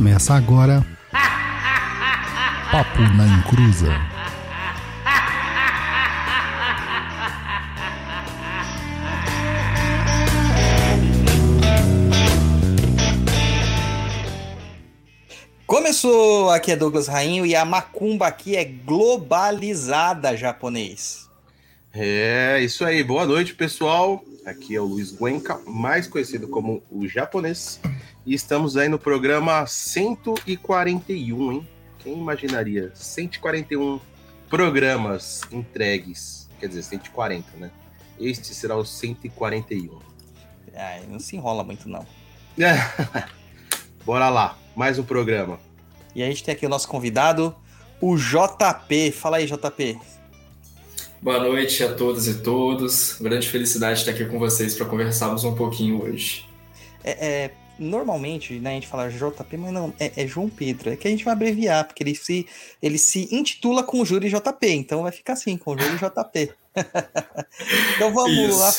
Começa 0.00 0.32
agora. 0.32 0.82
Papo 2.72 3.02
na 3.18 3.26
Encruza. 3.26 3.88
Começou! 15.66 16.48
Aqui 16.48 16.72
é 16.72 16.76
Douglas 16.76 17.06
Rainho 17.06 17.44
e 17.44 17.54
a 17.54 17.66
macumba 17.66 18.26
aqui 18.26 18.56
é 18.56 18.64
globalizada, 18.64 20.34
japonês. 20.34 21.28
É, 21.92 22.58
isso 22.62 22.86
aí. 22.86 23.04
Boa 23.04 23.26
noite, 23.26 23.54
pessoal. 23.54 24.24
Aqui 24.46 24.74
é 24.74 24.80
o 24.80 24.84
Luiz 24.86 25.12
Guenca, 25.12 25.60
mais 25.66 26.06
conhecido 26.06 26.48
como 26.48 26.82
o 26.90 27.06
japonês. 27.06 27.78
E 28.24 28.34
estamos 28.34 28.76
aí 28.76 28.88
no 28.88 28.98
programa 28.98 29.66
141, 29.66 31.52
hein? 31.52 31.68
Quem 31.98 32.12
imaginaria? 32.18 32.92
141 32.94 33.98
programas 34.48 35.40
entregues. 35.50 36.48
Quer 36.58 36.68
dizer, 36.68 36.82
140, 36.82 37.56
né? 37.56 37.70
Este 38.18 38.54
será 38.54 38.76
o 38.76 38.84
141. 38.84 39.98
Ai, 40.74 41.04
não 41.08 41.18
se 41.18 41.36
enrola 41.36 41.64
muito, 41.64 41.88
não. 41.88 42.06
Bora 44.04 44.28
lá, 44.28 44.58
mais 44.76 44.98
um 44.98 45.02
programa. 45.02 45.58
E 46.14 46.22
a 46.22 46.26
gente 46.26 46.44
tem 46.44 46.54
aqui 46.54 46.66
o 46.66 46.68
nosso 46.68 46.88
convidado, 46.88 47.54
o 48.00 48.16
JP. 48.16 49.12
Fala 49.12 49.38
aí, 49.38 49.46
JP. 49.46 49.98
Boa 51.22 51.38
noite 51.38 51.82
a 51.82 51.94
todas 51.94 52.26
e 52.26 52.42
todos. 52.42 53.16
Grande 53.18 53.48
felicidade 53.48 54.00
estar 54.00 54.10
aqui 54.10 54.26
com 54.26 54.38
vocês 54.38 54.74
para 54.74 54.84
conversarmos 54.84 55.42
um 55.44 55.54
pouquinho 55.54 56.02
hoje. 56.02 56.46
É, 57.02 57.44
é, 57.44 57.50
normalmente, 57.80 58.60
né, 58.60 58.70
a 58.70 58.74
gente 58.74 58.86
fala 58.86 59.08
JP, 59.08 59.56
mas 59.56 59.72
não, 59.72 59.92
é, 59.98 60.12
é, 60.22 60.26
João 60.26 60.50
Pedro. 60.50 60.90
É 60.90 60.96
que 60.96 61.08
a 61.08 61.10
gente 61.10 61.24
vai 61.24 61.32
abreviar, 61.32 61.86
porque 61.86 62.02
ele 62.02 62.14
se, 62.14 62.46
ele 62.82 62.98
se 62.98 63.34
intitula 63.34 63.82
Conjure 63.82 64.28
JP, 64.28 64.66
então 64.68 65.02
vai 65.02 65.12
ficar 65.12 65.32
assim, 65.32 65.56
Conjure 65.56 65.96
JP. 65.96 66.52
então 67.96 68.12
vamos 68.12 68.36
Isso. 68.36 68.58
lá. 68.58 68.72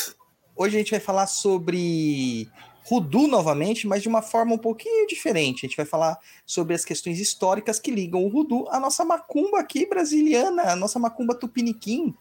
Hoje 0.54 0.76
a 0.76 0.78
gente 0.78 0.92
vai 0.92 1.00
falar 1.00 1.26
sobre 1.26 2.48
Rudu 2.84 3.26
novamente, 3.26 3.86
mas 3.86 4.02
de 4.02 4.08
uma 4.08 4.22
forma 4.22 4.54
um 4.54 4.58
pouquinho 4.58 5.06
diferente. 5.06 5.66
A 5.66 5.68
gente 5.68 5.76
vai 5.76 5.86
falar 5.86 6.18
sobre 6.46 6.74
as 6.74 6.84
questões 6.84 7.18
históricas 7.18 7.80
que 7.80 7.90
ligam 7.90 8.24
o 8.24 8.28
Rudu 8.28 8.66
à 8.68 8.78
nossa 8.78 9.04
macumba 9.04 9.58
aqui 9.58 9.86
brasiliana, 9.86 10.62
a 10.64 10.76
nossa 10.76 10.98
macumba 10.98 11.34
tupiniquim. 11.34 12.14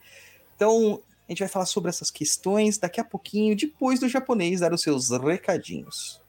Então, 0.56 1.02
a 1.28 1.32
gente 1.32 1.40
vai 1.40 1.48
falar 1.48 1.66
sobre 1.66 1.90
essas 1.90 2.09
questões 2.09 2.78
daqui 2.78 3.00
a 3.00 3.04
pouquinho, 3.04 3.56
depois 3.56 4.00
do 4.00 4.09
japonês 4.09 4.59
dar 4.59 4.74
os 4.74 4.82
seus 4.82 5.09
recadinhos. 5.09 6.21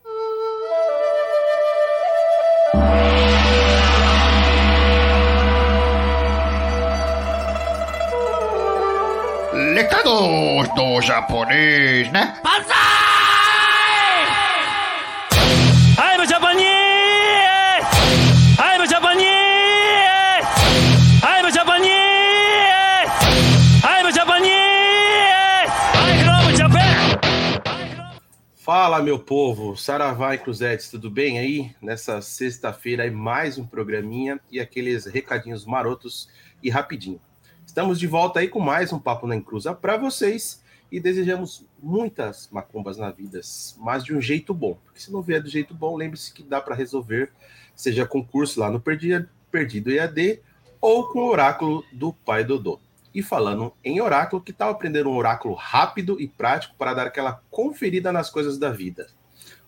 Recados 9.75 10.69
do 10.75 11.01
japonês, 11.01 12.13
né? 12.13 12.39
Passar! 12.43 12.93
Fala, 28.57 29.03
meu 29.03 29.19
povo! 29.19 29.77
Saravá 29.77 30.35
e 30.35 30.39
Cruzetes, 30.39 30.89
tudo 30.89 31.11
bem 31.11 31.39
aí? 31.39 31.75
Nessa 31.83 32.23
sexta-feira, 32.23 33.11
mais 33.11 33.59
um 33.59 33.67
programinha 33.67 34.39
e 34.51 34.61
aqueles 34.61 35.05
recadinhos 35.05 35.67
marotos 35.67 36.29
e 36.63 36.71
rapidinho. 36.71 37.21
Estamos 37.73 37.99
de 37.99 38.07
volta 38.07 38.41
aí 38.41 38.49
com 38.49 38.61
mais 38.61 38.93
um 38.93 38.99
Papo 38.99 39.27
na 39.27 39.35
Encruza 39.35 39.73
para 39.73 39.97
vocês 39.97 40.63
e 40.91 41.01
desejamos 41.01 41.65
muitas 41.83 42.47
macumbas 42.53 42.99
na 42.99 43.11
vida, 43.11 43.41
mas 43.79 44.05
de 44.05 44.15
um 44.15 44.21
jeito 44.21 44.53
bom. 44.53 44.77
Porque 44.85 45.01
se 45.01 45.11
não 45.11 45.23
vier 45.23 45.43
do 45.43 45.49
jeito 45.49 45.73
bom, 45.73 45.97
lembre-se 45.97 46.35
que 46.35 46.43
dá 46.43 46.61
para 46.61 46.75
resolver, 46.75 47.33
seja 47.75 48.05
concurso 48.05 48.61
lá 48.61 48.71
no 48.71 48.79
Perdido, 48.79 49.27
Perdido 49.51 49.91
EAD 49.91 50.43
ou 50.83 51.09
com 51.09 51.21
o 51.21 51.31
oráculo 51.31 51.83
do 51.91 52.13
Pai 52.13 52.45
Dodô. 52.45 52.79
E 53.15 53.23
falando 53.23 53.73
em 53.83 54.03
oráculo, 54.03 54.43
que 54.43 54.53
tal 54.53 54.73
aprender 54.73 55.07
um 55.07 55.17
oráculo 55.17 55.55
rápido 55.55 56.21
e 56.21 56.29
prático 56.29 56.75
para 56.77 56.93
dar 56.93 57.07
aquela 57.07 57.41
conferida 57.51 58.13
nas 58.13 58.29
coisas 58.29 58.59
da 58.59 58.71
vida? 58.71 59.07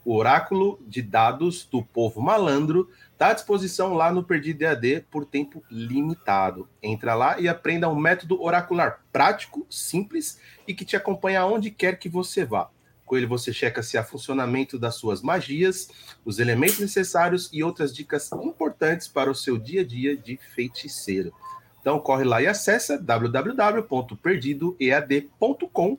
O 0.04 0.16
oráculo 0.16 0.78
de 0.86 1.00
dados 1.00 1.64
do 1.64 1.82
povo 1.82 2.20
malandro 2.20 2.90
está 3.12 3.28
à 3.28 3.32
disposição 3.32 3.94
lá 3.94 4.12
no 4.12 4.22
Perdido 4.22 4.62
EAD 4.62 5.06
por 5.10 5.24
tempo 5.24 5.64
limitado. 5.70 6.68
Entra 6.82 7.14
lá 7.14 7.40
e 7.40 7.48
aprenda 7.48 7.88
um 7.88 7.98
método 7.98 8.42
oracular 8.42 9.02
prático, 9.10 9.66
simples 9.70 10.38
e 10.68 10.74
que 10.74 10.84
te 10.84 10.94
acompanha 10.94 11.40
aonde 11.40 11.70
quer 11.70 11.98
que 11.98 12.06
você 12.08 12.44
vá. 12.44 12.68
Com 13.06 13.16
ele 13.16 13.24
você 13.26 13.50
checa 13.52 13.82
se 13.82 13.96
há 13.96 14.04
funcionamento 14.04 14.78
das 14.78 14.96
suas 14.96 15.22
magias, 15.22 15.88
os 16.24 16.38
elementos 16.38 16.80
necessários 16.80 17.48
e 17.52 17.62
outras 17.62 17.94
dicas 17.94 18.30
importantes 18.32 19.06
para 19.08 19.30
o 19.30 19.34
seu 19.34 19.56
dia 19.56 19.80
a 19.80 19.84
dia 19.84 20.14
de 20.16 20.38
feiticeiro. 20.54 21.32
Então 21.80 21.98
corre 21.98 22.24
lá 22.24 22.42
e 22.42 22.46
acessa 22.46 22.98
www.perdidoead.com 22.98 25.98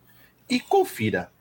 e 0.50 0.60
confira. 0.60 1.35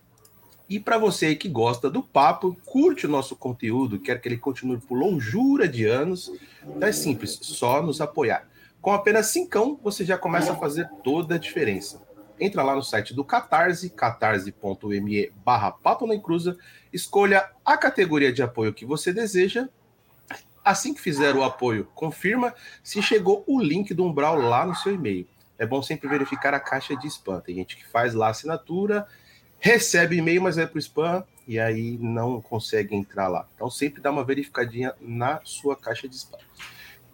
E 0.75 0.81
para 0.81 0.99
você 0.99 1.37
que 1.37 1.49
gosta 1.49 1.89
do 1.89 2.03
papo, 2.03 2.57
curte 2.67 3.07
o 3.07 3.09
nosso 3.09 3.37
conteúdo, 3.37 4.01
quer 4.01 4.21
que 4.21 4.27
ele 4.27 4.37
continue 4.37 4.77
por 4.81 4.99
longura 4.99 5.69
de 5.69 5.85
anos, 5.85 6.33
então 6.67 6.89
é 6.89 6.91
simples, 6.91 7.39
só 7.41 7.81
nos 7.81 8.01
apoiar. 8.01 8.49
Com 8.83 8.93
apenas 8.93 9.29
cincão, 9.29 9.79
você 9.81 10.05
já 10.05 10.19
começa 10.19 10.51
a 10.51 10.57
fazer 10.57 10.91
toda 11.05 11.37
a 11.37 11.39
diferença. 11.39 12.03
Entra 12.41 12.65
lá 12.65 12.75
no 12.75 12.83
site 12.83 13.15
do 13.15 13.25
Catarse, 13.25 13.89
catarse.me 13.89 15.31
barra 15.45 15.71
Papo 15.71 16.09
na 16.09 16.17
Encruza, 16.17 16.59
escolha 16.93 17.49
a 17.65 17.77
categoria 17.77 18.33
de 18.33 18.43
apoio 18.43 18.75
que 18.75 18.85
você 18.85 19.13
deseja 19.13 19.69
Assim 20.65 20.93
que 20.93 21.01
fizer 21.01 21.37
o 21.37 21.45
apoio, 21.45 21.87
confirma 21.95 22.53
se 22.83 23.01
chegou 23.01 23.45
o 23.47 23.61
link 23.61 23.95
do 23.95 24.05
Umbral 24.05 24.41
lá 24.41 24.67
no 24.67 24.75
seu 24.75 24.93
e-mail. 24.93 25.29
É 25.57 25.65
bom 25.65 25.81
sempre 25.83 26.09
verificar 26.09 26.53
a 26.53 26.59
caixa 26.59 26.97
de 26.97 27.07
spam. 27.07 27.39
Tem 27.41 27.55
gente 27.55 27.77
que 27.77 27.87
faz 27.87 28.13
lá 28.13 28.27
a 28.27 28.31
assinatura, 28.31 29.07
recebe 29.65 30.19
e-mail, 30.19 30.43
mas 30.43 30.57
vai 30.57 30.67
para 30.67 30.77
o 30.77 30.79
spam 30.79 31.25
e 31.49 31.59
aí 31.59 31.97
não 31.99 32.39
consegue 32.39 32.95
entrar 32.95 33.29
lá. 33.29 33.49
Então 33.55 33.71
sempre 33.71 34.03
dá 34.03 34.11
uma 34.11 34.23
verificadinha 34.23 34.93
na 35.01 35.41
sua 35.43 35.75
caixa 35.75 36.07
de 36.07 36.15
spam. 36.15 36.39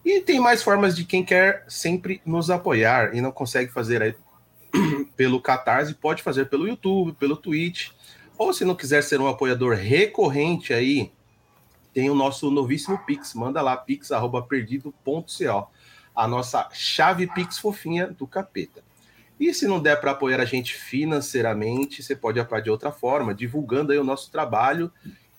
E 0.05 0.21
tem 0.21 0.41
mais 0.41 0.61
formas 0.61 0.97
de 0.97 1.05
quem 1.05 1.25
quer 1.25 1.65
sempre 1.69 2.21
nos 2.27 2.51
apoiar 2.51 3.15
e 3.15 3.21
não 3.21 3.31
consegue 3.31 3.71
fazer 3.71 4.03
aí 4.03 4.17
pelo 5.17 5.41
Catarse, 5.41 5.95
pode 5.95 6.25
fazer 6.25 6.47
pelo 6.47 6.67
YouTube, 6.67 7.13
pelo 7.13 7.37
Twitch, 7.37 7.91
ou 8.37 8.53
se 8.53 8.65
não 8.65 8.75
quiser 8.75 9.05
ser 9.05 9.21
um 9.21 9.29
apoiador 9.29 9.77
recorrente 9.77 10.75
aí 10.75 11.13
tem 11.95 12.11
o 12.11 12.17
nosso 12.17 12.51
novíssimo 12.51 12.99
Pix. 12.99 13.33
Manda 13.33 13.63
lá, 13.63 13.77
pix.perdido.co. 13.77 15.69
A 16.17 16.27
nossa 16.27 16.69
chave 16.73 17.29
Pix 17.29 17.59
fofinha 17.59 18.09
do 18.09 18.27
capeta. 18.27 18.83
E 19.41 19.53
se 19.55 19.67
não 19.67 19.81
der 19.81 19.99
para 19.99 20.11
apoiar 20.11 20.39
a 20.39 20.45
gente 20.45 20.75
financeiramente, 20.75 22.03
você 22.03 22.15
pode 22.15 22.39
apoiar 22.39 22.61
de 22.61 22.69
outra 22.69 22.93
forma, 22.93 23.35
divulgando 23.35 23.91
aí 23.91 23.99
o 23.99 24.05
nosso 24.05 24.31
trabalho 24.31 24.93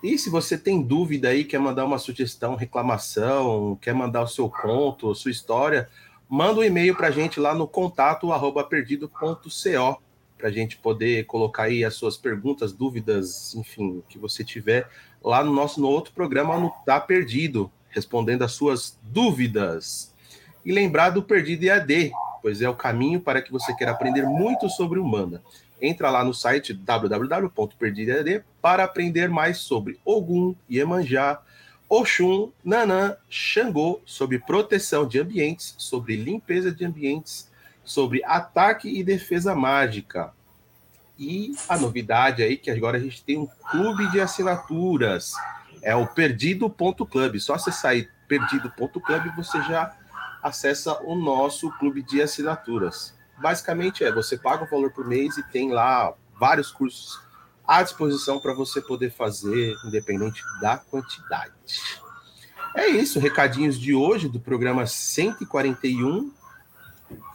E 0.02 0.18
se 0.18 0.28
você 0.28 0.58
tem 0.58 0.82
dúvida 0.82 1.28
aí, 1.28 1.44
quer 1.44 1.58
mandar 1.58 1.84
uma 1.84 1.98
sugestão, 1.98 2.54
reclamação, 2.54 3.78
quer 3.80 3.94
mandar 3.94 4.22
o 4.22 4.28
seu 4.28 4.50
conto, 4.50 5.14
sua 5.14 5.30
história, 5.30 5.88
manda 6.28 6.60
um 6.60 6.64
e-mail 6.64 6.94
para 6.94 7.08
a 7.08 7.10
gente 7.10 7.40
lá 7.40 7.54
no 7.54 7.66
contato 7.66 8.32
arroba 8.32 8.64
perdido.co 8.64 10.02
para 10.36 10.48
a 10.48 10.52
gente 10.52 10.76
poder 10.76 11.24
colocar 11.26 11.64
aí 11.64 11.84
as 11.84 11.94
suas 11.94 12.16
perguntas, 12.16 12.72
dúvidas, 12.72 13.54
enfim, 13.54 14.02
que 14.08 14.18
você 14.18 14.42
tiver 14.42 14.90
lá 15.22 15.44
no 15.44 15.52
nosso 15.52 15.80
no 15.80 15.86
outro 15.86 16.12
programa 16.12 16.58
no 16.58 16.68
Tá 16.84 17.00
Perdido, 17.00 17.70
respondendo 17.88 18.42
as 18.42 18.50
suas 18.50 18.98
dúvidas. 19.04 20.11
E 20.64 20.72
lembrar 20.72 21.10
do 21.10 21.22
Perdido 21.22 21.64
EAD, 21.64 22.12
pois 22.40 22.62
é 22.62 22.68
o 22.68 22.74
caminho 22.74 23.20
para 23.20 23.42
que 23.42 23.52
você 23.52 23.74
queira 23.74 23.92
aprender 23.92 24.24
muito 24.24 24.68
sobre 24.68 24.98
Umbanda. 24.98 25.42
Entra 25.80 26.10
lá 26.10 26.24
no 26.24 26.32
site 26.32 26.72
www.perdidoead 26.72 28.44
para 28.60 28.84
aprender 28.84 29.28
mais 29.28 29.58
sobre 29.58 29.98
Ogum, 30.04 30.54
Iemanjá, 30.70 31.40
Oxum, 31.88 32.52
Nanã, 32.64 33.16
Xangô, 33.28 34.00
sobre 34.06 34.38
proteção 34.38 35.06
de 35.06 35.18
ambientes, 35.18 35.74
sobre 35.76 36.14
limpeza 36.16 36.72
de 36.72 36.84
ambientes, 36.84 37.50
sobre 37.84 38.24
ataque 38.24 38.88
e 38.88 39.02
defesa 39.02 39.54
mágica. 39.54 40.32
E 41.18 41.52
a 41.68 41.76
novidade 41.76 42.42
aí 42.42 42.56
que 42.56 42.70
agora 42.70 42.96
a 42.96 43.00
gente 43.00 43.22
tem 43.22 43.36
um 43.36 43.48
clube 43.70 44.08
de 44.12 44.20
assinaturas. 44.20 45.32
É 45.82 45.94
o 45.94 46.06
perdido.club. 46.06 47.38
Só 47.40 47.58
você 47.58 47.72
sair 47.72 48.08
perdido.club 48.28 49.36
você 49.36 49.60
já 49.62 49.94
acessa 50.42 51.00
o 51.02 51.14
nosso 51.14 51.70
clube 51.78 52.02
de 52.02 52.20
assinaturas. 52.20 53.14
Basicamente 53.38 54.04
é, 54.04 54.12
você 54.12 54.36
paga 54.36 54.64
o 54.64 54.68
valor 54.68 54.90
por 54.92 55.06
mês 55.06 55.36
e 55.38 55.42
tem 55.42 55.70
lá 55.70 56.12
vários 56.38 56.70
cursos 56.70 57.20
à 57.66 57.82
disposição 57.82 58.40
para 58.40 58.52
você 58.52 58.80
poder 58.80 59.10
fazer, 59.10 59.74
independente 59.84 60.42
da 60.60 60.76
quantidade. 60.76 61.52
É 62.74 62.86
isso, 62.88 63.20
recadinhos 63.20 63.78
de 63.78 63.94
hoje 63.94 64.28
do 64.28 64.40
programa 64.40 64.86
141. 64.86 66.32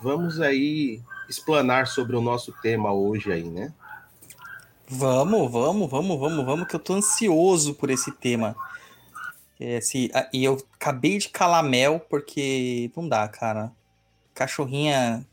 Vamos 0.02 0.42
aí 0.42 1.02
explanar 1.30 1.88
sobre 1.88 2.16
o 2.16 2.22
nosso 2.22 2.52
tema 2.62 2.92
hoje 2.92 3.32
aí, 3.32 3.44
né? 3.44 3.72
Vamos, 4.90 5.52
vamos, 5.52 5.90
vamos, 5.90 6.20
vamos, 6.20 6.46
vamos, 6.46 6.68
que 6.68 6.76
eu 6.76 6.80
tô 6.80 6.94
ansioso 6.94 7.74
por 7.74 7.90
esse 7.90 8.12
tema. 8.12 8.56
Esse, 9.60 10.12
e 10.32 10.44
eu 10.44 10.58
acabei 10.74 11.18
de 11.18 11.30
calar 11.30 11.64
mel, 11.64 12.00
porque 12.00 12.92
não 12.96 13.08
dá, 13.10 13.28
cara. 13.28 13.72
Cachorrinha, 14.34 15.26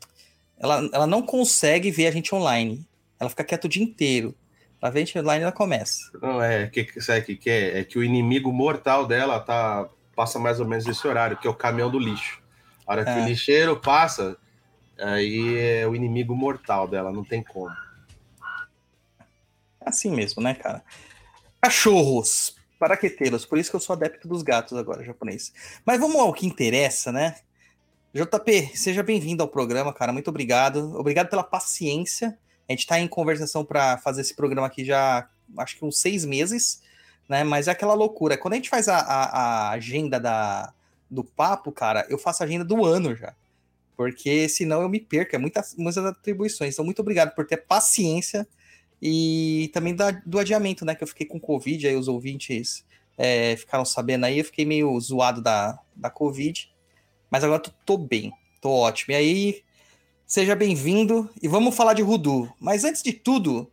ela, 0.57 0.89
ela 0.91 1.07
não 1.07 1.21
consegue 1.21 1.91
ver 1.91 2.07
a 2.07 2.11
gente 2.11 2.33
online. 2.33 2.85
Ela 3.19 3.29
fica 3.29 3.43
quieta 3.43 3.67
o 3.67 3.69
dia 3.69 3.83
inteiro. 3.83 4.33
Ela 4.81 4.91
vem 4.91 5.03
a 5.03 5.05
gente 5.05 5.19
online 5.19 5.43
ela 5.43 5.51
começa. 5.51 6.11
Não, 6.21 6.41
é, 6.41 6.67
que, 6.67 6.99
sabe 7.01 7.19
o 7.19 7.23
que, 7.23 7.35
que 7.35 7.49
é? 7.49 7.79
É 7.79 7.83
que 7.83 7.99
o 7.99 8.03
inimigo 8.03 8.51
mortal 8.51 9.05
dela 9.05 9.39
tá, 9.39 9.87
passa 10.15 10.39
mais 10.39 10.59
ou 10.59 10.67
menos 10.67 10.87
esse 10.87 11.07
horário, 11.07 11.37
que 11.37 11.47
é 11.47 11.49
o 11.49 11.55
caminhão 11.55 11.91
do 11.91 11.99
lixo. 11.99 12.41
A 12.85 12.91
hora 12.93 13.01
é. 13.01 13.05
que 13.05 13.19
o 13.19 13.25
lixeiro 13.25 13.79
passa, 13.79 14.37
aí 14.97 15.57
é 15.57 15.87
o 15.87 15.95
inimigo 15.95 16.35
mortal 16.35 16.87
dela, 16.87 17.11
não 17.11 17.23
tem 17.23 17.43
como. 17.43 17.75
Assim 19.81 20.09
mesmo, 20.09 20.41
né, 20.41 20.55
cara? 20.55 20.83
Cachorros, 21.61 22.55
paraqueteiros, 22.79 23.45
por 23.45 23.57
isso 23.57 23.69
que 23.69 23.75
eu 23.75 23.79
sou 23.79 23.93
adepto 23.95 24.27
dos 24.27 24.43
gatos 24.43 24.77
agora, 24.77 25.03
japonês. 25.03 25.53
Mas 25.85 25.99
vamos 25.99 26.17
ao 26.17 26.33
que 26.33 26.45
interessa, 26.45 27.11
né? 27.11 27.35
JP, 28.13 28.71
seja 28.75 29.03
bem-vindo 29.03 29.43
ao 29.43 29.49
programa, 29.49 29.93
cara. 29.93 30.13
Muito 30.13 30.29
obrigado. 30.29 30.97
Obrigado 30.97 31.29
pela 31.29 31.43
paciência. 31.43 32.37
A 32.67 32.71
gente 32.71 32.79
está 32.79 32.97
em 32.97 33.07
conversação 33.07 33.65
para 33.65 33.97
fazer 33.97 34.21
esse 34.21 34.33
programa 34.33 34.67
aqui 34.67 34.85
já, 34.85 35.27
acho 35.57 35.77
que 35.77 35.83
uns 35.83 35.99
seis 35.99 36.23
meses, 36.23 36.81
né? 37.27 37.43
Mas 37.43 37.67
é 37.67 37.71
aquela 37.71 37.93
loucura. 37.93 38.37
Quando 38.37 38.53
a 38.53 38.55
gente 38.55 38.69
faz 38.69 38.87
a, 38.87 38.97
a, 38.97 39.23
a 39.25 39.69
agenda 39.71 40.19
da, 40.19 40.73
do 41.09 41.23
papo, 41.23 41.71
cara, 41.71 42.05
eu 42.09 42.17
faço 42.17 42.41
a 42.41 42.45
agenda 42.45 42.63
do 42.63 42.85
ano 42.85 43.15
já. 43.15 43.33
Porque 43.97 44.47
senão 44.47 44.81
eu 44.81 44.89
me 44.89 44.99
perco, 44.99 45.35
é 45.35 45.39
muitas, 45.39 45.75
muitas 45.75 46.05
atribuições. 46.05 46.73
Então, 46.73 46.85
muito 46.85 47.01
obrigado 47.01 47.35
por 47.35 47.45
ter 47.45 47.57
paciência 47.57 48.47
e 49.07 49.67
também 49.67 49.95
da, 49.95 50.09
do 50.09 50.39
adiamento, 50.39 50.83
né? 50.83 50.95
Que 50.95 51.03
eu 51.03 51.07
fiquei 51.07 51.27
com 51.27 51.39
Covid, 51.39 51.87
aí 51.87 51.95
os 51.95 52.07
ouvintes 52.07 52.83
é, 53.15 53.55
ficaram 53.55 53.85
sabendo 53.85 54.25
aí, 54.25 54.39
eu 54.39 54.45
fiquei 54.45 54.65
meio 54.65 54.99
zoado 54.99 55.43
da, 55.43 55.79
da 55.95 56.09
Covid. 56.09 56.73
Mas 57.29 57.43
agora 57.43 57.61
tô, 57.61 57.69
tô 57.85 57.97
bem, 57.99 58.33
tô 58.59 58.71
ótimo. 58.71 59.13
E 59.13 59.15
aí, 59.15 59.63
seja 60.25 60.55
bem-vindo 60.55 61.29
e 61.39 61.47
vamos 61.47 61.75
falar 61.75 61.93
de 61.93 62.01
Rudu. 62.01 62.51
Mas 62.59 62.83
antes 62.83 63.03
de 63.03 63.13
tudo, 63.13 63.71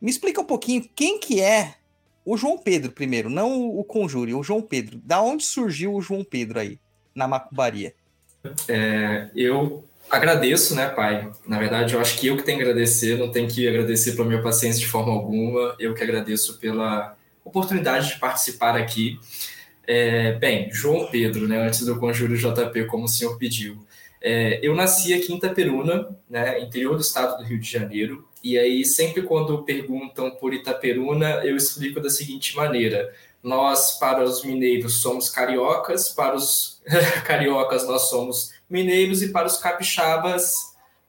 me 0.00 0.10
explica 0.10 0.40
um 0.40 0.44
pouquinho 0.44 0.88
quem 0.96 1.20
que 1.20 1.40
é 1.40 1.76
o 2.24 2.36
João 2.36 2.58
Pedro 2.58 2.90
primeiro, 2.90 3.30
não 3.30 3.68
o 3.68 3.84
Conjure, 3.84 4.34
o 4.34 4.42
João 4.42 4.60
Pedro. 4.62 5.00
Da 5.04 5.22
onde 5.22 5.44
surgiu 5.44 5.94
o 5.94 6.02
João 6.02 6.24
Pedro 6.24 6.58
aí, 6.58 6.80
na 7.14 7.28
macumbaria? 7.28 7.94
É, 8.66 9.30
eu 9.36 9.84
agradeço, 10.10 10.74
né, 10.74 10.88
pai? 10.88 11.30
Na 11.46 11.58
verdade, 11.58 11.94
eu 11.94 12.00
acho 12.00 12.18
que 12.18 12.26
eu 12.26 12.36
que 12.36 12.42
tenho 12.42 12.58
que 12.58 12.64
agradecer, 12.64 13.18
não 13.18 13.30
tenho 13.30 13.48
que 13.48 13.68
agradecer 13.68 14.12
pela 14.12 14.26
minha 14.28 14.42
paciência 14.42 14.80
de 14.80 14.86
forma 14.86 15.12
alguma. 15.12 15.74
Eu 15.78 15.94
que 15.94 16.02
agradeço 16.02 16.58
pela 16.58 17.16
oportunidade 17.44 18.08
de 18.08 18.18
participar 18.18 18.76
aqui. 18.76 19.18
É, 19.86 20.32
bem, 20.32 20.70
João 20.70 21.06
Pedro, 21.06 21.48
né, 21.48 21.58
antes 21.58 21.84
do 21.84 21.98
Conjuro 21.98 22.36
JP, 22.36 22.84
como 22.86 23.04
o 23.04 23.08
senhor 23.08 23.38
pediu. 23.38 23.84
É, 24.20 24.58
eu 24.62 24.74
nasci 24.74 25.14
aqui 25.14 25.32
em 25.32 25.36
Itaperuna, 25.36 26.08
né, 26.28 26.60
interior 26.60 26.94
do 26.94 27.00
estado 27.00 27.38
do 27.38 27.44
Rio 27.44 27.58
de 27.58 27.70
Janeiro, 27.70 28.28
e 28.42 28.58
aí 28.58 28.84
sempre 28.84 29.22
quando 29.22 29.62
perguntam 29.64 30.30
por 30.30 30.52
Itaperuna, 30.52 31.44
eu 31.44 31.56
explico 31.56 32.00
da 32.00 32.10
seguinte 32.10 32.54
maneira: 32.54 33.12
nós, 33.42 33.98
para 33.98 34.22
os 34.22 34.44
mineiros, 34.44 35.00
somos 35.00 35.30
cariocas, 35.30 36.08
para 36.10 36.34
os 36.34 36.82
cariocas, 37.24 37.86
nós 37.86 38.08
somos 38.08 38.52
mineiros, 38.68 39.22
e 39.22 39.32
para 39.32 39.46
os 39.46 39.56
capixabas, 39.56 40.54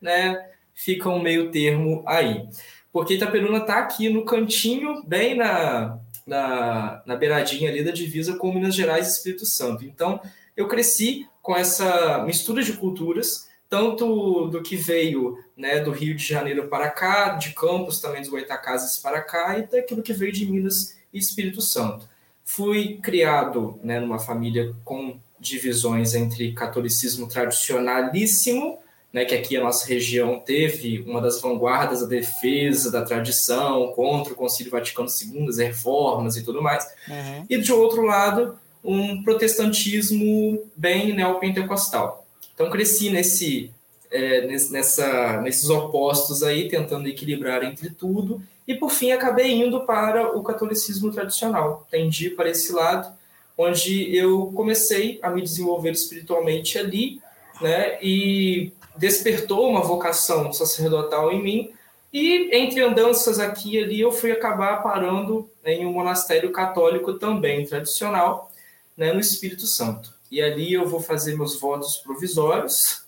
né, 0.02 0.50
fica 0.74 1.10
um 1.10 1.22
meio 1.22 1.52
termo 1.52 2.04
aí. 2.06 2.48
Porque 2.92 3.16
Itaperuna 3.16 3.60
está 3.60 3.80
aqui 3.80 4.10
no 4.10 4.26
cantinho, 4.26 5.04
bem 5.06 5.36
na, 5.36 6.00
na, 6.26 7.04
na 7.06 7.16
beiradinha 7.16 7.70
ali 7.70 7.84
da 7.84 7.92
divisa 7.92 8.38
com 8.38 8.54
Minas 8.54 8.76
Gerais 8.76 9.08
e 9.08 9.12
Espírito 9.12 9.46
Santo. 9.46 9.86
Então, 9.86 10.20
eu 10.56 10.68
cresci 10.68 11.28
com 11.42 11.56
essa 11.56 12.24
mistura 12.24 12.64
de 12.64 12.74
culturas, 12.74 13.50
tanto 13.70 14.48
do 14.48 14.64
que 14.64 14.76
veio 14.76 15.38
né, 15.56 15.80
do 15.80 15.92
Rio 15.92 16.16
de 16.16 16.26
Janeiro 16.26 16.68
para 16.68 16.90
cá, 16.90 17.30
de 17.30 17.54
Campos 17.54 18.02
também 18.02 18.22
dos 18.22 18.30
Goitacazes 18.30 18.98
para 18.98 19.22
cá, 19.22 19.60
e 19.60 19.68
daquilo 19.68 20.02
que 20.02 20.14
veio 20.14 20.32
de 20.32 20.46
Minas 20.46 20.98
e 21.14 21.20
Espírito 21.20 21.62
Santo. 21.62 22.10
Fui 22.44 22.98
criado 22.98 23.80
né, 23.84 24.00
numa 24.00 24.18
família 24.18 24.76
com 24.84 25.20
divisões 25.40 26.14
entre 26.14 26.52
catolicismo 26.52 27.28
tradicionalíssimo, 27.28 28.78
né, 29.12 29.26
que 29.26 29.34
aqui 29.34 29.58
a 29.58 29.64
nossa 29.64 29.88
região 29.88 30.40
teve 30.40 31.04
uma 31.08 31.20
das 31.20 31.42
vanguardas 31.42 32.02
da 32.02 32.08
defesa 32.08 32.92
da 32.92 33.02
tradição 33.02 33.92
contra 33.94 34.34
o 34.34 34.36
Concílio 34.36 34.72
Vaticano 34.72 35.10
II, 35.10 35.48
as 35.50 35.58
reformas 35.58 36.38
e 36.38 36.44
tudo 36.44 36.62
mais, 36.62 36.86
uhum. 37.08 37.46
e 37.50 37.58
de 37.58 37.74
outro 37.74 38.04
lado, 38.04 38.60
um 38.84 39.24
protestantismo 39.24 40.64
bem 40.76 41.14
neopentecostal. 41.14 42.26
Então, 42.54 42.70
cresci 42.70 43.10
nesse, 43.10 43.72
é, 44.12 44.46
nessa, 44.48 45.42
nesses 45.42 45.70
opostos 45.70 46.44
aí, 46.44 46.68
tentando 46.68 47.08
equilibrar 47.08 47.64
entre 47.64 47.90
tudo, 47.90 48.42
e 48.68 48.76
por 48.76 48.92
fim 48.92 49.12
acabei 49.12 49.52
indo 49.52 49.86
para 49.86 50.38
o 50.38 50.44
catolicismo 50.44 51.12
tradicional. 51.12 51.88
Tendi 51.90 52.30
para 52.30 52.50
esse 52.50 52.72
lado, 52.72 53.12
onde 53.62 54.16
eu 54.16 54.54
comecei 54.56 55.20
a 55.22 55.30
me 55.30 55.42
desenvolver 55.42 55.92
espiritualmente 55.92 56.80
ali, 56.80 57.22
né, 57.60 58.02
e 58.02 58.72
despertou 58.96 59.70
uma 59.70 59.82
vocação 59.82 60.54
sacerdotal 60.54 61.30
em 61.34 61.44
mim, 61.44 61.72
e 62.12 62.56
entre 62.56 62.82
andanças 62.82 63.38
aqui 63.38 63.76
e 63.76 63.84
ali 63.84 64.00
eu 64.00 64.14
fui 64.14 64.32
acabar 64.32 64.82
parando 64.82 65.50
em 65.66 65.86
um 65.86 65.92
monastério 65.92 66.54
católico 66.54 67.16
também 67.16 67.66
tradicional, 67.66 68.50
né, 68.96 69.12
no 69.12 69.20
Espírito 69.20 69.68
Santo. 69.68 70.14
E 70.32 70.42
ali 70.42 70.72
eu 70.72 70.88
vou 70.88 71.02
fazer 71.02 71.36
meus 71.36 71.60
votos 71.60 71.98
provisórios, 71.98 73.04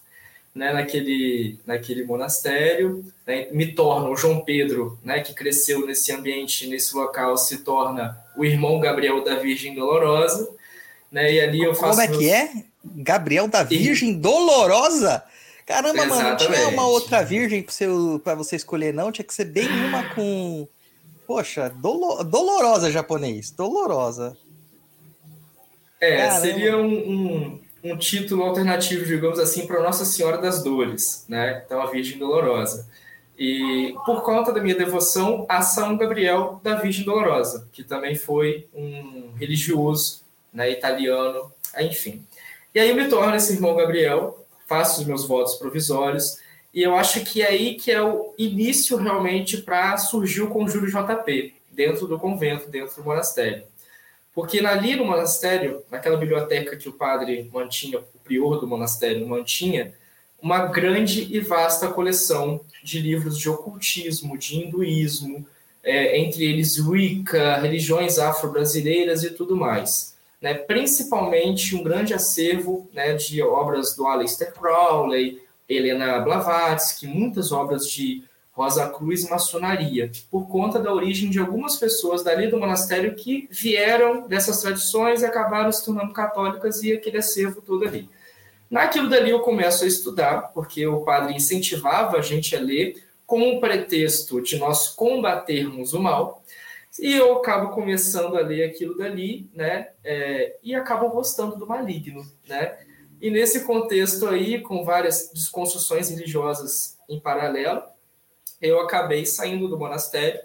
né, 0.53 0.73
naquele, 0.73 1.59
naquele 1.65 2.03
monastério, 2.03 3.05
né, 3.25 3.47
me 3.51 3.73
torno 3.73 4.11
o 4.11 4.17
João 4.17 4.41
Pedro, 4.41 4.99
né, 5.03 5.21
que 5.21 5.33
cresceu 5.33 5.85
nesse 5.85 6.11
ambiente, 6.11 6.67
nesse 6.67 6.95
local, 6.95 7.37
se 7.37 7.59
torna 7.59 8.17
o 8.35 8.43
irmão 8.43 8.79
Gabriel 8.79 9.23
da 9.23 9.35
Virgem 9.35 9.73
Dolorosa, 9.73 10.49
né, 11.11 11.31
e 11.33 11.39
ali 11.39 11.63
eu 11.63 11.73
faço... 11.73 11.99
Como 11.99 12.01
é 12.01 12.17
que 12.17 12.29
é? 12.29 12.49
Gabriel 12.83 13.47
da 13.47 13.63
Virgem. 13.63 14.19
Dolorosa? 14.19 15.23
Caramba, 15.65 16.03
Exatamente. 16.03 16.23
mano, 16.23 16.29
não 16.29 16.37
tinha 16.37 16.67
uma 16.69 16.87
outra 16.87 17.23
virgem 17.23 17.63
para 17.63 18.35
você, 18.35 18.35
você 18.35 18.55
escolher, 18.57 18.93
não? 18.93 19.11
Tinha 19.11 19.23
que 19.23 19.33
ser 19.33 19.45
bem 19.45 19.69
uma 19.85 20.03
com... 20.15 20.67
Poxa, 21.25 21.69
dolo... 21.69 22.23
dolorosa 22.23 22.91
japonês, 22.91 23.51
dolorosa. 23.51 24.35
É, 26.01 26.17
Caramba. 26.17 26.41
seria 26.41 26.77
um, 26.77 26.93
um, 26.93 27.60
um, 27.83 27.97
título 27.97 28.43
alternativo, 28.43 29.05
digamos 29.05 29.39
assim, 29.39 29.67
para 29.67 29.81
Nossa 29.81 30.05
Senhora 30.05 30.37
das 30.37 30.63
Dores, 30.63 31.25
né? 31.27 31.63
Então, 31.65 31.81
a 31.81 31.87
Virgem 31.87 32.17
Dolorosa. 32.17 32.87
E 33.37 33.95
por 34.05 34.21
conta 34.21 34.51
da 34.51 34.61
minha 34.61 34.75
devoção 34.75 35.45
a 35.49 35.61
São 35.61 35.97
Gabriel 35.97 36.59
da 36.63 36.75
Virgem 36.75 37.03
Dolorosa, 37.03 37.67
que 37.71 37.83
também 37.83 38.15
foi 38.15 38.67
um 38.73 39.33
religioso 39.35 40.21
né, 40.53 40.69
italiano, 40.69 41.51
enfim. 41.79 42.23
E 42.73 42.79
aí 42.79 42.89
eu 42.89 42.95
me 42.95 43.09
torno 43.09 43.35
esse 43.35 43.53
irmão 43.53 43.75
Gabriel, 43.75 44.45
faço 44.67 45.01
os 45.01 45.07
meus 45.07 45.27
votos 45.27 45.55
provisórios, 45.55 46.37
e 46.73 46.83
eu 46.83 46.95
acho 46.95 47.23
que 47.25 47.41
é 47.41 47.47
aí 47.47 47.75
que 47.75 47.91
é 47.91 48.01
o 48.01 48.33
início 48.37 48.95
realmente 48.95 49.57
para 49.57 49.97
surgir 49.97 50.41
o 50.41 50.49
Conjuro 50.49 50.87
JP, 50.87 51.53
dentro 51.71 52.07
do 52.07 52.19
convento, 52.19 52.69
dentro 52.69 52.95
do 52.95 53.03
monastério. 53.03 53.63
Porque 54.33 54.59
ali 54.59 54.95
no 54.95 55.05
monastério, 55.05 55.83
naquela 55.91 56.17
biblioteca 56.17 56.77
que 56.77 56.87
o 56.87 56.93
padre 56.93 57.49
mantinha, 57.53 57.99
o 57.99 58.19
prior 58.23 58.59
do 58.59 58.67
monastério 58.67 59.27
mantinha, 59.27 59.93
uma 60.41 60.65
grande 60.65 61.27
e 61.35 61.39
vasta 61.39 61.89
coleção 61.89 62.61
de 62.83 62.99
livros 62.99 63.37
de 63.37 63.49
ocultismo, 63.49 64.37
de 64.37 64.57
hinduísmo, 64.57 65.45
é, 65.83 66.17
entre 66.19 66.45
eles 66.45 66.79
Wicca, 66.79 67.57
religiões 67.57 68.17
afro-brasileiras 68.17 69.23
e 69.23 69.31
tudo 69.31 69.55
mais. 69.55 70.15
Né? 70.41 70.53
Principalmente 70.53 71.75
um 71.75 71.83
grande 71.83 72.13
acervo 72.13 72.89
né, 72.93 73.13
de 73.13 73.41
obras 73.41 73.95
do 73.95 74.07
Aleister 74.07 74.53
Crowley, 74.53 75.41
Helena 75.69 76.19
Blavatsky, 76.19 77.07
muitas 77.07 77.51
obras 77.51 77.87
de 77.87 78.23
Rosa 78.51 78.89
Cruz 78.89 79.29
maçonaria, 79.29 80.11
por 80.29 80.47
conta 80.47 80.77
da 80.77 80.93
origem 80.93 81.29
de 81.29 81.39
algumas 81.39 81.77
pessoas 81.77 82.23
dali 82.23 82.47
do 82.47 82.59
monastério 82.59 83.15
que 83.15 83.47
vieram 83.49 84.27
dessas 84.27 84.61
tradições 84.61 85.21
e 85.21 85.25
acabaram 85.25 85.71
se 85.71 85.85
tornando 85.85 86.13
católicas 86.13 86.83
e 86.83 86.91
aquele 86.91 87.17
acervo 87.17 87.61
todo 87.61 87.87
ali. 87.87 88.09
Naquilo 88.69 89.09
dali 89.09 89.31
eu 89.31 89.39
começo 89.39 89.83
a 89.83 89.87
estudar, 89.87 90.51
porque 90.53 90.85
o 90.85 91.01
padre 91.01 91.33
incentivava 91.33 92.17
a 92.17 92.21
gente 92.21 92.55
a 92.55 92.59
ler 92.59 93.01
com 93.25 93.41
o 93.49 93.61
pretexto 93.61 94.41
de 94.41 94.57
nós 94.57 94.89
combatermos 94.89 95.93
o 95.93 96.01
mal, 96.01 96.43
e 96.99 97.13
eu 97.13 97.37
acabo 97.37 97.73
começando 97.73 98.35
a 98.35 98.41
ler 98.41 98.65
aquilo 98.65 98.97
dali, 98.97 99.49
né, 99.53 99.89
é, 100.03 100.57
e 100.61 100.75
acabo 100.75 101.09
gostando 101.09 101.55
do 101.55 101.65
maligno, 101.65 102.25
né, 102.47 102.77
e 103.21 103.29
nesse 103.29 103.63
contexto 103.65 104.27
aí, 104.27 104.59
com 104.59 104.83
várias 104.83 105.31
desconstruções 105.33 106.09
religiosas 106.09 106.97
em 107.07 107.19
paralelo, 107.19 107.83
eu 108.61 108.79
acabei 108.79 109.25
saindo 109.25 109.67
do 109.67 109.77
monastério 109.77 110.39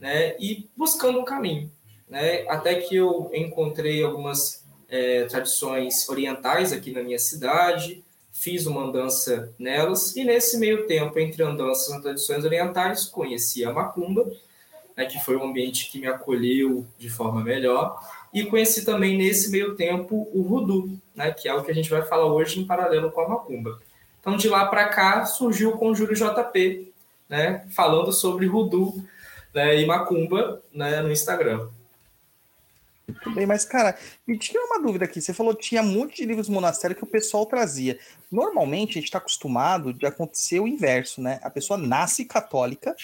né, 0.00 0.36
e 0.38 0.68
buscando 0.76 1.18
um 1.20 1.24
caminho. 1.24 1.70
Né, 2.08 2.46
até 2.48 2.76
que 2.76 2.96
eu 2.96 3.30
encontrei 3.34 4.02
algumas 4.02 4.64
é, 4.88 5.24
tradições 5.24 6.08
orientais 6.08 6.72
aqui 6.72 6.90
na 6.90 7.02
minha 7.02 7.18
cidade, 7.18 8.02
fiz 8.32 8.66
uma 8.66 8.84
andança 8.84 9.52
nelas, 9.58 10.16
e 10.16 10.24
nesse 10.24 10.58
meio 10.58 10.86
tempo, 10.86 11.18
entre 11.18 11.42
andanças 11.42 11.94
e 11.94 12.00
tradições 12.00 12.44
orientais, 12.44 13.04
conheci 13.04 13.64
a 13.64 13.72
Macumba, 13.72 14.30
né, 14.96 15.04
que 15.06 15.18
foi 15.18 15.36
um 15.36 15.44
ambiente 15.44 15.90
que 15.90 16.00
me 16.00 16.06
acolheu 16.06 16.86
de 16.96 17.10
forma 17.10 17.42
melhor, 17.42 18.00
e 18.32 18.44
conheci 18.44 18.84
também 18.84 19.18
nesse 19.18 19.50
meio 19.50 19.74
tempo 19.74 20.28
o 20.32 20.42
Voodoo, 20.42 20.98
né, 21.14 21.32
que 21.32 21.48
é 21.48 21.54
o 21.54 21.62
que 21.62 21.70
a 21.70 21.74
gente 21.74 21.90
vai 21.90 22.02
falar 22.02 22.26
hoje 22.26 22.60
em 22.60 22.66
paralelo 22.66 23.10
com 23.10 23.20
a 23.20 23.28
Macumba. 23.28 23.78
Então, 24.20 24.36
de 24.36 24.48
lá 24.48 24.66
para 24.66 24.88
cá, 24.88 25.24
surgiu 25.24 25.70
o 25.70 25.78
Conjuro 25.78 26.14
JP, 26.14 26.92
né, 27.28 27.66
falando 27.70 28.12
sobre 28.12 28.46
Rudu 28.46 29.04
né, 29.54 29.80
e 29.80 29.86
Macumba 29.86 30.62
né, 30.72 31.00
no 31.02 31.12
Instagram. 31.12 31.68
Muito 33.08 33.30
bem, 33.34 33.46
mas, 33.46 33.64
cara, 33.64 33.96
me 34.26 34.38
tira 34.38 34.62
uma 34.62 34.82
dúvida 34.82 35.06
aqui. 35.06 35.20
Você 35.20 35.32
falou 35.32 35.54
que 35.54 35.62
tinha 35.62 35.82
um 35.82 35.86
monte 35.86 36.16
de 36.16 36.26
livros 36.26 36.48
monastério 36.48 36.94
que 36.94 37.04
o 37.04 37.06
pessoal 37.06 37.46
trazia. 37.46 37.98
Normalmente, 38.30 38.92
a 38.92 38.94
gente 38.94 39.04
está 39.04 39.16
acostumado 39.16 39.94
de 39.94 40.04
acontecer 40.04 40.60
o 40.60 40.68
inverso, 40.68 41.22
né? 41.22 41.40
A 41.42 41.48
pessoa 41.48 41.78
nasce 41.78 42.26
católica, 42.26 42.94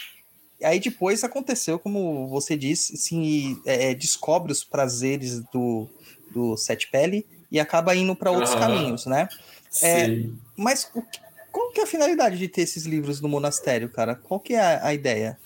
aí 0.63 0.79
depois 0.79 1.25
aconteceu, 1.25 1.79
como 1.79 2.29
você 2.29 2.57
disse, 2.57 2.95
assim, 2.95 3.61
é, 3.65 3.91
é, 3.91 3.95
descobre 3.95 4.53
os 4.53 4.63
prazeres 4.63 5.41
do, 5.53 5.89
do 6.31 6.57
Sete 6.57 6.91
Pele 6.91 7.27
e 7.51 7.59
acaba 7.59 7.95
indo 7.95 8.15
para 8.15 8.31
outros 8.31 8.55
caminhos, 8.55 9.07
né? 9.07 9.29
É, 9.83 10.27
mas 10.57 10.91
o 10.95 11.03
que, 11.03 11.19
qual 11.55 11.71
que 11.71 11.79
é 11.79 11.85
a 11.85 11.87
finalidade 11.87 12.37
de 12.37 12.49
ter 12.49 12.63
esses 12.63 12.85
livros 12.85 13.21
no 13.21 13.29
monastério, 13.29 13.89
cara? 13.89 14.17
Qual 14.17 14.41
que 14.41 14.55
é 14.55 14.61
a, 14.61 14.89
a 14.89 14.93
ideia? 14.93 15.39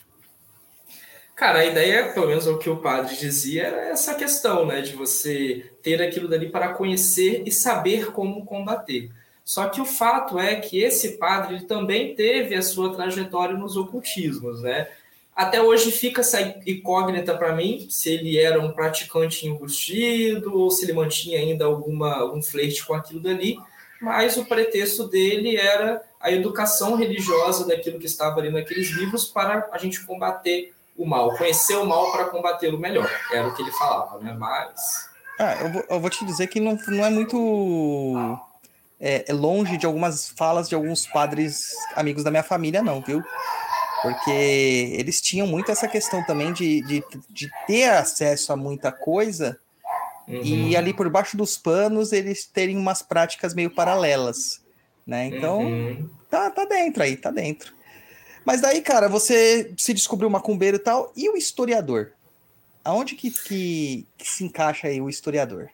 Cara, 1.37 1.59
a 1.59 1.67
ideia, 1.67 2.13
pelo 2.15 2.29
menos 2.29 2.47
o 2.47 2.57
que 2.57 2.71
o 2.71 2.79
padre 2.79 3.15
dizia, 3.15 3.65
era 3.65 3.89
essa 3.91 4.15
questão, 4.15 4.67
né, 4.67 4.81
de 4.81 4.97
você 4.97 5.71
ter 5.83 6.03
aquilo 6.03 6.27
dali 6.27 6.49
para 6.49 6.71
conhecer 6.71 7.43
e 7.47 7.53
saber 7.53 8.11
como 8.11 8.47
combater. 8.47 9.11
Só 9.45 9.69
que 9.69 9.83
o 9.83 9.85
fato 9.85 10.39
é 10.39 10.57
que 10.57 10.83
esse 10.83 11.19
padre 11.19 11.65
também 11.67 12.15
teve 12.15 12.55
a 12.55 12.63
sua 12.63 12.95
trajetória 12.95 13.57
nos 13.57 13.77
ocultismos, 13.77 14.63
né? 14.63 14.89
Até 15.37 15.63
hoje 15.63 15.93
fica 15.93 16.23
essa 16.23 16.41
incógnita 16.67 17.37
para 17.37 17.55
mim 17.55 17.87
se 17.89 18.11
ele 18.11 18.39
era 18.39 18.61
um 18.61 18.73
praticante 18.73 19.47
enrustido 19.47 20.59
ou 20.59 20.71
se 20.71 20.85
ele 20.85 20.95
mantinha 20.95 21.39
ainda 21.39 21.65
alguma 21.67 22.17
algum 22.17 22.43
flerte 22.43 22.85
com 22.85 22.95
aquilo 22.95 23.21
dali 23.21 23.57
mas 24.01 24.37
o 24.37 24.45
pretexto 24.45 25.09
dele 25.09 25.57
era 25.57 26.03
a 26.21 26.31
educação 26.31 26.95
religiosa 26.97 27.67
daquilo 27.67 27.99
que 27.99 28.07
estava 28.07 28.41
ali 28.41 28.51
naqueles 28.51 28.89
livros 28.91 29.27
para 29.27 29.69
a 29.73 29.79
gente 29.79 30.05
combater 30.05 30.73
o 30.97 31.07
mal, 31.07 31.37
conhecer 31.37 31.77
o 31.77 31.87
mal 31.87 32.11
para 32.11 32.25
combatê-lo 32.25 32.79
melhor. 32.79 33.09
Era 33.33 33.47
o 33.47 33.55
que 33.55 33.63
ele 33.63 33.71
falava, 33.73 34.19
né? 34.19 34.35
Mas. 34.37 35.09
Ah, 35.39 35.55
eu 35.61 35.73
vou, 35.73 35.85
eu 35.89 36.01
vou 36.01 36.11
te 36.11 36.25
dizer 36.25 36.49
que 36.49 36.59
não, 36.59 36.77
não 36.89 37.05
é 37.05 37.11
muito. 37.11 38.39
É, 39.01 39.27
é, 39.29 39.33
longe 39.33 39.77
de 39.77 39.87
algumas 39.87 40.29
falas 40.31 40.69
de 40.69 40.75
alguns 40.75 41.07
padres 41.07 41.73
amigos 41.95 42.25
da 42.25 42.33
minha 42.33 42.43
família, 42.43 42.83
não, 42.83 43.01
viu? 43.01 43.23
Porque 44.03 44.31
eles 44.99 45.21
tinham 45.21 45.47
muito 45.47 45.71
essa 45.71 45.87
questão 45.87 46.25
também 46.25 46.53
de, 46.53 46.83
de, 46.83 47.05
de 47.31 47.49
ter 47.67 47.91
acesso 47.91 48.53
a 48.53 48.57
muita 48.57 48.91
coisa 48.91 49.59
Uhum. 50.29 50.43
E 50.43 50.77
ali 50.77 50.93
por 50.93 51.09
baixo 51.09 51.37
dos 51.37 51.57
panos 51.57 52.13
eles 52.13 52.45
terem 52.47 52.77
umas 52.77 53.03
práticas 53.03 53.55
meio 53.55 53.71
paralelas, 53.71 54.61
né? 55.07 55.27
Então, 55.27 55.63
uhum. 55.63 56.09
tá, 56.29 56.51
tá 56.51 56.65
dentro 56.67 57.03
aí, 57.03 57.17
tá 57.17 57.31
dentro. 57.31 57.73
Mas 58.45 58.61
daí, 58.61 58.83
cara, 58.83 59.09
você 59.09 59.73
se 59.77 59.95
descobriu 59.95 60.29
macumbeiro 60.29 60.77
e 60.77 60.81
tal, 60.81 61.13
e 61.17 61.29
o 61.31 61.37
historiador? 61.37 62.13
Aonde 62.85 63.15
que, 63.15 63.31
que, 63.31 64.07
que 64.17 64.29
se 64.29 64.45
encaixa 64.45 64.89
aí 64.89 65.01
o 65.01 65.09
historiador? 65.09 65.69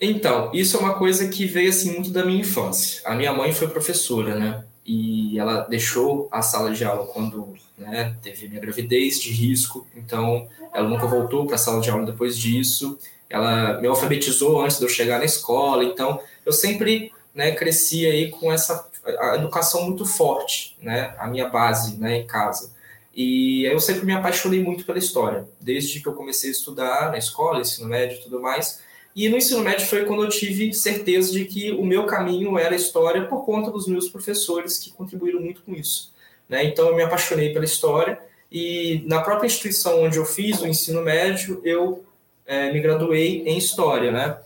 Então, 0.00 0.50
isso 0.52 0.76
é 0.76 0.80
uma 0.80 0.94
coisa 0.94 1.28
que 1.28 1.46
veio 1.46 1.70
assim 1.70 1.92
muito 1.92 2.10
da 2.10 2.24
minha 2.24 2.40
infância. 2.40 3.00
A 3.04 3.14
minha 3.14 3.32
mãe 3.32 3.52
foi 3.52 3.68
professora, 3.68 4.34
né? 4.34 4.64
E 4.84 5.38
ela 5.38 5.60
deixou 5.60 6.28
a 6.32 6.42
sala 6.42 6.72
de 6.72 6.84
aula 6.84 7.06
quando 7.06 7.54
né, 7.78 8.16
teve 8.20 8.48
minha 8.48 8.60
gravidez 8.60 9.20
de 9.20 9.30
risco, 9.30 9.86
então 9.94 10.48
ela 10.72 10.88
nunca 10.88 11.06
voltou 11.06 11.46
para 11.46 11.54
a 11.54 11.58
sala 11.58 11.80
de 11.80 11.88
aula 11.88 12.04
depois 12.04 12.36
disso 12.36 12.98
ela 13.32 13.80
me 13.80 13.88
alfabetizou 13.88 14.60
antes 14.60 14.78
de 14.78 14.84
eu 14.84 14.88
chegar 14.88 15.18
na 15.18 15.24
escola, 15.24 15.82
então 15.82 16.20
eu 16.44 16.52
sempre 16.52 17.10
né, 17.34 17.52
cresci 17.52 18.06
aí 18.06 18.30
com 18.30 18.52
essa 18.52 18.88
educação 19.34 19.84
muito 19.84 20.04
forte, 20.04 20.76
né, 20.80 21.14
a 21.18 21.26
minha 21.26 21.48
base 21.48 21.98
né, 21.98 22.18
em 22.18 22.26
casa. 22.26 22.70
E 23.14 23.64
eu 23.64 23.80
sempre 23.80 24.06
me 24.06 24.12
apaixonei 24.12 24.62
muito 24.62 24.84
pela 24.84 24.98
história, 24.98 25.46
desde 25.60 26.00
que 26.00 26.06
eu 26.06 26.12
comecei 26.12 26.50
a 26.50 26.52
estudar 26.52 27.10
na 27.10 27.18
escola, 27.18 27.60
ensino 27.60 27.88
médio 27.88 28.18
e 28.18 28.22
tudo 28.22 28.40
mais. 28.40 28.80
E 29.14 29.28
no 29.28 29.36
ensino 29.36 29.60
médio 29.60 29.86
foi 29.86 30.04
quando 30.04 30.24
eu 30.24 30.30
tive 30.30 30.72
certeza 30.72 31.32
de 31.32 31.44
que 31.44 31.72
o 31.72 31.84
meu 31.84 32.06
caminho 32.06 32.58
era 32.58 32.74
história 32.74 33.26
por 33.26 33.44
conta 33.44 33.70
dos 33.70 33.86
meus 33.86 34.08
professores 34.08 34.78
que 34.78 34.90
contribuíram 34.90 35.40
muito 35.40 35.62
com 35.62 35.74
isso. 35.74 36.12
Né? 36.48 36.64
Então 36.64 36.88
eu 36.88 36.96
me 36.96 37.02
apaixonei 37.02 37.52
pela 37.52 37.64
história 37.64 38.18
e 38.50 39.02
na 39.06 39.20
própria 39.20 39.46
instituição 39.46 40.02
onde 40.02 40.16
eu 40.18 40.24
fiz 40.24 40.60
o 40.60 40.66
ensino 40.66 41.02
médio, 41.02 41.60
eu 41.64 42.04
é, 42.52 42.70
me 42.70 42.80
graduei 42.80 43.42
em 43.46 43.56
História, 43.56 44.12
né? 44.12 44.38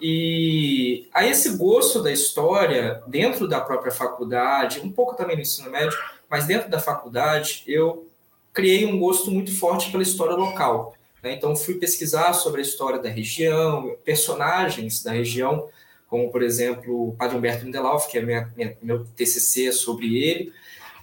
E 0.00 1.08
aí 1.14 1.30
esse 1.30 1.56
gosto 1.56 2.02
da 2.02 2.10
história, 2.10 3.02
dentro 3.06 3.46
da 3.46 3.60
própria 3.60 3.92
faculdade, 3.92 4.80
um 4.80 4.90
pouco 4.90 5.14
também 5.14 5.36
no 5.36 5.42
ensino 5.42 5.70
médio, 5.70 5.96
mas 6.28 6.44
dentro 6.44 6.68
da 6.68 6.80
faculdade, 6.80 7.62
eu 7.64 8.08
criei 8.52 8.84
um 8.84 8.98
gosto 8.98 9.30
muito 9.30 9.56
forte 9.56 9.92
pela 9.92 10.02
história 10.02 10.34
local. 10.34 10.94
Né? 11.22 11.34
Então, 11.34 11.54
fui 11.54 11.74
pesquisar 11.74 12.32
sobre 12.32 12.60
a 12.60 12.64
história 12.64 12.98
da 12.98 13.08
região, 13.08 13.96
personagens 14.04 15.04
da 15.04 15.12
região, 15.12 15.68
como, 16.08 16.30
por 16.30 16.42
exemplo, 16.42 17.10
o 17.10 17.12
Padre 17.12 17.36
Humberto 17.36 17.64
Lindelof, 17.64 18.08
que 18.08 18.18
é 18.18 18.22
minha, 18.22 18.52
minha, 18.56 18.76
meu 18.82 19.04
TCC 19.16 19.72
sobre 19.72 20.18
ele, 20.18 20.52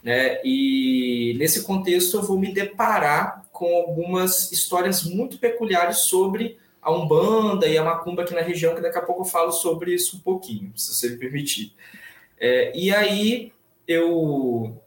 né? 0.03 0.41
E 0.43 1.35
nesse 1.37 1.63
contexto 1.63 2.17
eu 2.17 2.23
vou 2.23 2.37
me 2.37 2.53
deparar 2.53 3.45
com 3.63 3.77
algumas 3.77 4.51
histórias 4.51 5.03
muito 5.03 5.37
peculiares 5.37 5.99
sobre 5.99 6.59
a 6.81 6.91
Umbanda 6.91 7.65
e 7.65 7.77
a 7.77 7.83
Macumba 7.83 8.23
aqui 8.23 8.33
na 8.33 8.41
região, 8.41 8.75
que 8.75 8.81
daqui 8.81 8.97
a 8.97 9.01
pouco 9.01 9.21
eu 9.21 9.25
falo 9.25 9.53
sobre 9.53 9.93
isso 9.93 10.17
um 10.17 10.19
pouquinho, 10.19 10.73
se 10.75 10.93
você 10.93 11.11
me 11.11 11.15
permitir. 11.15 11.73
É, 12.37 12.77
e 12.77 12.93
aí 12.93 13.53
eu 13.87 14.77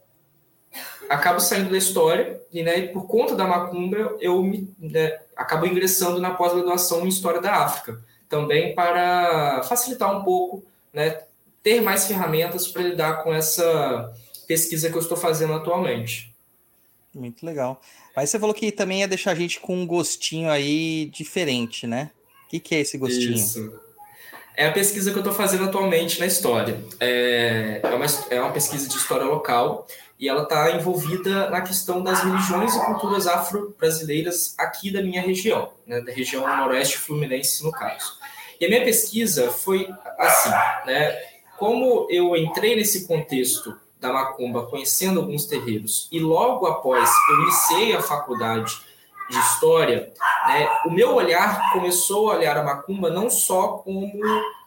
acabo 1.09 1.39
saindo 1.39 1.71
da 1.71 1.77
história 1.77 2.39
e, 2.53 2.61
né, 2.61 2.85
por 2.89 3.07
conta 3.07 3.35
da 3.35 3.47
Macumba, 3.47 4.15
eu 4.19 4.43
me, 4.43 4.71
né, 4.77 5.21
acabo 5.35 5.65
ingressando 5.65 6.21
na 6.21 6.35
pós-graduação 6.35 7.03
em 7.03 7.09
História 7.09 7.41
da 7.41 7.55
África, 7.55 7.99
também 8.29 8.75
para 8.75 9.63
facilitar 9.63 10.15
um 10.15 10.23
pouco, 10.23 10.63
né, 10.93 11.23
ter 11.63 11.81
mais 11.81 12.05
ferramentas 12.05 12.67
para 12.67 12.83
lidar 12.83 13.23
com 13.23 13.33
essa 13.33 14.13
pesquisa 14.47 14.87
que 14.87 14.95
eu 14.95 15.01
estou 15.01 15.17
fazendo 15.17 15.53
atualmente. 15.53 16.31
Muito 17.11 17.43
legal. 17.43 17.81
Mas 18.17 18.31
você 18.31 18.39
falou 18.39 18.55
que 18.55 18.71
também 18.71 19.01
ia 19.01 19.07
deixar 19.07 19.33
a 19.33 19.35
gente 19.35 19.59
com 19.59 19.75
um 19.75 19.85
gostinho 19.85 20.49
aí 20.49 21.05
diferente, 21.13 21.85
né? 21.85 22.09
O 22.45 22.49
que, 22.49 22.59
que 22.59 22.73
é 22.73 22.79
esse 22.79 22.97
gostinho? 22.97 23.35
Isso. 23.35 23.79
É 24.55 24.65
a 24.65 24.71
pesquisa 24.71 25.11
que 25.11 25.17
eu 25.17 25.21
estou 25.21 25.35
fazendo 25.35 25.65
atualmente 25.65 26.19
na 26.19 26.25
história. 26.25 26.83
É, 26.99 27.79
é, 27.83 27.93
uma, 27.93 28.05
é 28.31 28.41
uma 28.41 28.51
pesquisa 28.51 28.89
de 28.89 28.95
história 28.95 29.23
local 29.23 29.85
e 30.19 30.27
ela 30.27 30.41
está 30.41 30.71
envolvida 30.71 31.47
na 31.51 31.61
questão 31.61 32.01
das 32.01 32.23
religiões 32.23 32.73
e 32.73 32.85
culturas 32.85 33.27
afro-brasileiras 33.27 34.55
aqui 34.57 34.89
da 34.89 35.03
minha 35.03 35.21
região, 35.21 35.71
né, 35.85 36.01
da 36.01 36.11
região 36.11 36.41
noroeste 36.57 36.97
fluminense, 36.97 37.63
no 37.63 37.71
caso. 37.71 38.17
E 38.59 38.65
a 38.65 38.67
minha 38.67 38.83
pesquisa 38.83 39.51
foi 39.51 39.87
assim, 40.17 40.49
né? 40.87 41.15
Como 41.55 42.07
eu 42.09 42.35
entrei 42.35 42.75
nesse 42.75 43.05
contexto 43.05 43.77
da 43.99 44.13
macumba, 44.13 44.65
conhecendo 44.67 45.19
alguns 45.19 45.45
terreiros, 45.45 46.07
e 46.11 46.19
logo 46.19 46.65
após 46.67 47.09
eu 47.29 47.41
iniciei 47.41 47.95
a 47.95 48.01
faculdade 48.01 48.79
de 49.29 49.37
história, 49.37 50.13
né, 50.47 50.69
o 50.85 50.91
meu 50.91 51.15
olhar 51.15 51.73
começou 51.73 52.31
a 52.31 52.35
olhar 52.35 52.57
a 52.57 52.63
macumba 52.63 53.09
não 53.09 53.29
só 53.29 53.79
como 53.79 54.21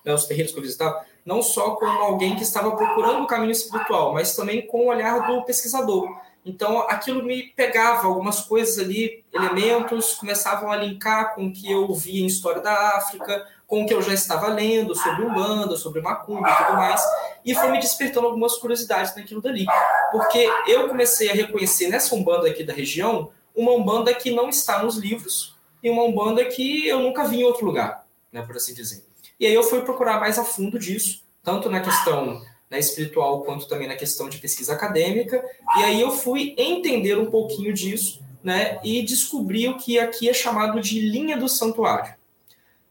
né, 0.05 0.13
os 0.13 0.27
terreiros 0.27 0.53
que 0.53 0.59
eu 0.59 0.63
visitava, 0.63 1.05
não 1.25 1.43
só 1.43 1.77
como 1.77 1.99
alguém 2.01 2.37
que 2.37 2.43
estava 2.43 2.73
procurando 2.73 3.23
o 3.23 3.27
caminho 3.27 3.53
espiritual, 3.53 4.13
mas 4.13 4.35
também 4.35 4.67
com 4.67 4.87
o 4.87 4.89
olhar 4.89 5.27
do 5.27 5.43
pesquisador. 5.45 6.09
Então, 6.45 6.79
aquilo 6.89 7.23
me 7.23 7.43
pegava, 7.43 8.07
algumas 8.07 8.41
coisas 8.41 8.79
ali, 8.79 9.23
elementos, 9.33 10.15
começavam 10.15 10.73
a 10.73 10.77
linkar 10.77 11.35
com 11.35 11.47
o 11.47 11.53
que 11.53 11.71
eu 11.71 11.93
via 11.95 12.23
em 12.23 12.27
História 12.27 12.63
da 12.63 12.97
África, 12.97 13.47
com 13.67 13.83
o 13.83 13.87
que 13.87 13.93
eu 13.93 14.03
já 14.03 14.15
estava 14.15 14.49
lendo 14.49 14.95
sobre 14.97 15.23
Umbanda, 15.23 15.77
sobre 15.77 16.01
Macumba 16.01 16.51
e 16.51 16.57
tudo 16.57 16.77
mais, 16.77 17.03
e 17.45 17.55
foi 17.55 17.71
me 17.71 17.79
despertando 17.79 18.27
algumas 18.27 18.57
curiosidades 18.57 19.15
naquilo 19.15 19.41
dali. 19.41 19.67
Porque 20.11 20.51
eu 20.67 20.89
comecei 20.89 21.31
a 21.31 21.35
reconhecer 21.35 21.89
nessa 21.89 22.15
Umbanda 22.15 22.49
aqui 22.49 22.65
da 22.65 22.73
região, 22.73 23.31
uma 23.55 23.73
Umbanda 23.73 24.13
que 24.15 24.31
não 24.31 24.49
está 24.49 24.83
nos 24.83 24.97
livros, 24.97 25.57
e 25.83 25.91
uma 25.91 26.03
Umbanda 26.03 26.45
que 26.47 26.89
eu 26.89 27.01
nunca 27.01 27.25
vi 27.25 27.41
em 27.41 27.45
outro 27.45 27.67
lugar, 27.67 28.05
né, 28.33 28.43
por 28.43 28.57
assim 28.57 28.75
dizer. 28.75 29.05
E 29.39 29.47
aí 29.47 29.55
eu 29.55 29.63
fui 29.63 29.83
procurar 29.83 30.19
mais 30.19 30.39
a 30.39 30.45
fundo 30.45 30.79
disso, 30.79 31.23
tanto 31.43 31.71
na 31.71 31.81
questão 31.81 32.43
né, 32.71 32.79
espiritual 32.79 33.43
quanto 33.43 33.67
também 33.67 33.89
na 33.89 33.97
questão 33.97 34.29
de 34.29 34.39
pesquisa 34.39 34.75
acadêmica. 34.75 35.45
E 35.79 35.83
aí 35.83 36.01
eu 36.01 36.13
fui 36.13 36.55
entender 36.57 37.19
um 37.19 37.31
pouquinho 37.31 37.73
disso, 37.73 38.23
né, 38.43 38.79
e 38.85 39.03
descobri 39.03 39.69
o 39.69 39.77
que 39.77 39.99
aqui 39.99 40.29
é 40.29 40.33
chamado 40.33 40.81
de 40.81 41.01
linha 41.01 41.37
do 41.37 41.49
santuário. 41.49 42.15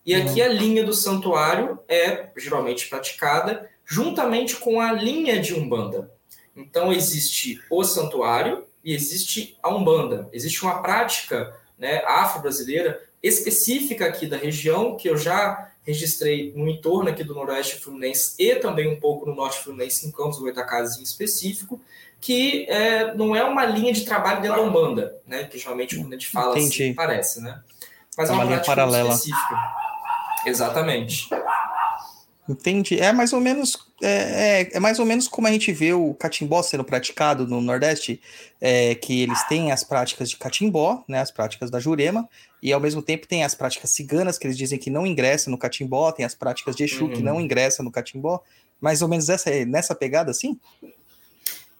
E 0.06 0.14
aqui 0.14 0.42
uhum. 0.42 0.46
a 0.46 0.50
linha 0.50 0.84
do 0.84 0.94
santuário 0.94 1.80
é 1.88 2.30
geralmente 2.38 2.88
praticada 2.88 3.70
juntamente 3.86 4.56
com 4.56 4.80
a 4.80 4.92
linha 4.92 5.40
de 5.40 5.54
umbanda. 5.54 6.12
Então 6.56 6.92
existe 6.92 7.62
o 7.70 7.84
santuário 7.84 8.66
e 8.84 8.94
existe 8.94 9.58
a 9.64 9.74
umbanda. 9.74 10.30
Existe 10.32 10.62
uma 10.64 10.82
prática, 10.82 11.56
né, 11.78 12.04
afro-brasileira 12.06 13.02
específica 13.22 14.06
aqui 14.06 14.28
da 14.28 14.38
região 14.38 14.96
que 14.96 15.10
eu 15.10 15.18
já 15.18 15.72
registrei 15.90 16.54
no 16.56 16.68
entorno 16.68 17.10
aqui 17.10 17.24
do 17.24 17.34
Noroeste 17.34 17.78
Fluminense 17.78 18.36
e 18.38 18.56
também 18.56 18.88
um 18.88 19.00
pouco 19.00 19.26
no 19.26 19.36
Norte 19.36 19.60
Fluminense, 19.60 20.08
em 20.08 20.12
Campos 20.12 20.40
Goitacazes 20.40 21.00
em 21.00 21.04
específico, 21.04 21.82
que 22.22 22.66
é, 22.70 23.14
não 23.16 23.36
é 23.36 23.44
uma 23.44 23.66
linha 23.66 23.92
de 23.92 24.06
trabalho 24.06 24.42
dentro 24.42 24.58
da 24.58 24.64
Umbanda, 24.64 25.18
né? 25.26 25.46
Que 25.46 25.58
geralmente 25.58 25.96
quando 25.96 26.10
a 26.10 26.16
gente 26.16 26.28
fala 26.28 26.52
assim, 26.52 26.66
Entendi. 26.66 26.84
assim, 26.84 26.94
parece, 26.94 27.42
né? 27.42 27.60
Mas 28.18 28.30
é, 28.30 28.34
é 28.34 28.36
uma, 28.36 28.44
uma 28.44 28.52
linha 28.52 28.64
paralela. 28.64 29.10
específica. 29.10 29.56
Exatamente. 30.46 31.28
Entendi. 32.50 33.00
É 33.00 33.14
mais 33.14 33.32
ou 33.32 33.40
menos 33.40 33.78
é, 34.02 34.62
é, 34.62 34.70
é, 34.74 34.80
mais 34.80 34.98
ou 34.98 35.06
menos 35.06 35.28
como 35.28 35.48
a 35.48 35.52
gente 35.52 35.72
vê 35.72 35.94
o 35.94 36.14
catimbó 36.14 36.64
sendo 36.64 36.84
praticado 36.84 37.46
no 37.46 37.62
Nordeste, 37.62 38.22
é, 38.60 38.96
que 38.96 39.22
eles 39.22 39.44
têm 39.44 39.72
as 39.72 39.84
práticas 39.84 40.30
de 40.30 40.38
catimbó, 40.38 41.04
né, 41.08 41.20
as 41.20 41.32
práticas 41.32 41.70
da 41.70 41.80
Jurema, 41.80 42.28
e 42.64 42.72
ao 42.72 42.80
mesmo 42.80 43.02
tempo 43.02 43.28
tem 43.28 43.44
as 43.44 43.54
práticas 43.54 43.92
ciganas, 43.92 44.38
que 44.38 44.48
eles 44.48 44.58
dizem 44.58 44.80
que 44.80 44.90
não 44.90 45.06
ingressam 45.06 45.52
no 45.52 45.58
catimbó, 45.58 46.12
tem 46.12 46.26
as 46.26 46.34
práticas 46.34 46.76
de 46.76 46.84
Exu, 46.84 47.06
uhum. 47.06 47.12
que 47.12 47.22
não 47.22 47.40
ingressam 47.40 47.84
no 47.84 47.92
catimbó. 47.92 48.42
Mais 48.82 49.02
ou 49.02 49.08
menos 49.08 49.28
essa, 49.28 49.52
nessa 49.66 49.94
pegada, 49.94 50.32
assim? 50.32 50.58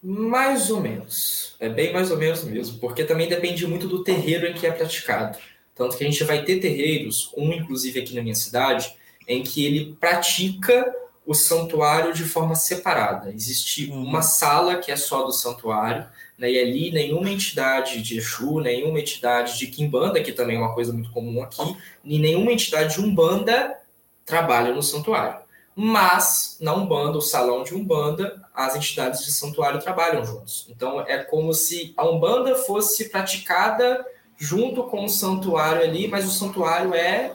Mais 0.04 0.70
ou 0.70 0.82
menos. 0.82 1.56
É 1.60 1.70
bem 1.70 1.94
mais 1.94 2.12
ou 2.12 2.18
menos 2.18 2.44
mesmo, 2.44 2.80
porque 2.80 3.06
também 3.06 3.28
depende 3.28 3.66
muito 3.66 3.88
do 3.88 4.04
terreiro 4.04 4.46
em 4.46 4.54
que 4.54 4.68
é 4.68 4.72
praticado. 4.72 5.38
Tanto 5.74 5.98
que 5.98 6.04
a 6.04 6.10
gente 6.10 6.24
vai 6.26 6.44
ter 6.44 6.60
terreiros, 6.60 7.32
um 7.38 7.54
inclusive 7.54 8.02
aqui 8.02 8.14
na 8.14 8.22
minha 8.22 8.36
cidade, 8.36 8.94
em 9.30 9.44
que 9.44 9.64
ele 9.64 9.96
pratica 10.00 10.92
o 11.24 11.36
santuário 11.36 12.12
de 12.12 12.24
forma 12.24 12.56
separada. 12.56 13.32
Existe 13.32 13.92
uhum. 13.92 14.04
uma 14.04 14.24
sala 14.24 14.78
que 14.78 14.92
é 14.92 14.96
só 14.96 15.22
do 15.22 15.32
santuário, 15.32 16.08
né, 16.36 16.52
e 16.52 16.60
ali 16.60 16.92
nenhuma 16.92 17.30
entidade 17.30 18.02
de 18.02 18.18
Exu, 18.18 18.60
nenhuma 18.60 19.00
entidade 19.00 19.60
de 19.60 19.68
Kimbanda, 19.68 20.24
que 20.24 20.32
também 20.32 20.56
é 20.56 20.60
uma 20.60 20.74
coisa 20.74 20.92
muito 20.92 21.12
comum 21.12 21.44
aqui, 21.44 21.78
e 22.04 22.18
nenhuma 22.18 22.52
entidade 22.52 22.96
de 22.96 23.02
Umbanda 23.02 23.78
trabalha 24.26 24.74
no 24.74 24.82
santuário. 24.82 25.42
Mas, 25.76 26.58
na 26.60 26.74
Umbanda, 26.74 27.20
o 27.20 27.22
salão 27.22 27.64
de 27.64 27.76
Umbanda, 27.76 28.42
as 28.54 28.76
entidades 28.76 29.24
de 29.24 29.32
santuário 29.32 29.80
trabalham 29.80 30.26
juntos. 30.26 30.66
Então, 30.70 31.02
é 31.02 31.20
como 31.20 31.54
se 31.54 31.94
a 31.96 32.10
Umbanda 32.10 32.56
fosse 32.56 33.10
praticada 33.10 34.04
junto 34.38 34.84
com 34.84 35.06
o 35.06 35.10
santuário 35.10 35.84
ali, 35.84 36.08
mas 36.08 36.26
o 36.26 36.32
santuário 36.32 36.96
é 36.96 37.34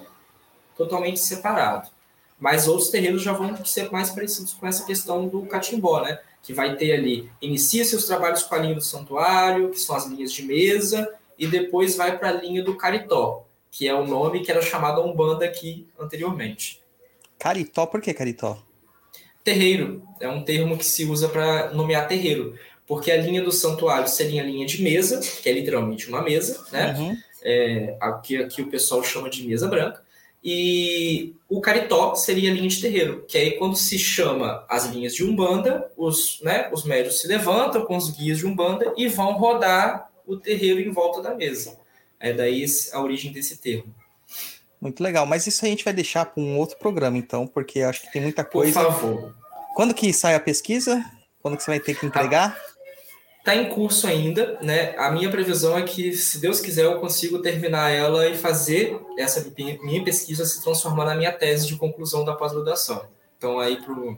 totalmente 0.77 1.21
separado. 1.21 1.89
Mas 2.39 2.67
outros 2.69 2.91
terreiros 2.91 3.23
já 3.23 3.33
vão 3.33 3.65
ser 3.65 3.91
mais 3.91 4.11
parecidos 4.11 4.53
com 4.53 4.67
essa 4.67 4.85
questão 4.85 5.29
do 5.29 5.43
catimbó, 5.43 6.03
né? 6.03 6.19
Que 6.43 6.53
vai 6.53 6.77
ter 6.77 6.93
ali, 6.93 7.31
inicia 7.41 7.85
seus 7.85 8.07
trabalhos 8.07 8.43
com 8.43 8.55
a 8.55 8.59
linha 8.59 8.75
do 8.75 8.83
santuário, 8.83 9.71
que 9.71 9.81
são 9.81 9.97
as 9.97 10.07
linhas 10.07 10.33
de 10.33 10.43
mesa, 10.43 11.09
e 11.39 11.47
depois 11.47 11.97
vai 11.97 12.19
para 12.19 12.29
a 12.29 12.33
linha 12.33 12.63
do 12.63 12.77
caritó, 12.77 13.47
que 13.71 13.89
é 13.89 13.95
o 13.95 14.07
nome 14.07 14.41
que 14.41 14.51
era 14.51 14.61
chamado 14.61 15.03
Umbanda 15.03 15.45
aqui 15.45 15.87
anteriormente. 15.99 16.83
Caritó, 17.39 17.87
por 17.87 18.01
que 18.01 18.13
caritó? 18.13 18.59
Terreiro, 19.43 20.03
é 20.21 20.29
um 20.29 20.43
termo 20.43 20.77
que 20.79 20.85
se 20.85 21.05
usa 21.05 21.29
para 21.29 21.71
nomear 21.73 22.09
terreiro, 22.09 22.59
porque 22.87 23.11
a 23.11 23.17
linha 23.17 23.43
do 23.43 23.53
santuário 23.53 24.09
seria 24.09 24.43
a 24.43 24.45
linha 24.45 24.67
de 24.67 24.83
mesa, 24.83 25.21
que 25.21 25.49
é 25.49 25.53
literalmente 25.53 26.09
uma 26.09 26.23
mesa, 26.23 26.65
né? 26.71 26.95
Uhum. 26.99 27.17
É, 27.43 27.97
aqui, 28.01 28.37
aqui 28.37 28.63
o 28.63 28.71
pessoal 28.71 29.03
chama 29.03 29.29
de 29.29 29.47
mesa 29.47 29.69
branca, 29.69 30.04
e 30.45 31.35
o 31.49 31.59
caritó 31.61 32.15
seria 32.15 32.51
a 32.51 32.55
linha 32.55 32.69
de 32.69 32.81
terreiro, 32.81 33.25
que 33.27 33.39
aí 33.39 33.53
quando 33.53 33.77
se 33.77 33.99
chama 33.99 34.65
as 34.69 34.85
linhas 34.85 35.15
de 35.15 35.25
Umbanda, 35.25 35.91
os, 35.97 36.39
né, 36.43 36.69
os 36.71 36.85
médios 36.85 37.21
se 37.21 37.27
levantam 37.27 37.87
com 37.87 37.97
os 37.97 38.11
guias 38.11 38.39
de 38.39 38.47
Umbanda 38.47 38.93
e 38.95 39.09
vão 39.09 39.33
rodar 39.33 40.11
o 40.27 40.37
terreiro 40.37 40.81
em 40.81 40.91
volta 40.91 41.23
da 41.23 41.35
mesa. 41.35 41.79
É 42.21 42.33
daí 42.33 42.67
a 42.93 43.01
origem 43.01 43.33
desse 43.33 43.57
termo. 43.57 43.95
Muito 44.79 45.03
legal, 45.03 45.25
mas 45.25 45.47
isso 45.47 45.65
a 45.65 45.69
gente 45.69 45.83
vai 45.83 45.95
deixar 45.95 46.27
para 46.27 46.43
um 46.43 46.59
outro 46.59 46.77
programa, 46.77 47.17
então, 47.17 47.47
porque 47.47 47.81
acho 47.81 48.03
que 48.03 48.13
tem 48.13 48.21
muita 48.21 48.45
coisa. 48.45 48.85
Por 48.85 48.93
favor. 48.93 49.35
Quando 49.75 49.95
que 49.95 50.13
sai 50.13 50.35
a 50.35 50.41
pesquisa? 50.41 51.03
Quando 51.41 51.57
que 51.57 51.63
você 51.63 51.71
vai 51.71 51.81
ter 51.81 51.99
que 51.99 52.05
entregar? 52.05 52.59
Está 53.45 53.55
em 53.55 53.69
curso 53.69 54.07
ainda, 54.07 54.59
né? 54.63 54.95
A 54.97 55.11
minha 55.11 55.31
previsão 55.31 55.77
é 55.77 55.83
que, 55.83 56.15
se 56.15 56.41
Deus 56.41 56.61
quiser, 56.61 56.87
eu 56.87 56.99
consigo 56.99 57.41
terminar 57.41 57.91
ela 57.91 58.27
e 58.27 58.35
fazer 58.35 58.99
essa 59.19 59.53
minha 59.83 60.03
pesquisa 60.03 60.47
se 60.47 60.63
transformar 60.63 61.05
na 61.05 61.15
minha 61.15 61.31
tese 61.31 61.67
de 61.67 61.77
conclusão 61.77 62.25
da 62.25 62.33
pós-graduação. 62.33 63.07
Então, 63.37 63.61
aí 63.61 63.77
para 63.77 63.93
o 63.93 64.17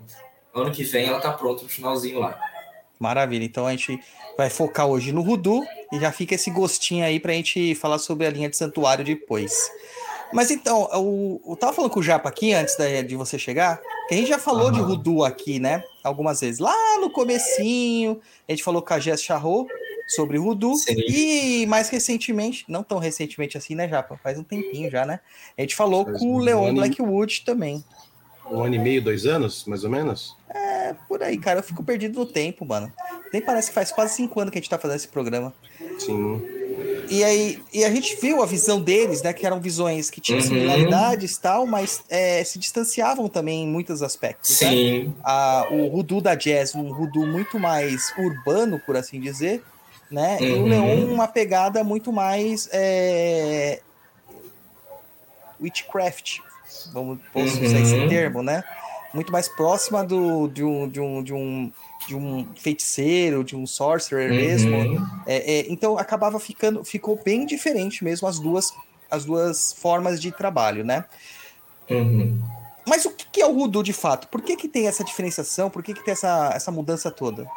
ano 0.54 0.70
que 0.70 0.84
vem, 0.84 1.06
ela 1.08 1.16
está 1.16 1.32
pronta 1.32 1.64
no 1.64 1.68
finalzinho 1.68 2.20
lá. 2.20 2.38
Maravilha. 3.00 3.44
Então, 3.44 3.66
a 3.66 3.72
gente 3.72 3.98
vai 4.38 4.48
focar 4.48 4.86
hoje 4.86 5.10
no 5.10 5.22
Rudu 5.22 5.60
e 5.92 5.98
já 5.98 6.12
fica 6.12 6.36
esse 6.36 6.48
gostinho 6.48 7.04
aí 7.04 7.18
para 7.18 7.32
a 7.32 7.34
gente 7.34 7.74
falar 7.74 7.98
sobre 7.98 8.28
a 8.28 8.30
linha 8.30 8.48
de 8.48 8.56
santuário 8.56 9.04
depois. 9.04 9.68
Mas 10.32 10.50
então, 10.50 10.88
eu, 10.92 11.40
eu 11.46 11.56
tava 11.56 11.72
falando 11.72 11.90
com 11.90 12.00
o 12.00 12.02
Japa 12.02 12.28
aqui 12.28 12.52
antes 12.52 12.76
de, 12.76 13.02
de 13.02 13.16
você 13.16 13.38
chegar, 13.38 13.80
que 14.08 14.14
a 14.14 14.16
gente 14.16 14.28
já 14.28 14.38
falou 14.38 14.66
uhum. 14.66 14.72
de 14.72 14.80
Rudu 14.80 15.24
aqui, 15.24 15.58
né? 15.58 15.84
Algumas 16.02 16.40
vezes. 16.40 16.58
Lá 16.58 16.74
no 17.00 17.10
comecinho, 17.10 18.20
a 18.48 18.52
gente 18.52 18.62
falou 18.62 18.82
com 18.82 18.94
a 18.94 18.98
Jess 18.98 19.22
Charrot 19.22 19.68
sobre 20.08 20.38
Rudu. 20.38 20.72
E 21.08 21.66
mais 21.66 21.88
recentemente, 21.88 22.64
não 22.68 22.82
tão 22.82 22.98
recentemente 22.98 23.56
assim, 23.56 23.74
né, 23.74 23.88
Japa? 23.88 24.18
Faz 24.22 24.38
um 24.38 24.44
tempinho 24.44 24.90
já, 24.90 25.04
né? 25.04 25.20
A 25.56 25.60
gente 25.62 25.74
falou 25.74 26.04
Faz 26.04 26.18
com 26.18 26.34
o 26.34 26.38
Leon 26.38 26.74
Blackwood 26.74 27.42
também. 27.44 27.84
Um 28.50 28.62
ano 28.62 28.76
e 28.76 28.78
meio, 28.78 29.02
dois 29.02 29.26
anos, 29.26 29.64
mais 29.64 29.82
ou 29.82 29.90
menos? 29.90 30.36
É, 30.48 30.94
por 31.08 31.22
aí, 31.22 31.36
cara. 31.36 31.58
Eu 31.58 31.64
fico 31.64 31.82
perdido 31.82 32.20
no 32.20 32.26
tempo, 32.26 32.64
mano. 32.64 32.92
Nem 33.32 33.42
parece 33.42 33.68
que 33.68 33.74
faz 33.74 33.90
quase 33.90 34.14
cinco 34.14 34.38
anos 34.38 34.52
que 34.52 34.58
a 34.58 34.60
gente 34.60 34.70
tá 34.70 34.78
fazendo 34.78 34.98
esse 34.98 35.08
programa. 35.08 35.52
Sim. 35.98 36.55
E 37.08 37.22
aí 37.24 37.62
e 37.72 37.84
a 37.84 37.90
gente 37.90 38.16
viu 38.20 38.42
a 38.42 38.46
visão 38.46 38.80
deles, 38.80 39.22
né? 39.22 39.32
Que 39.32 39.46
eram 39.46 39.60
visões 39.60 40.10
que 40.10 40.20
tinham 40.20 40.40
uhum. 40.40 40.46
similaridades 40.46 41.36
tal, 41.38 41.66
mas 41.66 42.02
é, 42.08 42.42
se 42.44 42.58
distanciavam 42.58 43.28
também 43.28 43.64
em 43.64 43.68
muitos 43.68 44.02
aspectos. 44.02 44.60
Né? 44.60 44.70
Sim. 44.70 45.04
Né? 45.04 45.12
A, 45.22 45.66
o 45.70 45.88
Rudu 45.88 46.20
da 46.20 46.34
Jazz, 46.34 46.74
um 46.74 46.92
Rudu 46.92 47.26
muito 47.26 47.58
mais 47.58 48.12
urbano, 48.18 48.80
por 48.84 48.96
assim 48.96 49.20
dizer, 49.20 49.62
né? 50.10 50.38
Uhum. 50.40 50.46
E 50.46 50.52
o 50.52 50.56
uhum. 50.56 50.68
Leon, 50.68 51.12
uma 51.12 51.28
pegada 51.28 51.82
muito 51.82 52.12
mais 52.12 52.68
é, 52.72 53.80
witchcraft, 55.60 56.38
vamos, 56.92 57.18
posso 57.32 57.58
uhum. 57.58 57.64
usar 57.64 57.80
esse 57.80 57.94
uhum. 57.94 58.08
termo, 58.08 58.42
né? 58.42 58.62
Muito 59.12 59.32
mais 59.32 59.48
próxima 59.48 60.04
do, 60.04 60.48
de, 60.48 60.62
um, 60.62 60.88
de, 60.88 61.00
um, 61.00 61.22
de 61.22 61.32
um 61.32 61.72
de 62.06 62.14
um 62.14 62.46
feiticeiro, 62.56 63.42
de 63.42 63.56
um 63.56 63.66
sorcerer 63.66 64.30
uhum. 64.30 64.36
mesmo. 64.36 65.22
É, 65.26 65.58
é, 65.58 65.66
então 65.68 65.98
acabava 65.98 66.38
ficando, 66.38 66.84
ficou 66.84 67.20
bem 67.22 67.46
diferente 67.46 68.04
mesmo 68.04 68.28
as 68.28 68.38
duas, 68.38 68.72
as 69.10 69.24
duas 69.24 69.72
formas 69.72 70.20
de 70.20 70.30
trabalho, 70.30 70.84
né? 70.84 71.04
Uhum. 71.90 72.40
Mas 72.88 73.04
o 73.04 73.10
que 73.10 73.40
é 73.40 73.46
o 73.46 73.52
Voodoo 73.52 73.82
de 73.82 73.92
fato? 73.92 74.28
Por 74.28 74.40
que, 74.40 74.56
que 74.56 74.68
tem 74.68 74.86
essa 74.86 75.02
diferenciação? 75.02 75.68
Por 75.68 75.82
que, 75.82 75.92
que 75.92 76.04
tem 76.04 76.12
essa, 76.12 76.52
essa 76.54 76.70
mudança 76.70 77.10
toda? 77.10 77.48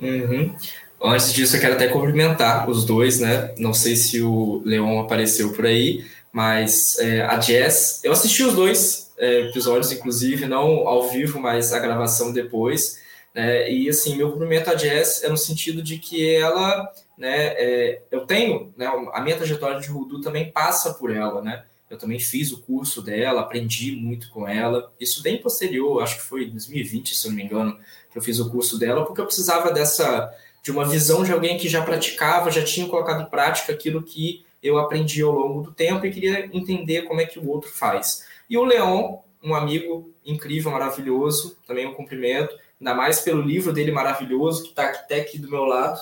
Uhum. 0.00 0.54
Antes 1.02 1.32
disso, 1.32 1.56
eu 1.56 1.60
quero 1.60 1.74
até 1.74 1.88
cumprimentar 1.88 2.68
os 2.68 2.84
dois, 2.84 3.18
né? 3.18 3.54
Não 3.58 3.74
sei 3.74 3.96
se 3.96 4.20
o 4.20 4.62
Leon 4.64 5.00
apareceu 5.00 5.52
por 5.52 5.66
aí, 5.66 6.04
mas 6.30 6.98
é, 6.98 7.22
a 7.22 7.40
Jess, 7.40 8.00
eu 8.04 8.12
assisti 8.12 8.44
os 8.44 8.54
dois 8.54 9.10
é, 9.18 9.48
episódios, 9.48 9.90
inclusive, 9.90 10.46
não 10.46 10.86
ao 10.86 11.08
vivo, 11.08 11.40
mas 11.40 11.72
a 11.72 11.78
gravação 11.78 12.32
depois. 12.32 13.01
Né? 13.34 13.70
E 13.70 13.88
assim, 13.88 14.16
meu 14.16 14.30
cumprimento 14.32 14.68
à 14.68 14.76
Jess 14.76 15.22
é 15.22 15.28
no 15.28 15.36
sentido 15.36 15.82
de 15.82 15.98
que 15.98 16.34
ela, 16.34 16.90
né, 17.16 17.54
é, 17.56 18.02
eu 18.10 18.26
tenho, 18.26 18.72
né, 18.76 18.86
a 19.12 19.20
minha 19.20 19.36
trajetória 19.36 19.80
de 19.80 19.88
Rudu 19.88 20.20
também 20.20 20.50
passa 20.50 20.94
por 20.94 21.10
ela, 21.10 21.40
né? 21.40 21.64
Eu 21.88 21.98
também 21.98 22.18
fiz 22.18 22.50
o 22.52 22.62
curso 22.62 23.02
dela, 23.02 23.42
aprendi 23.42 23.94
muito 23.94 24.30
com 24.30 24.48
ela. 24.48 24.90
Isso 24.98 25.22
bem 25.22 25.36
posterior, 25.36 26.02
acho 26.02 26.16
que 26.16 26.22
foi 26.22 26.44
em 26.44 26.50
2020, 26.50 27.14
se 27.14 27.26
eu 27.26 27.30
não 27.30 27.36
me 27.36 27.44
engano, 27.44 27.78
que 28.10 28.16
eu 28.16 28.22
fiz 28.22 28.40
o 28.40 28.50
curso 28.50 28.78
dela, 28.78 29.04
porque 29.04 29.20
eu 29.20 29.26
precisava 29.26 29.70
dessa 29.70 30.32
de 30.62 30.70
uma 30.70 30.86
visão 30.86 31.22
de 31.22 31.32
alguém 31.32 31.58
que 31.58 31.68
já 31.68 31.82
praticava, 31.82 32.50
já 32.50 32.64
tinha 32.64 32.88
colocado 32.88 33.22
em 33.22 33.28
prática 33.28 33.72
aquilo 33.72 34.02
que 34.02 34.44
eu 34.62 34.78
aprendi 34.78 35.20
ao 35.20 35.32
longo 35.32 35.60
do 35.60 35.72
tempo 35.72 36.06
e 36.06 36.12
queria 36.12 36.46
entender 36.56 37.02
como 37.02 37.20
é 37.20 37.26
que 37.26 37.38
o 37.38 37.48
outro 37.48 37.68
faz. 37.68 38.24
E 38.48 38.56
o 38.56 38.64
Leon, 38.64 39.18
um 39.42 39.54
amigo 39.54 40.10
incrível, 40.24 40.70
maravilhoso, 40.70 41.58
também 41.66 41.86
um 41.86 41.94
cumprimento, 41.94 42.56
ainda 42.82 42.94
mais 42.94 43.20
pelo 43.20 43.40
livro 43.40 43.72
dele 43.72 43.92
maravilhoso, 43.92 44.64
que 44.64 44.70
está 44.70 44.90
até 44.90 45.20
aqui 45.20 45.38
do 45.38 45.48
meu 45.48 45.64
lado, 45.64 46.00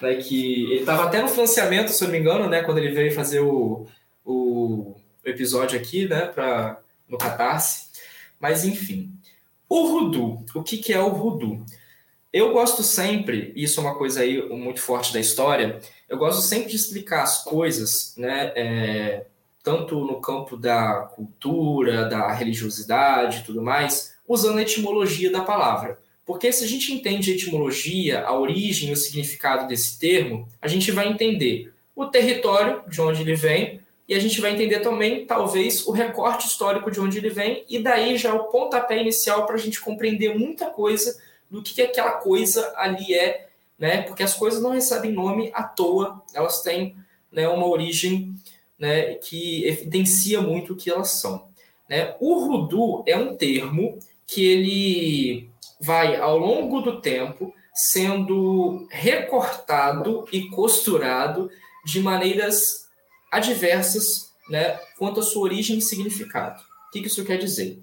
né, 0.00 0.14
que 0.14 0.64
ele 0.70 0.80
estava 0.80 1.04
até 1.04 1.20
no 1.20 1.28
financiamento, 1.28 1.88
se 1.88 2.02
eu 2.02 2.06
não 2.06 2.12
me 2.12 2.20
engano, 2.20 2.48
né, 2.48 2.62
quando 2.62 2.78
ele 2.78 2.94
veio 2.94 3.12
fazer 3.12 3.40
o, 3.40 3.84
o 4.24 4.94
episódio 5.24 5.76
aqui, 5.76 6.06
né, 6.08 6.26
pra, 6.26 6.78
no 7.08 7.18
Catarse. 7.18 7.86
Mas, 8.38 8.64
enfim. 8.64 9.12
O 9.68 9.88
Rudu. 9.88 10.44
O 10.54 10.62
que, 10.62 10.78
que 10.78 10.92
é 10.92 11.00
o 11.00 11.08
Rudu? 11.08 11.66
Eu 12.32 12.52
gosto 12.52 12.84
sempre, 12.84 13.52
isso 13.56 13.80
é 13.80 13.82
uma 13.82 13.96
coisa 13.96 14.20
aí 14.20 14.40
muito 14.48 14.80
forte 14.80 15.12
da 15.12 15.18
história, 15.18 15.80
eu 16.08 16.18
gosto 16.18 16.42
sempre 16.42 16.68
de 16.68 16.76
explicar 16.76 17.22
as 17.22 17.42
coisas, 17.42 18.14
né, 18.16 18.52
é, 18.54 19.26
tanto 19.64 19.98
no 20.04 20.20
campo 20.20 20.56
da 20.56 21.10
cultura, 21.14 22.08
da 22.08 22.30
religiosidade 22.32 23.38
e 23.38 23.42
tudo 23.42 23.62
mais, 23.62 24.15
usando 24.28 24.58
a 24.58 24.62
etimologia 24.62 25.30
da 25.30 25.42
palavra. 25.42 25.98
Porque 26.24 26.52
se 26.52 26.64
a 26.64 26.66
gente 26.66 26.92
entende 26.92 27.30
a 27.30 27.34
etimologia, 27.34 28.22
a 28.22 28.36
origem 28.36 28.92
o 28.92 28.96
significado 28.96 29.68
desse 29.68 29.98
termo, 29.98 30.48
a 30.60 30.66
gente 30.66 30.90
vai 30.90 31.08
entender 31.08 31.72
o 31.94 32.06
território 32.06 32.82
de 32.88 33.00
onde 33.00 33.22
ele 33.22 33.34
vem, 33.34 33.80
e 34.08 34.14
a 34.14 34.20
gente 34.20 34.40
vai 34.40 34.52
entender 34.52 34.80
também, 34.80 35.26
talvez, 35.26 35.86
o 35.86 35.90
recorte 35.90 36.46
histórico 36.46 36.90
de 36.90 37.00
onde 37.00 37.18
ele 37.18 37.30
vem, 37.30 37.64
e 37.68 37.78
daí 37.78 38.16
já 38.16 38.34
o 38.34 38.44
pontapé 38.44 39.00
inicial 39.00 39.46
para 39.46 39.56
a 39.56 39.58
gente 39.58 39.80
compreender 39.80 40.36
muita 40.36 40.66
coisa 40.66 41.16
do 41.50 41.62
que 41.62 41.80
aquela 41.82 42.12
coisa 42.12 42.72
ali 42.76 43.14
é, 43.14 43.48
né? 43.78 44.02
Porque 44.02 44.22
as 44.22 44.34
coisas 44.34 44.62
não 44.62 44.70
recebem 44.70 45.12
nome 45.12 45.50
à 45.54 45.62
toa, 45.62 46.22
elas 46.34 46.62
têm 46.62 46.96
né, 47.32 47.48
uma 47.48 47.66
origem 47.66 48.34
né, 48.78 49.14
que 49.14 49.64
evidencia 49.66 50.40
muito 50.40 50.72
o 50.72 50.76
que 50.76 50.90
elas 50.90 51.10
são. 51.10 51.48
Né? 51.88 52.14
O 52.20 52.46
Rudu 52.46 53.02
é 53.06 53.16
um 53.16 53.36
termo 53.36 53.98
que 54.26 54.44
ele 54.44 55.50
vai, 55.80 56.16
ao 56.16 56.38
longo 56.38 56.80
do 56.80 57.00
tempo, 57.00 57.52
sendo 57.74 58.86
recortado 58.90 60.26
e 60.32 60.48
costurado 60.48 61.50
de 61.84 62.00
maneiras 62.00 62.88
adversas 63.30 64.32
né, 64.48 64.78
quanto 64.98 65.20
à 65.20 65.22
sua 65.22 65.42
origem 65.42 65.78
e 65.78 65.82
significado. 65.82 66.60
O 66.88 66.90
que 66.90 67.00
isso 67.00 67.24
quer 67.24 67.36
dizer? 67.36 67.78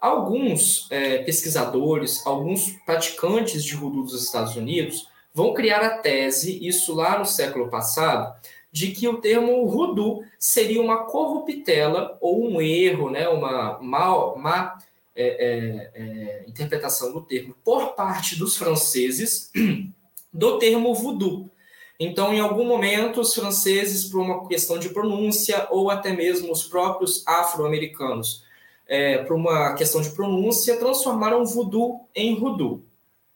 Alguns 0.00 0.90
é, 0.90 1.18
pesquisadores, 1.18 2.26
alguns 2.26 2.70
praticantes 2.84 3.64
de 3.64 3.74
Rudu 3.74 4.02
dos 4.02 4.24
Estados 4.24 4.56
Unidos 4.56 5.08
vão 5.32 5.52
criar 5.52 5.80
a 5.80 5.98
tese, 5.98 6.66
isso 6.66 6.94
lá 6.94 7.18
no 7.18 7.26
século 7.26 7.68
passado, 7.68 8.34
de 8.70 8.92
que 8.92 9.06
o 9.06 9.18
termo 9.18 9.64
Rudu 9.66 10.20
seria 10.38 10.80
uma 10.80 11.04
corruptela 11.04 12.16
ou 12.20 12.48
um 12.48 12.60
erro, 12.60 13.10
né, 13.10 13.28
uma 13.28 13.78
mal, 13.80 14.36
má 14.38 14.78
é, 15.16 15.26
é, 15.26 15.90
é, 15.94 16.44
interpretação 16.48 17.12
do 17.12 17.20
termo 17.20 17.54
por 17.64 17.94
parte 17.94 18.36
dos 18.36 18.56
franceses 18.56 19.50
do 20.32 20.58
termo 20.58 20.94
voodoo. 20.94 21.50
Então, 21.98 22.34
em 22.34 22.40
algum 22.40 22.64
momento, 22.66 23.20
os 23.20 23.32
franceses, 23.32 24.04
por 24.04 24.20
uma 24.20 24.48
questão 24.48 24.78
de 24.78 24.88
pronúncia, 24.88 25.68
ou 25.70 25.90
até 25.90 26.12
mesmo 26.12 26.50
os 26.50 26.64
próprios 26.64 27.24
afro-americanos, 27.26 28.42
é, 28.86 29.18
por 29.18 29.36
uma 29.36 29.74
questão 29.74 30.00
de 30.00 30.10
pronúncia, 30.10 30.76
transformaram 30.76 31.46
voodoo 31.46 32.08
em 32.14 32.36
rudu. 32.36 32.84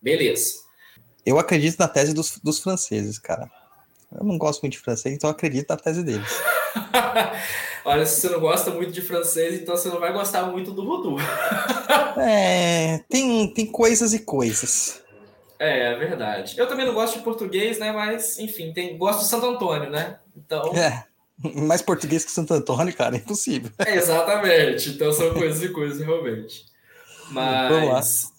Beleza. 0.03 0.55
Eu 1.25 1.39
acredito 1.39 1.79
na 1.79 1.87
tese 1.87 2.13
dos, 2.13 2.39
dos 2.43 2.59
franceses, 2.59 3.19
cara. 3.19 3.49
Eu 4.13 4.25
não 4.25 4.37
gosto 4.37 4.63
muito 4.63 4.73
de 4.73 4.81
francês, 4.81 5.15
então 5.15 5.31
acredito 5.31 5.69
na 5.69 5.77
tese 5.77 6.03
deles. 6.03 6.29
Olha, 7.85 8.05
se 8.05 8.21
você 8.21 8.29
não 8.29 8.41
gosta 8.41 8.71
muito 8.71 8.93
de 8.93 9.01
francês, 9.01 9.61
então 9.61 9.77
você 9.77 9.89
não 9.89 9.99
vai 9.99 10.13
gostar 10.13 10.43
muito 10.45 10.73
do 10.73 10.85
voodoo. 10.85 11.17
é, 12.19 13.01
tem, 13.09 13.53
tem 13.53 13.67
coisas 13.67 14.13
e 14.13 14.19
coisas. 14.21 15.03
É, 15.59 15.93
é 15.93 15.97
verdade. 15.97 16.55
Eu 16.59 16.67
também 16.67 16.87
não 16.87 16.95
gosto 16.95 17.19
de 17.19 17.25
português, 17.25 17.79
né? 17.79 17.91
Mas, 17.91 18.39
enfim, 18.39 18.73
tem, 18.73 18.97
gosto 18.97 19.21
de 19.21 19.27
Santo 19.27 19.47
Antônio, 19.47 19.91
né? 19.91 20.19
Então. 20.37 20.75
É. 20.75 21.05
Mais 21.55 21.81
português 21.81 22.25
que 22.25 22.31
Santo 22.31 22.53
Antônio, 22.53 22.95
cara, 22.95 23.17
é 23.17 23.19
impossível. 23.19 23.71
É, 23.79 23.95
exatamente. 23.97 24.91
Então 24.91 25.13
são 25.13 25.33
coisas 25.33 25.63
e 25.63 25.69
coisas, 25.69 26.05
realmente. 26.05 26.67
Mas. 27.31 28.33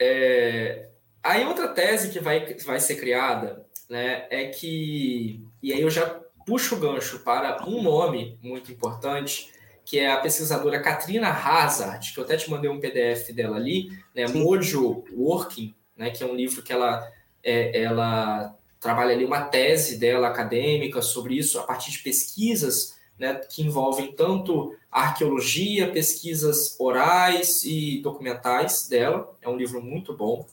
É, 0.00 0.88
aí 1.22 1.44
outra 1.44 1.68
tese 1.68 2.10
que 2.10 2.18
vai, 2.18 2.54
vai 2.64 2.80
ser 2.80 2.96
criada 2.96 3.64
né, 3.88 4.26
é 4.30 4.46
que. 4.46 5.40
E 5.62 5.72
aí 5.72 5.80
eu 5.80 5.90
já 5.90 6.20
puxo 6.46 6.76
o 6.76 6.78
gancho 6.78 7.20
para 7.20 7.64
um 7.66 7.82
nome 7.82 8.38
muito 8.42 8.70
importante, 8.70 9.50
que 9.84 9.98
é 9.98 10.10
a 10.10 10.16
pesquisadora 10.18 10.80
Katrina 10.80 11.28
Hazard, 11.28 12.12
que 12.12 12.18
eu 12.18 12.24
até 12.24 12.36
te 12.36 12.50
mandei 12.50 12.70
um 12.70 12.80
PDF 12.80 13.30
dela 13.32 13.56
ali, 13.56 13.90
né? 14.14 14.26
Mojo 14.28 15.04
Working 15.12 15.74
né, 15.96 16.10
que 16.10 16.22
é 16.22 16.26
um 16.26 16.34
livro 16.34 16.62
que 16.62 16.72
ela, 16.72 17.10
é, 17.42 17.80
ela 17.82 18.54
trabalha 18.80 19.12
ali 19.12 19.24
uma 19.24 19.42
tese 19.42 19.98
dela 19.98 20.28
acadêmica 20.28 21.00
sobre 21.00 21.36
isso 21.36 21.58
a 21.58 21.62
partir 21.62 21.90
de 21.90 21.98
pesquisas 21.98 22.96
né, 23.18 23.34
que 23.34 23.62
envolvem 23.62 24.12
tanto 24.12 24.74
arqueologia, 24.90 25.90
pesquisas 25.90 26.78
orais 26.78 27.62
e 27.64 28.00
documentais 28.02 28.88
dela. 28.88 29.34
É 29.40 29.48
um 29.48 29.56
livro 29.56 29.80
muito 29.80 30.14
bom. 30.14 30.46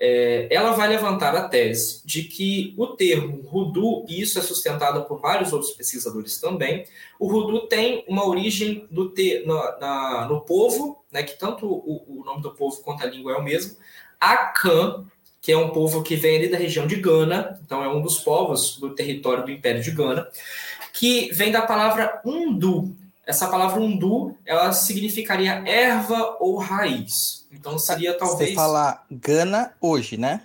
É, 0.00 0.48
ela 0.50 0.72
vai 0.72 0.88
levantar 0.88 1.36
a 1.36 1.48
tese 1.48 2.02
de 2.04 2.24
que 2.24 2.74
o 2.76 2.88
termo 2.88 3.42
Rudu, 3.42 4.04
e 4.08 4.20
isso 4.20 4.38
é 4.38 4.42
sustentado 4.42 5.04
por 5.04 5.20
vários 5.20 5.52
outros 5.52 5.72
pesquisadores 5.72 6.40
também, 6.40 6.84
o 7.18 7.28
Rudu 7.28 7.68
tem 7.68 8.04
uma 8.08 8.26
origem 8.26 8.86
do 8.90 9.08
te, 9.10 9.44
na, 9.46 9.78
na, 9.78 10.28
no 10.28 10.40
povo, 10.40 11.04
né, 11.12 11.22
que 11.22 11.38
tanto 11.38 11.66
o, 11.66 12.20
o 12.20 12.24
nome 12.24 12.42
do 12.42 12.50
povo 12.50 12.82
quanto 12.82 13.04
a 13.04 13.06
língua 13.06 13.32
é 13.32 13.36
o 13.36 13.44
mesmo, 13.44 13.76
Akan, 14.20 15.04
que 15.40 15.52
é 15.52 15.58
um 15.58 15.70
povo 15.70 16.02
que 16.02 16.16
vem 16.16 16.38
ali 16.38 16.48
da 16.48 16.56
região 16.56 16.86
de 16.86 16.96
Gana, 16.96 17.60
então 17.62 17.84
é 17.84 17.88
um 17.88 18.00
dos 18.00 18.18
povos 18.18 18.78
do 18.78 18.94
território 18.94 19.44
do 19.44 19.50
Império 19.50 19.82
de 19.82 19.90
Gana, 19.90 20.26
que 20.92 21.30
vem 21.32 21.52
da 21.52 21.60
palavra 21.60 22.20
undu. 22.24 22.96
Essa 23.26 23.48
palavra 23.48 23.80
undu, 23.80 24.36
ela 24.44 24.72
significaria 24.72 25.62
erva 25.66 26.36
ou 26.40 26.58
raiz. 26.58 27.46
Então 27.50 27.78
seria 27.78 28.14
talvez. 28.14 28.50
Você 28.50 28.54
fala 28.54 29.02
Gana 29.10 29.72
hoje, 29.80 30.16
né? 30.16 30.42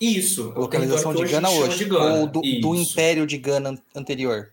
Isso. 0.00 0.52
Localização 0.56 1.14
de 1.14 1.24
Gana 1.24 1.50
hoje. 1.50 1.78
De 1.78 1.84
Gana. 1.84 2.20
Ou 2.20 2.26
do, 2.26 2.40
do, 2.40 2.74
Império 2.74 3.26
de 3.26 3.38
Gana 3.38 3.78
anterior? 3.94 4.50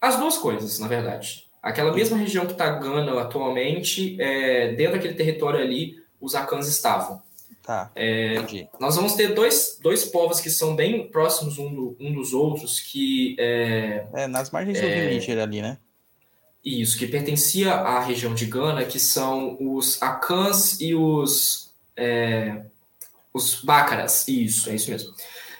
As 0.00 0.18
duas 0.18 0.36
coisas, 0.36 0.78
na 0.78 0.88
verdade. 0.88 1.46
Aquela 1.62 1.92
mesma 1.92 2.16
região 2.16 2.44
que 2.44 2.52
está 2.52 2.70
Gana 2.70 3.20
atualmente, 3.20 4.20
é, 4.20 4.72
dentro 4.74 4.94
daquele 4.94 5.14
território 5.14 5.60
ali, 5.60 5.96
os 6.20 6.34
Akans 6.34 6.68
estavam. 6.68 7.22
Tá. 7.62 7.90
É, 7.96 8.34
nós 8.78 8.96
vamos 8.96 9.14
ter 9.14 9.28
dois, 9.34 9.78
dois 9.80 10.04
povos 10.04 10.38
que 10.38 10.50
são 10.50 10.76
bem 10.76 11.08
próximos 11.08 11.56
um, 11.56 11.72
do, 11.72 11.96
um 11.98 12.12
dos 12.12 12.34
outros, 12.34 12.78
que. 12.78 13.34
É, 13.38 14.04
é 14.12 14.26
nas 14.26 14.50
margens 14.50 14.78
do 14.78 14.86
Rio 14.86 15.08
Níger 15.08 15.38
ali, 15.38 15.62
né? 15.62 15.78
Isso, 16.64 16.98
que 16.98 17.06
pertencia 17.06 17.74
à 17.74 18.00
região 18.00 18.34
de 18.34 18.46
Gana, 18.46 18.84
que 18.84 18.98
são 18.98 19.56
os 19.60 20.00
Akans 20.02 20.80
e 20.80 20.94
os. 20.94 21.70
É, 21.96 22.62
os 23.32 23.62
Bácaras. 23.62 24.26
Isso, 24.28 24.70
é 24.70 24.74
isso 24.74 24.90
mesmo. 24.90 25.12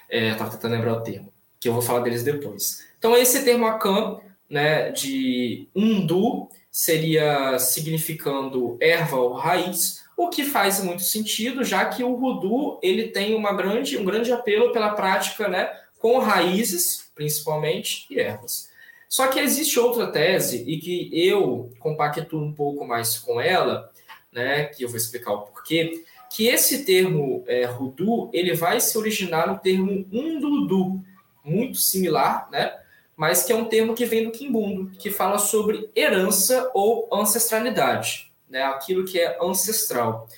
É, 0.08 0.30
Estava 0.30 0.50
tentando 0.50 0.72
lembrar 0.72 0.94
o 0.94 1.00
termo, 1.02 1.32
que 1.60 1.68
eu 1.68 1.72
vou 1.72 1.82
falar 1.82 2.00
deles 2.00 2.22
depois. 2.22 2.86
Então, 2.98 3.16
esse 3.16 3.44
termo 3.44 3.66
Akan, 3.66 4.18
né, 4.48 4.90
de 4.92 5.68
Undu, 5.74 6.48
seria 6.70 7.58
significando 7.58 8.76
erva 8.80 9.16
ou 9.16 9.34
raiz 9.34 10.04
o 10.16 10.28
que 10.28 10.44
faz 10.44 10.82
muito 10.82 11.02
sentido, 11.02 11.64
já 11.64 11.84
que 11.84 12.04
o 12.04 12.14
Rudu 12.14 12.78
ele 12.82 13.08
tem 13.08 13.34
uma 13.34 13.52
grande, 13.52 13.96
um 13.98 14.04
grande 14.04 14.32
apelo 14.32 14.72
pela 14.72 14.90
prática 14.90 15.48
né, 15.48 15.70
com 15.98 16.18
raízes, 16.18 17.10
principalmente, 17.14 18.06
e 18.10 18.20
ervas. 18.20 18.70
Só 19.08 19.28
que 19.28 19.38
existe 19.38 19.78
outra 19.78 20.06
tese, 20.06 20.64
e 20.66 20.78
que 20.78 21.10
eu 21.12 21.72
compacto 21.78 22.38
um 22.38 22.52
pouco 22.52 22.84
mais 22.86 23.18
com 23.18 23.40
ela, 23.40 23.90
né, 24.32 24.64
que 24.64 24.84
eu 24.84 24.88
vou 24.88 24.96
explicar 24.96 25.32
o 25.32 25.42
porquê, 25.42 26.04
que 26.30 26.48
esse 26.48 26.84
termo 26.84 27.44
é, 27.46 27.64
Rudu 27.64 28.28
ele 28.32 28.54
vai 28.54 28.80
se 28.80 28.98
originar 28.98 29.46
no 29.46 29.58
termo 29.58 30.06
Undudu, 30.12 31.00
muito 31.44 31.78
similar, 31.78 32.48
né? 32.50 32.76
mas 33.16 33.44
que 33.44 33.52
é 33.52 33.56
um 33.56 33.66
termo 33.66 33.94
que 33.94 34.04
vem 34.04 34.24
do 34.24 34.32
Quimbundo, 34.32 34.90
que 34.98 35.10
fala 35.10 35.38
sobre 35.38 35.88
herança 35.94 36.70
ou 36.74 37.08
ancestralidade 37.12 38.34
né, 38.54 38.62
aquilo 38.62 39.04
que 39.04 39.18
é 39.18 39.36
ancestral. 39.42 40.28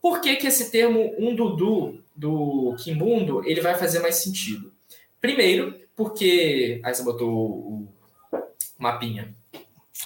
Por 0.00 0.20
que, 0.20 0.36
que 0.36 0.46
esse 0.46 0.70
termo 0.70 1.14
um 1.18 1.34
Dudu 1.34 1.98
do 2.14 2.76
Kimbundo 2.78 3.42
ele 3.48 3.62
vai 3.62 3.74
fazer 3.74 4.00
mais 4.00 4.16
sentido? 4.16 4.70
Primeiro, 5.18 5.74
porque. 5.96 6.80
Aí 6.84 6.94
você 6.94 7.02
botou 7.02 7.30
o 7.30 7.83
mapinha. 8.78 9.34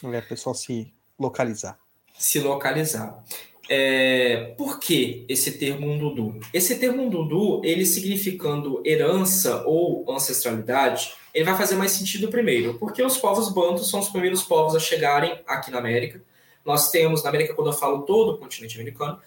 É, 0.05 0.21
pessoal 0.21 0.55
se 0.55 0.93
localizar. 1.19 1.79
Se 2.19 2.41
localizar. 2.41 3.25
É, 3.69 4.55
por 4.57 4.81
que 4.81 5.27
esse 5.29 5.59
termo 5.59 5.91
Undudu? 5.91 6.41
Esse 6.55 6.79
termo 6.79 7.03
Undudu, 7.03 7.61
ele 7.63 7.85
significando 7.85 8.83
herança 8.85 9.63
ou 9.67 10.11
ancestralidade, 10.11 11.13
ele 11.35 11.45
vai 11.45 11.57
fazer 11.57 11.77
mais 11.77 11.93
sentido 11.93 12.29
primeiro, 12.29 12.79
porque 12.79 13.03
os 13.03 13.19
povos 13.19 13.53
bantos 13.53 13.91
são 13.91 14.01
os 14.01 14.09
primeiros 14.09 14.43
povos 14.43 14.75
a 14.75 14.81
chegarem 14.81 15.43
aqui 15.47 15.71
na 15.71 15.79
América. 15.79 16.23
Nós 16.65 16.91
temos, 16.91 17.23
na 17.23 17.29
América, 17.29 17.55
quando 17.55 17.69
eu 17.69 17.75
falo 17.75 18.03
todo 18.03 18.33
o 18.33 18.39
continente 18.39 18.77
americano, 18.77 19.21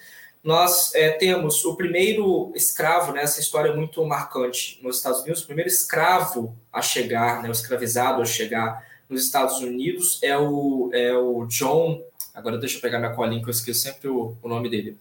nós 0.43 0.93
é, 0.95 1.11
temos 1.11 1.63
o 1.63 1.75
primeiro 1.75 2.51
escravo, 2.55 3.13
né, 3.13 3.21
essa 3.21 3.39
história 3.39 3.69
é 3.69 3.75
muito 3.75 4.03
marcante 4.05 4.79
nos 4.81 4.97
Estados 4.97 5.21
Unidos, 5.21 5.43
o 5.43 5.45
primeiro 5.45 5.69
escravo 5.69 6.55
a 6.73 6.81
chegar, 6.81 7.43
né, 7.43 7.49
o 7.49 7.51
escravizado 7.51 8.23
a 8.23 8.25
chegar 8.25 8.90
nos 9.13 9.25
Estados 9.25 9.59
Unidos 9.59 10.19
é 10.21 10.37
o, 10.37 10.89
é 10.93 11.13
o 11.13 11.45
John 11.45 12.01
Agora 12.33 12.57
deixa 12.57 12.77
eu 12.77 12.81
pegar 12.81 12.99
minha 12.99 13.13
colinha 13.13 13.41
que 13.41 13.49
eu 13.49 13.51
esqueço 13.51 13.81
sempre 13.81 14.07
o, 14.07 14.35
o 14.41 14.47
nome 14.47 14.69
dele. 14.69 14.97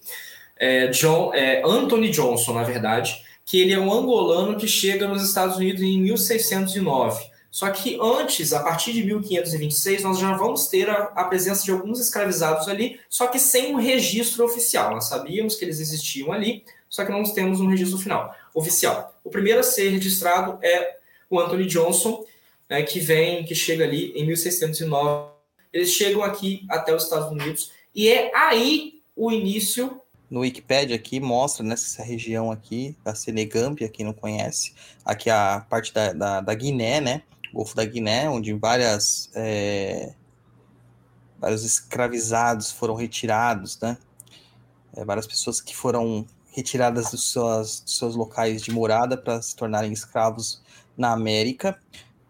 É, 0.56 0.88
John, 0.88 1.32
é, 1.32 1.62
Anthony 1.64 2.10
Johnson, 2.10 2.54
na 2.54 2.64
verdade, 2.64 3.24
que 3.46 3.60
ele 3.60 3.72
é 3.72 3.78
um 3.78 3.92
angolano 3.92 4.58
que 4.58 4.66
chega 4.66 5.08
nos 5.08 5.22
Estados 5.22 5.56
Unidos 5.56 5.80
em 5.80 6.00
1609. 6.00 7.30
Só 7.50 7.68
que 7.70 7.98
antes, 8.00 8.52
a 8.52 8.62
partir 8.62 8.92
de 8.92 9.02
1526, 9.02 10.04
nós 10.04 10.18
já 10.18 10.36
vamos 10.36 10.68
ter 10.68 10.88
a, 10.88 11.04
a, 11.16 11.24
presença 11.24 11.64
de 11.64 11.72
alguns 11.72 11.98
escravizados 11.98 12.68
ali, 12.68 13.00
só 13.08 13.26
que 13.26 13.40
sem 13.40 13.74
um 13.74 13.78
registro 13.78 14.44
oficial. 14.44 14.92
Nós 14.92 15.08
sabíamos 15.08 15.56
que 15.56 15.64
eles 15.64 15.80
existiam 15.80 16.32
ali, 16.32 16.64
só 16.88 17.04
que 17.04 17.10
não 17.10 17.24
temos 17.24 17.60
um 17.60 17.66
registro 17.68 17.98
final 17.98 18.34
oficial. 18.54 19.18
O 19.24 19.30
primeiro 19.30 19.60
a 19.60 19.64
ser 19.64 19.88
registrado 19.88 20.58
é 20.62 20.96
o 21.28 21.40
Anthony 21.40 21.66
Johnson, 21.66 22.24
né, 22.70 22.82
que 22.82 23.00
vem, 23.00 23.44
que 23.44 23.54
chega 23.54 23.84
ali 23.84 24.12
em 24.12 24.24
1609 24.24 25.40
eles 25.72 25.90
chegam 25.90 26.22
aqui 26.22 26.66
até 26.68 26.94
os 26.94 27.04
Estados 27.04 27.30
Unidos 27.30 27.72
e 27.94 28.08
é 28.08 28.34
aí 28.34 29.02
o 29.14 29.30
início. 29.30 30.00
No 30.28 30.40
Wikipedia 30.40 30.96
aqui 30.96 31.18
mostra 31.18 31.64
nessa 31.64 32.02
região 32.02 32.50
aqui 32.50 32.96
da 33.04 33.14
Senegambia, 33.14 33.88
quem 33.88 34.04
não 34.04 34.12
conhece, 34.12 34.74
aqui 35.04 35.28
a 35.28 35.66
parte 35.68 35.92
da, 35.92 36.12
da, 36.12 36.40
da 36.40 36.54
Guiné, 36.54 37.00
né? 37.00 37.22
Golfo 37.52 37.74
da 37.74 37.84
Guiné, 37.84 38.28
onde 38.28 38.52
várias 38.54 39.30
é, 39.34 40.14
vários 41.38 41.64
escravizados 41.64 42.70
foram 42.70 42.94
retirados, 42.94 43.78
né? 43.80 43.98
É, 44.96 45.04
várias 45.04 45.26
pessoas 45.26 45.60
que 45.60 45.74
foram 45.74 46.26
retiradas 46.52 47.10
dos 47.10 47.32
seus, 47.32 47.80
dos 47.80 47.96
seus 47.96 48.14
locais 48.14 48.62
de 48.62 48.72
morada 48.72 49.16
para 49.16 49.40
se 49.42 49.54
tornarem 49.54 49.92
escravos 49.92 50.62
na 50.96 51.12
América. 51.12 51.78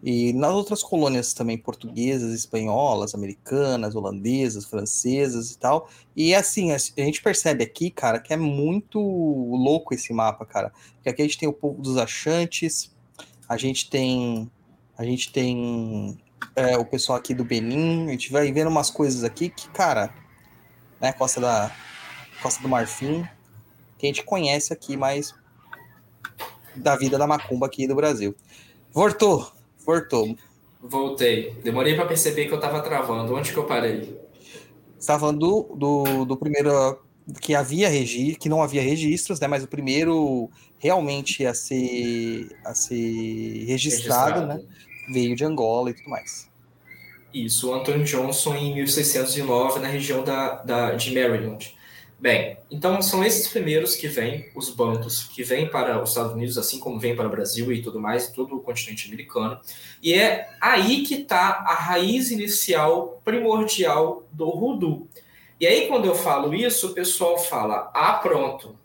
E 0.02 0.32
nas 0.32 0.52
outras 0.52 0.82
colônias 0.82 1.34
também, 1.34 1.58
portuguesas, 1.58 2.32
espanholas, 2.32 3.14
americanas, 3.14 3.94
holandesas, 3.94 4.64
francesas 4.64 5.50
e 5.50 5.58
tal. 5.58 5.90
E 6.16 6.34
assim, 6.34 6.72
a 6.72 6.78
gente 6.78 7.22
percebe 7.22 7.62
aqui, 7.62 7.90
cara, 7.90 8.18
que 8.18 8.32
é 8.32 8.36
muito 8.36 8.98
louco 8.98 9.92
esse 9.92 10.12
mapa, 10.12 10.46
cara. 10.46 10.72
Porque 10.94 11.10
aqui 11.10 11.22
a 11.22 11.24
gente 11.26 11.38
tem 11.38 11.48
o 11.48 11.52
povo 11.52 11.82
dos 11.82 11.98
Achantes, 11.98 12.90
a 13.48 13.56
gente 13.56 13.90
tem. 13.90 14.50
A 14.96 15.04
gente 15.04 15.32
tem 15.32 16.18
é, 16.56 16.76
o 16.76 16.84
pessoal 16.84 17.18
aqui 17.18 17.34
do 17.34 17.44
Benin, 17.44 18.08
a 18.08 18.10
gente 18.12 18.32
vai 18.32 18.50
vendo 18.52 18.68
umas 18.68 18.90
coisas 18.90 19.24
aqui 19.24 19.48
que, 19.48 19.68
cara, 19.70 20.14
né, 21.00 21.12
Costa 21.12 21.40
da. 21.40 21.74
Costa 22.42 22.62
do 22.62 22.68
Marfim, 22.70 23.22
que 23.98 24.06
a 24.06 24.08
gente 24.08 24.24
conhece 24.24 24.72
aqui 24.72 24.96
mais 24.96 25.34
da 26.74 26.96
vida 26.96 27.18
da 27.18 27.26
macumba 27.26 27.66
aqui 27.66 27.86
do 27.86 27.94
Brasil. 27.94 28.34
Voltou! 28.92 29.59
Cortou. 29.90 30.36
Voltei. 30.80 31.52
Demorei 31.64 31.96
para 31.96 32.06
perceber 32.06 32.46
que 32.46 32.52
eu 32.52 32.58
estava 32.58 32.80
travando. 32.80 33.34
Onde 33.34 33.52
que 33.52 33.58
eu 33.58 33.64
parei? 33.64 34.16
Você 34.96 35.18
falando 35.18 35.40
do, 35.40 35.74
do, 35.74 36.24
do, 36.26 36.36
primeiro 36.36 36.70
que 37.40 37.56
havia 37.56 37.88
registro, 37.88 38.38
que 38.38 38.48
não 38.48 38.62
havia 38.62 38.80
registros, 38.80 39.40
né? 39.40 39.48
Mas 39.48 39.64
o 39.64 39.66
primeiro 39.66 40.48
realmente 40.78 41.44
a 41.44 41.52
ser, 41.52 42.56
a 42.64 42.72
ser 42.72 43.64
registrado, 43.64 44.40
registrado. 44.42 44.46
né? 44.46 44.62
Veio 45.12 45.34
de 45.34 45.44
Angola 45.44 45.90
e 45.90 45.94
tudo 45.94 46.08
mais. 46.08 46.48
Isso, 47.34 47.68
o 47.68 47.74
Anthony 47.74 48.04
Johnson 48.04 48.54
em 48.54 48.74
1609 48.76 49.80
na 49.80 49.88
região 49.88 50.22
da, 50.22 50.62
da, 50.62 50.92
de 50.92 51.12
Maryland. 51.12 51.76
Bem, 52.20 52.58
então 52.70 53.00
são 53.00 53.24
esses 53.24 53.48
primeiros 53.48 53.96
que 53.96 54.06
vêm, 54.06 54.50
os 54.54 54.68
bantos, 54.68 55.24
que 55.24 55.42
vêm 55.42 55.70
para 55.70 56.02
os 56.02 56.10
Estados 56.10 56.34
Unidos, 56.34 56.58
assim 56.58 56.78
como 56.78 57.00
vêm 57.00 57.16
para 57.16 57.26
o 57.26 57.30
Brasil 57.30 57.72
e 57.72 57.80
tudo 57.80 57.98
mais, 57.98 58.30
todo 58.30 58.56
o 58.56 58.60
continente 58.60 59.08
americano. 59.08 59.58
E 60.02 60.12
é 60.12 60.50
aí 60.60 61.02
que 61.02 61.22
está 61.22 61.64
a 61.66 61.72
raiz 61.72 62.30
inicial, 62.30 63.22
primordial 63.24 64.28
do 64.30 64.50
Rudu. 64.50 65.08
E 65.58 65.66
aí, 65.66 65.88
quando 65.88 66.04
eu 66.04 66.14
falo 66.14 66.54
isso, 66.54 66.88
o 66.88 66.94
pessoal 66.94 67.38
fala, 67.38 67.90
ah, 67.94 68.12
pronto. 68.12 68.78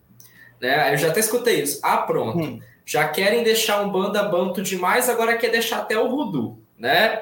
Né? 0.61 0.93
Eu 0.93 0.97
já 0.97 1.09
até 1.09 1.19
escutei 1.19 1.61
isso, 1.61 1.81
ah, 1.83 1.97
pronto. 1.97 2.39
Hum. 2.39 2.61
Já 2.85 3.09
querem 3.09 3.43
deixar 3.43 3.81
um 3.81 3.91
banda 3.91 4.23
banto 4.23 4.61
demais, 4.61 5.09
agora 5.09 5.37
quer 5.37 5.51
deixar 5.51 5.79
até 5.79 5.99
o 5.99 6.07
Rudu, 6.07 6.57
né? 6.77 7.21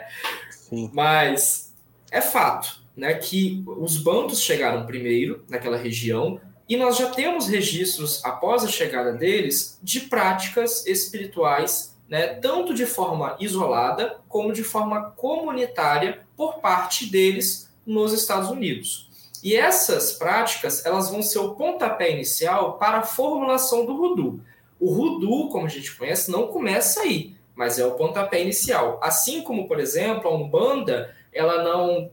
Sim. 0.52 0.92
Mas 0.94 1.74
é 2.12 2.22
fato 2.22 2.83
né, 2.96 3.14
que 3.16 3.64
os 3.66 3.98
bantos 3.98 4.42
chegaram 4.42 4.86
primeiro 4.86 5.44
naquela 5.50 5.78
região 5.78 6.40
e 6.68 6.78
nós 6.78 6.98
já 6.98 7.10
temos 7.10 7.48
registros 7.48 8.24
após 8.24 8.64
a 8.64 8.68
chegada 8.68 9.12
deles 9.12 9.80
de 9.82 10.02
práticas 10.02 10.86
espirituais, 10.86 11.96
né, 12.08 12.28
tanto 12.36 12.74
de 12.74 12.86
forma 12.86 13.36
isolada 13.40 14.18
como 14.30 14.54
de 14.54 14.64
forma 14.64 15.12
comunitária 15.12 16.26
por 16.38 16.60
parte 16.60 17.06
deles 17.06 17.70
nos 17.86 18.14
Estados 18.14 18.50
Unidos. 18.50 19.10
E 19.44 19.56
essas 19.56 20.14
práticas, 20.14 20.86
elas 20.86 21.10
vão 21.10 21.22
ser 21.22 21.40
o 21.40 21.54
pontapé 21.54 22.12
inicial 22.12 22.78
para 22.78 23.00
a 23.00 23.04
formulação 23.04 23.86
do 23.86 23.94
Rudu. 23.98 24.40
O 24.80 24.90
Rudu, 24.90 25.50
como 25.50 25.66
a 25.66 25.70
gente 25.70 25.94
conhece, 25.96 26.32
não 26.32 26.48
começa 26.48 27.02
aí, 27.02 27.36
mas 27.54 27.78
é 27.78 27.86
o 27.86 27.92
pontapé 27.92 28.42
inicial. 28.42 29.00
Assim 29.04 29.42
como, 29.42 29.68
por 29.68 29.82
exemplo, 29.82 30.30
a 30.30 30.34
Umbanda, 30.34 31.14
ela 31.34 31.62
não 31.62 32.10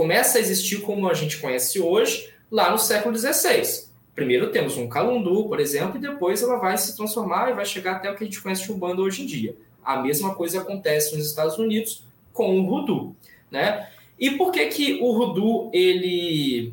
começa 0.00 0.38
a 0.38 0.40
existir 0.40 0.80
como 0.80 1.10
a 1.10 1.12
gente 1.12 1.36
conhece 1.36 1.78
hoje, 1.78 2.32
lá 2.50 2.70
no 2.70 2.78
século 2.78 3.14
XVI. 3.14 3.84
Primeiro 4.14 4.50
temos 4.50 4.78
um 4.78 4.88
calundu, 4.88 5.46
por 5.46 5.60
exemplo, 5.60 5.98
e 5.98 6.00
depois 6.00 6.42
ela 6.42 6.56
vai 6.56 6.78
se 6.78 6.96
transformar 6.96 7.50
e 7.50 7.54
vai 7.54 7.66
chegar 7.66 7.96
até 7.96 8.10
o 8.10 8.16
que 8.16 8.24
a 8.24 8.26
gente 8.26 8.40
conhece 8.40 8.64
de 8.64 8.72
Umbanda 8.72 9.02
hoje 9.02 9.22
em 9.22 9.26
dia. 9.26 9.54
A 9.84 9.98
mesma 10.00 10.34
coisa 10.34 10.62
acontece 10.62 11.14
nos 11.14 11.26
Estados 11.26 11.58
Unidos 11.58 12.02
com 12.32 12.58
o 12.58 12.66
Rudu, 12.66 13.14
né? 13.50 13.90
E 14.18 14.30
por 14.30 14.50
que 14.52 14.68
que 14.68 14.98
o 15.02 15.12
Rudu, 15.12 15.70
ele 15.70 16.72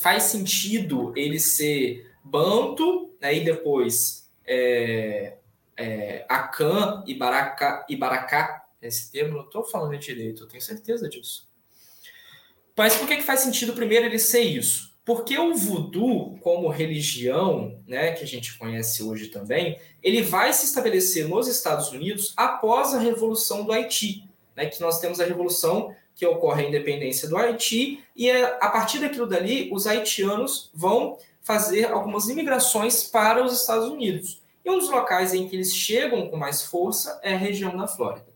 faz 0.00 0.22
sentido 0.22 1.12
ele 1.14 1.38
ser 1.38 2.10
banto, 2.24 3.10
né, 3.20 3.36
e 3.36 3.44
depois 3.44 4.26
é, 4.46 5.34
é, 5.76 6.26
e 7.06 7.14
Baracá, 7.14 7.84
e 7.90 7.94
Baracá, 7.94 8.64
esse 8.80 9.12
termo, 9.12 9.36
não 9.36 9.44
estou 9.44 9.64
falando 9.64 9.98
direito, 9.98 10.44
eu 10.44 10.48
tenho 10.48 10.62
certeza 10.62 11.10
disso. 11.10 11.47
Mas 12.78 12.94
por 12.94 13.08
que, 13.08 13.16
que 13.16 13.24
faz 13.24 13.40
sentido 13.40 13.72
primeiro 13.72 14.06
ele 14.06 14.20
ser 14.20 14.42
isso? 14.42 14.96
Porque 15.04 15.36
o 15.36 15.52
voodoo, 15.52 16.38
como 16.38 16.68
religião, 16.68 17.76
né, 17.88 18.12
que 18.12 18.22
a 18.22 18.26
gente 18.26 18.56
conhece 18.56 19.02
hoje 19.02 19.26
também, 19.28 19.80
ele 20.00 20.22
vai 20.22 20.52
se 20.52 20.66
estabelecer 20.66 21.26
nos 21.26 21.48
Estados 21.48 21.90
Unidos 21.90 22.32
após 22.36 22.94
a 22.94 23.00
Revolução 23.00 23.64
do 23.64 23.72
Haiti, 23.72 24.28
né, 24.54 24.66
que 24.66 24.80
nós 24.80 25.00
temos 25.00 25.18
a 25.18 25.24
Revolução 25.24 25.92
que 26.14 26.24
ocorre 26.24 26.64
a 26.66 26.68
independência 26.68 27.28
do 27.28 27.36
Haiti, 27.36 28.04
e 28.14 28.30
é, 28.30 28.44
a 28.60 28.68
partir 28.68 29.00
daquilo 29.00 29.26
dali, 29.26 29.70
os 29.72 29.86
haitianos 29.86 30.70
vão 30.72 31.18
fazer 31.42 31.86
algumas 31.86 32.28
imigrações 32.28 33.02
para 33.02 33.44
os 33.44 33.60
Estados 33.60 33.88
Unidos. 33.88 34.40
E 34.64 34.70
um 34.70 34.78
dos 34.78 34.88
locais 34.88 35.34
em 35.34 35.48
que 35.48 35.56
eles 35.56 35.74
chegam 35.74 36.28
com 36.28 36.36
mais 36.36 36.62
força 36.62 37.18
é 37.24 37.34
a 37.34 37.38
região 37.38 37.76
da 37.76 37.88
Flórida. 37.88 38.27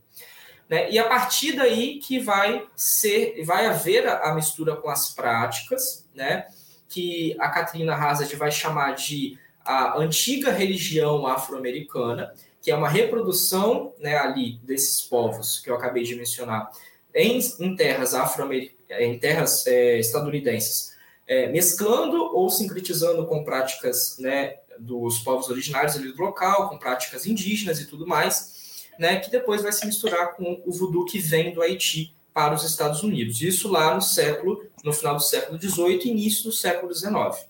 Né? 0.73 0.91
E 0.91 0.99
a 0.99 1.05
partir 1.07 1.53
daí 1.53 1.99
que 1.99 2.19
vai 2.19 2.67
ser, 2.75 3.45
vai 3.45 3.67
haver 3.67 4.09
a, 4.09 4.35
mistura 4.35 4.75
com 4.75 4.89
as 4.89 5.15
práticas, 5.15 6.09
né? 6.15 6.47
que 6.89 7.37
a 7.39 7.51
Katrina 7.51 7.95
Hazard 7.95 8.35
vai 8.37 8.51
chamar 8.51 8.93
de 8.93 9.39
a 9.63 9.99
antiga 9.99 10.51
religião 10.51 11.27
afro-americana, 11.27 12.33
que 12.63 12.71
é 12.71 12.75
uma 12.75 12.89
reprodução 12.89 13.93
né, 13.99 14.17
ali 14.17 14.59
desses 14.63 15.03
povos 15.03 15.61
que 15.61 15.69
eu 15.69 15.75
acabei 15.75 16.05
de 16.05 16.15
mencionar 16.15 16.71
em, 17.15 17.39
em 17.61 17.77
terras 17.77 18.15
afro 18.15 18.51
em 18.53 19.19
terras 19.19 19.67
é, 19.67 19.99
estadunidenses, 19.99 20.97
é, 21.27 21.49
mesclando 21.49 22.35
ou 22.35 22.49
sincretizando 22.49 23.27
com 23.27 23.45
práticas 23.45 24.17
né, 24.19 24.55
dos 24.79 25.19
povos 25.19 25.51
originários 25.51 25.97
ali 25.97 26.11
do 26.11 26.23
local, 26.23 26.71
com 26.71 26.79
práticas 26.79 27.27
indígenas 27.27 27.79
e 27.79 27.87
tudo 27.87 28.07
mais 28.07 28.52
né, 28.99 29.21
que 29.21 29.31
depois 29.31 29.63
vai 29.63 29.73
se 29.73 29.87
misturar 29.87 30.35
com 30.35 30.63
o 30.65 30.73
voodoo 30.73 31.05
que 31.05 31.19
vem 31.19 31.53
do 31.53 31.63
Haiti 31.63 32.15
para 32.33 32.55
os 32.55 32.65
Estados 32.65 33.03
Unidos. 33.03 33.41
Isso 33.41 33.69
lá 33.69 33.95
no 33.95 34.01
século, 34.01 34.65
no 34.85 34.93
final 34.93 35.17
do 35.17 35.23
século 35.23 35.61
XVIII 35.61 36.11
início 36.11 36.45
do 36.45 36.53
século 36.53 36.95
XIX. 36.95 37.47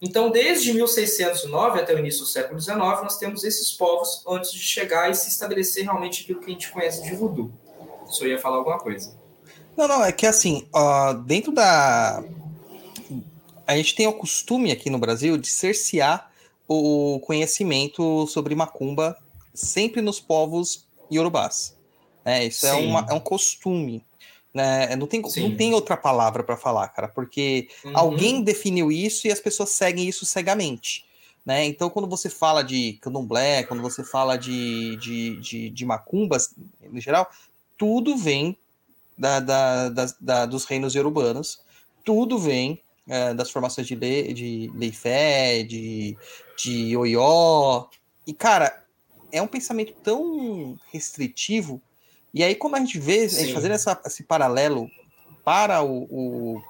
Então, 0.00 0.30
desde 0.30 0.72
1609 0.72 1.80
até 1.80 1.94
o 1.94 1.98
início 1.98 2.22
do 2.22 2.26
século 2.26 2.60
XIX, 2.60 2.76
nós 2.76 3.18
temos 3.18 3.44
esses 3.44 3.70
povos 3.70 4.24
antes 4.26 4.52
de 4.52 4.58
chegar 4.58 5.08
e 5.10 5.14
se 5.14 5.28
estabelecer 5.28 5.84
realmente 5.84 6.22
aquilo 6.22 6.40
que 6.40 6.46
a 6.46 6.52
gente 6.52 6.70
conhece 6.70 7.04
de 7.04 7.14
voodoo. 7.14 7.52
Só 8.06 8.26
ia 8.26 8.38
falar 8.38 8.56
alguma 8.56 8.78
coisa. 8.78 9.14
Não, 9.76 9.86
não, 9.86 10.04
é 10.04 10.10
que 10.10 10.26
assim, 10.26 10.66
ó, 10.72 11.12
dentro 11.12 11.52
da. 11.52 12.22
A 13.64 13.76
gente 13.76 13.94
tem 13.94 14.06
o 14.06 14.12
costume 14.12 14.72
aqui 14.72 14.90
no 14.90 14.98
Brasil 14.98 15.38
de 15.38 15.46
cercear 15.46 16.30
o 16.66 17.20
conhecimento 17.20 18.26
sobre 18.26 18.54
macumba 18.54 19.16
sempre 19.54 20.00
nos 20.00 20.20
povos 20.20 20.86
iorubás. 21.10 21.76
É, 22.24 22.44
isso 22.44 22.66
é, 22.66 22.72
uma, 22.74 23.06
é 23.08 23.12
um 23.12 23.20
costume. 23.20 24.04
Né? 24.54 24.94
Não, 24.96 25.06
tem, 25.06 25.22
não 25.22 25.56
tem 25.56 25.72
outra 25.74 25.96
palavra 25.96 26.42
para 26.42 26.56
falar, 26.56 26.88
cara, 26.88 27.08
porque 27.08 27.68
uhum. 27.84 27.92
alguém 27.94 28.42
definiu 28.42 28.92
isso 28.92 29.26
e 29.26 29.32
as 29.32 29.40
pessoas 29.40 29.70
seguem 29.70 30.08
isso 30.08 30.26
cegamente. 30.26 31.04
Né? 31.44 31.64
Então, 31.64 31.90
quando 31.90 32.08
você 32.08 32.28
fala 32.30 32.62
de 32.62 32.94
candomblé, 33.00 33.64
quando 33.64 33.82
você 33.82 34.04
fala 34.04 34.36
de, 34.36 34.96
de, 34.96 35.36
de, 35.40 35.70
de 35.70 35.84
macumbas, 35.84 36.54
em 36.82 37.00
geral, 37.00 37.28
tudo 37.76 38.16
vem 38.16 38.56
da, 39.16 39.40
da, 39.40 39.88
da, 40.20 40.46
dos 40.46 40.64
reinos 40.64 40.94
urbanos, 40.94 41.60
tudo 42.04 42.38
vem 42.38 42.80
é, 43.08 43.34
das 43.34 43.50
formações 43.50 43.86
de, 43.86 43.96
lei, 43.96 44.32
de 44.32 44.70
Leifé, 44.74 45.62
de, 45.62 46.16
de 46.56 46.96
Oió. 46.96 47.86
E, 48.26 48.32
cara, 48.32 48.81
é 49.32 49.42
um 49.42 49.48
pensamento 49.48 49.94
tão 50.02 50.78
restritivo 50.92 51.82
e 52.34 52.42
aí, 52.42 52.54
como 52.54 52.76
a 52.76 52.78
gente 52.78 52.98
vê, 52.98 53.24
a 53.24 53.28
gente 53.28 53.52
fazendo 53.52 53.72
essa, 53.72 54.00
esse 54.06 54.22
paralelo 54.22 54.90
para 55.44 55.82
o, 55.82 56.04
o, 56.04 56.62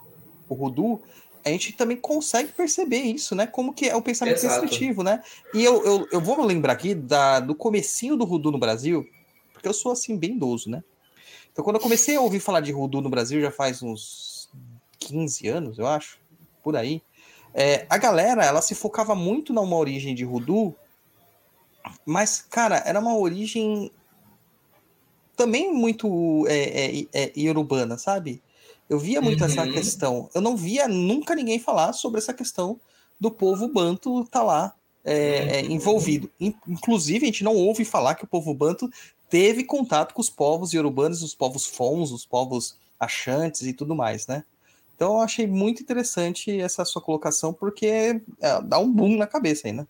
o 0.48 0.54
Rudu, 0.54 1.00
a 1.44 1.48
gente 1.50 1.72
também 1.72 1.96
consegue 1.96 2.52
perceber 2.52 2.98
isso, 2.98 3.34
né? 3.34 3.46
Como 3.46 3.72
que 3.72 3.88
é 3.88 3.94
o 3.94 4.02
pensamento 4.02 4.38
Exato. 4.38 4.60
restritivo, 4.60 5.02
né? 5.02 5.22
E 5.54 5.62
eu, 5.64 5.84
eu, 5.84 6.08
eu 6.10 6.20
vou 6.20 6.40
lembrar 6.44 6.72
aqui 6.72 6.94
da, 6.94 7.38
do 7.38 7.54
comecinho 7.54 8.16
do 8.16 8.24
Rudu 8.24 8.50
no 8.50 8.58
Brasil, 8.58 9.06
porque 9.52 9.68
eu 9.68 9.74
sou, 9.74 9.92
assim, 9.92 10.16
bem 10.16 10.32
idoso, 10.32 10.68
né? 10.68 10.82
Então, 11.52 11.64
quando 11.64 11.76
eu 11.76 11.82
comecei 11.82 12.16
a 12.16 12.20
ouvir 12.20 12.40
falar 12.40 12.60
de 12.60 12.72
Rudu 12.72 13.00
no 13.00 13.10
Brasil, 13.10 13.40
já 13.40 13.50
faz 13.50 13.82
uns 13.82 14.48
15 14.98 15.46
anos, 15.48 15.78
eu 15.78 15.86
acho, 15.86 16.18
por 16.62 16.76
aí, 16.76 17.02
é, 17.54 17.86
a 17.88 17.98
galera, 17.98 18.44
ela 18.44 18.62
se 18.62 18.74
focava 18.74 19.14
muito 19.14 19.52
numa 19.52 19.76
origem 19.76 20.14
de 20.14 20.24
Rudu, 20.24 20.74
mas, 22.04 22.44
cara, 22.48 22.82
era 22.86 22.98
uma 23.00 23.16
origem 23.16 23.90
também 25.36 25.72
muito 25.72 26.46
é, 26.48 27.00
é, 27.00 27.06
é, 27.12 27.32
iorubana, 27.36 27.98
sabe? 27.98 28.42
Eu 28.88 28.98
via 28.98 29.20
muito 29.20 29.40
uhum. 29.40 29.46
essa 29.46 29.66
questão. 29.66 30.30
Eu 30.34 30.40
não 30.40 30.56
via 30.56 30.86
nunca 30.86 31.34
ninguém 31.34 31.58
falar 31.58 31.92
sobre 31.92 32.18
essa 32.18 32.34
questão 32.34 32.78
do 33.18 33.30
povo 33.30 33.68
banto 33.68 34.24
tá 34.26 34.42
lá 34.42 34.74
é, 35.04 35.60
é, 35.60 35.62
uhum. 35.62 35.70
envolvido. 35.70 36.30
Inclusive, 36.40 37.24
a 37.24 37.26
gente 37.26 37.44
não 37.44 37.56
ouve 37.56 37.84
falar 37.84 38.14
que 38.14 38.24
o 38.24 38.28
povo 38.28 38.52
banto 38.54 38.90
teve 39.28 39.64
contato 39.64 40.12
com 40.12 40.20
os 40.20 40.28
povos 40.28 40.72
iorubanos, 40.72 41.22
os 41.22 41.34
povos 41.34 41.66
fons, 41.66 42.12
os 42.12 42.26
povos 42.26 42.76
achantes 43.00 43.62
e 43.62 43.72
tudo 43.72 43.96
mais, 43.96 44.26
né? 44.26 44.44
Então 44.94 45.14
eu 45.14 45.20
achei 45.20 45.46
muito 45.46 45.82
interessante 45.82 46.60
essa 46.60 46.84
sua 46.84 47.02
colocação, 47.02 47.52
porque 47.52 48.20
é, 48.40 48.62
dá 48.62 48.78
um 48.78 48.92
boom 48.92 49.16
na 49.16 49.26
cabeça 49.26 49.66
aí, 49.66 49.72
né? 49.72 49.86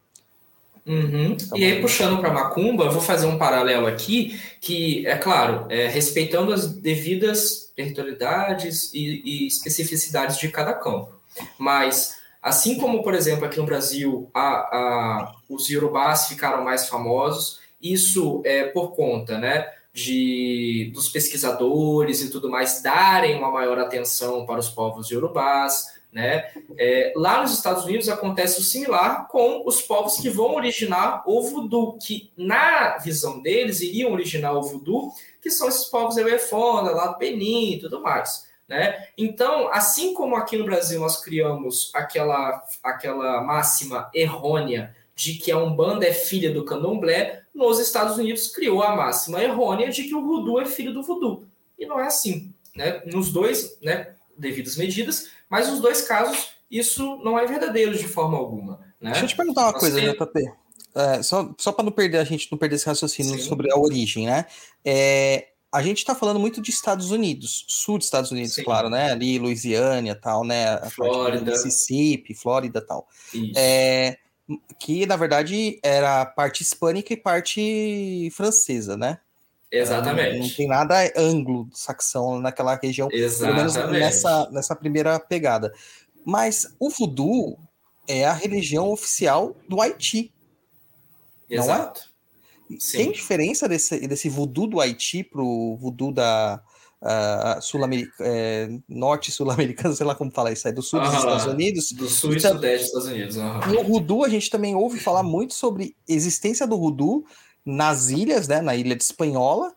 Uhum. 0.84 1.36
Tá 1.36 1.56
e 1.56 1.64
aí, 1.64 1.80
puxando 1.80 2.20
para 2.20 2.32
Macumba, 2.32 2.84
eu 2.84 2.90
vou 2.90 3.00
fazer 3.00 3.26
um 3.26 3.38
paralelo 3.38 3.86
aqui, 3.86 4.40
que, 4.60 5.06
é 5.06 5.16
claro, 5.16 5.66
é, 5.68 5.86
respeitando 5.86 6.52
as 6.52 6.66
devidas 6.66 7.72
territorialidades 7.76 8.92
e, 8.92 9.22
e, 9.24 9.46
especificidades 9.46 10.38
de 10.38 10.48
cada 10.48 10.72
campo. 10.72 11.12
Mas, 11.58 12.16
assim 12.42 12.76
como, 12.76 13.02
por 13.02 13.14
exemplo, 13.14 13.44
aqui 13.44 13.58
no 13.58 13.66
Brasil, 13.66 14.28
a, 14.34 14.40
a, 14.42 15.34
os 15.48 15.70
iorubás 15.70 16.26
ficaram 16.26 16.64
mais 16.64 16.88
famosos, 16.88 17.60
isso 17.80 18.42
é 18.44 18.64
por 18.64 18.94
conta 18.94 19.38
né, 19.38 19.68
de, 19.92 20.90
dos 20.94 21.08
pesquisadores 21.08 22.22
e 22.22 22.30
tudo 22.30 22.50
mais 22.50 22.82
darem 22.82 23.36
uma 23.36 23.50
maior 23.50 23.78
atenção 23.78 24.46
para 24.46 24.60
os 24.60 24.68
povos 24.68 25.10
iorubás, 25.10 26.00
né? 26.12 26.52
É, 26.78 27.12
lá 27.16 27.40
nos 27.40 27.52
Estados 27.52 27.84
Unidos 27.84 28.08
acontece 28.10 28.60
o 28.60 28.62
similar 28.62 29.26
com 29.28 29.66
os 29.66 29.80
povos 29.80 30.16
que 30.16 30.28
vão 30.28 30.54
originar 30.54 31.22
o 31.26 31.40
voodoo, 31.40 31.96
que 31.98 32.30
na 32.36 32.98
visão 32.98 33.40
deles 33.40 33.80
iriam 33.80 34.12
originar 34.12 34.52
o 34.52 34.62
voodoo, 34.62 35.10
que 35.40 35.50
são 35.50 35.68
esses 35.68 35.86
povos 35.86 36.18
euefona, 36.18 36.90
lá 36.90 37.06
do 37.06 37.18
Benin 37.18 37.72
e 37.72 37.80
tudo 37.80 38.02
mais. 38.02 38.46
Né? 38.68 39.08
Então, 39.16 39.72
assim 39.72 40.12
como 40.12 40.36
aqui 40.36 40.56
no 40.56 40.64
Brasil 40.64 41.00
nós 41.00 41.22
criamos 41.22 41.90
aquela, 41.94 42.62
aquela 42.82 43.40
máxima 43.40 44.10
errônea 44.14 44.94
de 45.14 45.34
que 45.34 45.50
a 45.50 45.58
Umbanda 45.58 46.06
é 46.06 46.12
filha 46.12 46.52
do 46.52 46.64
candomblé, 46.64 47.42
nos 47.54 47.78
Estados 47.78 48.18
Unidos 48.18 48.48
criou 48.48 48.82
a 48.82 48.94
máxima 48.96 49.42
errônea 49.42 49.90
de 49.90 50.04
que 50.04 50.14
o 50.14 50.22
voodoo 50.22 50.60
é 50.60 50.66
filho 50.66 50.92
do 50.92 51.02
voodoo. 51.02 51.46
E 51.78 51.86
não 51.86 51.98
é 51.98 52.06
assim. 52.06 52.52
Né? 52.74 53.02
Nos 53.06 53.30
dois, 53.30 53.78
né, 53.82 54.14
devidas 54.36 54.76
medidas, 54.76 55.30
mas 55.52 55.68
nos 55.68 55.80
dois 55.80 56.00
casos 56.00 56.48
isso 56.70 57.20
não 57.22 57.38
é 57.38 57.44
verdadeiro 57.44 57.92
de 57.92 58.08
forma 58.08 58.38
alguma. 58.38 58.80
Né? 58.98 59.10
Deixa 59.10 59.26
eu 59.26 59.28
te 59.28 59.36
perguntar 59.36 59.66
uma 59.66 59.72
Nós 59.72 59.80
coisa. 59.80 60.00
JP. 60.00 60.52
É, 60.94 61.22
só 61.22 61.54
só 61.58 61.72
para 61.72 61.84
não 61.84 61.92
perder 61.92 62.16
a 62.16 62.24
gente 62.24 62.50
não 62.50 62.56
perder 62.56 62.76
esse 62.76 62.86
raciocínio 62.86 63.38
Sim. 63.38 63.46
sobre 63.46 63.70
a 63.70 63.78
origem, 63.78 64.26
né? 64.26 64.46
É, 64.82 65.48
a 65.70 65.82
gente 65.82 65.98
está 65.98 66.14
falando 66.14 66.40
muito 66.40 66.62
de 66.62 66.70
Estados 66.70 67.10
Unidos, 67.10 67.66
sul 67.68 67.98
dos 67.98 68.06
Estados 68.06 68.30
Unidos, 68.30 68.54
Sim. 68.54 68.64
claro, 68.64 68.88
né? 68.88 69.12
Ali, 69.12 69.38
Louisiana, 69.38 70.14
tal, 70.14 70.42
né? 70.42 70.68
A 70.68 70.88
Flórida, 70.88 71.50
Mississippi, 71.50 72.34
Flórida, 72.34 72.80
tal. 72.80 73.06
É, 73.54 74.16
que 74.78 75.04
na 75.04 75.16
verdade 75.16 75.78
era 75.82 76.24
parte 76.24 76.62
hispânica 76.62 77.12
e 77.12 77.16
parte 77.16 78.30
francesa, 78.34 78.96
né? 78.96 79.18
Exatamente. 79.72 80.38
Não, 80.38 80.46
não 80.46 80.54
tem 80.54 80.68
nada 80.68 81.12
anglo-saxão 81.16 82.38
naquela 82.38 82.74
região, 82.74 83.08
Exatamente. 83.10 83.72
pelo 83.72 83.90
menos 83.90 84.00
nessa, 84.00 84.50
nessa 84.50 84.76
primeira 84.76 85.18
pegada. 85.18 85.72
Mas 86.24 86.74
o 86.78 86.90
voodoo 86.90 87.58
é 88.06 88.26
a 88.26 88.34
religião 88.34 88.90
oficial 88.90 89.56
do 89.66 89.80
Haiti. 89.80 90.30
Exato. 91.48 92.02
Não 92.68 92.76
é? 92.76 92.80
Sim. 92.80 92.98
Tem 92.98 93.12
diferença 93.12 93.68
desse, 93.68 94.06
desse 94.06 94.28
voodoo 94.28 94.66
do 94.66 94.80
Haiti 94.80 95.24
pro 95.24 95.76
voodoo 95.80 96.12
da 96.12 96.62
uh, 97.02 97.60
sul 97.60 97.80
é, 98.20 98.68
norte 98.88 99.30
sul-americano, 99.30 99.94
sei 99.96 100.06
lá 100.06 100.14
como 100.14 100.30
falar 100.30 100.52
isso, 100.52 100.68
é 100.68 100.72
do 100.72 100.82
sul 100.82 101.00
dos 101.00 101.12
Estados 101.12 101.46
Unidos. 101.46 101.92
Do 101.92 102.08
sul 102.08 102.32
e, 102.32 102.36
e 102.36 102.40
sudeste 102.40 102.92
dos 102.92 103.06
Estados 103.06 103.08
Unidos. 103.08 103.36
E 103.72 103.76
o 103.76 103.84
voodoo, 103.84 104.24
a 104.24 104.28
gente 104.28 104.48
também 104.50 104.74
ouve 104.74 104.98
falar 104.98 105.22
muito 105.22 105.54
sobre 105.54 105.96
existência 106.08 106.66
do 106.66 106.78
voodoo 106.78 107.24
nas 107.64 108.08
ilhas, 108.08 108.48
né, 108.48 108.60
na 108.60 108.74
ilha 108.74 108.96
de 108.96 109.02
Espanhola, 109.02 109.72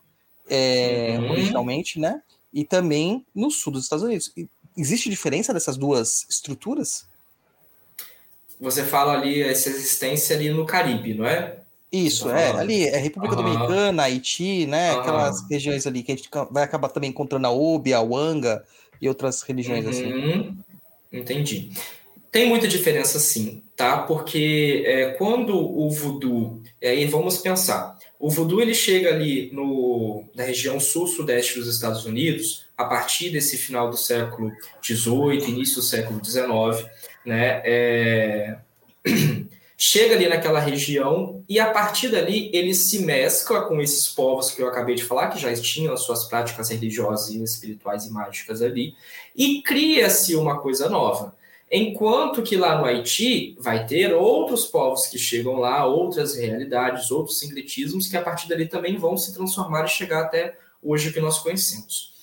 é, 0.50 1.18
uhum. 1.20 1.32
originalmente, 1.32 2.00
né, 2.00 2.22
e 2.54 2.64
também 2.64 3.26
no 3.34 3.52
sul 3.52 3.74
dos 3.74 3.84
Estados 3.84 4.04
Unidos. 4.04 4.32
Existe 4.78 5.10
diferença 5.10 5.54
dessas 5.54 5.78
duas 5.78 6.26
estruturas? 6.30 7.08
Você 8.60 8.84
fala 8.84 9.14
ali 9.14 9.42
essa 9.42 9.70
existência 9.70 10.36
ali 10.36 10.50
no 10.50 10.66
Caribe, 10.66 11.14
não 11.14 11.26
é? 11.26 11.60
Isso, 11.92 12.30
é, 12.30 12.52
ali 12.52 12.88
é 12.88 12.98
República 12.98 13.36
uhum. 13.36 13.44
Dominicana, 13.44 14.04
Haiti, 14.04 14.66
né, 14.66 14.94
uhum. 14.94 15.00
aquelas 15.00 15.50
regiões 15.50 15.88
ali 15.88 16.04
que 16.04 16.12
a 16.12 16.16
gente 16.16 16.30
vai 16.52 16.64
acabar 16.64 16.90
também 16.90 17.10
encontrando 17.10 17.48
a 17.48 17.52
Obi, 17.52 17.94
a 17.94 18.02
Wanga 18.02 18.66
e 19.02 19.08
outras 19.08 19.42
religiões 19.44 19.86
assim. 19.86 20.12
Uhum. 20.12 20.58
Entendi. 21.12 21.72
Tem 22.36 22.50
muita 22.50 22.68
diferença 22.68 23.18
sim, 23.18 23.64
tá? 23.78 24.00
Porque 24.00 24.84
é, 24.86 25.12
quando 25.12 25.58
o 25.58 25.90
voodoo, 25.90 26.62
aí 26.84 27.06
vamos 27.06 27.38
pensar, 27.38 27.98
o 28.20 28.30
voodoo 28.30 28.60
ele 28.60 28.74
chega 28.74 29.08
ali 29.08 29.50
no, 29.54 30.22
na 30.36 30.44
região 30.44 30.78
sul-sudeste 30.78 31.58
dos 31.58 31.74
Estados 31.74 32.04
Unidos, 32.04 32.66
a 32.78 32.84
partir 32.84 33.30
desse 33.30 33.58
final 33.58 33.90
do 33.90 33.96
século 33.96 34.52
XVIII, 34.84 35.50
início 35.50 35.78
do 35.78 35.82
século 35.82 36.20
XIX, 36.22 36.86
né? 37.26 37.62
É... 37.64 38.58
chega 39.78 40.16
ali 40.16 40.28
naquela 40.28 40.60
região 40.60 41.42
e 41.48 41.58
a 41.58 41.72
partir 41.72 42.10
dali 42.10 42.50
ele 42.54 42.74
se 42.74 43.00
mescla 43.00 43.62
com 43.62 43.80
esses 43.80 44.10
povos 44.10 44.52
que 44.52 44.62
eu 44.62 44.68
acabei 44.68 44.96
de 44.96 45.06
falar, 45.06 45.30
que 45.30 45.40
já 45.40 45.54
tinham 45.54 45.94
as 45.94 46.02
suas 46.02 46.26
práticas 46.26 46.70
religiosas 46.70 47.30
e 47.30 47.42
espirituais 47.42 48.04
e 48.04 48.12
mágicas 48.12 48.62
ali, 48.62 48.94
e 49.34 49.62
cria-se 49.62 50.36
uma 50.36 50.60
coisa 50.60 50.90
nova. 50.90 51.34
Enquanto 51.72 52.44
que 52.44 52.56
lá 52.56 52.78
no 52.78 52.86
Haiti 52.86 53.56
vai 53.60 53.86
ter 53.86 54.14
outros 54.14 54.66
povos 54.66 55.08
que 55.08 55.18
chegam 55.18 55.56
lá, 55.56 55.86
outras 55.86 56.36
realidades, 56.36 57.10
outros 57.10 57.40
sincretismos 57.40 58.08
que 58.08 58.16
a 58.16 58.22
partir 58.22 58.48
dali 58.48 58.68
também 58.68 58.98
vão 58.98 59.18
se 59.18 59.34
transformar 59.34 59.86
e 59.86 59.90
chegar 59.90 60.22
até 60.22 60.58
hoje 60.82 61.12
que 61.12 61.20
nós 61.20 61.40
conhecemos. 61.40 62.14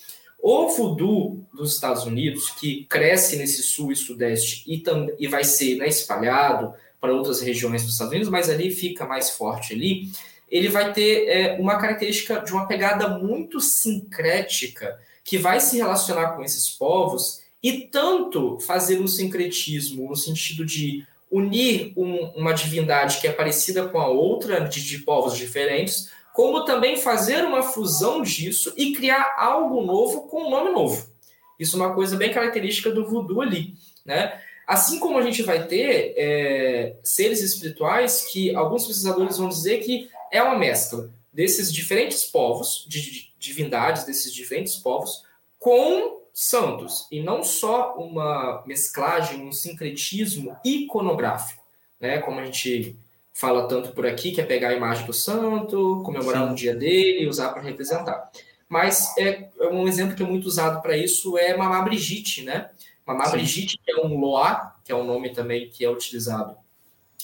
O 0.41 0.69
voodoo 0.69 1.45
dos 1.53 1.73
Estados 1.73 2.05
Unidos, 2.05 2.49
que 2.49 2.85
cresce 2.85 3.35
nesse 3.35 3.61
sul 3.63 3.91
e 3.91 3.95
sudeste 3.95 4.63
e, 4.65 4.81
e 5.19 5.27
vai 5.27 5.43
ser 5.43 5.75
né, 5.75 5.87
espalhado 5.87 6.73
para 6.99 7.13
outras 7.13 7.41
regiões 7.41 7.83
dos 7.83 7.93
Estados 7.93 8.11
Unidos, 8.11 8.29
mas 8.29 8.49
ali 8.49 8.71
fica 8.71 9.05
mais 9.05 9.29
forte 9.29 9.73
ali, 9.73 10.09
ele 10.49 10.69
vai 10.69 10.93
ter 10.93 11.27
é, 11.27 11.57
uma 11.59 11.77
característica 11.77 12.39
de 12.39 12.53
uma 12.53 12.67
pegada 12.67 13.17
muito 13.17 13.59
sincrética 13.59 14.99
que 15.23 15.37
vai 15.37 15.59
se 15.59 15.77
relacionar 15.77 16.33
com 16.33 16.43
esses 16.43 16.69
povos 16.69 17.42
e 17.63 17.87
tanto 17.87 18.59
fazer 18.59 18.99
um 18.99 19.07
sincretismo 19.07 20.09
no 20.09 20.15
sentido 20.15 20.65
de 20.65 21.07
unir 21.31 21.93
um, 21.95 22.25
uma 22.35 22.53
divindade 22.53 23.19
que 23.19 23.27
é 23.27 23.31
parecida 23.31 23.87
com 23.87 23.99
a 23.99 24.07
outra, 24.07 24.59
de, 24.59 24.83
de 24.83 24.99
povos 24.99 25.35
diferentes, 25.35 26.11
como 26.33 26.65
também 26.65 26.97
fazer 26.97 27.45
uma 27.45 27.63
fusão 27.63 28.21
disso 28.21 28.73
e 28.75 28.93
criar 28.93 29.35
algo 29.37 29.81
novo 29.81 30.27
com 30.27 30.47
um 30.47 30.49
nome 30.49 30.71
novo. 30.71 31.09
Isso 31.57 31.77
é 31.77 31.79
uma 31.79 31.95
coisa 31.95 32.17
bem 32.17 32.33
característica 32.33 32.91
do 32.91 33.07
voodoo 33.07 33.41
ali, 33.41 33.75
né? 34.05 34.41
Assim 34.67 34.99
como 34.99 35.17
a 35.17 35.21
gente 35.21 35.41
vai 35.43 35.67
ter 35.67 36.13
é, 36.17 36.95
seres 37.03 37.41
espirituais 37.41 38.25
que 38.31 38.55
alguns 38.55 38.85
pesquisadores 38.85 39.37
vão 39.37 39.49
dizer 39.49 39.79
que 39.79 40.09
é 40.31 40.41
uma 40.41 40.57
mescla 40.57 41.11
desses 41.31 41.71
diferentes 41.71 42.25
povos, 42.25 42.85
de 42.87 43.33
divindades 43.37 44.03
desses 44.03 44.33
diferentes 44.33 44.75
povos, 44.75 45.23
com 45.59 46.22
santos, 46.33 47.07
e 47.11 47.21
não 47.21 47.43
só 47.43 47.95
uma 47.95 48.63
mesclagem, 48.65 49.45
um 49.47 49.51
sincretismo 49.51 50.57
iconográfico, 50.65 51.63
né? 51.99 52.17
Como 52.17 52.39
a 52.39 52.45
gente 52.45 52.97
fala 53.31 53.67
tanto 53.67 53.91
por 53.91 54.05
aqui, 54.05 54.31
que 54.31 54.41
é 54.41 54.45
pegar 54.45 54.69
a 54.69 54.73
imagem 54.73 55.05
do 55.05 55.13
santo, 55.13 56.01
comemorar 56.03 56.45
Sim. 56.45 56.51
um 56.51 56.55
dia 56.55 56.75
dele 56.75 57.23
e 57.23 57.27
usar 57.27 57.49
para 57.49 57.61
representar. 57.61 58.31
Mas 58.67 59.15
é, 59.17 59.49
é, 59.59 59.67
um 59.67 59.87
exemplo 59.87 60.15
que 60.15 60.23
é 60.23 60.25
muito 60.25 60.45
usado 60.45 60.81
para 60.81 60.97
isso 60.97 61.37
é 61.37 61.55
Mamá 61.55 61.81
Brigitte, 61.81 62.43
né? 62.43 62.69
Mamá 63.05 63.25
Sim. 63.25 63.31
Brigitte, 63.33 63.79
que 63.83 63.91
é 63.91 64.03
um 64.03 64.19
loa, 64.19 64.73
que 64.83 64.91
é 64.91 64.95
um 64.95 65.03
nome 65.03 65.31
também 65.31 65.69
que 65.69 65.85
é 65.85 65.89
utilizado 65.89 66.55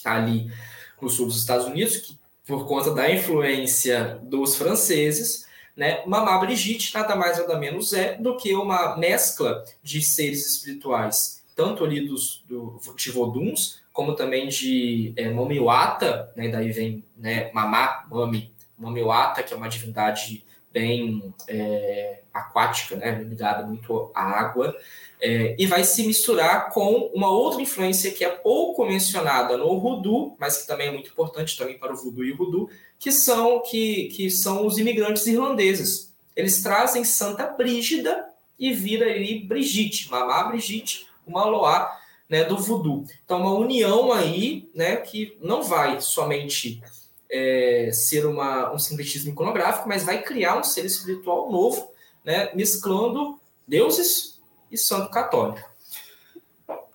ali 0.06 0.52
no 1.02 1.10
sul 1.10 1.26
dos 1.26 1.38
Estados 1.38 1.66
Unidos, 1.66 1.98
que 1.98 2.20
por 2.46 2.68
conta 2.68 2.92
da 2.92 3.10
influência 3.10 4.20
dos 4.24 4.56
franceses, 4.56 5.48
né? 5.80 6.04
Mamá 6.06 6.38
Brigitte 6.40 6.94
nada 6.94 7.16
mais 7.16 7.40
nada 7.40 7.58
menos 7.58 7.94
é 7.94 8.16
do 8.16 8.36
que 8.36 8.54
uma 8.54 8.98
mescla 8.98 9.64
de 9.82 10.02
seres 10.02 10.46
espirituais, 10.46 11.42
tanto 11.56 11.86
ali 11.86 12.06
dos 12.06 12.44
do, 12.50 12.78
de 12.98 13.10
Voduns, 13.10 13.82
como 13.94 14.14
também 14.14 14.50
de 14.50 15.14
é, 15.16 15.30
Momiwata, 15.30 16.34
né? 16.36 16.50
daí 16.50 16.74
vem 16.74 17.06
né, 17.16 17.50
Mamá, 17.54 18.06
Mami, 18.12 18.52
Momiwata, 18.78 19.42
que 19.42 19.54
é 19.54 19.58
uma 19.58 19.70
divindade 19.70 20.46
bem 20.70 21.34
é, 21.48 22.24
aquática, 22.34 22.98
né? 22.98 23.24
ligada 23.24 23.66
muito 23.66 24.12
à 24.14 24.22
água, 24.22 24.76
é, 25.22 25.56
e 25.58 25.66
vai 25.66 25.86
se 25.86 26.06
misturar 26.06 26.72
com 26.72 27.10
uma 27.14 27.30
outra 27.30 27.62
influência 27.62 28.12
que 28.12 28.26
é 28.26 28.30
pouco 28.30 28.86
mencionada 28.86 29.56
no 29.56 29.80
Voodoo, 29.80 30.36
mas 30.38 30.58
que 30.58 30.68
também 30.68 30.90
é 30.90 30.92
muito 30.92 31.10
importante 31.10 31.58
também 31.58 31.78
para 31.78 31.94
o 31.94 31.96
Voodoo 31.96 32.26
e 32.26 32.34
o 32.34 32.38
Voodoo, 32.38 32.70
que 33.00 33.12
são, 33.12 33.62
que, 33.62 34.10
que 34.10 34.30
são 34.30 34.68
os 34.68 34.78
imigrantes 34.78 35.26
irlandeses. 35.26 36.14
Eles 36.36 36.62
trazem 36.62 37.04
Santa 37.04 37.48
Brígida 37.48 38.28
e 38.60 38.74
vira 38.74 39.06
aí 39.06 39.40
Brigitte, 39.40 40.12
Mamá 40.12 40.44
Brigitte, 40.44 41.08
uma 41.26 41.46
Loá 41.46 41.98
né, 42.30 42.44
do 42.44 42.58
Voodoo. 42.58 43.06
Então, 43.24 43.40
uma 43.40 43.54
união 43.54 44.12
aí 44.12 44.70
né, 44.76 44.98
que 44.98 45.38
não 45.42 45.64
vai 45.64 46.02
somente 46.02 46.84
é, 47.30 47.90
ser 47.94 48.26
uma, 48.26 48.74
um 48.74 48.78
sincretismo 48.78 49.32
iconográfico, 49.32 49.88
mas 49.88 50.04
vai 50.04 50.22
criar 50.22 50.58
um 50.58 50.64
ser 50.64 50.86
espiritual 50.86 51.50
novo, 51.50 51.92
né, 52.24 52.52
mesclando 52.54 53.40
deuses 53.68 54.40
e 54.70 54.78
santo 54.78 55.10
católico. 55.10 55.68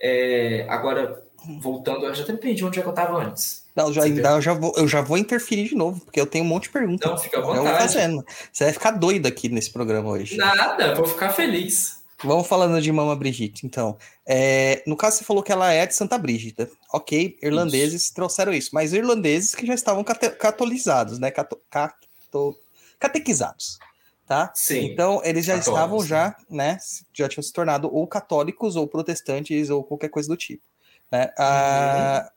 É, 0.00 0.66
agora, 0.68 1.24
voltando, 1.60 2.04
eu 2.04 2.14
já 2.14 2.22
até 2.22 2.32
me 2.32 2.38
perdi 2.38 2.64
onde 2.64 2.78
é 2.78 2.82
que 2.82 2.88
eu 2.88 2.92
estava 2.92 3.16
antes. 3.16 3.63
Não, 3.74 3.92
já, 3.92 4.06
eu, 4.06 4.40
já 4.40 4.54
vou, 4.54 4.72
eu 4.76 4.86
já 4.86 5.00
vou 5.00 5.18
interferir 5.18 5.68
de 5.68 5.74
novo, 5.74 6.00
porque 6.00 6.20
eu 6.20 6.26
tenho 6.26 6.44
um 6.44 6.48
monte 6.48 6.64
de 6.64 6.70
perguntas. 6.70 7.10
Não, 7.10 7.18
fica 7.18 7.38
à 7.38 7.40
vontade. 7.40 7.58
Eu 7.58 7.64
vou 7.64 7.80
fazendo. 7.80 8.24
Você 8.52 8.64
vai 8.64 8.72
ficar 8.72 8.92
doido 8.92 9.26
aqui 9.26 9.48
nesse 9.48 9.70
programa 9.70 10.10
hoje. 10.10 10.36
Nada, 10.36 10.94
vou 10.94 11.06
ficar 11.06 11.30
feliz. 11.30 12.02
Vamos 12.22 12.46
falando 12.46 12.80
de 12.80 12.92
Mama 12.92 13.16
Brigitte, 13.16 13.66
então. 13.66 13.98
É, 14.24 14.82
no 14.86 14.96
caso, 14.96 15.18
você 15.18 15.24
falou 15.24 15.42
que 15.42 15.52
ela 15.52 15.72
é 15.72 15.84
de 15.86 15.94
Santa 15.94 16.16
Brígida. 16.16 16.70
Ok, 16.92 17.36
irlandeses 17.42 18.04
isso. 18.04 18.14
trouxeram 18.14 18.52
isso, 18.52 18.70
mas 18.72 18.92
irlandeses 18.92 19.54
que 19.54 19.66
já 19.66 19.74
estavam 19.74 20.04
catolizados, 20.04 21.18
né? 21.18 21.30
Cato, 21.30 21.58
cato, 21.68 22.56
catequizados 22.98 23.78
tá? 24.26 24.50
Sim. 24.54 24.86
Então, 24.86 25.20
eles 25.24 25.44
já 25.44 25.58
católicos, 25.58 25.74
estavam 25.74 26.04
já, 26.04 26.36
né, 26.50 26.78
já 27.12 27.28
tinham 27.28 27.42
se 27.42 27.52
tornado 27.52 27.92
ou 27.92 28.06
católicos 28.06 28.76
ou 28.76 28.86
protestantes 28.86 29.70
ou 29.70 29.84
qualquer 29.84 30.08
coisa 30.08 30.28
do 30.28 30.36
tipo, 30.36 30.62
né? 31.10 31.30
Ah, 31.38 32.22
uhum. 32.22 32.33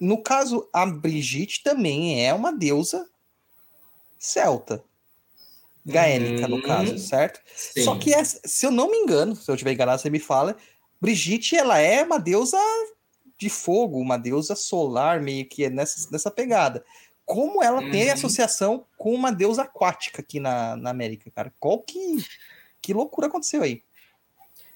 No 0.00 0.22
caso, 0.22 0.68
a 0.72 0.86
Brigitte 0.86 1.62
também 1.62 2.26
é 2.26 2.32
uma 2.32 2.52
deusa 2.52 3.08
celta. 4.18 4.82
Gaélica, 5.84 6.44
uhum. 6.44 6.56
no 6.56 6.62
caso, 6.62 6.98
certo? 6.98 7.40
Sim. 7.54 7.82
Só 7.82 7.96
que, 7.96 8.12
é, 8.12 8.22
se 8.24 8.66
eu 8.66 8.70
não 8.70 8.90
me 8.90 8.98
engano, 8.98 9.34
se 9.34 9.50
eu 9.50 9.56
tiver 9.56 9.72
enganado, 9.72 10.00
você 10.00 10.10
me 10.10 10.18
fala, 10.18 10.56
Brigitte, 11.00 11.56
ela 11.56 11.78
é 11.78 12.02
uma 12.02 12.18
deusa 12.18 12.58
de 13.38 13.48
fogo, 13.48 13.98
uma 13.98 14.18
deusa 14.18 14.54
solar, 14.54 15.20
meio 15.20 15.46
que 15.46 15.64
é 15.64 15.70
nessa, 15.70 16.08
nessa 16.10 16.30
pegada 16.30 16.84
como 17.30 17.62
ela 17.62 17.80
uhum. 17.80 17.92
tem 17.92 18.10
associação 18.10 18.84
com 18.98 19.14
uma 19.14 19.30
deusa 19.30 19.62
aquática 19.62 20.20
aqui 20.20 20.40
na, 20.40 20.74
na 20.74 20.90
América, 20.90 21.30
cara. 21.30 21.54
Qual 21.60 21.78
que, 21.78 22.16
que 22.82 22.92
loucura 22.92 23.28
aconteceu 23.28 23.62
aí? 23.62 23.84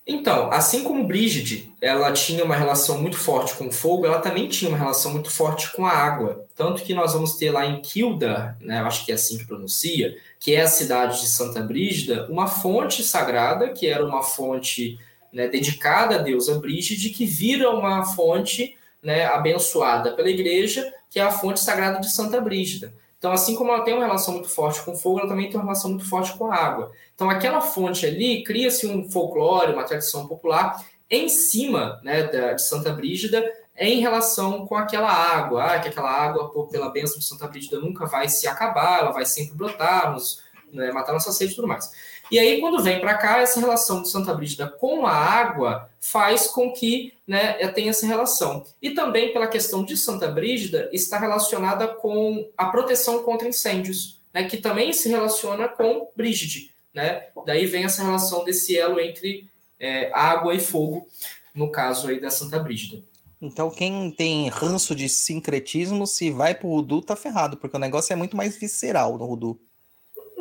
Então, 0.06 0.52
assim 0.52 0.84
como 0.84 1.06
Brígide, 1.06 1.72
ela 1.80 2.12
tinha 2.12 2.44
uma 2.44 2.54
relação 2.54 3.00
muito 3.00 3.16
forte 3.16 3.54
com 3.54 3.68
o 3.68 3.72
fogo, 3.72 4.04
ela 4.04 4.18
também 4.18 4.48
tinha 4.48 4.68
uma 4.68 4.76
relação 4.76 5.10
muito 5.10 5.30
forte 5.30 5.72
com 5.72 5.86
a 5.86 5.92
água. 5.92 6.46
Tanto 6.54 6.82
que 6.82 6.92
nós 6.92 7.14
vamos 7.14 7.36
ter 7.36 7.50
lá 7.50 7.64
em 7.64 7.80
Kilda, 7.80 8.54
né, 8.60 8.80
acho 8.80 9.06
que 9.06 9.12
é 9.12 9.14
assim 9.14 9.38
que 9.38 9.46
pronuncia, 9.46 10.14
que 10.38 10.54
é 10.54 10.60
a 10.60 10.66
cidade 10.66 11.22
de 11.22 11.28
Santa 11.28 11.62
Brígida, 11.62 12.26
uma 12.30 12.46
fonte 12.46 13.02
sagrada, 13.02 13.70
que 13.70 13.86
era 13.86 14.04
uma 14.04 14.22
fonte 14.22 14.98
né, 15.32 15.48
dedicada 15.48 16.16
à 16.16 16.18
deusa 16.18 16.58
Brígide, 16.58 17.08
que 17.08 17.24
vira 17.24 17.70
uma 17.70 18.04
fonte 18.04 18.76
né, 19.02 19.24
abençoada 19.24 20.12
pela 20.12 20.28
igreja, 20.28 20.92
que 21.08 21.18
é 21.18 21.22
a 21.22 21.30
fonte 21.30 21.60
sagrada 21.60 21.98
de 21.98 22.10
Santa 22.10 22.42
Brígida. 22.42 22.92
Então, 23.24 23.32
assim 23.32 23.54
como 23.54 23.72
ela 23.72 23.82
tem 23.82 23.94
uma 23.94 24.04
relação 24.04 24.34
muito 24.34 24.50
forte 24.50 24.82
com 24.82 24.92
o 24.92 24.96
fogo, 24.98 25.18
ela 25.18 25.28
também 25.30 25.48
tem 25.48 25.56
uma 25.56 25.64
relação 25.64 25.88
muito 25.88 26.06
forte 26.06 26.36
com 26.36 26.52
a 26.52 26.54
água. 26.54 26.92
Então, 27.14 27.30
aquela 27.30 27.58
fonte 27.62 28.04
ali 28.04 28.44
cria-se 28.44 28.86
um 28.86 29.10
folclore, 29.10 29.72
uma 29.72 29.84
tradição 29.84 30.28
popular 30.28 30.84
em 31.08 31.26
cima 31.30 31.98
né, 32.04 32.24
da, 32.24 32.52
de 32.52 32.62
Santa 32.62 32.92
Brígida 32.92 33.42
em 33.78 33.98
relação 33.98 34.66
com 34.66 34.76
aquela 34.76 35.10
água, 35.10 35.64
ah, 35.64 35.80
que 35.80 35.88
aquela 35.88 36.10
água, 36.10 36.50
por, 36.50 36.68
pela 36.68 36.90
bênção 36.90 37.18
de 37.18 37.24
Santa 37.24 37.48
Brígida, 37.48 37.80
nunca 37.80 38.04
vai 38.04 38.28
se 38.28 38.46
acabar, 38.46 39.00
ela 39.00 39.10
vai 39.10 39.24
sempre 39.24 39.54
brotar, 39.54 40.12
nos, 40.12 40.42
né, 40.70 40.92
matar 40.92 41.14
nossa 41.14 41.32
sede 41.32 41.52
e 41.52 41.56
tudo 41.56 41.66
mais. 41.66 41.90
E 42.30 42.38
aí, 42.38 42.60
quando 42.60 42.82
vem 42.82 43.00
para 43.00 43.16
cá, 43.16 43.38
essa 43.38 43.60
relação 43.60 44.02
de 44.02 44.10
Santa 44.10 44.32
Brígida 44.34 44.66
com 44.66 45.06
a 45.06 45.12
água 45.12 45.90
faz 46.00 46.46
com 46.46 46.72
que 46.72 47.12
né, 47.26 47.54
tenha 47.68 47.90
essa 47.90 48.06
relação. 48.06 48.64
E 48.80 48.90
também 48.90 49.32
pela 49.32 49.46
questão 49.46 49.84
de 49.84 49.96
Santa 49.96 50.28
Brígida, 50.28 50.88
está 50.92 51.18
relacionada 51.18 51.88
com 51.88 52.48
a 52.56 52.66
proteção 52.66 53.22
contra 53.22 53.48
incêndios, 53.48 54.20
né, 54.32 54.44
que 54.44 54.56
também 54.56 54.92
se 54.92 55.08
relaciona 55.08 55.68
com 55.68 56.08
Brígide. 56.16 56.70
Né? 56.92 57.24
Daí 57.46 57.66
vem 57.66 57.84
essa 57.84 58.02
relação 58.02 58.44
desse 58.44 58.76
elo 58.76 59.00
entre 59.00 59.48
é, 59.78 60.10
água 60.14 60.54
e 60.54 60.60
fogo, 60.60 61.06
no 61.54 61.70
caso 61.70 62.08
aí 62.08 62.20
da 62.20 62.30
Santa 62.30 62.58
Brígida. 62.58 63.02
Então, 63.40 63.70
quem 63.70 64.10
tem 64.10 64.48
ranço 64.48 64.94
de 64.94 65.06
sincretismo, 65.08 66.06
se 66.06 66.30
vai 66.30 66.54
pro 66.54 66.68
Rudu, 66.68 67.02
tá 67.02 67.14
ferrado, 67.14 67.58
porque 67.58 67.76
o 67.76 67.80
negócio 67.80 68.12
é 68.12 68.16
muito 68.16 68.36
mais 68.36 68.56
visceral 68.56 69.18
no 69.18 69.26
Rudu. 69.26 69.60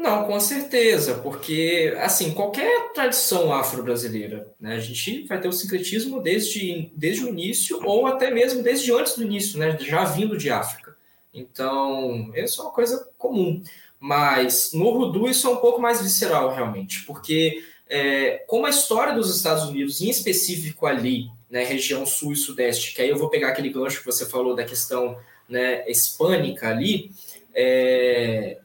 Não, 0.04 0.26
com 0.26 0.38
certeza, 0.38 1.14
porque 1.24 1.95
assim, 2.01 2.34
qualquer 2.34 2.91
tradição 2.91 3.54
afro-brasileira, 3.54 4.45
né, 4.60 4.76
a 4.76 4.80
gente 4.80 5.26
vai 5.28 5.39
ter 5.39 5.47
o 5.47 5.54
sincretismo 5.54 6.22
desde, 6.22 6.91
desde 6.93 7.24
o 7.24 7.30
início 7.30 7.80
ou 7.86 8.06
até 8.06 8.30
mesmo 8.30 8.62
desde 8.62 8.91
antes 8.91 9.16
do 9.16 9.24
início, 9.24 9.58
né, 9.58 9.78
já 9.80 10.04
vindo 10.04 10.38
de 10.38 10.49
África. 10.49 10.93
Então, 11.34 12.34
isso 12.36 12.60
é 12.60 12.66
uma 12.66 12.74
coisa 12.74 13.08
comum. 13.18 13.64
Mas 13.97 14.74
no 14.74 14.89
Rudu 14.89 15.30
isso 15.30 15.47
é 15.47 15.51
um 15.51 15.56
pouco 15.56 15.80
mais 15.80 16.01
visceral, 16.01 16.54
realmente, 16.54 17.04
porque 17.06 17.64
é, 17.88 18.43
como 18.45 18.66
a 18.66 18.72
história 18.72 19.14
dos 19.14 19.34
Estados 19.34 19.64
Unidos, 19.64 20.01
em 20.01 20.10
específico 20.10 20.86
ali, 20.86 21.30
né, 21.49 21.64
região 21.64 22.06
sul 22.06 22.34
e 22.34 22.36
sudeste, 22.36 22.93
que 22.93 23.01
aí 23.01 23.08
eu 23.08 23.18
vou 23.18 23.30
pegar 23.30 23.51
aquele 23.51 23.70
gancho 23.70 23.99
que 23.99 24.06
você 24.06 24.26
falou 24.26 24.54
da 24.54 24.66
questão 24.66 25.18
né, 25.47 25.89
hispânica 25.89 26.68
ali, 26.68 27.10
é, 27.56 28.58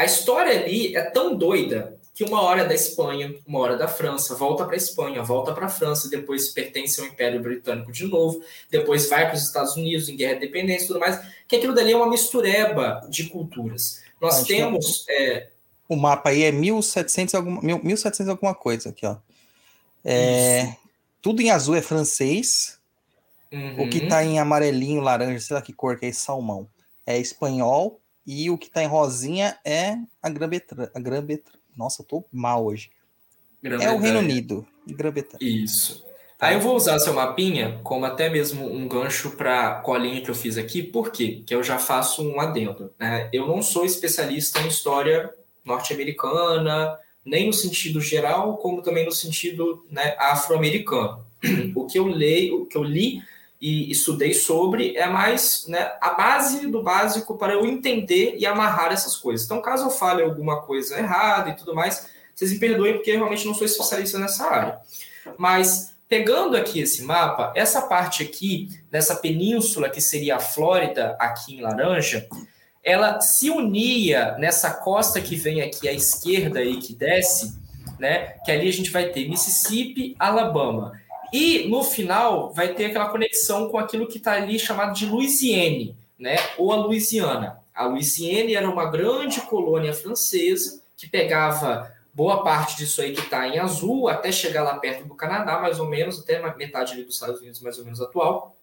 a 0.00 0.04
história 0.06 0.58
ali 0.58 0.96
é 0.96 1.02
tão 1.02 1.36
doida 1.36 1.98
que 2.14 2.24
uma 2.24 2.40
hora 2.40 2.62
é 2.62 2.64
da 2.66 2.74
Espanha, 2.74 3.34
uma 3.46 3.58
hora 3.58 3.74
é 3.74 3.76
da 3.76 3.86
França, 3.86 4.34
volta 4.34 4.64
para 4.64 4.72
a 4.72 4.76
Espanha, 4.78 5.22
volta 5.22 5.52
para 5.52 5.66
a 5.66 5.68
França, 5.68 6.08
depois 6.08 6.48
pertence 6.48 6.98
ao 6.98 7.06
Império 7.06 7.42
Britânico 7.42 7.92
de 7.92 8.06
novo, 8.06 8.42
depois 8.70 9.10
vai 9.10 9.26
para 9.26 9.34
os 9.34 9.42
Estados 9.42 9.76
Unidos 9.76 10.08
em 10.08 10.16
guerra 10.16 10.34
de 10.34 10.40
dependência 10.40 10.84
e 10.84 10.86
tudo 10.86 11.00
mais, 11.00 11.20
que 11.46 11.56
aquilo 11.56 11.74
dali 11.74 11.92
é 11.92 11.96
uma 11.96 12.08
mistureba 12.08 13.06
de 13.10 13.24
culturas. 13.24 14.02
Nós 14.18 14.42
temos... 14.44 15.04
É... 15.06 15.48
O 15.86 15.96
mapa 15.96 16.30
aí 16.30 16.44
é 16.44 16.50
1700 16.52 17.34
alguma, 17.34 17.60
1700 17.60 18.30
alguma 18.30 18.54
coisa 18.54 18.88
aqui, 18.88 19.04
ó. 19.04 19.16
É, 20.02 20.76
tudo 21.20 21.42
em 21.42 21.50
azul 21.50 21.76
é 21.76 21.82
francês, 21.82 22.78
uhum. 23.52 23.82
o 23.82 23.90
que 23.90 23.98
está 23.98 24.24
em 24.24 24.38
amarelinho, 24.38 25.02
laranja, 25.02 25.40
sei 25.40 25.56
lá 25.56 25.60
que 25.60 25.74
cor 25.74 25.98
que 25.98 26.06
é 26.06 26.12
salmão, 26.12 26.66
é 27.06 27.18
espanhol, 27.18 28.00
e 28.26 28.50
o 28.50 28.58
que 28.58 28.66
está 28.66 28.82
em 28.82 28.86
rosinha 28.86 29.58
é 29.64 29.96
a 30.22 30.28
Grã-Bretanha. 30.28 30.90
Grã 30.96 31.24
Nossa, 31.76 32.02
eu 32.02 32.06
tô 32.06 32.24
mal 32.32 32.64
hoje. 32.64 32.90
É 33.62 33.90
o 33.90 33.98
Reino 33.98 34.20
Unido. 34.20 34.66
Isso. 35.40 36.04
Aí 36.40 36.54
eu 36.54 36.60
vou 36.60 36.74
usar 36.74 36.98
seu 36.98 37.12
mapinha 37.12 37.78
como 37.84 38.06
até 38.06 38.30
mesmo 38.30 38.66
um 38.66 38.88
gancho 38.88 39.32
para 39.32 39.68
a 39.68 39.74
colinha 39.74 40.22
que 40.22 40.30
eu 40.30 40.34
fiz 40.34 40.56
aqui, 40.56 40.82
por 40.82 41.12
quê? 41.12 41.42
Que 41.46 41.54
eu 41.54 41.62
já 41.62 41.78
faço 41.78 42.26
um 42.26 42.40
adendo. 42.40 42.90
Né? 42.98 43.28
Eu 43.30 43.46
não 43.46 43.60
sou 43.60 43.84
especialista 43.84 44.58
em 44.60 44.68
história 44.68 45.30
norte-americana, 45.62 46.98
nem 47.22 47.46
no 47.46 47.52
sentido 47.52 48.00
geral, 48.00 48.56
como 48.56 48.80
também 48.80 49.04
no 49.04 49.12
sentido 49.12 49.84
né, 49.90 50.16
afro-americano. 50.18 51.24
O 51.74 51.86
que 51.86 51.98
eu 51.98 52.06
leio, 52.06 52.62
o 52.62 52.66
que 52.66 52.76
eu 52.76 52.82
li 52.82 53.22
e 53.60 53.90
estudei 53.90 54.32
sobre 54.32 54.96
é 54.96 55.06
mais 55.06 55.66
né, 55.68 55.92
a 56.00 56.10
base 56.10 56.66
do 56.66 56.82
básico 56.82 57.36
para 57.36 57.52
eu 57.52 57.66
entender 57.66 58.36
e 58.38 58.46
amarrar 58.46 58.92
essas 58.92 59.16
coisas. 59.16 59.44
Então, 59.44 59.60
caso 59.60 59.84
eu 59.86 59.90
fale 59.90 60.22
alguma 60.22 60.62
coisa 60.62 60.98
errada 60.98 61.50
e 61.50 61.56
tudo 61.56 61.74
mais, 61.74 62.08
vocês 62.34 62.52
me 62.52 62.58
perdoem 62.58 62.94
porque 62.94 63.10
eu 63.10 63.18
realmente 63.18 63.46
não 63.46 63.54
sou 63.54 63.66
especialista 63.66 64.18
nessa 64.18 64.46
área. 64.46 64.78
Mas 65.36 65.94
pegando 66.08 66.56
aqui 66.56 66.80
esse 66.80 67.02
mapa, 67.02 67.52
essa 67.54 67.82
parte 67.82 68.22
aqui, 68.22 68.68
dessa 68.90 69.14
península 69.14 69.90
que 69.90 70.00
seria 70.00 70.36
a 70.36 70.40
Flórida, 70.40 71.16
aqui 71.20 71.56
em 71.56 71.60
laranja, 71.60 72.26
ela 72.82 73.20
se 73.20 73.50
unia 73.50 74.36
nessa 74.38 74.70
costa 74.72 75.20
que 75.20 75.36
vem 75.36 75.60
aqui 75.60 75.86
à 75.86 75.92
esquerda 75.92 76.62
e 76.62 76.78
que 76.78 76.94
desce, 76.94 77.54
né? 77.98 78.34
Que 78.44 78.50
ali 78.50 78.68
a 78.68 78.72
gente 78.72 78.90
vai 78.90 79.10
ter 79.10 79.28
Mississippi, 79.28 80.16
Alabama. 80.18 80.99
E 81.32 81.68
no 81.68 81.84
final 81.84 82.52
vai 82.52 82.74
ter 82.74 82.86
aquela 82.86 83.08
conexão 83.08 83.68
com 83.68 83.78
aquilo 83.78 84.06
que 84.06 84.18
está 84.18 84.32
ali 84.32 84.58
chamado 84.58 84.94
de 84.94 85.06
Louisiane, 85.06 85.96
né? 86.18 86.36
Ou 86.58 86.72
a 86.72 86.76
Louisiana. 86.76 87.60
A 87.74 87.86
Louisiane 87.86 88.54
era 88.54 88.68
uma 88.68 88.90
grande 88.90 89.40
colônia 89.42 89.94
francesa 89.94 90.80
que 90.96 91.08
pegava 91.08 91.90
boa 92.12 92.42
parte 92.42 92.76
disso 92.76 93.00
aí 93.00 93.14
que 93.14 93.20
está 93.20 93.48
em 93.48 93.58
azul 93.58 94.08
até 94.08 94.30
chegar 94.32 94.62
lá 94.62 94.78
perto 94.78 95.06
do 95.06 95.14
Canadá, 95.14 95.58
mais 95.60 95.78
ou 95.78 95.86
menos, 95.86 96.20
até 96.20 96.40
metade 96.56 96.92
ali 96.92 97.04
dos 97.04 97.14
Estados 97.14 97.40
Unidos, 97.40 97.60
mais 97.60 97.78
ou 97.78 97.84
menos 97.84 98.00
atual. 98.00 98.56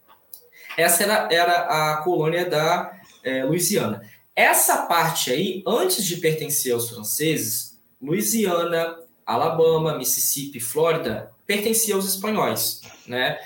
Essa 0.77 1.03
era, 1.03 1.27
era 1.31 1.53
a 1.93 1.97
colônia 2.03 2.45
da 2.45 2.99
é, 3.23 3.43
Louisiana. 3.43 4.07
Essa 4.35 4.85
parte 4.85 5.31
aí, 5.31 5.63
antes 5.65 6.05
de 6.05 6.17
pertencer 6.17 6.73
aos 6.73 6.89
franceses, 6.89 7.79
Louisiana, 7.99 8.99
Alabama, 9.25 9.97
Mississippi, 9.97 10.59
Flórida, 10.59 11.31
pertencia 11.47 11.95
aos 11.95 12.05
espanhóis, 12.05 12.81
né? 13.07 13.39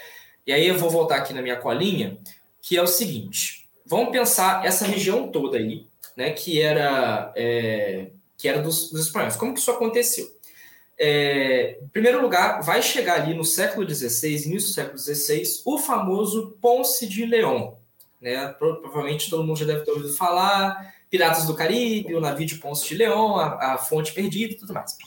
E 0.45 0.51
aí 0.51 0.67
eu 0.67 0.77
vou 0.77 0.89
voltar 0.89 1.17
aqui 1.17 1.33
na 1.33 1.41
minha 1.41 1.55
colinha, 1.55 2.17
que 2.61 2.75
é 2.75 2.81
o 2.81 2.87
seguinte: 2.87 3.69
vamos 3.85 4.11
pensar 4.11 4.65
essa 4.65 4.85
região 4.85 5.29
toda 5.29 5.57
aí, 5.57 5.85
né? 6.17 6.31
Que 6.31 6.59
era 6.59 7.31
é, 7.35 8.07
que 8.37 8.47
era 8.47 8.59
dos, 8.61 8.91
dos, 8.91 9.05
espanhóis. 9.05 9.35
Como 9.35 9.53
que 9.53 9.59
isso 9.59 9.71
aconteceu? 9.71 10.27
É, 10.99 11.77
em 11.81 11.87
primeiro 11.89 12.21
lugar, 12.21 12.61
vai 12.61 12.81
chegar 12.81 13.21
ali 13.21 13.33
no 13.33 13.45
século 13.45 13.87
XVI, 13.87 14.47
início 14.47 14.69
do 14.69 14.73
século 14.73 14.97
XVI, 14.97 15.43
o 15.65 15.77
famoso 15.77 16.57
Ponce 16.59 17.07
de 17.07 17.25
León, 17.25 17.75
né? 18.19 18.47
Provavelmente 18.49 19.29
todo 19.29 19.43
mundo 19.43 19.57
já 19.57 19.65
deve 19.65 19.81
ter 19.81 19.91
ouvido 19.91 20.13
falar, 20.13 20.93
Piratas 21.09 21.45
do 21.45 21.53
Caribe, 21.53 22.15
o 22.15 22.21
navio 22.21 22.45
de 22.45 22.55
Ponce 22.55 22.87
de 22.87 22.95
León, 22.95 23.35
a, 23.35 23.73
a 23.73 23.77
fonte 23.77 24.13
perdida 24.13 24.53
e 24.53 24.57
tudo 24.57 24.73
mais. 24.73 24.97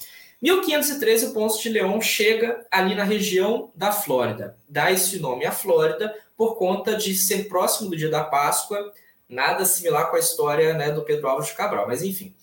1513, 0.44 1.28
o 1.28 1.32
Ponce 1.32 1.62
de 1.62 1.70
León 1.70 2.02
chega 2.02 2.66
ali 2.70 2.94
na 2.94 3.02
região 3.02 3.72
da 3.74 3.90
Flórida. 3.90 4.58
Dá 4.68 4.92
esse 4.92 5.18
nome 5.18 5.46
à 5.46 5.50
Flórida 5.50 6.14
por 6.36 6.56
conta 6.56 6.98
de 6.98 7.14
ser 7.14 7.48
próximo 7.48 7.88
do 7.88 7.96
dia 7.96 8.10
da 8.10 8.22
Páscoa, 8.22 8.92
nada 9.26 9.64
similar 9.64 10.10
com 10.10 10.16
a 10.16 10.20
história 10.20 10.74
né, 10.74 10.90
do 10.90 11.00
Pedro 11.00 11.28
Álvares 11.28 11.48
de 11.48 11.56
Cabral, 11.56 11.86
mas 11.88 12.02
enfim, 12.02 12.34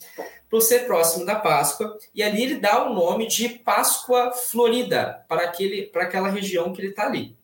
por 0.50 0.64
ser 0.64 0.88
próximo 0.88 1.28
da 1.28 1.36
Páscoa, 1.36 1.96
e 2.16 2.24
ali 2.24 2.42
ele 2.42 2.56
dá 2.56 2.84
o 2.84 2.92
nome 2.92 3.28
de 3.28 3.48
Páscoa 3.48 4.32
Florida 4.32 5.24
para, 5.30 5.44
aquele, 5.44 5.84
para 5.84 6.02
aquela 6.02 6.30
região 6.30 6.74
que 6.74 6.82
ele 6.82 6.90
está 6.90 7.06
ali. 7.06 7.38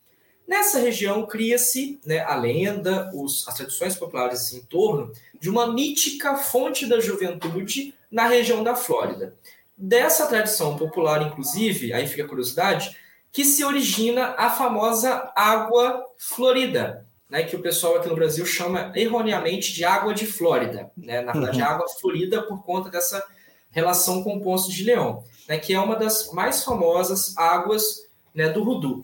Nessa 0.47 0.79
região 0.79 1.27
cria-se 1.27 1.99
né, 2.03 2.21
a 2.21 2.33
lenda, 2.33 3.11
os, 3.13 3.47
as 3.47 3.53
tradições 3.53 3.95
populares 3.95 4.51
em 4.53 4.61
torno 4.61 5.11
de 5.39 5.51
uma 5.51 5.71
mítica 5.71 6.35
fonte 6.35 6.87
da 6.87 6.99
juventude 6.99 7.93
na 8.09 8.27
região 8.27 8.63
da 8.63 8.75
Flórida. 8.75 9.35
Dessa 9.77 10.25
tradição 10.25 10.75
popular, 10.75 11.21
inclusive, 11.21 11.93
aí 11.93 12.07
fica 12.07 12.23
a 12.23 12.27
curiosidade, 12.27 12.97
que 13.31 13.45
se 13.45 13.63
origina 13.63 14.33
a 14.37 14.49
famosa 14.49 15.31
água 15.35 16.03
florida, 16.17 17.05
né, 17.29 17.43
que 17.43 17.55
o 17.55 17.61
pessoal 17.61 17.97
aqui 17.97 18.07
no 18.07 18.15
Brasil 18.15 18.45
chama 18.45 18.91
erroneamente 18.95 19.73
de 19.73 19.85
água 19.85 20.13
de 20.13 20.25
Flórida. 20.25 20.91
Né? 20.97 21.21
Na 21.21 21.33
verdade, 21.33 21.61
uhum. 21.61 21.67
água 21.67 21.87
florida 21.99 22.41
por 22.41 22.63
conta 22.63 22.89
dessa 22.89 23.23
relação 23.69 24.23
com 24.23 24.37
o 24.37 24.41
Ponce 24.41 24.71
de 24.71 24.83
Leão, 24.83 25.23
né, 25.47 25.57
que 25.59 25.73
é 25.73 25.79
uma 25.79 25.95
das 25.95 26.31
mais 26.31 26.63
famosas 26.63 27.37
águas 27.37 28.07
né, 28.33 28.49
do 28.49 28.63
Rudu. 28.63 29.03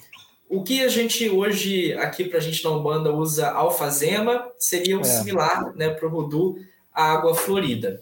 O 0.50 0.64
que 0.64 0.84
a 0.84 0.88
gente 0.88 1.30
hoje, 1.30 1.94
aqui 1.94 2.26
para 2.26 2.38
a 2.38 2.42
gente 2.42 2.64
na 2.64 2.72
Umbanda, 2.72 3.12
usa 3.12 3.50
alfazema, 3.52 4.48
seria 4.58 4.98
um 4.98 5.02
é. 5.02 5.04
similar 5.04 5.76
né, 5.76 5.90
para 5.90 6.08
o 6.08 6.10
Rudu, 6.10 6.56
a 6.94 7.12
água 7.12 7.36
florida. 7.36 8.02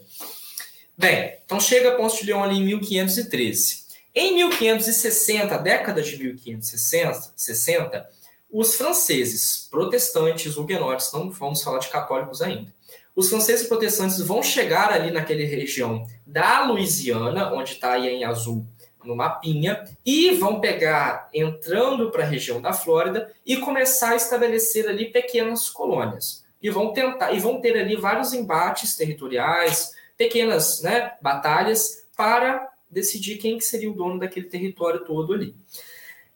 Bem, 1.02 1.36
então 1.44 1.58
chega 1.58 1.88
a 1.88 1.96
Ponce 1.96 2.20
de 2.20 2.26
Leão 2.26 2.44
ali 2.44 2.58
em 2.58 2.64
1513. 2.64 3.82
Em 4.14 4.36
1560, 4.36 5.58
década 5.58 6.00
de 6.00 6.16
1560, 6.16 7.32
60, 7.34 8.08
os 8.48 8.76
franceses, 8.76 9.66
protestantes, 9.68 10.56
huguenotes, 10.56 11.10
não 11.12 11.28
vamos 11.28 11.60
falar 11.60 11.80
de 11.80 11.88
católicos 11.88 12.40
ainda, 12.40 12.72
os 13.16 13.28
franceses 13.28 13.66
protestantes 13.66 14.20
vão 14.20 14.44
chegar 14.44 14.92
ali 14.92 15.10
naquela 15.10 15.40
região 15.40 16.06
da 16.24 16.66
Louisiana, 16.66 17.52
onde 17.52 17.72
está 17.72 17.94
aí 17.94 18.06
em 18.06 18.22
azul 18.22 18.64
no 19.02 19.16
mapinha 19.16 19.82
e 20.06 20.30
vão 20.36 20.60
pegar 20.60 21.28
entrando 21.34 22.12
para 22.12 22.22
a 22.22 22.28
região 22.28 22.60
da 22.60 22.72
Flórida 22.72 23.32
e 23.44 23.56
começar 23.56 24.10
a 24.10 24.16
estabelecer 24.16 24.88
ali 24.88 25.06
pequenas 25.06 25.68
colônias 25.68 26.44
e 26.62 26.70
vão 26.70 26.92
tentar 26.92 27.32
e 27.32 27.40
vão 27.40 27.60
ter 27.60 27.76
ali 27.76 27.96
vários 27.96 28.32
embates 28.32 28.94
territoriais, 28.94 30.00
pequenas, 30.16 30.82
né, 30.82 31.12
batalhas 31.20 32.06
para 32.16 32.68
decidir 32.90 33.38
quem 33.38 33.58
que 33.58 33.64
seria 33.64 33.90
o 33.90 33.94
dono 33.94 34.18
daquele 34.18 34.46
território 34.46 35.04
todo 35.04 35.32
ali. 35.32 35.54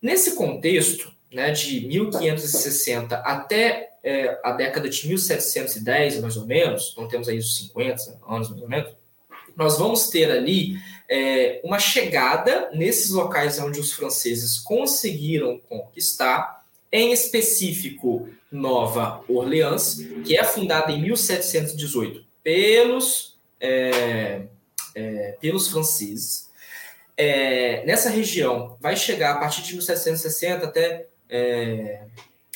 Nesse 0.00 0.34
contexto, 0.34 1.12
né, 1.32 1.50
de 1.50 1.86
1560 1.86 3.16
até 3.16 3.90
é, 4.02 4.40
a 4.42 4.52
década 4.52 4.88
de 4.88 5.08
1710, 5.08 6.20
mais 6.20 6.36
ou 6.36 6.46
menos, 6.46 6.90
então 6.92 7.08
temos 7.08 7.28
aí 7.28 7.38
os 7.38 7.56
50 7.56 8.20
anos 8.28 8.50
mais 8.50 8.62
ou 8.62 8.68
menos, 8.68 8.92
nós 9.56 9.78
vamos 9.78 10.08
ter 10.08 10.30
ali 10.30 10.76
é, 11.08 11.60
uma 11.64 11.78
chegada 11.78 12.70
nesses 12.72 13.10
locais 13.10 13.58
onde 13.58 13.80
os 13.80 13.92
franceses 13.92 14.58
conseguiram 14.58 15.58
conquistar, 15.68 16.64
em 16.92 17.12
específico 17.12 18.28
Nova 18.50 19.22
Orleans, 19.28 19.98
que 20.24 20.36
é 20.36 20.44
fundada 20.44 20.92
em 20.92 21.02
1718 21.02 22.24
pelos, 22.42 23.35
é, 23.60 24.42
é, 24.94 25.36
pelos 25.40 25.68
franceses. 25.68 26.50
É, 27.16 27.84
nessa 27.86 28.10
região 28.10 28.76
vai 28.80 28.96
chegar 28.96 29.32
a 29.32 29.38
partir 29.38 29.62
de 29.62 29.72
1760 29.72 30.66
até 30.66 31.06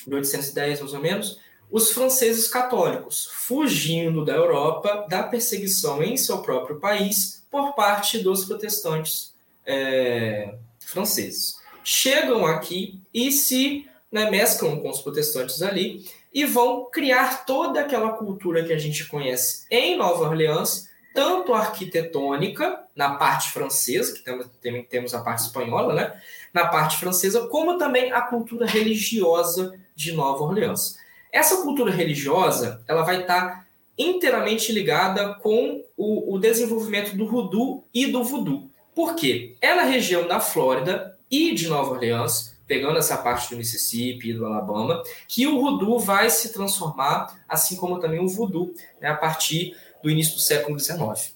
1810, 0.06 0.78
é, 0.78 0.82
mais 0.82 0.94
ou 0.94 1.00
menos, 1.00 1.40
os 1.70 1.92
franceses 1.92 2.48
católicos, 2.48 3.30
fugindo 3.32 4.24
da 4.24 4.34
Europa 4.34 5.06
da 5.08 5.22
perseguição 5.22 6.02
em 6.02 6.16
seu 6.16 6.42
próprio 6.42 6.80
país 6.80 7.44
por 7.50 7.74
parte 7.74 8.18
dos 8.18 8.44
protestantes 8.44 9.32
é, 9.64 10.54
franceses. 10.80 11.56
Chegam 11.84 12.44
aqui 12.44 13.00
e 13.14 13.30
se 13.30 13.88
né, 14.10 14.30
mesclam 14.30 14.80
com 14.80 14.90
os 14.90 15.00
protestantes 15.00 15.62
ali 15.62 16.04
e 16.32 16.44
vão 16.44 16.88
criar 16.90 17.44
toda 17.44 17.80
aquela 17.80 18.12
cultura 18.12 18.64
que 18.64 18.72
a 18.72 18.78
gente 18.78 19.06
conhece 19.06 19.66
em 19.70 19.96
Nova 19.96 20.24
Orleans, 20.24 20.89
tanto 21.20 21.52
arquitetônica, 21.52 22.82
na 22.96 23.10
parte 23.16 23.50
francesa, 23.50 24.14
que 24.14 24.22
também 24.22 24.82
temos 24.84 25.12
a 25.12 25.20
parte 25.20 25.42
espanhola, 25.42 25.92
né? 25.92 26.18
Na 26.50 26.66
parte 26.68 26.96
francesa, 26.96 27.46
como 27.48 27.76
também 27.76 28.10
a 28.10 28.22
cultura 28.22 28.64
religiosa 28.64 29.78
de 29.94 30.12
Nova 30.12 30.42
Orleans. 30.42 30.96
Essa 31.30 31.58
cultura 31.58 31.92
religiosa, 31.92 32.82
ela 32.88 33.02
vai 33.02 33.20
estar 33.20 33.66
inteiramente 33.98 34.72
ligada 34.72 35.34
com 35.34 35.84
o, 35.94 36.34
o 36.34 36.38
desenvolvimento 36.38 37.14
do 37.14 37.26
Rudu 37.26 37.84
e 37.92 38.06
do 38.06 38.24
Voodoo. 38.24 38.70
Por 38.94 39.14
quê? 39.14 39.56
É 39.60 39.74
na 39.74 39.82
região 39.82 40.26
da 40.26 40.40
Flórida 40.40 41.18
e 41.30 41.54
de 41.54 41.68
Nova 41.68 41.90
Orleans, 41.90 42.56
pegando 42.66 42.98
essa 42.98 43.18
parte 43.18 43.50
do 43.50 43.58
Mississippi 43.58 44.30
e 44.30 44.32
do 44.32 44.46
Alabama, 44.46 45.02
que 45.28 45.46
o 45.46 45.60
Rudu 45.60 45.98
vai 45.98 46.30
se 46.30 46.50
transformar, 46.50 47.44
assim 47.46 47.76
como 47.76 47.98
também 47.98 48.20
o 48.20 48.28
Voodoo, 48.28 48.72
né, 48.98 49.10
a 49.10 49.16
partir 49.16 49.76
do 50.02 50.10
início 50.10 50.34
do 50.34 50.40
século 50.40 50.78
XIX. 50.78 51.34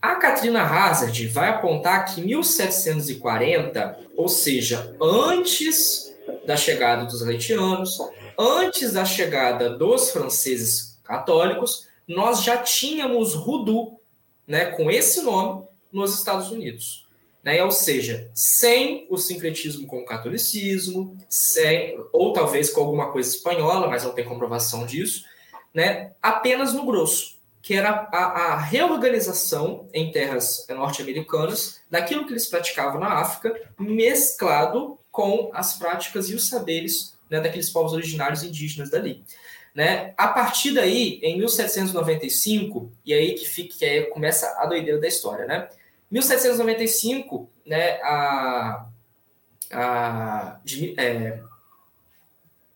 A 0.00 0.14
Katrina 0.16 0.62
Hazard 0.62 1.26
vai 1.28 1.48
apontar 1.48 2.04
que 2.06 2.20
em 2.20 2.26
1740, 2.26 3.98
ou 4.16 4.28
seja, 4.28 4.94
antes 5.00 6.14
da 6.46 6.56
chegada 6.56 7.04
dos 7.04 7.22
haitianos, 7.22 7.98
antes 8.38 8.92
da 8.92 9.04
chegada 9.04 9.70
dos 9.70 10.10
franceses 10.10 10.98
católicos, 11.02 11.88
nós 12.06 12.42
já 12.42 12.58
tínhamos 12.58 13.34
Rudu, 13.34 13.98
né, 14.46 14.66
com 14.66 14.90
esse 14.90 15.22
nome, 15.22 15.64
nos 15.92 16.14
Estados 16.14 16.50
Unidos. 16.50 17.06
né? 17.42 17.62
ou 17.62 17.70
seja, 17.70 18.28
sem 18.34 19.06
o 19.08 19.16
sincretismo 19.16 19.86
com 19.86 20.00
o 20.00 20.04
catolicismo, 20.04 21.16
sem, 21.28 21.96
ou 22.12 22.32
talvez 22.32 22.70
com 22.70 22.80
alguma 22.80 23.12
coisa 23.12 23.30
espanhola, 23.30 23.88
mas 23.88 24.02
não 24.02 24.12
tem 24.12 24.24
comprovação 24.24 24.84
disso, 24.84 25.24
né? 25.72 26.12
apenas 26.20 26.72
no 26.72 26.84
grosso, 26.84 27.35
que 27.66 27.74
era 27.74 28.08
a, 28.12 28.18
a 28.52 28.60
reorganização 28.60 29.88
em 29.92 30.12
terras 30.12 30.64
norte-americanas 30.68 31.80
daquilo 31.90 32.24
que 32.24 32.32
eles 32.32 32.46
praticavam 32.46 33.00
na 33.00 33.14
África, 33.14 33.60
mesclado 33.76 35.00
com 35.10 35.50
as 35.52 35.76
práticas 35.76 36.30
e 36.30 36.34
os 36.36 36.48
saberes 36.48 37.18
né, 37.28 37.40
daqueles 37.40 37.68
povos 37.68 37.92
originários 37.92 38.44
indígenas 38.44 38.88
dali. 38.88 39.24
Né? 39.74 40.14
A 40.16 40.28
partir 40.28 40.74
daí, 40.74 41.18
em 41.20 41.38
1795, 41.38 42.92
e 43.04 43.12
aí 43.12 43.34
que, 43.34 43.44
fica, 43.44 43.76
que 43.76 43.84
aí 43.84 44.02
começa 44.10 44.46
a 44.60 44.66
doideira 44.66 45.00
da 45.00 45.08
história, 45.08 45.44
né? 45.44 45.68
1795, 46.08 47.50
né, 47.66 48.00
a, 48.00 48.86
a, 49.72 50.60
de, 50.64 50.94
é, 50.96 51.40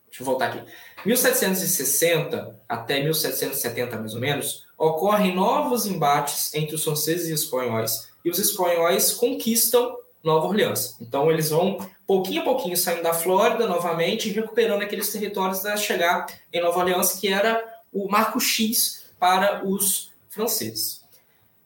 deixa 0.09 0.21
eu 0.21 0.27
voltar 0.27 0.49
aqui. 0.49 0.69
1760 1.07 2.61
até 2.69 3.01
1770, 3.05 3.97
mais 3.97 4.15
ou 4.15 4.21
menos, 4.21 4.69
ocorrem 4.81 5.35
novos 5.35 5.85
embates 5.85 6.55
entre 6.55 6.75
os 6.75 6.83
franceses 6.83 7.29
e 7.29 7.35
os 7.35 7.43
espanhóis, 7.43 8.09
e 8.25 8.31
os 8.31 8.39
espanhóis 8.39 9.13
conquistam 9.13 9.95
Nova 10.25 10.47
Orleans. 10.47 10.97
Então, 10.99 11.31
eles 11.31 11.51
vão, 11.51 11.87
pouquinho 12.07 12.41
a 12.41 12.45
pouquinho, 12.45 12.77
saindo 12.79 13.03
da 13.03 13.13
Flórida 13.13 13.67
novamente 13.67 14.29
e 14.29 14.33
recuperando 14.33 14.81
aqueles 14.81 15.13
territórios 15.13 15.65
até 15.65 15.77
chegar 15.77 16.27
em 16.51 16.63
Nova 16.63 16.79
Orleans, 16.79 17.13
que 17.13 17.29
era 17.29 17.63
o 17.93 18.09
marco 18.09 18.41
X 18.41 19.05
para 19.19 19.63
os 19.67 20.13
franceses. 20.31 21.03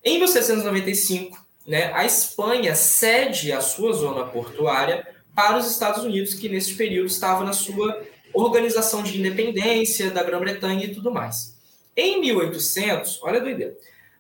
Em 0.05 0.19
1795, 0.19 1.39
né, 1.65 1.93
a 1.95 2.05
Espanha 2.05 2.75
cede 2.75 3.53
a 3.53 3.61
sua 3.61 3.93
zona 3.93 4.25
portuária 4.25 5.07
para 5.37 5.57
os 5.57 5.71
Estados 5.71 6.03
Unidos, 6.03 6.35
que 6.35 6.49
nesse 6.49 6.75
período 6.75 7.07
estava 7.07 7.45
na 7.45 7.53
sua 7.53 8.03
organização 8.33 9.05
de 9.05 9.19
independência 9.19 10.11
da 10.11 10.23
Grã-Bretanha 10.25 10.87
e 10.87 10.95
tudo 10.95 11.13
mais. 11.13 11.54
Em 11.97 12.21
1800, 12.21 13.21
olha 13.23 13.39
a 13.39 13.43
doideira, 13.43 13.77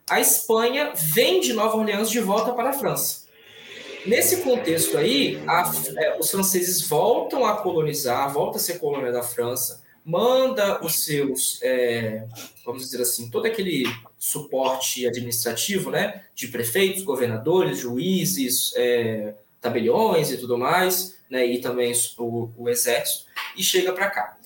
a 0.08 0.20
Espanha 0.20 0.92
vende 0.94 1.52
Nova 1.52 1.76
Orleans 1.76 2.10
de 2.10 2.20
volta 2.20 2.52
para 2.52 2.70
a 2.70 2.72
França. 2.72 3.24
Nesse 4.06 4.42
contexto 4.42 4.98
aí, 4.98 5.42
a, 5.46 5.72
é, 5.96 6.18
os 6.18 6.30
franceses 6.30 6.86
voltam 6.86 7.44
a 7.46 7.56
colonizar, 7.56 8.30
volta 8.32 8.58
a 8.58 8.60
ser 8.60 8.78
colônia 8.78 9.10
da 9.10 9.22
França, 9.22 9.82
manda 10.04 10.84
os 10.84 11.04
seus, 11.04 11.58
é, 11.62 12.26
vamos 12.66 12.82
dizer 12.82 13.00
assim, 13.00 13.30
todo 13.30 13.46
aquele 13.46 13.84
suporte 14.18 15.06
administrativo, 15.06 15.90
né, 15.90 16.22
de 16.34 16.48
prefeitos, 16.48 17.02
governadores, 17.02 17.78
juízes, 17.78 18.74
é, 18.76 19.34
tabeliões 19.58 20.30
e 20.30 20.36
tudo 20.36 20.58
mais, 20.58 21.16
né, 21.30 21.46
e 21.46 21.58
também 21.58 21.94
o, 22.18 22.50
o 22.58 22.68
exército, 22.68 23.24
e 23.56 23.62
chega 23.62 23.92
para 23.92 24.10
cá. 24.10 24.36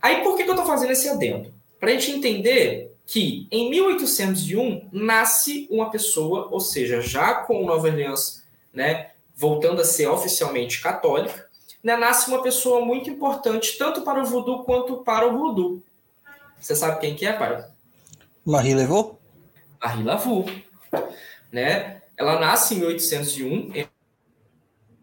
Aí 0.00 0.22
por 0.22 0.36
que, 0.36 0.44
que 0.44 0.48
eu 0.48 0.54
estou 0.54 0.66
fazendo 0.66 0.92
esse 0.92 1.08
adendo? 1.10 1.52
Para 1.82 1.90
a 1.90 1.94
gente 1.94 2.12
entender 2.12 2.94
que 3.04 3.48
em 3.50 3.68
1801 3.68 4.88
nasce 4.92 5.66
uma 5.68 5.90
pessoa, 5.90 6.46
ou 6.52 6.60
seja, 6.60 7.00
já 7.00 7.34
com 7.34 7.66
Nova 7.66 7.88
Orleans, 7.88 8.44
né, 8.72 9.10
voltando 9.34 9.82
a 9.82 9.84
ser 9.84 10.06
oficialmente 10.06 10.80
católica, 10.80 11.44
né, 11.82 11.96
nasce 11.96 12.30
uma 12.30 12.40
pessoa 12.40 12.84
muito 12.84 13.10
importante, 13.10 13.76
tanto 13.76 14.02
para 14.02 14.22
o 14.22 14.24
voodoo 14.24 14.62
quanto 14.62 14.98
para 14.98 15.26
o 15.26 15.36
voodoo. 15.36 15.82
Você 16.60 16.76
sabe 16.76 17.00
quem 17.00 17.16
que 17.16 17.26
é, 17.26 17.32
pai? 17.32 17.64
Marie 18.44 18.74
Levaux? 18.74 19.16
Marie 19.82 20.04
Laveau. 20.04 20.46
Né? 21.50 22.00
Ela 22.16 22.38
nasce 22.38 22.76
em 22.76 22.78
1801, 22.78 23.72
é 23.74 23.88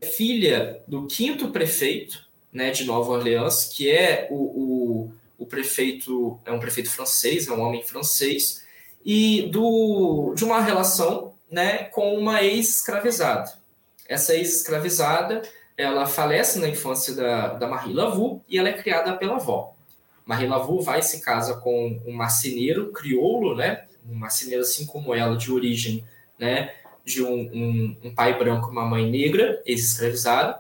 filha 0.08 0.82
do 0.88 1.08
quinto 1.08 1.50
prefeito 1.50 2.26
né, 2.54 2.72
de 2.72 2.86
Nova 2.86 3.12
Orleans, 3.12 3.66
que 3.66 3.92
é 3.92 4.30
o, 4.32 4.36
o, 4.36 5.14
o 5.40 5.46
prefeito, 5.46 6.40
é 6.46 6.52
um 6.52 6.60
prefeito 6.60 6.92
francês, 6.92 7.48
é 7.48 7.52
um 7.52 7.62
homem 7.62 7.82
francês, 7.82 8.64
e 9.04 9.50
do, 9.52 10.34
de 10.36 10.44
uma 10.44 10.62
relação 10.62 11.34
né, 11.50 11.86
com 11.86 12.14
uma 12.16 12.44
ex-escravizada. 12.44 13.52
Essa 14.08 14.36
ex-escravizada 14.36 15.42
ela 15.78 16.06
falece 16.06 16.60
na 16.60 16.68
infância 16.68 17.16
da, 17.16 17.54
da 17.54 17.66
Marie 17.66 17.94
Laveau 17.94 18.44
e 18.50 18.58
ela 18.58 18.68
é 18.68 18.74
criada 18.74 19.16
pela 19.16 19.36
avó. 19.36 19.74
Marie 20.26 20.48
Laveau 20.48 20.82
vai 20.82 21.02
se 21.02 21.22
casa 21.22 21.56
com 21.56 22.02
um 22.06 22.12
marceneiro 22.12 22.92
crioulo, 22.92 23.56
né? 23.56 23.86
Um 24.08 24.14
marceneiro 24.14 24.62
assim 24.62 24.86
como 24.86 25.16
ela, 25.16 25.38
de 25.38 25.52
origem, 25.52 26.04
né? 26.38 26.76
De 27.06 27.24
um, 27.24 27.34
um, 27.34 27.98
um 28.04 28.14
pai 28.14 28.38
branco 28.38 28.68
e 28.68 28.72
uma 28.72 28.86
mãe 28.86 29.10
negra, 29.10 29.64
ex-escravizada. 29.66 30.60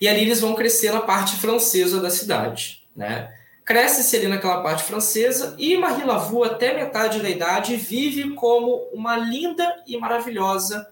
E 0.00 0.08
ali 0.08 0.22
eles 0.22 0.40
vão 0.40 0.54
crescer 0.54 0.90
na 0.90 1.02
parte 1.02 1.36
francesa 1.36 2.00
da 2.00 2.08
cidade, 2.08 2.82
né? 2.96 3.37
Cresce-se 3.68 4.16
ali 4.16 4.26
naquela 4.26 4.62
parte 4.62 4.82
francesa 4.82 5.54
e 5.58 5.76
Marie 5.76 6.04
Laveau, 6.04 6.42
até 6.42 6.74
metade 6.74 7.20
da 7.20 7.30
idade, 7.30 7.76
vive 7.76 8.34
como 8.34 8.88
uma 8.92 9.16
linda 9.16 9.80
e 9.86 9.96
maravilhosa. 9.96 10.88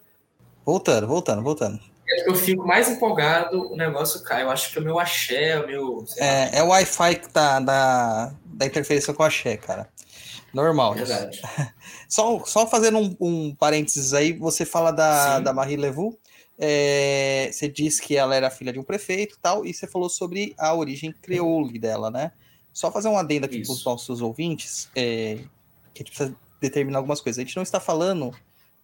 Voltando, 0.64 1.08
voltando, 1.08 1.42
voltando 1.42 1.80
eu 2.24 2.34
fico 2.34 2.66
mais 2.66 2.88
empolgado, 2.88 3.72
o 3.72 3.76
negócio 3.76 4.22
cai. 4.22 4.42
Eu 4.42 4.50
acho 4.50 4.70
que 4.70 4.78
o 4.78 4.82
meu 4.82 4.98
axé, 4.98 5.58
o 5.58 5.66
meu. 5.66 6.04
É, 6.18 6.58
é 6.58 6.62
o 6.62 6.68
Wi-Fi 6.68 7.16
que 7.16 7.28
tá 7.28 7.60
da, 7.60 8.32
da 8.44 8.66
interferência 8.66 9.12
com 9.12 9.22
o 9.22 9.26
axé, 9.26 9.56
cara. 9.56 9.88
Normal. 10.54 10.94
Verdade. 10.94 11.42
Só, 12.08 12.44
só 12.44 12.68
fazendo 12.68 12.98
um, 12.98 13.16
um 13.20 13.54
parênteses 13.56 14.14
aí, 14.14 14.32
você 14.32 14.64
fala 14.64 14.92
da, 14.92 15.40
da 15.40 15.52
Marie 15.52 15.76
Levu. 15.76 16.16
É, 16.56 17.50
você 17.52 17.68
disse 17.68 18.00
que 18.00 18.16
ela 18.16 18.34
era 18.34 18.48
filha 18.48 18.72
de 18.72 18.78
um 18.78 18.84
prefeito 18.84 19.34
e 19.34 19.38
tal, 19.40 19.66
e 19.66 19.74
você 19.74 19.88
falou 19.88 20.08
sobre 20.08 20.54
a 20.56 20.72
origem 20.72 21.12
creole 21.12 21.80
dela, 21.80 22.08
né? 22.08 22.30
Só 22.76 22.92
fazer 22.92 23.08
um 23.08 23.16
adendo 23.16 23.46
aqui 23.46 23.62
para 23.62 23.72
os 23.72 23.82
nossos 23.86 24.20
ouvintes, 24.20 24.90
é, 24.94 25.38
que 25.94 26.02
a 26.02 26.04
gente 26.04 26.10
precisa 26.10 26.36
determinar 26.60 26.98
algumas 26.98 27.22
coisas. 27.22 27.38
A 27.38 27.42
gente 27.42 27.56
não 27.56 27.62
está 27.62 27.80
falando 27.80 28.36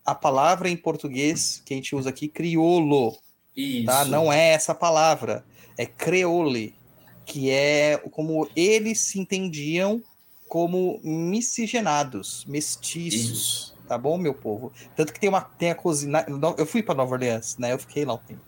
a 0.03 0.15
palavra 0.15 0.71
em 0.71 0.77
português 0.79 1.63
que 1.63 1.75
a 1.75 1.77
gente 1.77 1.95
usa 1.95 2.09
aqui, 2.09 2.27
criolo. 2.27 3.13
Tá? 3.13 3.19
Isso. 3.55 3.85
Tá? 3.85 4.05
Não 4.07 4.33
é 4.33 4.55
essa 4.55 4.75
palavra. 4.75 5.45
É 5.77 5.85
creole, 5.85 6.75
que 7.27 7.51
é 7.51 7.99
como 8.13 8.49
eles 8.57 8.99
se 8.99 9.21
entendiam 9.21 10.03
como 10.49 10.99
miscigenados, 11.05 12.47
mestiços. 12.47 13.31
Isso. 13.31 13.77
Tá 13.87 13.99
bom, 13.99 14.17
meu 14.17 14.33
povo? 14.33 14.73
Tanto 14.97 15.13
que 15.13 15.21
tem 15.21 15.29
uma 15.29 15.43
tem 15.43 15.71
a 15.71 15.75
cozinha. 15.75 16.25
Eu 16.57 16.65
fui 16.65 16.83
para 16.83 16.95
Nova 16.95 17.13
Orleans, 17.13 17.59
né? 17.59 17.75
Eu 17.75 17.79
fiquei 17.79 18.07
lá 18.07 18.15
um 18.15 18.19
tempo. 18.19 18.41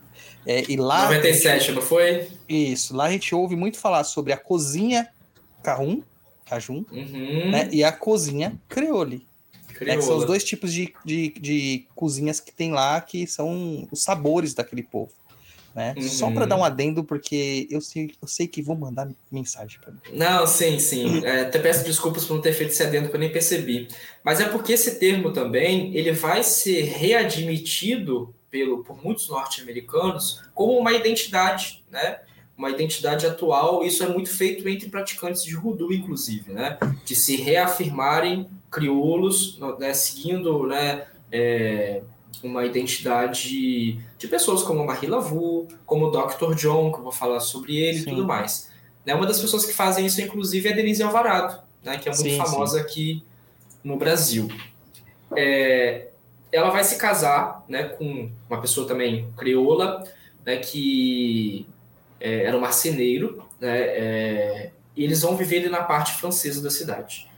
É, 0.47 0.64
e 0.70 0.76
lá 0.78 1.03
97, 1.05 1.66
gente, 1.66 1.72
não 1.72 1.82
foi? 1.82 2.30
Isso. 2.49 2.97
Lá 2.97 3.05
a 3.05 3.11
gente 3.11 3.34
ouve 3.34 3.55
muito 3.55 3.76
falar 3.76 4.05
sobre 4.05 4.32
a 4.32 4.38
cozinha 4.38 5.07
Cajun, 5.64 6.02
Cajun 6.46 6.84
uhum. 6.92 7.50
né? 7.50 7.68
E 7.72 7.82
a 7.82 7.90
cozinha 7.90 8.54
Creole. 8.68 9.26
Né, 9.80 10.00
são 10.00 10.18
os 10.18 10.24
dois 10.24 10.44
tipos 10.44 10.72
de, 10.72 10.94
de, 11.04 11.30
de, 11.30 11.86
cozinhas 11.96 12.38
que 12.38 12.52
tem 12.52 12.70
lá, 12.70 13.00
que 13.00 13.26
são 13.26 13.88
os 13.90 14.02
sabores 14.02 14.54
daquele 14.54 14.84
povo. 14.84 15.10
Né? 15.74 15.94
Uhum. 15.96 16.02
Só 16.08 16.30
para 16.30 16.46
dar 16.46 16.56
um 16.56 16.62
adendo, 16.62 17.02
porque 17.02 17.66
eu 17.68 17.80
sei, 17.80 18.14
eu 18.22 18.28
sei 18.28 18.46
que 18.46 18.62
vão 18.62 18.76
mandar 18.76 19.10
mensagem 19.32 19.80
para 19.80 19.92
mim. 19.92 19.98
Não, 20.12 20.46
sim, 20.46 20.78
sim. 20.78 21.24
É, 21.24 21.40
até 21.40 21.58
peço 21.58 21.84
desculpas 21.84 22.24
por 22.24 22.34
não 22.34 22.40
ter 22.40 22.52
feito 22.52 22.70
esse 22.70 22.84
adendo, 22.84 23.08
que 23.08 23.16
eu 23.16 23.20
nem 23.20 23.32
percebi. 23.32 23.88
Mas 24.22 24.38
é 24.38 24.48
porque 24.48 24.74
esse 24.74 25.00
termo 25.00 25.32
também 25.32 25.92
ele 25.96 26.12
vai 26.12 26.44
ser 26.44 26.82
readmitido 26.82 28.32
pelo, 28.48 28.84
por 28.84 29.02
muitos 29.02 29.28
norte-americanos 29.28 30.42
como 30.54 30.78
uma 30.78 30.92
identidade, 30.92 31.82
né? 31.90 32.20
Uma 32.57 32.70
identidade 32.70 33.26
atual. 33.26 33.84
Isso 33.84 34.02
é 34.02 34.09
muito 34.09 34.30
feito 34.30 34.68
entre 34.68 34.88
praticantes 34.88 35.44
de 35.44 35.55
Rudu, 35.55 35.92
inclusive, 35.92 36.52
né? 36.52 36.78
de 37.05 37.14
se 37.14 37.36
reafirmarem 37.36 38.48
crioulos, 38.74 39.59
né, 39.78 39.94
seguindo 39.94 40.66
né, 40.66 41.07
é, 41.30 42.02
uma 42.42 42.64
identidade 42.66 44.00
de 44.18 44.28
pessoas 44.28 44.64
como 44.64 44.84
Marie 44.84 45.09
Lavu, 45.09 45.68
como 45.86 46.07
o 46.07 46.11
Dr. 46.11 46.55
John, 46.57 46.90
que 46.90 46.98
eu 46.98 47.05
vou 47.05 47.12
falar 47.12 47.38
sobre 47.38 47.76
ele 47.76 48.00
e 48.00 48.05
tudo 48.05 48.24
mais. 48.24 48.70
Né, 49.07 49.14
uma 49.14 49.26
das 49.26 49.40
pessoas 49.40 49.64
que 49.64 49.72
fazem 49.72 50.05
isso, 50.07 50.20
inclusive, 50.20 50.68
é 50.68 50.72
a 50.72 50.74
Denise 50.74 51.05
Alvarado, 51.05 51.62
né, 51.84 51.98
que 51.98 52.09
é 52.09 52.12
muito 52.12 52.30
sim, 52.30 52.36
famosa 52.36 52.78
sim. 52.78 52.84
aqui 52.84 53.24
no 53.84 53.96
Brasil. 53.96 54.48
É, 55.36 56.09
ela 56.50 56.70
vai 56.70 56.82
se 56.82 56.96
casar 56.96 57.64
né, 57.68 57.84
com 57.84 58.28
uma 58.50 58.61
pessoa 58.61 58.88
também 58.88 59.28
crioula, 59.36 60.02
né, 60.44 60.57
que 60.57 61.66
é, 62.24 62.44
era 62.44 62.56
um 62.56 62.60
marceneiro, 62.60 63.46
né, 63.60 63.78
é, 63.78 64.70
e 64.96 65.04
eles 65.04 65.20
vão 65.20 65.36
viver 65.36 65.68
na 65.68 65.82
parte 65.82 66.14
francesa 66.14 66.62
da 66.62 66.70
cidade. 66.70 67.28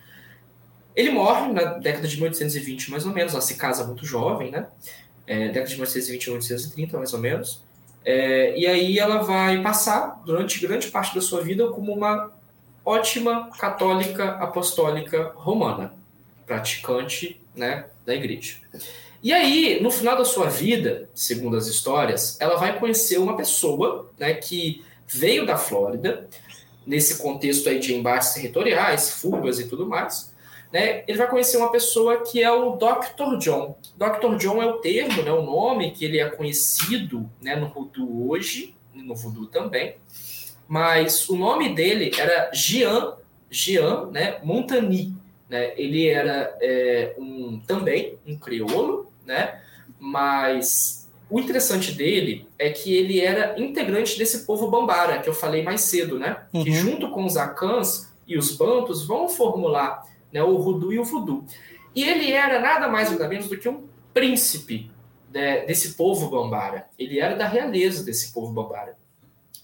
Ele 0.95 1.11
morre 1.11 1.53
na 1.53 1.65
década 1.75 2.07
de 2.07 2.15
1820, 2.15 2.93
mais 2.93 3.05
ou 3.05 3.13
menos. 3.13 3.33
Ela 3.33 3.43
se 3.43 3.57
casa 3.57 3.85
muito 3.85 4.07
jovem, 4.07 4.51
né? 4.51 4.69
É, 5.27 5.49
década 5.49 5.67
de 5.67 5.75
1820 5.75 6.29
a 6.29 6.31
1830, 6.31 6.97
mais 6.97 7.13
ou 7.13 7.19
menos. 7.19 7.65
É, 8.05 8.57
e 8.57 8.67
aí 8.67 8.99
ela 8.99 9.23
vai 9.23 9.61
passar, 9.61 10.23
durante 10.25 10.61
grande 10.61 10.87
parte 10.87 11.15
da 11.15 11.21
sua 11.21 11.43
vida, 11.43 11.69
como 11.69 11.93
uma 11.93 12.33
ótima 12.85 13.51
católica 13.59 14.37
apostólica 14.37 15.33
romana, 15.35 15.93
praticante 16.47 17.41
né, 17.55 17.87
da 18.07 18.15
igreja. 18.15 18.59
E 19.27 19.33
aí, 19.33 19.83
no 19.83 19.91
final 19.91 20.17
da 20.17 20.25
sua 20.25 20.49
vida, 20.49 21.11
segundo 21.13 21.57
as 21.57 21.67
histórias, 21.67 22.41
ela 22.41 22.55
vai 22.55 22.79
conhecer 22.79 23.19
uma 23.19 23.37
pessoa 23.37 24.09
né, 24.17 24.35
que 24.35 24.85
veio 25.05 25.45
da 25.45 25.57
Flórida, 25.57 26.29
nesse 26.87 27.21
contexto 27.21 27.69
aí 27.69 27.81
de 27.81 27.93
embates 27.93 28.35
territoriais, 28.35 29.11
fugas 29.11 29.59
e 29.59 29.67
tudo 29.67 29.85
mais. 29.85 30.33
Né, 30.73 31.03
ele 31.09 31.19
vai 31.19 31.29
conhecer 31.29 31.57
uma 31.57 31.73
pessoa 31.73 32.23
que 32.23 32.41
é 32.41 32.53
o 32.53 32.77
Dr. 32.77 33.37
John. 33.41 33.77
Dr. 33.97 34.37
John 34.37 34.63
é 34.63 34.67
o 34.67 34.75
termo, 34.75 35.21
né, 35.21 35.33
o 35.33 35.43
nome 35.43 35.91
que 35.91 36.05
ele 36.05 36.21
é 36.21 36.31
conhecido 36.31 37.29
né, 37.43 37.57
no 37.57 37.67
Voodoo 37.67 38.31
hoje, 38.31 38.77
no 38.95 39.17
Voodoo 39.17 39.47
também. 39.47 39.97
Mas 40.69 41.29
o 41.29 41.35
nome 41.35 41.75
dele 41.75 42.13
era 42.17 42.53
Jean, 42.53 43.15
Jean 43.51 44.07
né, 44.07 44.39
Montani. 44.45 45.17
Né? 45.49 45.73
Ele 45.77 46.07
era 46.07 46.57
é, 46.61 47.17
um, 47.19 47.59
também 47.67 48.17
um 48.25 48.39
crioulo, 48.39 49.11
né? 49.27 49.61
Mas 49.99 51.07
o 51.29 51.41
interessante 51.41 51.93
dele 51.93 52.47
é 52.59 52.71
que 52.71 52.95
ele 52.95 53.21
era 53.21 53.61
integrante 53.61 54.17
desse 54.17 54.47
povo 54.47 54.71
bambara, 54.71 55.19
que 55.19 55.29
eu 55.29 55.35
falei 55.35 55.63
mais 55.63 55.83
cedo, 55.83 56.19
né? 56.19 56.45
Uhum. 56.53 56.65
Que 56.65 56.73
junto 56.73 57.11
com 57.11 57.25
os 57.25 57.37
acãs 57.37 58.15
e 58.27 58.39
os 58.39 58.53
bantos 58.57 59.07
vão 59.07 59.29
formular 59.29 60.03
né, 60.33 60.43
o 60.43 60.57
rudu 60.57 60.93
e 60.93 60.99
o 60.99 61.05
voodoo. 61.05 61.45
E 61.95 62.05
ele 62.05 62.31
era 62.31 62.61
nada 62.61 62.89
mais 62.89 63.11
nada 63.11 63.29
menos 63.29 63.49
do 63.49 63.57
que 63.57 63.69
um 63.69 63.89
príncipe 64.13 64.91
né, 65.33 65.65
desse 65.65 65.95
povo 65.95 66.29
bambara. 66.29 66.87
Ele 66.99 67.19
era 67.19 67.35
da 67.35 67.47
realeza 67.47 68.05
desse 68.05 68.33
povo 68.33 68.53
bambara. 68.53 68.97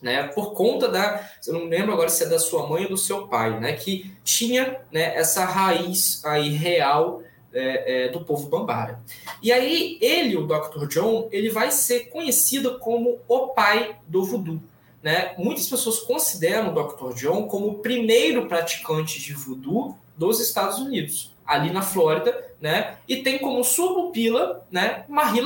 Né, 0.01 0.25
por 0.29 0.53
conta 0.53 0.89
da, 0.89 1.31
eu 1.47 1.53
não 1.55 1.67
lembro 1.67 1.93
agora 1.93 2.09
se 2.09 2.25
é 2.25 2.29
da 2.29 2.37
sua 2.37 2.69
mãe 2.69 2.83
ou 2.83 2.91
do 2.91 2.97
seu 2.97 3.29
pai, 3.29 3.61
né, 3.61 3.75
que 3.75 4.13
tinha 4.25 4.81
né, 4.91 5.17
essa 5.17 5.45
raiz 5.45 6.25
aí 6.25 6.49
real 6.49 7.23
é, 7.53 8.05
é, 8.05 8.09
do 8.09 8.25
povo 8.25 8.49
Bambara. 8.49 9.01
E 9.43 9.53
aí 9.53 9.99
ele, 10.01 10.37
o 10.37 10.47
Dr. 10.47 10.87
John, 10.89 11.29
ele 11.31 11.51
vai 11.51 11.71
ser 11.71 12.09
conhecido 12.09 12.79
como 12.79 13.19
o 13.29 13.49
pai 13.49 13.97
do 14.07 14.25
voodoo. 14.25 14.61
Né? 15.03 15.35
Muitas 15.37 15.69
pessoas 15.69 15.99
consideram 16.01 16.73
o 16.73 16.83
Dr. 16.83 17.15
John 17.15 17.47
como 17.49 17.69
o 17.69 17.75
primeiro 17.79 18.47
praticante 18.47 19.21
de 19.21 19.35
voodoo 19.35 19.97
dos 20.17 20.41
Estados 20.41 20.79
Unidos, 20.79 21.35
ali 21.45 21.73
na 21.73 21.83
Flórida, 21.83 22.53
né? 22.61 22.99
E 23.09 23.17
tem 23.17 23.39
como 23.39 23.65
sua 23.65 23.95
pupila, 23.95 24.65
né, 24.71 25.05
Marie. 25.09 25.43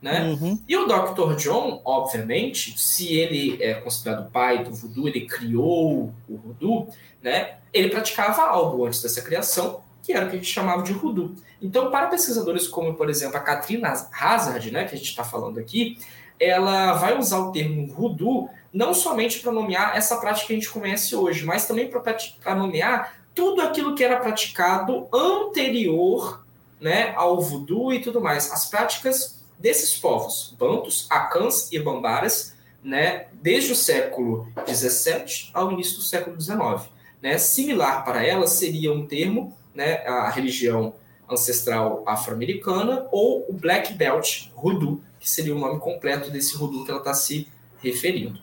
Né? 0.00 0.22
Uhum. 0.22 0.58
E 0.66 0.76
o 0.78 0.86
Dr. 0.86 1.36
John, 1.36 1.82
obviamente, 1.84 2.80
se 2.80 3.14
ele 3.14 3.62
é 3.62 3.74
considerado 3.74 4.30
pai 4.30 4.64
do 4.64 4.72
voodoo, 4.72 5.06
ele 5.06 5.26
criou 5.26 6.14
o 6.26 6.36
voodoo, 6.38 6.88
né? 7.22 7.58
Ele 7.70 7.90
praticava 7.90 8.42
algo 8.42 8.86
antes 8.86 9.02
dessa 9.02 9.20
criação, 9.20 9.82
que 10.10 10.16
era 10.16 10.26
o 10.26 10.28
que 10.28 10.36
a 10.36 10.38
gente 10.38 10.52
chamava 10.52 10.82
de 10.82 10.92
Hoodoo. 10.92 11.36
Então, 11.62 11.90
para 11.90 12.08
pesquisadores 12.08 12.66
como, 12.66 12.94
por 12.94 13.08
exemplo, 13.08 13.36
a 13.36 13.40
Katrina 13.40 13.92
Hazard, 14.12 14.70
né, 14.70 14.84
que 14.84 14.94
a 14.94 14.98
gente 14.98 15.10
está 15.10 15.22
falando 15.22 15.58
aqui, 15.58 15.98
ela 16.38 16.94
vai 16.94 17.16
usar 17.16 17.38
o 17.38 17.52
termo 17.52 17.94
Hoodoo 17.96 18.50
não 18.72 18.92
somente 18.92 19.40
para 19.40 19.52
nomear 19.52 19.96
essa 19.96 20.16
prática 20.16 20.48
que 20.48 20.52
a 20.52 20.56
gente 20.56 20.70
conhece 20.70 21.14
hoje, 21.14 21.44
mas 21.44 21.66
também 21.66 21.88
para 21.88 22.54
nomear 22.54 23.14
tudo 23.34 23.60
aquilo 23.60 23.94
que 23.94 24.02
era 24.02 24.18
praticado 24.18 25.06
anterior 25.12 26.44
né, 26.80 27.12
ao 27.16 27.40
voodoo 27.40 27.92
e 27.92 28.00
tudo 28.00 28.20
mais. 28.20 28.50
As 28.50 28.66
práticas 28.66 29.44
desses 29.58 29.96
povos, 29.98 30.54
bantos, 30.58 31.06
acãs 31.10 31.70
e 31.70 31.78
bambaras, 31.78 32.56
né, 32.82 33.26
desde 33.32 33.72
o 33.72 33.76
século 33.76 34.48
XVII 34.66 35.50
ao 35.52 35.70
início 35.70 35.96
do 35.96 36.02
século 36.02 36.40
XIX. 36.40 36.88
Né? 37.20 37.36
Similar 37.38 38.04
para 38.04 38.24
elas 38.24 38.52
seria 38.52 38.92
um 38.92 39.06
termo 39.06 39.54
né, 39.80 40.06
a 40.06 40.28
religião 40.28 40.92
ancestral 41.26 42.02
afro-americana, 42.06 43.06
ou 43.10 43.46
o 43.48 43.52
Black 43.54 43.94
Belt 43.94 44.48
Hoodoo, 44.54 45.00
que 45.18 45.30
seria 45.30 45.56
o 45.56 45.58
nome 45.58 45.80
completo 45.80 46.30
desse 46.30 46.54
Hoodoo 46.54 46.84
que 46.84 46.90
ela 46.90 47.00
está 47.00 47.14
se 47.14 47.48
referindo. 47.82 48.38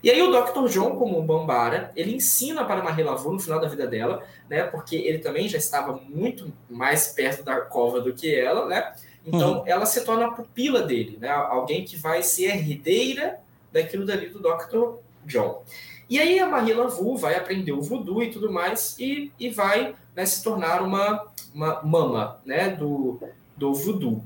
E 0.00 0.08
aí 0.08 0.22
o 0.22 0.30
Dr. 0.30 0.68
John, 0.68 0.94
como 0.94 1.20
Bambara, 1.22 1.90
ele 1.96 2.14
ensina 2.14 2.64
para 2.64 2.84
Marie 2.84 3.02
Laveau 3.02 3.32
no 3.32 3.40
final 3.40 3.58
da 3.58 3.66
vida 3.66 3.84
dela, 3.84 4.22
né, 4.48 4.62
porque 4.62 4.94
ele 4.94 5.18
também 5.18 5.48
já 5.48 5.58
estava 5.58 6.00
muito 6.08 6.52
mais 6.70 7.08
perto 7.08 7.42
da 7.42 7.62
cova 7.62 8.00
do 8.00 8.14
que 8.14 8.32
ela, 8.32 8.66
né? 8.66 8.94
Então 9.26 9.58
uhum. 9.58 9.62
ela 9.66 9.86
se 9.86 10.04
torna 10.04 10.26
a 10.26 10.30
pupila 10.30 10.82
dele, 10.82 11.18
né? 11.20 11.28
Alguém 11.28 11.84
que 11.84 11.96
vai 11.96 12.22
ser 12.22 12.54
herdeira 12.54 13.40
daquilo 13.72 14.06
dali 14.06 14.28
do 14.28 14.38
Dr. 14.38 15.00
John. 15.24 15.64
E 16.08 16.20
aí 16.20 16.38
a 16.38 16.46
Marie 16.46 16.74
Laveau 16.74 17.16
vai 17.16 17.34
aprender 17.34 17.72
o 17.72 17.82
voodoo 17.82 18.22
e 18.22 18.30
tudo 18.30 18.52
mais 18.52 18.96
e, 19.00 19.32
e 19.40 19.50
vai 19.50 19.96
né, 20.16 20.24
se 20.24 20.42
tornar 20.42 20.82
uma, 20.82 21.30
uma 21.54 21.82
mama 21.82 22.40
né, 22.44 22.70
do, 22.70 23.20
do 23.56 23.74
voodoo. 23.74 24.24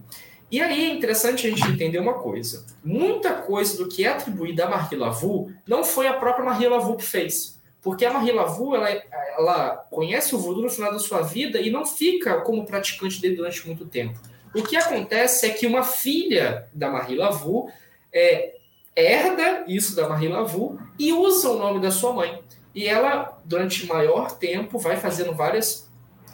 E 0.50 0.60
aí 0.60 0.90
é 0.90 0.94
interessante 0.94 1.46
a 1.46 1.50
gente 1.50 1.68
entender 1.68 1.98
uma 1.98 2.14
coisa. 2.14 2.64
Muita 2.82 3.34
coisa 3.34 3.76
do 3.76 3.88
que 3.88 4.04
é 4.04 4.08
atribuída 4.08 4.64
a 4.64 4.70
Marie 4.70 4.98
Laveau 4.98 5.50
não 5.66 5.84
foi 5.84 6.06
a 6.06 6.14
própria 6.14 6.44
Marie 6.44 6.68
Laveau 6.68 6.96
que 6.96 7.04
fez. 7.04 7.58
Porque 7.82 8.04
a 8.04 8.12
Marie 8.12 8.32
Laveau, 8.32 8.74
ela, 8.74 8.90
ela 8.90 9.86
conhece 9.90 10.34
o 10.34 10.38
voodoo 10.38 10.62
no 10.62 10.70
final 10.70 10.92
da 10.92 10.98
sua 10.98 11.22
vida 11.22 11.60
e 11.60 11.70
não 11.70 11.86
fica 11.86 12.40
como 12.40 12.66
praticante 12.66 13.20
dele 13.20 13.36
durante 13.36 13.66
muito 13.66 13.86
tempo. 13.86 14.18
O 14.54 14.62
que 14.62 14.76
acontece 14.76 15.46
é 15.46 15.50
que 15.50 15.66
uma 15.66 15.84
filha 15.84 16.68
da 16.74 16.90
Marie 16.90 17.16
Laveau 17.16 17.70
é, 18.12 18.56
herda 18.94 19.64
isso 19.68 19.94
da 19.94 20.08
Marie 20.08 20.28
Laveau 20.28 20.78
e 20.98 21.12
usa 21.12 21.48
o 21.48 21.58
nome 21.58 21.80
da 21.80 21.90
sua 21.90 22.12
mãe. 22.12 22.40
E 22.74 22.86
ela, 22.86 23.38
durante 23.44 23.86
maior 23.86 24.32
tempo, 24.32 24.78
vai 24.78 24.96
fazendo 24.96 25.34
várias. 25.34 25.88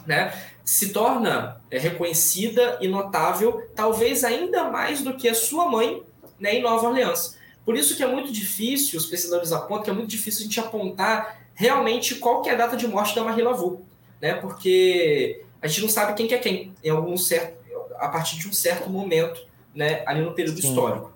Né, 0.05 0.31
se 0.67 0.89
torna 0.89 1.61
é, 1.71 1.79
reconhecida 1.79 2.77
e 2.81 2.89
notável, 2.89 3.69
talvez 3.73 4.25
ainda 4.25 4.69
mais 4.69 5.01
do 5.01 5.15
que 5.15 5.29
a 5.29 5.33
sua 5.33 5.69
mãe 5.69 6.03
né, 6.37 6.55
em 6.55 6.61
Nova 6.61 6.87
Orleans. 6.87 7.37
Por 7.63 7.77
isso 7.77 7.95
que 7.95 8.03
é 8.03 8.07
muito 8.07 8.33
difícil, 8.33 8.99
os 8.99 9.05
pesquisadores 9.05 9.53
apontam 9.53 9.83
que 9.83 9.89
é 9.89 9.93
muito 9.93 10.09
difícil 10.09 10.41
a 10.41 10.43
gente 10.43 10.59
apontar 10.59 11.39
realmente 11.53 12.15
qual 12.15 12.41
que 12.41 12.49
é 12.49 12.53
a 12.53 12.57
data 12.57 12.75
de 12.75 12.85
morte 12.85 13.15
da 13.15 13.23
Marie 13.23 13.43
Laveau, 13.43 13.81
né? 14.21 14.33
Porque 14.33 15.41
a 15.61 15.67
gente 15.67 15.81
não 15.81 15.89
sabe 15.89 16.13
quem 16.15 16.27
que 16.27 16.35
é 16.35 16.37
quem 16.37 16.73
em 16.83 16.89
algum 16.89 17.15
certo, 17.15 17.57
a 17.97 18.09
partir 18.09 18.37
de 18.37 18.49
um 18.49 18.53
certo 18.53 18.89
momento, 18.89 19.47
né, 19.73 20.03
ali 20.05 20.21
no 20.21 20.33
período 20.33 20.61
Sim. 20.61 20.67
histórico. 20.67 21.13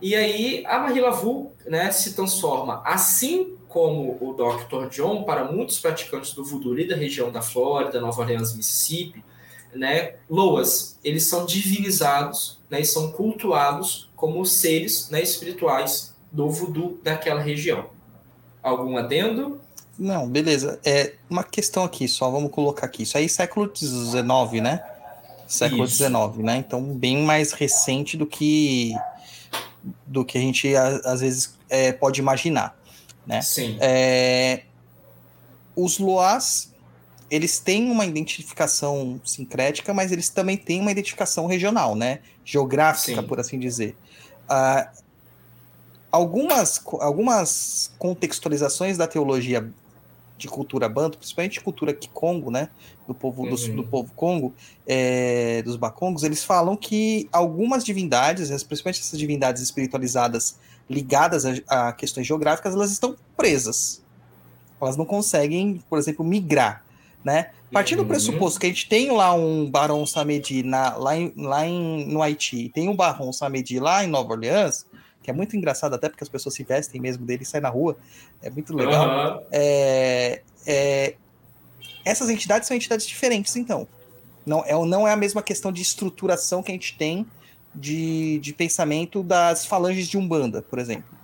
E 0.00 0.14
aí 0.14 0.64
a 0.64 0.78
Marie 0.78 1.00
Laveau, 1.00 1.52
né, 1.66 1.90
se 1.90 2.14
transforma 2.14 2.82
assim 2.84 3.56
como 3.70 4.18
o 4.20 4.34
Dr. 4.34 4.88
John, 4.90 5.22
para 5.22 5.44
muitos 5.44 5.78
praticantes 5.78 6.34
do 6.34 6.44
voodoo 6.44 6.86
da 6.86 6.96
região 6.96 7.30
da 7.30 7.40
Flórida, 7.40 8.00
Nova 8.00 8.20
Orleans, 8.20 8.54
Mississippi, 8.54 9.24
né, 9.72 10.14
Loas, 10.28 10.98
eles 11.04 11.24
são 11.24 11.46
divinizados 11.46 12.58
né, 12.68 12.80
e 12.80 12.84
são 12.84 13.12
cultuados 13.12 14.10
como 14.16 14.44
seres 14.44 15.08
né, 15.08 15.22
espirituais 15.22 16.12
do 16.32 16.50
voodoo 16.50 16.98
daquela 17.02 17.40
região. 17.40 17.86
Algum 18.60 18.96
adendo? 18.96 19.60
Não, 19.96 20.28
beleza. 20.28 20.80
É 20.84 21.14
uma 21.28 21.44
questão 21.44 21.84
aqui, 21.84 22.08
só 22.08 22.28
vamos 22.28 22.50
colocar 22.50 22.86
aqui. 22.86 23.04
Isso 23.04 23.16
aí 23.16 23.28
século 23.28 23.70
XIX, 23.72 24.62
né? 24.62 24.82
Século 25.46 25.86
XIX, 25.86 26.10
né? 26.38 26.56
Então, 26.56 26.82
bem 26.82 27.22
mais 27.22 27.52
recente 27.52 28.16
do 28.16 28.26
que 28.26 28.94
do 30.06 30.24
que 30.24 30.36
a 30.36 30.40
gente 30.40 30.74
às 30.76 31.20
vezes 31.20 31.54
é, 31.68 31.92
pode 31.92 32.20
imaginar. 32.20 32.79
Né? 33.30 33.42
Sim. 33.42 33.78
É, 33.80 34.62
os 35.76 35.98
Loas, 36.00 36.74
eles 37.30 37.60
têm 37.60 37.88
uma 37.88 38.04
identificação 38.04 39.20
sincrética, 39.24 39.94
mas 39.94 40.10
eles 40.10 40.28
também 40.28 40.56
têm 40.56 40.80
uma 40.80 40.90
identificação 40.90 41.46
regional, 41.46 41.94
né? 41.94 42.18
Geográfica, 42.44 43.22
Sim. 43.22 43.28
por 43.28 43.38
assim 43.38 43.56
dizer. 43.56 43.96
Uh, 44.50 45.00
algumas, 46.10 46.82
algumas 46.98 47.92
contextualizações 47.98 48.98
da 48.98 49.06
teologia 49.06 49.70
de 50.36 50.48
cultura 50.48 50.88
banto, 50.88 51.18
principalmente 51.18 51.60
cultura 51.60 51.92
Kikongo, 51.92 52.50
né, 52.50 52.70
do 53.06 53.14
povo 53.14 53.46
do, 53.46 53.54
uhum. 53.54 53.76
do 53.76 53.84
povo 53.84 54.10
Congo, 54.16 54.54
é, 54.86 55.62
dos 55.62 55.76
Bakongos, 55.76 56.24
eles 56.24 56.42
falam 56.42 56.76
que 56.76 57.28
algumas 57.30 57.84
divindades, 57.84 58.48
principalmente 58.64 59.00
essas 59.00 59.18
divindades 59.18 59.62
espiritualizadas 59.62 60.58
ligadas 60.90 61.46
a, 61.46 61.54
a, 61.68 61.92
questões 61.92 62.26
geográficas, 62.26 62.74
elas 62.74 62.90
estão 62.90 63.16
presas. 63.36 64.02
Elas 64.82 64.96
não 64.96 65.04
conseguem, 65.04 65.80
por 65.88 65.98
exemplo, 65.98 66.24
migrar, 66.24 66.84
né? 67.24 67.50
Partindo 67.70 68.00
uhum. 68.00 68.04
do 68.04 68.08
pressuposto 68.08 68.58
que 68.58 68.66
a 68.66 68.68
gente 68.68 68.88
tem 68.88 69.12
lá 69.12 69.32
um 69.32 69.70
Barão 69.70 70.04
Samedi 70.04 70.64
na, 70.64 70.96
lá, 70.96 71.16
em, 71.16 71.32
lá 71.36 71.64
em, 71.64 72.04
no 72.06 72.20
Haiti, 72.20 72.68
tem 72.70 72.88
um 72.88 72.96
Barão 72.96 73.32
Samedi 73.32 73.78
lá 73.78 74.02
em 74.02 74.08
Nova 74.08 74.32
Orleans, 74.32 74.84
que 75.22 75.30
é 75.30 75.32
muito 75.32 75.56
engraçado 75.56 75.94
até 75.94 76.08
porque 76.08 76.24
as 76.24 76.28
pessoas 76.28 76.56
se 76.56 76.64
vestem 76.64 77.00
mesmo 77.00 77.24
dele 77.24 77.44
e 77.44 77.46
saem 77.46 77.62
na 77.62 77.68
rua, 77.68 77.96
é 78.42 78.50
muito 78.50 78.74
legal. 78.74 79.36
Uhum. 79.36 79.42
É, 79.52 80.42
é, 80.66 81.14
essas 82.04 82.28
entidades 82.28 82.66
são 82.66 82.76
entidades 82.76 83.06
diferentes, 83.06 83.54
então. 83.54 83.86
Não 84.44 84.64
é, 84.64 84.72
não 84.86 85.06
é 85.06 85.12
a 85.12 85.16
mesma 85.16 85.42
questão 85.42 85.70
de 85.70 85.82
estruturação 85.82 86.62
que 86.62 86.72
a 86.72 86.74
gente 86.74 86.96
tem 86.96 87.26
de, 87.74 88.38
de 88.40 88.52
pensamento 88.52 89.22
das 89.22 89.64
falanges 89.64 90.08
de 90.08 90.18
Umbanda, 90.18 90.62
por 90.62 90.78
exemplo? 90.78 91.18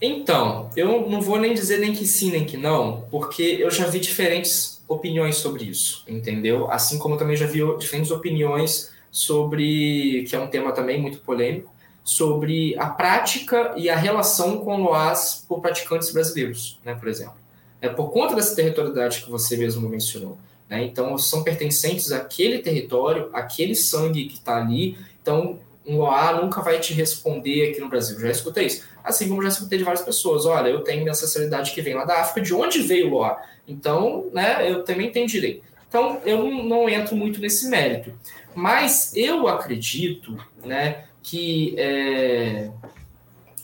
Então, 0.00 0.70
eu 0.76 1.08
não 1.08 1.20
vou 1.20 1.38
nem 1.38 1.54
dizer 1.54 1.78
nem 1.78 1.94
que 1.94 2.06
sim, 2.06 2.30
nem 2.30 2.44
que 2.44 2.56
não, 2.56 3.06
porque 3.10 3.42
eu 3.42 3.70
já 3.70 3.86
vi 3.86 3.98
diferentes 3.98 4.82
opiniões 4.86 5.36
sobre 5.36 5.64
isso, 5.64 6.04
entendeu? 6.06 6.70
Assim 6.70 6.98
como 6.98 7.16
também 7.16 7.36
já 7.36 7.46
vi 7.46 7.60
diferentes 7.78 8.10
opiniões 8.10 8.92
sobre, 9.10 10.24
que 10.28 10.36
é 10.36 10.40
um 10.40 10.48
tema 10.48 10.72
também 10.72 11.00
muito 11.00 11.20
polêmico, 11.20 11.72
sobre 12.02 12.78
a 12.78 12.90
prática 12.90 13.72
e 13.76 13.88
a 13.88 13.96
relação 13.96 14.58
com 14.58 14.82
loas 14.82 15.44
por 15.48 15.60
praticantes 15.60 16.12
brasileiros, 16.12 16.78
né, 16.84 16.94
por 16.94 17.08
exemplo. 17.08 17.36
É 17.80 17.88
por 17.88 18.10
conta 18.10 18.34
dessa 18.34 18.54
territorialidade 18.54 19.22
que 19.22 19.30
você 19.30 19.56
mesmo 19.56 19.88
mencionou. 19.88 20.36
Né? 20.68 20.84
Então, 20.84 21.16
são 21.18 21.42
pertencentes 21.42 22.12
àquele 22.12 22.58
território, 22.58 23.30
aquele 23.32 23.74
sangue 23.74 24.26
que 24.26 24.34
está 24.34 24.56
ali. 24.56 24.96
Então, 25.20 25.58
um 25.86 25.98
loa 25.98 26.40
nunca 26.40 26.62
vai 26.62 26.80
te 26.80 26.94
responder 26.94 27.70
aqui 27.70 27.80
no 27.80 27.88
Brasil. 27.88 28.18
Já 28.18 28.30
escutei 28.30 28.66
isso. 28.66 28.84
Assim 29.02 29.28
como 29.28 29.42
já 29.42 29.48
escutei 29.48 29.78
de 29.78 29.84
várias 29.84 30.02
pessoas. 30.02 30.46
Olha, 30.46 30.68
eu 30.68 30.80
tenho 30.80 31.00
minha 31.00 31.12
ancestralidade 31.12 31.72
que 31.72 31.82
vem 31.82 31.94
lá 31.94 32.04
da 32.04 32.20
África. 32.20 32.40
De 32.40 32.54
onde 32.54 32.80
veio 32.80 33.08
o 33.08 33.10
loa? 33.10 33.38
Então, 33.68 34.30
né, 34.32 34.70
eu 34.70 34.82
também 34.82 35.10
tenho 35.10 35.26
direito. 35.26 35.62
Então, 35.88 36.20
eu 36.24 36.42
não, 36.42 36.64
não 36.64 36.88
entro 36.88 37.14
muito 37.14 37.40
nesse 37.40 37.68
mérito. 37.68 38.12
Mas 38.54 39.14
eu 39.14 39.46
acredito 39.46 40.36
né, 40.64 41.04
que 41.22 41.74
é, 41.78 42.70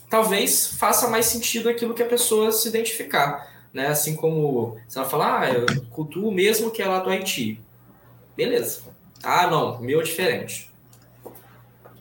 talvez 0.09 0.67
faça 0.67 1.07
mais 1.07 1.25
sentido 1.25 1.69
aquilo 1.69 1.93
que 1.93 2.03
a 2.03 2.07
pessoa 2.07 2.51
se 2.51 2.67
identificar. 2.67 3.50
Né? 3.73 3.87
Assim 3.87 4.15
como 4.15 4.77
se 4.87 4.97
ela 4.97 5.07
falar, 5.07 5.41
ah, 5.41 5.49
eu 5.49 5.65
cultuo 5.89 6.31
mesmo 6.31 6.71
que 6.71 6.81
é 6.81 6.87
lá 6.87 6.99
do 6.99 7.09
Haiti. 7.09 7.59
Beleza. 8.35 8.81
Ah, 9.23 9.47
não, 9.47 9.79
meu 9.79 10.01
é 10.01 10.03
diferente. 10.03 10.69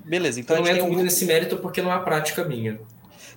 Beleza, 0.05 0.41
então 0.41 0.57
eu 0.57 0.63
não 0.63 0.69
entro 0.71 0.87
muito 0.87 1.01
um... 1.01 1.05
nesse 1.05 1.25
mérito 1.25 1.59
porque 1.59 1.83
não 1.83 1.93
é 1.93 1.95
a 1.95 2.01
prática 2.01 2.45
minha. 2.45 2.81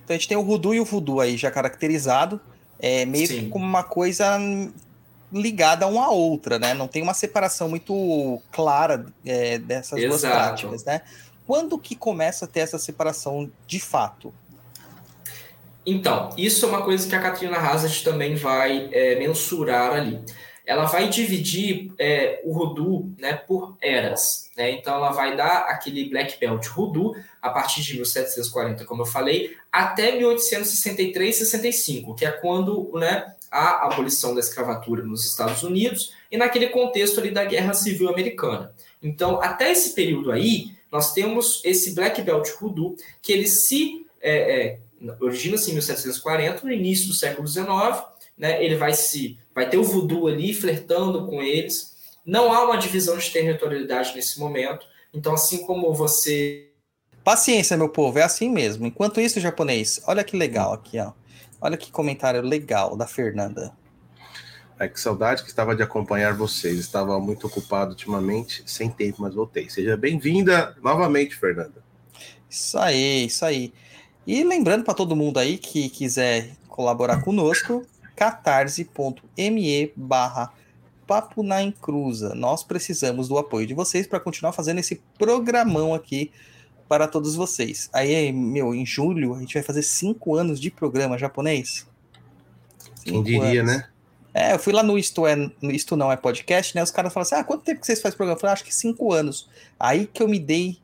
Então 0.04 0.14
a 0.14 0.18
gente 0.18 0.28
tem 0.28 0.36
o 0.36 0.42
Rudu 0.42 0.74
e 0.74 0.80
o 0.80 0.84
Voodoo 0.84 1.20
aí 1.20 1.36
já 1.36 1.50
caracterizado, 1.50 2.40
é, 2.78 3.04
meio 3.04 3.26
Sim. 3.26 3.44
que 3.44 3.48
como 3.48 3.64
uma 3.64 3.84
coisa 3.84 4.38
ligada 5.32 5.86
uma 5.86 6.06
à 6.06 6.10
outra, 6.10 6.58
né? 6.58 6.74
Não 6.74 6.86
tem 6.86 7.02
uma 7.02 7.14
separação 7.14 7.68
muito 7.68 8.40
clara 8.50 9.06
é, 9.24 9.58
dessas 9.58 9.98
Exato. 9.98 10.08
duas 10.08 10.22
práticas, 10.22 10.84
né? 10.84 11.00
Quando 11.46 11.78
que 11.78 11.94
começa 11.94 12.44
a 12.44 12.48
ter 12.48 12.60
essa 12.60 12.78
separação 12.78 13.50
de 13.66 13.80
fato? 13.80 14.32
Então, 15.86 16.30
isso 16.36 16.64
é 16.64 16.68
uma 16.68 16.82
coisa 16.82 17.08
que 17.08 17.14
a 17.14 17.20
Katrina 17.20 17.58
Hazard 17.58 18.02
também 18.02 18.34
vai 18.34 18.88
é, 18.92 19.16
mensurar 19.16 19.92
ali. 19.92 20.18
Ela 20.66 20.86
vai 20.86 21.10
dividir 21.10 21.92
é, 21.98 22.40
o 22.42 22.52
Rudu 22.52 23.14
né, 23.18 23.34
por 23.34 23.76
eras. 23.82 24.50
Né? 24.56 24.70
Então, 24.70 24.94
ela 24.94 25.10
vai 25.10 25.36
dar 25.36 25.66
aquele 25.68 26.08
Black 26.08 26.40
Belt 26.40 26.66
Rudu 26.68 27.14
a 27.42 27.50
partir 27.50 27.82
de 27.82 27.94
1740, 27.94 28.86
como 28.86 29.02
eu 29.02 29.06
falei, 29.06 29.54
até 29.70 30.12
1863 30.16 31.36
65, 31.36 32.14
que 32.14 32.24
é 32.24 32.30
quando 32.30 32.90
né, 32.94 33.34
a 33.50 33.86
abolição 33.86 34.34
da 34.34 34.40
escravatura 34.40 35.04
nos 35.04 35.26
Estados 35.26 35.62
Unidos 35.62 36.14
e 36.30 36.38
naquele 36.38 36.68
contexto 36.68 37.20
ali 37.20 37.30
da 37.30 37.44
Guerra 37.44 37.74
Civil 37.74 38.08
Americana. 38.08 38.74
Então, 39.02 39.40
até 39.42 39.70
esse 39.70 39.94
período 39.94 40.32
aí, 40.32 40.70
nós 40.90 41.12
temos 41.12 41.60
esse 41.62 41.94
Black 41.94 42.22
Belt 42.22 42.48
Hoodoo, 42.58 42.96
que 43.20 43.32
ele 43.32 43.46
se 43.46 44.06
é, 44.20 44.36
é, 44.36 44.78
origina-se 45.20 45.70
em 45.70 45.74
1740, 45.74 46.64
no 46.64 46.72
início 46.72 47.08
do 47.08 47.14
século 47.14 47.46
XIX, 47.46 47.66
né, 48.36 48.64
ele 48.64 48.76
vai 48.76 48.92
se 48.92 49.38
vai 49.54 49.68
ter 49.68 49.76
o 49.76 49.84
voodoo 49.84 50.26
ali 50.26 50.52
flertando 50.52 51.26
com 51.26 51.42
eles. 51.42 51.94
Não 52.24 52.52
há 52.52 52.64
uma 52.64 52.76
divisão 52.76 53.16
de 53.18 53.30
territorialidade 53.30 54.14
nesse 54.14 54.38
momento. 54.40 54.86
Então, 55.12 55.34
assim 55.34 55.64
como 55.64 55.92
você 55.92 56.70
Paciência, 57.24 57.74
meu 57.74 57.88
povo, 57.88 58.18
é 58.18 58.22
assim 58.22 58.50
mesmo. 58.50 58.86
Enquanto 58.86 59.18
isso, 59.18 59.40
japonês, 59.40 59.98
olha 60.06 60.22
que 60.22 60.36
legal 60.36 60.74
aqui, 60.74 60.98
ó. 60.98 61.12
Olha 61.58 61.74
que 61.74 61.90
comentário 61.90 62.42
legal 62.42 62.94
da 62.98 63.06
Fernanda. 63.06 63.72
É 64.78 64.86
que 64.86 65.00
saudade 65.00 65.42
que 65.42 65.48
estava 65.48 65.74
de 65.74 65.82
acompanhar 65.82 66.34
vocês. 66.34 66.78
Estava 66.78 67.18
muito 67.18 67.46
ocupado 67.46 67.92
ultimamente, 67.92 68.62
sem 68.66 68.90
tempo, 68.90 69.22
mas 69.22 69.34
voltei. 69.34 69.70
Seja 69.70 69.96
bem-vinda 69.96 70.76
novamente, 70.82 71.34
Fernanda. 71.34 71.82
Isso 72.50 72.76
aí, 72.76 73.24
isso 73.24 73.42
aí. 73.46 73.72
E 74.26 74.42
lembrando 74.42 74.84
para 74.84 74.94
todo 74.94 75.14
mundo 75.14 75.38
aí 75.38 75.58
que 75.58 75.88
quiser 75.90 76.52
colaborar 76.68 77.22
conosco, 77.22 77.84
catarse.me 78.16 79.92
barra 79.94 80.52
Papo 81.06 81.42
na 81.42 81.62
Encruza. 81.62 82.34
Nós 82.34 82.64
precisamos 82.64 83.28
do 83.28 83.36
apoio 83.36 83.66
de 83.66 83.74
vocês 83.74 84.06
para 84.06 84.18
continuar 84.18 84.52
fazendo 84.52 84.78
esse 84.78 85.02
programão 85.18 85.92
aqui 85.92 86.30
para 86.88 87.06
todos 87.06 87.34
vocês. 87.34 87.90
Aí, 87.92 88.32
meu, 88.32 88.74
em 88.74 88.86
julho 88.86 89.34
a 89.34 89.40
gente 89.40 89.54
vai 89.54 89.62
fazer 89.62 89.82
cinco 89.82 90.34
anos 90.34 90.58
de 90.58 90.70
programa 90.70 91.18
japonês. 91.18 91.86
Quem 93.02 93.22
diria, 93.22 93.60
anos. 93.60 93.76
né? 93.76 93.88
É, 94.32 94.54
eu 94.54 94.58
fui 94.58 94.72
lá 94.72 94.82
no 94.82 94.98
Isto, 94.98 95.26
é, 95.26 95.36
no 95.36 95.70
Isto 95.70 95.96
Não 95.96 96.10
É 96.10 96.16
Podcast, 96.16 96.74
né? 96.74 96.82
Os 96.82 96.90
caras 96.90 97.12
falaram 97.12 97.26
assim: 97.26 97.40
ah, 97.40 97.44
quanto 97.44 97.62
tempo 97.62 97.80
que 97.80 97.86
vocês 97.86 98.00
fazem 98.00 98.16
programa? 98.16 98.36
Eu 98.36 98.40
falei, 98.40 98.54
acho 98.54 98.64
que 98.64 98.74
cinco 98.74 99.12
anos. 99.12 99.48
Aí 99.78 100.06
que 100.06 100.22
eu 100.22 100.28
me 100.28 100.38
dei 100.38 100.78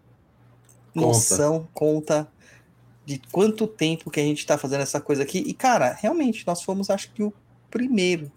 noção, 0.94 1.66
conta, 1.72 2.24
conta 2.24 2.39
de 3.10 3.20
quanto 3.32 3.66
tempo 3.66 4.08
que 4.08 4.20
a 4.20 4.22
gente 4.22 4.46
tá 4.46 4.56
fazendo 4.56 4.82
essa 4.82 5.00
coisa 5.00 5.24
aqui. 5.24 5.38
E, 5.44 5.52
cara, 5.52 5.92
realmente, 5.92 6.46
nós 6.46 6.62
fomos, 6.62 6.90
acho 6.90 7.10
que, 7.10 7.24
o 7.24 7.32
primeiro. 7.68 8.30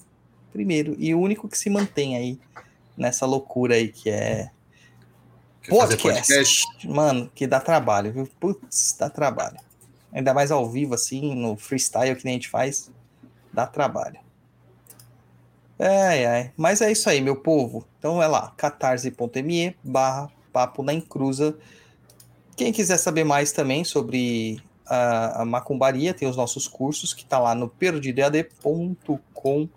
Primeiro. 0.52 0.96
E 0.98 1.14
o 1.14 1.20
único 1.20 1.48
que 1.48 1.56
se 1.56 1.70
mantém 1.70 2.18
aí 2.18 2.40
nessa 2.98 3.28
loucura 3.28 3.76
aí 3.76 3.90
que 3.90 4.10
é. 4.10 4.50
Podcast. 5.70 6.02
podcast. 6.02 6.88
Mano, 6.88 7.32
que 7.36 7.46
dá 7.46 7.60
trabalho, 7.60 8.12
viu? 8.12 8.28
Putz, 8.40 8.96
dá 8.98 9.12
trabalho. 9.12 9.60
Ainda 10.12 10.34
mais 10.34 10.52
ao 10.52 10.68
vivo, 10.68 10.96
assim, 10.96 11.36
no 11.36 11.56
freestyle 11.56 12.16
que 12.16 12.26
nem 12.26 12.34
a 12.34 12.38
gente 12.38 12.50
faz, 12.50 12.92
dá 13.52 13.68
trabalho. 13.68 14.20
É, 15.78 16.24
é. 16.24 16.52
Mas 16.58 16.82
é 16.82 16.92
isso 16.92 17.08
aí, 17.10 17.22
meu 17.22 17.36
povo. 17.36 17.86
Então 18.00 18.22
é 18.22 18.28
lá, 18.28 18.52
catarse.me 18.58 19.76
barra 19.84 20.32
papo 20.52 20.82
na 20.82 20.94
encruza. 20.94 21.56
Quem 22.56 22.72
quiser 22.72 22.98
saber 22.98 23.24
mais 23.24 23.52
também 23.52 23.84
sobre 23.84 24.62
a, 24.86 25.42
a 25.42 25.46
macumbaria, 25.46 26.14
tem 26.14 26.28
os 26.28 26.38
nossos 26.38 26.68
cursos 26.68 27.12
que 27.14 27.26
tá 27.26 27.40
lá 27.40 27.56
no 27.56 27.68
perdidead.com 27.68 29.68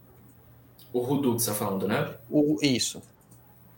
O 0.93 1.03
voodoo 1.03 1.37
que 1.37 1.43
você 1.43 1.51
está 1.51 1.65
falando, 1.65 1.89
né? 1.89 2.17
O, 2.29 2.59
isso. 2.61 3.03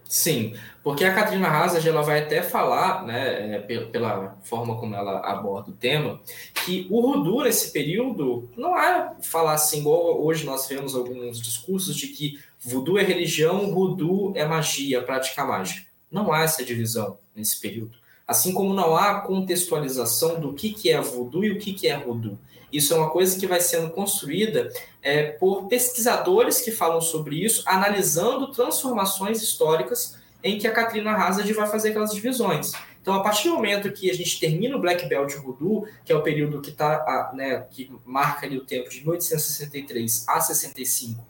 Sim, 0.04 0.54
porque 0.82 1.04
a 1.04 1.14
Katrina 1.14 1.46
Hazard 1.46 1.88
ela 1.88 2.02
vai 2.02 2.24
até 2.24 2.42
falar, 2.42 3.04
né, 3.04 3.54
é, 3.54 3.59
pela 3.61 4.36
forma 4.42 4.76
como 4.76 4.96
ela 4.96 5.20
aborda 5.20 5.70
o 5.70 5.74
tema, 5.74 6.20
que 6.64 6.88
o 6.90 7.00
Rudu 7.00 7.44
nesse 7.44 7.70
período 7.72 8.50
não 8.56 8.76
é 8.76 9.14
falar 9.22 9.52
assim, 9.52 9.78
igual 9.78 10.20
hoje 10.24 10.44
nós 10.44 10.66
vemos 10.66 10.96
alguns 10.96 11.40
discursos 11.40 11.94
de 11.94 12.09
que 12.09 12.40
voodoo 12.59 12.98
é 12.98 13.04
religião, 13.04 13.72
voodoo 13.72 14.32
é 14.34 14.44
magia, 14.44 15.02
prática 15.02 15.44
mágica. 15.44 15.86
Não 16.11 16.32
há 16.32 16.42
essa 16.42 16.64
divisão 16.64 17.18
nesse 17.36 17.61
período. 17.61 17.96
Assim 18.29 18.53
como 18.53 18.74
não 18.74 18.95
há 18.95 19.22
contextualização 19.22 20.39
do 20.39 20.53
que, 20.53 20.74
que 20.74 20.91
é 20.91 21.01
voodoo 21.01 21.45
e 21.45 21.53
o 21.53 21.59
que, 21.59 21.72
que 21.72 21.89
é 21.89 21.99
voodoo. 21.99 22.39
Isso 22.70 22.93
é 22.93 22.97
uma 22.99 23.09
coisa 23.09 23.39
que 23.41 23.47
vai 23.47 23.61
sendo 23.61 23.89
construída 23.91 24.70
é, 25.03 25.24
por 25.33 25.66
pesquisadores 25.66 26.61
que 26.61 26.70
falam 26.70 27.01
sobre 27.01 27.43
isso, 27.43 27.62
analisando 27.66 28.53
transformações 28.53 29.43
históricas 29.43 30.18
em 30.45 30.59
que 30.59 30.66
a 30.66 30.72
Katrina 30.72 31.12
Hazard 31.12 31.51
vai 31.55 31.66
fazer 31.66 31.91
aquelas 31.91 32.12
divisões. 32.12 32.72
Então, 33.01 33.14
a 33.14 33.22
partir 33.22 33.49
do 33.49 33.55
momento 33.55 33.91
que 33.91 34.11
a 34.11 34.14
gente 34.14 34.39
termina 34.39 34.76
o 34.76 34.81
Black 34.81 35.09
Belt 35.09 35.35
Voodoo, 35.37 35.87
que 36.05 36.12
é 36.12 36.16
o 36.16 36.22
período 36.22 36.61
que, 36.61 36.70
tá, 36.70 37.31
né, 37.35 37.64
que 37.70 37.91
marca 38.05 38.45
ali 38.45 38.59
o 38.59 38.64
tempo 38.66 38.91
de 38.91 38.99
1863 38.99 40.26
a 40.29 40.41
65, 40.41 41.26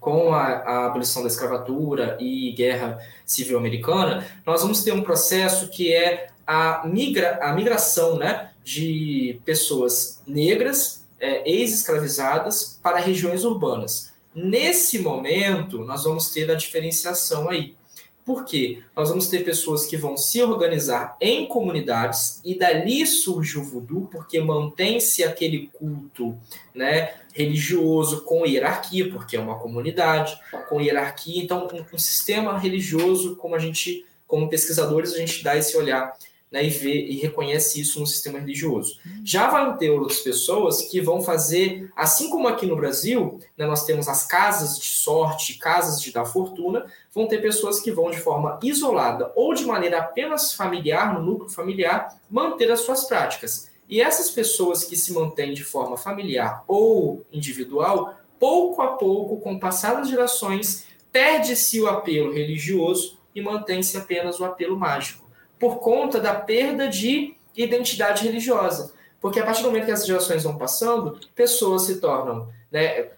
com 0.00 0.34
a, 0.34 0.44
a, 0.44 0.86
abolição 0.86 1.22
da 1.22 1.28
escravatura 1.28 2.16
e 2.18 2.52
guerra 2.52 2.98
civil 3.24 3.58
americana, 3.58 4.26
nós 4.44 4.62
vamos 4.62 4.82
ter 4.82 4.92
um 4.92 5.02
processo 5.02 5.68
que 5.68 5.92
é 5.92 6.30
a, 6.50 6.84
migra, 6.84 7.38
a 7.40 7.52
migração 7.52 8.18
né, 8.18 8.50
de 8.64 9.40
pessoas 9.44 10.20
negras, 10.26 11.06
é, 11.20 11.48
ex-escravizadas, 11.48 12.80
para 12.82 12.98
regiões 12.98 13.44
urbanas. 13.44 14.12
Nesse 14.34 14.98
momento, 14.98 15.84
nós 15.84 16.02
vamos 16.02 16.32
ter 16.32 16.50
a 16.50 16.56
diferenciação 16.56 17.48
aí. 17.48 17.76
Por 18.24 18.44
quê? 18.44 18.82
Nós 18.96 19.10
vamos 19.10 19.28
ter 19.28 19.44
pessoas 19.44 19.86
que 19.86 19.96
vão 19.96 20.16
se 20.16 20.42
organizar 20.42 21.16
em 21.20 21.46
comunidades 21.46 22.40
e 22.44 22.58
dali 22.58 23.06
surge 23.06 23.56
o 23.56 23.62
voodoo, 23.62 24.08
porque 24.10 24.40
mantém-se 24.40 25.22
aquele 25.22 25.70
culto 25.72 26.36
né, 26.74 27.14
religioso 27.32 28.24
com 28.24 28.44
hierarquia, 28.44 29.08
porque 29.08 29.36
é 29.36 29.40
uma 29.40 29.56
comunidade, 29.56 30.36
com 30.68 30.80
hierarquia. 30.80 31.44
Então, 31.44 31.68
um, 31.72 31.94
um 31.94 31.98
sistema 31.98 32.58
religioso, 32.58 33.36
como 33.36 33.54
a 33.54 33.58
gente, 33.60 34.04
como 34.26 34.48
pesquisadores, 34.48 35.14
a 35.14 35.18
gente 35.18 35.44
dá 35.44 35.56
esse 35.56 35.76
olhar 35.76 36.12
né, 36.50 36.64
e 36.64 36.68
vê 36.68 37.06
e 37.06 37.16
reconhece 37.18 37.80
isso 37.80 38.00
no 38.00 38.06
sistema 38.06 38.38
religioso. 38.38 38.98
Já 39.24 39.48
vão 39.48 39.76
ter 39.76 39.90
outras 39.90 40.18
pessoas 40.18 40.82
que 40.82 41.00
vão 41.00 41.22
fazer, 41.22 41.90
assim 41.94 42.28
como 42.28 42.48
aqui 42.48 42.66
no 42.66 42.76
Brasil, 42.76 43.38
né, 43.56 43.66
nós 43.66 43.84
temos 43.84 44.08
as 44.08 44.26
casas 44.26 44.78
de 44.78 44.88
sorte, 44.88 45.58
casas 45.58 46.02
de 46.02 46.12
dar 46.12 46.24
fortuna, 46.24 46.86
vão 47.14 47.26
ter 47.26 47.40
pessoas 47.40 47.80
que 47.80 47.92
vão 47.92 48.10
de 48.10 48.18
forma 48.18 48.58
isolada 48.62 49.32
ou 49.36 49.54
de 49.54 49.64
maneira 49.64 49.98
apenas 49.98 50.52
familiar, 50.52 51.14
no 51.14 51.22
núcleo 51.22 51.50
familiar, 51.50 52.18
manter 52.28 52.70
as 52.70 52.80
suas 52.80 53.04
práticas. 53.04 53.70
E 53.88 54.00
essas 54.00 54.30
pessoas 54.30 54.84
que 54.84 54.96
se 54.96 55.12
mantêm 55.12 55.52
de 55.52 55.64
forma 55.64 55.96
familiar 55.96 56.64
ou 56.66 57.24
individual, 57.32 58.14
pouco 58.38 58.82
a 58.82 58.88
pouco, 58.96 59.40
com 59.40 59.54
o 59.54 59.60
passar 59.60 59.94
das 59.94 60.08
gerações, 60.08 60.86
perde-se 61.12 61.80
o 61.80 61.88
apelo 61.88 62.32
religioso 62.32 63.18
e 63.34 63.40
mantém-se 63.40 63.96
apenas 63.96 64.38
o 64.38 64.44
apelo 64.44 64.76
mágico 64.76 65.19
por 65.60 65.78
conta 65.78 66.18
da 66.18 66.34
perda 66.34 66.88
de 66.88 67.34
identidade 67.54 68.24
religiosa. 68.24 68.92
Porque 69.20 69.38
a 69.38 69.44
partir 69.44 69.62
do 69.62 69.68
momento 69.68 69.84
que 69.84 69.92
as 69.92 70.06
gerações 70.06 70.42
vão 70.42 70.56
passando, 70.56 71.20
pessoas 71.34 71.82
se 71.82 72.00
tornam, 72.00 72.48
né, 72.72 73.10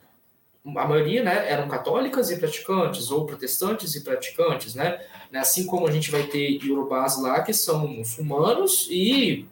a 0.64 0.86
maioria 0.86 1.22
né, 1.22 1.51
eram 1.51 1.68
católicas 1.68 2.30
e 2.30 2.36
praticantes, 2.36 3.11
ou 3.11 3.24
protestantes 3.24 3.95
e 3.95 4.03
praticantes, 4.03 4.74
né? 4.74 5.01
Assim 5.34 5.66
como 5.66 5.88
a 5.88 5.90
gente 5.90 6.11
vai 6.11 6.24
ter 6.24 6.62
iorubás 6.62 7.20
lá 7.20 7.40
que 7.43 7.53
são 7.53 7.86
muçulmanos 7.88 8.86
e 8.90 9.47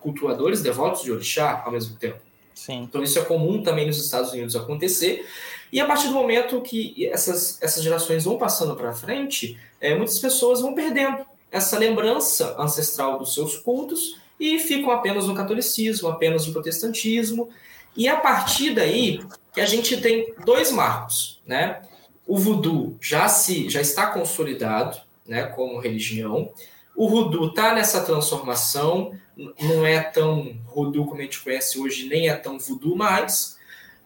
cultuadores 0.00 0.62
devotos 0.62 1.02
de 1.02 1.10
orixá 1.10 1.62
ao 1.64 1.72
mesmo 1.72 1.96
tempo. 1.96 2.18
Sim. 2.54 2.82
Então 2.82 3.02
isso 3.02 3.18
é 3.18 3.24
comum 3.24 3.62
também 3.62 3.86
nos 3.86 3.98
Estados 3.98 4.32
Unidos 4.32 4.54
acontecer. 4.54 5.26
E 5.72 5.80
a 5.80 5.86
partir 5.86 6.08
do 6.08 6.14
momento 6.14 6.60
que 6.60 7.08
essas, 7.08 7.60
essas 7.62 7.82
gerações 7.82 8.24
vão 8.24 8.36
passando 8.36 8.76
para 8.76 8.92
frente, 8.92 9.58
é, 9.80 9.96
muitas 9.96 10.18
pessoas 10.18 10.60
vão 10.60 10.74
perdendo 10.74 11.24
essa 11.52 11.78
lembrança 11.78 12.56
ancestral 12.58 13.18
dos 13.18 13.34
seus 13.34 13.58
cultos 13.58 14.16
e 14.40 14.58
ficam 14.58 14.90
apenas 14.90 15.26
no 15.26 15.34
catolicismo, 15.34 16.08
apenas 16.08 16.46
no 16.46 16.52
protestantismo. 16.52 17.50
E 17.94 18.08
a 18.08 18.16
partir 18.16 18.74
daí 18.74 19.20
que 19.52 19.60
a 19.60 19.66
gente 19.66 19.98
tem 19.98 20.34
dois 20.44 20.72
marcos, 20.72 21.40
né? 21.46 21.82
O 22.26 22.38
voodoo 22.38 22.96
já 23.00 23.28
se 23.28 23.68
já 23.68 23.82
está 23.82 24.06
consolidado, 24.06 24.98
né, 25.26 25.44
como 25.44 25.78
religião. 25.78 26.50
O 26.96 27.08
voodoo 27.08 27.48
está 27.48 27.74
nessa 27.74 28.00
transformação, 28.02 29.12
não 29.60 29.84
é 29.84 30.00
tão 30.00 30.56
voodoo 30.74 31.04
como 31.06 31.20
a 31.20 31.24
gente 31.24 31.42
conhece 31.42 31.78
hoje, 31.78 32.08
nem 32.08 32.28
é 32.28 32.34
tão 32.34 32.58
voodoo 32.58 32.96
mais, 32.96 33.58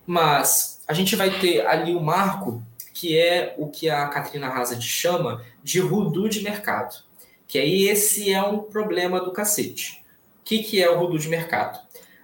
mas 0.04 0.82
a 0.86 0.92
gente 0.92 1.14
vai 1.14 1.38
ter 1.38 1.66
ali 1.66 1.94
o 1.94 2.00
marco 2.00 2.62
que 2.92 3.18
é 3.18 3.54
o 3.58 3.68
que 3.68 3.90
a 3.90 4.06
Katrina 4.08 4.48
Hazard 4.48 4.82
chama 4.82 5.44
de 5.62 5.80
voodoo 5.80 6.28
de 6.28 6.40
mercado. 6.42 7.05
Que 7.46 7.58
aí 7.58 7.88
esse 7.88 8.32
é 8.32 8.42
um 8.42 8.58
problema 8.58 9.20
do 9.20 9.32
cacete. 9.32 10.04
O 10.40 10.44
que, 10.44 10.62
que 10.62 10.82
é 10.82 10.90
o 10.90 10.98
voodoo 10.98 11.18
de 11.18 11.28
mercado? 11.28 11.78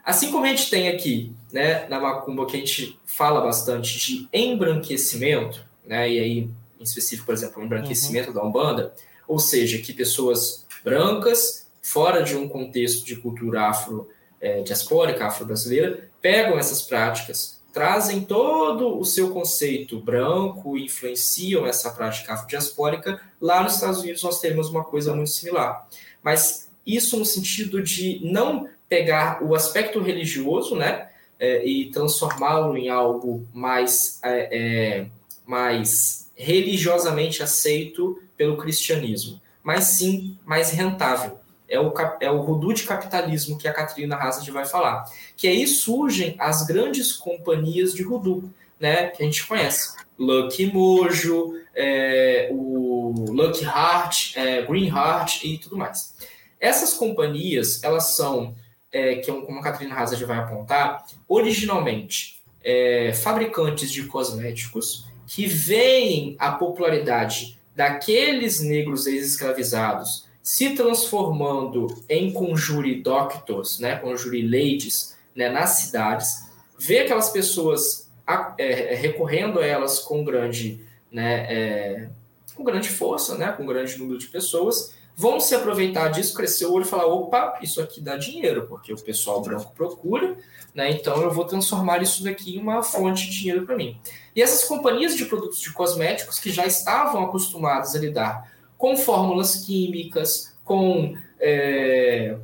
Assim 0.04 0.30
como 0.32 0.44
a 0.44 0.48
gente 0.48 0.68
tem 0.68 0.88
aqui, 0.88 1.32
né, 1.52 1.86
na 1.88 2.00
macumba, 2.00 2.46
que 2.46 2.56
a 2.56 2.58
gente 2.58 2.98
fala 3.06 3.40
bastante 3.40 3.98
de 3.98 4.28
embranquecimento, 4.32 5.64
né, 5.86 6.10
e 6.10 6.18
aí, 6.18 6.50
em 6.78 6.82
específico, 6.82 7.26
por 7.26 7.34
exemplo, 7.34 7.62
o 7.62 7.64
embranquecimento 7.64 8.28
uhum. 8.28 8.34
da 8.34 8.42
Umbanda, 8.42 8.94
ou 9.28 9.38
seja, 9.38 9.78
que 9.78 9.92
pessoas 9.92 10.66
brancas, 10.82 11.68
fora 11.80 12.22
de 12.22 12.36
um 12.36 12.48
contexto 12.48 13.04
de 13.04 13.16
cultura 13.16 13.68
afro-diaspórica, 13.68 15.24
é, 15.24 15.26
afro-brasileira, 15.26 16.10
pegam 16.20 16.58
essas 16.58 16.82
práticas, 16.82 17.61
trazem 17.72 18.20
todo 18.22 18.98
o 18.98 19.04
seu 19.04 19.30
conceito 19.30 19.98
branco, 19.98 20.76
influenciam 20.76 21.66
essa 21.66 21.90
prática 21.90 22.34
afrodiaspórica. 22.34 23.20
Lá 23.40 23.62
nos 23.62 23.74
Estados 23.74 24.00
Unidos 24.00 24.22
nós 24.22 24.40
temos 24.40 24.68
uma 24.68 24.84
coisa 24.84 25.14
muito 25.14 25.30
similar. 25.30 25.88
Mas 26.22 26.70
isso 26.86 27.18
no 27.18 27.24
sentido 27.24 27.82
de 27.82 28.20
não 28.22 28.68
pegar 28.88 29.42
o 29.42 29.54
aspecto 29.54 30.00
religioso, 30.00 30.76
né, 30.76 31.08
é, 31.38 31.66
e 31.66 31.90
transformá-lo 31.90 32.76
em 32.76 32.88
algo 32.88 33.46
mais, 33.52 34.20
é, 34.22 34.48
é, 34.52 35.06
mais 35.46 36.30
religiosamente 36.36 37.42
aceito 37.42 38.20
pelo 38.36 38.56
cristianismo, 38.56 39.40
mas 39.62 39.84
sim 39.84 40.36
mais 40.44 40.70
rentável 40.70 41.41
é 41.72 41.80
o, 41.80 41.92
é 42.20 42.30
o 42.30 42.42
Rudu 42.42 42.74
de 42.74 42.82
capitalismo 42.82 43.56
que 43.56 43.66
a 43.66 43.72
Catrina 43.72 44.16
Hazard 44.16 44.48
vai 44.50 44.66
falar. 44.66 45.06
Que 45.34 45.48
aí 45.48 45.66
surgem 45.66 46.36
as 46.38 46.66
grandes 46.66 47.12
companhias 47.12 47.94
de 47.94 48.02
Rudu, 48.02 48.52
né, 48.78 49.06
que 49.06 49.22
a 49.22 49.26
gente 49.26 49.46
conhece. 49.46 49.96
Lucky 50.18 50.66
Mojo, 50.66 51.54
é, 51.74 52.50
o 52.52 53.14
Lucky 53.30 53.64
Heart, 53.64 54.36
é, 54.36 54.62
Green 54.62 54.88
Heart 54.88 55.44
e 55.44 55.56
tudo 55.56 55.78
mais. 55.78 56.14
Essas 56.60 56.92
companhias, 56.92 57.82
elas 57.82 58.08
são, 58.08 58.54
é, 58.92 59.16
que 59.16 59.30
é 59.30 59.34
como 59.40 59.58
a 59.58 59.62
Catrina 59.62 59.96
Hazard 59.96 60.22
vai 60.26 60.36
apontar, 60.36 61.06
originalmente 61.26 62.42
é, 62.62 63.14
fabricantes 63.14 63.90
de 63.90 64.04
cosméticos 64.04 65.06
que 65.26 65.46
veem 65.46 66.36
a 66.38 66.52
popularidade 66.52 67.58
daqueles 67.74 68.60
negros 68.60 69.06
ex-escravizados 69.06 70.30
se 70.42 70.70
transformando 70.70 71.86
em 72.08 72.32
conjure 72.32 73.00
doctors, 73.00 73.78
né, 73.78 73.96
conjure 73.96 74.42
ladies, 74.42 75.16
né, 75.34 75.48
nas 75.48 75.70
cidades, 75.70 76.50
vê 76.76 77.00
aquelas 77.00 77.30
pessoas 77.30 78.10
é, 78.58 78.94
recorrendo 78.94 79.60
a 79.60 79.66
elas 79.66 80.00
com 80.00 80.24
grande, 80.24 80.84
né, 81.10 81.46
é, 81.48 82.08
com 82.56 82.64
grande 82.64 82.88
força, 82.88 83.38
né, 83.38 83.52
com 83.52 83.64
grande 83.64 83.96
número 83.96 84.18
de 84.18 84.26
pessoas, 84.26 84.94
vão 85.14 85.38
se 85.38 85.54
aproveitar 85.54 86.08
disso, 86.08 86.34
crescer 86.34 86.66
o 86.66 86.72
olho 86.72 86.84
e 86.84 86.88
falar, 86.88 87.06
opa, 87.06 87.58
isso 87.62 87.80
aqui 87.80 88.00
dá 88.00 88.16
dinheiro, 88.16 88.66
porque 88.66 88.92
o 88.92 89.00
pessoal 89.00 89.40
branco 89.42 89.72
procura, 89.76 90.36
né, 90.74 90.90
então 90.90 91.22
eu 91.22 91.30
vou 91.30 91.44
transformar 91.44 92.02
isso 92.02 92.24
daqui 92.24 92.56
em 92.56 92.58
uma 92.58 92.82
fonte 92.82 93.30
de 93.30 93.38
dinheiro 93.38 93.64
para 93.64 93.76
mim. 93.76 93.96
E 94.34 94.42
essas 94.42 94.64
companhias 94.64 95.14
de 95.14 95.26
produtos 95.26 95.60
de 95.60 95.72
cosméticos 95.72 96.40
que 96.40 96.50
já 96.50 96.66
estavam 96.66 97.22
acostumadas 97.22 97.94
a 97.94 97.98
lidar 98.00 98.51
com 98.82 98.96
fórmulas 98.96 99.64
químicas, 99.64 100.56
com 100.64 101.16
é, 101.38 102.36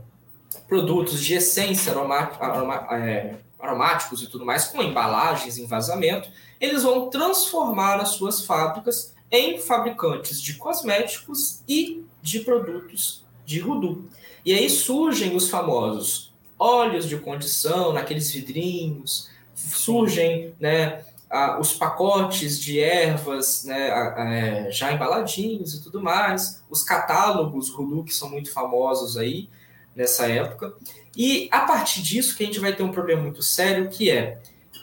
produtos 0.68 1.20
de 1.20 1.34
essência 1.34 1.90
aroma, 1.90 2.86
é, 2.92 3.34
aromáticos 3.58 4.22
e 4.22 4.28
tudo 4.28 4.46
mais, 4.46 4.66
com 4.66 4.80
embalagens 4.80 5.58
em 5.58 5.66
vazamento, 5.66 6.30
eles 6.60 6.84
vão 6.84 7.10
transformar 7.10 7.96
as 7.96 8.10
suas 8.10 8.46
fábricas 8.46 9.16
em 9.32 9.58
fabricantes 9.58 10.40
de 10.40 10.54
cosméticos 10.54 11.60
e 11.66 12.04
de 12.22 12.38
produtos 12.38 13.24
de 13.44 13.58
rudu. 13.58 14.08
E 14.44 14.54
aí 14.54 14.70
surgem 14.70 15.34
os 15.34 15.50
famosos 15.50 16.32
óleos 16.56 17.08
de 17.08 17.16
condição, 17.18 17.92
naqueles 17.92 18.30
vidrinhos, 18.30 19.28
surgem 19.56 20.54
né, 20.60 21.04
os 21.60 21.74
pacotes 21.74 22.58
de 22.58 22.80
ervas 22.80 23.64
né, 23.64 23.88
é, 24.68 24.70
já 24.70 24.92
embaladinhos 24.92 25.74
e 25.74 25.82
tudo 25.82 26.00
mais, 26.00 26.62
os 26.70 26.82
catálogos 26.82 27.68
Hulu, 27.70 28.04
que 28.04 28.14
são 28.14 28.30
muito 28.30 28.50
famosos 28.50 29.16
aí 29.16 29.48
nessa 29.94 30.26
época. 30.26 30.72
E 31.16 31.48
a 31.50 31.60
partir 31.60 32.02
disso 32.02 32.36
que 32.36 32.42
a 32.42 32.46
gente 32.46 32.60
vai 32.60 32.74
ter 32.74 32.82
um 32.82 32.92
problema 32.92 33.22
muito 33.22 33.42
sério, 33.42 33.88
que 33.88 34.10
é 34.10 34.38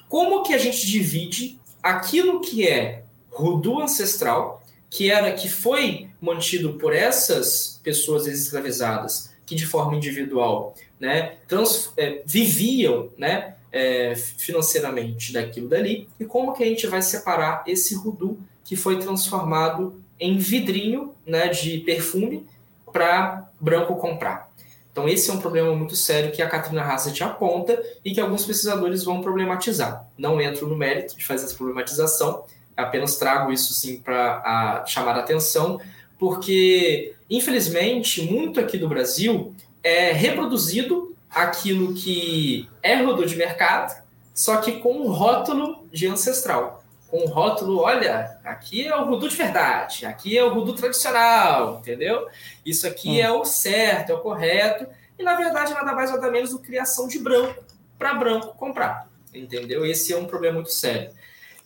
como 0.07 0.43
que 0.43 0.53
a 0.53 0.57
gente 0.57 0.85
divide 0.85 1.59
aquilo 1.81 2.41
que 2.41 2.67
é 2.67 3.03
Rudu 3.31 3.81
ancestral, 3.81 4.63
que 4.89 5.09
era 5.09 5.31
que 5.33 5.49
foi 5.49 6.09
mantido 6.21 6.73
por 6.73 6.93
essas 6.93 7.79
pessoas 7.83 8.27
escravizadas 8.27 9.33
que 9.45 9.55
de 9.55 9.65
forma 9.65 9.95
individual 9.95 10.73
né, 10.99 11.37
trans, 11.47 11.91
é, 11.97 12.23
viviam 12.25 13.09
né, 13.17 13.54
é, 13.75 14.15
financeiramente 14.15 15.33
daquilo 15.33 15.67
dali 15.67 16.07
e 16.17 16.23
como 16.23 16.53
que 16.53 16.63
a 16.63 16.65
gente 16.65 16.87
vai 16.87 17.01
separar 17.01 17.63
esse 17.67 17.93
rudu 17.93 18.39
que 18.63 18.75
foi 18.75 18.97
transformado 18.99 20.01
em 20.17 20.37
vidrinho 20.37 21.13
né, 21.25 21.49
de 21.49 21.79
perfume 21.79 22.47
para 22.93 23.49
branco 23.59 23.95
comprar. 23.97 24.49
Então 24.91 25.09
esse 25.09 25.29
é 25.29 25.33
um 25.33 25.39
problema 25.39 25.75
muito 25.75 25.93
sério 25.93 26.31
que 26.31 26.41
a 26.41 26.47
Katrina 26.47 26.81
Hassett 26.81 27.21
aponta 27.21 27.83
e 28.03 28.13
que 28.13 28.21
alguns 28.21 28.45
pesquisadores 28.45 29.03
vão 29.03 29.21
problematizar. 29.21 30.07
Não 30.17 30.39
entro 30.39 30.67
no 30.67 30.77
mérito 30.77 31.17
de 31.17 31.25
fazer 31.25 31.43
essa 31.43 31.55
problematização, 31.55 32.45
Apenas 32.75 33.15
trago 33.15 33.53
isso 33.53 33.73
sim 33.73 33.99
para 33.99 34.83
chamar 34.85 35.15
a 35.15 35.19
atenção, 35.19 35.79
porque 36.19 37.13
infelizmente 37.29 38.21
muito 38.21 38.59
aqui 38.59 38.77
do 38.77 38.89
Brasil 38.89 39.55
é 39.81 40.11
reproduzido 40.11 41.14
aquilo 41.35 41.93
que 41.93 42.69
é 42.81 42.95
rodô 43.03 43.25
de 43.25 43.35
mercado, 43.35 44.01
só 44.33 44.57
que 44.57 44.79
com 44.79 44.93
um 44.93 45.11
rótulo 45.11 45.85
de 45.91 46.07
ancestral. 46.07 46.81
Com 47.09 47.25
um 47.25 47.27
rótulo, 47.27 47.79
olha, 47.79 48.39
aqui 48.43 48.87
é 48.87 48.95
o 48.95 49.05
rudu 49.05 49.27
de 49.27 49.35
verdade, 49.35 50.05
aqui 50.05 50.37
é 50.37 50.43
o 50.43 50.53
rudu 50.53 50.73
tradicional, 50.73 51.79
entendeu? 51.79 52.27
Isso 52.65 52.87
aqui 52.87 53.19
hum. 53.19 53.21
é 53.21 53.31
o 53.31 53.43
certo, 53.43 54.11
é 54.11 54.15
o 54.15 54.21
correto, 54.21 54.87
e 55.19 55.23
na 55.23 55.35
verdade 55.35 55.73
nada 55.73 55.93
mais 55.93 56.09
nada 56.09 56.31
menos 56.31 56.51
do 56.51 56.59
que 56.59 56.67
criação 56.67 57.07
de 57.07 57.19
branco 57.19 57.63
para 57.99 58.13
branco 58.13 58.55
comprar, 58.57 59.07
entendeu? 59.33 59.85
Esse 59.85 60.13
é 60.13 60.17
um 60.17 60.25
problema 60.25 60.55
muito 60.55 60.71
sério. 60.71 61.11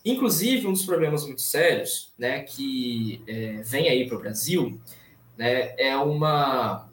Inclusive, 0.04 0.66
um 0.66 0.74
dos 0.74 0.86
problemas 0.86 1.26
muito 1.26 1.42
sérios 1.42 2.14
né, 2.18 2.42
que 2.42 3.22
é, 3.28 3.62
vem 3.64 3.90
aí 3.90 4.08
para 4.08 4.18
o 4.18 4.20
Brasil 4.20 4.80
né, 5.38 5.74
é 5.78 5.96
uma. 5.98 6.90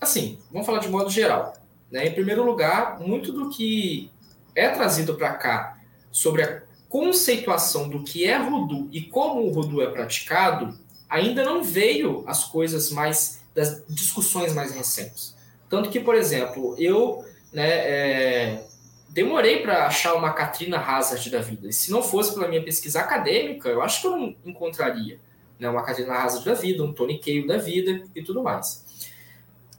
Assim, 0.00 0.38
vamos 0.50 0.66
falar 0.66 0.80
de 0.80 0.88
modo 0.88 1.10
geral. 1.10 1.59
Né? 1.90 2.06
Em 2.06 2.12
primeiro 2.12 2.44
lugar, 2.44 3.00
muito 3.00 3.32
do 3.32 3.48
que 3.50 4.10
é 4.54 4.68
trazido 4.68 5.14
para 5.14 5.34
cá 5.34 5.78
sobre 6.10 6.42
a 6.42 6.62
conceituação 6.88 7.88
do 7.88 8.02
que 8.02 8.24
é 8.24 8.36
Rudu 8.36 8.88
e 8.92 9.02
como 9.02 9.42
o 9.42 9.52
Rudu 9.52 9.80
é 9.80 9.86
praticado, 9.90 10.76
ainda 11.08 11.44
não 11.44 11.62
veio 11.62 12.24
as 12.26 12.44
coisas 12.44 12.90
mais. 12.90 13.40
das 13.54 13.82
discussões 13.88 14.54
mais 14.54 14.72
recentes. 14.72 15.36
Tanto 15.68 15.90
que, 15.90 16.00
por 16.00 16.14
exemplo, 16.14 16.74
eu 16.78 17.24
né, 17.52 17.68
é, 17.68 18.64
demorei 19.08 19.60
para 19.60 19.86
achar 19.86 20.14
uma 20.14 20.32
Katrina 20.32 20.78
Hazard 20.78 21.28
da 21.30 21.40
vida. 21.40 21.68
E 21.68 21.72
se 21.72 21.90
não 21.90 22.02
fosse 22.02 22.34
pela 22.34 22.48
minha 22.48 22.62
pesquisa 22.62 23.00
acadêmica, 23.00 23.68
eu 23.68 23.82
acho 23.82 24.00
que 24.00 24.06
eu 24.06 24.16
não 24.16 24.34
encontraria 24.44 25.18
né, 25.58 25.68
uma 25.68 25.82
Katrina 25.82 26.14
Hazard 26.14 26.44
da 26.44 26.54
vida, 26.54 26.82
um 26.82 26.92
Tony 26.92 27.18
Cale 27.18 27.46
da 27.46 27.58
vida 27.58 28.02
e 28.14 28.22
tudo 28.22 28.42
mais. 28.42 28.84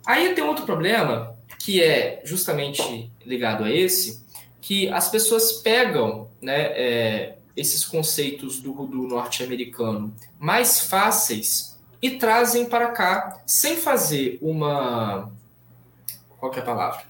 Aí 0.05 0.33
tem 0.33 0.43
outro 0.43 0.65
problema 0.65 1.35
que 1.59 1.81
é 1.81 2.21
justamente 2.23 3.11
ligado 3.25 3.63
a 3.63 3.71
esse, 3.71 4.25
que 4.59 4.89
as 4.89 5.09
pessoas 5.09 5.53
pegam 5.53 6.29
né, 6.41 6.71
é, 6.73 7.35
esses 7.55 7.85
conceitos 7.85 8.59
do 8.59 8.73
norte-americano 9.07 10.13
mais 10.39 10.81
fáceis 10.81 11.77
e 12.01 12.11
trazem 12.11 12.65
para 12.65 12.91
cá 12.91 13.41
sem 13.45 13.77
fazer 13.77 14.39
uma 14.41 15.31
qual 16.39 16.51
é 16.55 16.59
a 16.59 16.63
palavra? 16.63 17.03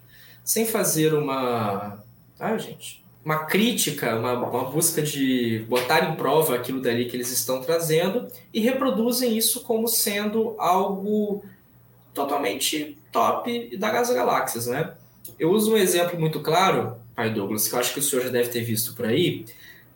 Sem 0.44 0.66
fazer 0.66 1.14
uma 1.14 2.04
ah, 2.38 2.58
gente, 2.58 3.02
uma 3.24 3.46
crítica, 3.46 4.16
uma, 4.16 4.34
uma, 4.34 4.66
busca 4.66 5.02
de 5.02 5.66
botar 5.70 6.10
em 6.10 6.16
prova 6.16 6.56
aquilo 6.56 6.82
dali 6.82 7.06
que 7.06 7.16
eles 7.16 7.32
estão 7.32 7.62
trazendo 7.62 8.28
e 8.54 8.60
reproduzem 8.60 9.38
isso 9.38 9.62
como 9.62 9.88
sendo 9.88 10.56
algo 10.58 11.44
totalmente 12.14 12.97
top 13.12 13.78
da 13.78 13.91
das 13.91 14.09
galáxias, 14.09 14.68
né? 14.68 14.93
Eu 15.39 15.51
uso 15.51 15.74
um 15.74 15.78
exemplo 15.78 16.20
muito 16.20 16.39
claro, 16.39 16.97
pai 17.16 17.34
Douglas, 17.34 17.68
que 17.68 17.76
eu 17.76 17.80
acho 17.80 17.93
que 17.93 17.99
o 17.99 18.03
senhor 18.03 18.24
já 18.24 18.30
deve 18.30 18.49
ter 18.49 18.64
visto 18.64 18.93
por 18.95 19.05
aí, 19.05 19.45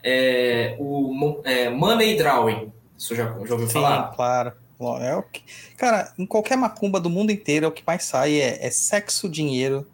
é 0.02 0.76
o 0.78 1.40
é, 1.44 1.68
Money 1.70 2.16
Drawing. 2.16 2.72
O 2.96 3.00
senhor 3.00 3.16
já, 3.16 3.46
já 3.46 3.54
ouviu 3.54 3.66
Sim, 3.66 3.74
falar? 3.74 4.12
claro. 4.14 4.52
É 5.00 5.16
o 5.16 5.22
que, 5.22 5.42
cara, 5.78 6.12
em 6.18 6.26
qualquer 6.26 6.56
macumba 6.56 7.00
do 7.00 7.08
mundo 7.08 7.32
inteiro, 7.32 7.64
é 7.64 7.68
o 7.68 7.72
que 7.72 7.82
mais 7.86 8.04
sai 8.04 8.38
é, 8.38 8.66
é 8.66 8.70
sexo, 8.70 9.26
dinheiro. 9.26 9.86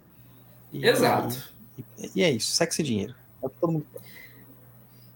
E, 0.72 0.84
Exato. 0.84 1.52
E 2.14 2.22
é 2.22 2.30
isso, 2.30 2.50
sexo 2.50 2.80
e 2.80 2.84
dinheiro. 2.84 3.14
É 3.44 3.48
todo 3.60 3.72
mundo 3.72 3.86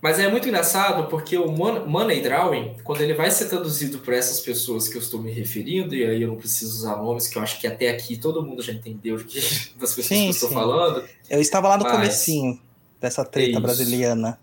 mas 0.06 0.20
é 0.20 0.30
muito 0.30 0.46
engraçado 0.46 1.08
porque 1.08 1.36
o 1.36 1.50
money 1.50 2.20
drawing, 2.20 2.76
quando 2.84 3.00
ele 3.00 3.12
vai 3.12 3.28
ser 3.28 3.46
traduzido 3.46 3.98
por 3.98 4.14
essas 4.14 4.38
pessoas 4.38 4.86
que 4.86 4.96
eu 4.96 5.00
estou 5.00 5.20
me 5.20 5.32
referindo, 5.32 5.96
e 5.96 6.06
aí 6.06 6.22
eu 6.22 6.28
não 6.28 6.36
preciso 6.36 6.76
usar 6.76 6.94
nomes, 6.98 7.26
que 7.26 7.36
eu 7.36 7.42
acho 7.42 7.58
que 7.58 7.66
até 7.66 7.88
aqui 7.88 8.16
todo 8.16 8.40
mundo 8.40 8.62
já 8.62 8.72
entendeu 8.72 9.16
que, 9.16 9.40
das 9.76 9.92
pessoas 9.92 10.06
sim, 10.06 10.22
que 10.22 10.26
eu 10.26 10.30
estou 10.30 10.50
falando. 10.50 11.02
Eu 11.28 11.40
estava 11.40 11.66
lá 11.66 11.76
no 11.76 11.82
mas... 11.82 11.92
comecinho 11.92 12.56
dessa 13.00 13.24
treta 13.24 13.58
brasiliana. 13.58 14.38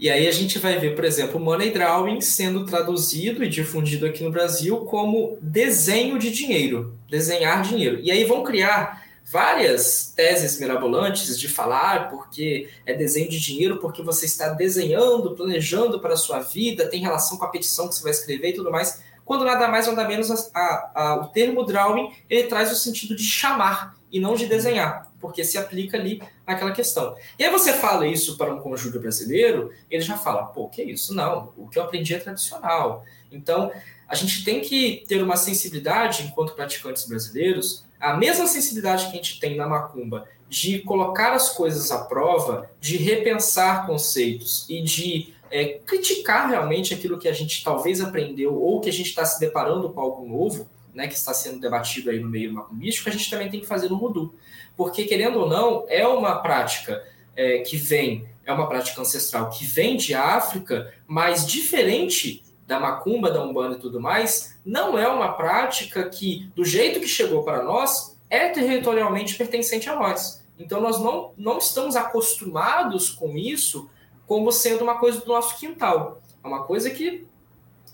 E 0.00 0.08
aí 0.08 0.26
a 0.26 0.32
gente 0.32 0.58
vai 0.58 0.78
ver, 0.78 0.94
por 0.94 1.04
exemplo, 1.04 1.38
money 1.38 1.70
drawing 1.70 2.22
sendo 2.22 2.64
traduzido 2.64 3.44
e 3.44 3.48
difundido 3.48 4.06
aqui 4.06 4.24
no 4.24 4.30
Brasil 4.30 4.78
como 4.86 5.36
desenho 5.38 6.18
de 6.18 6.30
dinheiro, 6.30 6.96
desenhar 7.10 7.60
dinheiro. 7.60 8.00
E 8.00 8.10
aí 8.10 8.24
vão 8.24 8.42
criar 8.42 9.03
várias 9.24 10.12
teses 10.14 10.60
mirabolantes 10.60 11.38
de 11.38 11.48
falar 11.48 12.10
porque 12.10 12.68
é 12.84 12.92
desenho 12.92 13.28
de 13.28 13.40
dinheiro, 13.40 13.78
porque 13.78 14.02
você 14.02 14.26
está 14.26 14.50
desenhando, 14.50 15.34
planejando 15.34 15.98
para 15.98 16.14
a 16.14 16.16
sua 16.16 16.40
vida, 16.40 16.88
tem 16.88 17.00
relação 17.00 17.38
com 17.38 17.44
a 17.44 17.50
petição 17.50 17.88
que 17.88 17.94
você 17.94 18.02
vai 18.02 18.12
escrever 18.12 18.50
e 18.50 18.54
tudo 18.54 18.70
mais, 18.70 19.02
quando 19.24 19.44
nada 19.44 19.66
mais 19.68 19.86
nada 19.86 20.06
menos 20.06 20.30
a, 20.30 20.50
a, 20.54 20.92
a, 20.94 21.16
o 21.22 21.28
termo 21.28 21.64
drawing 21.64 22.12
ele 22.28 22.44
traz 22.44 22.70
o 22.70 22.76
sentido 22.76 23.16
de 23.16 23.24
chamar 23.24 23.96
e 24.12 24.20
não 24.20 24.34
de 24.36 24.46
desenhar, 24.46 25.10
porque 25.20 25.42
se 25.42 25.58
aplica 25.58 25.96
ali 25.96 26.22
naquela 26.46 26.70
questão. 26.70 27.16
E 27.36 27.42
aí 27.42 27.50
você 27.50 27.72
fala 27.72 28.06
isso 28.06 28.36
para 28.36 28.54
um 28.54 28.60
conjunto 28.60 29.00
brasileiro, 29.00 29.72
ele 29.90 30.02
já 30.02 30.16
fala, 30.16 30.44
pô, 30.44 30.68
que 30.68 30.82
isso? 30.82 31.12
Não, 31.12 31.52
o 31.56 31.66
que 31.68 31.78
eu 31.78 31.82
aprendi 31.82 32.14
é 32.14 32.18
tradicional. 32.18 33.04
Então, 33.32 33.72
a 34.06 34.14
gente 34.14 34.44
tem 34.44 34.60
que 34.60 35.02
ter 35.08 35.20
uma 35.20 35.36
sensibilidade, 35.36 36.22
enquanto 36.22 36.54
praticantes 36.54 37.06
brasileiros, 37.06 37.83
a 38.04 38.16
mesma 38.16 38.46
sensibilidade 38.46 39.06
que 39.06 39.12
a 39.12 39.16
gente 39.16 39.40
tem 39.40 39.56
na 39.56 39.66
macumba 39.66 40.28
de 40.48 40.80
colocar 40.80 41.32
as 41.32 41.50
coisas 41.50 41.90
à 41.90 42.04
prova, 42.04 42.70
de 42.80 42.96
repensar 42.96 43.86
conceitos 43.86 44.66
e 44.68 44.82
de 44.82 45.34
é, 45.50 45.80
criticar 45.86 46.48
realmente 46.48 46.92
aquilo 46.92 47.18
que 47.18 47.28
a 47.28 47.32
gente 47.32 47.64
talvez 47.64 48.00
aprendeu 48.00 48.54
ou 48.54 48.80
que 48.80 48.88
a 48.88 48.92
gente 48.92 49.08
está 49.08 49.24
se 49.24 49.40
deparando 49.40 49.88
com 49.90 50.00
algo 50.00 50.28
novo, 50.28 50.68
né, 50.94 51.08
que 51.08 51.14
está 51.14 51.34
sendo 51.34 51.60
debatido 51.60 52.10
aí 52.10 52.20
no 52.20 52.28
meio 52.28 52.52
macumbístico, 52.52 53.08
a 53.08 53.12
gente 53.12 53.28
também 53.28 53.50
tem 53.50 53.60
que 53.60 53.66
fazer 53.66 53.88
no 53.88 53.96
Rudu. 53.96 54.34
Porque, 54.76 55.04
querendo 55.04 55.40
ou 55.40 55.48
não, 55.48 55.84
é 55.88 56.06
uma 56.06 56.36
prática 56.36 57.02
é, 57.34 57.58
que 57.58 57.76
vem, 57.76 58.26
é 58.44 58.52
uma 58.52 58.68
prática 58.68 59.00
ancestral 59.00 59.50
que 59.50 59.64
vem 59.64 59.96
de 59.96 60.14
África, 60.14 60.92
mas 61.06 61.46
diferente 61.46 62.42
da 62.66 62.80
macumba, 62.80 63.30
da 63.30 63.42
umbanda 63.42 63.76
e 63.76 63.80
tudo 63.80 64.00
mais, 64.00 64.58
não 64.64 64.98
é 64.98 65.06
uma 65.08 65.32
prática 65.32 66.08
que, 66.08 66.50
do 66.54 66.64
jeito 66.64 67.00
que 67.00 67.08
chegou 67.08 67.42
para 67.42 67.62
nós, 67.62 68.18
é 68.30 68.48
territorialmente 68.48 69.36
pertencente 69.36 69.88
a 69.88 69.96
nós. 69.96 70.42
Então, 70.58 70.80
nós 70.80 71.00
não, 71.00 71.32
não 71.36 71.58
estamos 71.58 71.96
acostumados 71.96 73.10
com 73.10 73.36
isso 73.36 73.90
como 74.26 74.50
sendo 74.50 74.82
uma 74.82 74.98
coisa 74.98 75.20
do 75.20 75.26
nosso 75.26 75.58
quintal. 75.58 76.22
É 76.42 76.46
uma 76.46 76.64
coisa 76.64 76.90
que 76.90 77.26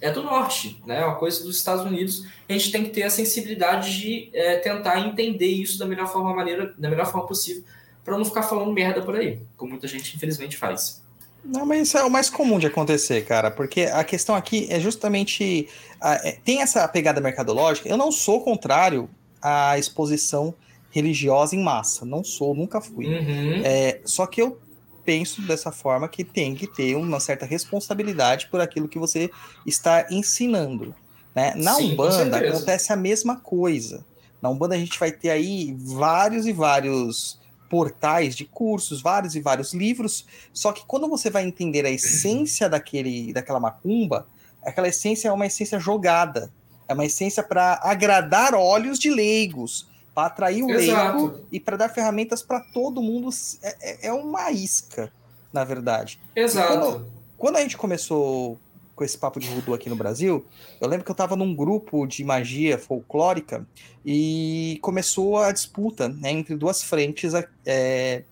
é 0.01 0.11
do 0.11 0.23
norte, 0.23 0.81
né? 0.87 1.01
é 1.01 1.05
uma 1.05 1.17
coisa 1.17 1.43
dos 1.43 1.57
Estados 1.57 1.85
Unidos. 1.85 2.27
A 2.49 2.53
gente 2.53 2.73
tem 2.73 2.85
que 2.85 2.91
ter 2.91 3.03
a 3.03 3.11
sensibilidade 3.11 3.99
de 3.99 4.31
é, 4.33 4.57
tentar 4.59 4.99
entender 5.01 5.47
isso 5.49 5.79
da 5.79 5.87
melhor 5.87 6.07
forma, 6.07 6.35
maneira, 6.35 6.75
da 6.79 6.89
melhor 6.89 7.07
forma 7.07 7.27
possível, 7.27 7.65
para 8.05 8.17
não 8.17 8.25
ficar 8.25 8.43
falando 8.43 8.73
merda 8.73 9.03
por 9.03 9.17
aí, 9.17 9.43
como 9.57 9.73
muita 9.73 9.87
gente 9.87 10.17
infelizmente 10.17 10.57
faz. 10.57 11.05
Não, 11.45 11.65
mas 11.65 11.89
isso 11.89 11.99
é 11.99 12.05
o 12.05 12.11
mais 12.11 12.29
comum 12.29 12.59
de 12.59 12.67
acontecer, 12.67 13.25
cara, 13.25 13.51
porque 13.51 13.83
a 13.83 14.05
questão 14.05 14.35
aqui 14.35 14.67
é 14.71 14.79
justamente. 14.79 15.69
é, 16.03 16.33
tem 16.45 16.63
essa 16.63 16.87
pegada 16.87 17.21
mercadológica. 17.21 17.89
Eu 17.89 17.97
não 17.97 18.13
sou 18.13 18.43
contrário 18.43 19.09
à 19.41 19.79
exposição 19.79 20.55
religiosa 20.91 21.57
em 21.57 21.63
massa. 21.63 22.05
Não 22.05 22.23
sou, 22.23 22.55
nunca 22.55 22.81
fui. 22.81 23.07
Uhum. 23.07 23.63
É, 23.65 24.01
só 24.05 24.27
que 24.27 24.43
eu 24.43 24.59
penso 25.05 25.43
dessa 25.43 25.73
forma 25.73 26.09
que 26.09 26.23
tem 26.23 26.55
que 26.55 26.67
ter 26.67 26.95
uma 26.95 27.19
certa 27.19 27.47
responsabilidade 27.47 28.49
por 28.49 28.61
aquilo 28.61 28.89
que 28.89 28.99
você 28.99 29.31
está 29.67 30.07
ensinando. 30.11 30.95
Né? 31.35 31.55
Na 31.57 31.75
Sim, 31.75 31.93
Umbanda 31.93 32.37
acontece 32.37 32.93
a 32.93 32.97
mesma 32.97 33.37
coisa. 33.37 34.05
Na 34.43 34.51
Umbanda 34.51 34.75
a 34.75 34.79
gente 34.79 34.99
vai 34.99 35.11
ter 35.11 35.31
aí 35.31 35.75
vários 35.79 36.47
e 36.47 36.53
vários 36.53 37.40
portais 37.71 38.35
de 38.35 38.45
cursos, 38.45 39.01
vários 39.01 39.37
e 39.37 39.41
vários 39.41 39.73
livros, 39.73 40.27
só 40.53 40.73
que 40.73 40.85
quando 40.85 41.09
você 41.09 41.31
vai 41.31 41.45
entender 41.45 41.87
a 41.87 41.91
essência 41.91 42.69
daquele, 42.69 43.33
daquela 43.33 43.61
macumba, 43.61 44.27
aquela 44.61 44.89
essência 44.89 45.29
é 45.29 45.33
uma 45.33 45.47
essência 45.47 45.79
jogada, 45.79 46.51
é 46.89 46.93
uma 46.93 47.05
essência 47.05 47.45
para 47.45 47.79
agradar 47.85 48.55
olhos 48.55 48.99
de 48.99 49.09
leigos, 49.09 49.89
para 50.13 50.27
atrair 50.27 50.65
o 50.65 50.71
Exato. 50.73 51.17
leigo 51.17 51.45
e 51.53 51.61
para 51.61 51.77
dar 51.77 51.89
ferramentas 51.89 52.43
para 52.43 52.59
todo 52.59 53.01
mundo. 53.01 53.31
É, 53.63 53.77
é, 53.81 54.07
é, 54.09 54.13
uma 54.13 54.51
isca, 54.51 55.13
na 55.53 55.63
verdade. 55.63 56.21
Exato. 56.35 56.73
Quando, 56.73 57.07
quando, 57.39 57.57
a 57.57 57.61
gente 57.61 57.77
começou 57.77 58.59
com 59.01 59.05
esse 59.05 59.17
papo 59.17 59.41
de 59.41 59.49
voodoo 59.49 59.73
aqui 59.73 59.89
no 59.89 59.97
Brasil, 59.97 60.45
eu 60.79 60.87
lembro 60.87 61.07
que 61.07 61.11
eu 61.11 61.15
estava 61.15 61.35
num 61.35 61.57
grupo 61.57 62.07
de 62.07 62.23
magia 62.23 62.77
folclórica 62.77 63.67
e 64.05 64.79
começou 64.83 65.39
a 65.39 65.51
disputa 65.53 66.07
né, 66.07 66.31
entre 66.31 66.55
duas 66.55 66.83
frentes 66.83 67.33
é, 67.65 68.25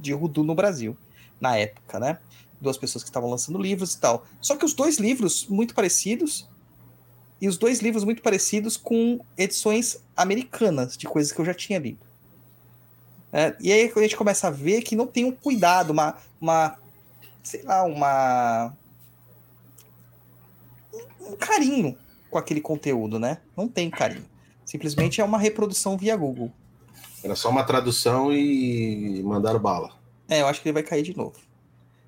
de 0.00 0.12
voodoo 0.12 0.42
no 0.42 0.52
Brasil, 0.52 0.96
na 1.40 1.56
época, 1.56 2.00
né? 2.00 2.18
Duas 2.60 2.76
pessoas 2.76 3.04
que 3.04 3.08
estavam 3.08 3.30
lançando 3.30 3.56
livros 3.56 3.94
e 3.94 4.00
tal. 4.00 4.26
Só 4.40 4.56
que 4.56 4.64
os 4.64 4.74
dois 4.74 4.98
livros 4.98 5.46
muito 5.46 5.76
parecidos, 5.76 6.48
e 7.40 7.46
os 7.46 7.56
dois 7.56 7.78
livros 7.78 8.02
muito 8.02 8.20
parecidos 8.20 8.76
com 8.76 9.20
edições 9.38 10.02
americanas 10.16 10.96
de 10.96 11.06
coisas 11.06 11.30
que 11.30 11.40
eu 11.40 11.44
já 11.44 11.54
tinha 11.54 11.78
lido. 11.78 12.04
É, 13.32 13.54
e 13.60 13.72
aí 13.72 13.92
a 13.94 14.00
gente 14.00 14.16
começa 14.16 14.48
a 14.48 14.50
ver 14.50 14.82
que 14.82 14.96
não 14.96 15.06
tem 15.06 15.24
um 15.24 15.30
cuidado, 15.30 15.90
uma, 15.90 16.16
uma 16.40 16.76
sei 17.44 17.62
lá, 17.62 17.84
uma 17.84 18.74
um 18.79 18.79
carinho 21.36 21.96
com 22.30 22.38
aquele 22.38 22.60
conteúdo, 22.60 23.18
né? 23.18 23.38
Não 23.56 23.68
tem 23.68 23.90
carinho. 23.90 24.24
Simplesmente 24.64 25.20
é 25.20 25.24
uma 25.24 25.38
reprodução 25.38 25.96
via 25.96 26.16
Google. 26.16 26.52
Era 27.22 27.34
só 27.34 27.50
uma 27.50 27.64
tradução 27.64 28.32
e 28.32 29.22
mandaram 29.24 29.58
bala. 29.58 29.98
É, 30.28 30.40
eu 30.42 30.46
acho 30.46 30.62
que 30.62 30.68
ele 30.68 30.74
vai 30.74 30.82
cair 30.82 31.02
de 31.02 31.16
novo. 31.16 31.38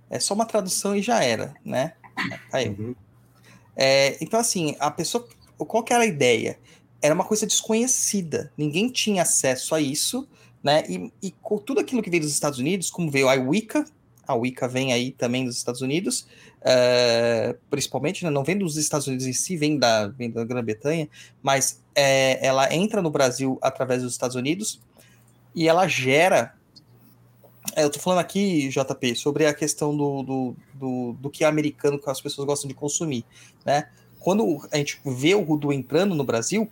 É 0.09 0.21
só 0.21 0.33
uma 0.33 0.47
tradução 0.47 0.95
e 0.95 1.03
já 1.03 1.23
era, 1.25 1.55
né? 1.65 1.95
Caiu. 2.51 2.77
Uhum. 2.79 2.95
É, 3.77 4.17
então, 4.21 4.39
assim, 4.39 4.77
a 4.79 4.91
pessoa. 4.91 5.27
Qual 5.59 5.83
que 5.83 5.93
era 5.93 6.03
a 6.03 6.07
ideia? 6.07 6.59
Era 7.01 7.15
uma 7.15 7.25
coisa 7.25 7.47
desconhecida. 7.47 8.53
Ninguém 8.57 8.89
tinha 8.89 9.23
acesso 9.23 9.75
a 9.75 9.81
isso, 9.81 10.29
né? 10.63 10.85
E, 10.89 11.13
e 11.23 11.31
com 11.43 11.59
tudo 11.59 11.81
aquilo 11.81 12.03
que 12.03 12.11
veio 12.11 12.23
dos 12.23 12.33
Estados 12.33 12.59
Unidos, 12.59 12.91
como 12.91 13.11
veio 13.11 13.29
a 13.29 13.35
Wicca, 13.35 13.85
a 14.27 14.35
Wicca 14.35 14.69
vem 14.69 14.93
aí 14.93 15.13
também 15.13 15.45
dos 15.45 15.57
Estados 15.57 15.81
Unidos, 15.81 16.27
uh, 16.61 17.59
principalmente, 17.69 18.25
né? 18.25 18.31
não 18.31 18.45
vem 18.45 18.57
dos 18.57 18.77
Estados 18.77 19.07
Unidos 19.07 19.27
em 19.27 19.33
si, 19.33 19.57
vem 19.57 19.79
da, 19.79 20.09
vem 20.09 20.31
da 20.31 20.45
Grã-Bretanha, 20.45 21.09
mas 21.43 21.83
é, 21.95 22.45
ela 22.45 22.73
entra 22.75 23.03
no 23.03 23.11
Brasil 23.11 23.59
através 23.61 24.03
dos 24.03 24.13
Estados 24.13 24.37
Unidos 24.37 24.81
e 25.55 25.69
ela 25.69 25.87
gera. 25.87 26.55
É, 27.77 27.85
eu 27.85 27.91
tô 27.91 27.99
falando 27.99 28.21
aqui, 28.21 28.69
JP, 28.69 29.15
sobre 29.15 29.47
a 29.47 29.55
questão 29.55 29.97
do, 29.97 30.23
do, 30.23 30.57
do, 30.75 31.13
do 31.15 31.31
que 31.31 31.45
é 31.45 31.47
americano 31.47 31.99
que 31.99 32.11
as 32.11 32.21
pessoas 32.21 32.47
gostam 32.47 32.69
de 32.69 32.75
consumir, 32.75 33.25
né? 33.65 33.89
Quando 34.19 34.61
a 34.71 34.77
gente 34.77 35.01
vê 35.05 35.35
o 35.35 35.43
Rudu 35.43 35.73
entrando 35.73 36.15
no 36.15 36.23
Brasil, 36.23 36.71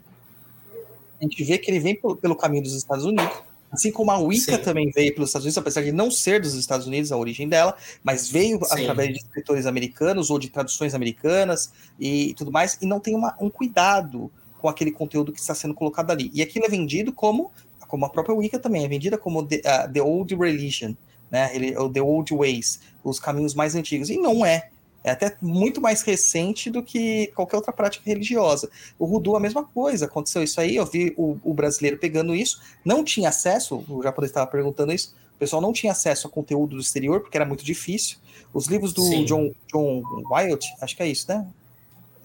a 1.21 1.25
gente 1.25 1.43
vê 1.43 1.59
que 1.59 1.71
ele 1.71 1.81
vem 1.81 2.01
pelo 2.21 2.37
caminho 2.37 2.63
dos 2.63 2.75
Estados 2.75 3.05
Unidos, 3.05 3.43
Assim 3.71 3.93
como 3.93 4.11
a 4.11 4.19
Wicca 4.19 4.57
Sim. 4.57 4.63
também 4.63 4.91
veio 4.91 5.15
pelos 5.15 5.29
Estados 5.29 5.45
Unidos, 5.45 5.59
apesar 5.59 5.83
de 5.83 5.93
não 5.93 6.11
ser 6.11 6.41
dos 6.41 6.55
Estados 6.55 6.87
Unidos 6.87 7.13
a 7.13 7.17
origem 7.17 7.49
dela, 7.49 7.77
mas 8.03 8.29
veio 8.29 8.59
Sim. 8.65 8.83
através 8.83 9.11
de 9.11 9.19
escritores 9.19 9.65
americanos 9.65 10.29
ou 10.29 10.39
de 10.39 10.51
traduções 10.51 10.93
americanas 10.93 11.73
e 11.99 12.35
tudo 12.35 12.51
mais, 12.51 12.79
e 12.83 12.87
não 12.87 12.99
tem 12.99 13.15
uma, 13.15 13.37
um 13.41 13.49
cuidado 13.49 14.31
com 14.59 14.69
aquele 14.69 14.91
conteúdo 14.91 15.33
que 15.33 15.41
está 15.41 15.55
sendo 15.55 15.73
colocado 15.73 16.11
ali. 16.11 16.31
E 16.35 16.43
aquilo 16.43 16.67
é 16.67 16.69
vendido 16.69 17.13
como, 17.13 17.51
como 17.87 18.05
a 18.05 18.11
própria 18.11 18.35
Wicca 18.35 18.59
também, 18.59 18.85
é 18.85 18.89
vendida 18.89 19.17
como 19.17 19.47
The, 19.47 19.57
uh, 19.57 19.93
the 19.93 20.03
Old 20.03 20.35
Religion, 20.35 20.95
né? 21.31 21.51
Ele, 21.55 21.73
The 21.93 22.03
Old 22.03 22.35
Ways, 22.35 22.81
os 23.05 23.21
caminhos 23.21 23.55
mais 23.55 23.75
antigos. 23.75 24.11
E 24.11 24.19
não 24.19 24.45
é. 24.45 24.69
É 25.03 25.11
até 25.11 25.35
muito 25.41 25.81
mais 25.81 26.03
recente 26.03 26.71
do 26.71 26.83
que 26.83 27.29
qualquer 27.29 27.57
outra 27.57 27.73
prática 27.73 28.05
religiosa. 28.07 28.71
O 28.99 29.07
Rudu, 29.07 29.35
a 29.35 29.41
mesma 29.41 29.65
coisa, 29.65 30.05
aconteceu 30.05 30.43
isso 30.43 30.61
aí, 30.61 30.77
eu 30.77 30.85
vi 30.85 31.15
o, 31.17 31.39
o 31.43 31.55
brasileiro 31.55 31.99
pegando 31.99 32.35
isso, 32.35 32.61
não 32.85 33.03
tinha 33.03 33.31
acesso, 33.31 33.83
o 33.89 34.03
japonês 34.03 34.31
estava 34.31 34.47
perguntando 34.47 34.93
isso, 34.93 35.15
o 35.35 35.39
pessoal 35.39 35.63
não 35.63 35.73
tinha 35.73 35.93
acesso 35.93 36.27
a 36.27 36.31
conteúdo 36.31 36.77
do 36.77 36.83
exterior, 36.83 37.21
porque 37.21 37.37
era 37.37 37.47
muito 37.47 37.65
difícil. 37.65 38.19
Os 38.53 38.67
livros 38.67 38.93
do 38.93 39.25
John, 39.25 39.51
John 39.73 40.03
Wild, 40.31 40.67
acho 40.83 40.97
que 40.97 41.03
é 41.03 41.07
isso, 41.07 41.27
né? 41.29 41.47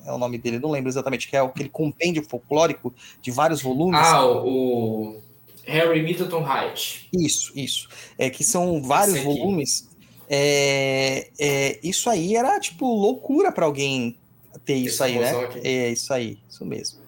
É 0.05 0.11
o 0.11 0.17
nome 0.17 0.37
dele, 0.37 0.59
não 0.59 0.69
lembro 0.69 0.89
exatamente, 0.89 1.27
que 1.27 1.35
é 1.35 1.39
aquele 1.39 1.69
compêndio 1.69 2.23
folclórico 2.27 2.93
de 3.21 3.31
vários 3.31 3.61
volumes. 3.61 3.99
Ah, 3.99 4.25
o 4.25 5.19
Harry 5.65 6.03
Middleton 6.03 6.43
Hyde. 6.43 7.09
Isso, 7.13 7.51
isso. 7.55 7.89
É 8.17 8.29
que 8.29 8.43
são 8.43 8.83
vários 8.83 9.19
volumes 9.21 9.87
é, 10.29 11.29
é, 11.39 11.79
isso 11.83 12.09
aí 12.09 12.35
era 12.35 12.59
tipo 12.59 12.85
loucura 12.85 13.51
para 13.51 13.65
alguém 13.65 14.17
ter 14.65 14.75
isso 14.75 15.03
aí, 15.03 15.19
né? 15.19 15.31
É 15.63 15.89
isso 15.89 16.13
aí, 16.13 16.39
isso 16.49 16.65
mesmo. 16.65 16.99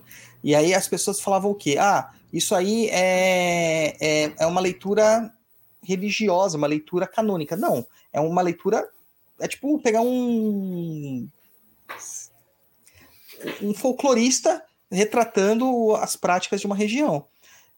E 0.44 0.54
aí 0.56 0.74
as 0.74 0.88
pessoas 0.88 1.20
falavam 1.20 1.52
o 1.52 1.56
quê? 1.56 1.78
Ah, 1.80 2.12
isso 2.32 2.54
aí 2.54 2.88
é, 2.90 3.96
é, 4.00 4.34
é 4.38 4.46
uma 4.46 4.62
leitura 4.62 5.32
religiosa, 5.82 6.58
uma 6.58 6.68
leitura 6.68 7.08
canônica. 7.08 7.56
Não, 7.56 7.86
é 8.12 8.20
uma 8.20 8.42
leitura. 8.42 8.88
É 9.40 9.48
tipo 9.48 9.80
pegar 9.80 10.02
um. 10.02 11.28
Um 13.62 13.74
folclorista 13.74 14.64
retratando 14.92 15.96
as 15.96 16.16
práticas 16.16 16.60
de 16.60 16.66
uma 16.66 16.76
região. 16.76 17.26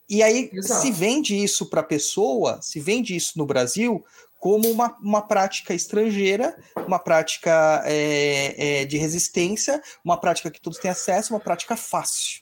E 0.10 0.24
aí 0.24 0.50
Exato. 0.52 0.82
se 0.82 0.92
vende 0.92 1.36
isso 1.36 1.68
para 1.68 1.82
a 1.82 1.84
pessoa, 1.84 2.60
se 2.62 2.80
vende 2.80 3.16
isso 3.16 3.38
no 3.38 3.46
Brasil 3.46 4.04
como 4.40 4.70
uma, 4.70 4.96
uma 5.02 5.22
prática 5.22 5.74
estrangeira, 5.74 6.58
uma 6.88 6.98
prática 6.98 7.84
é, 7.86 8.82
é, 8.82 8.86
de 8.86 8.98
resistência, 8.98 9.82
uma 10.04 10.18
prática 10.18 10.50
que 10.50 10.62
todos 10.62 10.80
têm 10.80 10.90
acesso, 10.90 11.34
uma 11.34 11.40
prática 11.40 11.76
fácil. 11.76 12.42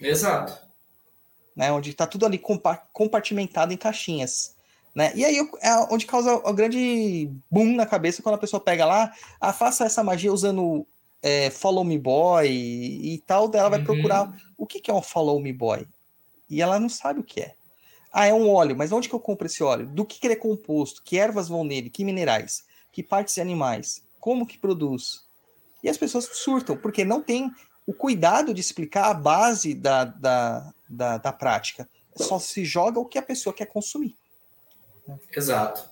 Exato. 0.00 0.56
Né, 1.54 1.70
onde 1.70 1.90
está 1.90 2.06
tudo 2.06 2.26
ali 2.26 2.40
compartimentado 2.92 3.72
em 3.72 3.76
caixinhas. 3.76 4.54
Né? 4.94 5.12
E 5.14 5.24
aí 5.24 5.36
é 5.60 5.76
onde 5.90 6.06
causa 6.06 6.34
o 6.34 6.52
grande 6.52 7.30
boom 7.50 7.74
na 7.74 7.86
cabeça 7.86 8.22
quando 8.22 8.36
a 8.36 8.38
pessoa 8.38 8.60
pega 8.60 8.84
lá, 8.86 9.12
ah, 9.40 9.52
faça 9.52 9.84
essa 9.84 10.04
magia 10.04 10.32
usando 10.32 10.86
é, 11.20 11.50
Follow 11.50 11.84
Me 11.84 11.98
Boy 11.98 12.48
e, 12.48 13.14
e 13.14 13.18
tal, 13.18 13.48
daí 13.48 13.60
ela 13.60 13.70
vai 13.70 13.80
uhum. 13.80 13.84
procurar 13.84 14.32
o 14.56 14.66
que, 14.66 14.80
que 14.80 14.90
é 14.90 14.94
um 14.94 15.02
Follow 15.02 15.40
Me 15.40 15.52
Boy. 15.52 15.86
E 16.48 16.62
ela 16.62 16.78
não 16.78 16.88
sabe 16.88 17.20
o 17.20 17.24
que 17.24 17.40
é. 17.40 17.54
Ah, 18.16 18.26
é 18.26 18.32
um 18.32 18.48
óleo, 18.48 18.76
mas 18.76 18.92
onde 18.92 19.08
que 19.08 19.14
eu 19.14 19.18
compro 19.18 19.48
esse 19.48 19.60
óleo? 19.60 19.88
Do 19.88 20.04
que, 20.04 20.20
que 20.20 20.26
ele 20.28 20.34
é 20.34 20.36
composto? 20.36 21.02
Que 21.02 21.18
ervas 21.18 21.48
vão 21.48 21.64
nele? 21.64 21.90
Que 21.90 22.04
minerais? 22.04 22.64
Que 22.92 23.02
partes 23.02 23.34
de 23.34 23.40
animais? 23.40 24.04
Como 24.20 24.46
que 24.46 24.56
produz? 24.56 25.24
E 25.82 25.88
as 25.88 25.98
pessoas 25.98 26.24
surtam, 26.32 26.76
porque 26.76 27.04
não 27.04 27.20
tem 27.20 27.50
o 27.84 27.92
cuidado 27.92 28.54
de 28.54 28.60
explicar 28.60 29.10
a 29.10 29.14
base 29.14 29.74
da, 29.74 30.04
da, 30.04 30.72
da, 30.88 31.18
da 31.18 31.32
prática. 31.32 31.88
Só 32.14 32.38
se 32.38 32.64
joga 32.64 33.00
o 33.00 33.04
que 33.04 33.18
a 33.18 33.22
pessoa 33.22 33.52
quer 33.52 33.66
consumir. 33.66 34.14
Exato. 35.36 35.90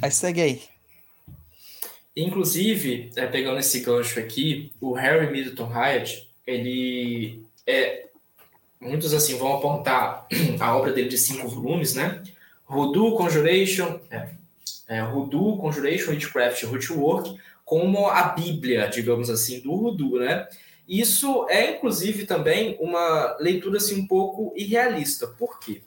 Mas 0.00 0.14
segue 0.14 0.40
aí. 0.40 0.62
Inclusive, 2.16 3.10
é, 3.16 3.26
pegando 3.26 3.58
esse 3.58 3.80
gancho 3.80 4.20
aqui, 4.20 4.72
o 4.80 4.92
Harry 4.92 5.28
Middleton 5.32 5.66
Hyatt, 5.66 6.30
ele 6.46 7.44
é 7.66 8.03
muitos 8.84 9.14
assim 9.14 9.36
vão 9.36 9.56
apontar 9.56 10.26
a 10.60 10.76
obra 10.76 10.92
dele 10.92 11.08
de 11.08 11.18
cinco 11.18 11.48
volumes, 11.48 11.94
né? 11.94 12.22
Hoodoo, 12.68 13.16
Conjuration, 13.16 14.00
é, 14.10 14.30
é, 14.88 15.02
Conjuration, 15.02 16.10
Witchcraft 16.12 16.62
Rootwork, 16.64 17.36
como 17.64 18.06
a 18.08 18.22
Bíblia, 18.24 18.88
digamos 18.88 19.30
assim, 19.30 19.60
do 19.60 19.72
Hoodoo, 19.72 20.18
né? 20.18 20.46
Isso 20.86 21.46
é, 21.48 21.76
inclusive, 21.76 22.26
também 22.26 22.76
uma 22.78 23.36
leitura 23.40 23.78
assim, 23.78 24.00
um 24.00 24.06
pouco 24.06 24.52
irrealista. 24.54 25.26
Por 25.26 25.58
quê? 25.58 25.80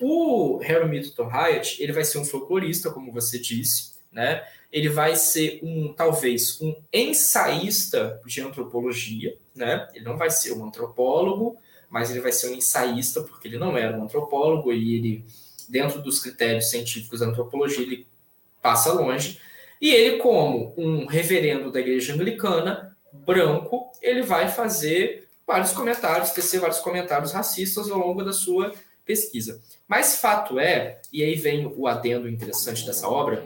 O 0.00 0.58
Harry 0.58 0.88
Middleton 0.88 1.28
Hyatt, 1.28 1.82
ele 1.82 1.92
vai 1.92 2.04
ser 2.04 2.18
um 2.18 2.24
folclorista, 2.24 2.90
como 2.90 3.12
você 3.12 3.38
disse, 3.38 3.94
né? 4.12 4.44
Ele 4.70 4.88
vai 4.88 5.16
ser 5.16 5.60
um, 5.62 5.92
talvez, 5.92 6.60
um 6.60 6.76
ensaísta 6.92 8.20
de 8.24 8.40
antropologia, 8.40 9.36
né? 9.54 9.88
Ele 9.94 10.04
não 10.04 10.16
vai 10.16 10.30
ser 10.30 10.52
um 10.52 10.64
antropólogo, 10.64 11.56
mas 11.96 12.10
ele 12.10 12.20
vai 12.20 12.30
ser 12.30 12.50
um 12.50 12.54
ensaísta, 12.54 13.22
porque 13.22 13.48
ele 13.48 13.56
não 13.56 13.74
era 13.74 13.96
um 13.96 14.02
antropólogo 14.02 14.70
e 14.70 14.96
ele, 14.96 15.24
dentro 15.66 16.02
dos 16.02 16.18
critérios 16.18 16.68
científicos 16.68 17.20
da 17.20 17.26
antropologia, 17.26 17.82
ele 17.82 18.06
passa 18.60 18.92
longe. 18.92 19.40
E 19.80 19.94
ele, 19.94 20.18
como 20.18 20.74
um 20.76 21.06
reverendo 21.06 21.72
da 21.72 21.80
igreja 21.80 22.12
anglicana, 22.12 22.94
branco, 23.10 23.90
ele 24.02 24.20
vai 24.20 24.46
fazer 24.46 25.26
vários 25.46 25.72
comentários, 25.72 26.32
tecer 26.32 26.60
vários 26.60 26.80
comentários 26.80 27.32
racistas 27.32 27.90
ao 27.90 27.96
longo 27.96 28.22
da 28.22 28.34
sua 28.34 28.74
pesquisa. 29.02 29.62
Mas 29.88 30.20
fato 30.20 30.58
é, 30.58 31.00
e 31.10 31.24
aí 31.24 31.34
vem 31.34 31.64
o 31.64 31.86
adendo 31.86 32.28
interessante 32.28 32.84
dessa 32.84 33.08
obra, 33.08 33.42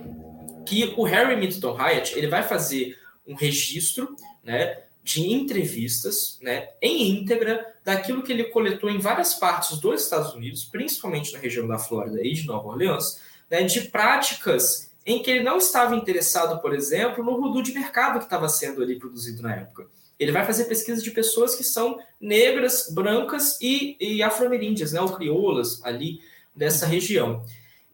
que 0.67 0.93
o 0.97 1.05
Harry 1.05 1.37
Middleton 1.37 1.77
Hyatt 1.77 2.19
ele 2.19 2.27
vai 2.27 2.43
fazer 2.43 2.99
um 3.25 3.37
registro 3.37 4.17
né, 4.43 4.83
de 5.03 5.33
entrevistas 5.33 6.39
né, 6.43 6.69
em 6.81 7.11
íntegra 7.11 7.75
daquilo 7.85 8.23
que 8.23 8.33
ele 8.33 8.45
coletou 8.45 8.91
em 8.91 8.99
várias 8.99 9.35
partes 9.35 9.79
dos 9.79 10.03
Estados 10.03 10.35
Unidos, 10.35 10.65
principalmente 10.65 11.33
na 11.33 11.39
região 11.39 11.67
da 11.67 11.79
Flórida 11.79 12.21
e 12.23 12.33
de 12.33 12.47
Nova 12.47 12.69
Orleans, 12.69 13.21
né, 13.51 13.63
de 13.63 13.83
práticas 13.83 14.91
em 15.05 15.23
que 15.23 15.31
ele 15.31 15.43
não 15.43 15.57
estava 15.57 15.97
interessado, 15.97 16.61
por 16.61 16.75
exemplo, 16.75 17.25
no 17.25 17.41
rudu 17.41 17.63
de 17.63 17.73
mercado 17.73 18.19
que 18.19 18.27
estava 18.27 18.49
sendo 18.49 18.83
ali 18.83 18.99
produzido 18.99 19.43
na 19.43 19.57
época. 19.57 19.87
Ele 20.19 20.33
vai 20.33 20.45
fazer 20.45 20.67
pesquisa 20.67 21.03
de 21.03 21.11
pessoas 21.11 21.55
que 21.55 21.65
são 21.65 21.99
negras, 22.21 22.89
brancas 22.93 23.59
e, 23.61 23.97
e 23.99 24.23
afro-ameríndias, 24.23 24.93
né, 24.93 25.01
ou 25.01 25.09
crioulas 25.09 25.83
ali 25.83 26.21
dessa 26.55 26.87
região. 26.87 27.43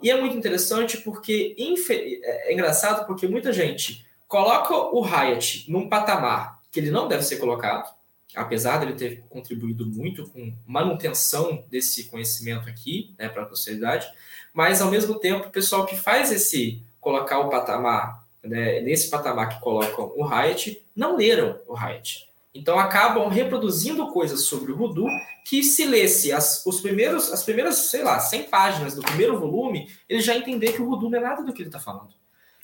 E 0.03 0.11
é 0.11 0.21
muito 0.21 0.37
interessante 0.37 0.99
porque 0.99 1.55
é, 1.59 2.51
é 2.51 2.53
engraçado 2.53 3.07
porque 3.07 3.29
muita 3.29 3.53
gente 3.53 4.05
coloca 4.27 4.75
o 4.75 5.05
Hyatt 5.05 5.71
num 5.71 5.89
patamar 5.89 6.56
que 6.77 6.81
ele 6.81 6.91
não 6.91 7.09
deve 7.09 7.23
ser 7.23 7.39
colocado, 7.39 7.91
apesar 8.35 8.77
dele 8.77 8.93
ter 8.93 9.25
contribuído 9.31 9.87
muito 9.87 10.29
com 10.29 10.55
manutenção 10.67 11.65
desse 11.71 12.05
conhecimento 12.05 12.69
aqui, 12.69 13.15
né, 13.19 13.31
para 13.31 13.45
a 13.45 13.47
posteridade, 13.47 14.07
mas 14.53 14.83
ao 14.83 14.91
mesmo 14.91 15.19
tempo 15.19 15.49
o 15.49 15.51
pessoal 15.51 15.87
que 15.87 15.97
faz 15.97 16.31
esse 16.31 16.83
colocar 17.01 17.39
o 17.39 17.49
patamar, 17.49 18.27
né, 18.45 18.83
nesse 18.83 19.09
patamar 19.09 19.49
que 19.49 19.61
colocam 19.63 20.13
o 20.15 20.23
Hyatt, 20.23 20.87
não 20.95 21.17
leram 21.17 21.59
o 21.67 21.75
Hyatt. 21.75 22.29
Então 22.55 22.79
acabam 22.79 23.27
reproduzindo 23.31 24.13
coisas 24.13 24.43
sobre 24.43 24.71
o 24.71 24.77
Rudu 24.77 25.07
que 25.47 25.63
se 25.63 25.87
lesse 25.87 26.31
as, 26.31 26.63
os 26.67 26.83
primeiros, 26.83 27.33
as 27.33 27.43
primeiras, 27.43 27.77
sei 27.77 28.03
lá, 28.03 28.21
100 28.21 28.43
páginas 28.51 28.95
do 28.95 29.01
primeiro 29.01 29.41
volume, 29.41 29.91
ele 30.07 30.21
já 30.21 30.37
entender 30.37 30.75
que 30.75 30.83
o 30.83 30.87
Rudu 30.91 31.09
não 31.09 31.19
é 31.19 31.23
nada 31.23 31.43
do 31.43 31.55
que 31.55 31.63
ele 31.63 31.71
está 31.71 31.81
falando. 31.81 32.13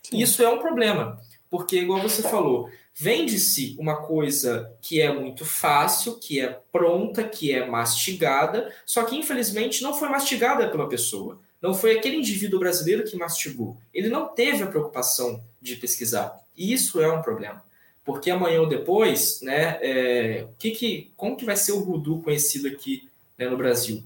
Sim. 0.03 0.19
Isso 0.19 0.43
é 0.43 0.49
um 0.51 0.59
problema. 0.59 1.19
Porque, 1.53 1.81
igual 1.81 2.01
você 2.01 2.23
falou, 2.23 2.71
vende-se 2.95 3.77
uma 3.79 3.97
coisa 3.97 4.75
que 4.81 5.03
é 5.03 5.13
muito 5.13 5.45
fácil, 5.45 6.19
que 6.19 6.41
é 6.41 6.49
pronta, 6.73 7.23
que 7.25 7.53
é 7.53 7.67
mastigada, 7.67 8.75
só 8.87 9.05
que 9.05 9.15
infelizmente 9.15 9.83
não 9.83 9.93
foi 9.93 10.09
mastigada 10.09 10.71
pela 10.71 10.89
pessoa. 10.89 11.39
Não 11.61 11.75
foi 11.75 11.99
aquele 11.99 12.17
indivíduo 12.17 12.59
brasileiro 12.59 13.05
que 13.05 13.19
mastigou. 13.19 13.77
Ele 13.93 14.09
não 14.09 14.29
teve 14.29 14.63
a 14.63 14.67
preocupação 14.67 15.45
de 15.61 15.77
pesquisar. 15.77 16.41
E 16.57 16.73
isso 16.73 17.03
é 17.03 17.13
um 17.13 17.21
problema. 17.21 17.63
Porque 18.03 18.31
amanhã 18.31 18.63
ou 18.63 18.67
depois, 18.67 19.43
né, 19.43 19.79
é, 19.83 20.47
que 20.59 20.71
que, 20.71 21.13
como 21.19 21.37
que 21.37 21.45
vai 21.45 21.59
ser 21.59 21.73
o 21.73 21.85
voodoo 21.85 22.23
conhecido 22.23 22.67
aqui 22.67 23.11
né, 23.37 23.47
no 23.47 23.59
Brasil? 23.59 24.03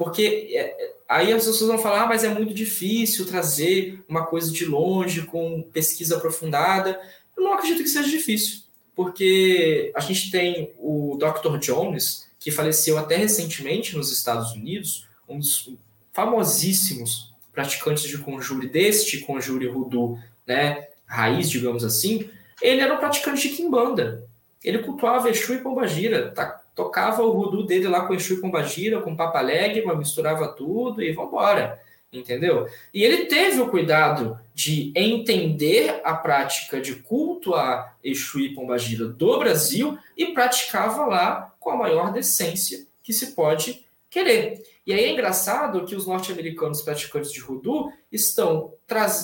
Porque 0.00 0.48
é, 0.54 0.94
aí 1.06 1.30
as 1.30 1.44
pessoas 1.44 1.68
vão 1.68 1.78
falar, 1.78 2.04
ah, 2.04 2.06
mas 2.06 2.24
é 2.24 2.28
muito 2.30 2.54
difícil 2.54 3.26
trazer 3.26 4.02
uma 4.08 4.24
coisa 4.24 4.50
de 4.50 4.64
longe 4.64 5.26
com 5.26 5.60
pesquisa 5.74 6.16
aprofundada. 6.16 6.98
Eu 7.36 7.44
não 7.44 7.52
acredito 7.52 7.82
que 7.82 7.88
seja 7.90 8.08
difícil, 8.08 8.62
porque 8.96 9.92
a 9.94 10.00
gente 10.00 10.30
tem 10.30 10.72
o 10.78 11.18
Dr. 11.18 11.58
Jones, 11.58 12.26
que 12.38 12.50
faleceu 12.50 12.96
até 12.96 13.16
recentemente 13.16 13.94
nos 13.94 14.10
Estados 14.10 14.52
Unidos, 14.52 15.06
um 15.28 15.38
dos 15.38 15.70
famosíssimos 16.14 17.34
praticantes 17.52 18.04
de 18.04 18.16
conjure, 18.16 18.68
deste 18.68 19.18
conjure 19.18 19.68
voodoo, 19.68 20.18
né, 20.46 20.88
raiz, 21.04 21.50
digamos 21.50 21.84
assim, 21.84 22.26
ele 22.62 22.80
era 22.80 22.94
um 22.94 22.98
praticante 22.98 23.50
de 23.50 23.54
quimbanda. 23.54 24.26
Ele 24.64 24.78
cultuava 24.78 25.28
Exu 25.28 25.52
e 25.52 25.58
Pombagira, 25.58 26.30
tá, 26.30 26.59
tocava 26.80 27.22
o 27.22 27.34
voodoo 27.34 27.66
dele 27.66 27.86
lá 27.88 28.06
com 28.06 28.14
Exu 28.14 28.34
e 28.34 28.40
Pombagira, 28.40 29.02
com 29.02 29.14
papalegma, 29.14 29.94
misturava 29.94 30.48
tudo 30.48 31.02
e 31.02 31.12
vambora, 31.12 31.78
entendeu? 32.10 32.66
E 32.94 33.04
ele 33.04 33.26
teve 33.26 33.60
o 33.60 33.68
cuidado 33.68 34.40
de 34.54 34.90
entender 34.96 36.00
a 36.02 36.14
prática 36.14 36.80
de 36.80 36.94
culto 36.94 37.54
a 37.54 37.94
Exu 38.02 38.40
e 38.40 38.54
Pombagira 38.54 39.04
do 39.04 39.38
Brasil 39.38 39.98
e 40.16 40.28
praticava 40.28 41.04
lá 41.04 41.54
com 41.60 41.68
a 41.68 41.76
maior 41.76 42.10
decência 42.10 42.86
que 43.02 43.12
se 43.12 43.32
pode 43.32 43.84
querer. 44.08 44.62
E 44.86 44.94
aí 44.94 45.04
é 45.04 45.12
engraçado 45.12 45.84
que 45.84 45.94
os 45.94 46.06
norte-americanos 46.06 46.80
praticantes 46.80 47.30
de 47.30 47.42
voodoo 47.42 47.92
estão 48.10 48.72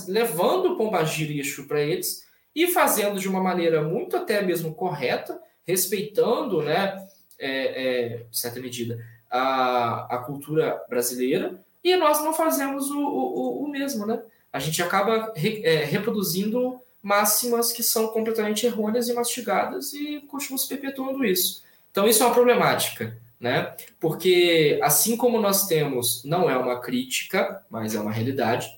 levando 0.08 0.76
Pombagira 0.76 1.32
e 1.32 1.40
Exu 1.40 1.66
para 1.66 1.80
eles 1.80 2.26
e 2.54 2.66
fazendo 2.66 3.18
de 3.18 3.28
uma 3.28 3.42
maneira 3.42 3.80
muito 3.82 4.14
até 4.14 4.42
mesmo 4.42 4.74
correta, 4.74 5.40
respeitando, 5.66 6.60
né, 6.60 7.06
é, 7.38 7.50
é, 7.50 8.26
certa 8.32 8.60
medida, 8.60 9.04
a, 9.30 10.16
a 10.16 10.18
cultura 10.18 10.82
brasileira, 10.88 11.60
e 11.82 11.94
nós 11.96 12.22
não 12.22 12.32
fazemos 12.32 12.90
o, 12.90 12.98
o, 12.98 13.64
o 13.64 13.68
mesmo, 13.68 14.06
né? 14.06 14.20
A 14.52 14.58
gente 14.58 14.82
acaba 14.82 15.32
re, 15.36 15.62
é, 15.64 15.84
reproduzindo 15.84 16.80
máximas 17.02 17.72
que 17.72 17.82
são 17.82 18.08
completamente 18.08 18.66
errôneas 18.66 19.08
e 19.08 19.14
mastigadas 19.14 19.92
e 19.92 20.20
continuamos 20.22 20.66
perpetuando 20.66 21.24
isso. 21.24 21.62
Então, 21.90 22.08
isso 22.08 22.22
é 22.22 22.26
uma 22.26 22.34
problemática 22.34 23.16
né? 23.40 23.74
Porque 24.00 24.78
assim 24.82 25.16
como 25.16 25.40
nós 25.40 25.66
temos, 25.66 26.24
não 26.24 26.48
é 26.48 26.56
uma 26.56 26.80
crítica, 26.80 27.62
mas 27.70 27.94
é 27.94 28.00
uma 28.00 28.10
realidade, 28.12 28.68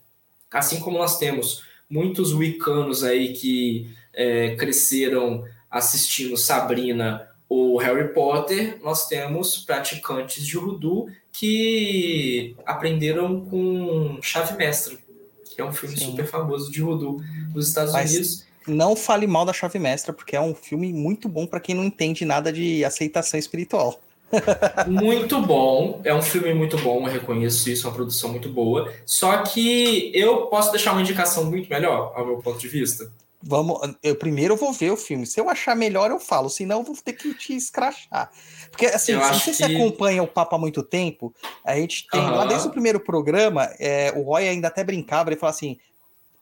assim 0.50 0.80
como 0.80 0.98
nós 0.98 1.18
temos 1.18 1.62
muitos 1.88 2.32
wicanos 2.32 3.04
aí 3.04 3.32
que 3.32 3.90
é, 4.12 4.56
cresceram 4.56 5.44
assistindo 5.70 6.36
Sabrina 6.36 7.27
ou 7.48 7.76
Harry 7.78 8.12
Potter, 8.12 8.78
nós 8.82 9.06
temos 9.08 9.58
praticantes 9.58 10.46
de 10.46 10.56
Voodoo 10.56 11.08
que 11.32 12.54
aprenderam 12.66 13.44
com 13.46 14.18
Chave 14.20 14.56
Mestra, 14.56 14.96
que 15.44 15.60
é 15.60 15.64
um 15.64 15.72
filme 15.72 15.96
Sim. 15.96 16.06
super 16.06 16.26
famoso 16.26 16.70
de 16.70 16.82
Voodoo 16.82 17.22
nos 17.54 17.68
Estados 17.68 17.92
Mas... 17.92 18.10
Unidos 18.10 18.48
não 18.66 18.94
fale 18.94 19.26
mal 19.26 19.46
da 19.46 19.52
Chave 19.54 19.78
Mestra, 19.78 20.12
porque 20.12 20.36
é 20.36 20.40
um 20.40 20.54
filme 20.54 20.92
muito 20.92 21.26
bom 21.26 21.46
para 21.46 21.58
quem 21.58 21.74
não 21.74 21.82
entende 21.82 22.26
nada 22.26 22.52
de 22.52 22.84
aceitação 22.84 23.40
espiritual 23.40 23.98
muito 24.86 25.40
bom, 25.40 26.00
é 26.04 26.14
um 26.14 26.22
filme 26.22 26.52
muito 26.52 26.76
bom, 26.78 27.06
eu 27.06 27.12
reconheço 27.12 27.70
isso, 27.70 27.86
é 27.86 27.90
uma 27.90 27.96
produção 27.96 28.30
muito 28.30 28.48
boa. 28.48 28.92
Só 29.06 29.38
que 29.38 30.12
eu 30.14 30.46
posso 30.46 30.70
deixar 30.70 30.92
uma 30.92 31.00
indicação 31.00 31.44
muito 31.44 31.68
melhor, 31.68 32.12
ao 32.14 32.26
meu 32.26 32.36
ponto 32.38 32.58
de 32.58 32.68
vista. 32.68 33.10
Vamos, 33.42 33.78
eu 34.02 34.16
primeiro 34.16 34.56
vou 34.56 34.72
ver 34.72 34.90
o 34.90 34.96
filme. 34.96 35.24
Se 35.24 35.40
eu 35.40 35.48
achar 35.48 35.76
melhor, 35.76 36.10
eu 36.10 36.18
falo, 36.18 36.50
senão 36.50 36.78
eu 36.78 36.84
vou 36.84 36.96
ter 36.96 37.12
que 37.12 37.32
te 37.34 37.54
escrachar. 37.54 38.30
Porque 38.70 38.86
assim, 38.86 39.12
eu 39.12 39.22
se 39.34 39.54
você 39.54 39.66
que... 39.66 39.76
acompanha 39.76 40.22
o 40.22 40.26
Papo 40.26 40.56
há 40.56 40.58
muito 40.58 40.82
tempo, 40.82 41.32
a 41.64 41.76
gente 41.76 42.06
tem, 42.10 42.20
uhum. 42.20 42.34
lá 42.34 42.46
desde 42.46 42.66
o 42.66 42.70
primeiro 42.70 42.98
programa, 42.98 43.70
é, 43.78 44.12
o 44.16 44.22
Roy 44.22 44.48
ainda 44.48 44.66
até 44.66 44.82
brincava, 44.82 45.30
ele 45.30 45.38
fala 45.38 45.50
assim: 45.50 45.78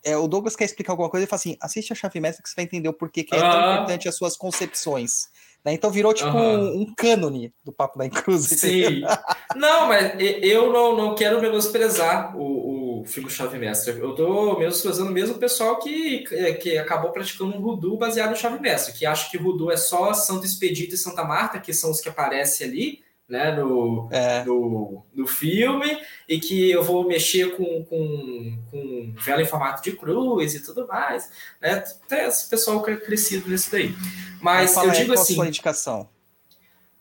é, 0.06 0.16
o 0.16 0.28
Douglas 0.28 0.54
quer 0.54 0.64
explicar 0.64 0.92
alguma 0.92 1.10
coisa, 1.10 1.24
ele 1.24 1.28
fala 1.28 1.40
assim: 1.40 1.56
assiste 1.60 1.92
a 1.92 1.96
chave 1.96 2.20
mestra 2.20 2.40
que 2.40 2.48
você 2.48 2.54
vai 2.54 2.64
entender 2.64 2.88
o 2.88 2.92
porquê 2.92 3.24
que 3.24 3.34
é 3.34 3.40
tão 3.40 3.72
importante 3.72 4.08
as 4.08 4.14
suas 4.14 4.36
concepções. 4.36 5.26
Né? 5.64 5.72
Então 5.72 5.90
virou 5.90 6.14
tipo 6.14 6.30
uhum. 6.30 6.82
um, 6.82 6.94
cânone 6.96 7.52
do 7.64 7.72
Papo 7.72 7.98
da 7.98 8.08
Cruz. 8.08 8.44
Sim. 8.44 9.02
não, 9.56 9.88
mas 9.88 10.12
eu 10.20 10.72
não, 10.72 10.96
não 10.96 11.14
quero 11.16 11.40
menosprezar 11.40 12.36
o, 12.36 13.00
o 13.00 13.04
filme 13.04 13.28
Chave 13.28 13.58
Mestra. 13.58 13.94
Eu 13.94 14.10
estou 14.10 14.56
menosprezando 14.56 15.10
mesmo 15.10 15.34
o 15.34 15.40
pessoal 15.40 15.80
que, 15.80 16.22
que 16.60 16.78
acabou 16.78 17.10
praticando 17.10 17.56
um 17.56 17.60
voodoo 17.60 17.98
baseado 17.98 18.30
em 18.30 18.36
Chave 18.36 18.60
Mestra, 18.60 18.94
que 18.94 19.04
acha 19.04 19.28
que 19.28 19.36
voodoo 19.36 19.72
é 19.72 19.76
só 19.76 20.14
Santo 20.14 20.46
Expedito 20.46 20.94
e 20.94 20.98
Santa 20.98 21.24
Marta, 21.24 21.58
que 21.58 21.74
são 21.74 21.90
os 21.90 22.00
que 22.00 22.08
aparecem 22.08 22.68
ali 22.68 23.05
né, 23.28 23.52
no, 23.52 24.08
é. 24.12 24.44
no, 24.44 25.04
no 25.12 25.26
filme, 25.26 25.98
e 26.28 26.38
que 26.38 26.70
eu 26.70 26.82
vou 26.82 27.06
mexer 27.06 27.56
com, 27.56 27.84
com, 27.84 28.58
com 28.70 29.14
vela 29.16 29.42
em 29.42 29.46
formato 29.46 29.82
de 29.82 29.96
cruz 29.96 30.54
e 30.54 30.60
tudo 30.60 30.86
mais. 30.86 31.30
Né? 31.60 31.82
Tem 32.08 32.26
esse 32.26 32.48
pessoal 32.48 32.82
crescido 32.82 33.48
nisso 33.48 33.70
daí. 33.70 33.94
Mas 34.40 34.76
eu 34.76 34.90
digo 34.90 35.12
assim. 35.12 35.34
Sua 35.34 35.48
indicação? 35.48 36.08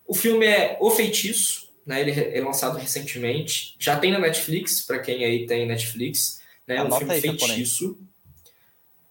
O 0.07 0.13
filme 0.13 0.45
é 0.45 0.77
O 0.79 0.91
Feitiço, 0.91 1.69
né? 1.85 2.01
Ele 2.01 2.11
é 2.11 2.41
lançado 2.41 2.77
recentemente. 2.77 3.75
Já 3.79 3.97
tem 3.99 4.11
na 4.11 4.19
Netflix, 4.19 4.81
para 4.81 4.99
quem 4.99 5.23
aí 5.23 5.45
tem 5.45 5.67
Netflix. 5.67 6.41
Né? 6.67 6.77
É 6.77 6.83
um 6.83 6.91
filme 6.91 7.13
aí, 7.13 7.21
feitiço. 7.21 7.99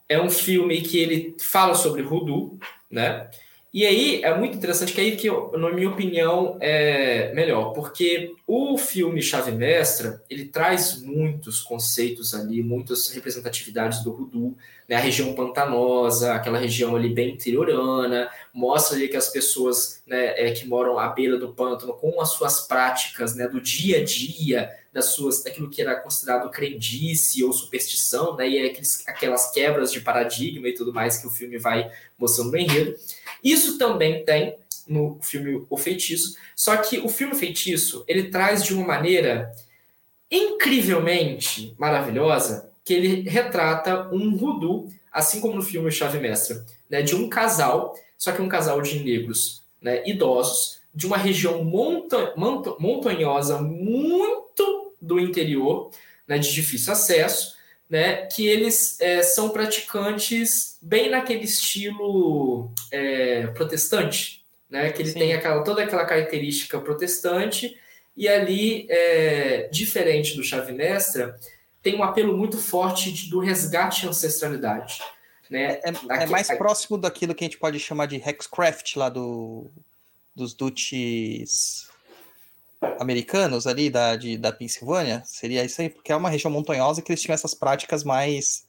É 0.08 0.20
um 0.20 0.30
filme 0.30 0.82
que 0.82 0.98
ele 0.98 1.36
fala 1.40 1.74
sobre 1.74 2.02
Voodoo, 2.02 2.58
né? 2.90 3.28
E 3.74 3.84
aí 3.84 4.22
é 4.22 4.32
muito 4.38 4.56
interessante 4.56 4.92
que 4.92 5.00
aí 5.00 5.16
que, 5.16 5.28
na 5.28 5.72
minha 5.72 5.90
opinião, 5.90 6.56
é 6.60 7.34
melhor, 7.34 7.72
porque 7.72 8.32
o 8.46 8.78
filme 8.78 9.20
Chave 9.20 9.50
Mestra, 9.50 10.22
ele 10.30 10.44
traz 10.44 11.02
muitos 11.02 11.60
conceitos 11.60 12.34
ali, 12.34 12.62
muitas 12.62 13.08
representatividades 13.08 14.04
do 14.04 14.14
Voodoo, 14.14 14.56
né? 14.88 14.94
a 14.94 15.00
região 15.00 15.34
pantanosa, 15.34 16.34
aquela 16.34 16.56
região 16.56 16.94
ali 16.94 17.08
bem 17.08 17.30
interiorana, 17.30 18.30
mostra 18.52 18.96
ali 18.96 19.08
que 19.08 19.16
as 19.16 19.28
pessoas 19.28 20.00
né, 20.06 20.34
é, 20.40 20.52
que 20.52 20.68
moram 20.68 20.96
à 20.96 21.08
beira 21.08 21.36
do 21.36 21.52
pântano, 21.52 21.94
com 21.94 22.20
as 22.20 22.28
suas 22.28 22.68
práticas 22.68 23.34
né, 23.34 23.48
do 23.48 23.60
dia 23.60 23.98
a 23.98 24.04
dia, 24.04 24.70
das 24.92 25.06
suas, 25.06 25.42
daquilo 25.42 25.68
que 25.68 25.82
era 25.82 25.96
considerado 25.96 26.48
crendice 26.48 27.42
ou 27.42 27.52
superstição, 27.52 28.36
né, 28.36 28.48
e 28.48 28.58
é 28.58 28.66
aqueles, 28.66 29.02
aquelas 29.08 29.50
quebras 29.50 29.90
de 29.90 30.00
paradigma 30.00 30.68
e 30.68 30.74
tudo 30.74 30.94
mais 30.94 31.18
que 31.18 31.26
o 31.26 31.30
filme 31.30 31.58
vai 31.58 31.90
mostrando 32.16 32.52
no 32.52 32.56
enredo. 32.56 32.94
Isso 33.44 33.76
também 33.76 34.24
tem 34.24 34.56
no 34.88 35.18
filme 35.22 35.66
O 35.68 35.76
Feitiço, 35.76 36.36
só 36.56 36.76
que 36.78 36.98
o 36.98 37.08
filme 37.08 37.34
Feitiço, 37.34 38.04
ele 38.08 38.30
traz 38.30 38.64
de 38.64 38.74
uma 38.74 38.86
maneira 38.86 39.52
incrivelmente 40.30 41.74
maravilhosa 41.78 42.70
que 42.84 42.92
ele 42.94 43.28
retrata 43.28 44.08
um 44.12 44.36
voodoo, 44.36 44.88
assim 45.12 45.40
como 45.40 45.54
no 45.54 45.62
filme 45.62 45.90
Chave 45.90 46.18
Mestra, 46.18 46.64
né, 46.88 47.02
de 47.02 47.14
um 47.14 47.28
casal, 47.28 47.94
só 48.18 48.32
que 48.32 48.42
um 48.42 48.48
casal 48.48 48.82
de 48.82 49.02
negros 49.02 49.62
né, 49.80 50.02
idosos, 50.06 50.80
de 50.94 51.06
uma 51.06 51.16
região 51.16 51.64
monta 51.64 52.34
montanhosa 52.78 53.60
muito 53.60 54.92
do 55.00 55.18
interior, 55.18 55.90
né, 56.26 56.38
de 56.38 56.52
difícil 56.52 56.92
acesso, 56.92 57.53
né, 57.94 58.26
que 58.26 58.44
eles 58.44 59.00
é, 59.00 59.22
são 59.22 59.50
praticantes 59.50 60.76
bem 60.82 61.08
naquele 61.08 61.44
estilo 61.44 62.72
é, 62.90 63.46
protestante, 63.46 64.44
né, 64.68 64.90
que 64.90 65.00
ele 65.00 65.10
Sim. 65.10 65.18
tem 65.20 65.32
aquela, 65.32 65.62
toda 65.62 65.84
aquela 65.84 66.04
característica 66.04 66.80
protestante, 66.80 67.78
e 68.16 68.28
ali, 68.28 68.88
é, 68.90 69.68
diferente 69.70 70.34
do 70.34 70.42
Chave 70.42 70.72
Mestra, 70.72 71.38
tem 71.80 71.94
um 71.94 72.02
apelo 72.02 72.36
muito 72.36 72.58
forte 72.58 73.12
de, 73.12 73.30
do 73.30 73.38
resgate 73.38 74.04
e 74.04 74.08
ancestralidade. 74.08 75.00
Né? 75.48 75.78
É, 75.84 75.90
é, 75.90 76.24
é 76.24 76.26
mais 76.26 76.48
próximo 76.58 76.98
daquilo 76.98 77.32
que 77.32 77.44
a 77.44 77.46
gente 77.46 77.58
pode 77.58 77.78
chamar 77.78 78.06
de 78.06 78.16
Hexcraft 78.16 78.96
lá 78.96 79.08
do, 79.08 79.70
dos 80.34 80.52
Dutches 80.52 81.88
americanos 82.98 83.66
ali 83.66 83.90
da, 83.90 84.16
de, 84.16 84.36
da 84.36 84.52
Pensilvânia, 84.52 85.22
seria 85.24 85.64
isso 85.64 85.80
aí, 85.80 85.88
porque 85.88 86.12
é 86.12 86.16
uma 86.16 86.30
região 86.30 86.50
montanhosa 86.50 87.02
que 87.02 87.10
eles 87.10 87.22
tinham 87.22 87.34
essas 87.34 87.54
práticas 87.54 88.04
mais 88.04 88.66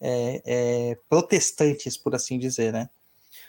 é, 0.00 0.42
é, 0.44 0.98
protestantes, 1.08 1.96
por 1.96 2.14
assim 2.14 2.38
dizer, 2.38 2.72
né? 2.72 2.88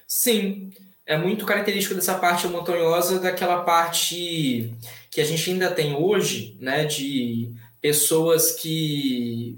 Sim, 0.08 0.72
é 1.06 1.18
muito 1.18 1.46
característico 1.46 1.96
dessa 1.96 2.16
parte 2.16 2.48
montanhosa, 2.48 3.20
daquela 3.20 3.64
parte 3.64 4.74
que 5.10 5.22
a 5.22 5.26
gente 5.26 5.50
ainda 5.50 5.72
tem 5.72 5.96
hoje, 5.96 6.58
né, 6.60 6.86
de 6.86 7.52
pessoas 7.82 8.52
que 8.52 9.58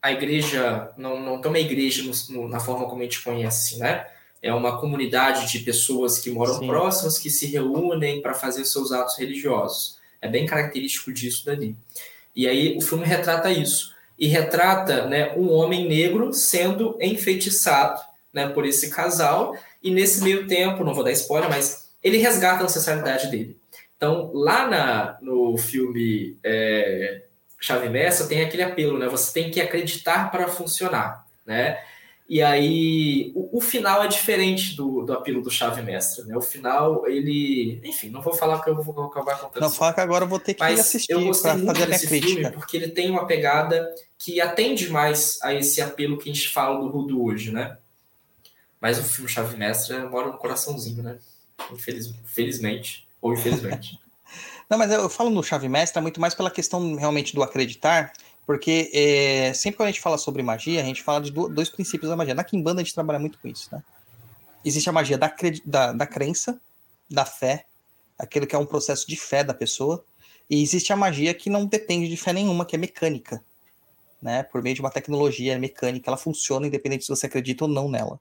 a 0.00 0.12
igreja 0.12 0.92
não, 0.96 1.20
não 1.20 1.40
tem 1.40 1.50
uma 1.50 1.58
igreja 1.58 2.02
no, 2.02 2.12
no, 2.34 2.48
na 2.48 2.60
forma 2.60 2.86
como 2.86 3.00
a 3.00 3.04
gente 3.04 3.22
conhece, 3.22 3.78
né? 3.78 4.06
É 4.40 4.52
uma 4.54 4.78
comunidade 4.78 5.50
de 5.50 5.58
pessoas 5.60 6.18
que 6.18 6.30
moram 6.30 6.58
Sim. 6.58 6.66
próximas, 6.68 7.18
que 7.18 7.28
se 7.28 7.46
reúnem 7.46 8.22
para 8.22 8.32
fazer 8.32 8.64
seus 8.64 8.92
atos 8.92 9.18
religiosos. 9.18 9.95
É 10.26 10.28
bem 10.28 10.46
característico 10.46 11.12
disso 11.12 11.44
dali. 11.46 11.76
E 12.34 12.46
aí 12.46 12.76
o 12.76 12.80
filme 12.80 13.04
retrata 13.04 13.50
isso. 13.50 13.94
E 14.18 14.26
retrata 14.26 15.06
né, 15.06 15.32
um 15.36 15.50
homem 15.50 15.88
negro 15.88 16.32
sendo 16.32 16.96
enfeitiçado 17.00 18.00
né, 18.32 18.48
por 18.48 18.66
esse 18.66 18.90
casal. 18.90 19.56
E 19.82 19.90
nesse 19.90 20.22
meio 20.22 20.46
tempo, 20.46 20.84
não 20.84 20.94
vou 20.94 21.04
dar 21.04 21.12
spoiler, 21.12 21.48
mas 21.48 21.90
ele 22.02 22.18
resgata 22.18 22.62
a 22.62 22.66
ancestralidade 22.66 23.30
dele. 23.30 23.56
Então, 23.96 24.30
lá 24.34 24.68
na, 24.68 25.18
no 25.22 25.56
filme 25.56 26.36
é, 26.44 27.22
Chave 27.58 27.88
Mestra, 27.88 28.26
tem 28.26 28.42
aquele 28.42 28.62
apelo, 28.62 28.98
né? 28.98 29.08
Você 29.08 29.32
tem 29.32 29.50
que 29.50 29.60
acreditar 29.60 30.30
para 30.30 30.48
funcionar, 30.48 31.26
né? 31.46 31.78
E 32.28 32.42
aí, 32.42 33.30
o, 33.36 33.58
o, 33.58 33.60
final 33.60 34.02
é 34.02 34.08
diferente 34.08 34.74
do, 34.74 35.02
do 35.02 35.12
apelo 35.12 35.40
do 35.40 35.50
Chave 35.50 35.80
Mestra, 35.82 36.24
né? 36.24 36.36
O 36.36 36.40
final, 36.40 37.06
ele... 37.06 37.80
Enfim, 37.84 38.08
não 38.08 38.20
vou 38.20 38.34
falar 38.34 38.60
que 38.62 38.68
eu 38.68 38.82
vou 38.82 39.04
acabar 39.04 39.38
contando. 39.38 39.62
Não, 39.62 39.70
fala 39.70 39.92
que 39.92 40.00
agora 40.00 40.24
eu 40.24 40.28
vou 40.28 40.40
ter 40.40 40.54
que 40.54 40.60
Mas 40.60 40.80
assistir 40.80 41.12
eu 41.12 41.24
gostei 41.24 41.52
muito 41.52 41.66
fazer 41.66 41.86
desse 41.86 42.08
filme 42.08 42.50
porque 42.50 42.76
ele 42.76 42.88
tem 42.88 43.10
uma 43.10 43.26
pegada 43.26 43.88
que 44.18 44.40
atende 44.40 44.90
mais 44.90 45.38
a 45.40 45.54
esse 45.54 45.80
apelo 45.80 46.18
que 46.18 46.28
a 46.28 46.32
gente 46.32 46.48
fala 46.48 46.80
do 46.80 46.88
Rudo 46.88 47.22
hoje, 47.22 47.52
né? 47.52 47.78
Mas 48.80 48.98
o 48.98 49.04
filme 49.04 49.30
Chave 49.30 49.56
Mestra 49.56 50.08
mora 50.08 50.26
no 50.26 50.38
coraçãozinho, 50.38 51.04
né? 51.04 51.18
Infeliz, 51.70 52.12
felizmente. 52.24 53.06
Ou 53.20 53.34
infelizmente. 53.34 54.00
Não, 54.68 54.76
mas 54.76 54.90
eu 54.90 55.08
falo 55.08 55.30
no 55.30 55.42
chave 55.42 55.68
mestra 55.68 56.02
muito 56.02 56.20
mais 56.20 56.34
pela 56.34 56.50
questão 56.50 56.96
realmente 56.96 57.34
do 57.34 57.42
acreditar, 57.42 58.12
porque 58.46 58.90
é, 58.94 59.52
sempre 59.52 59.76
quando 59.76 59.88
a 59.88 59.90
gente 59.92 60.00
fala 60.00 60.16
sobre 60.16 60.42
magia, 60.42 60.80
a 60.80 60.84
gente 60.84 61.02
fala 61.02 61.20
de 61.20 61.32
dois 61.32 61.68
princípios 61.68 62.08
da 62.08 62.16
magia. 62.16 62.34
Na 62.34 62.44
Kimbanda 62.44 62.80
a 62.80 62.84
gente 62.84 62.94
trabalha 62.94 63.18
muito 63.18 63.38
com 63.40 63.48
isso, 63.48 63.68
né? 63.72 63.82
Existe 64.64 64.88
a 64.88 64.92
magia 64.92 65.18
da, 65.18 65.32
da, 65.64 65.92
da 65.92 66.06
crença, 66.06 66.60
da 67.10 67.24
fé, 67.24 67.66
aquilo 68.18 68.46
que 68.46 68.54
é 68.54 68.58
um 68.58 68.66
processo 68.66 69.06
de 69.06 69.16
fé 69.16 69.42
da 69.42 69.52
pessoa, 69.52 70.04
e 70.48 70.62
existe 70.62 70.92
a 70.92 70.96
magia 70.96 71.34
que 71.34 71.50
não 71.50 71.66
depende 71.66 72.08
de 72.08 72.16
fé 72.16 72.32
nenhuma, 72.32 72.64
que 72.64 72.76
é 72.76 72.78
mecânica. 72.78 73.42
Né, 74.22 74.42
por 74.42 74.62
meio 74.62 74.74
de 74.74 74.80
uma 74.80 74.90
tecnologia 74.90 75.58
mecânica, 75.58 76.08
ela 76.08 76.16
funciona 76.16 76.66
independente 76.66 77.04
se 77.04 77.10
você 77.10 77.26
acredita 77.26 77.64
ou 77.64 77.70
não 77.70 77.88
nela. 77.88 78.18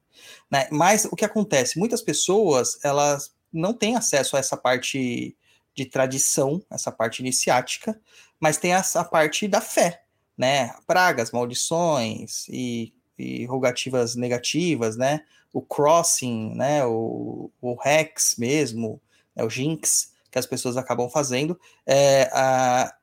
Né? 0.51 0.67
Mas 0.69 1.05
o 1.05 1.15
que 1.15 1.23
acontece? 1.23 1.79
Muitas 1.79 2.01
pessoas 2.01 2.77
elas 2.83 3.33
não 3.51 3.73
têm 3.73 3.95
acesso 3.95 4.35
a 4.35 4.39
essa 4.39 4.57
parte 4.57 5.35
de 5.73 5.85
tradição, 5.85 6.61
essa 6.69 6.91
parte 6.91 7.19
iniciática, 7.19 7.99
mas 8.39 8.57
tem 8.57 8.73
essa 8.73 9.03
parte 9.03 9.47
da 9.47 9.61
fé, 9.61 10.04
né? 10.37 10.73
Pragas, 10.85 11.31
maldições 11.31 12.47
e, 12.49 12.93
e 13.17 13.45
rogativas 13.45 14.15
negativas, 14.15 14.97
né? 14.97 15.21
O 15.53 15.61
crossing, 15.61 16.53
né? 16.55 16.85
O, 16.85 17.51
o 17.61 17.77
hex 17.85 18.35
mesmo, 18.37 19.01
né? 19.35 19.43
o 19.43 19.49
jinx, 19.49 20.13
que 20.29 20.37
as 20.37 20.45
pessoas 20.45 20.77
acabam 20.77 21.09
fazendo. 21.09 21.59
É, 21.85 22.29
a, 22.33 22.93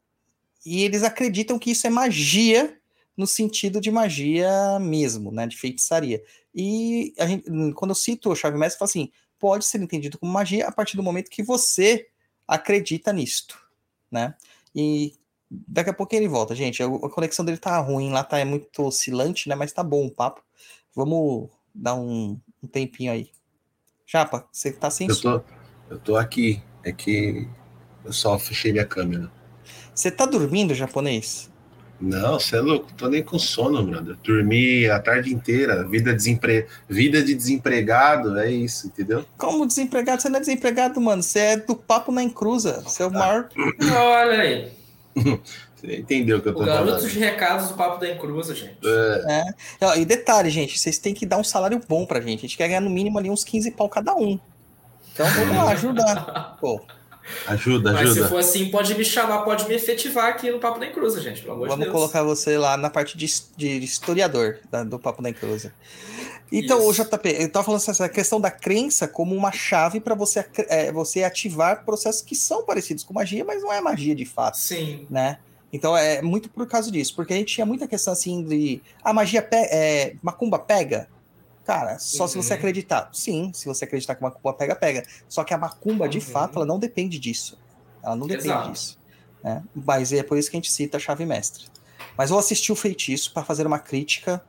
e 0.65 0.83
eles 0.83 1.03
acreditam 1.03 1.59
que 1.59 1.71
isso 1.71 1.87
é 1.87 1.91
magia 1.91 2.79
no 3.17 3.27
sentido 3.27 3.81
de 3.81 3.91
magia 3.91 4.79
mesmo, 4.81 5.33
né? 5.33 5.47
De 5.47 5.57
feitiçaria. 5.57 6.23
E 6.55 7.15
gente, 7.19 7.73
quando 7.75 7.91
eu 7.91 7.95
cito 7.95 8.31
o 8.31 8.37
chave 8.37 8.59
mestre, 8.59 8.77
eu 8.77 8.79
falo 8.79 8.89
assim, 8.91 9.13
pode 9.39 9.65
ser 9.65 9.81
entendido 9.83 10.19
como 10.19 10.33
magia 10.33 10.69
a 10.69 10.73
partir 10.73 10.97
do 10.97 11.03
momento 11.03 11.31
que 11.31 11.43
você 11.43 12.09
acredita 12.47 13.13
nisto, 13.13 13.59
né? 14.11 14.35
E 14.75 15.15
daqui 15.69 15.91
a 15.91 15.95
pouco 15.95 16.15
ele 16.15 16.29
volta, 16.29 16.55
gente. 16.55 16.83
A, 16.83 16.89
conexão 17.11 17.45
dele 17.45 17.59
tá 17.59 17.79
ruim, 17.79 18.11
lá 18.11 18.25
tá 18.25 18.39
é 18.39 18.45
muito 18.45 18.83
oscilante, 18.83 19.49
né? 19.49 19.55
Mas 19.55 19.73
tá 19.73 19.83
bom 19.83 20.07
o 20.07 20.11
papo. 20.11 20.43
Vamos 20.95 21.51
dar 21.75 21.95
um, 21.95 22.39
um 22.63 22.67
tempinho 22.67 23.13
aí. 23.13 23.31
Japa, 24.07 24.47
você 24.51 24.73
tá 24.73 24.91
sem 24.91 25.09
eu 25.09 25.21
tô, 25.21 25.43
eu 25.91 25.99
tô 25.99 26.17
aqui. 26.17 26.63
É 26.85 26.91
que 26.93 27.47
eu 28.05 28.13
só 28.13 28.39
fechei 28.39 28.73
minha 28.73 28.87
câmera. 28.87 29.31
Você 29.95 30.11
tá 30.11 30.27
dormindo, 30.27 30.75
japonês? 30.75 31.51
Não, 32.01 32.41
você 32.41 32.57
é 32.57 32.61
louco, 32.61 32.93
tô 32.95 33.09
nem 33.09 33.23
com 33.23 33.39
sono, 33.39 33.87
brother. 33.87 34.17
Dormi 34.25 34.91
a 34.91 34.99
tarde 34.99 35.33
inteira, 35.33 35.87
vida, 35.87 36.13
desempre... 36.13 36.67
vida 36.89 37.23
de 37.23 37.33
desempregado, 37.33 38.37
é 38.41 38.51
isso, 38.51 38.89
entendeu? 38.89 39.25
Como 39.39 39.65
desempregado? 39.65 40.21
Você 40.21 40.29
não 40.29 40.39
é 40.39 40.41
desempregado, 40.41 41.01
mano. 41.01 41.23
Você 41.23 41.39
é 41.39 41.57
do 41.57 41.77
papo 41.77 42.11
na 42.11 42.25
encruza. 42.25 42.81
Você 42.81 43.05
é 43.05 43.07
o 43.07 43.11
ah. 43.11 43.13
maior. 43.13 43.49
Olha 43.81 44.41
aí. 44.41 44.82
Você 45.15 45.97
entendeu 45.97 46.39
o 46.39 46.41
que 46.41 46.49
eu 46.49 46.55
tô 46.55 46.63
o 46.63 46.67
garoto 46.67 46.93
falando. 46.93 47.11
de 47.11 47.19
recados 47.19 47.69
do 47.69 47.75
papo 47.75 47.99
da 48.01 48.09
encruza, 48.09 48.55
gente. 48.55 48.79
É. 48.85 49.45
é. 49.81 49.99
E 49.99 50.05
detalhe, 50.05 50.49
gente, 50.49 50.79
vocês 50.79 50.99
têm 50.99 51.13
que 51.13 51.27
dar 51.27 51.39
um 51.39 51.45
salário 51.45 51.81
bom 51.89 52.07
pra 52.07 52.21
gente. 52.21 52.39
A 52.39 52.43
gente 52.43 52.57
quer 52.57 52.69
ganhar 52.69 52.81
no 52.81 52.91
mínimo 52.91 53.19
ali 53.19 53.29
uns 53.29 53.43
15 53.43 53.73
pau 53.73 53.89
cada 53.89 54.15
um. 54.15 54.39
Então 55.13 55.27
vamos 55.27 55.57
lá 55.57 55.73
ajudar. 55.73 56.57
Pô. 56.61 56.81
Ajuda, 57.47 57.93
Mas 57.93 58.11
ajuda. 58.11 58.23
se 58.23 58.29
for 58.29 58.39
assim, 58.39 58.69
pode 58.69 58.95
me 58.95 59.05
chamar, 59.05 59.43
pode 59.43 59.69
me 59.69 59.75
efetivar 59.75 60.27
aqui 60.27 60.51
no 60.51 60.59
Papo 60.59 60.81
da 60.81 60.87
Encruza, 60.87 61.21
gente, 61.21 61.41
pelo 61.41 61.55
amor 61.55 61.69
Vamos 61.69 61.85
de 61.85 61.91
Deus. 61.91 62.01
colocar 62.01 62.23
você 62.23 62.59
lá 62.59 62.77
na 62.77 62.91
parte 62.91 63.17
de, 63.17 63.27
de 63.57 63.79
historiador 63.79 64.59
da, 64.71 64.83
do 64.83 64.99
Papo 64.99 65.23
da 65.23 65.31
Encruza. 65.31 65.73
Então, 66.53 66.87
o 66.87 66.93
JP, 66.93 67.29
eu 67.29 67.47
estava 67.47 67.65
falando 67.65 67.81
essa 67.81 68.09
questão 68.09 68.41
da 68.41 68.51
crença 68.51 69.09
como 69.09 69.35
uma 69.35 69.51
chave 69.51 70.01
para 70.01 70.15
você, 70.15 70.45
é, 70.69 70.93
você 70.93 71.25
ativar 71.25 71.85
processos 71.85 72.21
que 72.21 72.37
são 72.37 72.65
parecidos 72.65 73.03
com 73.03 73.15
magia, 73.15 73.45
mas 73.45 73.63
não 73.63 73.73
é 73.73 73.81
magia 73.81 74.15
de 74.15 74.27
fato. 74.27 74.59
Sim. 74.59 75.07
Né? 75.09 75.39
Então 75.73 75.97
é 75.97 76.21
muito 76.21 76.51
por 76.51 76.67
causa 76.67 76.91
disso, 76.91 77.17
porque 77.17 77.33
a 77.33 77.37
gente 77.37 77.55
tinha 77.55 77.65
muita 77.65 77.89
questão 77.89 78.13
assim 78.13 78.45
de 78.45 78.83
a 79.03 79.11
ah, 79.11 79.13
magia 79.15 79.41
pe 79.41 79.57
é, 79.57 80.15
macumba 80.23 80.59
pega. 80.59 81.09
Cara, 81.65 81.99
só 81.99 82.25
uhum. 82.25 82.29
se 82.29 82.37
você 82.37 82.53
uhum. 82.53 82.59
acreditar. 82.59 83.09
Sim, 83.13 83.51
se 83.55 83.67
você 83.67 83.85
acreditar 83.85 84.15
que 84.15 84.23
a 84.23 84.29
macumba 84.29 84.53
pega, 84.53 84.75
pega. 84.75 85.07
Só 85.29 85.45
que 85.45 85.55
a 85.55 85.59
macumba, 85.59 86.05
uhum. 86.05 86.11
de 86.11 86.21
fato, 86.21 86.57
ela 86.57 86.67
não 86.67 86.79
depende 86.79 87.19
disso. 87.19 87.59
Ela 88.03 88.17
não 88.17 88.27
depende 88.27 88.49
Exato. 88.49 88.73
disso. 88.73 88.99
Né? 89.43 89.63
Mas 89.75 90.13
é 90.13 90.23
por 90.23 90.37
isso 90.37 90.51
que 90.51 90.57
a 90.57 90.61
gente 90.61 90.71
cita 90.71 90.99
a 90.99 91.01
chave 91.01 91.25
mestre. 91.25 91.65
Mas 92.19 92.31
eu 92.31 92.39
assisti 92.39 92.71
o 92.71 92.77
feitiço 92.77 93.33
para 93.33 93.45
fazer 93.45 93.67
uma 93.67 93.79
crítica 93.79 94.45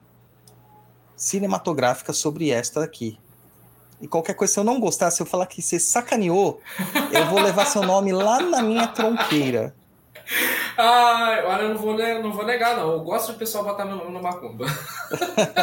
cinematográfica 1.16 2.14
sobre 2.14 2.50
esta 2.50 2.84
aqui. 2.84 3.18
E 4.02 4.08
qualquer 4.08 4.34
coisa, 4.34 4.54
se 4.54 4.60
eu 4.60 4.64
não 4.64 4.80
gostar, 4.80 5.12
se 5.12 5.22
eu 5.22 5.26
falar 5.26 5.46
que 5.46 5.62
você 5.62 5.80
sacaneou, 5.80 6.60
eu 7.12 7.26
vou 7.28 7.40
levar 7.40 7.66
seu 7.66 7.84
nome 7.84 8.12
lá 8.12 8.42
na 8.42 8.62
minha 8.62 8.88
tronqueira. 8.88 9.74
Ah, 10.78 11.44
olha, 11.46 11.62
eu 11.64 11.70
não 11.70 11.78
vou, 11.78 11.98
não 11.98 12.34
vou 12.34 12.46
negar, 12.46 12.76
não. 12.78 12.92
Eu 12.92 13.00
gosto 13.02 13.34
do 13.34 13.38
pessoal 13.38 13.64
botar 13.64 13.86
meu 13.86 13.96
nome 13.96 14.12
no 14.12 14.22
Macumba. 14.22 14.66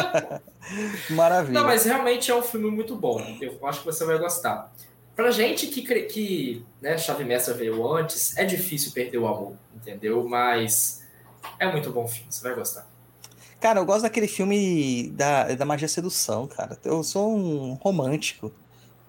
Maravilha. 1.11 1.59
Não, 1.59 1.65
mas 1.65 1.83
realmente 1.85 2.31
é 2.31 2.35
um 2.35 2.41
filme 2.41 2.69
muito 2.69 2.95
bom. 2.95 3.19
Eu 3.41 3.59
acho 3.67 3.79
que 3.79 3.85
você 3.85 4.05
vai 4.05 4.17
gostar. 4.17 4.71
Pra 5.15 5.29
gente 5.29 5.67
que, 5.67 5.81
que 6.03 6.65
né, 6.81 6.97
Chave 6.97 7.23
Mestra 7.23 7.53
veio 7.53 7.87
antes, 7.93 8.37
é 8.37 8.45
difícil 8.45 8.91
perder 8.91 9.17
o 9.17 9.27
amor, 9.27 9.53
entendeu? 9.75 10.27
Mas 10.27 11.05
é 11.59 11.71
muito 11.71 11.91
bom 11.91 12.07
filme, 12.07 12.31
você 12.31 12.41
vai 12.41 12.55
gostar. 12.55 12.90
Cara, 13.61 13.79
eu 13.79 13.85
gosto 13.85 14.01
daquele 14.01 14.27
filme 14.27 15.11
da, 15.11 15.53
da 15.53 15.63
magia 15.63 15.87
sedução, 15.87 16.47
cara. 16.47 16.79
Eu 16.83 17.03
sou 17.03 17.37
um 17.37 17.75
romântico. 17.75 18.51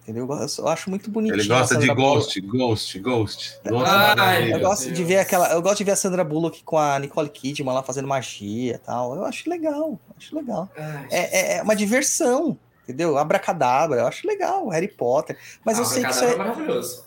Entendeu? 0.02 0.28
Eu 0.58 0.68
acho 0.68 0.90
muito 0.90 1.10
bonitinho. 1.10 1.40
Ele 1.40 1.48
gosta 1.48 1.76
de 1.76 1.86
Ghost, 1.86 2.38
Ghost, 2.40 2.98
Ghost, 2.98 3.60
Ghost. 3.64 4.50
eu 4.50 4.60
gosto 4.60 4.84
Deus. 4.86 4.96
de 4.96 5.04
ver 5.04 5.18
aquela. 5.20 5.52
Eu 5.52 5.62
gosto 5.62 5.78
de 5.78 5.84
ver 5.84 5.92
a 5.92 5.96
Sandra 5.96 6.22
Bullock 6.24 6.62
com 6.64 6.76
a 6.76 6.98
Nicole 6.98 7.30
Kidman 7.30 7.72
lá 7.72 7.82
fazendo 7.82 8.06
magia 8.06 8.74
e 8.74 8.78
tal. 8.78 9.14
Eu 9.14 9.24
acho 9.24 9.48
legal, 9.48 9.98
acho 10.18 10.34
legal. 10.34 10.68
Ai, 10.76 11.06
é, 11.10 11.56
é, 11.56 11.62
uma 11.62 11.76
diversão, 11.76 12.58
entendeu? 12.82 13.16
Abracadabra, 13.16 14.00
eu 14.00 14.06
acho 14.06 14.26
legal, 14.26 14.68
Harry 14.68 14.88
Potter. 14.88 15.38
Mas 15.64 15.78
eu 15.78 15.84
sei 15.84 16.02
que 16.02 16.10
isso 16.10 16.24
é. 16.24 16.36
Maravilhoso. 16.36 17.04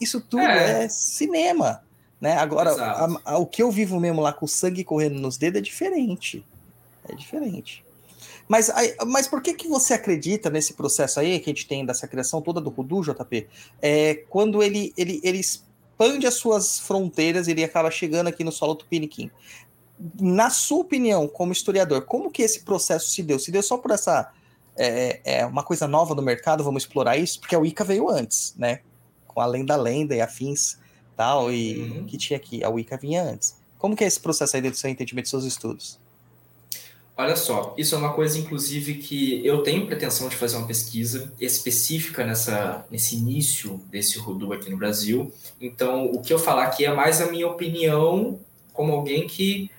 Isso 0.00 0.20
tudo 0.20 0.42
é, 0.42 0.84
é 0.84 0.88
cinema. 0.88 1.82
Né? 2.18 2.36
Agora, 2.36 2.72
a, 2.72 3.32
a, 3.32 3.38
o 3.38 3.46
que 3.46 3.62
eu 3.62 3.70
vivo 3.70 4.00
mesmo 4.00 4.20
lá 4.20 4.32
com 4.32 4.46
sangue 4.46 4.82
correndo 4.82 5.20
nos 5.20 5.36
dedos 5.36 5.58
é 5.58 5.62
diferente. 5.62 6.44
É 7.10 7.14
diferente. 7.14 7.84
Mas, 8.48 8.70
mas 9.06 9.28
por 9.28 9.40
que, 9.40 9.54
que 9.54 9.68
você 9.68 9.94
acredita 9.94 10.50
nesse 10.50 10.74
processo 10.74 11.20
aí 11.20 11.38
que 11.38 11.50
a 11.50 11.52
gente 11.52 11.66
tem 11.66 11.86
dessa 11.86 12.06
criação 12.08 12.42
toda 12.42 12.60
do 12.60 12.70
Rudu, 12.70 13.02
JP? 13.02 13.46
É, 13.80 14.24
quando 14.28 14.62
ele, 14.62 14.92
ele, 14.96 15.20
ele 15.22 15.38
expande 15.38 16.26
as 16.26 16.34
suas 16.34 16.80
fronteiras, 16.80 17.48
ele 17.48 17.62
acaba 17.62 17.90
chegando 17.90 18.26
aqui 18.26 18.42
no 18.42 18.52
solo 18.52 18.74
tupiniquim. 18.74 19.30
Na 20.20 20.50
sua 20.50 20.80
opinião, 20.80 21.28
como 21.28 21.52
historiador, 21.52 22.02
como 22.02 22.30
que 22.30 22.42
esse 22.42 22.64
processo 22.64 23.10
se 23.10 23.22
deu? 23.22 23.38
Se 23.38 23.52
deu 23.52 23.62
só 23.62 23.78
por 23.78 23.90
essa 23.90 24.32
é, 24.76 25.20
é 25.24 25.46
uma 25.46 25.62
coisa 25.62 25.86
nova 25.86 26.14
no 26.14 26.22
mercado, 26.22 26.64
vamos 26.64 26.84
explorar 26.84 27.16
isso? 27.16 27.38
Porque 27.38 27.54
a 27.54 27.58
Wicca 27.58 27.84
veio 27.84 28.08
antes, 28.08 28.54
né? 28.56 28.80
Com 29.26 29.40
a 29.40 29.46
lenda 29.46 29.76
lenda 29.76 30.14
e 30.14 30.20
afins 30.20 30.78
tal, 31.16 31.52
e 31.52 31.76
uhum. 31.76 32.06
que 32.06 32.16
tinha 32.16 32.38
aqui, 32.38 32.64
a 32.64 32.70
Wicca 32.70 32.96
vinha 32.96 33.22
antes. 33.22 33.54
Como 33.76 33.94
que 33.94 34.02
é 34.02 34.06
esse 34.06 34.18
processo 34.18 34.56
aí 34.56 34.62
dentro 34.62 34.78
do 34.78 34.80
seu 34.80 34.88
entendimento 34.90 35.24
dos 35.24 35.30
seus 35.30 35.44
estudos? 35.44 35.99
Olha 37.20 37.36
só, 37.36 37.74
isso 37.76 37.94
é 37.94 37.98
uma 37.98 38.14
coisa, 38.14 38.38
inclusive, 38.38 38.94
que 38.94 39.46
eu 39.46 39.62
tenho 39.62 39.86
pretensão 39.86 40.26
de 40.26 40.36
fazer 40.36 40.56
uma 40.56 40.66
pesquisa 40.66 41.30
específica 41.38 42.24
nessa, 42.24 42.86
nesse 42.90 43.14
início 43.14 43.78
desse 43.90 44.18
Rudu 44.18 44.54
aqui 44.54 44.70
no 44.70 44.78
Brasil. 44.78 45.30
Então, 45.60 46.06
o 46.06 46.22
que 46.22 46.32
eu 46.32 46.38
falar 46.38 46.64
aqui 46.64 46.86
é 46.86 46.94
mais 46.94 47.20
a 47.20 47.30
minha 47.30 47.46
opinião 47.46 48.40
como 48.72 48.94
alguém 48.94 49.26
que 49.26 49.70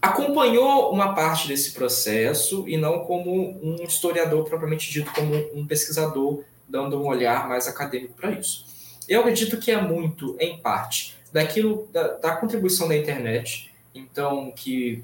acompanhou 0.00 0.92
uma 0.92 1.16
parte 1.16 1.48
desse 1.48 1.72
processo 1.72 2.64
e 2.68 2.76
não 2.76 3.00
como 3.00 3.58
um 3.60 3.82
historiador 3.82 4.44
propriamente 4.44 4.88
dito, 4.92 5.10
como 5.12 5.34
um 5.52 5.66
pesquisador 5.66 6.44
dando 6.68 6.96
um 6.96 7.08
olhar 7.08 7.48
mais 7.48 7.66
acadêmico 7.66 8.14
para 8.14 8.30
isso. 8.30 8.66
Eu 9.08 9.22
acredito 9.22 9.58
que 9.58 9.72
é 9.72 9.82
muito, 9.82 10.36
em 10.38 10.58
parte, 10.58 11.16
daquilo 11.32 11.88
da, 11.92 12.06
da 12.18 12.36
contribuição 12.36 12.86
da 12.86 12.96
internet, 12.96 13.74
então 13.92 14.52
que 14.52 15.02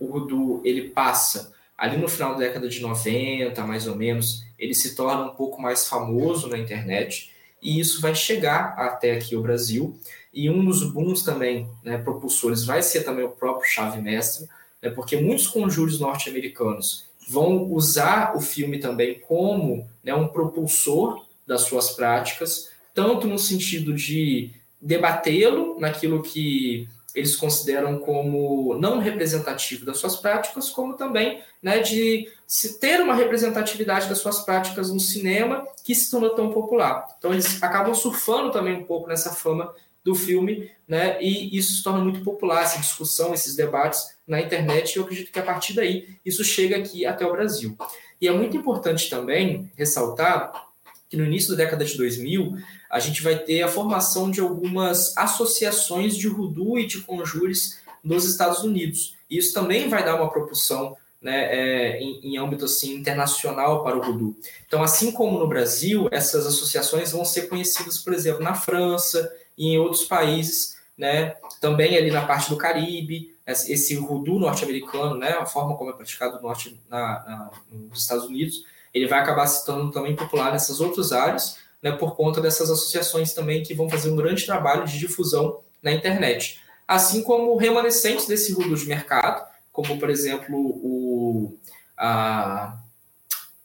o 0.00 0.06
Rudu 0.06 0.60
ele 0.64 0.90
passa 0.90 1.52
ali 1.76 1.96
no 1.96 2.08
final 2.08 2.32
da 2.32 2.40
década 2.40 2.68
de 2.68 2.80
90, 2.80 3.62
mais 3.64 3.86
ou 3.86 3.94
menos, 3.94 4.44
ele 4.58 4.74
se 4.74 4.96
torna 4.96 5.24
um 5.30 5.34
pouco 5.34 5.62
mais 5.62 5.86
famoso 5.86 6.48
na 6.48 6.58
internet 6.58 7.30
e 7.62 7.78
isso 7.78 8.00
vai 8.00 8.14
chegar 8.14 8.74
até 8.76 9.12
aqui 9.12 9.36
o 9.36 9.42
Brasil. 9.42 9.96
E 10.34 10.50
um 10.50 10.64
dos 10.64 10.82
booms 10.82 11.22
também, 11.22 11.68
né, 11.84 11.98
propulsores, 11.98 12.64
vai 12.64 12.82
ser 12.82 13.04
também 13.04 13.24
o 13.24 13.30
próprio 13.30 13.70
chave 13.70 14.00
mestre, 14.00 14.48
né, 14.82 14.90
porque 14.90 15.16
muitos 15.16 15.46
conjuros 15.46 16.00
norte-americanos 16.00 17.06
vão 17.28 17.70
usar 17.72 18.36
o 18.36 18.40
filme 18.40 18.78
também 18.78 19.20
como 19.20 19.88
né, 20.02 20.14
um 20.14 20.28
propulsor 20.28 21.24
das 21.46 21.62
suas 21.62 21.90
práticas, 21.90 22.70
tanto 22.94 23.26
no 23.26 23.38
sentido 23.38 23.94
de 23.94 24.50
debatê-lo 24.80 25.78
naquilo 25.78 26.22
que 26.22 26.88
eles 27.14 27.36
consideram 27.36 27.98
como 27.98 28.78
não 28.78 28.98
representativo 28.98 29.84
das 29.84 29.98
suas 29.98 30.16
práticas, 30.16 30.70
como 30.70 30.94
também 30.94 31.42
né, 31.62 31.80
de 31.80 32.30
se 32.46 32.78
ter 32.78 33.00
uma 33.00 33.14
representatividade 33.14 34.08
das 34.08 34.18
suas 34.18 34.40
práticas 34.40 34.92
no 34.92 35.00
cinema 35.00 35.66
que 35.84 35.94
se 35.94 36.10
tornou 36.10 36.30
tão 36.30 36.50
popular. 36.50 37.06
Então 37.18 37.32
eles 37.32 37.62
acabam 37.62 37.94
surfando 37.94 38.50
também 38.50 38.74
um 38.74 38.84
pouco 38.84 39.08
nessa 39.08 39.32
fama 39.32 39.72
do 40.04 40.14
filme, 40.14 40.70
né, 40.86 41.20
e 41.20 41.56
isso 41.56 41.74
se 41.74 41.82
torna 41.82 42.02
muito 42.02 42.22
popular, 42.22 42.62
essa 42.62 42.78
discussão, 42.78 43.34
esses 43.34 43.54
debates 43.54 44.16
na 44.26 44.40
internet, 44.40 44.94
e 44.94 44.98
eu 44.98 45.04
acredito 45.04 45.32
que 45.32 45.38
a 45.38 45.42
partir 45.42 45.74
daí 45.74 46.16
isso 46.24 46.42
chega 46.44 46.76
aqui 46.76 47.04
até 47.04 47.26
o 47.26 47.32
Brasil. 47.32 47.76
E 48.20 48.26
é 48.26 48.32
muito 48.32 48.56
importante 48.56 49.10
também 49.10 49.70
ressaltar 49.76 50.68
que 51.08 51.16
no 51.16 51.24
início 51.24 51.50
da 51.50 51.64
década 51.64 51.84
de 51.84 51.96
2000, 51.96 52.56
a 52.90 52.98
gente 52.98 53.22
vai 53.22 53.38
ter 53.38 53.62
a 53.62 53.68
formação 53.68 54.30
de 54.30 54.40
algumas 54.40 55.16
associações 55.16 56.16
de 56.16 56.28
Rudu 56.28 56.78
e 56.78 56.86
de 56.86 57.00
conjures 57.00 57.78
nos 58.02 58.24
Estados 58.24 58.60
Unidos. 58.60 59.14
Isso 59.30 59.52
também 59.52 59.88
vai 59.88 60.04
dar 60.04 60.16
uma 60.16 60.30
propulsão 60.30 60.96
né, 61.20 61.48
é, 61.50 62.00
em, 62.00 62.20
em, 62.34 62.38
âmbito 62.38 62.64
assim, 62.64 62.94
internacional 62.94 63.82
para 63.82 63.96
o 63.96 64.00
Rudu. 64.00 64.36
Então, 64.66 64.82
assim 64.82 65.10
como 65.10 65.38
no 65.38 65.48
Brasil, 65.48 66.08
essas 66.10 66.46
associações 66.46 67.12
vão 67.12 67.24
ser 67.24 67.48
conhecidas, 67.48 67.98
por 67.98 68.12
exemplo, 68.12 68.42
na 68.42 68.54
França 68.54 69.30
e 69.56 69.68
em 69.72 69.78
outros 69.78 70.04
países, 70.04 70.76
né, 70.96 71.34
também 71.60 71.96
ali 71.96 72.10
na 72.10 72.26
parte 72.26 72.48
do 72.48 72.56
Caribe, 72.56 73.34
esse 73.46 73.94
Rudu 73.96 74.38
norte-americano, 74.38 75.16
né, 75.16 75.30
a 75.30 75.46
forma 75.46 75.76
como 75.76 75.90
é 75.90 75.92
praticado 75.92 76.36
no 76.36 76.42
norte, 76.42 76.80
na, 76.88 76.98
na, 76.98 77.50
nos 77.70 78.02
Estados 78.02 78.24
Unidos, 78.26 78.64
ele 78.92 79.06
vai 79.06 79.20
acabar 79.20 79.46
se 79.46 79.64
tornando 79.64 79.92
também 79.92 80.14
popular 80.14 80.52
nessas 80.52 80.80
outras 80.80 81.12
áreas, 81.12 81.56
né, 81.82 81.92
por 81.92 82.16
conta 82.16 82.40
dessas 82.40 82.70
associações 82.70 83.32
também 83.32 83.62
que 83.62 83.74
vão 83.74 83.88
fazer 83.88 84.10
um 84.10 84.16
grande 84.16 84.44
trabalho 84.44 84.84
de 84.84 84.98
difusão 84.98 85.60
na 85.82 85.92
internet. 85.92 86.60
Assim 86.86 87.22
como 87.22 87.56
remanescentes 87.56 88.26
desse 88.26 88.52
rudo 88.52 88.74
de 88.74 88.86
mercado, 88.86 89.46
como, 89.72 89.98
por 89.98 90.10
exemplo, 90.10 90.56
o... 90.56 91.56
A... 91.96 92.78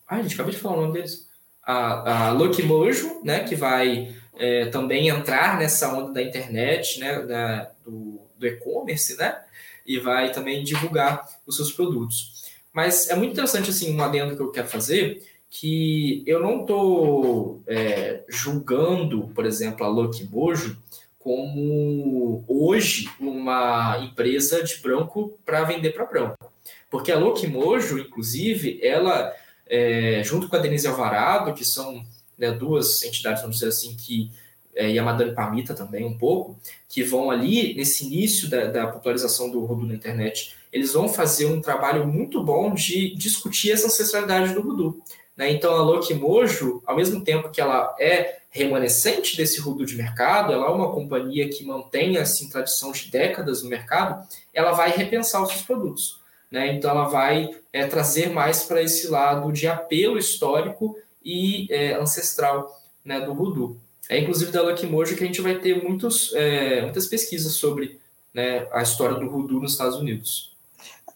Ai, 0.07 0.21
gente, 0.23 0.35
acabei 0.35 0.53
de 0.53 0.59
falar 0.59 0.77
o 0.77 0.81
nome 0.81 0.93
deles. 0.93 1.27
A, 1.65 2.27
a 2.27 2.31
Lucky 2.31 2.61
Mojo, 2.61 3.21
né, 3.23 3.43
que 3.45 3.55
vai 3.55 4.13
é, 4.37 4.65
também 4.65 5.07
entrar 5.07 5.57
nessa 5.57 5.91
onda 5.93 6.13
da 6.13 6.21
internet, 6.21 6.99
né, 6.99 7.21
da, 7.21 7.71
do, 7.83 8.21
do 8.37 8.45
e-commerce, 8.45 9.17
né, 9.17 9.39
e 9.85 9.97
vai 9.97 10.31
também 10.31 10.63
divulgar 10.63 11.27
os 11.47 11.55
seus 11.55 11.71
produtos. 11.71 12.43
Mas 12.71 13.09
é 13.09 13.15
muito 13.15 13.31
interessante, 13.31 13.69
assim, 13.69 13.95
um 13.95 14.03
adendo 14.03 14.35
que 14.35 14.41
eu 14.41 14.51
quero 14.51 14.67
fazer, 14.67 15.23
que 15.55 16.23
eu 16.25 16.41
não 16.41 16.61
estou 16.61 17.61
é, 17.67 18.23
julgando, 18.27 19.29
por 19.35 19.45
exemplo, 19.45 19.85
a 19.85 19.87
Lucky 19.87 20.23
Mojo 20.23 20.75
como 21.19 22.43
hoje 22.47 23.07
uma 23.19 23.99
empresa 23.99 24.63
de 24.63 24.77
branco 24.77 25.37
para 25.45 25.63
vender 25.63 25.91
para 25.91 26.07
branco. 26.07 26.51
Porque 26.89 27.11
a 27.11 27.19
Lucky 27.19 27.45
Mojo, 27.45 27.99
inclusive, 27.99 28.79
ela, 28.81 29.31
é, 29.67 30.23
junto 30.23 30.49
com 30.49 30.55
a 30.55 30.59
Denise 30.59 30.87
Alvarado, 30.87 31.53
que 31.53 31.63
são 31.63 32.03
né, 32.35 32.51
duas 32.51 33.03
entidades, 33.03 33.41
vamos 33.41 33.57
dizer 33.57 33.69
assim, 33.69 33.95
que 33.95 34.31
é, 34.75 34.89
e 34.89 34.97
a 34.97 35.03
Madame 35.03 35.35
Pamita 35.35 35.75
também 35.75 36.03
um 36.03 36.17
pouco, 36.17 36.57
que 36.89 37.03
vão 37.03 37.29
ali, 37.29 37.75
nesse 37.75 38.07
início 38.07 38.49
da, 38.49 38.65
da 38.65 38.87
popularização 38.87 39.51
do 39.51 39.63
Rudu 39.63 39.85
na 39.85 39.93
internet, 39.93 40.55
eles 40.73 40.93
vão 40.93 41.07
fazer 41.07 41.45
um 41.45 41.61
trabalho 41.61 42.07
muito 42.07 42.43
bom 42.43 42.73
de 42.73 43.13
discutir 43.15 43.71
essa 43.71 43.85
ancestralidade 43.85 44.51
do 44.55 44.61
Rudu. 44.61 44.99
Né? 45.35 45.51
Então, 45.51 45.75
a 45.75 45.81
Loki 45.81 46.13
Mojo, 46.13 46.81
ao 46.85 46.95
mesmo 46.95 47.23
tempo 47.23 47.49
que 47.49 47.59
ela 47.59 47.95
é 47.99 48.39
remanescente 48.49 49.35
desse 49.35 49.59
Rudu 49.59 49.85
de 49.85 49.95
mercado, 49.95 50.53
ela 50.53 50.67
é 50.67 50.69
uma 50.69 50.91
companhia 50.91 51.49
que 51.49 51.65
mantém 51.65 52.17
assim, 52.17 52.49
tradição 52.49 52.91
de 52.91 53.09
décadas 53.09 53.63
no 53.63 53.69
mercado, 53.69 54.27
ela 54.53 54.71
vai 54.73 54.91
repensar 54.91 55.41
os 55.41 55.49
seus 55.49 55.63
produtos. 55.63 56.19
Né? 56.51 56.73
Então, 56.73 56.91
ela 56.91 57.05
vai 57.05 57.49
é, 57.71 57.87
trazer 57.87 58.29
mais 58.29 58.63
para 58.63 58.81
esse 58.81 59.07
lado 59.07 59.51
de 59.51 59.67
apelo 59.67 60.19
histórico 60.19 60.95
e 61.25 61.67
é, 61.71 61.93
ancestral 61.93 62.79
né, 63.03 63.19
do 63.21 63.33
Rudu. 63.33 63.81
É 64.09 64.19
inclusive 64.19 64.51
da 64.51 64.61
Lucky 64.61 64.85
Mojo 64.85 65.15
que 65.15 65.23
a 65.23 65.27
gente 65.27 65.41
vai 65.41 65.55
ter 65.55 65.81
muitos, 65.81 66.33
é, 66.33 66.81
muitas 66.81 67.07
pesquisas 67.07 67.53
sobre 67.53 67.99
né, 68.33 68.67
a 68.71 68.81
história 68.81 69.15
do 69.15 69.27
Rudu 69.27 69.59
nos 69.59 69.71
Estados 69.71 69.97
Unidos. 69.97 70.52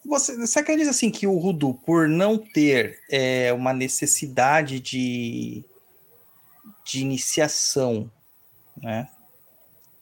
Você, 0.08 0.34
você 0.36 0.58
acredita 0.58 0.90
assim 0.90 1.10
que 1.10 1.26
o 1.26 1.36
Rudu, 1.36 1.74
por 1.74 2.08
não 2.08 2.38
ter 2.38 2.98
é, 3.10 3.52
uma 3.52 3.74
necessidade 3.74 4.80
de, 4.80 5.62
de 6.82 7.00
iniciação, 7.00 8.10
né, 8.82 9.06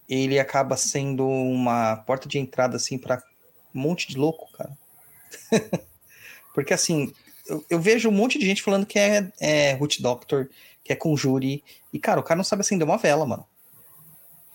ele 0.08 0.38
acaba 0.38 0.76
sendo 0.76 1.26
uma 1.26 1.96
porta 1.96 2.28
de 2.28 2.38
entrada 2.38 2.76
assim 2.76 2.96
para 2.96 3.20
um 3.74 3.80
monte 3.80 4.06
de 4.06 4.16
louco, 4.16 4.48
cara? 4.52 4.78
Porque 6.54 6.72
assim, 6.72 7.12
eu, 7.48 7.64
eu, 7.68 7.80
vejo 7.80 8.08
um 8.08 8.12
monte 8.12 8.38
de 8.38 8.46
gente 8.46 8.62
falando 8.62 8.86
que 8.86 9.00
é, 9.00 9.30
é 9.40 9.72
Root 9.72 10.00
Doctor, 10.00 10.48
que 10.84 10.92
é 10.92 10.96
Conjure, 10.96 11.64
e 11.92 11.98
cara, 11.98 12.20
o 12.20 12.22
cara 12.22 12.36
não 12.36 12.44
sabe 12.44 12.60
acender 12.60 12.86
uma 12.86 12.96
vela, 12.96 13.26
mano. 13.26 13.44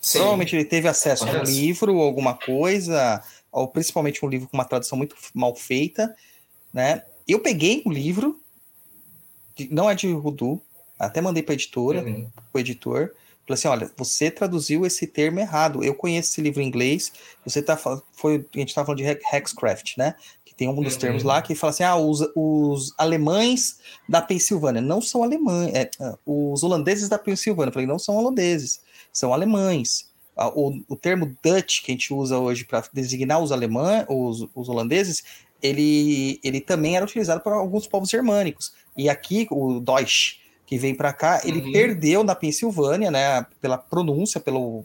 Sim. 0.00 0.18
Provavelmente 0.18 0.56
ele 0.56 0.64
teve 0.64 0.88
acesso 0.88 1.26
Parece. 1.26 1.38
a 1.38 1.42
um 1.42 1.54
livro 1.54 1.94
ou 1.94 2.02
alguma 2.02 2.34
coisa, 2.34 3.22
ou 3.52 3.68
principalmente 3.68 4.24
um 4.24 4.28
livro 4.28 4.48
com 4.48 4.56
uma 4.56 4.64
tradução 4.64 4.96
muito 4.96 5.14
mal 5.34 5.54
feita, 5.54 6.16
né? 6.72 7.04
Eu 7.28 7.38
peguei 7.38 7.82
o 7.84 7.90
um 7.90 7.92
livro, 7.92 8.40
não 9.70 9.88
é 9.88 9.94
de 9.94 10.10
Rudu, 10.10 10.60
até 10.98 11.20
mandei 11.20 11.42
para 11.42 11.54
editora, 11.54 12.02
uhum. 12.02 12.28
o 12.52 12.58
editor, 12.58 13.12
falei 13.46 13.54
assim, 13.54 13.68
olha, 13.68 13.90
você 13.96 14.30
traduziu 14.30 14.86
esse 14.86 15.06
termo 15.06 15.40
errado. 15.40 15.84
Eu 15.84 15.94
conheço 15.94 16.30
esse 16.30 16.40
livro 16.40 16.62
em 16.62 16.66
inglês. 16.66 17.12
Você 17.44 17.60
tá 17.60 17.76
foi 17.76 18.46
a 18.54 18.58
gente 18.58 18.68
estava 18.68 18.86
falando 18.86 18.98
de 18.98 19.18
Hexcraft, 19.32 19.96
né? 19.96 20.14
Que 20.44 20.54
tem 20.54 20.68
um 20.68 20.80
dos 20.80 20.94
uhum. 20.94 21.00
termos 21.00 21.22
lá 21.22 21.42
que 21.42 21.54
fala 21.54 21.72
assim, 21.72 21.82
ah, 21.82 21.96
os, 21.96 22.20
os 22.34 22.94
alemães 22.96 23.78
da 24.08 24.22
Pensilvânia 24.22 24.80
não 24.80 25.00
são 25.00 25.22
alemães, 25.22 25.74
é, 25.74 25.90
ah, 26.00 26.16
os 26.24 26.62
holandeses 26.62 27.08
da 27.08 27.18
Pensilvânia. 27.18 27.70
Eu 27.70 27.74
falei, 27.74 27.86
não 27.86 27.98
são 27.98 28.16
holandeses, 28.16 28.80
são 29.12 29.34
alemães. 29.34 30.11
O, 30.36 30.80
o 30.88 30.96
termo 30.96 31.36
Dutch 31.42 31.82
que 31.82 31.92
a 31.92 31.94
gente 31.94 32.12
usa 32.12 32.38
hoje 32.38 32.64
para 32.64 32.82
designar 32.92 33.40
os 33.42 33.52
alemães, 33.52 34.06
os, 34.08 34.48
os 34.54 34.68
holandeses, 34.68 35.22
ele, 35.62 36.40
ele 36.42 36.60
também 36.60 36.96
era 36.96 37.04
utilizado 37.04 37.40
por 37.40 37.52
alguns 37.52 37.86
povos 37.86 38.08
germânicos. 38.08 38.72
E 38.96 39.08
aqui 39.08 39.46
o 39.50 39.78
Deutsch, 39.78 40.38
que 40.66 40.78
vem 40.78 40.94
para 40.94 41.12
cá, 41.12 41.40
ele 41.44 41.60
uhum. 41.60 41.72
perdeu 41.72 42.24
na 42.24 42.34
Pensilvânia, 42.34 43.10
né, 43.10 43.46
pela 43.60 43.76
pronúncia, 43.76 44.40
pelo 44.40 44.84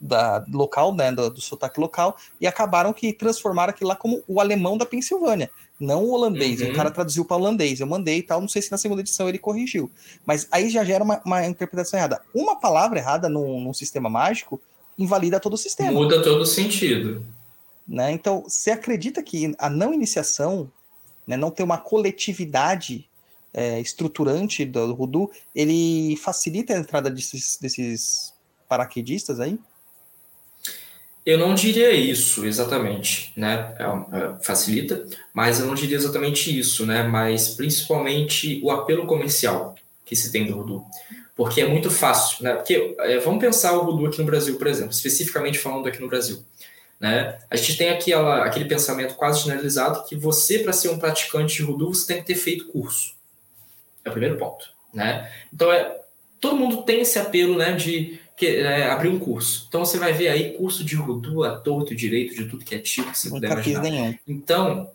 da, 0.00 0.44
local, 0.52 0.94
né, 0.94 1.10
do, 1.10 1.30
do 1.30 1.40
sotaque 1.40 1.80
local, 1.80 2.16
e 2.40 2.46
acabaram 2.46 2.92
que 2.92 3.12
transformaram 3.12 3.70
aquilo 3.70 3.88
lá 3.88 3.96
como 3.96 4.22
o 4.28 4.40
alemão 4.40 4.76
da 4.76 4.86
Pensilvânia, 4.86 5.50
não 5.78 6.04
o 6.04 6.12
holandês. 6.12 6.60
Uhum. 6.60 6.70
O 6.70 6.74
cara 6.74 6.90
traduziu 6.90 7.24
para 7.24 7.36
holandês, 7.36 7.80
eu 7.80 7.86
mandei 7.86 8.18
e 8.18 8.22
tal, 8.22 8.40
não 8.40 8.48
sei 8.48 8.62
se 8.62 8.70
na 8.70 8.78
segunda 8.78 9.00
edição 9.00 9.28
ele 9.28 9.38
corrigiu. 9.38 9.90
Mas 10.24 10.46
aí 10.50 10.70
já 10.70 10.84
gera 10.84 11.02
uma, 11.02 11.20
uma 11.24 11.46
interpretação 11.46 11.98
errada. 11.98 12.22
Uma 12.34 12.58
palavra 12.58 12.98
errada 12.98 13.28
num, 13.28 13.60
num 13.60 13.74
sistema 13.74 14.08
mágico 14.08 14.60
invalida 14.98 15.40
todo 15.40 15.54
o 15.54 15.58
sistema. 15.58 15.92
Muda 15.92 16.22
todo 16.22 16.42
o 16.42 16.46
sentido. 16.46 17.24
Né? 17.86 18.12
Então, 18.12 18.42
você 18.42 18.70
acredita 18.70 19.22
que 19.22 19.54
a 19.58 19.68
não 19.68 19.92
iniciação, 19.92 20.70
né, 21.26 21.36
não 21.36 21.50
ter 21.50 21.62
uma 21.62 21.78
coletividade 21.78 23.08
é, 23.52 23.80
estruturante 23.80 24.64
do, 24.64 24.92
Rudu, 24.92 25.30
ele 25.54 26.16
facilita 26.16 26.74
a 26.74 26.78
entrada 26.78 27.10
desses, 27.10 27.58
desses 27.60 28.32
paraquedistas 28.68 29.38
aí? 29.38 29.58
Eu 31.24 31.38
não 31.38 31.54
diria 31.54 31.90
isso 31.92 32.44
exatamente, 32.44 33.32
né? 33.34 33.74
É, 33.78 33.84
é, 33.84 34.44
facilita, 34.44 35.06
mas 35.32 35.58
eu 35.58 35.66
não 35.66 35.74
diria 35.74 35.96
exatamente 35.96 36.56
isso, 36.58 36.84
né? 36.84 37.02
Mas 37.02 37.50
principalmente 37.50 38.60
o 38.62 38.70
apelo 38.70 39.06
comercial 39.06 39.74
que 40.04 40.14
se 40.14 40.30
tem 40.30 40.46
do 40.46 40.54
Rudu 40.54 40.84
porque 41.36 41.60
é 41.60 41.66
muito 41.66 41.90
fácil, 41.90 42.44
né? 42.44 42.54
Porque 42.54 42.94
é, 43.00 43.18
vamos 43.18 43.40
pensar 43.40 43.72
o 43.72 43.84
Rudu 43.84 44.06
aqui 44.06 44.18
no 44.18 44.24
Brasil, 44.24 44.56
por 44.56 44.66
exemplo, 44.66 44.92
especificamente 44.92 45.58
falando 45.58 45.88
aqui 45.88 46.00
no 46.00 46.08
Brasil. 46.08 46.44
Né? 46.98 47.38
A 47.50 47.56
gente 47.56 47.76
tem 47.76 47.90
aquela, 47.90 48.44
aquele 48.44 48.66
pensamento 48.66 49.14
quase 49.14 49.40
generalizado 49.40 50.04
que 50.04 50.14
você, 50.14 50.60
para 50.60 50.72
ser 50.72 50.88
um 50.88 50.98
praticante 50.98 51.56
de 51.56 51.62
Rudu, 51.62 51.92
você 51.92 52.06
tem 52.06 52.22
que 52.22 52.28
ter 52.28 52.36
feito 52.36 52.66
curso. 52.68 53.14
É 54.04 54.08
o 54.08 54.12
primeiro 54.12 54.36
ponto. 54.36 54.66
Né? 54.92 55.30
Então, 55.52 55.72
é, 55.72 56.00
todo 56.40 56.56
mundo 56.56 56.82
tem 56.82 57.00
esse 57.00 57.18
apelo 57.18 57.58
né, 57.58 57.72
de 57.72 58.20
que, 58.36 58.46
é, 58.46 58.90
abrir 58.90 59.08
um 59.08 59.18
curso. 59.18 59.66
Então, 59.68 59.84
você 59.84 59.98
vai 59.98 60.12
ver 60.12 60.28
aí 60.28 60.52
curso 60.52 60.84
de 60.84 60.94
Rudu 60.94 61.42
a 61.42 61.56
torto 61.56 61.94
direito, 61.94 62.36
de 62.36 62.46
tudo 62.46 62.64
que 62.64 62.76
é 62.76 62.78
tipo 62.78 63.10
que 63.10 63.18
você 63.18 63.28
Nunca 63.28 63.48
puder 63.48 63.66
imaginar. 63.66 64.18
Então, 64.26 64.90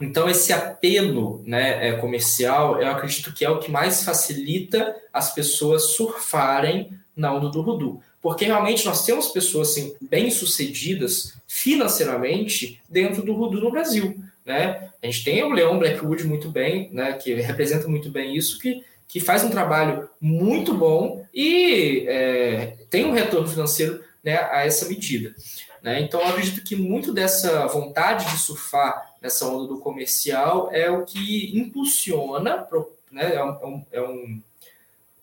então, 0.00 0.28
esse 0.28 0.52
apelo 0.52 1.42
né, 1.46 1.88
é, 1.88 1.92
comercial, 1.92 2.80
eu 2.80 2.88
acredito 2.88 3.32
que 3.32 3.44
é 3.44 3.50
o 3.50 3.58
que 3.58 3.70
mais 3.70 4.04
facilita 4.04 4.94
as 5.12 5.34
pessoas 5.34 5.94
surfarem 5.94 6.90
na 7.16 7.32
onda 7.32 7.48
do 7.48 7.62
Rudu. 7.62 8.02
Porque 8.20 8.44
realmente 8.44 8.84
nós 8.84 9.06
temos 9.06 9.28
pessoas 9.28 9.70
assim, 9.70 9.96
bem-sucedidas 10.00 11.38
financeiramente 11.46 12.80
dentro 12.88 13.22
do 13.22 13.32
Rudu 13.32 13.60
no 13.60 13.70
Brasil. 13.70 14.22
Né? 14.44 14.90
A 15.02 15.06
gente 15.06 15.24
tem 15.24 15.42
o 15.42 15.52
Leão 15.52 15.78
Blackwood 15.78 16.24
muito 16.24 16.50
bem, 16.50 16.90
né, 16.92 17.14
que 17.14 17.32
representa 17.34 17.88
muito 17.88 18.10
bem 18.10 18.36
isso, 18.36 18.58
que, 18.58 18.84
que 19.08 19.18
faz 19.18 19.42
um 19.44 19.50
trabalho 19.50 20.08
muito 20.20 20.74
bom 20.74 21.24
e 21.32 22.04
é, 22.06 22.76
tem 22.90 23.06
um 23.06 23.12
retorno 23.12 23.48
financeiro 23.48 24.02
né, 24.22 24.36
a 24.50 24.66
essa 24.66 24.88
medida. 24.88 25.34
Né? 25.82 26.00
Então, 26.00 26.20
eu 26.20 26.26
acredito 26.26 26.62
que 26.62 26.76
muito 26.76 27.14
dessa 27.14 27.66
vontade 27.66 28.30
de 28.30 28.38
surfar 28.38 29.05
nessa 29.20 29.46
onda 29.46 29.66
do 29.68 29.78
comercial 29.78 30.70
é 30.72 30.90
o 30.90 31.04
que 31.04 31.58
impulsiona, 31.58 32.66
né, 33.10 33.34
é, 33.34 33.44
um, 33.44 33.84
é, 33.92 34.00
um, 34.02 34.42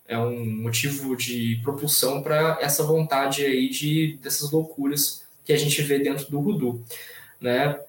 é 0.08 0.18
um 0.18 0.34
é 0.34 0.36
motivo 0.36 1.16
de 1.16 1.60
propulsão 1.64 2.22
para 2.22 2.58
essa 2.62 2.84
vontade 2.84 3.46
aí 3.46 3.70
de 3.70 4.18
dessas 4.22 4.52
loucuras 4.52 5.24
que 5.46 5.54
a 5.54 5.58
gente 5.58 5.82
vê 5.82 6.00
dentro 6.00 6.30
do 6.30 6.40
Rudu, 6.40 6.84
né? 7.40 7.80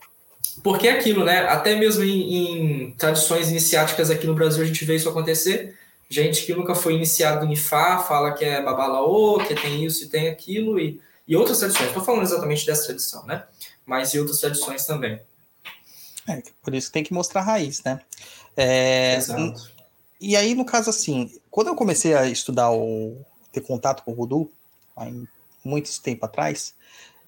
Porque 0.62 0.86
é 0.86 0.92
aquilo, 0.92 1.24
né? 1.24 1.40
Até 1.40 1.74
mesmo 1.74 2.04
em, 2.04 2.34
em, 2.86 2.90
tradições 2.92 3.50
iniciáticas 3.50 4.10
aqui 4.10 4.26
no 4.26 4.34
Brasil 4.34 4.62
a 4.62 4.66
gente 4.66 4.84
vê 4.84 4.96
isso 4.96 5.08
acontecer. 5.08 5.76
Gente 6.08 6.44
que 6.44 6.54
nunca 6.54 6.74
foi 6.74 6.94
iniciado 6.94 7.44
em 7.44 7.52
Ifá 7.52 7.98
fala 7.98 8.32
que 8.32 8.44
é 8.44 8.62
babalaô, 8.62 9.38
que 9.38 9.54
tem 9.54 9.84
isso 9.84 10.04
e 10.04 10.08
tem 10.08 10.28
aquilo, 10.28 10.78
e, 10.78 11.00
e 11.26 11.34
outras 11.34 11.58
tradições. 11.58 11.88
Estou 11.88 12.04
falando 12.04 12.22
exatamente 12.22 12.66
dessa 12.66 12.86
tradição, 12.86 13.24
né? 13.26 13.44
Mas 13.84 14.14
e 14.14 14.20
outras 14.20 14.38
tradições 14.38 14.86
também. 14.86 15.20
É, 16.28 16.42
por 16.62 16.74
isso 16.74 16.90
tem 16.90 17.04
que 17.04 17.12
mostrar 17.12 17.42
a 17.42 17.44
raiz, 17.44 17.82
né? 17.82 18.00
É, 18.56 19.16
Exato. 19.16 19.74
E 20.20 20.36
aí, 20.36 20.54
no 20.54 20.64
caso, 20.64 20.88
assim, 20.90 21.30
quando 21.50 21.68
eu 21.68 21.74
comecei 21.74 22.14
a 22.14 22.26
estudar 22.26 22.70
o 22.70 23.16
ter 23.52 23.60
contato 23.60 24.02
com 24.04 24.12
o 24.12 24.14
Voodoo, 24.14 24.50
há 24.96 25.06
muito 25.64 26.00
tempo 26.00 26.24
atrás, 26.24 26.74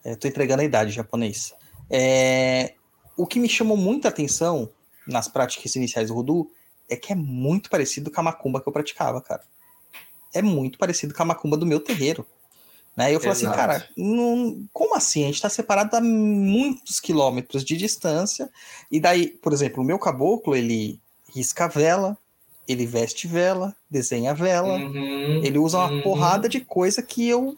estou 0.04 0.28
é, 0.28 0.30
entregando 0.30 0.62
a 0.62 0.64
idade 0.64 0.92
japonês. 0.92 1.54
É, 1.90 2.74
o 3.16 3.26
que 3.26 3.38
me 3.38 3.48
chamou 3.48 3.76
muita 3.76 4.08
atenção 4.08 4.70
nas 5.06 5.28
práticas 5.28 5.76
iniciais 5.76 6.08
do 6.08 6.14
Voodoo 6.14 6.50
é 6.88 6.96
que 6.96 7.12
é 7.12 7.16
muito 7.16 7.68
parecido 7.68 8.10
com 8.10 8.20
a 8.20 8.24
macumba 8.24 8.60
que 8.60 8.68
eu 8.68 8.72
praticava, 8.72 9.20
cara. 9.20 9.42
É 10.32 10.42
muito 10.42 10.78
parecido 10.78 11.14
com 11.14 11.22
a 11.22 11.26
macumba 11.26 11.56
do 11.56 11.66
meu 11.66 11.80
terreiro. 11.80 12.26
Né? 12.96 13.10
E 13.10 13.14
eu 13.14 13.20
falei 13.20 13.32
assim, 13.32 13.46
cara, 13.46 13.86
não, 13.96 14.66
como 14.72 14.96
assim? 14.96 15.24
A 15.24 15.26
gente 15.26 15.34
está 15.34 15.50
separado 15.50 15.94
a 15.94 16.00
muitos 16.00 16.98
quilômetros 16.98 17.62
de 17.62 17.76
distância. 17.76 18.48
E 18.90 18.98
daí, 18.98 19.28
por 19.28 19.52
exemplo, 19.52 19.82
o 19.82 19.86
meu 19.86 19.98
caboclo, 19.98 20.56
ele 20.56 20.98
risca 21.34 21.68
vela, 21.68 22.16
ele 22.66 22.86
veste 22.86 23.28
vela, 23.28 23.76
desenha 23.90 24.34
vela, 24.34 24.78
uhum, 24.78 25.42
ele 25.44 25.58
usa 25.58 25.78
uma 25.78 25.90
uhum. 25.90 26.02
porrada 26.02 26.48
de 26.48 26.60
coisa 26.60 27.02
que 27.02 27.28
eu 27.28 27.56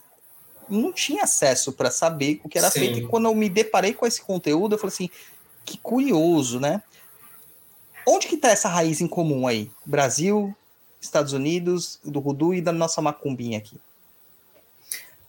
não 0.68 0.92
tinha 0.92 1.22
acesso 1.22 1.72
para 1.72 1.90
saber 1.90 2.40
o 2.42 2.48
que 2.48 2.58
era 2.58 2.70
Sim. 2.70 2.80
feito. 2.80 2.98
E 2.98 3.06
quando 3.06 3.26
eu 3.26 3.34
me 3.34 3.48
deparei 3.48 3.94
com 3.94 4.04
esse 4.04 4.20
conteúdo, 4.20 4.74
eu 4.74 4.78
falei 4.78 4.92
assim, 4.92 5.10
que 5.64 5.78
curioso, 5.78 6.58
né? 6.58 6.82
Onde 8.06 8.26
que 8.26 8.36
tá 8.36 8.48
essa 8.48 8.68
raiz 8.68 9.00
em 9.00 9.06
comum 9.06 9.46
aí? 9.46 9.70
Brasil, 9.86 10.54
Estados 11.00 11.32
Unidos, 11.32 12.00
do 12.04 12.18
Rudu 12.18 12.54
e 12.54 12.60
da 12.60 12.72
nossa 12.72 13.00
macumbinha 13.00 13.58
aqui. 13.58 13.78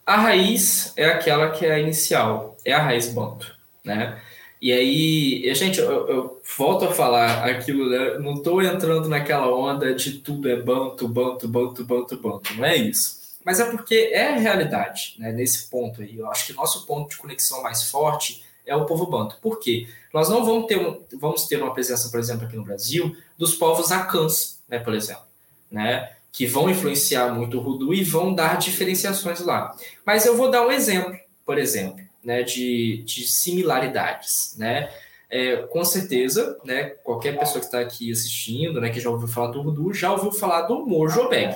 A 0.10 0.18
raiz 0.18 0.91
é 0.98 1.06
aquela 1.06 1.52
que 1.52 1.64
é 1.68 1.72
a 1.72 1.80
inicial, 1.80 2.57
é 2.65 2.73
a 2.73 2.81
raiz 2.81 3.10
banto, 3.10 3.56
né? 3.84 4.19
E 4.60 4.73
aí, 4.73 5.53
gente, 5.53 5.80
eu, 5.80 6.10
eu 6.10 6.41
volto 6.57 6.86
a 6.86 6.91
falar 6.91 7.45
aquilo, 7.45 7.88
né? 7.88 8.18
não 8.18 8.34
estou 8.34 8.60
entrando 8.60 9.07
naquela 9.07 9.48
onda 9.56 9.94
de 9.94 10.14
tudo 10.14 10.49
é 10.49 10.56
banto, 10.56 11.07
banto, 11.07 11.48
banto, 11.48 11.84
banto, 11.84 12.18
banto, 12.18 12.56
não 12.56 12.65
é 12.65 12.76
isso. 12.76 13.19
Mas 13.45 13.60
é 13.60 13.69
porque 13.69 14.10
é 14.11 14.30
a 14.30 14.38
realidade, 14.38 15.14
né? 15.19 15.31
Nesse 15.31 15.69
ponto 15.69 16.02
aí, 16.02 16.18
eu 16.18 16.27
acho 16.31 16.48
que 16.48 16.53
nosso 16.53 16.88
ponto 16.88 17.11
de 17.11 17.18
conexão 17.18 17.61
mais 17.61 17.84
forte 17.84 18.44
é 18.65 18.76
o 18.76 18.86
povo 18.86 19.06
banto. 19.06 19.38
Por 19.40 19.60
quê? 19.60 19.88
Nós 20.11 20.27
não 20.27 20.44
vamos 20.44 20.65
ter, 20.65 20.80
vamos 21.19 21.45
ter 21.45 21.61
uma 21.61 21.72
presença, 21.72 22.10
por 22.10 22.19
exemplo, 22.19 22.48
aqui 22.48 22.56
no 22.56 22.64
Brasil, 22.64 23.15
dos 23.38 23.53
povos 23.53 23.91
acãs, 23.91 24.60
né, 24.68 24.80
por 24.80 24.95
exemplo, 24.95 25.26
né? 25.69 26.14
Que 26.31 26.45
vão 26.45 26.69
influenciar 26.69 27.34
muito 27.34 27.57
o 27.57 27.61
Rudu 27.61 27.93
e 27.93 28.03
vão 28.03 28.34
dar 28.34 28.57
diferenciações 28.57 29.39
lá. 29.41 29.76
Mas 30.06 30.26
eu 30.26 30.38
vou 30.38 30.49
dar 30.49 30.65
um 30.65 30.72
exemplo, 30.72 31.18
por 31.45 31.57
exemplo, 31.57 31.99
né, 32.23 32.43
de, 32.43 33.03
de 33.06 33.27
similaridades, 33.27 34.56
né? 34.57 34.89
É, 35.31 35.57
com 35.57 35.85
certeza, 35.85 36.57
né, 36.65 36.85
qualquer 37.03 37.38
pessoa 37.38 37.60
que 37.60 37.68
está 37.68 37.80
aqui 37.80 38.11
assistindo, 38.11 38.81
né, 38.81 38.89
que 38.89 38.99
já 38.99 39.11
ouviu 39.11 39.27
falar 39.27 39.51
do 39.51 39.61
Rudu, 39.61 39.93
já 39.93 40.11
ouviu 40.11 40.31
falar 40.31 40.64
do 40.64 40.88
Mojobeg, 40.88 41.56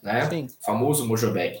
né? 0.00 0.28
Sim. 0.30 0.46
O 0.46 0.64
famoso 0.64 1.06
Mojobeg. 1.06 1.60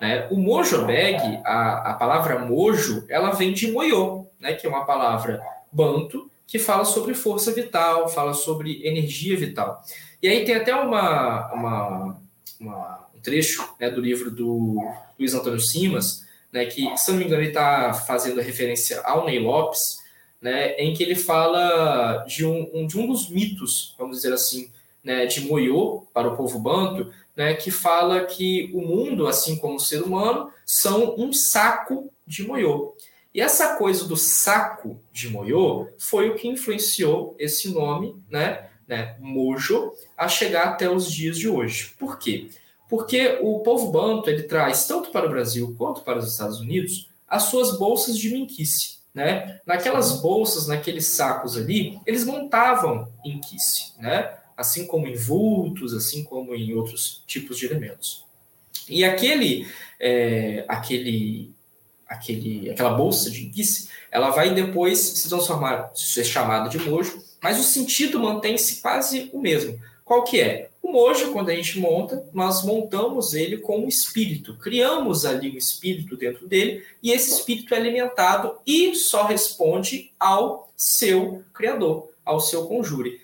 Né? 0.00 0.28
O 0.30 0.36
Mojobeg, 0.36 1.18
a, 1.44 1.90
a 1.90 1.94
palavra 1.94 2.38
mojo, 2.38 3.04
ela 3.08 3.30
vem 3.30 3.52
de 3.52 3.72
moyo, 3.72 4.26
né, 4.38 4.54
que 4.54 4.66
é 4.66 4.70
uma 4.70 4.84
palavra 4.84 5.42
banto 5.72 6.30
que 6.46 6.58
fala 6.58 6.84
sobre 6.84 7.14
força 7.14 7.52
vital, 7.52 8.08
fala 8.08 8.34
sobre 8.34 8.86
energia 8.86 9.36
vital. 9.36 9.82
E 10.24 10.28
aí 10.28 10.42
tem 10.42 10.54
até 10.54 10.74
uma, 10.74 11.52
uma, 11.52 12.18
uma 12.58 13.08
um 13.14 13.20
trecho 13.20 13.62
né, 13.78 13.90
do 13.90 14.00
livro 14.00 14.30
do 14.30 14.82
Luiz 15.18 15.34
Antônio 15.34 15.60
Simas, 15.60 16.24
né, 16.50 16.64
que, 16.64 16.96
se 16.96 17.10
não 17.10 17.18
me 17.18 17.26
engano, 17.26 17.42
ele 17.42 17.48
está 17.48 17.92
fazendo 17.92 18.40
referência 18.40 19.02
ao 19.02 19.26
Ney 19.26 19.38
Lopes, 19.38 19.98
né, 20.40 20.76
em 20.76 20.94
que 20.94 21.02
ele 21.02 21.14
fala 21.14 22.24
de 22.26 22.46
um, 22.46 22.86
de 22.86 22.98
um 22.98 23.06
dos 23.06 23.28
mitos, 23.28 23.94
vamos 23.98 24.16
dizer 24.16 24.32
assim, 24.32 24.72
né, 25.04 25.26
de 25.26 25.42
Moyo 25.42 26.06
para 26.14 26.28
o 26.28 26.36
povo 26.38 26.58
banto, 26.58 27.12
né, 27.36 27.52
que 27.52 27.70
fala 27.70 28.24
que 28.24 28.70
o 28.72 28.80
mundo, 28.80 29.26
assim 29.26 29.56
como 29.56 29.74
o 29.74 29.78
ser 29.80 30.00
humano, 30.00 30.50
são 30.64 31.16
um 31.18 31.34
saco 31.34 32.10
de 32.26 32.46
Moyo. 32.46 32.94
E 33.34 33.42
essa 33.42 33.76
coisa 33.76 34.08
do 34.08 34.16
saco 34.16 34.98
de 35.12 35.28
Moyo 35.28 35.86
foi 35.98 36.30
o 36.30 36.34
que 36.34 36.48
influenciou 36.48 37.36
esse 37.38 37.68
nome, 37.68 38.16
né, 38.30 38.70
né, 38.86 39.16
Mojo, 39.20 39.92
a 40.16 40.28
chegar 40.28 40.64
até 40.64 40.88
os 40.88 41.10
dias 41.10 41.38
de 41.38 41.48
hoje. 41.48 41.94
Por 41.98 42.18
quê? 42.18 42.48
Porque 42.88 43.38
o 43.40 43.60
povo 43.60 43.90
banto 43.90 44.28
ele 44.28 44.44
traz 44.44 44.86
tanto 44.86 45.10
para 45.10 45.26
o 45.26 45.30
Brasil 45.30 45.74
quanto 45.76 46.02
para 46.02 46.18
os 46.18 46.30
Estados 46.30 46.60
Unidos 46.60 47.08
as 47.26 47.44
suas 47.44 47.78
bolsas 47.78 48.18
de 48.18 48.30
minquice. 48.30 48.98
Né? 49.14 49.60
Naquelas 49.64 50.20
bolsas, 50.20 50.66
naqueles 50.66 51.06
sacos 51.06 51.56
ali, 51.56 52.00
eles 52.04 52.24
montavam 52.24 53.08
inquice, 53.24 53.92
né? 53.98 54.32
assim 54.56 54.86
como 54.86 55.06
em 55.06 55.14
vultos, 55.14 55.94
assim 55.94 56.24
como 56.24 56.54
em 56.54 56.74
outros 56.74 57.22
tipos 57.26 57.58
de 57.58 57.66
elementos. 57.66 58.24
E 58.88 59.04
aquele, 59.04 59.66
é, 59.98 60.64
aquele, 60.68 61.52
aquele, 62.06 62.70
aquela 62.70 62.94
bolsa 62.94 63.30
de 63.30 63.46
inquice, 63.46 63.88
ela 64.10 64.30
vai 64.30 64.54
depois 64.54 64.98
se 64.98 65.28
transformar, 65.28 65.90
ser 65.94 66.24
chamada 66.24 66.68
de 66.68 66.78
mojo, 66.78 67.23
mas 67.44 67.60
o 67.60 67.62
sentido 67.62 68.18
mantém-se 68.18 68.80
quase 68.80 69.28
o 69.30 69.38
mesmo. 69.38 69.78
Qual 70.02 70.24
que 70.24 70.40
é? 70.40 70.70
O 70.82 70.90
mojo, 70.90 71.30
quando 71.30 71.50
a 71.50 71.54
gente 71.54 71.78
monta, 71.78 72.26
nós 72.32 72.64
montamos 72.64 73.34
ele 73.34 73.58
com 73.58 73.80
um 73.80 73.86
espírito, 73.86 74.56
criamos 74.56 75.26
ali 75.26 75.50
um 75.50 75.58
espírito 75.58 76.16
dentro 76.16 76.48
dele, 76.48 76.82
e 77.02 77.12
esse 77.12 77.30
espírito 77.30 77.74
é 77.74 77.76
alimentado 77.76 78.56
e 78.66 78.94
só 78.94 79.26
responde 79.26 80.10
ao 80.18 80.72
seu 80.74 81.44
criador, 81.52 82.08
ao 82.24 82.40
seu 82.40 82.64
conjure. 82.64 83.20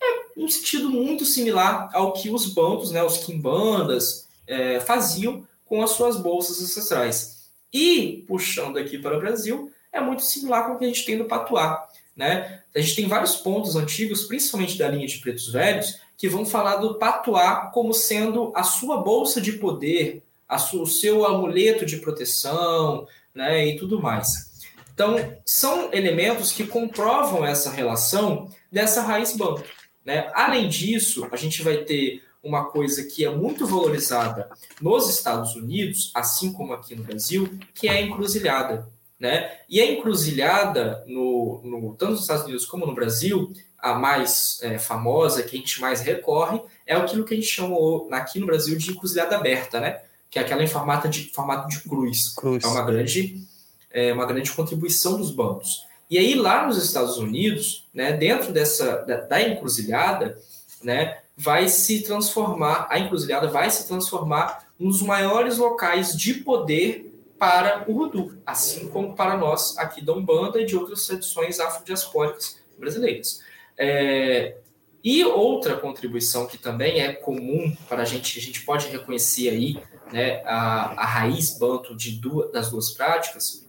É 0.00 0.28
um 0.36 0.48
sentido 0.48 0.88
muito 0.88 1.24
similar 1.24 1.90
ao 1.92 2.12
que 2.12 2.30
os 2.30 2.46
bancos, 2.46 2.92
né, 2.92 3.02
os 3.02 3.18
quimbandas, 3.18 4.28
é, 4.46 4.78
faziam 4.78 5.44
com 5.64 5.82
as 5.82 5.90
suas 5.90 6.16
bolsas 6.16 6.62
ancestrais. 6.62 7.50
E, 7.72 8.24
puxando 8.28 8.76
aqui 8.76 8.96
para 8.96 9.16
o 9.16 9.20
Brasil, 9.20 9.72
é 9.92 10.00
muito 10.00 10.22
similar 10.22 10.68
com 10.68 10.74
o 10.74 10.78
que 10.78 10.84
a 10.84 10.88
gente 10.88 11.04
tem 11.04 11.16
no 11.16 11.24
Patuá. 11.24 11.84
Né? 12.16 12.62
A 12.74 12.80
gente 12.80 12.96
tem 12.96 13.08
vários 13.08 13.36
pontos 13.36 13.76
antigos, 13.76 14.24
principalmente 14.24 14.78
da 14.78 14.88
linha 14.88 15.06
de 15.06 15.18
pretos 15.18 15.52
velhos, 15.52 16.00
que 16.16 16.28
vão 16.28 16.46
falar 16.46 16.76
do 16.76 16.94
patuá 16.94 17.70
como 17.72 17.92
sendo 17.92 18.50
a 18.54 18.62
sua 18.62 19.02
bolsa 19.02 19.40
de 19.40 19.52
poder, 19.52 20.22
sua, 20.58 20.82
o 20.82 20.86
seu 20.86 21.26
amuleto 21.26 21.84
de 21.84 21.98
proteção 21.98 23.06
né, 23.34 23.66
e 23.66 23.76
tudo 23.76 24.00
mais. 24.00 24.56
Então, 24.94 25.16
são 25.44 25.92
elementos 25.92 26.52
que 26.52 26.66
comprovam 26.66 27.44
essa 27.44 27.70
relação 27.70 28.50
dessa 28.72 29.02
raiz 29.02 29.36
banco. 29.36 29.62
Né? 30.02 30.30
Além 30.32 30.68
disso, 30.70 31.28
a 31.30 31.36
gente 31.36 31.62
vai 31.62 31.78
ter 31.78 32.22
uma 32.42 32.64
coisa 32.70 33.04
que 33.04 33.24
é 33.24 33.30
muito 33.30 33.66
valorizada 33.66 34.48
nos 34.80 35.10
Estados 35.10 35.54
Unidos, 35.54 36.12
assim 36.14 36.52
como 36.52 36.72
aqui 36.72 36.94
no 36.94 37.02
Brasil, 37.02 37.58
que 37.74 37.88
é 37.88 37.92
a 37.92 38.00
encruzilhada. 38.00 38.88
Né? 39.18 39.50
E 39.68 39.80
a 39.80 39.90
encruzilhada, 39.90 41.04
no, 41.06 41.60
no, 41.64 41.94
tanto 41.94 42.12
nos 42.12 42.20
Estados 42.20 42.44
Unidos 42.44 42.66
como 42.66 42.84
no 42.84 42.94
Brasil, 42.94 43.52
a 43.78 43.94
mais 43.94 44.58
é, 44.62 44.78
famosa, 44.78 45.42
que 45.42 45.56
a 45.56 45.58
gente 45.58 45.80
mais 45.80 46.00
recorre, 46.00 46.60
é 46.86 46.94
aquilo 46.94 47.24
que 47.24 47.32
a 47.32 47.36
gente 47.36 47.48
chamou 47.48 48.08
aqui 48.12 48.38
no 48.38 48.46
Brasil 48.46 48.76
de 48.76 48.90
encruzilhada 48.90 49.36
aberta, 49.36 49.80
né? 49.80 50.00
que 50.30 50.38
é 50.38 50.42
aquela 50.42 50.62
em 50.62 50.66
formato 50.66 51.08
de, 51.08 51.30
formato 51.32 51.68
de 51.68 51.80
cruz. 51.80 52.34
cruz. 52.34 52.62
É 52.62 52.66
uma 52.66 52.84
grande, 52.84 53.42
é 53.90 54.12
uma 54.12 54.26
grande 54.26 54.52
contribuição 54.52 55.16
dos 55.16 55.30
bancos. 55.30 55.86
E 56.10 56.18
aí, 56.18 56.34
lá 56.34 56.66
nos 56.66 56.82
Estados 56.82 57.16
Unidos, 57.16 57.86
né, 57.92 58.12
dentro 58.12 58.52
dessa 58.52 58.98
da, 59.06 59.20
da 59.22 59.42
encruzilhada, 59.42 60.38
né, 60.82 61.18
vai 61.36 61.68
se 61.68 62.02
transformar, 62.02 62.86
a 62.90 62.98
encruzilhada 62.98 63.48
vai 63.48 63.70
se 63.70 63.86
transformar 63.88 64.66
nos 64.78 65.02
maiores 65.02 65.58
locais 65.58 66.16
de 66.16 66.34
poder 66.34 67.05
para 67.38 67.84
o 67.88 67.92
Rudu, 67.92 68.38
assim 68.44 68.88
como 68.88 69.14
para 69.14 69.36
nós 69.36 69.76
aqui 69.78 70.04
da 70.04 70.12
Umbanda 70.12 70.60
e 70.60 70.66
de 70.66 70.76
outras 70.76 71.06
tradições 71.06 71.60
afrodiaspóricas 71.60 72.58
brasileiras. 72.78 73.40
É, 73.78 74.56
e 75.04 75.24
outra 75.24 75.76
contribuição 75.76 76.46
que 76.46 76.58
também 76.58 77.00
é 77.00 77.12
comum 77.12 77.76
para 77.88 78.02
a 78.02 78.04
gente, 78.04 78.38
a 78.38 78.42
gente 78.42 78.62
pode 78.62 78.88
reconhecer 78.88 79.50
aí 79.50 79.78
né, 80.12 80.42
a, 80.44 81.02
a 81.02 81.06
raiz 81.06 81.58
banto 81.58 81.94
de 81.94 82.12
duas, 82.12 82.50
das 82.50 82.70
duas 82.70 82.90
práticas, 82.90 83.64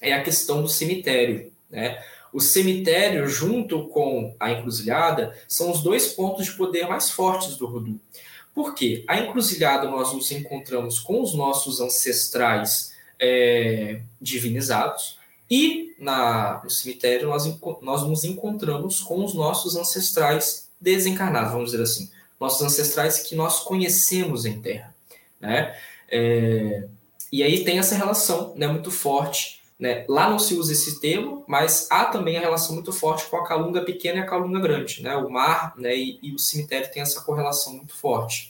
é 0.00 0.12
a 0.12 0.22
questão 0.22 0.62
do 0.62 0.68
cemitério. 0.68 1.52
Né? 1.70 2.02
O 2.32 2.40
cemitério, 2.40 3.28
junto 3.28 3.86
com 3.88 4.34
a 4.40 4.50
encruzilhada, 4.50 5.36
são 5.46 5.70
os 5.70 5.82
dois 5.82 6.08
pontos 6.08 6.46
de 6.46 6.52
poder 6.52 6.88
mais 6.88 7.10
fortes 7.10 7.56
do 7.56 7.66
Rudu. 7.66 8.00
Por 8.54 8.74
quê? 8.74 9.04
A 9.06 9.18
encruzilhada 9.18 9.88
nós 9.88 10.12
nos 10.12 10.30
encontramos 10.32 10.98
com 10.98 11.22
os 11.22 11.34
nossos 11.34 11.80
ancestrais 11.80 12.89
é, 13.20 14.00
divinizados, 14.20 15.18
e 15.50 15.94
na, 15.98 16.60
no 16.62 16.70
cemitério 16.70 17.28
nós, 17.28 17.44
nós 17.82 18.02
nos 18.02 18.24
encontramos 18.24 19.00
com 19.00 19.24
os 19.24 19.34
nossos 19.34 19.76
ancestrais 19.76 20.68
desencarnados, 20.80 21.52
vamos 21.52 21.72
dizer 21.72 21.82
assim. 21.82 22.10
Nossos 22.38 22.62
ancestrais 22.62 23.18
que 23.18 23.34
nós 23.34 23.60
conhecemos 23.60 24.46
em 24.46 24.60
terra. 24.60 24.94
Né? 25.38 25.76
É, 26.08 26.84
e 27.30 27.42
aí 27.42 27.64
tem 27.64 27.78
essa 27.78 27.94
relação 27.94 28.54
né, 28.56 28.66
muito 28.66 28.90
forte 28.90 29.60
né? 29.80 30.04
Lá 30.06 30.28
não 30.28 30.38
se 30.38 30.52
usa 30.54 30.74
esse 30.74 31.00
termo, 31.00 31.42
mas 31.48 31.88
há 31.90 32.04
também 32.04 32.36
a 32.36 32.40
relação 32.40 32.74
muito 32.74 32.92
forte 32.92 33.24
com 33.24 33.38
a 33.38 33.46
calunga 33.46 33.80
pequena 33.80 34.18
e 34.18 34.20
a 34.20 34.26
calunga 34.26 34.60
grande. 34.60 35.02
Né? 35.02 35.16
O 35.16 35.30
mar 35.30 35.72
né, 35.78 35.96
e, 35.96 36.18
e 36.22 36.34
o 36.34 36.38
cemitério 36.38 36.92
têm 36.92 37.00
essa 37.00 37.22
correlação 37.22 37.72
muito 37.72 37.94
forte. 37.94 38.49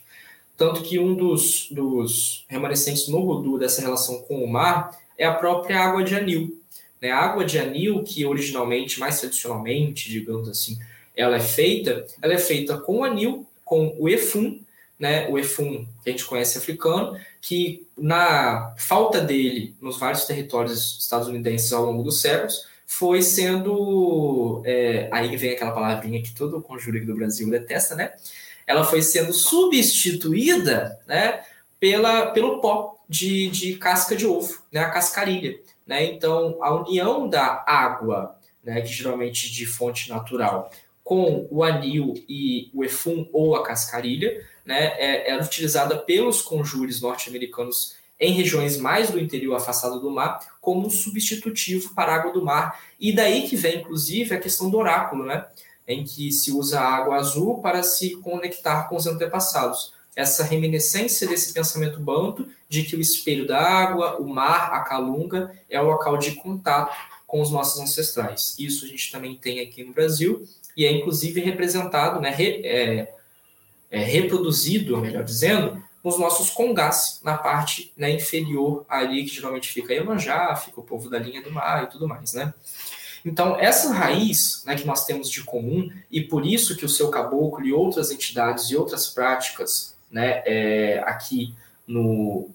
Tanto 0.61 0.83
que 0.83 0.99
um 0.99 1.15
dos, 1.15 1.69
dos 1.71 2.45
remanescentes 2.47 3.09
no 3.09 3.21
Rudu 3.21 3.59
dessa 3.59 3.81
relação 3.81 4.21
com 4.25 4.45
o 4.45 4.47
mar 4.47 4.95
é 5.17 5.25
a 5.25 5.33
própria 5.33 5.81
água 5.81 6.05
de 6.05 6.15
anil. 6.15 6.61
Né? 7.01 7.11
A 7.11 7.19
água 7.19 7.47
de 7.47 7.59
anil, 7.59 8.05
que 8.05 8.27
originalmente, 8.27 9.01
mais 9.01 9.19
tradicionalmente, 9.19 10.11
digamos 10.11 10.47
assim, 10.51 10.79
ela 11.17 11.37
é 11.37 11.41
feita, 11.41 12.05
ela 12.21 12.35
é 12.35 12.39
feita 12.39 12.77
com 12.77 13.03
anil, 13.03 13.47
com 13.65 13.97
o 13.99 14.07
efum, 14.07 14.61
né, 14.99 15.27
o 15.31 15.39
efum 15.39 15.87
que 16.05 16.11
a 16.11 16.13
gente 16.13 16.27
conhece 16.27 16.59
africano, 16.59 17.19
que 17.41 17.87
na 17.97 18.75
falta 18.77 19.19
dele 19.19 19.75
nos 19.81 19.99
vários 19.99 20.27
territórios 20.27 20.99
estadunidenses 21.01 21.73
ao 21.73 21.87
longo 21.87 22.03
dos 22.03 22.21
séculos, 22.21 22.67
foi 22.87 23.23
sendo. 23.23 24.61
É, 24.67 25.09
aí 25.11 25.35
vem 25.39 25.53
aquela 25.53 25.71
palavrinha 25.71 26.21
que 26.21 26.35
todo 26.35 26.59
o 26.59 26.63
conjuro 26.63 27.03
do 27.07 27.15
Brasil 27.15 27.49
detesta, 27.49 27.95
né? 27.95 28.13
Ela 28.71 28.85
foi 28.85 29.03
sendo 29.03 29.33
substituída 29.33 30.97
né, 31.05 31.43
pela, 31.81 32.27
pelo 32.27 32.61
pó 32.61 32.95
de, 33.09 33.49
de 33.49 33.75
casca 33.75 34.15
de 34.15 34.25
ovo, 34.25 34.63
né, 34.71 34.79
a 34.79 34.91
cascarilha. 34.91 35.59
Né? 35.85 36.05
Então, 36.05 36.57
a 36.63 36.73
união 36.73 37.29
da 37.29 37.65
água, 37.67 38.37
né, 38.63 38.81
que 38.81 38.93
geralmente 38.93 39.51
de 39.51 39.67
fonte 39.67 40.09
natural, 40.09 40.71
com 41.03 41.49
o 41.51 41.65
anil 41.65 42.15
e 42.29 42.71
o 42.73 42.85
efum 42.85 43.29
ou 43.33 43.57
a 43.57 43.65
cascarilha, 43.65 44.41
né, 44.65 44.95
é, 44.97 45.33
era 45.33 45.43
utilizada 45.43 45.99
pelos 45.99 46.41
conjures 46.41 47.01
norte-americanos 47.01 47.97
em 48.21 48.33
regiões 48.33 48.77
mais 48.77 49.11
do 49.11 49.19
interior 49.19 49.57
afastado 49.57 49.99
do 49.99 50.13
mar 50.13 50.39
como 50.61 50.87
um 50.87 50.91
substitutivo 50.91 51.93
para 51.93 52.13
a 52.13 52.15
água 52.15 52.33
do 52.33 52.45
mar. 52.45 52.81
E 53.01 53.13
daí 53.13 53.49
que 53.49 53.57
vem, 53.57 53.81
inclusive, 53.81 54.33
a 54.33 54.39
questão 54.39 54.71
do 54.71 54.79
oráculo, 54.79 55.25
né, 55.25 55.45
em 55.91 56.05
que 56.05 56.31
se 56.31 56.53
usa 56.53 56.81
a 56.81 56.95
água 56.95 57.17
azul 57.17 57.61
para 57.61 57.83
se 57.83 58.17
conectar 58.17 58.89
com 58.89 58.97
os 58.97 59.07
antepassados. 59.07 59.93
Essa 60.15 60.45
reminiscência 60.45 61.27
desse 61.27 61.53
pensamento 61.53 61.99
banto 61.99 62.49
de 62.69 62.85
que 62.85 62.95
o 62.95 63.01
espelho 63.01 63.47
da 63.47 63.61
água, 63.61 64.17
o 64.19 64.29
mar, 64.29 64.73
a 64.73 64.81
calunga, 64.81 65.53
é 65.69 65.81
o 65.81 65.87
local 65.87 66.17
de 66.17 66.33
contato 66.37 66.95
com 67.27 67.41
os 67.41 67.51
nossos 67.51 67.81
ancestrais. 67.81 68.55
Isso 68.59 68.85
a 68.85 68.89
gente 68.89 69.11
também 69.11 69.37
tem 69.37 69.61
aqui 69.61 69.83
no 69.83 69.93
Brasil 69.93 70.47
e 70.77 70.85
é 70.85 70.93
inclusive 70.93 71.41
representado, 71.41 72.21
né, 72.21 72.31
re, 72.31 72.61
é, 72.65 73.15
é, 73.91 73.99
reproduzido, 73.99 74.97
melhor 74.99 75.25
dizendo, 75.25 75.83
nos 76.03 76.19
nossos 76.19 76.51
congás, 76.51 77.21
na 77.23 77.37
parte 77.37 77.93
né, 77.97 78.11
inferior 78.11 78.85
ali, 78.89 79.25
que 79.25 79.35
geralmente 79.35 79.69
fica 79.69 79.93
Iemanjá, 79.93 80.55
fica 80.57 80.81
o 80.81 80.85
povo 80.85 81.11
da 81.11 81.19
linha 81.19 81.43
do 81.43 81.51
mar 81.51 81.85
e 81.85 81.87
tudo 81.89 82.09
mais, 82.09 82.33
né? 82.33 82.55
Então, 83.25 83.57
essa 83.59 83.93
raiz 83.93 84.63
né, 84.67 84.77
que 84.77 84.87
nós 84.87 85.05
temos 85.05 85.29
de 85.29 85.43
comum, 85.43 85.91
e 86.11 86.21
por 86.21 86.47
isso 86.47 86.77
que 86.77 86.85
o 86.85 86.89
seu 86.89 87.09
caboclo 87.09 87.65
e 87.65 87.73
outras 87.73 88.11
entidades 88.11 88.71
e 88.71 88.77
outras 88.77 89.09
práticas 89.09 89.97
né, 90.11 90.43
é, 90.45 91.03
aqui 91.07 91.55
no, 91.87 92.49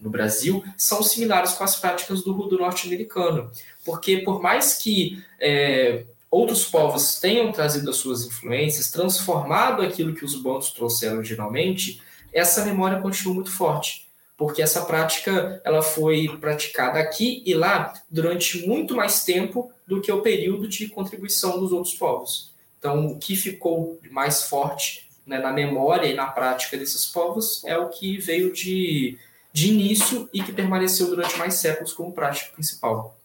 no 0.00 0.10
Brasil 0.10 0.62
são 0.76 1.02
similares 1.02 1.52
com 1.52 1.64
as 1.64 1.76
práticas 1.76 2.22
do 2.22 2.32
rudo 2.32 2.58
norte-americano. 2.58 3.50
Porque, 3.84 4.18
por 4.18 4.40
mais 4.40 4.74
que 4.74 5.22
é, 5.40 6.04
outros 6.30 6.64
povos 6.64 7.18
tenham 7.18 7.52
trazido 7.52 7.90
as 7.90 7.96
suas 7.96 8.24
influências, 8.24 8.90
transformado 8.90 9.82
aquilo 9.82 10.14
que 10.14 10.24
os 10.24 10.34
bantos 10.34 10.70
trouxeram 10.70 11.16
originalmente, 11.18 12.02
essa 12.32 12.64
memória 12.64 13.00
continua 13.00 13.34
muito 13.34 13.50
forte, 13.50 14.05
porque 14.36 14.60
essa 14.60 14.84
prática 14.84 15.60
ela 15.64 15.82
foi 15.82 16.28
praticada 16.38 16.98
aqui 16.98 17.42
e 17.46 17.54
lá 17.54 17.94
durante 18.10 18.66
muito 18.66 18.94
mais 18.94 19.24
tempo 19.24 19.72
do 19.86 20.00
que 20.00 20.12
o 20.12 20.20
período 20.20 20.68
de 20.68 20.88
contribuição 20.88 21.58
dos 21.58 21.72
outros 21.72 21.94
povos. 21.94 22.52
Então, 22.78 23.06
o 23.06 23.18
que 23.18 23.34
ficou 23.34 23.98
mais 24.10 24.44
forte 24.44 25.08
né, 25.26 25.38
na 25.38 25.52
memória 25.52 26.06
e 26.06 26.14
na 26.14 26.26
prática 26.26 26.76
desses 26.76 27.06
povos 27.06 27.64
é 27.64 27.76
o 27.78 27.88
que 27.88 28.18
veio 28.18 28.52
de, 28.52 29.18
de 29.52 29.68
início 29.68 30.28
e 30.32 30.42
que 30.42 30.52
permaneceu 30.52 31.08
durante 31.08 31.36
mais 31.38 31.54
séculos 31.54 31.92
como 31.92 32.12
prática 32.12 32.52
principal. 32.52 33.18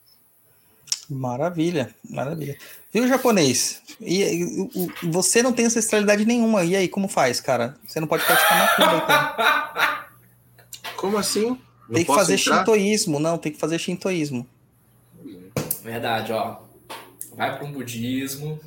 Maravilha, 1.10 1.94
maravilha. 2.10 2.58
Viu, 2.94 3.06
japonês? 3.06 3.82
E, 4.00 4.24
e, 4.24 4.70
e, 5.04 5.10
você 5.10 5.44
não 5.44 5.52
tem 5.52 5.66
ancestralidade 5.66 6.26
nenhuma. 6.26 6.64
E 6.64 6.74
aí, 6.74 6.88
como 6.88 7.10
faz, 7.10 7.42
cara? 7.42 7.78
Você 7.86 8.00
não 8.00 8.08
pode 8.08 8.24
praticar 8.26 8.58
macumba, 8.58 9.04
então. 9.04 10.02
Como 11.02 11.18
assim? 11.18 11.58
Não 11.90 11.96
tem 11.96 12.06
que 12.06 12.14
fazer 12.14 12.36
entrar? 12.36 12.60
shintoísmo. 12.60 13.20
Não, 13.20 13.36
tem 13.36 13.52
que 13.52 13.58
fazer 13.58 13.80
shintoísmo. 13.80 14.46
Verdade, 15.84 16.32
ó. 16.32 16.60
Vai 17.36 17.58
para 17.58 17.66
um 17.66 17.72
budismo. 17.72 18.60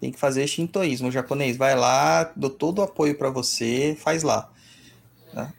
Tem 0.00 0.12
que 0.12 0.18
fazer 0.18 0.46
shintoísmo. 0.46 1.08
O 1.08 1.10
japonês, 1.10 1.56
vai 1.56 1.74
lá, 1.74 2.32
dou 2.36 2.48
todo 2.48 2.78
o 2.78 2.82
apoio 2.82 3.18
para 3.18 3.30
você, 3.30 3.98
faz 4.00 4.22
lá. 4.22 4.48
Tá? 5.34 5.52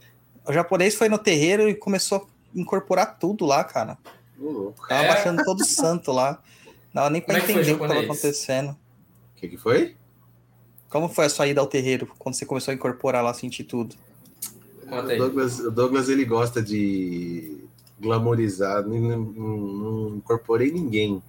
O 0.48 0.54
japonês 0.54 0.96
foi 0.96 1.10
no 1.10 1.18
terreiro 1.18 1.68
e 1.68 1.76
começou 1.76 2.20
a 2.20 2.58
incorporar 2.58 3.20
tudo 3.20 3.46
lá, 3.46 3.62
cara. 3.66 3.98
Tava 4.88 5.04
é. 5.04 5.08
baixando 5.10 5.44
todo 5.44 5.66
santo 5.66 6.14
lá. 6.14 6.42
Não 6.94 7.02
dava 7.02 7.10
nem 7.10 7.22
pra 7.22 7.38
Como 7.38 7.46
é 7.46 7.52
entender 7.52 7.74
o 7.74 7.78
que 7.78 7.84
estava 7.84 8.00
acontecendo. 8.00 8.70
O 8.72 9.36
que, 9.36 9.50
que 9.50 9.58
foi? 9.58 9.98
Como 10.88 11.10
foi 11.10 11.26
a 11.26 11.30
sua 11.30 11.48
ida 11.48 11.60
ao 11.60 11.68
terreiro, 11.68 12.08
quando 12.18 12.36
você 12.36 12.46
começou 12.46 12.72
a 12.72 12.76
incorporar 12.76 13.22
lá, 13.22 13.34
sentir 13.34 13.66
tudo? 13.66 13.94
O 14.92 15.18
Douglas, 15.18 15.60
o 15.60 15.72
Douglas, 15.72 16.10
ele 16.10 16.26
gosta 16.26 16.62
de 16.62 17.64
glamorizar, 18.00 18.88
não, 18.88 18.98
não, 18.98 19.18
não 19.20 20.16
incorporei 20.18 20.72
ninguém. 20.72 21.22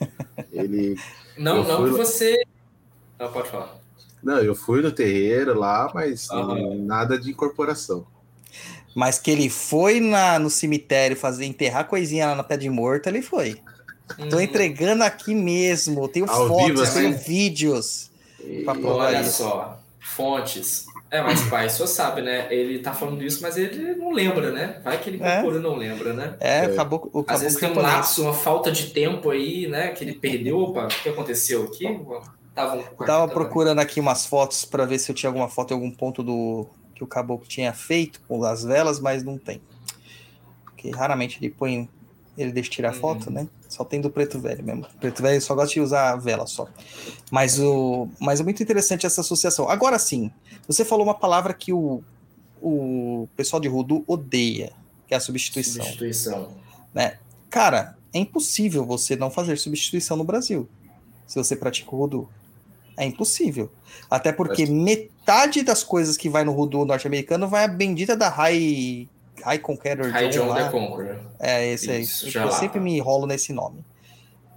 Ele. 0.52 0.96
Não, 1.38 1.64
não 1.64 1.84
que 1.84 1.90
você. 1.90 2.44
Não, 3.18 3.32
pode 3.32 3.48
falar. 3.48 3.76
Não, 4.22 4.38
eu 4.38 4.54
fui 4.54 4.80
no 4.80 4.90
terreiro 4.90 5.58
lá, 5.58 5.90
mas 5.94 6.28
uhum. 6.30 6.84
nada 6.84 7.18
de 7.18 7.30
incorporação. 7.30 8.06
Mas 8.94 9.18
que 9.18 9.30
ele 9.30 9.50
foi 9.50 10.00
na, 10.00 10.38
no 10.38 10.48
cemitério 10.48 11.16
fazer 11.16 11.44
enterrar 11.44 11.86
coisinha 11.88 12.28
lá 12.28 12.34
na 12.36 12.44
pé 12.44 12.56
de 12.56 12.70
morto, 12.70 13.08
ele 13.08 13.20
foi. 13.20 13.60
Hum. 14.18 14.28
Tô 14.28 14.40
entregando 14.40 15.02
aqui 15.02 15.34
mesmo. 15.34 16.06
Tenho 16.08 16.30
Ao 16.30 16.48
fotos, 16.48 16.66
vivo, 16.66 16.82
assim? 16.82 17.00
tenho 17.00 17.18
vídeos. 17.18 18.10
Pra 18.64 18.74
provar 18.74 19.06
Olha 19.06 19.22
isso. 19.22 19.38
só, 19.38 19.80
fontes. 20.00 20.86
É, 21.14 21.22
mas 21.22 21.42
pai, 21.42 21.70
só 21.70 21.86
sabe, 21.86 22.22
né? 22.22 22.52
Ele 22.52 22.80
tá 22.80 22.92
falando 22.92 23.22
isso, 23.22 23.40
mas 23.40 23.56
ele 23.56 23.94
não 23.94 24.10
lembra, 24.10 24.50
né? 24.50 24.80
Vai 24.82 24.98
que 25.00 25.10
ele 25.10 25.18
procura 25.18 25.58
é. 25.58 25.60
não 25.60 25.76
lembra, 25.76 26.12
né? 26.12 26.36
É, 26.40 26.64
acabou. 26.64 27.08
O 27.12 27.24
Às 27.28 27.40
vezes 27.40 27.56
tem 27.56 27.70
um 27.70 27.80
lapso, 27.80 28.22
uma 28.22 28.34
falta 28.34 28.72
de 28.72 28.90
tempo 28.90 29.30
aí, 29.30 29.68
né? 29.68 29.92
Que 29.92 30.02
ele 30.02 30.14
perdeu. 30.14 30.58
Opa, 30.58 30.86
o 30.86 30.88
que 30.88 31.08
aconteceu 31.08 31.62
aqui? 31.66 31.84
Tava, 32.52 32.82
Tava 33.06 33.28
procurando 33.28 33.78
aqui 33.78 34.00
umas 34.00 34.26
fotos 34.26 34.64
para 34.64 34.84
ver 34.84 34.98
se 34.98 35.12
eu 35.12 35.14
tinha 35.14 35.30
alguma 35.30 35.48
foto 35.48 35.70
em 35.70 35.74
algum 35.74 35.90
ponto 35.92 36.20
do, 36.20 36.66
que 36.92 37.04
o 37.04 37.06
caboclo 37.06 37.46
tinha 37.46 37.72
feito 37.72 38.20
com 38.26 38.42
as 38.42 38.64
velas, 38.64 38.98
mas 38.98 39.22
não 39.22 39.38
tem. 39.38 39.62
Porque 40.64 40.90
raramente 40.90 41.38
ele 41.38 41.48
põe 41.48 41.88
Ele 42.36 42.50
deixa 42.50 42.70
tirar 42.70 42.92
uhum. 42.92 43.00
foto, 43.00 43.30
né? 43.30 43.46
Só 43.74 43.84
tem 43.84 44.00
do 44.00 44.08
preto 44.08 44.38
velho 44.38 44.62
mesmo. 44.62 44.86
Preto 45.00 45.20
velho 45.20 45.40
só 45.42 45.52
gosta 45.52 45.74
de 45.74 45.80
usar 45.80 46.14
vela 46.14 46.46
só. 46.46 46.68
Mas, 47.28 47.58
o, 47.58 48.08
mas 48.20 48.38
é 48.38 48.44
muito 48.44 48.62
interessante 48.62 49.04
essa 49.04 49.20
associação. 49.20 49.68
Agora 49.68 49.98
sim, 49.98 50.30
você 50.68 50.84
falou 50.84 51.04
uma 51.04 51.14
palavra 51.14 51.52
que 51.52 51.72
o, 51.72 52.00
o 52.62 53.28
pessoal 53.34 53.58
de 53.58 53.66
Rudu 53.66 54.04
odeia, 54.06 54.72
que 55.08 55.14
é 55.14 55.16
a 55.16 55.20
substituição. 55.20 55.84
Substituição. 55.84 56.52
Né? 56.94 57.18
Cara, 57.50 57.98
é 58.12 58.18
impossível 58.20 58.86
você 58.86 59.16
não 59.16 59.28
fazer 59.28 59.58
substituição 59.58 60.16
no 60.16 60.22
Brasil. 60.22 60.68
Se 61.26 61.34
você 61.34 61.56
pratica 61.56 61.92
o 61.92 61.98
Rudu. 61.98 62.28
É 62.96 63.04
impossível. 63.04 63.72
Até 64.08 64.32
porque 64.32 64.66
metade 64.66 65.64
das 65.64 65.82
coisas 65.82 66.16
que 66.16 66.28
vai 66.28 66.44
no 66.44 66.52
Rudu 66.52 66.84
norte-americano 66.84 67.48
vai 67.48 67.64
a 67.64 67.68
bendita 67.68 68.16
da 68.16 68.28
High, 68.28 69.08
High 69.42 69.58
Conqueror. 69.58 70.10
High 70.10 70.28
John, 70.28 70.48
John 70.48 70.54
the 70.54 70.68
Conqueror. 70.70 71.20
É, 71.40 71.66
esse 71.72 71.90
aí. 71.90 72.06
Eu 72.34 72.50
sempre 72.52 72.80
me 72.80 72.96
enrolo 72.96 73.26
nesse 73.26 73.52
nome. 73.52 73.84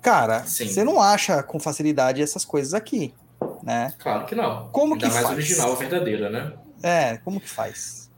Cara, 0.01 0.43
Sim. 0.45 0.67
você 0.67 0.83
não 0.83 1.01
acha 1.01 1.43
com 1.43 1.59
facilidade 1.59 2.21
essas 2.21 2.45
coisas 2.45 2.73
aqui, 2.73 3.13
né? 3.63 3.93
Claro 3.99 4.25
que 4.25 4.35
não. 4.35 4.69
Como 4.69 4.93
Ainda 4.93 5.07
que 5.07 5.13
mais 5.13 5.25
faz? 5.25 5.35
original, 5.35 5.75
verdadeira, 5.75 6.29
né? 6.29 6.53
É, 6.81 7.17
como 7.17 7.41
que 7.41 7.49
faz? 7.49 8.09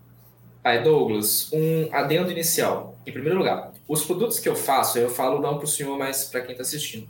Aí, 0.64 0.84
Douglas, 0.84 1.50
um 1.54 1.90
adendo 1.92 2.32
inicial. 2.32 2.98
Em 3.08 3.12
primeiro 3.12 3.38
lugar, 3.40 3.72
os 3.88 4.04
produtos 4.04 4.40
que 4.40 4.48
eu 4.48 4.56
faço, 4.56 5.00
eu 5.00 5.10
falo 5.10 5.42
não 5.42 5.56
para 5.56 5.66
o 5.66 5.68
senhor, 5.68 5.98
mas 5.98 6.26
para 6.26 6.42
quem 6.42 6.52
está 6.52 6.62
assistindo. 6.62 7.08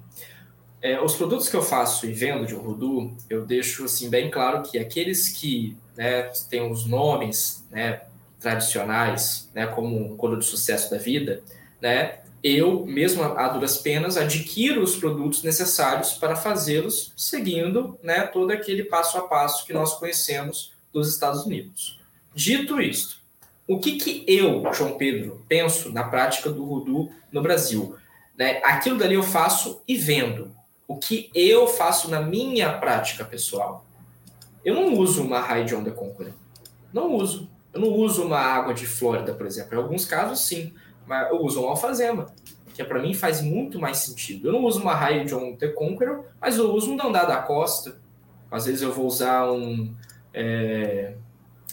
É, 0.81 1.01
os 1.01 1.15
produtos 1.15 1.49
que 1.49 1.55
eu 1.55 1.61
faço 1.61 2.05
e 2.05 2.13
vendo 2.13 2.45
de 2.45 2.55
Urdu, 2.55 3.11
eu 3.29 3.45
deixo 3.45 3.83
assim 3.83 4.09
bem 4.09 4.31
claro 4.31 4.61
que 4.63 4.79
aqueles 4.79 5.27
que 5.27 5.75
né, 5.97 6.31
têm 6.49 6.71
os 6.71 6.85
nomes 6.85 7.65
né, 7.69 8.03
tradicionais, 8.39 9.49
né, 9.53 9.67
como 9.67 9.97
um 9.97 10.15
coro 10.15 10.37
de 10.37 10.45
sucesso 10.45 10.89
da 10.89 10.97
vida, 10.97 11.41
né, 11.81 12.19
eu, 12.43 12.85
mesmo 12.85 13.21
a 13.21 13.47
duras 13.49 13.77
penas, 13.77 14.15
adquiro 14.15 14.81
os 14.81 14.95
produtos 14.95 15.43
necessários 15.43 16.13
para 16.13 16.35
fazê-los 16.35 17.13
seguindo 17.17 17.99
né, 18.01 18.21
todo 18.21 18.51
aquele 18.51 18.85
passo 18.85 19.17
a 19.17 19.27
passo 19.27 19.65
que 19.65 19.73
nós 19.73 19.95
conhecemos 19.95 20.71
dos 20.93 21.13
Estados 21.13 21.45
Unidos. 21.45 21.99
Dito 22.33 22.79
isto, 22.79 23.17
o 23.67 23.79
que, 23.79 23.97
que 23.97 24.23
eu, 24.27 24.63
João 24.73 24.97
Pedro, 24.97 25.43
penso 25.47 25.91
na 25.91 26.03
prática 26.03 26.49
do 26.49 26.63
Rudu 26.63 27.11
no 27.31 27.41
Brasil? 27.41 27.95
Né? 28.37 28.61
Aquilo 28.63 28.97
dali 28.97 29.15
eu 29.15 29.23
faço 29.23 29.81
e 29.87 29.97
vendo 29.97 30.51
o 30.87 30.97
que 30.97 31.29
eu 31.35 31.67
faço 31.67 32.09
na 32.09 32.21
minha 32.21 32.71
prática 32.79 33.23
pessoal. 33.25 33.85
Eu 34.63 34.75
não 34.75 34.93
uso 34.95 35.21
uma 35.23 35.41
John 35.63 35.83
the 35.83 35.91
Conqueror. 35.91 36.33
Não 36.91 37.13
uso. 37.13 37.49
Eu 37.73 37.81
não 37.81 37.89
uso 37.89 38.23
uma 38.23 38.39
água 38.39 38.73
de 38.73 38.85
Flórida, 38.85 39.33
por 39.33 39.45
exemplo. 39.45 39.75
Em 39.75 39.81
alguns 39.81 40.05
casos, 40.05 40.39
sim. 40.41 40.73
Mas 41.05 41.29
eu 41.29 41.41
uso 41.41 41.61
uma 41.61 41.71
alfazema, 41.71 42.27
que 42.73 42.83
para 42.83 43.01
mim 43.01 43.13
faz 43.13 43.41
muito 43.41 43.79
mais 43.79 43.97
sentido. 43.97 44.47
Eu 44.47 44.53
não 44.53 44.63
uso 44.63 44.81
uma 44.81 44.93
High 44.93 45.25
John 45.25 45.55
the 45.55 45.69
Conqueror, 45.69 46.25
mas 46.39 46.57
eu 46.57 46.71
uso 46.73 46.91
um 46.91 46.95
Dandá 46.95 47.25
da 47.25 47.37
Costa. 47.37 47.97
Às 48.51 48.65
vezes 48.65 48.81
eu 48.81 48.91
vou 48.91 49.05
usar 49.05 49.51
um... 49.51 49.93
É... 50.33 51.13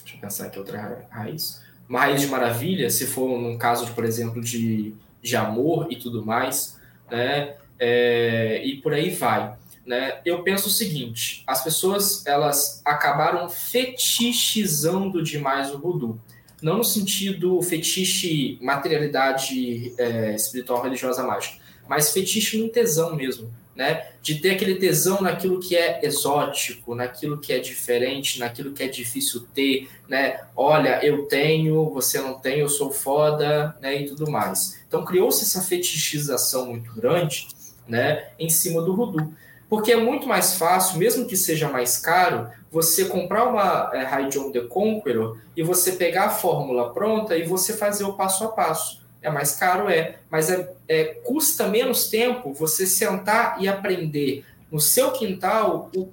Deixa 0.02 0.16
eu 0.16 0.20
pensar 0.20 0.46
aqui 0.46 0.58
outra 0.58 1.06
raiz. 1.10 1.62
Uma 1.88 2.00
raiz 2.00 2.20
de 2.20 2.26
maravilha, 2.26 2.90
se 2.90 3.06
for 3.06 3.28
um 3.28 3.56
caso, 3.56 3.92
por 3.92 4.04
exemplo, 4.04 4.40
de, 4.40 4.94
de 5.22 5.36
amor 5.36 5.86
e 5.90 5.96
tudo 5.96 6.24
mais, 6.24 6.80
né? 7.10 7.56
é, 7.78 8.62
e 8.64 8.76
por 8.76 8.92
aí 8.92 9.10
vai. 9.10 9.54
Né? 9.86 10.20
Eu 10.24 10.42
penso 10.42 10.66
o 10.66 10.70
seguinte: 10.70 11.44
as 11.46 11.62
pessoas 11.62 12.26
elas 12.26 12.82
acabaram 12.84 13.48
fetichizando 13.48 15.22
demais 15.22 15.72
o 15.72 15.78
voodoo. 15.78 16.20
Não 16.60 16.78
no 16.78 16.84
sentido 16.84 17.60
fetiche 17.62 18.58
materialidade 18.60 19.94
é, 19.98 20.34
espiritual, 20.34 20.82
religiosa, 20.82 21.22
mágica, 21.22 21.58
mas 21.86 22.12
fetiche 22.12 22.58
no 22.58 22.68
tesão 22.68 23.14
mesmo, 23.14 23.52
né? 23.76 24.08
De 24.20 24.36
ter 24.36 24.52
aquele 24.52 24.74
tesão 24.76 25.20
naquilo 25.20 25.60
que 25.60 25.76
é 25.76 26.00
exótico, 26.02 26.94
naquilo 26.94 27.38
que 27.38 27.52
é 27.52 27.58
diferente, 27.60 28.40
naquilo 28.40 28.72
que 28.72 28.82
é 28.82 28.88
difícil 28.88 29.46
ter, 29.54 29.88
né? 30.08 30.40
Olha, 30.56 31.04
eu 31.04 31.26
tenho, 31.26 31.90
você 31.90 32.20
não 32.20 32.40
tem, 32.40 32.60
eu 32.60 32.68
sou 32.68 32.90
foda, 32.90 33.76
né? 33.80 34.02
E 34.02 34.06
tudo 34.06 34.28
mais. 34.28 34.80
Então 34.88 35.04
criou-se 35.04 35.44
essa 35.44 35.62
fetichização 35.62 36.66
muito 36.66 36.92
grande 36.94 37.48
né, 37.86 38.30
em 38.38 38.48
cima 38.48 38.82
do 38.82 38.92
Rudu. 38.92 39.32
Porque 39.68 39.92
é 39.92 39.96
muito 39.96 40.26
mais 40.26 40.54
fácil, 40.54 40.98
mesmo 40.98 41.26
que 41.26 41.36
seja 41.36 41.68
mais 41.68 41.98
caro, 41.98 42.48
você 42.70 43.06
comprar 43.06 43.48
uma 43.48 43.90
é, 43.92 44.02
High 44.04 44.28
John 44.28 44.52
The 44.52 44.60
Conqueror 44.60 45.38
e 45.56 45.62
você 45.62 45.92
pegar 45.92 46.26
a 46.26 46.30
fórmula 46.30 46.92
pronta 46.92 47.36
e 47.36 47.42
você 47.42 47.72
fazer 47.72 48.04
o 48.04 48.12
passo 48.12 48.44
a 48.44 48.48
passo. 48.48 49.04
É 49.20 49.30
mais 49.30 49.56
caro, 49.56 49.88
é, 49.88 50.18
mas 50.30 50.50
é, 50.50 50.72
é 50.86 51.04
custa 51.04 51.66
menos 51.66 52.08
tempo 52.08 52.52
você 52.52 52.86
sentar 52.86 53.60
e 53.60 53.66
aprender 53.66 54.44
no 54.70 54.78
seu 54.78 55.10
quintal 55.10 55.90
o, 55.96 56.08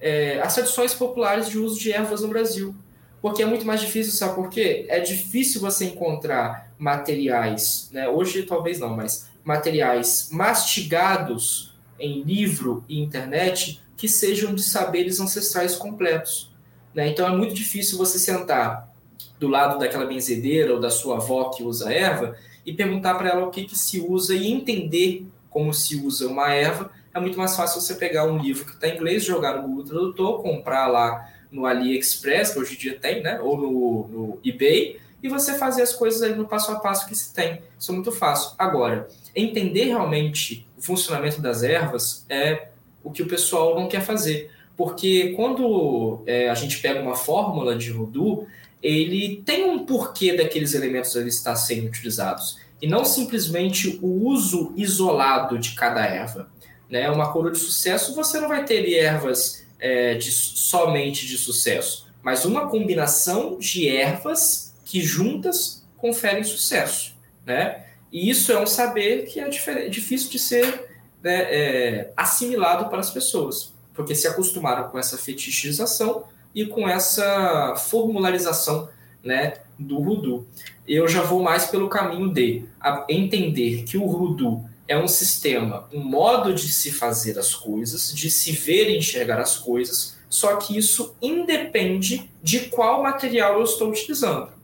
é, 0.00 0.40
as 0.40 0.54
tradições 0.54 0.94
populares 0.94 1.48
de 1.48 1.58
uso 1.58 1.78
de 1.78 1.92
ervas 1.92 2.22
no 2.22 2.28
Brasil. 2.28 2.74
Porque 3.20 3.42
é 3.42 3.46
muito 3.46 3.66
mais 3.66 3.80
difícil, 3.80 4.12
sabe 4.12 4.34
por 4.34 4.48
quê? 4.48 4.86
É 4.88 5.00
difícil 5.00 5.60
você 5.60 5.86
encontrar 5.86 6.72
materiais, 6.78 7.88
né? 7.90 8.08
hoje 8.08 8.42
talvez 8.42 8.78
não, 8.78 8.90
mas 8.90 9.28
materiais 9.44 10.28
mastigados 10.32 11.74
em 11.98 12.22
livro 12.22 12.84
e 12.88 13.00
internet 13.00 13.80
que 13.96 14.08
sejam 14.08 14.54
de 14.54 14.62
saberes 14.62 15.20
ancestrais 15.20 15.76
completos. 15.76 16.52
Né? 16.94 17.08
Então 17.08 17.26
é 17.26 17.36
muito 17.36 17.54
difícil 17.54 17.98
você 17.98 18.18
sentar 18.18 18.92
do 19.38 19.48
lado 19.48 19.78
daquela 19.78 20.06
benzedeira 20.06 20.72
ou 20.72 20.80
da 20.80 20.90
sua 20.90 21.16
avó 21.16 21.50
que 21.50 21.62
usa 21.62 21.92
erva 21.92 22.36
e 22.64 22.72
perguntar 22.72 23.14
para 23.14 23.30
ela 23.30 23.46
o 23.46 23.50
que, 23.50 23.64
que 23.64 23.76
se 23.76 24.00
usa 24.00 24.34
e 24.34 24.50
entender 24.50 25.26
como 25.50 25.72
se 25.72 25.96
usa 25.96 26.26
uma 26.26 26.52
erva. 26.52 26.90
É 27.12 27.20
muito 27.20 27.38
mais 27.38 27.54
fácil 27.54 27.80
você 27.80 27.94
pegar 27.94 28.24
um 28.24 28.38
livro 28.38 28.64
que 28.64 28.72
está 28.72 28.88
em 28.88 28.96
inglês, 28.96 29.24
jogar 29.24 29.56
no 29.56 29.68
Google 29.68 29.84
Tradutor, 29.84 30.42
comprar 30.42 30.86
lá 30.88 31.28
no 31.50 31.66
AliExpress, 31.66 32.52
que 32.52 32.58
hoje 32.58 32.74
em 32.74 32.78
dia 32.78 32.98
tem, 32.98 33.22
né? 33.22 33.38
ou 33.40 33.56
no, 33.56 34.08
no 34.08 34.38
eBay, 34.44 34.98
e 35.24 35.28
você 35.28 35.54
fazer 35.54 35.80
as 35.80 35.94
coisas 35.94 36.20
aí 36.20 36.34
no 36.34 36.46
passo 36.46 36.70
a 36.70 36.78
passo 36.78 37.08
que 37.08 37.14
se 37.14 37.32
tem. 37.32 37.62
Isso 37.78 37.90
é 37.90 37.94
muito 37.94 38.12
fácil. 38.12 38.50
Agora, 38.58 39.08
entender 39.34 39.84
realmente 39.84 40.68
o 40.76 40.82
funcionamento 40.82 41.40
das 41.40 41.62
ervas 41.62 42.26
é 42.28 42.68
o 43.02 43.10
que 43.10 43.22
o 43.22 43.26
pessoal 43.26 43.74
não 43.74 43.88
quer 43.88 44.02
fazer. 44.02 44.50
Porque 44.76 45.32
quando 45.34 46.22
é, 46.26 46.50
a 46.50 46.54
gente 46.54 46.78
pega 46.78 47.00
uma 47.00 47.14
fórmula 47.14 47.74
de 47.74 47.90
voodoo, 47.90 48.46
ele 48.82 49.42
tem 49.46 49.64
um 49.64 49.86
porquê 49.86 50.36
daqueles 50.36 50.74
elementos 50.74 51.16
ali 51.16 51.30
estar 51.30 51.56
sendo 51.56 51.86
utilizados. 51.86 52.58
E 52.82 52.86
não 52.86 53.02
simplesmente 53.02 53.98
o 54.02 54.26
uso 54.28 54.74
isolado 54.76 55.58
de 55.58 55.70
cada 55.74 56.04
erva. 56.04 56.50
Né? 56.90 57.08
Uma 57.10 57.32
coroa 57.32 57.50
de 57.50 57.58
sucesso, 57.58 58.14
você 58.14 58.38
não 58.38 58.48
vai 58.48 58.66
ter 58.66 58.86
ervas 58.92 59.64
é, 59.80 60.16
de, 60.16 60.30
somente 60.30 61.26
de 61.26 61.38
sucesso, 61.38 62.06
mas 62.22 62.44
uma 62.44 62.68
combinação 62.68 63.58
de 63.58 63.88
ervas 63.88 64.63
que 64.84 65.00
juntas 65.00 65.84
conferem 65.96 66.44
sucesso, 66.44 67.16
né? 67.46 67.84
E 68.12 68.30
isso 68.30 68.52
é 68.52 68.60
um 68.60 68.66
saber 68.66 69.26
que 69.26 69.40
é 69.40 69.48
difícil 69.88 70.30
de 70.30 70.38
ser 70.38 70.88
né, 71.20 71.42
é, 71.50 72.12
assimilado 72.16 72.88
para 72.88 73.00
as 73.00 73.10
pessoas, 73.10 73.72
porque 73.92 74.14
se 74.14 74.28
acostumaram 74.28 74.88
com 74.88 74.98
essa 74.98 75.18
fetichização 75.18 76.24
e 76.54 76.64
com 76.64 76.88
essa 76.88 77.74
formularização 77.76 78.88
né, 79.24 79.54
do 79.76 79.98
Rudu. 79.98 80.46
Eu 80.86 81.08
já 81.08 81.22
vou 81.22 81.42
mais 81.42 81.66
pelo 81.66 81.88
caminho 81.88 82.32
de 82.32 82.64
entender 83.08 83.82
que 83.82 83.98
o 83.98 84.06
Rudu 84.06 84.62
é 84.86 84.96
um 84.96 85.08
sistema, 85.08 85.88
um 85.92 86.00
modo 86.00 86.54
de 86.54 86.68
se 86.68 86.92
fazer 86.92 87.36
as 87.36 87.52
coisas, 87.54 88.14
de 88.14 88.30
se 88.30 88.52
ver 88.52 88.90
e 88.90 88.98
enxergar 88.98 89.40
as 89.40 89.56
coisas, 89.56 90.16
só 90.28 90.56
que 90.56 90.76
isso 90.76 91.16
independe 91.22 92.30
de 92.42 92.68
qual 92.68 93.02
material 93.02 93.54
eu 93.54 93.64
estou 93.64 93.88
utilizando 93.88 94.54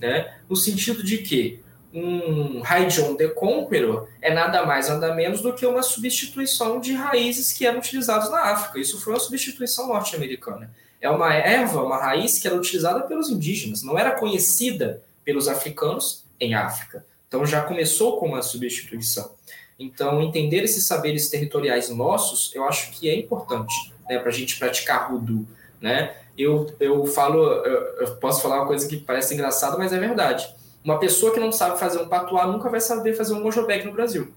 né? 0.00 0.34
no 0.48 0.56
sentido 0.56 1.02
de 1.02 1.18
que 1.18 1.62
um 1.92 2.60
John 2.88 3.14
the 3.14 3.28
Conqueror 3.28 4.08
é 4.20 4.34
nada 4.34 4.66
mais 4.66 4.88
nada 4.88 5.14
menos 5.14 5.40
do 5.40 5.52
que 5.52 5.64
uma 5.64 5.82
substituição 5.82 6.80
de 6.80 6.92
raízes 6.92 7.52
que 7.52 7.64
eram 7.64 7.78
utilizadas 7.78 8.30
na 8.30 8.40
África. 8.40 8.80
Isso 8.80 9.00
foi 9.00 9.12
uma 9.12 9.20
substituição 9.20 9.86
norte-americana. 9.86 10.74
É 11.00 11.08
uma 11.08 11.32
erva, 11.32 11.82
uma 11.82 11.98
raiz 11.98 12.38
que 12.38 12.48
era 12.48 12.56
utilizada 12.56 13.02
pelos 13.02 13.30
indígenas, 13.30 13.82
não 13.82 13.96
era 13.96 14.12
conhecida 14.12 15.02
pelos 15.24 15.46
africanos 15.46 16.24
em 16.40 16.54
África. 16.54 17.06
Então 17.28 17.46
já 17.46 17.62
começou 17.62 18.18
com 18.18 18.26
uma 18.26 18.42
substituição. 18.42 19.32
Então, 19.78 20.22
entender 20.22 20.62
esses 20.62 20.86
saberes 20.86 21.28
territoriais 21.28 21.88
nossos, 21.90 22.54
eu 22.54 22.64
acho 22.64 22.92
que 22.92 23.08
é 23.08 23.16
importante 23.16 23.74
né, 24.08 24.18
para 24.18 24.28
a 24.28 24.32
gente 24.32 24.58
praticar 24.58 25.10
Rudu. 25.10 25.46
Né? 25.84 26.14
eu, 26.36 26.74
eu 26.80 27.06
falo, 27.06 27.38
eu, 27.38 28.06
eu, 28.06 28.16
posso 28.16 28.42
falar 28.42 28.60
uma 28.60 28.66
coisa 28.66 28.88
que 28.88 28.96
parece 28.96 29.34
engraçada, 29.34 29.76
mas 29.76 29.92
é 29.92 29.98
verdade. 29.98 30.48
Uma 30.82 30.98
pessoa 30.98 31.32
que 31.32 31.38
não 31.38 31.52
sabe 31.52 31.78
fazer 31.78 31.98
um 31.98 32.08
patuá 32.08 32.46
nunca 32.46 32.70
vai 32.70 32.80
saber 32.80 33.14
fazer 33.14 33.34
um 33.34 33.42
mojobek 33.42 33.86
no 33.86 33.92
Brasil. 33.92 34.32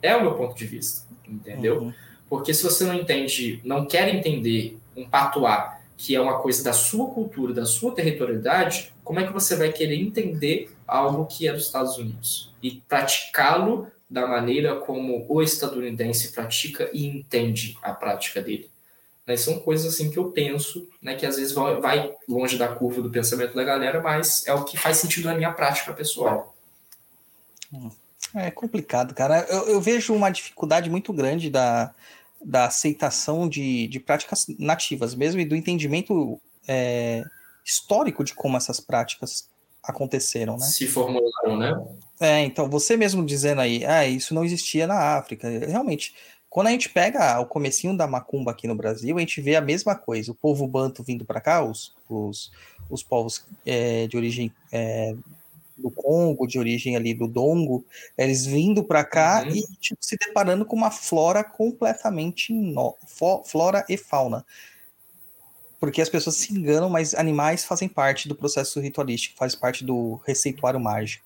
É 0.00 0.16
o 0.16 0.22
meu 0.22 0.34
ponto 0.34 0.56
de 0.56 0.64
vista, 0.64 1.06
entendeu? 1.28 1.82
Uhum. 1.82 1.92
Porque 2.28 2.54
se 2.54 2.62
você 2.62 2.84
não 2.84 2.94
entende, 2.94 3.60
não 3.64 3.84
quer 3.84 4.14
entender 4.14 4.78
um 4.96 5.08
patuá, 5.08 5.78
que 5.96 6.14
é 6.16 6.20
uma 6.20 6.38
coisa 6.38 6.64
da 6.64 6.72
sua 6.72 7.08
cultura, 7.10 7.52
da 7.52 7.66
sua 7.66 7.92
territorialidade, 7.92 8.92
como 9.04 9.20
é 9.20 9.26
que 9.26 9.32
você 9.32 9.54
vai 9.54 9.70
querer 9.70 10.00
entender 10.00 10.70
algo 10.86 11.26
que 11.26 11.46
é 11.46 11.52
dos 11.52 11.66
Estados 11.66 11.98
Unidos 11.98 12.52
e 12.62 12.82
praticá-lo 12.88 13.86
da 14.08 14.26
maneira 14.26 14.76
como 14.76 15.24
o 15.28 15.42
estadunidense 15.42 16.32
pratica 16.32 16.90
e 16.92 17.06
entende 17.06 17.76
a 17.82 17.92
prática 17.92 18.40
dele. 18.40 18.71
Né? 19.26 19.36
São 19.36 19.58
coisas 19.60 19.94
assim 19.94 20.10
que 20.10 20.18
eu 20.18 20.30
penso, 20.30 20.88
né, 21.00 21.14
que 21.14 21.26
às 21.26 21.36
vezes 21.36 21.52
vai 21.52 22.12
longe 22.28 22.58
da 22.58 22.68
curva 22.68 23.00
do 23.00 23.10
pensamento 23.10 23.54
da 23.54 23.64
galera, 23.64 24.00
mas 24.00 24.46
é 24.46 24.52
o 24.52 24.64
que 24.64 24.76
faz 24.76 24.96
sentido 24.98 25.26
na 25.26 25.34
minha 25.34 25.52
prática 25.52 25.92
pessoal. 25.92 26.54
É 28.34 28.50
complicado, 28.50 29.14
cara. 29.14 29.46
Eu, 29.48 29.68
eu 29.68 29.80
vejo 29.80 30.14
uma 30.14 30.30
dificuldade 30.30 30.90
muito 30.90 31.12
grande 31.12 31.50
da, 31.50 31.94
da 32.44 32.66
aceitação 32.66 33.48
de, 33.48 33.86
de 33.88 34.00
práticas 34.00 34.46
nativas 34.58 35.14
mesmo 35.14 35.40
e 35.40 35.44
do 35.44 35.56
entendimento 35.56 36.40
é, 36.66 37.22
histórico 37.64 38.24
de 38.24 38.34
como 38.34 38.56
essas 38.56 38.80
práticas 38.80 39.48
aconteceram, 39.82 40.56
né? 40.56 40.66
Se 40.66 40.86
formularam, 40.86 41.56
né? 41.58 41.84
É, 42.20 42.40
então, 42.40 42.70
você 42.70 42.96
mesmo 42.96 43.26
dizendo 43.26 43.60
aí, 43.60 43.84
ah, 43.84 44.06
isso 44.06 44.32
não 44.32 44.44
existia 44.44 44.86
na 44.86 45.16
África. 45.16 45.48
Realmente, 45.48 46.14
quando 46.52 46.66
a 46.66 46.70
gente 46.70 46.90
pega 46.90 47.40
o 47.40 47.46
comecinho 47.46 47.96
da 47.96 48.06
macumba 48.06 48.50
aqui 48.50 48.68
no 48.68 48.74
Brasil, 48.74 49.16
a 49.16 49.20
gente 49.20 49.40
vê 49.40 49.56
a 49.56 49.60
mesma 49.62 49.94
coisa. 49.94 50.32
O 50.32 50.34
povo 50.34 50.68
banto 50.68 51.02
vindo 51.02 51.24
para 51.24 51.40
cá, 51.40 51.64
os, 51.64 51.94
os, 52.06 52.52
os 52.90 53.02
povos 53.02 53.46
é, 53.64 54.06
de 54.06 54.18
origem 54.18 54.52
é, 54.70 55.16
do 55.78 55.90
Congo, 55.90 56.46
de 56.46 56.58
origem 56.58 56.94
ali 56.94 57.14
do 57.14 57.26
Dongo, 57.26 57.86
eles 58.18 58.44
vindo 58.44 58.84
para 58.84 59.02
cá 59.02 59.42
uhum. 59.46 59.56
e 59.56 59.62
tipo, 59.80 60.04
se 60.04 60.14
deparando 60.18 60.66
com 60.66 60.76
uma 60.76 60.90
flora 60.90 61.42
completamente 61.42 62.52
no... 62.52 62.94
flora 63.46 63.82
e 63.88 63.96
fauna 63.96 64.44
porque 65.80 66.00
as 66.00 66.08
pessoas 66.08 66.36
se 66.36 66.52
enganam, 66.52 66.88
mas 66.88 67.12
animais 67.12 67.64
fazem 67.64 67.88
parte 67.88 68.28
do 68.28 68.36
processo 68.36 68.78
ritualístico, 68.78 69.36
faz 69.36 69.56
parte 69.56 69.84
do 69.84 70.20
receituário 70.24 70.78
mágico, 70.78 71.24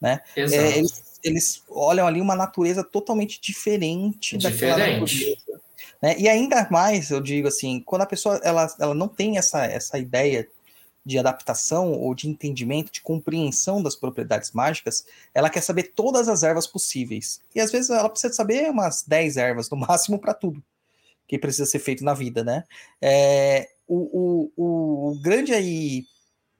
né? 0.00 0.20
É, 0.36 0.78
eles, 0.78 1.02
eles, 1.22 1.62
olham 1.68 2.06
ali 2.06 2.20
uma 2.20 2.34
natureza 2.34 2.84
totalmente 2.84 3.40
diferente, 3.40 4.36
diferente. 4.36 4.60
daquela 4.60 5.00
natureza. 5.00 5.60
Né? 6.02 6.16
E 6.18 6.28
ainda 6.28 6.66
mais, 6.70 7.10
eu 7.10 7.20
digo 7.20 7.48
assim, 7.48 7.80
quando 7.80 8.02
a 8.02 8.06
pessoa 8.06 8.40
ela, 8.42 8.66
ela 8.78 8.94
não 8.94 9.08
tem 9.08 9.38
essa, 9.38 9.64
essa 9.64 9.98
ideia 9.98 10.48
de 11.04 11.18
adaptação 11.18 11.92
ou 11.92 12.14
de 12.14 12.28
entendimento, 12.28 12.90
de 12.90 13.00
compreensão 13.00 13.80
das 13.82 13.94
propriedades 13.94 14.50
mágicas, 14.50 15.06
ela 15.32 15.48
quer 15.48 15.60
saber 15.60 15.92
todas 15.94 16.28
as 16.28 16.42
ervas 16.42 16.66
possíveis. 16.66 17.40
E 17.54 17.60
às 17.60 17.70
vezes 17.70 17.90
ela 17.90 18.08
precisa 18.08 18.34
saber 18.34 18.68
umas 18.70 19.04
10 19.06 19.36
ervas 19.36 19.70
no 19.70 19.76
máximo 19.78 20.18
para 20.18 20.34
tudo 20.34 20.62
que 21.28 21.38
precisa 21.38 21.66
ser 21.66 21.80
feito 21.80 22.04
na 22.04 22.14
vida, 22.14 22.44
né? 22.44 22.64
É, 23.02 23.68
o, 23.86 24.50
o, 24.56 25.10
o 25.10 25.20
grande 25.20 25.52
aí 25.52 26.04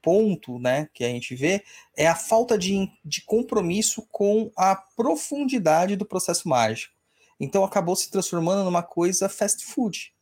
ponto 0.06 0.60
né, 0.60 0.88
que 0.94 1.02
a 1.02 1.08
gente 1.08 1.34
vê 1.34 1.64
é 1.96 2.06
a 2.06 2.14
falta 2.14 2.56
de, 2.56 2.88
de 3.04 3.22
compromisso 3.22 4.06
com 4.12 4.52
a 4.56 4.76
profundidade 4.76 5.96
do 5.96 6.06
processo 6.06 6.48
mágico. 6.48 6.94
Então 7.40 7.64
acabou 7.64 7.96
se 7.96 8.08
transformando 8.08 8.62
numa 8.62 8.84
coisa 8.84 9.28
fast 9.28 9.66
food. 9.66 10.14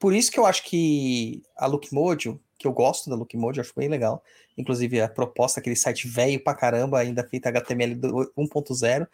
Por 0.00 0.12
isso 0.12 0.32
que 0.32 0.38
eu 0.40 0.44
acho 0.44 0.64
que 0.64 1.44
a 1.56 1.66
Lookmojo, 1.66 2.40
que 2.58 2.66
eu 2.66 2.72
gosto 2.72 3.08
da 3.08 3.14
Lookmojo, 3.14 3.60
acho 3.60 3.72
bem 3.76 3.88
legal. 3.88 4.20
Inclusive 4.56 5.00
a 5.00 5.08
proposta, 5.08 5.60
aquele 5.60 5.76
site 5.76 6.08
velho 6.08 6.42
pra 6.42 6.54
caramba, 6.54 6.98
ainda 6.98 7.22
feito 7.22 7.46
HTML 7.46 7.94
1.0. 8.36 9.06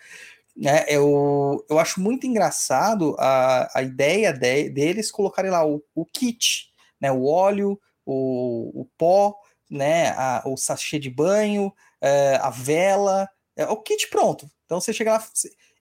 Né, 0.56 0.86
eu, 0.88 1.62
eu 1.68 1.78
acho 1.78 2.00
muito 2.00 2.26
engraçado 2.26 3.14
a, 3.18 3.68
a 3.78 3.82
ideia 3.82 4.32
de, 4.32 4.70
deles 4.70 5.10
colocarem 5.10 5.50
lá 5.50 5.66
o, 5.66 5.82
o 5.94 6.06
kit 6.06 6.72
né? 7.04 7.12
O 7.12 7.26
óleo, 7.26 7.78
o, 8.06 8.82
o 8.82 8.88
pó, 8.96 9.36
né? 9.70 10.10
A, 10.10 10.42
o 10.46 10.56
sachê 10.56 10.98
de 10.98 11.10
banho, 11.10 11.72
é, 12.00 12.36
a 12.36 12.50
vela, 12.50 13.28
é, 13.56 13.66
o 13.66 13.76
kit 13.76 14.08
pronto. 14.08 14.50
Então 14.64 14.80
você 14.80 14.92
chega 14.92 15.12
lá. 15.12 15.28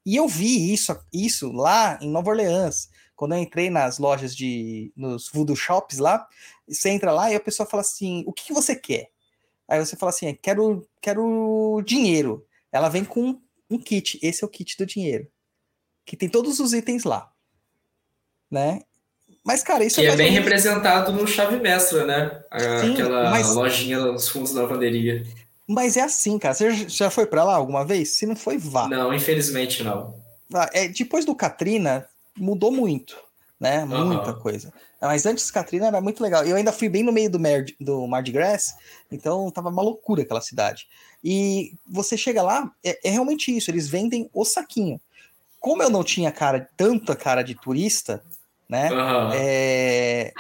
E 0.05 0.15
eu 0.15 0.27
vi 0.27 0.73
isso, 0.73 0.97
isso 1.11 1.51
lá 1.51 1.97
em 2.01 2.09
Nova 2.09 2.29
Orleans. 2.29 2.89
Quando 3.15 3.35
eu 3.35 3.39
entrei 3.39 3.69
nas 3.69 3.99
lojas 3.99 4.35
de. 4.35 4.91
nos 4.95 5.29
voodoo 5.29 5.55
shops 5.55 5.97
lá, 5.97 6.27
você 6.67 6.89
entra 6.89 7.11
lá 7.11 7.31
e 7.31 7.35
a 7.35 7.39
pessoa 7.39 7.67
fala 7.67 7.81
assim: 7.81 8.23
o 8.27 8.33
que, 8.33 8.45
que 8.45 8.53
você 8.53 8.75
quer? 8.75 9.11
Aí 9.67 9.79
você 9.79 9.95
fala 9.95 10.09
assim: 10.09 10.33
quero, 10.35 10.87
quero 11.01 11.81
dinheiro. 11.85 12.45
Ela 12.71 12.89
vem 12.89 13.05
com 13.05 13.39
um 13.69 13.77
kit. 13.77 14.19
Esse 14.21 14.43
é 14.43 14.47
o 14.47 14.49
kit 14.49 14.77
do 14.77 14.85
dinheiro. 14.85 15.31
Que 16.05 16.17
tem 16.17 16.27
todos 16.27 16.59
os 16.59 16.73
itens 16.73 17.03
lá. 17.03 17.31
Né? 18.49 18.81
Mas, 19.43 19.61
cara, 19.61 19.83
isso 19.83 19.99
que 19.99 20.07
é, 20.07 20.11
é 20.11 20.15
bem 20.15 20.31
menos... 20.31 20.45
representado 20.45 21.11
no 21.11 21.27
Chave 21.27 21.59
Mestra, 21.59 22.05
né? 22.05 22.43
Sim, 22.81 22.93
Aquela 22.93 23.29
mas... 23.29 23.53
lojinha 23.53 23.99
nos 23.99 24.29
fundos 24.29 24.53
da 24.53 24.61
lavanderia. 24.61 25.25
Mas 25.67 25.97
é 25.97 26.01
assim, 26.01 26.39
cara. 26.39 26.53
Você 26.53 26.87
já 26.87 27.09
foi 27.09 27.25
para 27.25 27.43
lá 27.43 27.55
alguma 27.55 27.85
vez? 27.85 28.09
Se 28.11 28.25
não 28.25 28.35
foi, 28.35 28.57
vá. 28.57 28.87
Não, 28.87 29.13
infelizmente 29.13 29.83
não. 29.83 30.15
É, 30.71 30.87
depois 30.87 31.25
do 31.25 31.35
Katrina, 31.35 32.07
mudou 32.37 32.71
muito, 32.71 33.17
né? 33.59 33.83
Muita 33.85 34.31
uhum. 34.31 34.39
coisa. 34.39 34.71
Mas 35.01 35.25
antes 35.25 35.51
Katrina 35.51 35.87
era 35.87 35.99
muito 35.99 36.23
legal. 36.23 36.45
Eu 36.45 36.55
ainda 36.55 36.71
fui 36.71 36.87
bem 36.87 37.03
no 37.03 37.11
meio 37.11 37.29
do, 37.29 37.39
Mar, 37.39 37.65
do 37.79 38.07
Mardi 38.07 38.31
Gras, 38.31 38.75
então 39.11 39.51
tava 39.51 39.69
uma 39.69 39.81
loucura 39.81 40.21
aquela 40.21 40.41
cidade. 40.41 40.87
E 41.21 41.73
você 41.85 42.17
chega 42.17 42.41
lá, 42.41 42.71
é, 42.83 43.07
é 43.07 43.11
realmente 43.11 43.55
isso. 43.55 43.69
Eles 43.69 43.89
vendem 43.89 44.29
o 44.33 44.45
saquinho. 44.45 44.99
Como 45.59 45.81
eu 45.83 45.89
não 45.89 46.03
tinha 46.03 46.31
cara, 46.31 46.69
tanta 46.77 47.15
cara 47.15 47.41
de 47.41 47.55
turista, 47.55 48.23
né? 48.73 48.91
Uhum. 48.91 49.29
É, 49.35 50.33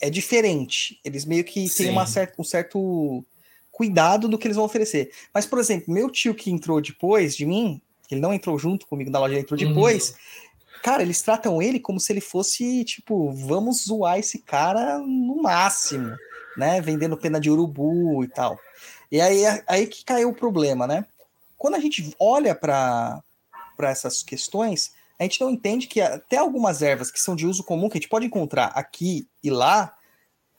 é 0.00 0.08
diferente. 0.08 1.00
Eles 1.04 1.24
meio 1.24 1.42
que 1.42 1.68
Sim. 1.68 1.84
têm 1.84 1.92
uma 1.92 2.06
certa, 2.06 2.40
um 2.40 2.44
certo 2.44 3.24
cuidado 3.72 4.28
do 4.28 4.38
que 4.38 4.46
eles 4.46 4.56
vão 4.56 4.64
oferecer. 4.64 5.10
Mas, 5.34 5.46
por 5.46 5.58
exemplo, 5.58 5.92
meu 5.92 6.08
tio 6.08 6.32
que 6.32 6.48
entrou 6.48 6.80
depois 6.80 7.36
de 7.36 7.44
mim, 7.44 7.82
ele 8.08 8.20
não 8.20 8.32
entrou 8.32 8.56
junto 8.56 8.86
comigo 8.86 9.10
na 9.10 9.18
loja, 9.18 9.34
ele 9.34 9.40
entrou 9.40 9.58
depois. 9.58 10.10
Uhum. 10.10 10.80
Cara, 10.80 11.02
eles 11.02 11.20
tratam 11.20 11.60
ele 11.60 11.80
como 11.80 11.98
se 11.98 12.12
ele 12.12 12.20
fosse, 12.20 12.84
tipo, 12.84 13.32
vamos 13.32 13.86
zoar 13.86 14.16
esse 14.20 14.38
cara 14.38 14.98
no 15.00 15.42
máximo, 15.42 16.16
né? 16.56 16.80
Vendendo 16.80 17.16
pena 17.16 17.40
de 17.40 17.50
urubu 17.50 18.22
e 18.22 18.28
tal. 18.28 18.56
E 19.10 19.20
aí, 19.20 19.42
aí 19.66 19.88
que 19.88 20.04
caiu 20.04 20.28
o 20.28 20.34
problema, 20.34 20.86
né? 20.86 21.04
Quando 21.58 21.74
a 21.74 21.80
gente 21.80 22.14
olha 22.20 22.54
para 22.54 23.20
essas 23.80 24.22
questões, 24.22 24.92
a 25.18 25.22
gente 25.22 25.40
não 25.40 25.50
entende 25.50 25.86
que 25.86 26.00
até 26.00 26.36
algumas 26.36 26.82
ervas 26.82 27.10
que 27.10 27.20
são 27.20 27.34
de 27.34 27.46
uso 27.46 27.64
comum, 27.64 27.88
que 27.88 27.96
a 27.96 28.00
gente 28.00 28.08
pode 28.08 28.26
encontrar 28.26 28.66
aqui 28.68 29.28
e 29.42 29.50
lá, 29.50 29.96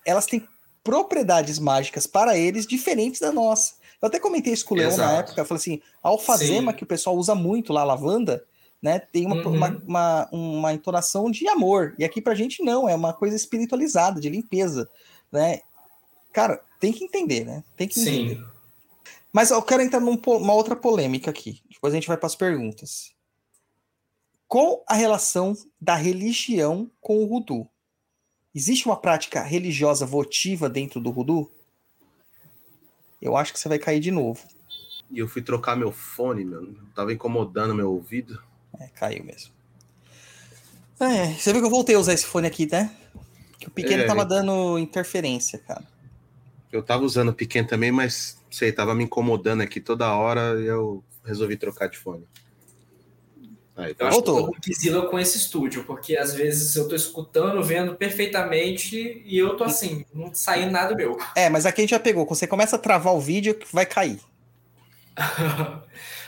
elas 0.05 0.25
têm 0.25 0.47
propriedades 0.83 1.59
mágicas 1.59 2.07
para 2.07 2.37
eles 2.37 2.65
diferentes 2.65 3.19
da 3.19 3.31
nossa. 3.31 3.75
Eu 4.01 4.07
até 4.07 4.19
comentei 4.19 4.53
isso 4.53 4.65
com 4.65 4.73
o 4.73 4.77
Leão 4.77 4.89
Exato. 4.89 5.11
na 5.11 5.19
época, 5.19 5.41
eu 5.41 5.45
falei 5.45 5.59
assim, 5.59 5.81
a 6.01 6.09
alfazema 6.09 6.71
Sim. 6.71 6.77
que 6.77 6.83
o 6.83 6.87
pessoal 6.87 7.15
usa 7.15 7.35
muito 7.35 7.73
lá, 7.73 7.83
lavanda, 7.83 8.45
né, 8.81 8.99
tem 8.99 9.25
uma, 9.25 9.35
uhum. 9.35 9.55
uma, 9.55 9.83
uma, 9.85 10.29
uma, 10.31 10.73
entonação 10.73 11.31
de 11.31 11.47
amor, 11.47 11.95
e 11.97 12.05
aqui 12.05 12.21
pra 12.21 12.35
gente 12.35 12.63
não, 12.63 12.87
é 12.87 12.95
uma 12.95 13.11
coisa 13.11 13.35
espiritualizada, 13.35 14.21
de 14.21 14.29
limpeza, 14.29 14.87
né, 15.31 15.61
cara, 16.31 16.61
tem 16.79 16.93
que 16.93 17.03
entender, 17.03 17.43
né, 17.43 17.63
tem 17.75 17.87
que 17.87 17.99
entender. 17.99 18.35
Sim. 18.35 18.45
Mas 19.33 19.49
eu 19.51 19.61
quero 19.63 19.81
entrar 19.81 19.99
numa 19.99 20.53
outra 20.53 20.75
polêmica 20.75 21.31
aqui, 21.31 21.59
depois 21.69 21.91
a 21.91 21.97
gente 21.97 22.07
vai 22.07 22.17
para 22.17 22.27
as 22.27 22.35
perguntas. 22.35 23.16
Qual 24.47 24.83
a 24.87 24.93
relação 24.93 25.55
da 25.79 25.95
religião 25.95 26.89
com 27.01 27.23
o 27.23 27.27
voodoo? 27.27 27.69
Existe 28.55 28.85
uma 28.85 28.95
prática 28.95 29.41
religiosa 29.43 30.05
votiva 30.05 30.69
dentro 30.69 31.01
do 31.01 31.11
voodoo? 31.11 31.51
Eu 33.21 33.35
acho 33.35 33.51
que 33.51 33.59
você 33.59 33.67
vai 33.67 33.77
cair 33.77 33.99
de 33.99 34.09
novo. 34.09 34.41
E 35.11 35.19
eu 35.19 35.27
fui 35.27 35.41
trocar 35.41 35.75
meu 35.75 35.91
fone, 35.91 36.45
meu. 36.45 36.75
Tava 36.95 37.11
incomodando 37.11 37.75
meu 37.75 37.91
ouvido. 37.91 38.41
É, 38.79 38.87
caiu 38.87 39.23
mesmo. 39.23 39.51
É, 40.99 41.33
você 41.33 41.51
viu 41.51 41.61
que 41.61 41.67
eu 41.67 41.71
voltei 41.71 41.95
a 41.95 41.99
usar 41.99 42.13
esse 42.13 42.25
fone 42.25 42.47
aqui, 42.47 42.67
né? 42.71 42.95
Que 43.59 43.67
o 43.67 43.71
pequeno 43.71 44.03
é, 44.03 44.05
tava 44.05 44.25
dando 44.25 44.79
interferência, 44.79 45.59
cara. 45.59 45.83
Eu 46.71 46.81
tava 46.81 47.03
usando 47.03 47.29
o 47.29 47.33
pequeno 47.33 47.67
também, 47.67 47.91
mas 47.91 48.41
sei, 48.49 48.71
tava 48.71 48.95
me 48.95 49.03
incomodando 49.03 49.61
aqui 49.61 49.79
toda 49.79 50.13
hora 50.13 50.59
e 50.59 50.65
eu 50.65 51.03
resolvi 51.23 51.57
trocar 51.57 51.87
de 51.87 51.97
fone. 51.97 52.25
Aí. 53.77 53.95
Eu 53.97 54.07
acho 54.07 54.15
Voltou. 54.15 54.51
que 54.59 54.87
eu 54.87 55.07
com 55.07 55.19
esse 55.19 55.37
estúdio, 55.37 55.83
porque 55.83 56.17
às 56.17 56.33
vezes 56.33 56.75
eu 56.75 56.87
tô 56.87 56.95
escutando, 56.95 57.63
vendo 57.63 57.95
perfeitamente 57.95 59.21
e 59.23 59.37
eu 59.37 59.55
tô 59.55 59.63
assim, 59.63 60.03
não 60.11 60.33
saindo 60.33 60.71
nada 60.71 60.95
meu. 60.95 61.15
É, 61.35 61.49
mas 61.49 61.67
aqui 61.67 61.81
a 61.81 61.83
gente 61.83 61.91
já 61.91 61.99
pegou. 61.99 62.25
Quando 62.25 62.39
você 62.39 62.47
começa 62.47 62.75
a 62.75 62.79
travar 62.79 63.13
o 63.13 63.19
vídeo, 63.19 63.57
vai 63.71 63.85
cair. 63.85 64.19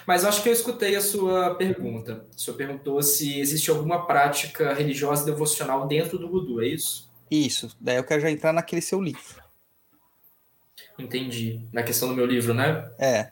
mas 0.06 0.22
eu 0.22 0.30
acho 0.30 0.44
que 0.44 0.50
eu 0.50 0.54
escutei 0.54 0.96
a 0.96 1.02
sua 1.02 1.56
pergunta. 1.56 2.26
O 2.36 2.40
senhor 2.40 2.56
perguntou 2.56 3.02
se 3.02 3.40
existe 3.40 3.72
alguma 3.72 4.06
prática 4.06 4.72
religiosa 4.74 5.26
devocional 5.26 5.88
dentro 5.88 6.20
do 6.20 6.30
voodoo, 6.30 6.62
é 6.62 6.68
isso? 6.68 7.10
Isso. 7.32 7.76
Daí 7.80 7.98
eu 7.98 8.04
quero 8.04 8.22
já 8.22 8.30
entrar 8.30 8.54
naquele 8.54 8.82
seu 8.82 9.02
livro. 9.02 9.42
Entendi. 10.98 11.68
Na 11.74 11.82
questão 11.82 12.08
do 12.10 12.16
meu 12.16 12.26
livro, 12.26 12.54
né? 12.54 12.92
É. 13.00 13.32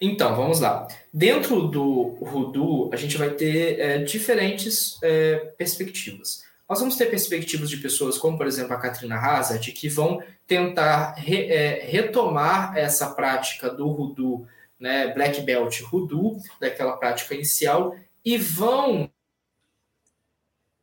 Então, 0.00 0.36
vamos 0.36 0.60
lá. 0.60 0.86
Dentro 1.12 1.62
do 1.68 2.16
Rudu, 2.20 2.90
a 2.92 2.96
gente 2.96 3.16
vai 3.16 3.30
ter 3.30 3.80
é, 3.80 3.98
diferentes 3.98 4.98
é, 5.02 5.36
perspectivas. 5.56 6.44
nós 6.68 6.78
vamos 6.78 6.96
ter 6.96 7.06
perspectivas 7.06 7.68
de 7.68 7.78
pessoas 7.78 8.18
como, 8.18 8.36
por 8.36 8.46
exemplo, 8.46 8.74
a 8.74 8.78
Katrina 8.78 9.16
Hazard, 9.16 9.72
que 9.72 9.88
vão 9.88 10.22
tentar 10.46 11.14
re, 11.14 11.46
é, 11.46 11.84
retomar 11.86 12.76
essa 12.76 13.10
prática 13.10 13.70
do 13.70 13.88
Rudu, 13.88 14.46
né, 14.78 15.12
Black 15.12 15.40
Belt 15.40 15.80
Rudu, 15.82 16.36
daquela 16.60 16.96
prática 16.96 17.34
inicial, 17.34 17.96
e 18.24 18.38
vão 18.38 19.10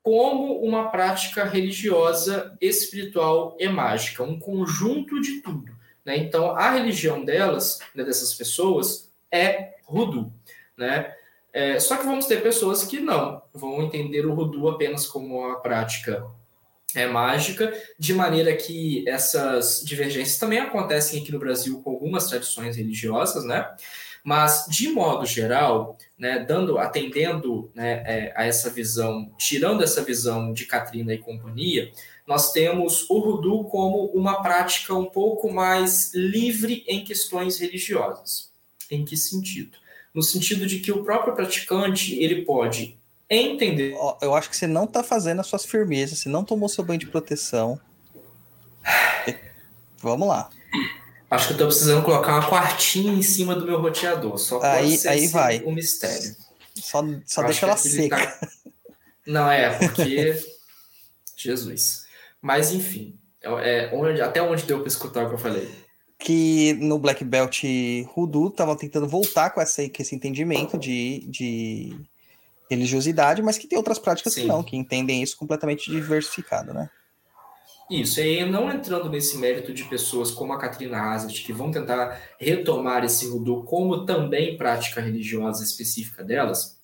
como 0.03 0.59
uma 0.61 0.89
prática 0.89 1.43
religiosa, 1.45 2.55
espiritual 2.61 3.57
e 3.59 3.67
mágica, 3.67 4.23
um 4.23 4.37
conjunto 4.37 5.19
de 5.19 5.41
tudo. 5.41 5.74
Né? 6.05 6.17
Então, 6.17 6.51
a 6.51 6.69
religião 6.69 7.25
delas, 7.25 7.79
né, 7.93 8.03
dessas 8.03 8.33
pessoas, 8.33 9.11
é 9.31 9.75
Rudu. 9.85 10.31
Né? 10.77 11.13
É, 11.51 11.79
só 11.79 11.97
que 11.97 12.05
vamos 12.05 12.25
ter 12.25 12.43
pessoas 12.43 12.83
que 12.83 12.99
não, 12.99 13.41
vão 13.53 13.81
entender 13.81 14.25
o 14.25 14.33
Rudu 14.33 14.67
apenas 14.67 15.07
como 15.07 15.39
uma 15.39 15.59
prática 15.61 16.25
é, 16.93 17.07
mágica, 17.07 17.73
de 17.97 18.13
maneira 18.13 18.55
que 18.55 19.07
essas 19.07 19.81
divergências 19.83 20.37
também 20.37 20.59
acontecem 20.59 21.21
aqui 21.21 21.31
no 21.31 21.39
Brasil 21.39 21.81
com 21.81 21.91
algumas 21.91 22.27
tradições 22.27 22.77
religiosas, 22.77 23.43
né? 23.43 23.69
Mas, 24.23 24.65
de 24.67 24.89
modo 24.89 25.23
geral, 25.23 25.99
né, 26.17 26.39
dando, 26.39 26.79
atendendo 26.79 27.69
né, 27.75 28.03
é, 28.07 28.33
a 28.35 28.43
essa 28.43 28.71
visão, 28.71 29.31
tirando 29.37 29.83
essa 29.83 30.01
visão 30.01 30.51
de 30.51 30.65
Katrina 30.65 31.13
e 31.13 31.19
companhia, 31.19 31.91
nós 32.27 32.51
temos 32.51 33.09
o 33.09 33.19
Rudu 33.19 33.65
como 33.65 34.05
uma 34.07 34.41
prática 34.41 34.93
um 34.93 35.05
pouco 35.05 35.51
mais 35.51 36.13
livre 36.13 36.83
em 36.87 37.03
questões 37.03 37.57
religiosas. 37.57 38.49
Em 38.89 39.03
que 39.03 39.17
sentido? 39.17 39.77
no 40.15 40.23
sentido 40.23 40.65
de 40.65 40.79
que 40.79 40.93
o 40.93 41.03
próprio 41.03 41.35
praticante 41.35 42.17
ele 42.17 42.45
pode 42.45 42.97
entender. 43.29 43.93
Eu 44.21 44.33
acho 44.33 44.49
que 44.49 44.55
você 44.55 44.65
não 44.65 44.85
está 44.85 45.03
fazendo 45.03 45.41
as 45.41 45.47
suas 45.47 45.65
firmezas, 45.65 46.19
você 46.19 46.29
não 46.29 46.45
tomou 46.45 46.69
seu 46.69 46.85
banho 46.85 46.99
de 46.99 47.05
proteção. 47.05 47.77
Vamos 49.99 50.25
lá. 50.29 50.49
Acho 51.29 51.47
que 51.47 51.51
eu 51.51 51.55
estou 51.55 51.67
precisando 51.67 52.05
colocar 52.05 52.39
uma 52.39 52.49
quartinha 52.49 53.11
em 53.11 53.21
cima 53.21 53.55
do 53.55 53.65
meu 53.65 53.81
roteador. 53.81 54.37
Só 54.37 54.61
aí, 54.61 54.97
aí 55.05 55.27
vai. 55.27 55.61
um 55.65 55.73
mistério. 55.73 56.33
Só, 56.75 57.03
só 57.25 57.43
deixa 57.43 57.65
ela 57.65 57.75
seca. 57.75 58.15
Tá... 58.15 58.47
Não, 59.27 59.51
é, 59.51 59.77
porque. 59.77 60.39
Jesus. 61.35 62.04
Mas, 62.45 62.71
enfim. 62.71 63.17
É, 63.41 63.89
onde, 63.91 64.21
até 64.21 64.39
onde 64.39 64.65
deu 64.65 64.77
para 64.77 64.87
escutar 64.87 65.25
o 65.25 65.29
que 65.29 65.33
eu 65.33 65.39
falei? 65.39 65.67
que 66.17 66.73
no 66.75 66.97
Black 66.97 67.25
Belt 67.25 67.61
Rudu 68.13 68.47
estavam 68.47 68.75
tentando 68.75 69.05
voltar 69.05 69.49
com, 69.49 69.59
essa, 69.59 69.87
com 69.89 70.01
esse 70.01 70.15
entendimento 70.15 70.77
de, 70.77 71.27
de 71.27 71.95
religiosidade, 72.71 73.41
mas 73.41 73.57
que 73.57 73.67
tem 73.67 73.77
outras 73.77 73.99
práticas 73.99 74.33
Sim. 74.33 74.41
que 74.41 74.47
não, 74.47 74.63
que 74.63 74.77
entendem 74.77 75.21
isso 75.21 75.35
completamente 75.37 75.91
diversificado, 75.91 76.73
né? 76.73 76.89
Isso, 77.91 78.21
e 78.21 78.45
não 78.45 78.71
entrando 78.71 79.09
nesse 79.09 79.37
mérito 79.37 79.73
de 79.73 79.83
pessoas 79.83 80.31
como 80.31 80.53
a 80.53 80.57
Katrina 80.57 80.99
Hazard, 80.99 81.43
que 81.43 81.51
vão 81.51 81.69
tentar 81.69 82.19
retomar 82.39 83.03
esse 83.03 83.27
Rudu 83.27 83.63
como 83.63 84.05
também 84.05 84.57
prática 84.57 85.01
religiosa 85.01 85.63
específica 85.63 86.23
delas, 86.23 86.79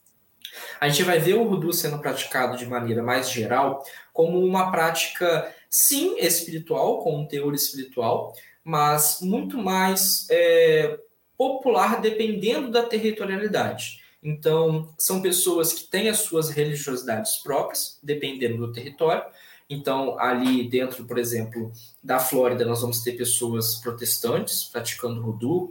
a 0.80 0.90
gente 0.90 1.04
vai 1.04 1.20
ver 1.20 1.36
o 1.36 1.48
Rudu 1.48 1.72
sendo 1.74 2.00
praticado 2.00 2.58
de 2.58 2.66
maneira 2.66 3.02
mais 3.02 3.32
geral 3.32 3.84
como 4.14 4.44
uma 4.44 4.72
prática, 4.72 5.54
sim, 5.70 6.18
espiritual, 6.18 7.00
com 7.00 7.22
um 7.22 7.26
teor 7.26 7.54
espiritual, 7.54 8.34
mas 8.64 9.20
muito 9.22 9.58
mais 9.58 10.28
é, 10.30 11.00
popular 11.38 12.02
dependendo 12.02 12.70
da 12.70 12.84
territorialidade. 12.84 14.02
Então, 14.24 14.94
são 14.98 15.22
pessoas 15.22 15.74
que 15.74 15.86
têm 15.86 16.10
as 16.10 16.20
suas 16.20 16.50
religiosidades 16.50 17.38
próprias, 17.38 17.98
dependendo 18.04 18.58
do 18.58 18.72
território. 18.72 19.24
Então, 19.68 20.20
ali 20.20 20.70
dentro, 20.70 21.06
por 21.06 21.18
exemplo, 21.18 21.72
da 22.04 22.20
Flórida, 22.20 22.66
nós 22.66 22.82
vamos 22.82 23.02
ter 23.02 23.14
pessoas 23.14 23.76
protestantes 23.76 24.66
praticando 24.66 25.22
Rudu, 25.22 25.70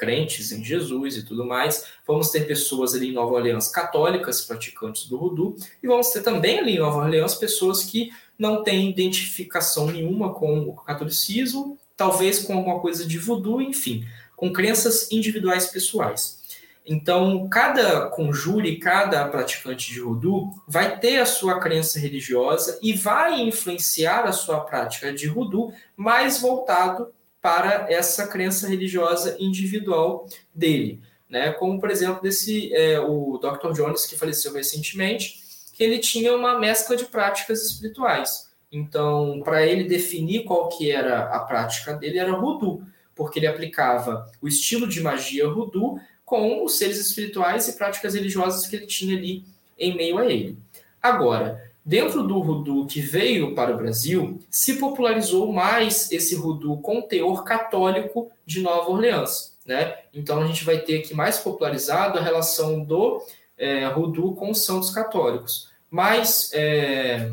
crentes 0.00 0.50
em 0.50 0.64
Jesus 0.64 1.18
e 1.18 1.22
tudo 1.22 1.44
mais. 1.44 1.84
Vamos 2.06 2.30
ter 2.30 2.46
pessoas 2.46 2.94
ali 2.94 3.10
em 3.10 3.12
Nova 3.12 3.34
Orleans 3.34 3.68
católicas 3.68 4.40
praticantes 4.40 5.04
do 5.06 5.18
Rudu. 5.18 5.56
E 5.82 5.86
vamos 5.86 6.08
ter 6.08 6.22
também 6.22 6.58
ali 6.58 6.76
em 6.76 6.78
Nova 6.78 7.00
Orleans 7.00 7.34
pessoas 7.34 7.84
que 7.84 8.10
não 8.38 8.64
têm 8.64 8.88
identificação 8.88 9.90
nenhuma 9.90 10.32
com 10.32 10.60
o 10.60 10.72
catolicismo 10.72 11.78
talvez 12.00 12.38
com 12.38 12.54
alguma 12.54 12.80
coisa 12.80 13.06
de 13.06 13.18
voodoo, 13.18 13.60
enfim, 13.60 14.06
com 14.34 14.50
crenças 14.50 15.12
individuais 15.12 15.66
pessoais. 15.66 16.40
Então, 16.86 17.46
cada 17.46 18.06
conjure, 18.06 18.78
cada 18.78 19.28
praticante 19.28 19.92
de 19.92 20.00
voodoo 20.00 20.50
vai 20.66 20.98
ter 20.98 21.18
a 21.18 21.26
sua 21.26 21.60
crença 21.60 21.98
religiosa 21.98 22.78
e 22.82 22.94
vai 22.94 23.42
influenciar 23.42 24.24
a 24.24 24.32
sua 24.32 24.60
prática 24.60 25.12
de 25.12 25.28
voodoo 25.28 25.74
mais 25.94 26.40
voltado 26.40 27.08
para 27.40 27.86
essa 27.90 28.26
crença 28.26 28.68
religiosa 28.68 29.36
individual 29.38 30.26
dele. 30.54 31.02
Né? 31.28 31.52
Como, 31.52 31.80
por 31.80 31.90
exemplo, 31.90 32.20
desse, 32.20 32.74
é, 32.74 33.00
o 33.00 33.38
Dr. 33.38 33.72
Jones, 33.72 34.04
que 34.06 34.16
faleceu 34.16 34.52
recentemente, 34.52 35.40
que 35.72 35.82
ele 35.82 35.98
tinha 35.98 36.34
uma 36.34 36.58
mescla 36.58 36.96
de 36.96 37.06
práticas 37.06 37.62
espirituais. 37.62 38.50
Então, 38.70 39.40
para 39.44 39.66
ele 39.66 39.84
definir 39.84 40.44
qual 40.44 40.68
que 40.68 40.90
era 40.90 41.24
a 41.34 41.40
prática 41.40 41.94
dele, 41.94 42.18
era 42.18 42.32
Rudu, 42.32 42.84
porque 43.14 43.38
ele 43.38 43.46
aplicava 43.46 44.30
o 44.40 44.46
estilo 44.46 44.86
de 44.86 45.00
magia 45.00 45.48
Rudu 45.48 46.00
com 46.24 46.64
os 46.64 46.78
seres 46.78 46.98
espirituais 46.98 47.66
e 47.68 47.76
práticas 47.76 48.14
religiosas 48.14 48.66
que 48.66 48.76
ele 48.76 48.86
tinha 48.86 49.16
ali 49.16 49.44
em 49.78 49.96
meio 49.96 50.18
a 50.18 50.26
ele. 50.26 50.56
Agora, 51.02 51.69
dentro 51.84 52.22
do 52.22 52.38
Rudu 52.38 52.86
que 52.86 53.00
veio 53.00 53.54
para 53.54 53.74
o 53.74 53.76
Brasil, 53.76 54.38
se 54.50 54.74
popularizou 54.74 55.52
mais 55.52 56.10
esse 56.12 56.34
Rudu 56.34 56.76
com 56.78 57.02
teor 57.02 57.44
católico 57.44 58.30
de 58.44 58.60
Nova 58.60 58.90
Orleans. 58.90 59.56
Né? 59.64 59.94
Então, 60.12 60.42
a 60.42 60.46
gente 60.46 60.64
vai 60.64 60.78
ter 60.78 60.98
aqui 60.98 61.14
mais 61.14 61.38
popularizado 61.38 62.18
a 62.18 62.22
relação 62.22 62.82
do 62.82 63.22
é, 63.56 63.86
Rudu 63.86 64.34
com 64.34 64.50
os 64.50 64.64
santos 64.64 64.90
católicos. 64.90 65.68
Mas. 65.90 66.50
É, 66.52 67.32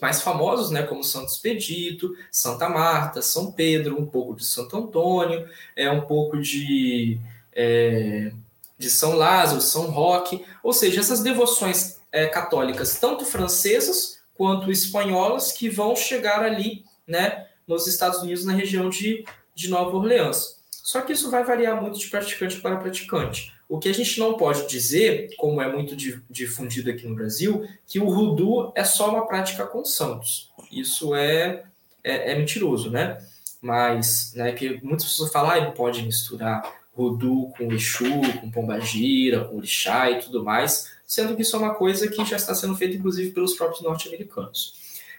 mais 0.00 0.20
famosos, 0.20 0.70
né, 0.70 0.82
como 0.82 1.02
Santo 1.02 1.28
Expedito, 1.28 2.14
Santa 2.30 2.68
Marta, 2.68 3.22
São 3.22 3.50
Pedro, 3.50 3.98
um 3.98 4.04
pouco 4.04 4.36
de 4.36 4.44
Santo 4.44 4.76
Antônio, 4.76 5.48
é 5.74 5.90
um 5.90 6.02
pouco 6.02 6.38
de, 6.38 7.18
é, 7.54 8.30
de 8.78 8.90
São 8.90 9.14
Lázaro, 9.14 9.62
São 9.62 9.90
Roque, 9.90 10.44
ou 10.62 10.74
seja, 10.74 11.00
essas 11.00 11.22
devoções 11.22 12.00
é, 12.14 12.28
católicas, 12.28 12.96
tanto 13.00 13.24
francesas 13.24 14.20
quanto 14.34 14.70
espanholas, 14.70 15.50
que 15.50 15.68
vão 15.68 15.96
chegar 15.96 16.44
ali, 16.44 16.84
né, 17.06 17.44
nos 17.66 17.88
Estados 17.88 18.20
Unidos, 18.22 18.44
na 18.44 18.52
região 18.52 18.88
de, 18.88 19.24
de 19.52 19.68
Nova 19.68 19.96
Orleans. 19.96 20.62
Só 20.70 21.00
que 21.00 21.12
isso 21.12 21.28
vai 21.28 21.42
variar 21.42 21.80
muito 21.82 21.98
de 21.98 22.06
praticante 22.06 22.60
para 22.60 22.76
praticante. 22.76 23.52
O 23.68 23.80
que 23.80 23.88
a 23.88 23.92
gente 23.92 24.20
não 24.20 24.34
pode 24.34 24.68
dizer, 24.68 25.30
como 25.36 25.60
é 25.60 25.70
muito 25.70 25.96
difundido 26.30 26.88
aqui 26.88 27.04
no 27.04 27.16
Brasil, 27.16 27.66
que 27.84 27.98
o 27.98 28.08
Rudu 28.08 28.72
é 28.76 28.84
só 28.84 29.10
uma 29.10 29.26
prática 29.26 29.66
com 29.66 29.84
santos. 29.84 30.52
Isso 30.70 31.16
é, 31.16 31.64
é, 32.04 32.32
é 32.32 32.34
mentiroso, 32.36 32.90
né? 32.90 33.18
Mas, 33.60 34.34
né, 34.34 34.52
que 34.52 34.78
muitas 34.84 35.08
pessoas 35.08 35.32
falam, 35.32 35.50
ah, 35.50 35.72
pode 35.72 36.02
misturar 36.02 36.62
Rudu 36.92 37.50
com 37.56 37.72
Exu, 37.72 38.20
com 38.40 38.50
Pombagira, 38.50 39.46
com 39.46 39.56
Orixá 39.56 40.10
e 40.10 40.20
tudo 40.20 40.44
mais, 40.44 40.92
sendo 41.06 41.36
que 41.36 41.42
isso 41.42 41.56
é 41.56 41.58
uma 41.58 41.74
coisa 41.74 42.08
que 42.08 42.24
já 42.24 42.36
está 42.36 42.54
sendo 42.54 42.76
feita, 42.76 42.96
inclusive, 42.96 43.30
pelos 43.30 43.54
próprios 43.54 43.82
norte-americanos. 43.82 44.74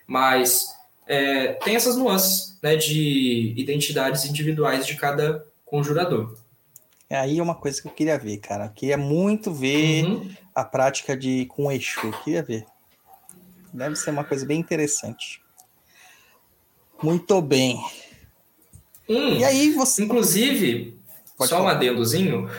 Mas 0.07 0.75
é, 1.07 1.53
tem 1.53 1.75
essas 1.75 1.95
nuances 1.95 2.57
né, 2.61 2.75
de 2.75 3.53
identidades 3.55 4.25
individuais 4.25 4.85
de 4.85 4.95
cada 4.95 5.45
conjurador. 5.65 6.35
É 7.09 7.17
aí 7.17 7.39
uma 7.39 7.55
coisa 7.55 7.81
que 7.81 7.87
eu 7.87 7.91
queria 7.91 8.17
ver, 8.17 8.37
cara. 8.37 8.65
Eu 8.65 8.71
queria 8.71 8.97
muito 8.97 9.53
ver 9.53 10.05
uhum. 10.05 10.29
a 10.53 10.63
prática 10.63 11.15
de 11.15 11.45
com 11.45 11.71
Exu. 11.71 11.99
Eu 12.03 12.11
queria 12.23 12.41
ver. 12.41 12.65
Deve 13.71 13.95
ser 13.95 14.09
uma 14.09 14.23
coisa 14.23 14.45
bem 14.45 14.59
interessante. 14.59 15.41
Muito 17.03 17.41
bem. 17.41 17.77
Hum, 19.07 19.37
e 19.37 19.43
aí 19.43 19.71
você. 19.71 20.03
Inclusive, 20.03 20.97
Pode 21.37 21.49
só 21.49 21.57
falar. 21.57 21.73
um 21.73 21.75
adendozinho. 21.75 22.49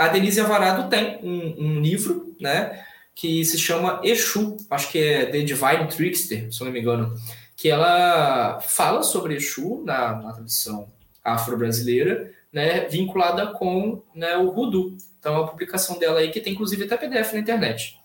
A 0.00 0.08
Denise 0.08 0.40
Alvarado 0.40 0.88
tem 0.88 1.18
um, 1.22 1.56
um, 1.58 1.80
livro, 1.80 2.34
né? 2.40 2.84
Que 3.14 3.44
se 3.44 3.58
chama 3.58 4.00
Exu. 4.02 4.56
Acho 4.70 4.90
que 4.90 4.98
é 4.98 5.26
The 5.26 5.42
Divine 5.42 5.88
Trickster, 5.88 6.52
se 6.52 6.64
não 6.64 6.72
me 6.72 6.80
engano. 6.80 7.14
Que 7.54 7.68
ela 7.68 8.60
fala 8.60 9.02
sobre 9.02 9.34
Exu 9.34 9.82
na, 9.84 10.14
na 10.14 10.32
tradição 10.32 10.88
afro-brasileira 11.22 12.32
né, 12.52 12.88
vinculada 12.88 13.48
com 13.48 14.02
né, 14.14 14.36
o 14.36 14.50
Rudu. 14.50 14.96
Então, 15.18 15.34
é 15.34 15.38
uma 15.38 15.48
publicação 15.48 15.98
dela 15.98 16.20
aí 16.20 16.30
que 16.30 16.40
tem 16.40 16.52
inclusive 16.52 16.84
até 16.84 16.96
PDF 16.96 17.32
na 17.32 17.40
internet. 17.40 17.98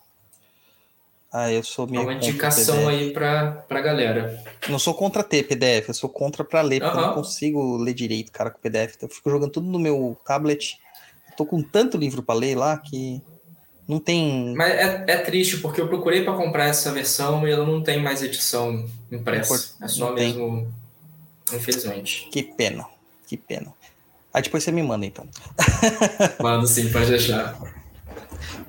Ah, 1.31 1.51
eu 1.51 1.63
sou 1.63 1.88
meio. 1.88 2.01
É 2.01 2.03
uma 2.03 2.13
indicação 2.13 2.88
aí 2.88 3.11
para 3.11 3.65
a 3.69 3.81
galera. 3.81 4.41
Não 4.69 4.80
sou 4.80 4.93
contra 4.93 5.23
ter 5.23 5.43
PDF, 5.43 5.89
eu 5.89 5.93
sou 5.93 6.09
contra 6.09 6.45
para 6.45 6.61
ler, 6.61 6.80
porque 6.80 6.95
uhum. 6.97 7.03
eu 7.03 7.07
não 7.07 7.15
consigo 7.15 7.77
ler 7.77 7.93
direito, 7.93 8.31
cara, 8.31 8.49
com 8.49 8.59
PDF. 8.59 8.95
Então, 8.95 9.09
eu 9.09 9.13
fico 9.13 9.30
jogando 9.30 9.51
tudo 9.51 9.67
no 9.67 9.80
meu 9.80 10.17
tablet. 10.26 10.80
Tô 11.38 11.45
com 11.45 11.62
tanto 11.62 11.98
livro 11.98 12.24
para 12.24 12.36
ler 12.36 12.56
lá 12.56 12.78
que 12.78 13.22
Não 13.88 13.99
tem. 13.99 14.53
Mas 14.56 14.74
é, 14.74 15.06
é 15.07 15.18
triste, 15.18 15.57
porque 15.57 15.80
eu 15.80 15.88
procurei 15.88 16.24
para 16.24 16.36
comprar 16.36 16.66
essa 16.66 16.91
versão 16.91 17.48
e 17.48 17.52
ela 17.52 17.66
não 17.66 17.82
tem 17.82 18.02
mais 18.02 18.24
edição 18.24 18.86
impressa. 19.12 19.76
É 19.82 19.88
só 19.88 20.14
mesmo. 20.14 20.74
Infelizmente. 21.53 22.28
Que 22.32 22.41
pena. 22.41 22.86
Que 23.28 23.38
pena. 23.38 23.74
Aí 24.34 24.41
depois 24.41 24.64
você 24.64 24.72
me 24.72 24.84
manda, 24.84 25.06
então. 25.06 25.28
Mando 26.41 26.68
sim, 26.68 26.91
pode 26.91 27.10
deixar. 27.10 27.57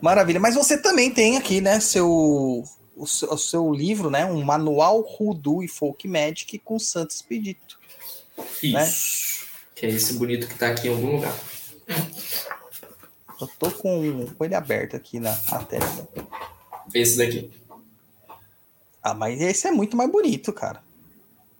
Maravilha. 0.00 0.38
Mas 0.38 0.54
você 0.54 0.78
também 0.78 1.10
tem 1.10 1.36
aqui, 1.36 1.60
né, 1.60 1.80
seu 1.80 2.64
o 2.96 3.06
seu, 3.06 3.30
o 3.30 3.38
seu 3.38 3.72
livro, 3.72 4.08
né, 4.08 4.24
um 4.24 4.42
manual 4.42 5.00
Rudu 5.02 5.62
e 5.62 5.68
Folk 5.68 6.08
Magic 6.08 6.58
com 6.60 6.78
Santo 6.78 7.10
Expedito. 7.10 7.78
Isso. 8.62 8.72
Né? 8.72 8.92
Que 9.74 9.86
é 9.86 9.90
esse 9.90 10.14
bonito 10.14 10.48
que 10.48 10.54
tá 10.54 10.68
aqui 10.68 10.88
em 10.88 10.92
algum 10.92 11.16
lugar. 11.16 11.36
Eu 13.40 13.48
tô 13.58 13.70
com, 13.70 14.26
ele 14.40 14.54
aberto 14.54 14.96
aqui 14.96 15.20
na, 15.20 15.36
na 15.50 15.64
tela. 15.64 16.08
Esse 16.94 17.18
daqui. 17.18 17.50
Ah, 19.02 19.14
mas 19.14 19.40
esse 19.40 19.66
é 19.68 19.70
muito 19.70 19.96
mais 19.96 20.10
bonito, 20.10 20.52
cara. 20.52 20.82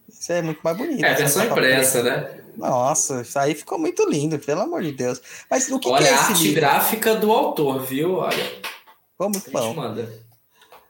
Esse 0.09 0.33
é 0.33 0.43
muito 0.43 0.61
mais 0.63 0.77
bonito. 0.77 1.05
É, 1.05 1.13
a 1.13 1.15
versão 1.15 1.45
impressa, 1.45 2.03
né? 2.03 2.41
Nossa, 2.57 3.21
isso 3.21 3.39
aí 3.39 3.55
ficou 3.55 3.79
muito 3.79 4.09
lindo, 4.09 4.39
pelo 4.39 4.63
amor 4.63 4.83
de 4.83 4.93
Deus. 4.93 5.21
Mas 5.51 5.71
o 5.71 5.79
que, 5.79 5.89
Olha 5.89 6.03
que 6.03 6.09
é 6.09 6.13
a 6.13 6.15
esse 6.15 6.33
arte 6.33 6.43
livro? 6.43 6.61
gráfica 6.61 7.15
do 7.15 7.31
autor, 7.31 7.83
viu? 7.85 8.15
Olha. 8.15 8.53
Muito 9.21 9.49
A 9.49 9.51
bom. 9.61 9.75
manda. 9.75 10.27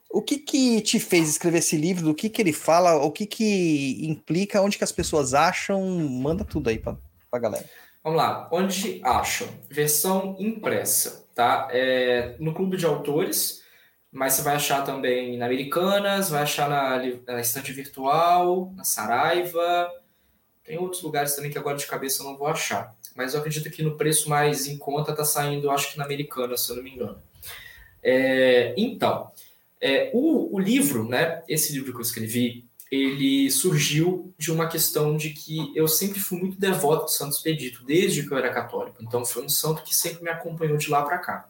O 0.09 0.23
que 0.23 0.39
que 0.39 0.81
te 0.81 0.99
fez 1.01 1.29
escrever 1.29 1.59
esse 1.59 1.77
livro? 1.77 2.05
Do 2.05 2.15
que 2.15 2.29
que 2.31 2.41
ele 2.41 2.53
fala? 2.53 2.97
O 2.97 3.11
que 3.11 3.27
que 3.27 3.99
implica? 4.07 4.63
Onde 4.63 4.79
que 4.79 4.85
as 4.85 4.93
pessoas 4.93 5.35
acham? 5.35 5.85
Manda 6.09 6.45
tudo 6.45 6.71
aí 6.71 6.79
pra, 6.79 6.97
pra 7.31 7.41
galera. 7.41 7.69
Vamos 8.07 8.23
lá, 8.23 8.49
onde 8.53 9.01
acham? 9.03 9.49
Versão 9.69 10.37
impressa, 10.39 11.29
tá? 11.35 11.67
É, 11.73 12.37
no 12.39 12.55
clube 12.55 12.77
de 12.77 12.87
autores, 12.87 13.65
mas 14.13 14.35
você 14.35 14.43
vai 14.43 14.55
achar 14.55 14.85
também 14.85 15.37
na 15.37 15.47
Americanas, 15.47 16.31
vai 16.31 16.43
achar 16.43 16.71
na, 16.71 17.03
na 17.27 17.41
estante 17.41 17.73
virtual, 17.73 18.73
na 18.77 18.85
Saraiva. 18.85 19.91
Tem 20.63 20.79
outros 20.79 21.03
lugares 21.03 21.35
também 21.35 21.51
que 21.51 21.59
agora 21.59 21.77
de 21.77 21.85
cabeça 21.85 22.23
eu 22.23 22.27
não 22.27 22.39
vou 22.39 22.47
achar. 22.47 22.95
Mas 23.17 23.35
eu 23.35 23.41
acredito 23.41 23.69
que 23.73 23.83
no 23.83 23.97
preço 23.97 24.31
mais 24.31 24.69
em 24.69 24.79
conta 24.79 25.13
tá 25.13 25.25
saindo, 25.25 25.69
acho 25.69 25.91
que 25.91 25.99
na 25.99 26.05
Americanas, 26.05 26.61
se 26.61 26.71
eu 26.71 26.77
não 26.77 26.85
me 26.85 26.95
engano. 26.95 27.21
É, 28.01 28.73
então, 28.77 29.33
é, 29.81 30.13
o, 30.15 30.55
o 30.55 30.61
livro, 30.61 31.09
né? 31.09 31.43
Esse 31.49 31.73
livro 31.73 31.91
que 31.91 31.99
eu 31.99 32.03
escrevi, 32.03 32.66
ele 32.91 33.51
surgiu 33.51 34.33
de 34.39 34.53
uma 34.53 34.69
questão 34.69 35.17
de 35.17 35.31
que 35.31 35.73
eu 35.75 35.89
sempre 35.89 36.21
fui 36.21 36.39
muito 36.39 36.59
devoto 36.59 37.07
de 37.07 37.15
Santo 37.15 37.35
Expedito, 37.35 37.85
desde 37.85 38.23
que 38.23 38.33
eu 38.33 38.39
era 38.39 38.53
católico. 38.53 38.99
Então, 39.01 39.25
foi 39.25 39.45
um 39.45 39.49
santo 39.49 39.83
que 39.83 39.95
sempre 39.95 40.23
me 40.23 40.31
acompanhou 40.31 40.77
de 40.77 40.89
lá 40.89 41.03
para 41.03 41.19
cá. 41.19 41.49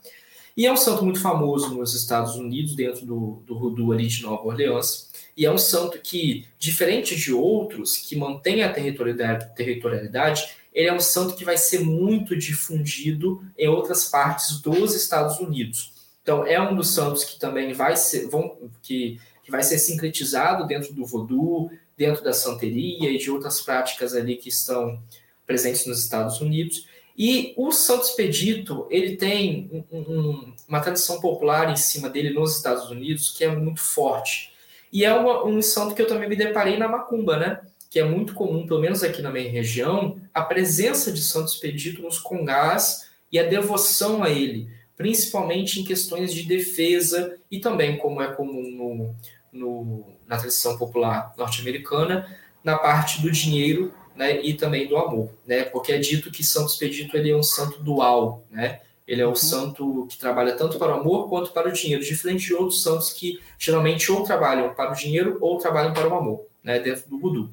E 0.57 0.65
é 0.65 0.73
um 0.73 0.77
santo 0.77 1.05
muito 1.05 1.21
famoso 1.21 1.75
nos 1.75 1.95
Estados 1.95 2.37
Unidos, 2.37 2.75
dentro 2.75 3.05
do, 3.05 3.43
do 3.47 3.55
Rudu 3.55 3.93
ali 3.93 4.07
de 4.07 4.23
Nova 4.23 4.47
Orleans. 4.47 5.11
E 5.37 5.45
é 5.45 5.53
um 5.53 5.59
santo 5.59 5.99
que, 5.99 6.47
diferente 6.59 7.15
de 7.15 7.33
outros 7.35 7.99
que 7.99 8.17
mantém 8.17 8.63
a 8.63 8.73
territorialidade, 8.73 9.55
territorialidade, 9.55 10.49
ele 10.73 10.89
é 10.89 10.93
um 10.93 11.01
santo 11.01 11.35
que 11.35 11.45
vai 11.45 11.59
ser 11.59 11.81
muito 11.81 12.35
difundido 12.35 13.45
em 13.59 13.69
outras 13.69 14.09
partes 14.09 14.61
dos 14.61 14.95
Estados 14.95 15.39
Unidos. 15.39 15.93
Então, 16.23 16.47
é 16.47 16.61
um 16.61 16.75
dos 16.75 16.89
santos 16.89 17.23
que 17.23 17.39
também 17.39 17.75
vai 17.75 17.95
ser, 17.95 18.27
vão, 18.29 18.57
que, 18.83 19.21
que 19.47 19.51
vai 19.52 19.62
ser 19.62 19.78
sincretizado 19.78 20.66
dentro 20.66 20.93
do 20.93 21.06
voodoo, 21.06 21.70
dentro 21.97 22.23
da 22.24 22.32
santeria 22.32 23.09
e 23.12 23.16
de 23.16 23.31
outras 23.31 23.60
práticas 23.60 24.12
ali 24.12 24.35
que 24.35 24.48
estão 24.48 25.01
presentes 25.47 25.86
nos 25.86 26.02
Estados 26.02 26.40
Unidos. 26.40 26.89
E 27.16 27.55
o 27.56 27.70
Santo 27.70 28.06
Expedito, 28.06 28.89
ele 28.90 29.16
tem 29.16 29.86
um- 29.90 29.97
um- 29.98 30.52
uma 30.66 30.81
tradição 30.81 31.20
popular 31.20 31.70
em 31.70 31.77
cima 31.77 32.10
dele 32.10 32.31
nos 32.31 32.56
Estados 32.56 32.90
Unidos 32.90 33.31
que 33.31 33.44
é 33.44 33.48
muito 33.48 33.81
forte. 33.81 34.51
E 34.93 35.05
é 35.05 35.14
uma- 35.14 35.44
um 35.47 35.62
santo 35.62 35.94
que 35.94 36.02
eu 36.02 36.09
também 36.09 36.28
me 36.28 36.35
deparei 36.35 36.77
na 36.77 36.89
Macumba, 36.89 37.36
né? 37.36 37.60
Que 37.89 38.01
é 38.01 38.05
muito 38.05 38.35
comum, 38.35 38.66
pelo 38.66 38.81
menos 38.81 39.05
aqui 39.05 39.23
na 39.23 39.31
minha 39.31 39.48
região, 39.48 40.20
a 40.35 40.43
presença 40.43 41.12
de 41.12 41.20
Santo 41.23 41.51
Expedito 41.52 42.02
nos 42.02 42.18
congás 42.18 43.06
e 43.31 43.39
a 43.39 43.44
devoção 43.44 44.24
a 44.24 44.28
ele, 44.28 44.68
principalmente 44.97 45.81
em 45.81 45.85
questões 45.85 46.35
de 46.35 46.43
defesa 46.43 47.39
e 47.51 47.60
também, 47.60 47.97
como 47.97 48.20
é 48.20 48.32
comum 48.35 48.70
no, 48.70 49.14
no- 49.57 50.05
na 50.27 50.37
tradição 50.37 50.77
popular 50.77 51.33
norte-americana, 51.37 52.27
na 52.62 52.77
parte 52.77 53.20
do 53.23 53.31
dinheiro 53.31 53.93
né, 54.15 54.41
e 54.43 54.55
também 54.55 54.87
do 54.89 54.97
amor, 54.97 55.31
né? 55.47 55.65
Porque 55.65 55.93
é 55.93 55.99
dito 55.99 56.31
que 56.31 56.43
Santo 56.43 56.70
Expedito 56.70 57.16
ele 57.16 57.31
é 57.31 57.37
um 57.37 57.43
santo 57.43 57.83
dual, 57.83 58.45
né? 58.51 58.81
Ele 59.07 59.20
é 59.23 59.27
o 59.27 59.37
santo 59.37 60.07
que 60.09 60.19
trabalha 60.19 60.57
tanto 60.57 60.78
para 60.78 60.97
o 60.97 61.01
amor 61.01 61.28
quanto 61.28 61.53
para 61.53 61.69
o 61.69 61.73
dinheiro, 61.73 62.03
diferente 62.03 62.47
de 62.47 62.55
outros 62.55 62.83
santos 62.83 63.12
que 63.12 63.39
geralmente 63.59 64.11
ou 64.11 64.24
trabalham 64.24 64.74
para 64.74 64.93
o 64.93 64.97
dinheiro 64.97 65.37
ou 65.41 65.59
trabalham 65.59 65.93
para 65.93 66.09
o 66.09 66.16
amor, 66.16 66.47
né? 66.65 66.78
Dentro 66.81 67.09
do 67.09 67.19
voodoo. 67.19 67.51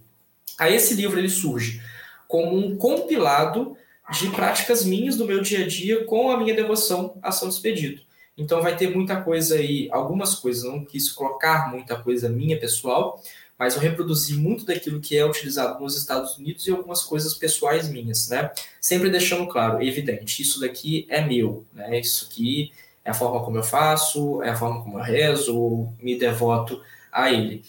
Aí 0.58 0.74
esse 0.74 0.94
livro 0.96 1.20
ele 1.20 1.30
surge 1.30 1.82
como 2.28 2.56
um 2.58 2.76
compilado 2.78 3.78
de 4.12 4.30
práticas 4.30 4.84
minhas 4.86 5.16
do 5.16 5.26
meu 5.26 5.42
dia 5.42 5.64
a 5.66 5.68
dia 5.68 6.04
com 6.06 6.32
a 6.32 6.38
minha 6.38 6.56
devoção 6.56 7.18
a 7.22 7.32
Santo 7.32 7.54
Expedito. 7.54 8.02
Então 8.38 8.62
vai 8.62 8.76
ter 8.76 8.94
muita 8.94 9.22
coisa 9.22 9.56
aí, 9.56 9.88
algumas 9.92 10.36
coisas, 10.36 10.64
não 10.64 10.84
quis 10.84 11.12
colocar 11.12 11.70
muita 11.70 11.96
coisa 11.96 12.28
minha 12.30 12.60
pessoal, 12.60 13.22
mas 13.58 13.76
eu 13.76 13.82
reproduzi 13.82 14.36
muito 14.36 14.66
daquilo 14.66 15.00
que 15.00 15.16
é 15.16 15.26
utilizado 15.26 15.80
nos 15.80 15.96
Estados 15.96 16.38
Unidos 16.38 16.66
e 16.68 16.72
algumas 16.72 17.04
coisas 17.04 17.36
pessoais 17.36 17.88
minhas, 17.90 18.28
né? 18.30 18.52
Sempre 18.82 19.10
deixando 19.10 19.48
claro, 19.48 19.82
evidente, 19.82 20.42
isso 20.42 20.60
daqui 20.60 21.06
é 21.10 21.22
meu, 21.22 21.66
né? 21.72 22.00
Isso 22.00 22.28
aqui 22.30 22.72
é 23.06 23.12
a 23.12 23.14
forma 23.14 23.44
como 23.44 23.58
eu 23.58 23.64
faço, 23.64 24.42
é 24.42 24.50
a 24.50 24.56
forma 24.56 24.82
como 24.82 24.98
eu 24.98 25.04
rezo, 25.04 25.88
me 26.02 26.18
devoto 26.18 26.82
a 27.12 27.32
ele. 27.32 27.64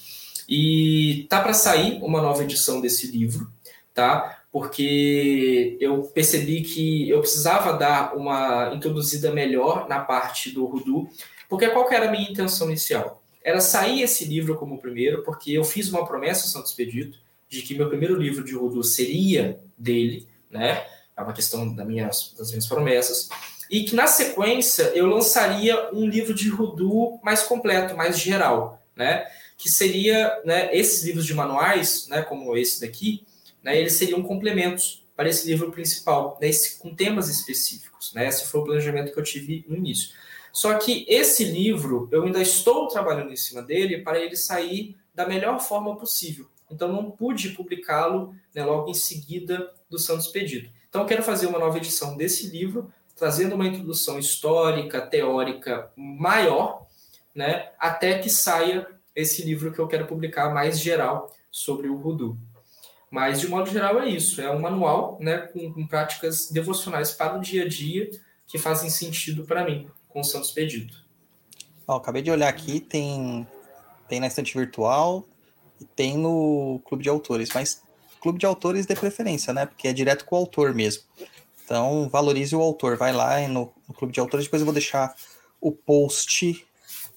E 0.49 1.27
tá 1.29 1.41
para 1.41 1.53
sair 1.53 2.03
uma 2.03 2.21
nova 2.21 2.43
edição 2.43 2.81
desse 2.81 3.07
livro, 3.07 3.51
tá? 3.93 4.44
Porque 4.55 5.77
eu 5.81 6.05
percebi 6.05 6.63
que 6.63 7.11
eu 7.11 7.19
precisava 7.19 7.73
dar 7.73 8.17
uma 8.17 8.73
introduzida 8.73 9.33
melhor 9.33 9.89
na 9.89 9.99
parte 9.99 10.49
do 10.49 10.65
Rudu, 10.65 11.09
porque 11.49 11.67
qual 11.71 11.91
era 11.91 12.07
a 12.07 12.13
minha 12.13 12.31
intenção 12.31 12.69
inicial? 12.69 13.21
Era 13.43 13.59
sair 13.59 14.03
esse 14.03 14.25
livro 14.25 14.55
como 14.55 14.81
primeiro, 14.81 15.25
porque 15.25 15.51
eu 15.51 15.65
fiz 15.65 15.89
uma 15.89 16.07
promessa 16.07 16.45
ao 16.45 16.51
Santo 16.51 16.67
Expedito 16.67 17.19
de 17.49 17.63
que 17.63 17.75
meu 17.75 17.89
primeiro 17.89 18.15
livro 18.15 18.45
de 18.45 18.55
Rudu 18.55 18.85
seria 18.85 19.59
dele, 19.77 20.29
né? 20.49 20.87
É 21.17 21.21
uma 21.21 21.33
questão 21.33 21.75
da 21.75 21.85
minha, 21.85 22.07
das 22.07 22.51
minhas 22.51 22.69
promessas. 22.69 23.29
E 23.69 23.83
que 23.83 23.97
na 23.97 24.07
sequência 24.07 24.85
eu 24.95 25.07
lançaria 25.07 25.93
um 25.93 26.07
livro 26.07 26.33
de 26.33 26.49
Rudu 26.49 27.19
mais 27.25 27.43
completo, 27.43 27.97
mais 27.97 28.21
geral, 28.21 28.81
né? 28.95 29.27
Que 29.59 29.69
seria, 29.69 30.33
né, 30.45 30.73
esses 30.73 31.03
livros 31.03 31.27
de 31.27 31.35
manuais, 31.35 32.07
né, 32.07 32.23
como 32.23 32.57
esse 32.57 32.81
daqui, 32.81 33.27
né, 33.65 33.79
eles 33.79 33.95
seriam 33.95 34.23
complementos 34.23 35.05
para 35.17 35.29
esse 35.29 35.49
livro 35.49 35.73
principal, 35.73 36.39
né, 36.41 36.51
com 36.79 36.95
temas 36.95 37.29
específicos, 37.29 38.13
né? 38.13 38.27
Esse 38.27 38.47
foi 38.47 38.61
o 38.61 38.65
planejamento 38.65 39.13
que 39.13 39.19
eu 39.19 39.23
tive 39.23 39.65
no 39.69 39.77
início. 39.77 40.11
Só 40.53 40.75
que 40.79 41.07
esse 41.09 41.45
livro, 41.45 42.09
eu 42.13 42.25
ainda 42.25 42.41
estou 42.41 42.89
trabalhando 42.89 43.33
em 43.33 43.37
cima 43.37 43.63
dele 43.63 44.03
para 44.03 44.21
ele 44.21 44.37
sair 44.37 44.97
da 45.15 45.27
melhor 45.27 45.61
forma 45.61 45.97
possível. 45.97 46.47
Então, 46.71 46.93
não 46.93 47.11
pude 47.11 47.51
publicá-lo 47.51 48.35
né, 48.55 48.65
logo 48.65 48.91
em 48.91 48.95
seguida 48.95 49.73
do 49.89 49.99
Santos 49.99 50.29
Pedido. 50.29 50.69
Então, 50.89 51.03
eu 51.03 51.09
quero 51.09 51.23
fazer 51.23 51.47
uma 51.47 51.59
nova 51.59 51.77
edição 51.79 52.17
desse 52.17 52.49
livro, 52.49 52.93
trazendo 53.17 53.55
uma 53.55 53.67
introdução 53.67 54.19
histórica, 54.19 55.01
teórica 55.01 55.91
maior, 55.97 56.87
né, 57.35 57.71
até 57.79 58.19
que 58.19 58.31
saia 58.31 58.87
esse 59.15 59.43
livro 59.43 59.73
que 59.73 59.79
eu 59.79 59.89
quero 59.89 60.07
publicar 60.07 60.53
mais 60.53 60.81
geral 60.81 61.33
sobre 61.51 61.89
o 61.89 61.99
Voodoo. 61.99 62.37
Mas, 63.15 63.41
de 63.41 63.47
modo 63.47 63.71
geral, 63.71 64.01
é 64.01 64.09
isso. 64.09 64.41
É 64.41 64.51
um 64.51 64.59
manual 64.59 65.17
né, 65.21 65.39
com, 65.39 65.73
com 65.73 65.87
práticas 65.87 66.51
devocionais 66.51 67.13
para 67.13 67.39
o 67.39 67.41
dia 67.41 67.63
a 67.63 67.69
dia 67.69 68.11
que 68.45 68.59
fazem 68.59 68.91
sentido 68.91 69.45
para 69.45 69.65
mim, 69.65 69.89
com 70.09 70.21
o 70.21 70.25
Santos 70.25 70.51
Pedido. 70.51 70.93
Ó, 71.87 71.95
acabei 71.95 72.23
de 72.23 72.33
olhar 72.33 72.49
aqui, 72.49 72.81
tem, 72.81 73.47
tem 74.09 74.19
na 74.19 74.27
estante 74.27 74.59
virtual 74.59 75.25
e 75.81 75.85
tem 75.85 76.19
no 76.19 76.81
clube 76.85 77.05
de 77.05 77.09
autores, 77.09 77.51
mas 77.55 77.85
clube 78.21 78.41
de 78.41 78.47
autores 78.47 78.85
de 78.85 78.97
preferência, 78.97 79.53
né? 79.53 79.65
Porque 79.65 79.87
é 79.87 79.93
direto 79.93 80.25
com 80.25 80.35
o 80.35 80.39
autor 80.41 80.75
mesmo. 80.75 81.05
Então, 81.65 82.09
valorize 82.09 82.57
o 82.57 82.61
autor. 82.61 82.97
Vai 82.97 83.13
lá 83.13 83.41
no, 83.47 83.73
no 83.87 83.95
clube 83.95 84.13
de 84.13 84.19
autores, 84.19 84.47
depois 84.47 84.61
eu 84.61 84.67
vou 84.67 84.75
deixar 84.75 85.15
o 85.61 85.71
post, 85.71 86.67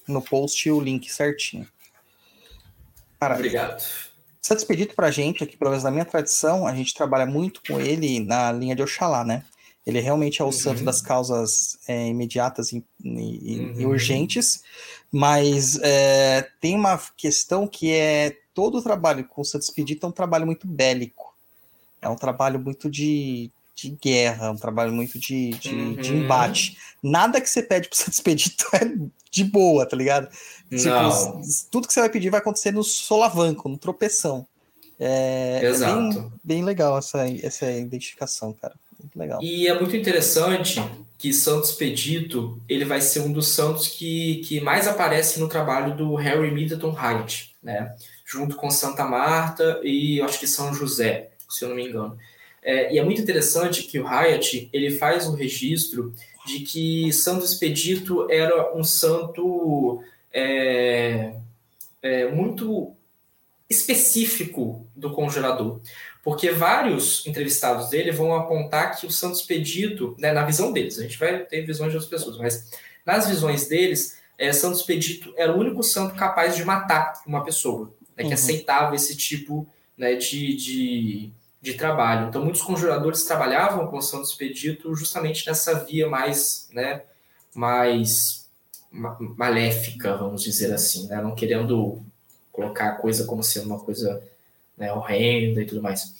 no 0.07 0.21
post 0.21 0.69
o 0.69 0.79
link 0.79 1.11
certinho. 1.11 1.67
Cara, 3.19 3.33
Obrigado. 3.33 4.06
Santo 4.47 4.59
Expedito 4.59 4.95
pra 4.95 5.11
gente, 5.11 5.43
aqui 5.43 5.57
pelo 5.57 5.71
menos 5.71 5.83
na 5.83 5.91
minha 5.91 6.05
tradição, 6.05 6.65
a 6.65 6.73
gente 6.73 6.93
trabalha 6.93 7.25
muito 7.25 7.61
com 7.67 7.79
ele 7.79 8.19
na 8.19 8.51
linha 8.51 8.75
de 8.75 8.81
Oxalá, 8.81 9.23
né? 9.23 9.43
Ele 9.85 9.99
realmente 9.99 10.41
é 10.41 10.43
o 10.43 10.47
Uhum. 10.47 10.51
santo 10.51 10.83
das 10.83 11.01
causas 11.01 11.77
é, 11.87 12.07
imediatas 12.07 12.71
e, 12.73 12.83
e- 13.03 13.71
e 13.77 13.85
Uhum. 13.85 13.91
urgentes, 13.91 14.61
mas 15.11 15.79
é, 15.81 16.47
tem 16.59 16.75
uma 16.75 16.99
questão 17.15 17.65
que 17.67 17.91
é 17.91 18.37
todo 18.53 18.77
o 18.79 18.81
trabalho 18.81 19.23
com 19.25 19.41
o 19.41 19.45
Santo 19.45 19.63
Expedito 19.63 20.05
é 20.05 20.09
um 20.09 20.11
trabalho 20.11 20.45
muito 20.45 20.67
bélico. 20.67 21.33
É 22.01 22.09
um 22.09 22.15
trabalho 22.15 22.59
muito 22.59 22.89
de, 22.89 23.49
de 23.75 23.89
guerra, 24.01 24.51
um 24.51 24.55
trabalho 24.57 24.91
muito 24.91 25.17
de, 25.19 25.51
de, 25.51 25.75
uhum. 25.75 25.95
de 25.95 26.15
embate. 26.15 26.77
Nada 27.01 27.39
que 27.41 27.49
você 27.49 27.61
pede 27.63 27.87
para 27.87 27.97
ser 27.97 28.09
expedito 28.09 28.65
é 28.75 28.85
de 29.31 29.43
boa, 29.43 29.85
tá 29.85 29.95
ligado? 29.95 30.29
Tipo, 30.69 31.41
tudo 31.71 31.87
que 31.87 31.93
você 31.93 32.01
vai 32.01 32.09
pedir 32.09 32.29
vai 32.29 32.39
acontecer 32.39 32.71
no 32.71 32.83
solavanco, 32.83 33.69
no 33.69 33.77
tropeção. 33.77 34.45
É, 34.99 35.61
Exato. 35.63 35.91
É 35.93 36.21
bem, 36.21 36.31
bem 36.43 36.63
legal 36.63 36.97
essa, 36.97 37.25
essa 37.43 37.71
identificação, 37.71 38.53
cara. 38.53 38.75
Muito 38.99 39.17
legal. 39.17 39.39
E 39.41 39.67
é 39.67 39.79
muito 39.79 39.95
interessante 39.95 40.83
que 41.17 41.33
Santos 41.33 41.71
Pedito 41.71 42.61
ele 42.67 42.85
vai 42.85 43.01
ser 43.01 43.21
um 43.21 43.31
dos 43.31 43.47
santos 43.47 43.87
que, 43.87 44.41
que 44.45 44.59
mais 44.59 44.87
aparece 44.87 45.39
no 45.39 45.47
trabalho 45.47 45.95
do 45.95 46.15
Harry 46.15 46.51
Middleton 46.51 46.91
Hyatt, 46.91 47.55
né? 47.61 47.95
Junto 48.25 48.55
com 48.55 48.69
Santa 48.69 49.05
Marta 49.05 49.79
e 49.83 50.21
acho 50.21 50.39
que 50.39 50.47
São 50.47 50.73
José, 50.73 51.29
se 51.49 51.63
eu 51.63 51.69
não 51.69 51.75
me 51.75 51.87
engano. 51.87 52.17
É, 52.61 52.93
e 52.93 52.99
é 52.99 53.03
muito 53.03 53.21
interessante 53.21 53.83
que 53.83 53.99
o 53.99 54.05
Hyatt 54.05 54.69
ele 54.73 54.91
faz 54.91 55.25
um 55.27 55.33
registro 55.33 56.13
de 56.47 56.61
que 56.61 57.11
Santo 57.11 57.43
Expedito 57.43 58.31
era 58.31 58.73
um 58.75 58.83
santo 58.83 60.01
é, 60.31 61.33
é, 62.01 62.31
muito 62.31 62.93
específico 63.69 64.87
do 64.95 65.11
congelador, 65.11 65.81
porque 66.23 66.51
vários 66.51 67.27
entrevistados 67.27 67.89
dele 67.89 68.11
vão 68.11 68.33
apontar 68.33 68.97
que 68.97 69.05
o 69.05 69.11
Santo 69.11 69.35
Expedito, 69.35 70.15
né, 70.17 70.31
na 70.31 70.45
visão 70.45 70.71
deles, 70.71 70.97
a 70.97 71.03
gente 71.03 71.19
vai 71.19 71.39
ter 71.39 71.65
visões 71.65 71.91
de 71.91 71.97
outras 71.97 72.09
pessoas, 72.09 72.37
mas 72.37 72.71
nas 73.05 73.27
visões 73.27 73.67
deles, 73.67 74.17
é, 74.37 74.53
Santo 74.53 74.77
Expedito 74.77 75.33
era 75.35 75.53
o 75.53 75.59
único 75.59 75.83
santo 75.83 76.15
capaz 76.15 76.55
de 76.55 76.63
matar 76.63 77.21
uma 77.27 77.43
pessoa, 77.43 77.93
né, 78.15 78.23
que 78.23 78.27
uhum. 78.27 78.33
aceitava 78.33 78.95
esse 78.95 79.17
tipo 79.17 79.67
né, 79.97 80.15
de, 80.15 80.55
de 80.55 81.31
de 81.61 81.73
trabalho. 81.73 82.27
Então, 82.27 82.43
muitos 82.43 82.61
conjuradores 82.61 83.23
trabalhavam 83.23 83.87
com 83.87 83.97
o 83.97 84.01
Santo 84.01 84.25
Expedito 84.25 84.95
justamente 84.95 85.45
nessa 85.47 85.83
via 85.85 86.07
mais, 86.07 86.67
né, 86.71 87.01
mais 87.53 88.47
maléfica, 88.91 90.15
vamos 90.15 90.43
dizer 90.43 90.73
assim, 90.73 91.07
né, 91.07 91.21
não 91.21 91.35
querendo 91.35 92.01
colocar 92.51 92.89
a 92.89 92.95
coisa 92.95 93.25
como 93.25 93.43
sendo 93.43 93.67
uma 93.67 93.79
coisa 93.79 94.21
né, 94.77 94.91
horrenda 94.93 95.61
e 95.61 95.65
tudo 95.65 95.81
mais. 95.81 96.15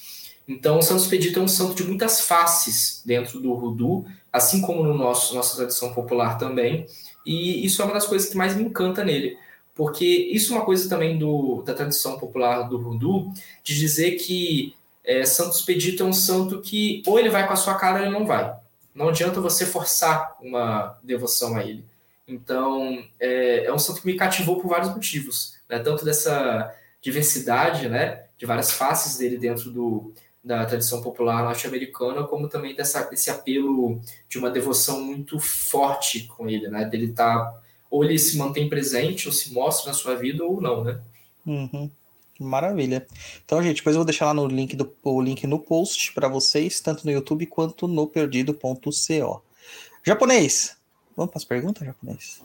Então, 0.47 0.79
o 0.79 0.81
Santo 0.81 1.01
Expedito 1.01 1.39
é 1.39 1.41
um 1.41 1.47
santo 1.47 1.75
de 1.75 1.83
muitas 1.83 2.21
faces 2.21 3.01
dentro 3.05 3.39
do 3.39 3.53
Rudu, 3.53 4.05
assim 4.31 4.61
como 4.61 4.83
no 4.83 4.93
nosso 4.93 5.35
nossa 5.35 5.55
tradição 5.57 5.93
popular 5.93 6.37
também. 6.37 6.85
E 7.25 7.65
isso 7.65 7.81
é 7.81 7.85
uma 7.85 7.93
das 7.93 8.07
coisas 8.07 8.29
que 8.29 8.37
mais 8.37 8.55
me 8.55 8.63
encanta 8.63 9.03
nele, 9.03 9.37
porque 9.75 10.05
isso 10.05 10.53
é 10.53 10.55
uma 10.55 10.65
coisa 10.65 10.87
também 10.87 11.17
do, 11.17 11.61
da 11.63 11.73
tradição 11.73 12.17
popular 12.17 12.63
do 12.63 12.77
Rudu, 12.77 13.31
de 13.63 13.77
dizer 13.77 14.11
que 14.11 14.73
é, 15.07 15.23
Santo 15.25 15.55
Expedito 15.55 16.03
é 16.03 16.05
um 16.05 16.11
santo 16.11 16.61
que 16.61 17.01
ou 17.07 17.17
ele 17.17 17.29
vai 17.29 17.47
com 17.47 17.53
a 17.53 17.55
sua 17.55 17.75
cara 17.75 17.99
ou 17.99 18.05
ele 18.05 18.13
não 18.13 18.25
vai. 18.25 18.53
Não 18.93 19.07
adianta 19.07 19.39
você 19.39 19.65
forçar 19.65 20.35
uma 20.41 20.99
devoção 21.01 21.55
a 21.55 21.63
ele. 21.63 21.85
Então, 22.27 23.01
é, 23.17 23.65
é 23.65 23.73
um 23.73 23.79
santo 23.79 24.01
que 24.01 24.07
me 24.07 24.17
cativou 24.17 24.59
por 24.59 24.67
vários 24.67 24.89
motivos. 24.89 25.55
Né? 25.69 25.79
Tanto 25.79 26.03
dessa 26.03 26.75
diversidade, 27.01 27.87
né? 27.87 28.25
De 28.37 28.45
várias 28.45 28.71
faces 28.71 29.17
dele 29.17 29.37
dentro 29.37 29.71
do, 29.71 30.13
da 30.43 30.65
tradição 30.65 31.01
popular 31.01 31.43
norte-americana, 31.43 32.23
como 32.23 32.49
também 32.49 32.75
dessa, 32.75 33.03
desse 33.03 33.29
apelo 33.29 34.01
de 34.27 34.37
uma 34.37 34.49
devoção 34.49 35.01
muito 35.01 35.39
forte 35.39 36.25
com 36.25 36.49
ele, 36.49 36.67
né? 36.67 36.83
Dele 36.83 37.13
tá 37.13 37.53
ou 37.89 38.03
ele 38.03 38.19
se 38.19 38.37
mantém 38.37 38.67
presente, 38.67 39.27
ou 39.27 39.33
se 39.33 39.53
mostra 39.53 39.89
na 39.89 39.97
sua 39.97 40.15
vida, 40.15 40.43
ou 40.43 40.59
não, 40.59 40.83
né? 40.83 40.99
Uhum. 41.45 41.89
Maravilha. 42.39 43.05
Então, 43.43 43.61
gente, 43.61 43.77
depois 43.77 43.95
eu 43.95 43.99
vou 43.99 44.05
deixar 44.05 44.25
lá 44.27 44.33
no 44.33 44.47
link, 44.47 44.75
do, 44.75 44.91
o 45.03 45.21
link 45.21 45.45
no 45.47 45.59
post 45.59 46.13
para 46.13 46.27
vocês, 46.27 46.79
tanto 46.79 47.05
no 47.05 47.11
YouTube 47.11 47.45
quanto 47.45 47.87
no 47.87 48.07
perdido.co. 48.07 49.41
Japonês. 50.03 50.77
Vamos 51.15 51.31
para 51.31 51.39
as 51.39 51.45
perguntas, 51.45 51.85
japonês? 51.85 52.41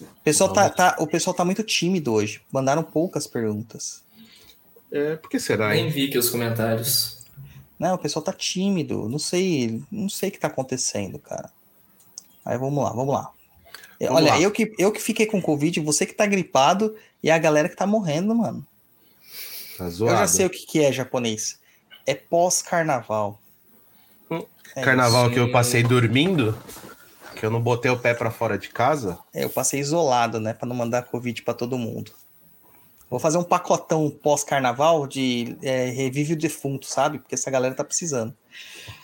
O 0.00 0.22
pessoal 0.22 0.52
tá, 0.52 0.70
tá, 0.70 0.96
o 0.98 1.06
pessoal 1.06 1.34
tá 1.34 1.44
muito 1.44 1.62
tímido 1.62 2.12
hoje. 2.12 2.40
Mandaram 2.52 2.82
poucas 2.82 3.26
perguntas. 3.26 4.02
É, 4.90 5.16
por 5.16 5.28
que 5.28 5.38
será? 5.38 5.70
Nem 5.70 5.90
vi 5.90 6.08
aqui 6.08 6.18
os 6.18 6.30
comentários. 6.30 7.24
Não, 7.78 7.94
o 7.94 7.98
pessoal 7.98 8.22
tá 8.22 8.32
tímido. 8.32 9.08
Não 9.08 9.18
sei, 9.18 9.82
não 9.90 10.08
sei 10.08 10.28
o 10.28 10.32
que 10.32 10.38
tá 10.38 10.48
acontecendo, 10.48 11.18
cara. 11.18 11.50
Aí 12.44 12.58
vamos 12.58 12.82
lá, 12.82 12.90
vamos 12.90 13.14
lá. 13.14 13.30
Vamos 14.00 14.16
Olha, 14.16 14.32
lá. 14.32 14.40
Eu, 14.40 14.50
que, 14.50 14.72
eu 14.78 14.90
que 14.90 15.00
fiquei 15.00 15.26
com 15.26 15.42
Covid, 15.42 15.80
você 15.80 16.06
que 16.06 16.14
tá 16.14 16.24
gripado 16.26 16.96
e 17.22 17.30
a 17.30 17.38
galera 17.38 17.68
que 17.68 17.76
tá 17.76 17.86
morrendo, 17.86 18.34
mano. 18.34 18.66
Tá 19.80 19.88
zoado. 19.88 20.14
Eu 20.14 20.18
já 20.18 20.26
sei 20.26 20.44
o 20.44 20.50
que, 20.50 20.66
que 20.66 20.84
é 20.84 20.92
japonês. 20.92 21.58
É 22.06 22.14
pós-carnaval. 22.14 23.40
Hum, 24.30 24.44
é 24.76 24.82
carnaval 24.82 25.24
isso. 25.24 25.34
que 25.34 25.40
eu 25.40 25.50
passei 25.50 25.82
dormindo, 25.82 26.54
que 27.34 27.46
eu 27.46 27.50
não 27.50 27.62
botei 27.62 27.90
o 27.90 27.98
pé 27.98 28.12
para 28.12 28.30
fora 28.30 28.58
de 28.58 28.68
casa. 28.68 29.18
É, 29.32 29.44
eu 29.44 29.48
passei 29.48 29.80
isolado, 29.80 30.38
né, 30.38 30.52
para 30.52 30.68
não 30.68 30.76
mandar 30.76 31.04
covid 31.04 31.40
para 31.42 31.54
todo 31.54 31.78
mundo. 31.78 32.12
Vou 33.08 33.18
fazer 33.18 33.38
um 33.38 33.42
pacotão 33.42 34.10
pós-carnaval 34.10 35.06
de 35.06 35.56
é, 35.62 35.86
revive 35.86 36.34
o 36.34 36.38
defunto, 36.38 36.86
sabe? 36.86 37.18
Porque 37.18 37.34
essa 37.34 37.50
galera 37.50 37.74
tá 37.74 37.82
precisando. 37.82 38.34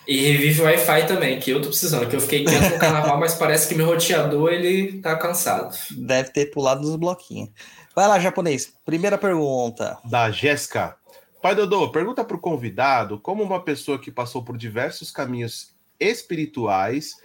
E 0.07 0.31
revive 0.31 0.61
o 0.61 0.65
Wi-Fi 0.65 1.07
também, 1.07 1.39
que 1.39 1.49
eu 1.49 1.59
tô 1.59 1.69
precisando, 1.69 2.07
que 2.07 2.15
eu 2.15 2.21
fiquei 2.21 2.45
quieto 2.45 2.71
no 2.71 2.79
carnaval, 2.79 3.19
mas 3.19 3.33
parece 3.33 3.67
que 3.67 3.73
meu 3.73 3.87
roteador 3.87 4.53
ele 4.53 5.01
tá 5.01 5.15
cansado. 5.15 5.75
Deve 5.91 6.29
ter 6.29 6.45
pulado 6.51 6.83
nos 6.83 6.95
bloquinhos. 6.95 7.49
Vai 7.97 8.07
lá, 8.07 8.19
japonês. 8.19 8.71
Primeira 8.85 9.17
pergunta. 9.17 9.97
Da 10.05 10.29
Jéssica. 10.29 10.95
Pai 11.41 11.55
Dodô, 11.55 11.91
pergunta 11.91 12.23
para 12.23 12.37
o 12.37 12.39
convidado 12.39 13.19
como 13.19 13.41
uma 13.41 13.59
pessoa 13.63 13.97
que 13.97 14.11
passou 14.11 14.43
por 14.43 14.55
diversos 14.55 15.09
caminhos 15.09 15.73
espirituais, 15.99 17.15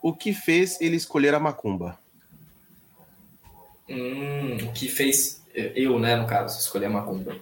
o 0.00 0.10
que 0.10 0.32
fez 0.32 0.80
ele 0.80 0.96
escolher 0.96 1.34
a 1.34 1.38
macumba? 1.38 1.98
Hum, 3.86 4.56
o 4.62 4.72
que 4.72 4.88
fez 4.88 5.42
eu, 5.54 5.98
né, 5.98 6.16
no 6.16 6.26
caso, 6.26 6.58
escolher 6.58 6.86
a 6.86 6.90
macumba? 6.90 7.36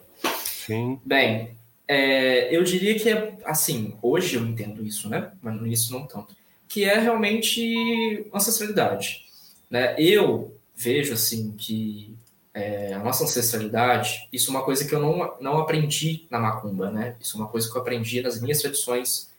Sim. 0.44 1.00
Bem, 1.04 1.56
é, 1.86 2.52
eu 2.52 2.64
diria 2.64 2.98
que 2.98 3.08
é 3.08 3.38
assim, 3.44 3.96
hoje 4.02 4.34
eu 4.34 4.44
entendo 4.44 4.84
isso, 4.84 5.08
né? 5.08 5.30
Mas 5.40 5.54
no 5.54 5.64
início 5.64 5.92
não 5.92 6.08
tanto. 6.08 6.34
Que 6.66 6.82
é 6.82 6.98
realmente 6.98 8.26
ancestralidade. 8.34 9.26
Né? 9.70 9.94
Eu 9.96 10.56
vejo 10.74 11.14
assim 11.14 11.52
que 11.56 12.18
é, 12.52 12.92
a 12.92 12.98
nossa 12.98 13.24
ancestralidade, 13.24 14.28
isso 14.32 14.50
é 14.50 14.54
uma 14.54 14.64
coisa 14.64 14.84
que 14.84 14.94
eu 14.94 15.00
não, 15.00 15.34
não 15.40 15.58
aprendi 15.58 16.26
na 16.30 16.38
macumba, 16.38 16.90
né? 16.90 17.16
Isso 17.20 17.36
é 17.36 17.40
uma 17.40 17.48
coisa 17.48 17.70
que 17.70 17.76
eu 17.76 17.80
aprendi 17.80 18.20
nas 18.20 18.40
minhas 18.40 18.60
tradições 18.60 19.30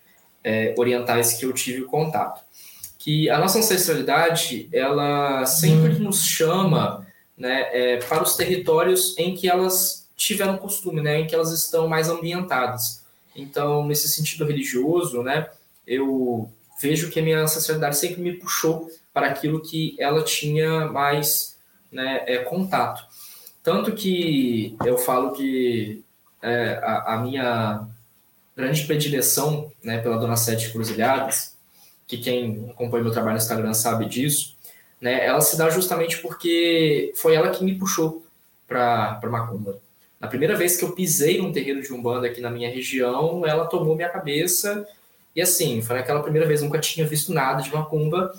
é, 0.43 0.73
orientais 0.77 1.33
que 1.33 1.45
eu 1.45 1.53
tive 1.53 1.83
contato. 1.83 2.41
Que 2.97 3.29
a 3.29 3.37
nossa 3.37 3.59
ancestralidade, 3.59 4.69
ela 4.71 5.45
sempre 5.45 5.93
uhum. 5.93 6.03
nos 6.03 6.23
chama 6.23 7.05
né, 7.37 7.67
é, 7.73 7.97
para 7.97 8.23
os 8.23 8.35
territórios 8.35 9.17
em 9.17 9.35
que 9.35 9.49
elas 9.49 10.07
tiveram 10.15 10.57
costume, 10.57 11.01
né? 11.01 11.19
Em 11.19 11.27
que 11.27 11.35
elas 11.35 11.51
estão 11.51 11.87
mais 11.87 12.07
ambientadas. 12.07 13.03
Então, 13.35 13.85
nesse 13.85 14.07
sentido 14.07 14.45
religioso, 14.45 15.21
né? 15.23 15.49
Eu 15.85 16.49
vejo 16.79 17.09
que 17.09 17.19
a 17.19 17.23
minha 17.23 17.39
ancestralidade 17.39 17.97
sempre 17.97 18.21
me 18.21 18.33
puxou 18.33 18.89
para 19.13 19.27
aquilo 19.27 19.61
que 19.61 19.95
ela 19.99 20.23
tinha 20.23 20.85
mais 20.85 21.50
né, 21.91 22.23
é, 22.25 22.37
contato. 22.39 23.05
Tanto 23.63 23.91
que 23.93 24.75
eu 24.85 24.97
falo 24.97 25.31
que 25.33 26.03
é, 26.41 26.79
a, 26.81 27.15
a, 27.15 27.17
minha 27.17 27.87
grande 28.55 28.85
predileção 28.85 29.71
né, 29.83 29.99
pela 29.99 30.17
Dona 30.17 30.35
Sete 30.35 30.71
Cruzilhadas, 30.71 31.55
que 32.07 32.17
quem 32.17 32.69
acompanha 32.71 33.03
meu 33.03 33.13
trabalho 33.13 33.35
no 33.35 33.41
Instagram 33.41 33.73
sabe 33.73 34.05
disso, 34.05 34.57
né, 34.99 35.25
ela 35.25 35.41
se 35.41 35.57
dá 35.57 35.69
justamente 35.69 36.17
porque 36.17 37.13
foi 37.15 37.35
ela 37.35 37.49
que 37.49 37.63
me 37.63 37.75
puxou 37.75 38.25
para 38.67 39.19
Macumba. 39.23 39.79
Na 40.19 40.27
primeira 40.27 40.55
vez 40.55 40.77
que 40.77 40.85
eu 40.85 40.93
pisei 40.93 41.41
num 41.41 41.51
terreiro 41.51 41.81
de 41.81 41.91
Umbanda 41.91 42.27
aqui 42.27 42.41
na 42.41 42.49
minha 42.49 42.69
região, 42.69 43.45
ela 43.45 43.65
tomou 43.65 43.95
minha 43.95 44.09
cabeça 44.09 44.87
e 45.35 45.41
assim, 45.41 45.81
foi 45.81 45.95
naquela 45.95 46.21
primeira 46.21 46.47
vez, 46.47 46.61
nunca 46.61 46.79
tinha 46.79 47.07
visto 47.07 47.33
nada 47.33 47.61
de 47.61 47.73
Macumba. 47.73 48.33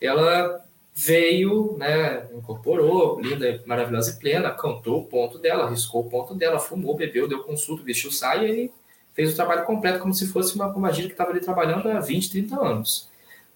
Ela 0.00 0.64
veio, 1.00 1.76
né, 1.78 2.26
incorporou, 2.34 3.20
linda, 3.20 3.62
maravilhosa 3.64 4.10
e 4.10 4.18
plena, 4.18 4.50
cantou 4.50 4.98
o 4.98 5.04
ponto 5.04 5.38
dela, 5.38 5.70
riscou 5.70 6.00
o 6.00 6.10
ponto 6.10 6.34
dela, 6.34 6.58
fumou, 6.58 6.96
bebeu, 6.96 7.28
deu 7.28 7.44
consulta, 7.44 7.84
vestiu 7.84 8.10
saia 8.10 8.48
e 8.48 8.68
fez 9.14 9.32
o 9.32 9.36
trabalho 9.36 9.64
completo 9.64 10.00
como 10.00 10.12
se 10.12 10.26
fosse 10.26 10.56
uma 10.56 10.72
pombagira 10.72 11.06
que 11.06 11.14
estava 11.14 11.30
ali 11.30 11.38
trabalhando 11.38 11.88
há 11.88 12.00
20, 12.00 12.30
30 12.32 12.60
anos. 12.60 13.08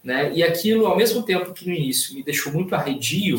Né? 0.05 0.33
E 0.33 0.43
aquilo, 0.45 0.87
ao 0.87 0.97
mesmo 0.97 1.25
tempo 1.25 1.53
que 1.53 1.67
no 1.67 1.75
início 1.75 2.15
me 2.15 2.23
deixou 2.23 2.53
muito 2.53 2.77
arredio, 2.77 3.39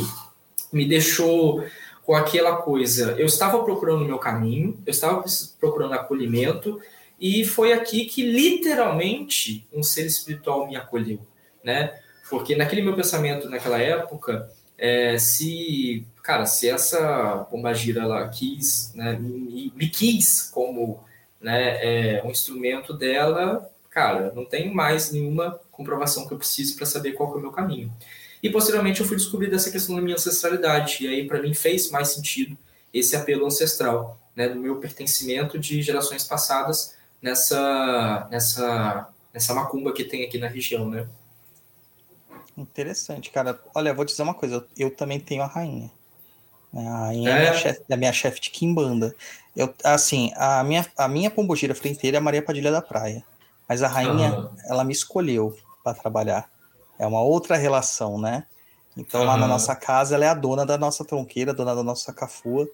me 0.71 0.85
deixou 0.85 1.63
com 2.05 2.13
aquela 2.13 2.57
coisa, 2.57 3.15
eu 3.17 3.25
estava 3.25 3.63
procurando 3.63 4.01
o 4.01 4.05
meu 4.05 4.19
caminho, 4.19 4.77
eu 4.85 4.91
estava 4.91 5.23
procurando 5.57 5.93
acolhimento, 5.93 6.77
e 7.17 7.45
foi 7.45 7.71
aqui 7.71 8.03
que 8.03 8.21
literalmente 8.21 9.65
um 9.71 9.81
ser 9.81 10.05
espiritual 10.05 10.67
me 10.67 10.75
acolheu, 10.75 11.19
né? 11.63 12.02
Porque 12.33 12.55
naquele 12.55 12.81
meu 12.81 12.95
pensamento, 12.95 13.47
naquela 13.47 13.79
época, 13.79 14.49
é, 14.75 15.19
se, 15.19 16.03
cara, 16.23 16.47
se 16.47 16.67
essa 16.67 17.45
pombagira 17.51 18.01
ela 18.01 18.27
quis, 18.27 18.91
né, 18.95 19.13
me, 19.13 19.71
me 19.75 19.87
quis 19.87 20.41
como 20.41 21.03
né, 21.39 22.17
é, 22.17 22.23
um 22.25 22.31
instrumento 22.31 22.91
dela, 22.91 23.69
cara, 23.87 24.33
não 24.33 24.45
tem 24.45 24.73
mais 24.73 25.11
nenhuma 25.11 25.59
comprovação 25.71 26.27
que 26.27 26.33
eu 26.33 26.39
precise 26.39 26.75
para 26.75 26.87
saber 26.87 27.11
qual 27.11 27.31
é 27.35 27.37
o 27.37 27.39
meu 27.39 27.51
caminho. 27.51 27.93
E 28.41 28.49
posteriormente 28.49 28.99
eu 28.99 29.05
fui 29.05 29.15
descobrir 29.15 29.51
dessa 29.51 29.69
questão 29.69 29.95
da 29.95 30.01
minha 30.01 30.15
ancestralidade, 30.15 31.05
e 31.05 31.07
aí 31.07 31.27
para 31.27 31.39
mim 31.39 31.53
fez 31.53 31.91
mais 31.91 32.07
sentido 32.07 32.57
esse 32.91 33.15
apelo 33.15 33.45
ancestral, 33.45 34.19
né, 34.35 34.49
do 34.49 34.59
meu 34.59 34.77
pertencimento 34.77 35.59
de 35.59 35.83
gerações 35.83 36.23
passadas 36.23 36.95
nessa 37.21 38.27
nessa 38.31 39.07
nessa 39.31 39.53
macumba 39.53 39.93
que 39.93 40.03
tem 40.03 40.23
aqui 40.23 40.39
na 40.39 40.47
região, 40.47 40.89
né? 40.89 41.07
Interessante, 42.57 43.31
cara. 43.31 43.59
Olha, 43.73 43.93
vou 43.93 44.05
te 44.05 44.09
dizer 44.09 44.23
uma 44.23 44.33
coisa, 44.33 44.55
eu, 44.55 44.65
eu 44.77 44.95
também 44.95 45.19
tenho 45.19 45.41
a 45.41 45.47
rainha. 45.47 45.91
Né? 46.71 46.87
A 46.87 46.97
rainha 47.05 47.29
é, 47.29 47.33
é 47.33 47.39
minha 47.39 47.53
chefe, 47.53 47.81
é 47.89 47.97
minha 47.97 48.13
chefe 48.13 48.41
de 48.41 48.49
Kimbanda. 48.49 49.15
Eu, 49.55 49.73
assim, 49.83 50.31
a 50.35 50.63
minha, 50.63 50.85
a 50.97 51.07
minha 51.07 51.29
pombogira 51.29 51.75
fronteira 51.75 52.17
é 52.17 52.19
a 52.19 52.21
Maria 52.21 52.41
Padilha 52.41 52.71
da 52.71 52.81
Praia. 52.81 53.23
Mas 53.67 53.81
a 53.81 53.87
rainha, 53.87 54.33
uhum. 54.33 54.49
ela 54.67 54.83
me 54.83 54.93
escolheu 54.93 55.55
para 55.83 55.93
trabalhar. 55.93 56.49
É 56.99 57.07
uma 57.07 57.21
outra 57.21 57.57
relação, 57.57 58.19
né? 58.19 58.45
Então, 58.95 59.21
uhum. 59.21 59.27
lá 59.27 59.37
na 59.37 59.47
nossa 59.47 59.75
casa, 59.75 60.15
ela 60.15 60.25
é 60.25 60.29
a 60.29 60.33
dona 60.33 60.65
da 60.65 60.77
nossa 60.77 61.03
tronqueira, 61.03 61.53
dona 61.53 61.75
da 61.75 61.83
nossa 61.83 62.13
cafua. 62.13 62.67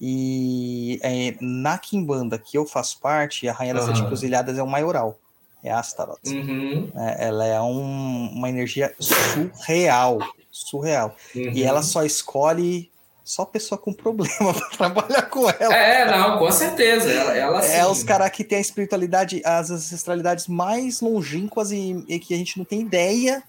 E 0.00 0.98
é, 1.02 1.36
na 1.40 1.76
Kimbanda 1.76 2.38
que 2.38 2.56
eu 2.56 2.64
faço 2.64 2.98
parte, 3.00 3.46
a 3.46 3.52
Rainha 3.52 3.74
das 3.74 3.86
uhum. 3.86 3.96
Sete 3.96 4.06
Cruzilhadas 4.06 4.56
é 4.56 4.62
um 4.62 4.66
maioral. 4.66 5.18
É 5.62 5.70
Astaroth. 5.70 6.26
Uhum. 6.26 6.90
É, 6.94 7.26
ela 7.26 7.46
é 7.46 7.60
um, 7.60 8.30
uma 8.32 8.48
energia 8.48 8.94
surreal. 8.98 10.18
Surreal. 10.50 11.14
Uhum. 11.34 11.52
E 11.52 11.62
ela 11.62 11.82
só 11.82 12.04
escolhe 12.04 12.90
só 13.30 13.44
pessoa 13.44 13.78
com 13.78 13.92
problema 13.92 14.52
para 14.52 14.68
trabalhar 14.70 15.22
com 15.22 15.48
ela. 15.48 15.74
É, 15.74 16.10
não, 16.10 16.38
com 16.38 16.50
certeza. 16.50 17.10
Ela, 17.10 17.36
ela 17.36 17.66
É 17.66 17.86
os 17.86 18.02
caras 18.02 18.30
que 18.30 18.42
tem 18.42 18.58
a 18.58 18.60
espiritualidade, 18.60 19.40
as 19.44 19.70
ancestralidades 19.70 20.48
mais 20.48 21.00
longínquas 21.00 21.70
e, 21.70 22.04
e, 22.08 22.18
que 22.18 22.34
a 22.34 22.36
gente 22.36 22.58
não 22.58 22.64
tem 22.64 22.80
ideia 22.80 23.42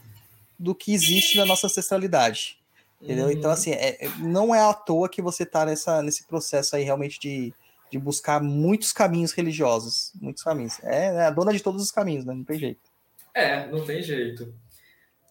do 0.60 0.76
que 0.76 0.94
existe 0.94 1.38
na 1.38 1.46
nossa 1.46 1.66
ancestralidade. 1.66 2.58
Entendeu? 3.02 3.26
Uhum. 3.26 3.32
Então, 3.32 3.50
assim, 3.50 3.72
é, 3.72 4.08
não 4.20 4.54
é 4.54 4.62
à 4.62 4.74
toa 4.74 5.10
que 5.10 5.22
você 5.22 5.44
tá 5.44 5.66
nessa, 5.66 6.04
nesse 6.04 6.28
processo 6.28 6.76
aí 6.76 6.84
realmente 6.84 7.20
de, 7.20 7.52
de 7.92 8.00
buscar 8.00 8.42
muitos 8.42 8.94
caminhos 8.94 9.34
religiosos. 9.34 10.14
Muitos 10.20 10.42
caminhos. 10.44 10.80
É, 10.82 11.08
é 11.08 11.26
a 11.26 11.30
dona 11.30 11.52
de 11.52 11.60
todos 11.60 11.84
os 11.84 11.92
caminhos, 11.92 12.24
né? 12.24 12.34
Não 12.34 12.44
tem 12.44 12.58
jeito. 12.58 12.90
É, 13.34 13.68
não 13.68 13.84
tem 13.86 14.02
jeito. 14.02 14.54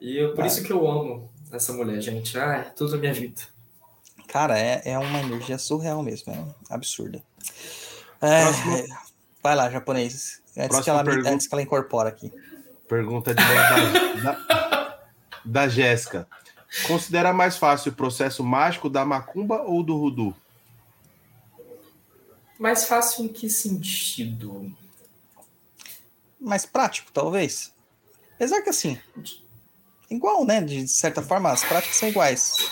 E 0.01 0.17
eu, 0.17 0.35
por 0.35 0.45
ah. 0.45 0.47
isso 0.47 0.63
que 0.63 0.73
eu 0.73 0.87
amo 0.87 1.33
essa 1.51 1.73
mulher, 1.73 2.01
gente. 2.01 2.39
Ah, 2.39 2.57
é 2.57 2.63
tudo 2.71 2.95
a 2.95 2.99
minha 2.99 3.15
vida. 3.15 3.41
Cara, 4.29 4.59
é, 4.59 4.83
é 4.85 4.99
uma 4.99 5.21
energia 5.21 5.59
surreal 5.59 6.03
mesmo, 6.03 6.33
é 6.33 6.75
absurda. 6.75 7.21
É, 8.23 8.45
vai 9.43 9.57
lá, 9.57 9.69
japonês. 9.69 10.41
Antes 10.57 10.81
que, 10.81 10.91
ela, 10.91 11.03
pergunta... 11.03 11.31
antes 11.31 11.47
que 11.49 11.55
ela 11.55 11.63
incorpora 11.63 12.09
aqui. 12.11 12.33
Pergunta 12.87 13.35
de 13.35 13.43
da, 13.43 14.33
da, 14.33 14.99
da 15.45 15.69
Jéssica. 15.69 16.29
Considera 16.87 17.33
mais 17.33 17.57
fácil 17.57 17.91
o 17.91 17.95
processo 17.95 18.45
mágico 18.45 18.89
da 18.89 19.05
macumba 19.05 19.63
ou 19.63 19.83
do 19.83 19.97
Rudu? 19.97 20.35
Mais 22.61 22.85
fácil 22.85 23.25
em 23.25 23.29
que 23.29 23.49
sentido? 23.49 24.71
Mais 26.39 26.67
prático, 26.67 27.11
talvez. 27.11 27.73
Apesar 28.35 28.61
que 28.61 28.69
assim, 28.69 28.99
igual, 30.11 30.45
né? 30.45 30.61
De 30.61 30.87
certa 30.87 31.23
forma, 31.23 31.51
as 31.51 31.65
práticas 31.65 31.97
são 31.97 32.11
iguais. 32.11 32.71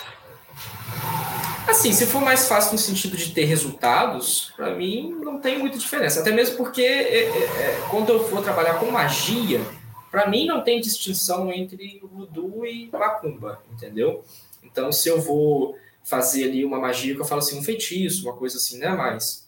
Assim, 1.67 1.95
se 1.95 2.05
for 2.05 2.21
mais 2.21 2.47
fácil 2.47 2.73
no 2.73 2.79
sentido 2.79 3.17
de 3.17 3.33
ter 3.33 3.47
resultados, 3.47 4.53
para 4.55 4.75
mim 4.75 5.11
não 5.23 5.41
tem 5.41 5.59
muita 5.59 5.79
diferença. 5.79 6.21
Até 6.21 6.33
mesmo 6.33 6.59
porque 6.59 6.83
é, 6.83 7.25
é, 7.25 7.29
é 7.29 7.87
quando 7.91 8.11
eu 8.11 8.29
for 8.29 8.43
trabalhar 8.43 8.75
com 8.75 8.91
magia, 8.91 9.63
para 10.11 10.29
mim 10.29 10.45
não 10.45 10.63
tem 10.63 10.83
distinção 10.83 11.51
entre 11.51 11.99
voodoo 12.03 12.67
e 12.67 12.91
macumba, 12.93 13.63
entendeu? 13.73 14.23
Então, 14.63 14.93
se 14.93 15.09
eu 15.09 15.19
vou 15.19 15.79
fazer 16.05 16.45
ali 16.45 16.63
uma 16.63 16.79
magia 16.79 17.15
que 17.15 17.21
eu 17.23 17.25
falo 17.25 17.39
assim, 17.39 17.59
um 17.59 17.63
feitiço, 17.63 18.29
uma 18.29 18.37
coisa 18.37 18.59
assim, 18.59 18.77
né, 18.77 18.91
mais 18.91 19.48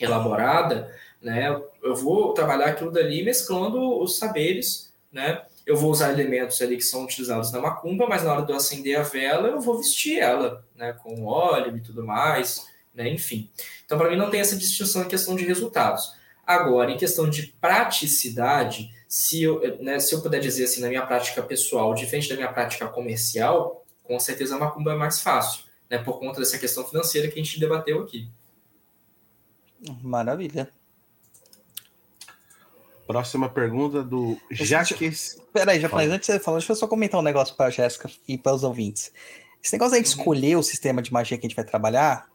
elaborada, 0.00 0.94
né, 1.20 1.60
eu 1.82 1.94
vou 1.94 2.32
trabalhar 2.32 2.66
aquilo 2.66 2.90
dali 2.90 3.22
mesclando 3.22 4.00
os 4.00 4.18
saberes, 4.18 4.92
né, 5.12 5.42
eu 5.66 5.76
vou 5.76 5.90
usar 5.90 6.12
elementos 6.12 6.60
ali 6.62 6.76
que 6.76 6.82
são 6.82 7.04
utilizados 7.04 7.52
na 7.52 7.60
macumba, 7.60 8.06
mas 8.08 8.24
na 8.24 8.32
hora 8.32 8.42
de 8.42 8.52
eu 8.52 8.56
acender 8.56 8.98
a 8.98 9.02
vela, 9.02 9.48
eu 9.48 9.60
vou 9.60 9.78
vestir 9.78 10.18
ela, 10.18 10.64
né, 10.74 10.92
com 10.92 11.24
óleo 11.24 11.76
e 11.76 11.80
tudo 11.80 12.04
mais, 12.04 12.66
né, 12.94 13.08
enfim. 13.08 13.48
Então, 13.84 13.98
para 13.98 14.10
mim, 14.10 14.16
não 14.16 14.30
tem 14.30 14.40
essa 14.40 14.56
distinção 14.56 15.02
em 15.02 15.08
questão 15.08 15.36
de 15.36 15.44
resultados. 15.44 16.14
Agora, 16.46 16.90
em 16.90 16.96
questão 16.96 17.28
de 17.28 17.48
praticidade, 17.60 18.90
se 19.06 19.42
eu, 19.42 19.60
né, 19.80 19.98
se 20.00 20.14
eu 20.14 20.22
puder 20.22 20.40
dizer 20.40 20.64
assim, 20.64 20.80
na 20.80 20.88
minha 20.88 21.06
prática 21.06 21.42
pessoal, 21.42 21.94
diferente 21.94 22.28
da 22.28 22.36
minha 22.36 22.52
prática 22.52 22.88
comercial, 22.88 23.84
com 24.02 24.18
certeza 24.18 24.56
a 24.56 24.58
macumba 24.58 24.92
é 24.92 24.96
mais 24.96 25.20
fácil, 25.20 25.64
né, 25.88 25.98
por 25.98 26.18
conta 26.18 26.40
dessa 26.40 26.58
questão 26.58 26.84
financeira 26.84 27.28
que 27.28 27.38
a 27.38 27.42
gente 27.42 27.60
debateu 27.60 28.02
aqui. 28.02 28.28
Maravilha. 30.02 30.70
Próxima 33.06 33.48
pergunta 33.48 34.04
do 34.04 34.38
Jaques. 34.50 35.36
Peraí, 35.52 35.80
Japonês, 35.80 36.10
antes 36.10 36.26
de 36.28 36.34
você 36.34 36.38
falar, 36.38 36.58
deixa 36.58 36.72
eu 36.72 36.76
só 36.76 36.86
comentar 36.86 37.18
um 37.18 37.24
negócio 37.24 37.56
para 37.56 37.66
a 37.66 37.70
Jéssica 37.70 38.08
e 38.28 38.38
para 38.38 38.54
os 38.54 38.62
ouvintes. 38.62 39.12
Esse 39.62 39.72
negócio 39.72 39.96
aí 39.96 40.02
de 40.02 40.08
uhum. 40.10 40.16
escolher 40.16 40.56
o 40.56 40.62
sistema 40.62 41.02
de 41.02 41.12
magia 41.12 41.36
que 41.36 41.44
a 41.44 41.48
gente 41.48 41.56
vai 41.56 41.64
trabalhar, 41.64 42.28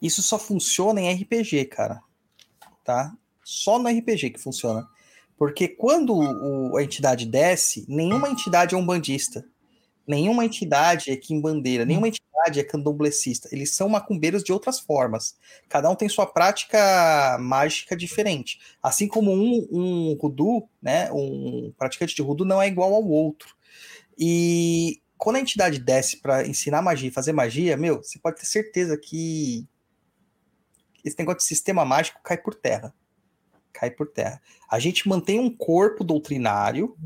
isso 0.00 0.22
só 0.22 0.38
funciona 0.38 1.00
em 1.00 1.12
RPG, 1.12 1.66
cara. 1.66 2.02
Tá? 2.82 3.12
Só 3.44 3.78
no 3.78 3.88
RPG 3.88 4.30
que 4.30 4.40
funciona. 4.40 4.88
Porque 5.36 5.68
quando 5.68 6.14
o, 6.14 6.76
a 6.76 6.82
entidade 6.82 7.26
desce, 7.26 7.84
nenhuma 7.88 8.28
entidade 8.28 8.74
é 8.74 8.78
um 8.78 8.86
bandista. 8.86 9.44
Nenhuma 10.06 10.44
entidade 10.44 11.10
é 11.10 11.16
quimbandeira, 11.16 11.84
nenhuma 11.84 12.08
entidade 12.08 12.58
é 12.58 12.64
candomblessista. 12.64 13.48
Eles 13.52 13.74
são 13.74 13.88
macumbeiros 13.88 14.42
de 14.42 14.52
outras 14.52 14.80
formas. 14.80 15.36
Cada 15.68 15.88
um 15.88 15.94
tem 15.94 16.08
sua 16.08 16.26
prática 16.26 17.38
mágica 17.40 17.96
diferente. 17.96 18.58
Assim 18.82 19.06
como 19.06 19.32
um, 19.32 19.68
um 19.70 20.18
rudu, 20.20 20.68
né, 20.80 21.10
um 21.12 21.72
praticante 21.78 22.14
de 22.14 22.22
rudu 22.22 22.44
não 22.44 22.60
é 22.60 22.66
igual 22.66 22.92
ao 22.94 23.06
outro. 23.08 23.54
E 24.18 25.00
quando 25.16 25.36
a 25.36 25.40
entidade 25.40 25.78
desce 25.78 26.16
para 26.16 26.46
ensinar 26.46 26.82
magia 26.82 27.12
fazer 27.12 27.32
magia, 27.32 27.76
meu, 27.76 28.02
você 28.02 28.18
pode 28.18 28.40
ter 28.40 28.46
certeza 28.46 28.98
que 28.98 29.66
esse 31.04 31.16
negócio 31.18 31.38
de 31.38 31.44
sistema 31.44 31.84
mágico 31.84 32.20
cai 32.24 32.36
por 32.36 32.54
terra. 32.54 32.92
Cai 33.72 33.90
por 33.90 34.08
terra. 34.08 34.42
A 34.68 34.78
gente 34.78 35.08
mantém 35.08 35.38
um 35.38 35.54
corpo 35.54 36.04
doutrinário 36.04 36.96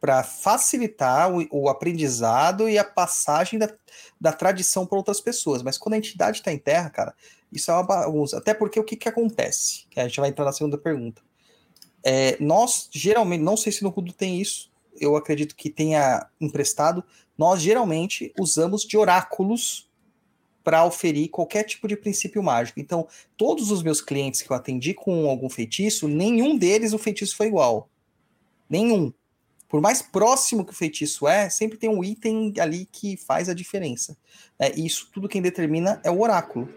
para 0.00 0.22
facilitar 0.22 1.30
o, 1.30 1.46
o, 1.50 1.68
aprendizado 1.68 2.68
e 2.68 2.78
a 2.78 2.84
passagem 2.84 3.58
da, 3.58 3.70
da 4.18 4.32
tradição 4.32 4.86
para 4.86 4.96
outras 4.96 5.20
pessoas. 5.20 5.62
Mas 5.62 5.76
quando 5.76 5.94
a 5.94 5.98
entidade 5.98 6.38
está 6.38 6.50
em 6.50 6.58
terra, 6.58 6.88
cara, 6.88 7.14
isso 7.52 7.70
é 7.70 7.74
uma 7.74 7.82
bagunça. 7.82 8.38
Até 8.38 8.54
porque 8.54 8.80
o 8.80 8.84
que, 8.84 8.96
que 8.96 9.08
acontece? 9.08 9.84
Que 9.90 10.00
a 10.00 10.08
gente 10.08 10.18
vai 10.18 10.30
entrar 10.30 10.46
na 10.46 10.52
segunda 10.52 10.78
pergunta. 10.78 11.22
É, 12.02 12.38
nós, 12.40 12.88
geralmente, 12.90 13.42
não 13.42 13.58
sei 13.58 13.72
se 13.72 13.82
no 13.82 13.90
Rudo 13.90 14.12
tem 14.12 14.40
isso, 14.40 14.70
eu 14.98 15.16
acredito 15.16 15.54
que 15.54 15.68
tenha 15.68 16.26
emprestado, 16.40 17.04
nós 17.36 17.60
geralmente 17.60 18.32
usamos 18.38 18.82
de 18.82 18.96
oráculos 18.96 19.90
para 20.64 20.84
oferir 20.84 21.28
qualquer 21.28 21.64
tipo 21.64 21.86
de 21.86 21.96
princípio 21.96 22.42
mágico. 22.42 22.80
Então, 22.80 23.06
todos 23.36 23.70
os 23.70 23.82
meus 23.82 24.00
clientes 24.00 24.40
que 24.40 24.50
eu 24.50 24.56
atendi 24.56 24.94
com 24.94 25.28
algum 25.28 25.48
feitiço, 25.48 26.08
nenhum 26.08 26.56
deles 26.56 26.92
o 26.92 26.98
feitiço 26.98 27.36
foi 27.36 27.46
igual. 27.46 27.88
Nenhum 28.68 29.12
por 29.70 29.80
mais 29.80 30.02
próximo 30.02 30.64
que 30.64 30.72
o 30.72 30.76
feitiço 30.76 31.28
é, 31.28 31.48
sempre 31.48 31.78
tem 31.78 31.88
um 31.88 32.02
item 32.02 32.52
ali 32.58 32.86
que 32.90 33.16
faz 33.16 33.48
a 33.48 33.54
diferença. 33.54 34.16
É, 34.58 34.76
e 34.76 34.84
isso 34.84 35.08
tudo 35.14 35.28
quem 35.28 35.40
determina 35.40 36.00
é 36.02 36.10
o 36.10 36.20
oráculo. 36.20 36.68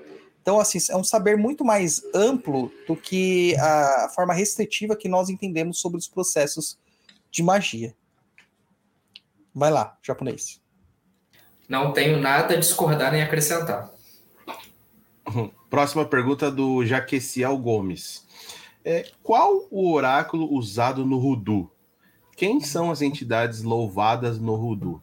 Então, 0.41 0.59
assim, 0.59 0.77
é 0.89 0.95
um 0.95 1.03
saber 1.03 1.35
muito 1.35 1.65
mais 1.65 2.03
amplo 2.13 2.71
do 2.85 2.95
que 2.95 3.55
a 3.57 4.11
forma 4.13 4.33
restritiva 4.33 4.95
que 4.95 5.09
nós 5.09 5.29
entendemos 5.29 5.79
sobre 5.79 5.97
os 5.97 6.07
processos 6.07 6.77
de 7.31 7.41
magia. 7.41 7.95
Vai 9.55 9.71
lá, 9.71 9.97
japonês. 10.03 10.61
Não 11.67 11.93
tenho 11.93 12.19
nada 12.19 12.53
a 12.53 12.59
discordar 12.59 13.11
nem 13.11 13.23
acrescentar. 13.23 13.91
Próxima 15.69 16.05
pergunta 16.05 16.51
do 16.51 16.85
Jaqueciel 16.85 17.57
Gomes. 17.57 18.23
É, 18.85 19.09
qual 19.23 19.65
o 19.71 19.91
oráculo 19.91 20.53
usado 20.53 21.05
no 21.05 21.17
Rudu? 21.17 21.72
Quem 22.43 22.59
são 22.59 22.91
as 22.91 23.01
entidades 23.01 23.63
louvadas 23.63 24.37
no 24.37 24.55
Rudu? 24.55 25.01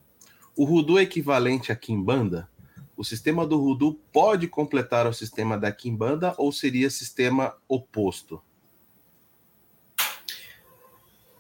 O 0.54 0.64
Rudu 0.64 0.98
é 0.98 1.04
equivalente 1.04 1.72
à 1.72 1.74
Kimbanda? 1.74 2.46
O 2.94 3.02
sistema 3.02 3.46
do 3.46 3.58
Rudu 3.58 3.98
pode 4.12 4.46
completar 4.46 5.06
o 5.06 5.14
sistema 5.14 5.56
da 5.56 5.72
Kimbanda 5.72 6.34
ou 6.36 6.52
seria 6.52 6.90
sistema 6.90 7.56
oposto? 7.66 8.42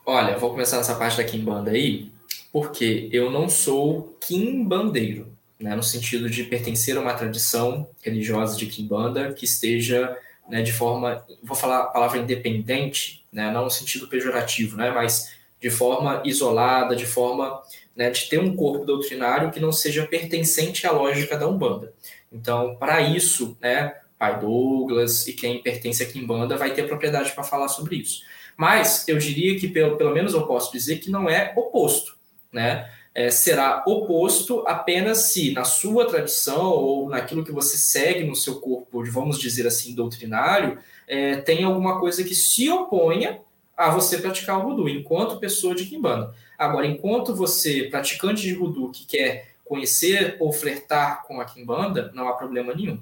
Olha, 0.06 0.38
vou 0.38 0.48
começar 0.52 0.78
nessa 0.78 0.94
parte 0.94 1.18
da 1.18 1.24
Kimbanda 1.24 1.72
aí, 1.72 2.10
porque 2.50 3.10
eu 3.12 3.30
não 3.30 3.46
sou 3.50 4.16
Kimbandeiro, 4.22 5.30
né, 5.58 5.76
no 5.76 5.82
sentido 5.82 6.30
de 6.30 6.44
pertencer 6.44 6.96
a 6.96 7.00
uma 7.02 7.12
tradição 7.12 7.86
religiosa 8.00 8.56
de 8.56 8.64
Kimbanda 8.64 9.34
que 9.34 9.44
esteja 9.44 10.16
né, 10.48 10.62
de 10.62 10.72
forma, 10.72 11.22
vou 11.42 11.54
falar 11.54 11.80
a 11.80 11.86
palavra 11.88 12.20
independente, 12.20 13.22
né, 13.30 13.52
não 13.52 13.64
no 13.64 13.70
sentido 13.70 14.08
pejorativo, 14.08 14.78
né, 14.78 14.90
mas 14.90 15.38
de 15.60 15.70
forma 15.70 16.22
isolada, 16.24 16.96
de 16.96 17.06
forma 17.06 17.62
né, 17.94 18.10
de 18.10 18.28
ter 18.28 18.38
um 18.38 18.56
corpo 18.56 18.84
doutrinário 18.84 19.50
que 19.50 19.60
não 19.60 19.70
seja 19.70 20.06
pertencente 20.06 20.86
à 20.86 20.90
lógica 20.90 21.36
da 21.36 21.46
Umbanda. 21.46 21.92
Então, 22.32 22.76
para 22.76 23.02
isso, 23.02 23.56
né, 23.60 23.94
Pai 24.18 24.38
Douglas 24.38 25.26
e 25.26 25.32
quem 25.32 25.62
pertence 25.62 26.02
a 26.02 26.06
Kimbanda 26.06 26.56
vai 26.56 26.72
ter 26.72 26.86
propriedade 26.86 27.32
para 27.32 27.42
falar 27.42 27.68
sobre 27.68 27.96
isso. 27.96 28.22
Mas 28.56 29.08
eu 29.08 29.18
diria 29.18 29.58
que, 29.58 29.68
pelo, 29.68 29.96
pelo 29.96 30.12
menos 30.12 30.34
eu 30.34 30.46
posso 30.46 30.70
dizer 30.70 30.98
que 30.98 31.10
não 31.10 31.28
é 31.28 31.52
oposto, 31.56 32.18
né? 32.52 32.90
É, 33.12 33.28
será 33.30 33.82
oposto 33.86 34.62
apenas 34.68 35.32
se 35.32 35.52
na 35.52 35.64
sua 35.64 36.06
tradição 36.06 36.66
ou 36.70 37.08
naquilo 37.08 37.44
que 37.44 37.50
você 37.50 37.76
segue 37.76 38.22
no 38.22 38.36
seu 38.36 38.60
corpo, 38.60 39.02
vamos 39.10 39.38
dizer 39.38 39.66
assim, 39.66 39.94
doutrinário, 39.94 40.78
é, 41.08 41.36
tem 41.36 41.64
alguma 41.64 41.98
coisa 41.98 42.22
que 42.22 42.36
se 42.36 42.68
oponha 42.70 43.40
a 43.80 43.88
você 43.88 44.18
praticar 44.18 44.58
o 44.58 44.62
voodoo, 44.62 44.90
enquanto 44.90 45.38
pessoa 45.38 45.74
de 45.74 45.86
Kimbanda. 45.86 46.34
Agora, 46.58 46.86
enquanto 46.86 47.34
você, 47.34 47.84
praticante 47.84 48.42
de 48.42 48.54
voodoo, 48.54 48.90
que 48.90 49.06
quer 49.06 49.54
conhecer 49.64 50.36
ou 50.38 50.52
flertar 50.52 51.22
com 51.22 51.40
a 51.40 51.46
Kimbanda, 51.46 52.10
não 52.14 52.28
há 52.28 52.34
problema 52.34 52.74
nenhum. 52.74 53.00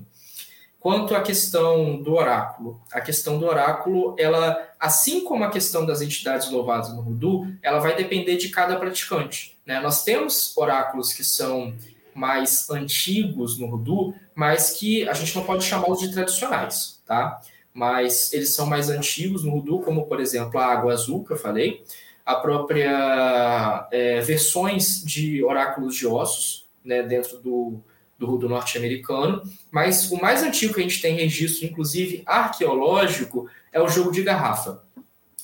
Quanto 0.79 1.17
à 1.17 1.21
questão 1.21 2.01
do 2.01 2.15
oráculo, 2.15 2.81
a 2.93 3.01
questão 3.01 3.41
do 3.41 3.47
oráculo, 3.47 4.15
ela, 4.17 4.57
assim 4.79 5.25
como 5.25 5.43
a 5.43 5.51
questão 5.51 5.85
das 5.85 6.01
entidades 6.01 6.49
louvadas 6.49 6.95
no 6.95 7.03
voodoo, 7.03 7.49
ela 7.61 7.81
vai 7.81 7.97
depender 7.97 8.37
de 8.37 8.49
cada 8.49 8.77
praticante. 8.77 9.59
Né? 9.67 9.81
Nós 9.81 10.05
temos 10.05 10.57
oráculos 10.57 11.13
que 11.13 11.25
são 11.25 11.75
mais 12.15 12.71
antigos 12.71 13.59
no 13.59 13.69
voodoo, 13.69 14.15
mas 14.33 14.71
que 14.71 15.09
a 15.09 15.13
gente 15.13 15.35
não 15.35 15.43
pode 15.43 15.65
chamá-los 15.65 15.99
de 15.99 16.13
tradicionais, 16.13 17.03
tá? 17.05 17.41
Mas 17.79 18.33
eles 18.33 18.53
são 18.53 18.67
mais 18.67 18.91
antigos 18.91 19.45
no 19.45 19.53
voodoo, 19.53 19.81
como 19.83 20.07
por 20.07 20.19
exemplo 20.19 20.59
a 20.59 20.67
água 20.67 20.93
azul 20.93 21.25
que 21.25 21.33
eu 21.33 21.37
falei, 21.37 21.85
a 22.27 22.35
própria 22.35 23.87
é, 23.93 24.21
versões 24.21 25.01
de 25.05 25.45
oráculos 25.45 25.95
de 25.95 26.05
ossos, 26.05 26.69
né, 26.85 27.05
dentro 27.05 27.39
do, 27.39 27.81
do 28.19 28.27
rudo 28.27 28.49
norte-americano, 28.49 29.43
mas 29.71 30.11
o 30.11 30.21
mais 30.21 30.43
antigo 30.43 30.75
que 30.75 30.81
a 30.81 30.83
gente 30.83 31.01
tem 31.01 31.15
registro, 31.15 31.67
inclusive 31.67 32.25
arqueológico, 32.27 33.49
é 33.73 33.81
o 33.81 33.89
jogo 33.89 34.11
de 34.11 34.25
garrafa, 34.25 34.83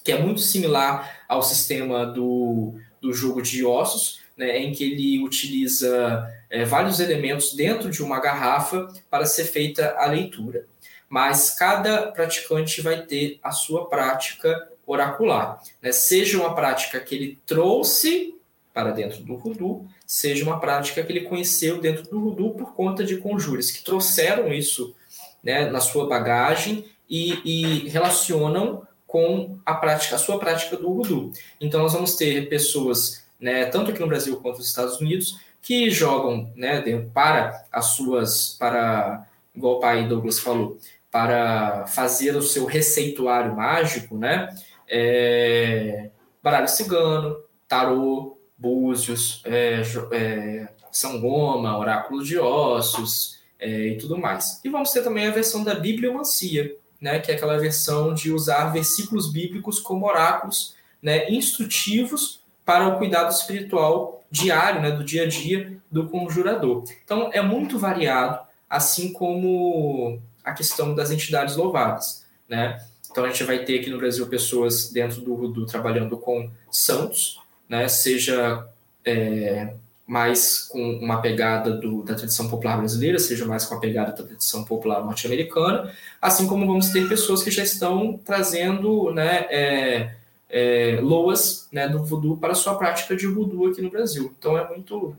que 0.02 0.11
é 0.11 0.20
muito 0.20 0.40
similar 0.40 1.24
ao 1.28 1.40
sistema 1.40 2.05
do, 2.05 2.74
do 3.01 3.12
jogo 3.12 3.40
de 3.43 3.65
ossos, 3.65 4.19
né, 4.36 4.59
em 4.59 4.73
que 4.73 4.82
ele 4.82 5.23
utiliza 5.23 6.28
é, 6.51 6.65
vários 6.65 6.98
elementos 6.98 7.55
dentro 7.55 7.89
de 7.93 8.02
uma 8.02 8.19
garrafa 8.19 8.89
para 9.09 9.24
ser 9.24 9.44
feita 9.44 9.94
a 9.97 10.06
leitura. 10.06 10.66
Mas 11.14 11.50
cada 11.50 12.08
praticante 12.08 12.80
vai 12.80 13.02
ter 13.02 13.38
a 13.40 13.52
sua 13.52 13.88
prática 13.88 14.68
oracular, 14.84 15.62
né? 15.80 15.92
seja 15.92 16.36
uma 16.40 16.56
prática 16.56 16.98
que 16.98 17.14
ele 17.14 17.38
trouxe 17.46 18.34
para 18.72 18.90
dentro 18.90 19.22
do 19.22 19.36
Rudu, 19.36 19.86
seja 20.04 20.42
uma 20.42 20.58
prática 20.58 21.04
que 21.04 21.12
ele 21.12 21.20
conheceu 21.20 21.80
dentro 21.80 22.02
do 22.10 22.18
Rudu 22.18 22.50
por 22.54 22.74
conta 22.74 23.04
de 23.04 23.18
conjuras 23.18 23.70
que 23.70 23.84
trouxeram 23.84 24.52
isso 24.52 24.92
né, 25.40 25.70
na 25.70 25.78
sua 25.78 26.08
bagagem 26.08 26.84
e, 27.08 27.38
e, 27.44 27.88
relacionam 27.90 28.84
com 29.06 29.56
a 29.64 29.72
prática, 29.72 30.16
a 30.16 30.18
sua 30.18 30.36
prática 30.36 30.76
do 30.76 30.92
Rudu. 30.92 31.30
Então 31.60 31.80
nós 31.80 31.92
vamos 31.92 32.16
ter 32.16 32.48
pessoas, 32.48 33.24
né, 33.38 33.66
tanto 33.66 33.92
aqui 33.92 34.00
no 34.00 34.08
Brasil 34.08 34.36
quanto 34.38 34.58
nos 34.58 34.66
Estados 34.66 35.00
Unidos, 35.00 35.38
que 35.62 35.88
jogam 35.90 36.52
né, 36.56 36.82
para 37.14 37.64
as 37.70 37.86
suas, 37.86 38.56
para, 38.58 39.24
igual 39.54 39.76
o 39.76 39.80
pai 39.80 40.08
Douglas 40.08 40.40
falou, 40.40 40.76
para 41.14 41.86
fazer 41.86 42.34
o 42.34 42.42
seu 42.42 42.64
receituário 42.64 43.54
mágico, 43.54 44.18
né? 44.18 44.48
é, 44.88 46.10
baralho 46.42 46.68
cigano, 46.68 47.36
tarô, 47.68 48.38
búzios, 48.56 49.42
é, 49.44 49.82
é, 50.12 50.68
sangoma, 50.90 51.78
oráculo 51.78 52.22
de 52.24 52.38
ossos 52.38 53.40
é, 53.58 53.88
e 53.88 53.98
tudo 53.98 54.18
mais. 54.18 54.60
E 54.64 54.68
vamos 54.68 54.90
ter 54.90 55.02
também 55.02 55.26
a 55.26 55.30
versão 55.30 55.64
da 55.64 55.74
bibliomancia, 55.74 56.74
né, 57.00 57.18
que 57.18 57.30
é 57.30 57.34
aquela 57.34 57.58
versão 57.58 58.14
de 58.14 58.32
usar 58.32 58.72
versículos 58.72 59.30
bíblicos 59.30 59.78
como 59.78 60.06
oráculos 60.06 60.74
né, 61.02 61.30
instrutivos 61.30 62.40
para 62.64 62.88
o 62.88 62.98
cuidado 62.98 63.30
espiritual 63.30 64.22
diário, 64.30 64.80
né, 64.80 64.90
do 64.90 65.04
dia 65.04 65.24
a 65.24 65.28
dia 65.28 65.76
do 65.90 66.08
conjurador. 66.08 66.84
Então 67.04 67.30
é 67.32 67.42
muito 67.42 67.78
variado, 67.78 68.40
assim 68.68 69.12
como 69.12 70.20
a 70.44 70.52
questão 70.52 70.94
das 70.94 71.10
entidades 71.10 71.56
louvadas, 71.56 72.24
né? 72.48 72.84
Então 73.10 73.24
a 73.24 73.28
gente 73.28 73.44
vai 73.44 73.64
ter 73.64 73.80
aqui 73.80 73.90
no 73.90 73.98
Brasil 73.98 74.26
pessoas 74.26 74.90
dentro 74.90 75.20
do 75.20 75.36
Voodoo 75.36 75.66
trabalhando 75.66 76.16
com 76.16 76.50
santos, 76.70 77.40
né? 77.68 77.88
Seja 77.88 78.68
é, 79.04 79.72
mais 80.06 80.60
com 80.60 80.98
uma 80.98 81.20
pegada 81.20 81.70
do, 81.72 82.02
da 82.02 82.14
tradição 82.14 82.48
popular 82.48 82.76
brasileira, 82.76 83.18
seja 83.18 83.46
mais 83.46 83.64
com 83.64 83.74
a 83.74 83.80
pegada 83.80 84.12
da 84.12 84.22
tradição 84.22 84.64
popular 84.64 85.02
norte-americana, 85.04 85.92
assim 86.20 86.46
como 86.46 86.66
vamos 86.66 86.90
ter 86.90 87.08
pessoas 87.08 87.42
que 87.42 87.50
já 87.50 87.62
estão 87.62 88.18
trazendo 88.24 89.12
né, 89.12 89.46
é, 89.50 90.14
é, 90.50 90.98
loas 91.00 91.68
né, 91.72 91.88
do 91.88 92.04
voodoo 92.04 92.36
para 92.36 92.52
a 92.52 92.54
sua 92.54 92.74
prática 92.74 93.16
de 93.16 93.26
voodoo 93.26 93.68
aqui 93.68 93.80
no 93.80 93.90
Brasil. 93.90 94.34
Então 94.38 94.58
é 94.58 94.68
muito, 94.68 95.16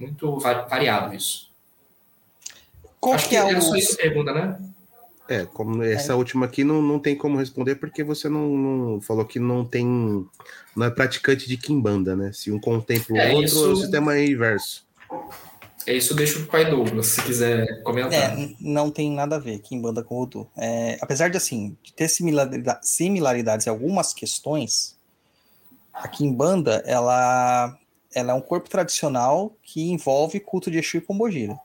muito 0.00 0.38
variado 0.38 1.14
isso. 1.14 1.47
Qual 3.00 3.14
Acho 3.14 3.28
que 3.28 3.36
é, 3.36 3.40
é 3.40 3.56
o... 3.56 3.62
só 3.62 3.76
isso 3.76 3.94
a 3.94 3.96
pergunta, 3.96 4.32
né? 4.32 4.58
É, 5.28 5.44
como 5.44 5.82
essa 5.82 6.12
é. 6.12 6.16
última 6.16 6.46
aqui 6.46 6.64
não, 6.64 6.80
não 6.80 6.98
tem 6.98 7.14
como 7.14 7.36
responder 7.36 7.74
porque 7.74 8.02
você 8.02 8.30
não, 8.30 8.48
não, 8.48 9.00
falou 9.00 9.26
que 9.26 9.38
não 9.38 9.62
tem 9.62 10.26
não 10.74 10.86
é 10.86 10.90
praticante 10.90 11.46
de 11.46 11.58
Kimbanda, 11.58 12.16
né? 12.16 12.32
Se 12.32 12.50
um 12.50 12.58
contempla 12.58 13.14
o 13.14 13.18
é, 13.18 13.28
outro, 13.32 13.44
isso... 13.44 13.72
o 13.72 13.76
sistema 13.76 14.16
é 14.16 14.26
inverso. 14.26 14.86
É 15.86 15.94
isso, 15.94 16.14
deixa 16.14 16.38
o 16.38 16.46
pai 16.46 16.70
Douglas, 16.70 17.06
se 17.06 17.22
quiser 17.22 17.82
comentar. 17.82 18.38
É, 18.38 18.54
não 18.60 18.90
tem 18.90 19.10
nada 19.10 19.36
a 19.36 19.38
ver 19.38 19.58
Kimbanda 19.60 20.02
com 20.02 20.16
Voodoo. 20.16 20.48
É, 20.56 20.98
apesar 21.00 21.28
de 21.28 21.36
assim 21.36 21.76
de 21.82 21.92
ter 21.92 22.08
similaridades 22.08 23.66
em 23.66 23.70
algumas 23.70 24.14
questões, 24.14 24.98
a 25.92 26.08
Kimbanda 26.08 26.82
ela, 26.86 27.76
ela 28.14 28.32
é 28.32 28.34
um 28.34 28.40
corpo 28.40 28.68
tradicional 28.68 29.54
que 29.62 29.90
envolve 29.90 30.40
culto 30.40 30.70
de 30.70 30.78
Exu 30.78 30.98
e 30.98 31.00
Pombogira. 31.00 31.58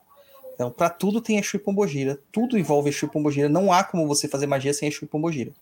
Então, 0.54 0.70
para 0.70 0.88
tudo 0.88 1.20
tem 1.20 1.38
Exu 1.38 1.56
e 1.56 1.60
Pombogira. 1.60 2.18
Tudo 2.30 2.56
envolve 2.56 2.88
Exu 2.88 3.06
e 3.06 3.08
Pombogira. 3.08 3.48
Não 3.48 3.72
há 3.72 3.82
como 3.82 4.06
você 4.06 4.28
fazer 4.28 4.46
magia 4.46 4.72
sem 4.72 4.88
Exu 4.88 5.04
e 5.04 5.08
Pombogira. 5.08 5.52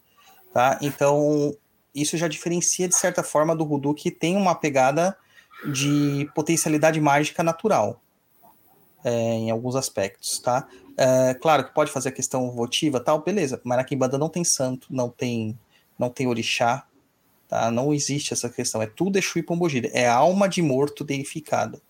Tá? 0.52 0.78
Então, 0.82 1.56
isso 1.94 2.16
já 2.16 2.28
diferencia, 2.28 2.86
de 2.86 2.96
certa 2.96 3.22
forma, 3.22 3.56
do 3.56 3.66
Voodoo, 3.66 3.94
que 3.94 4.10
tem 4.10 4.36
uma 4.36 4.54
pegada 4.54 5.16
de 5.72 6.30
potencialidade 6.34 7.00
mágica 7.00 7.42
natural. 7.42 8.00
É, 9.04 9.10
em 9.10 9.50
alguns 9.50 9.74
aspectos, 9.74 10.38
tá? 10.38 10.68
É, 10.96 11.34
claro 11.34 11.64
que 11.64 11.74
pode 11.74 11.90
fazer 11.90 12.10
a 12.10 12.12
questão 12.12 12.52
votiva 12.52 13.00
tal, 13.00 13.20
beleza, 13.20 13.60
Kimbanda 13.84 14.16
não 14.16 14.28
tem 14.28 14.44
santo, 14.44 14.86
não 14.90 15.08
tem 15.08 15.58
não 15.98 16.08
tem 16.08 16.28
orixá, 16.28 16.86
tá? 17.48 17.68
Não 17.72 17.92
existe 17.92 18.32
essa 18.32 18.48
questão, 18.48 18.80
é 18.80 18.86
tudo 18.86 19.18
Exu 19.18 19.40
e 19.40 19.42
Pombogira, 19.42 19.90
é 19.92 20.06
alma 20.06 20.48
de 20.48 20.62
morto 20.62 21.02
deificada, 21.02 21.82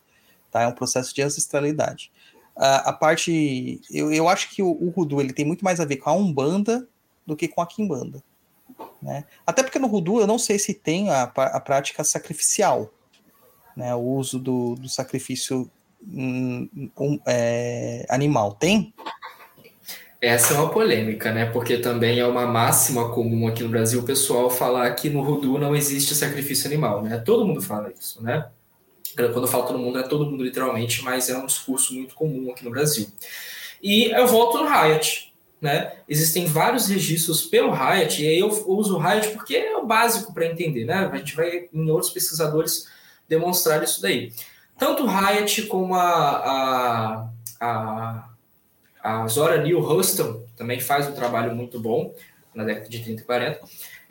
tá? 0.51 0.63
É 0.63 0.67
um 0.67 0.73
processo 0.73 1.15
de 1.15 1.21
ancestralidade 1.21 2.11
a, 2.57 2.93
parte. 2.93 3.81
Eu, 3.91 4.13
eu 4.13 4.29
acho 4.29 4.51
que 4.51 4.63
o, 4.63 4.71
o 4.71 4.91
Rudu 4.91 5.21
ele 5.21 5.33
tem 5.33 5.45
muito 5.45 5.65
mais 5.65 5.81
a 5.81 5.85
ver 5.85 5.97
com 5.97 6.11
a 6.11 6.15
Umbanda 6.15 6.87
do 7.27 7.37
que 7.37 7.49
com 7.49 7.61
a 7.61 7.67
Kimbanda. 7.67 8.23
Né? 9.01 9.25
Até 9.47 9.63
porque 9.63 9.79
no 9.79 9.89
Rudu 9.89 10.21
eu 10.21 10.27
não 10.27 10.39
sei 10.39 10.59
se 10.59 10.75
tem 10.75 11.11
a, 11.11 11.23
a 11.23 11.61
prática 11.61 12.05
sacrificial, 12.05 12.93
né? 13.77 13.95
o 13.95 14.01
uso 14.01 14.39
do, 14.39 14.75
do 14.77 14.89
sacrifício 14.89 15.71
um, 16.07 16.69
um, 16.99 17.21
é, 17.27 18.05
animal. 18.09 18.53
Tem? 18.55 18.93
Essa 20.21 20.55
é 20.55 20.59
uma 20.59 20.71
polêmica, 20.71 21.33
né? 21.33 21.47
Porque 21.47 21.79
também 21.79 22.21
é 22.21 22.27
uma 22.27 22.47
máxima 22.47 23.11
comum 23.11 23.49
aqui 23.49 23.65
no 23.65 23.69
Brasil 23.69 24.01
o 24.01 24.05
pessoal 24.05 24.49
falar 24.49 24.89
que 24.93 25.11
no 25.11 25.21
Rudu 25.21 25.59
não 25.59 25.75
existe 25.75 26.15
sacrifício 26.15 26.69
animal, 26.69 27.03
né? 27.03 27.19
Todo 27.19 27.45
mundo 27.45 27.61
fala 27.61 27.93
isso, 27.93 28.23
né? 28.23 28.49
Quando 29.15 29.43
eu 29.43 29.49
falo 29.49 29.67
todo 29.67 29.79
mundo, 29.79 29.99
é 29.99 30.03
todo 30.03 30.27
mundo 30.27 30.43
literalmente, 30.43 31.03
mas 31.03 31.29
é 31.29 31.37
um 31.37 31.47
discurso 31.47 31.95
muito 31.95 32.15
comum 32.15 32.51
aqui 32.51 32.65
no 32.65 32.71
Brasil. 32.71 33.07
E 33.83 34.11
eu 34.11 34.27
volto 34.27 34.59
no 34.59 34.69
Riot. 34.69 35.33
Né? 35.61 35.93
Existem 36.09 36.47
vários 36.47 36.89
registros 36.89 37.43
pelo 37.43 37.73
Riot, 37.73 38.21
e 38.21 38.27
aí 38.27 38.39
eu 38.41 38.49
uso 38.67 38.97
o 38.97 38.99
Riot 38.99 39.29
porque 39.29 39.55
é 39.55 39.77
o 39.77 39.87
básico 39.87 40.35
para 40.35 40.47
entender. 40.47 40.85
Né? 40.85 40.95
A 41.13 41.17
gente 41.17 41.37
vai, 41.37 41.69
em 41.73 41.91
outros 41.91 42.11
pesquisadores, 42.11 42.89
demonstrar 43.29 43.83
isso 43.83 44.03
daí. 44.03 44.33
Tanto 44.77 45.05
o 45.05 45.07
Riot 45.07 45.63
como 45.67 45.95
a, 45.95 46.01
a, 46.01 47.29
a, 47.61 48.29
a 49.03 49.27
Zora 49.29 49.59
Neale 49.59 49.75
Huston 49.75 50.43
também 50.57 50.81
faz 50.81 51.07
um 51.07 51.13
trabalho 51.13 51.55
muito 51.55 51.79
bom 51.79 52.13
na 52.55 52.65
década 52.65 52.89
de 52.89 52.99
30 52.99 53.23
e 53.23 53.25
40 53.25 53.61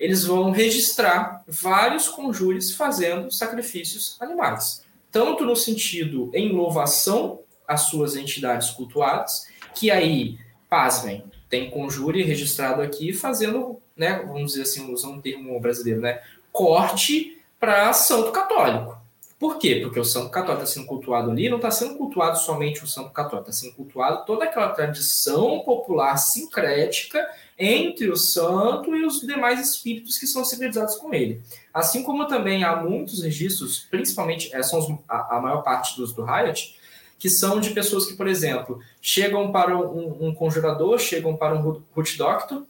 eles 0.01 0.23
vão 0.23 0.49
registrar 0.49 1.43
vários 1.47 2.07
conjures 2.07 2.73
fazendo 2.73 3.29
sacrifícios 3.29 4.17
animais 4.19 4.83
tanto 5.11 5.45
no 5.45 5.55
sentido 5.55 6.31
em 6.33 6.51
louvação 6.51 7.41
às 7.67 7.81
suas 7.81 8.15
entidades 8.15 8.69
cultuadas, 8.69 9.47
que 9.75 9.91
aí, 9.91 10.38
pasmem, 10.69 11.23
tem 11.49 11.69
conjure 11.69 12.23
registrado 12.23 12.81
aqui 12.81 13.13
fazendo, 13.13 13.81
né, 13.95 14.23
vamos 14.25 14.51
dizer 14.51 14.63
assim, 14.63 14.91
usando 14.91 15.15
um 15.15 15.21
termo 15.21 15.59
brasileiro, 15.59 16.01
né, 16.01 16.21
corte 16.51 17.38
para 17.59 17.91
santo 17.93 18.31
católico. 18.31 18.99
Por 19.38 19.57
quê? 19.57 19.79
Porque 19.81 19.99
o 19.99 20.05
santo 20.05 20.29
católico 20.29 20.63
está 20.63 20.75
sendo 20.75 20.85
cultuado 20.85 21.31
ali, 21.31 21.49
não 21.49 21.57
está 21.57 21.71
sendo 21.71 21.95
cultuado 21.95 22.38
somente 22.38 22.83
o 22.83 22.88
santo 22.88 23.09
católico, 23.09 23.49
está 23.49 23.59
sendo 23.61 23.75
cultuado 23.75 24.23
toda 24.23 24.45
aquela 24.45 24.69
tradição 24.69 25.59
popular 25.61 26.15
sincrética 26.17 27.27
entre 27.63 28.09
o 28.09 28.17
santo 28.17 28.95
e 28.95 29.05
os 29.05 29.21
demais 29.21 29.59
espíritos 29.59 30.17
que 30.17 30.25
são 30.25 30.43
sincretizados 30.43 30.95
com 30.95 31.13
ele. 31.13 31.41
Assim 31.73 32.01
como 32.01 32.27
também 32.27 32.63
há 32.63 32.75
muitos 32.75 33.21
registros, 33.21 33.88
principalmente, 33.91 34.53
é, 34.53 34.63
são 34.63 35.03
a, 35.07 35.38
a 35.38 35.41
maior 35.41 35.61
parte 35.61 35.95
dos 35.95 36.11
do 36.11 36.23
Riot, 36.23 36.75
que 37.19 37.29
são 37.29 37.59
de 37.59 37.69
pessoas 37.69 38.05
que, 38.07 38.15
por 38.15 38.27
exemplo, 38.27 38.79
chegam 38.99 39.51
para 39.51 39.77
um, 39.77 40.27
um 40.27 40.33
conjurador, 40.33 40.97
chegam 40.97 41.38
para 41.38 41.55
um 41.55 41.83
root 41.95 42.17
doctor 42.17 42.65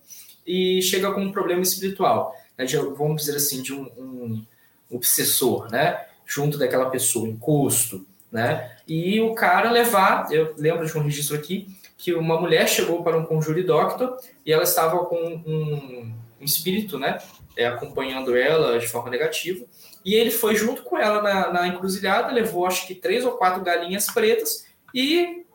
e 0.46 0.82
chega 0.82 1.10
com 1.12 1.22
um 1.22 1.32
problema 1.32 1.62
espiritual, 1.62 2.36
né, 2.58 2.66
de, 2.66 2.76
vamos 2.76 3.22
dizer 3.22 3.38
assim, 3.38 3.62
de 3.62 3.74
um, 3.74 3.84
um 3.98 4.46
obsessor, 4.90 5.72
né? 5.72 6.06
junto 6.32 6.58
daquela 6.58 6.90
pessoa, 6.90 7.28
encosto, 7.28 8.06
né? 8.32 8.72
E 8.88 9.20
o 9.20 9.36
cara 9.36 9.70
levar, 9.70 10.32
eu 10.32 10.54
lembro 10.58 10.86
de 10.86 10.98
um 10.98 11.04
registro 11.04 11.36
aqui, 11.36 11.68
que 12.02 12.16
uma 12.16 12.42
mulher 12.42 12.68
chegou 12.68 13.04
para 13.04 13.16
um 13.16 13.24
conjure 13.24 13.62
doctor 13.62 14.18
e 14.44 14.52
ela 14.52 14.64
estava 14.64 15.06
com 15.06 15.16
um, 15.16 16.12
um 16.42 16.44
espírito, 16.44 16.98
né? 16.98 17.20
É, 17.56 17.68
acompanhando 17.68 18.36
ela 18.36 18.80
de 18.80 18.88
forma 18.88 19.12
negativa. 19.12 19.64
E 20.04 20.16
ele 20.16 20.32
foi 20.32 20.56
junto 20.56 20.82
com 20.82 20.98
ela 20.98 21.22
na, 21.22 21.54
na 21.54 21.68
encruzilhada, 21.68 22.34
levou 22.34 22.66
acho 22.66 22.88
que 22.88 22.96
três 22.96 23.24
ou 23.24 23.34
quatro 23.34 23.62
galinhas 23.62 24.08
pretas 24.08 24.66
e 24.96 25.46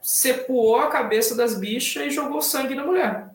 sepuou 0.00 0.76
a 0.76 0.88
cabeça 0.88 1.34
das 1.34 1.58
bichas 1.60 2.06
e 2.06 2.10
jogou 2.10 2.40
sangue 2.40 2.74
na 2.74 2.86
mulher. 2.86 3.28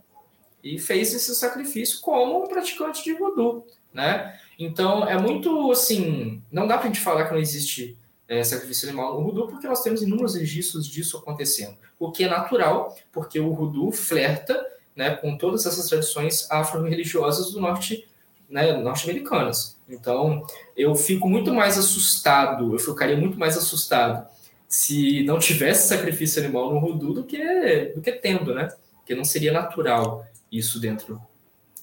E 0.64 0.80
fez 0.80 1.14
esse 1.14 1.36
sacrifício 1.36 2.02
como 2.02 2.44
um 2.44 2.48
praticante 2.48 3.04
de 3.04 3.14
voodoo, 3.14 3.68
né? 3.94 4.36
Então, 4.58 5.08
é 5.08 5.20
muito 5.20 5.72
assim. 5.72 6.42
Não 6.52 6.66
dá 6.66 6.78
para 6.78 6.86
a 6.86 6.88
gente 6.88 7.02
falar 7.02 7.26
que 7.26 7.34
não 7.34 7.40
existe 7.40 7.96
é, 8.32 8.42
sacrifício 8.46 8.88
animal 8.88 9.20
no 9.20 9.26
Rudu, 9.26 9.48
porque 9.50 9.68
nós 9.68 9.84
temos 9.84 10.02
inúmeros 10.02 10.36
registros 10.36 10.88
disso 10.88 11.18
acontecendo. 11.18 11.78
O 12.00 12.14
que 12.14 12.24
é 12.24 12.30
natural, 12.30 12.96
porque 13.12 13.38
o 13.38 13.52
Rudu 13.52 13.92
flerta 13.92 14.66
né, 14.96 15.18
com 15.18 15.38
todas 15.38 15.66
essas 15.66 15.90
tradições 15.90 16.50
afro-religiosas 16.50 17.52
do 17.52 17.60
norte 17.60 18.08
né, 18.50 18.72
norte-americanas. 18.72 19.78
Então, 19.88 20.46
eu 20.78 20.96
fico 20.96 21.28
muito 21.28 21.54
mais 21.54 21.78
assustado, 21.78 22.74
eu 22.74 22.80
ficaria 22.80 23.18
muito 23.18 23.38
mais 23.38 23.58
assustado 23.58 24.26
se 24.66 25.24
não 25.26 25.38
tivesse 25.38 25.90
sacrifício 25.90 26.42
animal 26.42 26.74
no 26.74 26.80
Rudu 26.80 27.14
do 27.14 27.24
que, 27.26 27.92
do 27.94 28.00
que 28.00 28.14
tendo, 28.14 28.56
né? 28.56 28.70
Porque 28.96 29.14
não 29.14 29.26
seria 29.26 29.52
natural 29.52 30.26
isso 30.50 30.80
dentro 30.80 31.22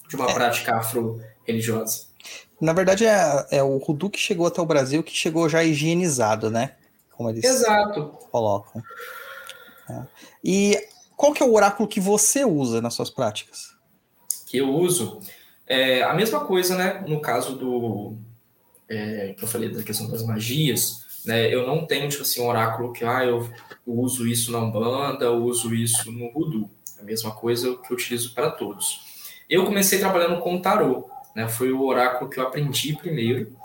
de 0.09 0.16
uma 0.16 0.31
é. 0.31 0.33
prática 0.33 0.77
afro-religiosa. 0.77 2.08
Na 2.61 2.73
verdade, 2.73 3.07
é, 3.07 3.47
é 3.51 3.63
o 3.63 3.77
Rudu 3.79 4.11
que 4.11 4.19
chegou 4.19 4.47
até 4.47 4.61
o 4.61 4.67
Brasil, 4.67 5.03
que 5.03 5.15
chegou 5.15 5.49
já 5.49 5.63
higienizado, 5.63 6.51
né? 6.51 6.75
Como 7.13 7.31
eles 7.31 7.45
Exato. 7.45 8.17
colocam. 8.31 8.83
É. 9.89 10.03
E 10.43 10.89
qual 11.17 11.33
que 11.33 11.43
é 11.43 11.47
o 11.47 11.53
oráculo 11.55 11.89
que 11.89 12.01
você 12.01 12.45
usa 12.45 12.81
nas 12.81 12.95
suas 12.95 13.11
práticas? 13.11 13.75
Que 14.47 14.59
eu 14.59 14.69
uso? 14.69 15.21
É 15.67 16.03
a 16.03 16.15
mesma 16.15 16.41
coisa, 16.41 16.77
né? 16.77 17.05
No 17.07 17.21
caso 17.21 17.57
do... 17.57 18.17
É, 18.89 19.35
que 19.37 19.45
eu 19.45 19.49
falei 19.49 19.69
da 19.69 19.83
questão 19.83 20.11
das 20.11 20.25
magias, 20.25 21.05
né? 21.25 21.53
Eu 21.53 21.67
não 21.67 21.87
tenho, 21.87 22.09
tipo 22.09 22.23
assim, 22.23 22.41
um 22.41 22.49
oráculo 22.49 22.93
que, 22.93 23.05
ah, 23.05 23.25
eu 23.25 23.49
uso 23.87 24.27
isso 24.27 24.51
na 24.51 24.59
Umbanda, 24.59 25.27
eu 25.27 25.45
uso 25.45 25.75
isso 25.75 26.11
no 26.11 26.29
Rudu. 26.31 26.71
A 26.99 27.03
mesma 27.03 27.31
coisa 27.33 27.77
que 27.77 27.93
eu 27.93 27.97
utilizo 27.97 28.35
para 28.35 28.51
todos. 28.51 29.01
Eu 29.49 29.65
comecei 29.65 29.99
trabalhando 29.99 30.41
com 30.41 30.61
tarô, 30.61 31.09
né? 31.39 31.47
Foi 31.47 31.70
o 31.70 31.85
oráculo 31.85 32.28
que 32.28 32.40
eu 32.40 32.43
aprendi 32.43 32.97
primeiro, 32.97 33.56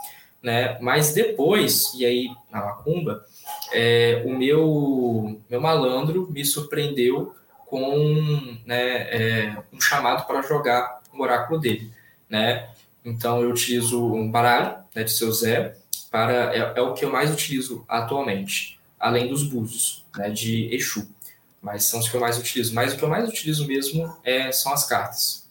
né? 0.43 0.77
Mas 0.79 1.11
depois, 1.11 1.91
e 1.95 2.05
aí 2.05 2.29
na 2.51 2.63
macumba, 2.63 3.25
é, 3.71 4.21
o 4.27 4.37
meu, 4.37 5.41
meu 5.49 5.59
malandro 5.59 6.29
me 6.29 6.45
surpreendeu 6.45 7.33
com 7.65 8.59
né, 8.63 9.09
é, 9.09 9.63
um 9.73 9.81
chamado 9.81 10.27
para 10.27 10.43
jogar 10.43 11.01
o 11.11 11.19
oráculo 11.19 11.59
dele, 11.59 11.91
né? 12.29 12.69
Então 13.03 13.41
eu 13.41 13.49
utilizo 13.49 14.13
um 14.13 14.29
baralho 14.29 14.77
né, 14.93 15.03
de 15.03 15.11
seu 15.11 15.31
Zé 15.31 15.75
para 16.11 16.53
é, 16.53 16.73
é, 16.75 16.81
o 16.81 16.93
que 16.93 17.03
eu 17.03 17.11
mais 17.11 17.33
utilizo 17.33 17.83
atualmente, 17.87 18.79
além 18.99 19.27
dos 19.27 19.41
búzios 19.41 20.05
né, 20.15 20.29
de 20.29 20.71
Exu, 20.75 21.07
mas 21.59 21.85
são 21.85 21.99
os 21.99 22.07
que 22.07 22.15
eu 22.15 22.21
mais 22.21 22.37
utilizo. 22.37 22.75
Mas 22.75 22.93
o 22.93 22.97
que 22.97 23.03
eu 23.03 23.09
mais 23.09 23.27
utilizo 23.27 23.65
mesmo 23.65 24.15
é, 24.23 24.51
são 24.51 24.71
as 24.71 24.85
cartas. 24.85 25.49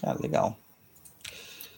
Ah, 0.00 0.12
legal. 0.12 0.56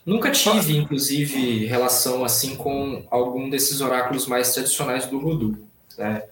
Nunca 0.07 0.31
tive, 0.31 0.77
inclusive, 0.77 1.65
relação 1.65 2.23
assim 2.23 2.55
com 2.55 3.05
algum 3.11 3.49
desses 3.49 3.81
oráculos 3.81 4.25
mais 4.25 4.53
tradicionais 4.53 5.05
do 5.05 5.19
Voodoo. 5.19 5.57
Né? 5.97 6.23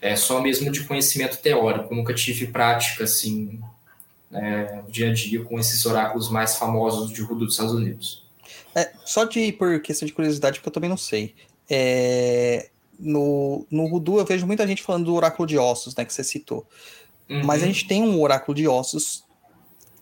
É 0.00 0.14
só 0.14 0.40
mesmo 0.40 0.70
de 0.70 0.84
conhecimento 0.84 1.38
teórico. 1.38 1.92
Nunca 1.92 2.14
tive 2.14 2.46
prática 2.46 3.02
assim, 3.02 3.58
né, 4.30 4.82
no 4.84 4.92
dia 4.92 5.10
a 5.10 5.12
dia 5.12 5.42
com 5.42 5.58
esses 5.58 5.84
oráculos 5.84 6.30
mais 6.30 6.54
famosos 6.54 7.12
de 7.12 7.22
Voodoo 7.22 7.46
dos 7.46 7.54
Estados 7.54 7.74
Unidos. 7.74 8.24
É, 8.72 8.92
só 9.04 9.24
de 9.24 9.50
por 9.50 9.80
questão 9.80 10.06
de 10.06 10.12
curiosidade, 10.12 10.60
porque 10.60 10.68
eu 10.68 10.72
também 10.72 10.90
não 10.90 10.96
sei. 10.96 11.34
É, 11.68 12.68
no, 12.96 13.66
no 13.68 13.88
Voodoo 13.88 14.20
eu 14.20 14.24
vejo 14.24 14.46
muita 14.46 14.64
gente 14.64 14.80
falando 14.80 15.06
do 15.06 15.14
oráculo 15.14 15.44
de 15.44 15.58
ossos, 15.58 15.96
né, 15.96 16.04
que 16.04 16.14
você 16.14 16.22
citou. 16.22 16.64
Uhum. 17.28 17.42
Mas 17.44 17.64
a 17.64 17.66
gente 17.66 17.88
tem 17.88 18.00
um 18.00 18.22
oráculo 18.22 18.54
de 18.54 18.68
ossos 18.68 19.24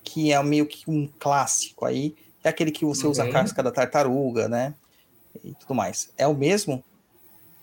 que 0.05 0.33
é 0.33 0.43
meio 0.43 0.67
que 0.67 0.91
um 0.91 1.09
clássico 1.19 1.87
aí, 1.87 2.15
é 2.45 2.49
aquele 2.49 2.71
que 2.71 2.85
você 2.85 3.07
usa 3.07 3.23
a 3.23 3.27
uhum. 3.27 3.33
casca 3.33 3.63
da 3.63 3.71
tartaruga, 3.71 4.49
né? 4.49 4.75
E 5.45 5.55
tudo 5.55 5.75
mais. 5.75 6.11
É 6.17 6.27
o 6.27 6.35
mesmo 6.35 6.83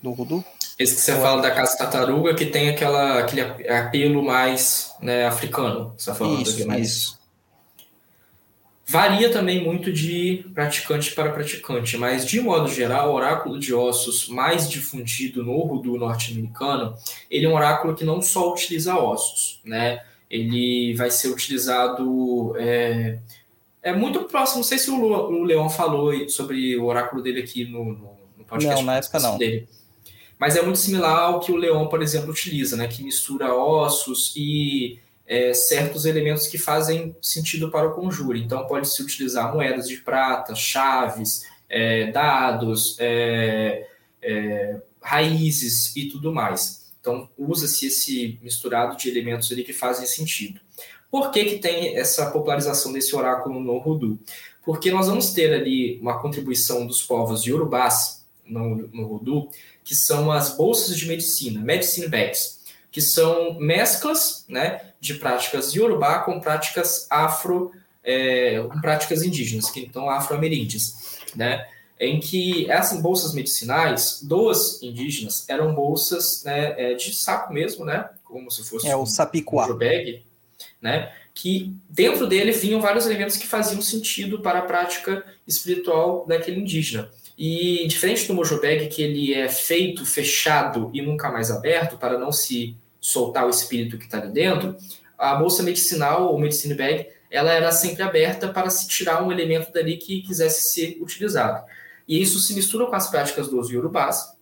do 0.02 0.12
Rudu? 0.12 0.44
Esse 0.78 0.96
que 0.96 1.02
você 1.02 1.14
Ou 1.14 1.22
fala 1.22 1.40
é... 1.40 1.50
da 1.50 1.52
casca 1.52 1.78
tartaruga, 1.78 2.34
que 2.34 2.46
tem 2.46 2.70
aquela, 2.70 3.20
aquele 3.20 3.42
apelo 3.70 4.24
mais 4.24 4.94
né, 5.02 5.26
africano. 5.28 5.94
Você 5.98 6.10
tá 6.10 6.16
falando 6.16 6.42
isso, 6.42 6.68
mais... 6.68 6.88
isso. 6.88 7.20
Varia 8.88 9.32
também 9.32 9.64
muito 9.64 9.94
de 9.94 10.50
praticante 10.52 11.14
para 11.14 11.32
praticante, 11.32 11.96
mas 11.96 12.26
de 12.26 12.42
modo 12.42 12.68
geral, 12.68 13.12
o 13.12 13.14
oráculo 13.14 13.60
de 13.60 13.72
ossos 13.72 14.28
mais 14.28 14.68
difundido 14.68 15.44
no 15.44 15.60
Rudu 15.60 15.96
norte-americano, 15.96 16.96
ele 17.30 17.46
é 17.46 17.50
um 17.50 17.54
oráculo 17.54 17.94
que 17.94 18.04
não 18.04 18.20
só 18.20 18.52
utiliza 18.52 18.98
ossos, 18.98 19.60
né? 19.64 20.02
Ele 20.28 20.96
vai 20.96 21.12
ser 21.12 21.28
utilizado 21.28 22.56
é, 22.58 23.20
é 23.82 23.94
muito 23.94 24.24
próximo. 24.24 24.58
Não 24.58 24.64
sei 24.64 24.78
se 24.78 24.90
o, 24.90 25.02
o 25.02 25.44
Leon 25.44 25.70
falou 25.70 26.28
sobre 26.30 26.78
o 26.78 26.86
oráculo 26.86 27.22
dele 27.22 27.42
aqui 27.42 27.66
no, 27.66 27.86
no, 27.86 28.18
no 28.38 28.46
podcast. 28.46 28.76
Não, 28.76 28.84
na 28.84 28.98
época 28.98 29.20
não. 29.20 29.38
Dele. 29.38 29.68
Mas 30.38 30.56
é 30.56 30.62
muito 30.62 30.80
similar 30.80 31.20
ao 31.20 31.40
que 31.40 31.52
o 31.52 31.58
Leon, 31.58 31.88
por 31.88 32.02
exemplo, 32.02 32.32
utiliza, 32.32 32.78
né? 32.78 32.88
Que 32.88 33.04
mistura 33.04 33.54
ossos 33.54 34.34
e 34.36 35.00
é, 35.28 35.54
certos 35.54 36.06
elementos 36.06 36.48
que 36.48 36.58
fazem 36.58 37.16
sentido 37.22 37.70
para 37.70 37.88
o 37.88 37.94
conjuro. 37.94 38.38
Então, 38.38 38.66
pode-se 38.66 39.02
utilizar 39.02 39.54
moedas 39.54 39.88
de 39.88 39.98
prata, 39.98 40.56
chaves, 40.56 41.46
é, 41.70 42.12
dados, 42.12 42.98
é, 43.00 43.88
é 44.22 44.82
raízes 45.02 45.96
e 45.96 46.06
tudo 46.08 46.34
mais. 46.34 46.90
Então, 47.00 47.30
usa-se 47.38 47.88
esse 47.88 48.40
misturado 48.42 48.98
de 48.98 49.10
elementos 49.10 49.52
ali 49.52 49.64
que 49.64 49.74
fazem 49.74 50.06
sentido. 50.06 50.60
Por 51.12 51.32
que, 51.32 51.46
que 51.46 51.60
tem 51.60 51.98
essa 51.98 52.30
popularização 52.30 52.94
desse 52.94 53.16
oráculo 53.16 53.60
no 53.60 53.78
Rudu? 53.78 54.20
Porque 54.64 54.92
nós 54.92 55.08
vamos 55.08 55.32
ter 55.32 55.54
ali 55.54 56.00
uma 56.00 56.22
contribuição 56.22 56.86
dos 56.86 57.02
povos 57.02 57.46
Yorubás 57.46 58.26
no, 58.46 58.88
no 58.90 59.08
Rudu, 59.08 59.50
que 59.84 59.96
são 59.96 60.32
as 60.32 60.56
bolsas 60.56 60.98
de 60.98 61.08
medicina, 61.08 61.62
medicine 61.62 62.08
bags, 62.08 62.60
que 62.92 63.02
são 63.02 63.60
mesclas 63.60 64.46
né, 64.48 64.94
de 65.00 65.16
práticas 65.16 65.74
Yorubá 65.74 66.20
com 66.20 66.40
práticas 66.40 67.08
afro, 67.10 67.72
é, 68.04 68.62
com 68.62 68.80
práticas 68.82 69.24
indígenas, 69.24 69.70
que 69.70 69.80
então 69.80 70.10
afro-ameríndias, 70.10 71.20
né? 71.36 71.66
em 72.00 72.20
que 72.20 72.70
essas 72.72 73.02
bolsas 73.02 73.34
medicinais 73.34 74.22
dos 74.24 74.82
indígenas 74.82 75.44
eram 75.50 75.76
bolsas 75.76 76.44
né, 76.46 76.74
é, 76.78 76.94
de 76.94 77.14
saco 77.14 77.52
mesmo, 77.54 77.84
né? 77.84 78.10
Como 78.24 78.50
se 78.50 78.64
fosse 78.64 78.88
é, 78.88 78.96
o 78.96 79.06
sapicuá. 79.06 79.68
um 79.68 79.76
bag, 79.76 80.24
né? 80.82 81.12
Que 81.34 81.74
dentro 81.90 82.28
dele 82.28 82.52
vinham 82.52 82.82
vários 82.82 83.06
elementos 83.06 83.38
que 83.38 83.48
faziam 83.48 83.82
sentido 83.82 84.40
para 84.40 84.60
a 84.60 84.64
prática 84.64 85.24
espiritual 85.48 86.26
daquele 86.28 86.60
indígena. 86.62 87.10
E 87.38 87.88
diferente 87.88 88.28
do 88.28 88.34
Mojobeg, 88.34 88.88
que 88.88 89.02
ele 89.02 89.34
é 89.34 89.48
feito 89.48 90.06
fechado 90.06 90.92
e 90.94 91.02
nunca 91.02 91.32
mais 91.32 91.50
aberto 91.50 91.98
para 91.98 92.18
não 92.18 92.32
se 92.32 92.76
soltar 93.00 93.46
o 93.46 93.50
espírito 93.50 93.98
que 93.98 94.06
está 94.06 94.18
ali 94.18 94.32
dentro, 94.32 94.76
a 95.18 95.36
bolsa 95.36 95.64
medicinal 95.64 96.32
ou 96.32 96.40
medicine 96.40 96.74
bag, 96.74 97.08
ela 97.32 97.54
era 97.54 97.72
sempre 97.72 98.04
aberta 98.04 98.50
para 98.50 98.70
se 98.70 98.88
tirar 98.88 99.24
um 99.24 99.32
elemento 99.32 99.72
dali 99.72 99.98
que 99.98 100.22
quisesse 100.22 100.74
ser 100.74 100.98
utilizado. 101.02 101.64
E 102.08 102.22
isso 102.22 102.40
se 102.40 102.54
mistura 102.54 102.88
com 102.88 102.96
as 102.96 103.10
práticas 103.10 103.48
dos 103.48 103.70
Yorubás, 103.70 104.34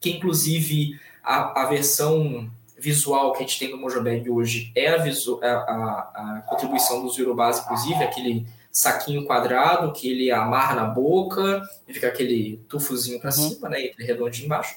que 0.00 0.10
inclusive 0.10 0.98
a, 1.22 1.62
a 1.62 1.66
versão 1.66 2.50
visual 2.78 3.32
que 3.32 3.38
a 3.38 3.46
gente 3.46 3.58
tem 3.58 3.70
no 3.70 3.76
Mojobeg 3.76 4.30
hoje 4.30 4.70
é 4.74 4.88
a, 4.88 4.96
a, 4.96 5.48
a, 5.48 6.38
a 6.38 6.42
contribuição 6.46 7.02
dos 7.02 7.16
Yorubás, 7.16 7.58
inclusive, 7.58 8.02
aquele 8.02 8.46
saquinho 8.70 9.24
quadrado 9.24 9.92
que 9.92 10.08
ele 10.08 10.30
amarra 10.30 10.76
na 10.76 10.84
boca 10.84 11.62
e 11.86 11.92
fica 11.92 12.08
aquele 12.08 12.60
tufozinho 12.68 13.20
para 13.20 13.30
uhum. 13.30 13.50
cima, 13.50 13.68
né, 13.68 13.82
e 13.82 13.86
aquele 13.86 14.06
redondinho 14.06 14.46
embaixo. 14.46 14.76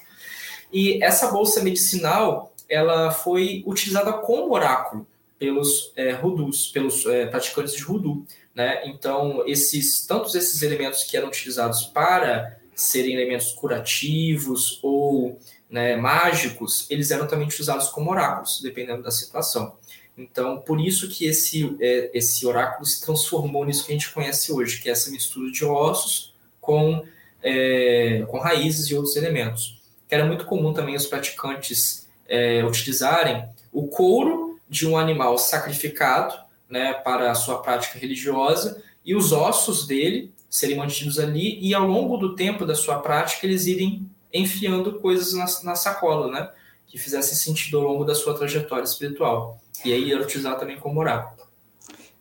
E 0.72 1.02
essa 1.02 1.30
bolsa 1.30 1.62
medicinal, 1.62 2.54
ela 2.68 3.10
foi 3.10 3.62
utilizada 3.66 4.12
como 4.12 4.52
oráculo 4.52 5.06
pelos 5.38 5.92
é, 5.96 6.12
rudus, 6.12 6.68
pelos 6.68 7.04
é, 7.06 7.26
praticantes 7.26 7.74
de 7.74 7.82
rudu, 7.82 8.24
né? 8.54 8.82
Então, 8.86 9.42
esses 9.46 10.06
tantos 10.06 10.34
esses 10.34 10.62
elementos 10.62 11.04
que 11.04 11.16
eram 11.16 11.28
utilizados 11.28 11.84
para 11.84 12.58
serem 12.74 13.14
elementos 13.14 13.52
curativos 13.52 14.78
ou 14.82 15.38
né, 15.72 15.96
mágicos, 15.96 16.86
eles 16.90 17.10
eram 17.10 17.26
também 17.26 17.46
utilizados 17.46 17.88
como 17.88 18.10
oráculos, 18.10 18.60
dependendo 18.60 19.02
da 19.02 19.10
situação. 19.10 19.74
Então, 20.16 20.60
por 20.60 20.78
isso 20.78 21.08
que 21.08 21.24
esse, 21.24 21.74
é, 21.80 22.10
esse 22.12 22.46
oráculo 22.46 22.84
se 22.84 23.00
transformou 23.00 23.64
nisso 23.64 23.86
que 23.86 23.92
a 23.92 23.94
gente 23.94 24.12
conhece 24.12 24.52
hoje, 24.52 24.82
que 24.82 24.90
é 24.90 24.92
essa 24.92 25.10
mistura 25.10 25.50
de 25.50 25.64
ossos 25.64 26.34
com, 26.60 27.02
é, 27.42 28.22
com 28.28 28.38
raízes 28.38 28.90
e 28.90 28.94
outros 28.94 29.16
elementos. 29.16 29.80
Que 30.06 30.14
era 30.14 30.26
muito 30.26 30.44
comum 30.44 30.74
também 30.74 30.94
os 30.94 31.06
praticantes 31.06 32.06
é, 32.28 32.62
utilizarem 32.62 33.48
o 33.72 33.88
couro 33.88 34.60
de 34.68 34.86
um 34.86 34.98
animal 34.98 35.38
sacrificado 35.38 36.34
né, 36.68 36.92
para 36.92 37.30
a 37.30 37.34
sua 37.34 37.62
prática 37.62 37.98
religiosa 37.98 38.82
e 39.02 39.14
os 39.14 39.32
ossos 39.32 39.86
dele 39.86 40.30
serem 40.50 40.76
mantidos 40.76 41.18
ali 41.18 41.58
e 41.60 41.72
ao 41.72 41.86
longo 41.86 42.18
do 42.18 42.34
tempo 42.34 42.66
da 42.66 42.74
sua 42.74 42.98
prática 42.98 43.46
eles 43.46 43.66
irem 43.66 44.06
enfiando 44.32 45.00
coisas 45.00 45.34
na, 45.34 45.44
na 45.64 45.74
sacola, 45.74 46.30
né, 46.30 46.50
que 46.86 46.98
fizessem 46.98 47.34
sentido 47.34 47.78
ao 47.78 47.84
longo 47.84 48.04
da 48.04 48.14
sua 48.14 48.34
trajetória 48.34 48.84
espiritual. 48.84 49.58
E 49.84 49.92
aí 49.92 50.12
era 50.12 50.22
utilizado 50.22 50.58
também 50.58 50.78
como 50.78 51.00
oráculo. 51.00 51.46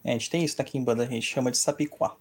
É, 0.04 0.10
a 0.10 0.14
gente 0.14 0.30
tem 0.30 0.44
isso 0.44 0.60
aqui 0.62 0.78
em 0.78 0.84
banda, 0.84 1.04
a 1.04 1.08
gente 1.08 1.26
chama 1.26 1.52
de 1.52 1.58
sapiquá. 1.58 2.14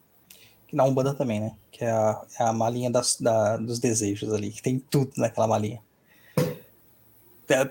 Que 0.68 0.76
na 0.76 0.84
Umbanda 0.84 1.14
também, 1.14 1.40
né? 1.40 1.52
Que 1.72 1.84
é 1.84 1.90
a, 1.90 2.22
é 2.38 2.44
a 2.44 2.52
malinha 2.52 2.90
das, 2.90 3.16
da, 3.20 3.56
dos 3.56 3.78
desejos 3.78 4.32
ali, 4.32 4.50
que 4.50 4.62
tem 4.62 4.78
tudo 4.78 5.12
naquela 5.16 5.46
malinha. 5.46 5.80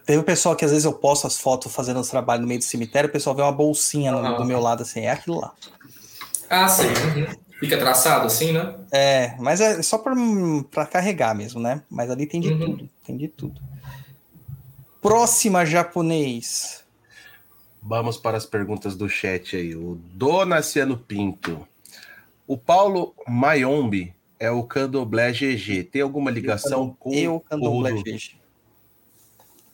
Tem 0.05 0.17
o 0.17 0.23
pessoal 0.23 0.55
que 0.55 0.65
às 0.65 0.71
vezes 0.71 0.83
eu 0.83 0.91
posto 0.91 1.25
as 1.25 1.37
fotos 1.37 1.73
fazendo 1.73 2.01
os 2.01 2.09
trabalhos 2.09 2.41
no 2.41 2.47
meio 2.47 2.59
do 2.59 2.65
cemitério, 2.65 3.09
o 3.09 3.13
pessoal 3.13 3.33
vê 3.33 3.41
uma 3.41 3.51
bolsinha 3.51 4.11
no, 4.11 4.37
do 4.37 4.43
meu 4.43 4.59
lado 4.59 4.81
assim, 4.81 5.01
é 5.01 5.11
aquilo 5.11 5.39
lá. 5.39 5.53
Ah, 6.49 6.67
sim. 6.67 6.87
Uhum. 6.87 7.48
Fica 7.59 7.77
traçado 7.77 8.25
assim, 8.25 8.53
né? 8.53 8.73
É, 8.89 9.35
mas 9.37 9.59
é 9.59 9.81
só 9.81 9.97
para 9.97 10.85
carregar 10.85 11.35
mesmo, 11.35 11.59
né? 11.59 11.83
Mas 11.89 12.09
ali 12.09 12.25
tem 12.25 12.39
de 12.39 12.53
uhum. 12.53 12.59
tudo, 12.59 12.89
tem 13.05 13.17
de 13.17 13.27
tudo. 13.27 13.61
Próxima 15.01 15.65
japonês. 15.65 16.85
Vamos 17.81 18.17
para 18.17 18.37
as 18.37 18.45
perguntas 18.45 18.95
do 18.95 19.09
chat 19.09 19.57
aí. 19.57 19.75
O 19.75 19.95
Donaciano 20.13 20.97
Pinto. 20.97 21.67
O 22.47 22.57
Paulo 22.57 23.13
Mayombe 23.27 24.13
é 24.39 24.49
o 24.49 24.63
Candomblé 24.63 25.31
GG. 25.31 25.83
Tem 25.83 26.01
alguma 26.01 26.31
ligação 26.31 26.95
com 26.97 27.35
o 27.35 27.39
Candomblé 27.41 27.91
GG? 27.91 28.39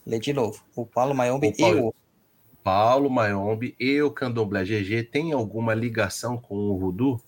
Lê 0.04 0.18
de 0.18 0.32
novo. 0.32 0.60
O 0.74 0.84
Paulo 0.84 1.14
Mayombe 1.14 1.48
o 1.48 1.56
Paulo, 1.56 1.78
e 1.78 1.80
o... 1.80 1.94
Paulo 2.62 3.10
Mayombe 3.10 3.76
e 3.78 4.02
o 4.02 4.10
Candomblé 4.10 4.64
GG 4.64 5.04
tem 5.04 5.32
alguma 5.32 5.72
ligação 5.72 6.36
com 6.36 6.54
o 6.54 6.78
Voodoo? 6.78 7.20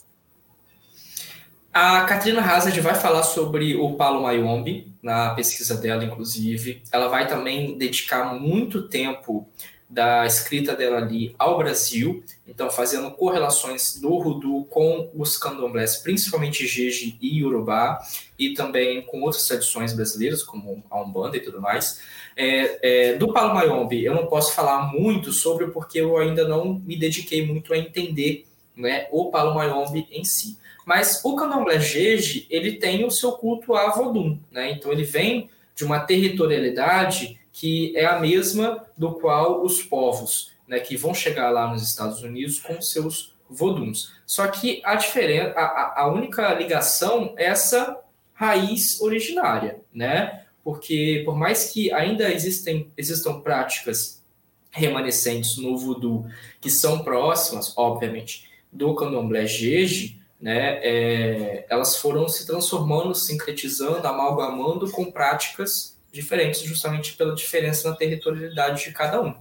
A 1.73 2.03
Katrina 2.05 2.41
Hazard 2.41 2.81
vai 2.81 2.95
falar 2.95 3.23
sobre 3.23 3.77
o 3.77 3.95
Paulo 3.95 4.23
Mayombe 4.23 4.93
na 5.03 5.35
pesquisa 5.35 5.77
dela, 5.77 6.05
inclusive. 6.05 6.83
Ela 6.91 7.09
vai 7.09 7.29
também 7.29 7.77
dedicar 7.77 8.35
muito 8.35 8.89
tempo 8.89 9.47
da 9.89 10.27
escrita 10.27 10.77
dela 10.77 10.99
ali 10.99 11.35
ao 11.39 11.57
Brasil, 11.57 12.23
então 12.47 12.69
fazendo 12.71 13.11
correlações 13.13 13.99
do 13.99 14.19
Rudu 14.19 14.67
com 14.69 15.11
os 15.15 15.39
candomblés, 15.39 15.97
principalmente 15.97 16.67
Jeje 16.67 17.17
e 17.23 17.43
Urubá, 17.43 17.99
e 18.39 18.53
também 18.53 19.01
com 19.03 19.23
outras 19.23 19.47
tradições 19.47 19.95
brasileiras, 19.95 20.43
como 20.43 20.85
a 20.91 21.01
Umbanda 21.01 21.39
e 21.39 21.41
tudo 21.41 21.61
mais. 21.61 22.01
É, 22.37 23.13
é, 23.13 23.15
do 23.15 23.33
Palo 23.33 23.55
Mayombe, 23.55 24.05
eu 24.05 24.15
não 24.15 24.27
posso 24.27 24.55
falar 24.55 24.93
muito 24.93 25.33
sobre 25.33 25.69
porque 25.69 26.01
eu 26.01 26.19
ainda 26.19 26.47
não 26.47 26.75
me 26.75 26.97
dediquei 26.97 27.47
muito 27.47 27.73
a 27.73 27.79
entender 27.79 28.47
né, 28.77 29.09
o 29.11 29.31
Palo 29.31 29.55
Mayombe 29.55 30.07
em 30.11 30.23
si. 30.23 30.59
Mas 30.89 31.21
o 31.23 31.37
candomblé 31.37 31.79
Jeje, 31.79 32.47
ele 32.49 32.79
tem 32.79 33.05
o 33.05 33.11
seu 33.11 33.33
culto 33.33 33.75
a 33.75 33.91
Vodum, 33.91 34.41
né? 34.51 34.71
então 34.71 34.91
ele 34.91 35.05
vem 35.05 35.51
de 35.75 35.85
uma 35.85 36.01
territorialidade 36.01 37.39
que 37.53 37.95
é 37.95 38.07
a 38.07 38.19
mesma 38.19 38.87
do 38.97 39.13
qual 39.13 39.63
os 39.63 39.83
povos 39.83 40.51
né, 40.67 40.81
que 40.81 40.97
vão 40.97 41.13
chegar 41.13 41.51
lá 41.51 41.71
nos 41.71 41.83
Estados 41.83 42.23
Unidos 42.23 42.59
com 42.59 42.81
seus 42.81 43.37
voduns. 43.51 44.15
Só 44.25 44.49
que 44.49 44.81
a 44.83 44.95
diferença, 44.95 45.51
a, 45.59 46.05
a 46.05 46.09
única 46.11 46.55
ligação 46.55 47.35
é 47.37 47.45
essa 47.45 48.01
raiz 48.33 48.99
originária, 49.03 49.81
né? 49.93 50.45
Porque 50.65 51.21
por 51.27 51.37
mais 51.37 51.71
que 51.71 51.93
ainda 51.93 52.33
existem, 52.33 52.91
existam 52.97 53.41
práticas 53.41 54.25
remanescentes 54.71 55.59
no 55.59 55.77
voodoo 55.77 56.25
que 56.63 56.71
são 56.71 57.01
próximas, 57.01 57.77
obviamente, 57.77 58.49
do 58.73 58.95
candomblé 58.95 59.45
jeje, 59.45 60.18
né, 60.41 60.79
é, 60.83 61.67
elas 61.69 61.97
foram 61.97 62.29
se 62.29 62.47
transformando, 62.47 63.15
sincretizando, 63.15 64.07
amalgamando 64.07 64.91
com 64.91 65.11
práticas 65.11 65.97
diferentes 66.13 66.61
justamente 66.61 67.15
pela 67.15 67.35
diferença 67.35 67.91
na 67.91 67.97
territorialidade 67.97 68.85
de 68.85 68.93
cada 68.93 69.21
um. 69.21 69.35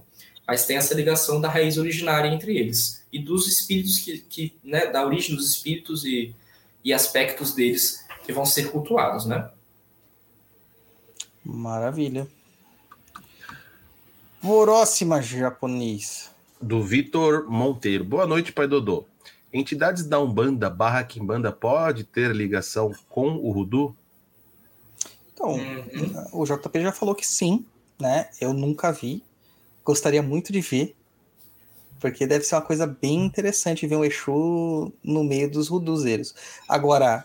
Mas 0.46 0.64
tem 0.66 0.76
essa 0.76 0.94
ligação 0.94 1.40
da 1.40 1.48
raiz 1.48 1.76
originária 1.78 2.28
entre 2.28 2.56
eles 2.56 3.04
e 3.12 3.18
dos 3.18 3.46
espíritos 3.46 3.98
que, 3.98 4.18
que 4.18 4.58
né, 4.64 4.86
da 4.86 5.04
origem 5.04 5.36
dos 5.36 5.50
espíritos 5.50 6.04
e, 6.04 6.34
e 6.84 6.92
aspectos 6.92 7.54
deles 7.54 8.04
que 8.24 8.32
vão 8.32 8.44
ser 8.44 8.70
cultuados, 8.70 9.26
né? 9.26 9.50
Maravilha. 11.44 12.26
Próxima 14.40 15.22
japonês. 15.22 16.30
Do 16.60 16.82
Vitor 16.82 17.48
Monteiro. 17.48 18.04
Boa 18.04 18.26
noite, 18.26 18.52
pai 18.52 18.66
Dodô. 18.66 19.06
Entidades 19.52 20.04
da 20.04 20.20
Umbanda 20.20 20.68
barra 20.68 21.02
Kimbanda 21.04 21.50
pode 21.50 22.04
ter 22.04 22.34
ligação 22.34 22.92
com 23.08 23.36
o 23.36 23.50
Rudu? 23.50 23.96
Então, 25.32 25.52
uhum. 25.52 26.26
o 26.32 26.44
JP 26.44 26.82
já 26.82 26.92
falou 26.92 27.14
que 27.14 27.26
sim, 27.26 27.64
né? 27.98 28.28
Eu 28.40 28.52
nunca 28.52 28.92
vi. 28.92 29.22
Gostaria 29.84 30.22
muito 30.22 30.52
de 30.52 30.60
ver. 30.60 30.94
Porque 32.00 32.26
deve 32.26 32.44
ser 32.44 32.54
uma 32.54 32.62
coisa 32.62 32.86
bem 32.86 33.24
interessante 33.24 33.86
ver 33.86 33.96
um 33.96 34.04
Exu 34.04 34.92
no 35.02 35.24
meio 35.24 35.50
dos 35.50 35.68
ruduzeiros. 35.68 36.34
Agora, 36.68 37.24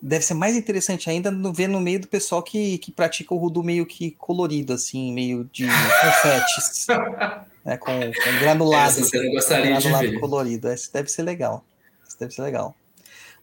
deve 0.00 0.24
ser 0.24 0.34
mais 0.34 0.56
interessante 0.56 1.10
ainda 1.10 1.30
no, 1.30 1.52
ver 1.52 1.68
no 1.68 1.80
meio 1.80 2.00
do 2.00 2.08
pessoal 2.08 2.42
que, 2.42 2.78
que 2.78 2.92
pratica 2.92 3.34
o 3.34 3.38
rudu 3.38 3.62
meio 3.62 3.84
que 3.84 4.12
colorido, 4.12 4.72
assim, 4.72 5.12
meio 5.12 5.44
de 5.52 5.66
confetes. 5.66 6.86
né, 7.66 7.76
com, 7.76 7.92
com 7.92 8.38
granulado. 8.38 8.92
Essa 8.92 9.02
você 9.02 9.20
não 9.20 9.32
gostaria 9.32 9.72
granulado 9.72 10.06
de 10.06 10.12
ver. 10.12 10.20
colorido. 10.20 10.68
Esse 10.70 10.92
deve 10.92 11.10
ser 11.10 11.22
legal. 11.22 11.64
Esse 12.06 12.16
deve 12.18 12.32
ser 12.32 12.42
legal. 12.42 12.76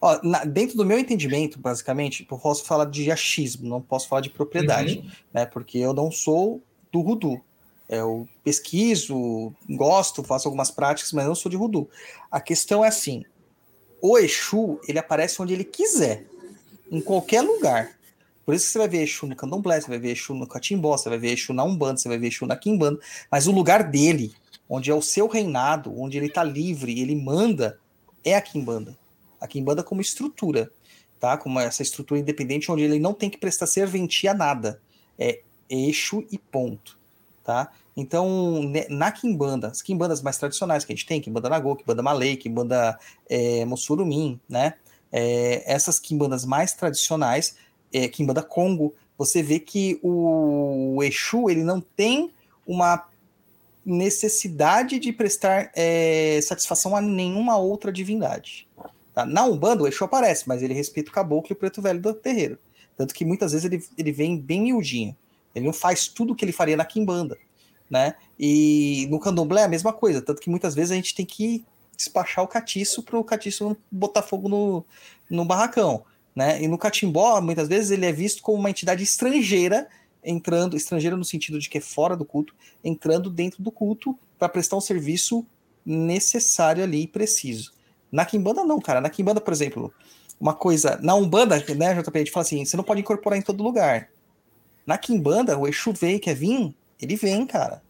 Ó, 0.00 0.18
na, 0.22 0.44
dentro 0.44 0.78
do 0.78 0.84
meu 0.84 0.98
entendimento, 0.98 1.58
basicamente, 1.58 2.26
eu 2.28 2.38
posso 2.38 2.64
falar 2.64 2.86
de 2.86 3.10
achismo, 3.10 3.68
não 3.68 3.82
posso 3.82 4.08
falar 4.08 4.22
de 4.22 4.30
propriedade, 4.30 4.98
uhum. 4.98 5.10
né? 5.32 5.44
Porque 5.44 5.78
eu 5.78 5.92
não 5.92 6.10
sou 6.10 6.62
do 6.90 7.02
Rudu. 7.02 7.38
Eu 7.86 8.26
pesquiso, 8.42 9.52
gosto, 9.68 10.24
faço 10.24 10.48
algumas 10.48 10.70
práticas, 10.70 11.12
mas 11.12 11.26
não 11.26 11.34
sou 11.34 11.50
de 11.50 11.56
Rudu. 11.56 11.88
A 12.30 12.40
questão 12.40 12.82
é 12.82 12.88
assim: 12.88 13.24
o 14.00 14.18
Exu, 14.18 14.80
ele 14.88 14.98
aparece 14.98 15.40
onde 15.40 15.52
ele 15.52 15.64
quiser, 15.64 16.24
em 16.90 17.00
qualquer 17.02 17.42
lugar. 17.42 17.93
Por 18.44 18.54
isso 18.54 18.66
que 18.66 18.72
você 18.72 18.78
vai 18.78 18.88
ver 18.88 19.02
Exu 19.02 19.26
no 19.26 19.36
Candomblé, 19.36 19.80
você 19.80 19.88
vai 19.88 19.98
ver 19.98 20.12
Exu 20.12 20.34
no 20.34 20.46
Catimbó, 20.46 20.96
você 20.96 21.08
vai 21.08 21.18
ver 21.18 21.32
Exu 21.32 21.52
na 21.52 21.64
Umbanda, 21.64 21.98
você 21.98 22.08
vai 22.08 22.18
ver 22.18 22.28
Exu 22.28 22.46
na 22.46 22.56
Quimbanda, 22.56 23.00
mas 23.30 23.46
o 23.46 23.52
lugar 23.52 23.90
dele, 23.90 24.34
onde 24.68 24.90
é 24.90 24.94
o 24.94 25.02
seu 25.02 25.26
reinado, 25.26 25.98
onde 25.98 26.18
ele 26.18 26.26
está 26.26 26.44
livre, 26.44 27.00
ele 27.00 27.16
manda, 27.16 27.78
é 28.22 28.34
a 28.34 28.40
Quimbanda 28.40 28.96
a 29.44 29.46
Kimbanda 29.46 29.82
como 29.82 30.00
estrutura, 30.00 30.72
tá? 31.20 31.36
Como 31.36 31.60
essa 31.60 31.82
estrutura 31.82 32.18
independente 32.18 32.72
onde 32.72 32.82
ele 32.82 32.98
não 32.98 33.12
tem 33.12 33.28
que 33.28 33.36
prestar 33.36 33.66
serventia 33.66 34.30
a 34.30 34.34
nada. 34.34 34.80
É 35.18 35.42
eixo 35.68 36.24
e 36.30 36.38
ponto, 36.38 36.98
tá? 37.44 37.70
Então, 37.96 38.62
na 38.88 39.12
Kimbanda, 39.12 39.68
as 39.68 39.82
Kimbandas 39.82 40.22
mais 40.22 40.38
tradicionais 40.38 40.84
que 40.84 40.92
a 40.92 40.96
gente 40.96 41.06
tem, 41.06 41.20
Kimbanda 41.20 41.48
Nagô, 41.48 41.76
Kimbanda 41.76 42.02
Malay, 42.02 42.36
Kimbanda 42.36 42.98
é, 43.28 43.64
Mossurumim, 43.66 44.40
né? 44.48 44.74
É, 45.12 45.62
essas 45.72 46.00
Kimbandas 46.00 46.44
mais 46.44 46.72
tradicionais, 46.72 47.54
é, 47.94 48.08
Kimbanda 48.08 48.42
Congo, 48.42 48.92
você 49.16 49.40
vê 49.42 49.60
que 49.60 50.00
o 50.02 51.00
Exu, 51.02 51.48
ele 51.48 51.62
não 51.62 51.80
tem 51.80 52.32
uma 52.66 53.06
necessidade 53.86 54.98
de 54.98 55.12
prestar 55.12 55.70
é, 55.74 56.40
satisfação 56.42 56.96
a 56.96 57.00
nenhuma 57.00 57.56
outra 57.56 57.92
divindade. 57.92 58.66
Tá? 59.14 59.24
Na 59.24 59.44
Umbanda, 59.44 59.84
o 59.84 59.86
Exu 59.86 60.04
aparece, 60.04 60.48
mas 60.48 60.62
ele 60.62 60.74
respeita 60.74 61.10
o 61.10 61.14
caboclo 61.14 61.52
e 61.52 61.54
o 61.54 61.56
preto 61.56 61.80
velho 61.80 62.00
do 62.00 62.12
terreiro. 62.12 62.58
Tanto 62.96 63.14
que 63.14 63.24
muitas 63.24 63.52
vezes 63.52 63.64
ele, 63.64 63.84
ele 63.96 64.10
vem 64.10 64.36
bem 64.36 64.62
miudinho. 64.62 65.16
Ele 65.54 65.66
não 65.66 65.72
faz 65.72 66.08
tudo 66.08 66.32
o 66.32 66.36
que 66.36 66.44
ele 66.44 66.52
faria 66.52 66.76
na 66.76 66.84
Kimbanda. 66.84 67.38
né? 67.88 68.14
E 68.38 69.06
no 69.10 69.20
candomblé 69.20 69.62
é 69.62 69.64
a 69.64 69.68
mesma 69.68 69.92
coisa, 69.92 70.20
tanto 70.20 70.40
que 70.40 70.50
muitas 70.50 70.74
vezes 70.74 70.90
a 70.90 70.96
gente 70.96 71.14
tem 71.14 71.24
que 71.24 71.64
despachar 71.96 72.44
o 72.44 72.48
catiço 72.48 73.04
para 73.04 73.16
o 73.16 73.22
catiço 73.22 73.76
botar 73.90 74.22
fogo 74.22 74.48
no, 74.48 74.84
no 75.30 75.44
barracão, 75.44 76.04
né? 76.34 76.62
E 76.62 76.68
no 76.68 76.78
catimbó, 76.78 77.40
muitas 77.40 77.68
vezes 77.68 77.90
ele 77.90 78.06
é 78.06 78.12
visto 78.12 78.42
como 78.42 78.58
uma 78.58 78.70
entidade 78.70 79.02
estrangeira 79.02 79.88
entrando, 80.24 80.76
estrangeira 80.76 81.16
no 81.16 81.24
sentido 81.24 81.58
de 81.58 81.68
que 81.68 81.78
é 81.78 81.80
fora 81.80 82.16
do 82.16 82.24
culto, 82.24 82.54
entrando 82.82 83.28
dentro 83.28 83.62
do 83.62 83.70
culto 83.70 84.18
para 84.38 84.48
prestar 84.48 84.76
um 84.76 84.80
serviço 84.80 85.46
necessário 85.84 86.82
ali 86.82 87.02
e 87.02 87.06
preciso. 87.06 87.72
Na 88.10 88.24
Kimbanda 88.24 88.64
não, 88.64 88.80
cara. 88.80 89.00
Na 89.00 89.10
Kimbanda, 89.10 89.40
por 89.40 89.52
exemplo, 89.52 89.92
uma 90.40 90.54
coisa, 90.54 90.98
na 91.02 91.14
Umbanda, 91.14 91.56
né, 91.56 91.94
JP, 91.94 92.10
a 92.14 92.18
gente 92.18 92.30
fala 92.30 92.44
assim, 92.44 92.64
você 92.64 92.76
não 92.76 92.84
pode 92.84 93.00
incorporar 93.00 93.38
em 93.38 93.42
todo 93.42 93.62
lugar. 93.62 94.08
Na 94.86 94.96
Kimbanda, 94.96 95.58
o 95.58 95.66
Exu 95.68 95.92
vem, 95.92 96.18
quer 96.18 96.34
vir, 96.34 96.74
ele 97.00 97.16
vem, 97.16 97.46
cara. 97.46 97.82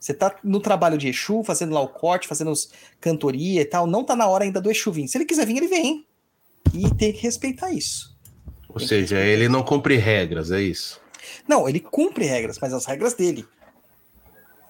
Você 0.00 0.14
tá 0.14 0.36
no 0.44 0.60
trabalho 0.60 0.96
de 0.96 1.08
Exu, 1.08 1.42
fazendo 1.42 1.74
lá 1.74 1.80
o 1.80 1.88
corte, 1.88 2.28
fazendo 2.28 2.50
os 2.50 2.70
cantoria 3.00 3.62
e 3.62 3.64
tal, 3.64 3.86
não 3.86 4.04
tá 4.04 4.14
na 4.14 4.26
hora 4.26 4.44
ainda 4.44 4.60
do 4.60 4.70
Exu 4.70 4.92
vir. 4.92 5.08
Se 5.08 5.18
ele 5.18 5.24
quiser 5.24 5.46
vir, 5.46 5.56
ele 5.56 5.68
vem. 5.68 6.06
E 6.74 6.94
tem 6.94 7.12
que 7.12 7.22
respeitar 7.22 7.72
isso. 7.72 8.16
Ou 8.68 8.76
tem 8.76 8.86
seja, 8.86 9.18
ele 9.18 9.48
não 9.48 9.62
cumpre 9.62 9.96
regras, 9.96 10.50
é 10.50 10.60
isso? 10.60 11.00
Não, 11.46 11.68
ele 11.68 11.80
cumpre 11.80 12.24
regras, 12.24 12.58
mas 12.60 12.72
as 12.72 12.86
regras 12.86 13.14
dele. 13.14 13.46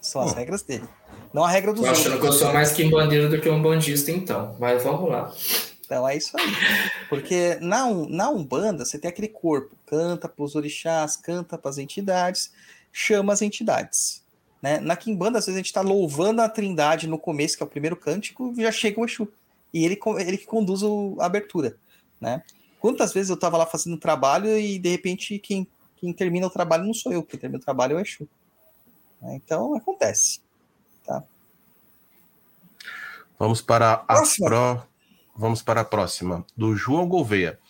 São 0.01 0.23
as 0.23 0.33
hum. 0.33 0.37
regras 0.37 0.63
dele. 0.63 0.85
Não 1.33 1.45
a 1.45 1.51
regra 1.51 1.73
dos 1.73 1.83
eu 1.83 1.89
outros. 1.89 2.07
achando 2.07 2.21
que 2.21 2.27
eu 2.27 2.33
sou 2.33 2.53
mais 2.53 2.73
quimbandeiro 2.73 3.29
do 3.29 3.41
que 3.41 3.49
um 3.49 3.61
bandista, 3.61 4.11
então. 4.11 4.57
Mas 4.59 4.83
vamos 4.83 5.11
lá. 5.11 5.33
Então 5.85 6.07
é 6.07 6.17
isso 6.17 6.37
aí. 6.39 6.47
Porque 7.09 7.59
na, 7.61 7.87
na 8.09 8.31
Umbanda 8.31 8.85
você 8.85 8.99
tem 8.99 9.09
aquele 9.09 9.29
corpo, 9.29 9.75
canta 9.87 10.29
para 10.29 10.45
os 10.45 10.55
orixás, 10.55 11.17
canta 11.17 11.57
para 11.59 11.71
as 11.71 11.79
entidades, 11.79 12.53
chama 12.93 13.33
as 13.33 13.43
entidades. 13.43 14.23
Né? 14.61 14.81
Na 14.81 14.97
Kimbanda, 14.97 15.39
às 15.39 15.47
vezes 15.47 15.57
a 15.57 15.61
gente 15.61 15.67
está 15.67 15.81
louvando 15.81 16.43
a 16.43 16.49
trindade 16.49 17.07
no 17.07 17.19
começo, 17.19 17.57
que 17.57 17.63
é 17.63 17.67
o 17.67 17.69
primeiro 17.69 17.97
cântico, 17.97 18.53
já 18.57 18.73
chega 18.73 19.01
o 19.01 19.05
Exu. 19.05 19.29
E 19.73 19.85
ele, 19.85 19.99
ele 20.19 20.39
que 20.39 20.47
conduz 20.47 20.83
a 21.19 21.25
abertura. 21.25 21.77
Né? 22.21 22.43
Quantas 22.81 23.13
vezes 23.13 23.31
eu 23.31 23.35
estava 23.35 23.57
lá 23.57 23.67
fazendo 23.67 23.97
trabalho 23.97 24.59
e 24.59 24.79
de 24.79 24.89
repente 24.89 25.39
quem, 25.39 25.67
quem 25.97 26.13
termina 26.13 26.47
o 26.47 26.51
trabalho 26.51 26.85
não 26.85 26.95
sou 26.95 27.13
eu, 27.13 27.23
quem 27.23 27.39
termina 27.39 27.61
o 27.61 27.65
trabalho 27.65 27.95
é 27.95 27.97
o 27.97 28.01
Exu. 28.01 28.29
Né? 29.21 29.37
Então 29.37 29.75
acontece. 29.75 30.41
Tá? 31.05 31.23
Vamos 33.39 33.61
para 33.61 34.05
a 34.07 34.23
pro... 34.23 34.83
Vamos 35.37 35.63
para 35.63 35.83
a 35.83 35.85
próxima, 35.85 36.45
do 36.57 36.75
João 36.75 37.09
Gouveia. 37.09 37.61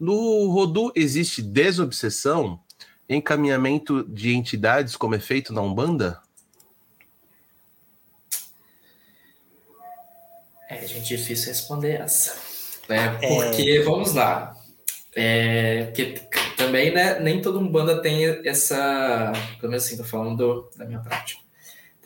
No 0.00 0.48
Rodu 0.48 0.90
existe 0.96 1.42
desobsessão, 1.42 2.58
encaminhamento 3.06 4.02
de 4.04 4.34
entidades 4.34 4.96
como 4.96 5.14
é 5.14 5.20
feito 5.20 5.52
na 5.52 5.60
Umbanda? 5.60 6.22
É, 10.70 10.86
gente, 10.86 11.08
difícil 11.08 11.48
responder 11.48 12.00
essa. 12.00 12.47
É, 12.88 13.08
porque, 13.08 13.70
é... 13.70 13.82
vamos 13.82 14.14
lá. 14.14 14.56
É, 15.14 15.84
porque 15.86 16.20
também, 16.56 16.92
né, 16.92 17.18
nem 17.20 17.42
todo 17.42 17.58
Umbanda 17.58 18.00
tem 18.00 18.24
essa. 18.44 19.32
Pelo 19.60 19.70
menos 19.70 19.84
assim, 19.84 19.96
tô 19.96 20.04
falando 20.04 20.70
da 20.76 20.84
minha 20.84 21.00
prática 21.00 21.48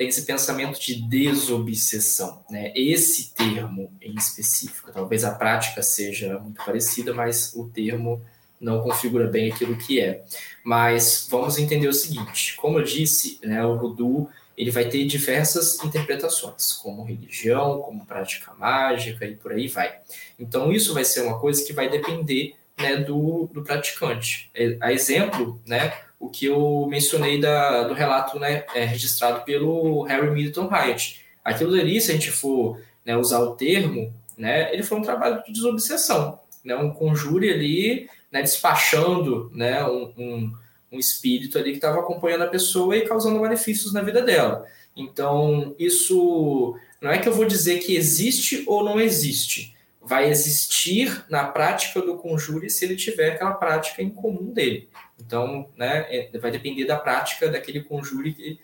tem 0.02 0.09
esse 0.09 0.23
pensamento 0.23 0.81
de 0.81 1.01
desobsessão, 1.02 2.44
né? 2.51 2.73
Esse 2.75 3.35
termo 3.35 3.93
em 4.01 4.15
específico, 4.15 4.91
talvez 4.93 5.23
a 5.23 5.33
prática 5.33 5.83
seja 5.83 6.39
muito 6.39 6.65
parecida, 6.65 7.12
mas 7.15 7.52
o 7.55 7.69
termo 7.69 8.20
não 8.61 8.81
configura 8.81 9.28
bem 9.28 9.52
aquilo 9.52 9.77
que 9.77 10.01
é. 10.01 10.25
Mas 10.65 11.28
vamos 11.31 11.59
entender 11.59 11.89
o 11.89 11.93
seguinte: 11.93 12.57
como 12.57 12.78
eu 12.78 12.85
disse, 12.85 13.39
né, 13.44 13.65
o 13.65 13.78
voodoo 13.78 14.28
ele 14.56 14.70
vai 14.70 14.84
ter 14.84 15.05
diversas 15.05 15.82
interpretações, 15.82 16.72
como 16.74 17.05
religião, 17.05 17.81
como 17.81 18.06
prática 18.06 18.52
mágica 18.55 19.24
e 19.24 19.34
por 19.34 19.52
aí 19.52 19.68
vai. 19.68 19.98
Então 20.39 20.72
isso 20.72 20.94
vai 20.94 21.05
ser 21.05 21.22
uma 21.22 21.39
coisa 21.39 21.64
que 21.64 21.72
vai 21.72 21.89
depender 21.89 22.55
né, 22.78 22.97
do, 22.97 23.48
do 23.52 23.62
praticante. 23.62 24.50
É, 24.55 24.76
a 24.81 24.92
exemplo, 24.92 25.60
né, 25.66 25.92
o 26.18 26.28
que 26.28 26.47
eu 26.47 26.86
mencionei 26.89 27.40
da, 27.40 27.84
do 27.84 27.94
relato 27.94 28.39
né, 28.39 28.64
é, 28.74 28.84
registrado 28.84 29.44
pelo 29.44 30.02
Harry 30.05 30.31
Middleton 30.31 30.68
Hyatt. 30.68 31.20
Aquilo 31.44 31.74
ali, 31.74 32.00
se 32.00 32.10
a 32.10 32.14
gente 32.14 32.31
for 32.31 32.81
né, 33.05 33.16
usar 33.16 33.40
o 33.40 33.56
termo, 33.56 34.14
né, 34.36 34.72
ele 34.72 34.82
foi 34.82 34.98
um 34.98 35.02
trabalho 35.02 35.42
de 35.44 35.52
desobsessão, 35.52 36.39
né, 36.64 36.76
um 36.76 36.90
conjure 36.90 37.50
ali, 37.50 38.08
né, 38.31 38.42
despachando 38.42 39.50
né, 39.52 39.84
um, 39.84 40.12
um, 40.16 40.52
um 40.93 40.99
espírito 40.99 41.59
ali 41.59 41.71
que 41.71 41.79
estava 41.79 42.01
acompanhando 42.01 42.43
a 42.43 42.49
pessoa 42.49 42.97
e 42.97 43.07
causando 43.07 43.41
malefícios 43.41 43.93
na 43.93 44.03
vida 44.03 44.23
dela. 44.23 44.67
Então, 44.95 45.75
isso 45.79 46.77
não 47.01 47.11
é 47.11 47.19
que 47.19 47.29
eu 47.29 47.33
vou 47.33 47.47
dizer 47.47 47.81
que 47.81 47.97
existe 47.97 48.62
ou 48.67 48.85
não 48.85 49.01
existe, 49.01 49.75
vai 50.01 50.29
existir 50.29 51.25
na 51.31 51.45
prática 51.45 52.01
do 52.03 52.17
conjure 52.17 52.69
se 52.69 52.85
ele 52.85 52.97
tiver 52.97 53.33
aquela 53.33 53.55
prática 53.55 54.03
em 54.03 54.11
comum 54.11 54.53
dele. 54.53 54.89
Então, 55.19 55.69
né, 55.77 56.07
é, 56.11 56.39
vai 56.39 56.51
depender 56.51 56.85
da 56.85 56.97
prática 56.97 57.49
daquele 57.49 57.83
conjure, 57.83 58.61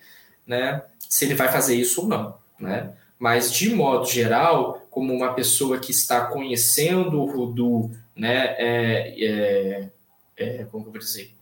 né, 0.46 0.82
se 1.08 1.24
ele 1.24 1.34
vai 1.34 1.50
fazer 1.50 1.76
isso 1.76 2.02
ou 2.02 2.08
não, 2.08 2.36
né? 2.58 2.92
Mas, 3.18 3.52
de 3.52 3.74
modo 3.74 4.06
geral, 4.06 4.86
como 4.90 5.12
uma 5.12 5.34
pessoa 5.34 5.78
que 5.80 5.90
está 5.90 6.26
conhecendo 6.26 7.20
o 7.20 7.26
Rudu, 7.26 7.90
né, 8.14 8.54
é, 8.58 9.14
é, 9.18 9.90
é, 10.36 10.64
como 10.70 10.86
eu 10.86 10.90
vou 10.92 11.00
dizer, 11.00 11.32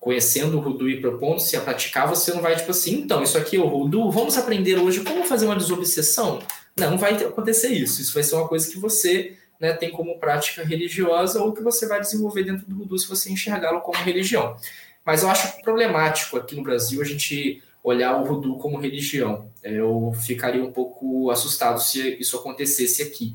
conhecendo 0.00 0.56
o 0.56 0.60
Rudu 0.60 0.88
e 0.88 1.00
propondo-se 1.00 1.56
a 1.56 1.60
praticar, 1.60 2.08
você 2.08 2.32
não 2.32 2.40
vai, 2.40 2.56
tipo 2.56 2.70
assim, 2.70 2.94
então, 2.94 3.22
isso 3.22 3.36
aqui 3.36 3.56
é 3.56 3.60
o 3.60 3.66
Rudu, 3.66 4.10
vamos 4.10 4.36
aprender 4.38 4.78
hoje 4.78 5.00
como 5.00 5.24
fazer 5.24 5.46
uma 5.46 5.56
desobsessão? 5.56 6.40
Não, 6.76 6.96
vai 6.96 7.14
acontecer 7.14 7.70
isso. 7.70 8.00
Isso 8.00 8.14
vai 8.14 8.22
ser 8.22 8.36
uma 8.36 8.46
coisa 8.46 8.70
que 8.70 8.78
você 8.78 9.36
né, 9.58 9.72
tem 9.72 9.90
como 9.90 10.18
prática 10.18 10.62
religiosa 10.62 11.42
ou 11.42 11.52
que 11.52 11.62
você 11.62 11.86
vai 11.86 12.00
desenvolver 12.00 12.44
dentro 12.44 12.64
do 12.66 12.76
Voodoo 12.76 12.98
se 12.98 13.08
você 13.08 13.30
enxergá-lo 13.30 13.80
como 13.80 13.98
religião. 13.98 14.56
Mas 15.04 15.22
eu 15.22 15.30
acho 15.30 15.60
problemático 15.62 16.36
aqui 16.36 16.54
no 16.54 16.62
Brasil 16.62 17.02
a 17.02 17.04
gente 17.04 17.62
olhar 17.82 18.20
o 18.20 18.24
Voodoo 18.24 18.58
como 18.58 18.78
religião. 18.78 19.50
Eu 19.62 20.12
ficaria 20.24 20.62
um 20.62 20.70
pouco 20.70 21.30
assustado 21.30 21.80
se 21.80 22.16
isso 22.20 22.36
acontecesse 22.36 23.02
aqui, 23.02 23.34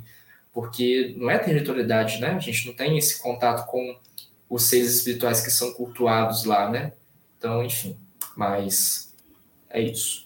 porque 0.53 1.13
não 1.17 1.29
é 1.29 1.37
territorialidade, 1.37 2.21
né? 2.21 2.29
A 2.29 2.39
gente 2.39 2.67
não 2.67 2.73
tem 2.73 2.97
esse 2.97 3.21
contato 3.21 3.65
com 3.67 3.97
os 4.49 4.69
seres 4.69 4.95
espirituais 4.95 5.41
que 5.41 5.51
são 5.51 5.73
cultuados 5.73 6.45
lá, 6.45 6.69
né? 6.69 6.93
Então, 7.37 7.63
enfim, 7.63 7.97
mas 8.35 9.13
é 9.69 9.81
isso. 9.81 10.23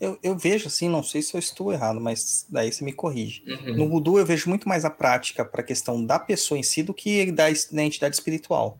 Eu, 0.00 0.16
eu 0.22 0.38
vejo 0.38 0.68
assim, 0.68 0.88
não 0.88 1.02
sei 1.02 1.22
se 1.22 1.34
eu 1.34 1.40
estou 1.40 1.72
errado, 1.72 2.00
mas 2.00 2.46
daí 2.48 2.72
você 2.72 2.84
me 2.84 2.92
corrige. 2.92 3.42
Uhum. 3.46 3.76
No 3.76 3.88
voodoo 3.88 4.18
eu 4.18 4.26
vejo 4.26 4.48
muito 4.48 4.68
mais 4.68 4.84
a 4.84 4.90
prática 4.90 5.44
para 5.44 5.60
a 5.60 5.64
questão 5.64 6.04
da 6.04 6.18
pessoa 6.18 6.58
em 6.58 6.62
si 6.62 6.84
do 6.84 6.94
que 6.94 7.32
da, 7.32 7.46
da 7.72 7.82
entidade 7.82 8.14
espiritual. 8.14 8.78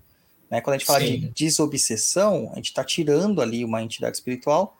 Né? 0.48 0.60
Quando 0.60 0.74
a 0.74 0.78
gente 0.78 0.86
fala 0.86 1.00
Sim. 1.00 1.20
de 1.20 1.28
desobsessão, 1.30 2.50
a 2.52 2.56
gente 2.56 2.66
está 2.66 2.84
tirando 2.84 3.42
ali 3.42 3.64
uma 3.64 3.82
entidade 3.82 4.16
espiritual 4.16 4.78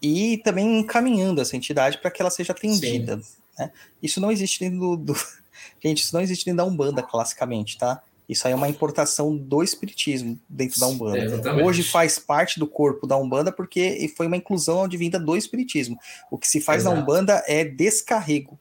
e 0.00 0.38
também 0.38 0.78
encaminhando 0.78 1.40
essa 1.40 1.56
entidade 1.56 1.98
para 1.98 2.10
que 2.10 2.22
ela 2.22 2.30
seja 2.30 2.52
atendida. 2.52 3.20
Né? 3.58 3.72
Isso 4.00 4.20
não 4.20 4.30
existe 4.30 4.60
dentro 4.60 4.78
do, 4.78 4.96
do, 4.96 5.14
Gente, 5.82 6.02
isso 6.02 6.14
não 6.14 6.22
existe 6.22 6.44
dentro 6.44 6.58
da 6.58 6.64
Umbanda, 6.64 7.02
classicamente, 7.02 7.78
tá? 7.78 8.02
Isso 8.30 8.46
aí 8.46 8.52
é 8.52 8.56
uma 8.56 8.68
importação 8.68 9.36
do 9.36 9.60
espiritismo 9.60 10.38
dentro 10.48 10.78
da 10.78 10.86
Umbanda. 10.86 11.50
É, 11.50 11.64
Hoje 11.64 11.82
faz 11.82 12.16
parte 12.16 12.60
do 12.60 12.66
corpo 12.66 13.04
da 13.04 13.16
Umbanda 13.16 13.50
porque 13.50 14.08
foi 14.16 14.28
uma 14.28 14.36
inclusão 14.36 14.84
advinda 14.84 15.18
do 15.18 15.36
espiritismo. 15.36 15.98
O 16.30 16.38
que 16.38 16.46
se 16.46 16.60
faz 16.60 16.82
Exato. 16.82 16.94
na 16.94 17.02
Umbanda 17.02 17.42
é 17.48 17.64
descarrego. 17.64 18.56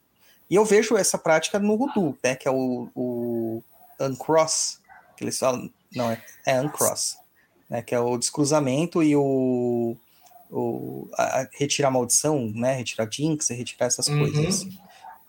E 0.50 0.56
eu 0.56 0.66
vejo 0.66 0.98
essa 0.98 1.20
prática 1.20 1.60
no 1.60 1.78
Voodoo, 1.78 2.18
né, 2.24 2.36
que 2.36 2.48
é 2.48 2.52
o, 2.52 2.90
o 2.96 3.64
uncross, 4.02 4.80
que 5.16 5.24
eles 5.24 5.38
falam, 5.38 5.70
não, 5.96 6.10
é, 6.10 6.20
é 6.48 6.60
uncross, 6.60 7.20
né, 7.70 7.84
que 7.84 7.94
é 7.94 8.00
o 8.00 8.18
descruzamento 8.18 9.04
e 9.04 9.16
o, 9.16 9.96
o 10.50 11.08
a, 11.14 11.48
retirar 11.60 11.90
a 11.90 11.92
maldição, 11.92 12.52
né, 12.56 12.74
retirar 12.74 13.08
jinx, 13.08 13.50
retirar 13.50 13.86
essas 13.86 14.08
uhum. 14.08 14.18
coisas. 14.18 14.64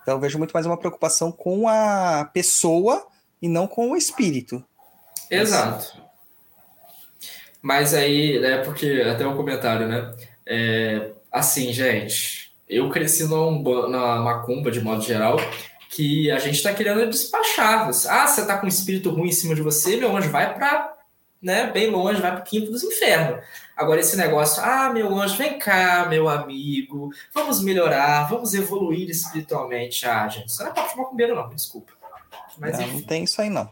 Então 0.01 0.15
eu 0.15 0.19
vejo 0.19 0.39
muito 0.39 0.53
mais 0.53 0.65
uma 0.65 0.79
preocupação 0.79 1.31
com 1.31 1.69
a 1.69 2.25
pessoa 2.33 3.10
e 3.41 3.49
não 3.49 3.67
com 3.67 3.91
o 3.91 3.97
espírito. 3.97 4.65
Exato. 5.31 6.01
Mas 7.63 7.95
aí, 7.95 8.39
né, 8.39 8.59
porque 8.59 9.05
até 9.11 9.27
um 9.27 9.37
comentário, 9.37 9.87
né? 9.87 10.15
É, 10.47 11.11
assim, 11.31 11.73
gente, 11.73 12.53
eu 12.69 12.89
cresci 12.89 13.25
numa, 13.25 13.89
na 13.89 14.17
macumba, 14.17 14.71
de 14.71 14.81
modo 14.81 15.03
geral, 15.03 15.37
que 15.91 16.31
a 16.31 16.39
gente 16.39 16.63
tá 16.63 16.73
querendo 16.73 17.09
despachar. 17.09 17.89
Ah, 18.09 18.27
você 18.27 18.47
tá 18.47 18.59
com 18.59 18.67
um 18.67 18.69
espírito 18.69 19.11
ruim 19.11 19.29
em 19.29 19.33
cima 19.33 19.55
de 19.55 19.63
você, 19.63 19.97
meu 19.97 20.17
anjo, 20.17 20.31
vai 20.31 20.55
para 20.55 20.97
né, 21.43 21.71
bem 21.71 21.91
longe, 21.91 22.21
vai 22.21 22.33
para 22.33 22.41
o 22.41 22.45
quinto 22.45 22.71
dos 22.71 22.83
infernos. 22.83 23.43
Agora, 23.77 24.01
esse 24.01 24.17
negócio, 24.17 24.63
ah, 24.63 24.91
meu 24.93 25.19
anjo, 25.19 25.37
vem 25.37 25.59
cá, 25.59 26.07
meu 26.09 26.29
amigo, 26.29 27.11
vamos 27.33 27.63
melhorar, 27.63 28.29
vamos 28.29 28.53
evoluir 28.53 29.09
espiritualmente. 29.09 30.07
Ah, 30.07 30.29
gente, 30.29 30.49
isso 30.49 30.63
não 30.63 30.71
é 30.71 30.75
parte 30.75 30.97
macumbeiro, 30.97 31.35
não, 31.35 31.49
desculpa. 31.49 32.00
Mas 32.61 32.79
não, 32.79 32.87
não 32.89 33.03
tem 33.03 33.25
isso 33.25 33.41
aí, 33.41 33.49
não. 33.49 33.69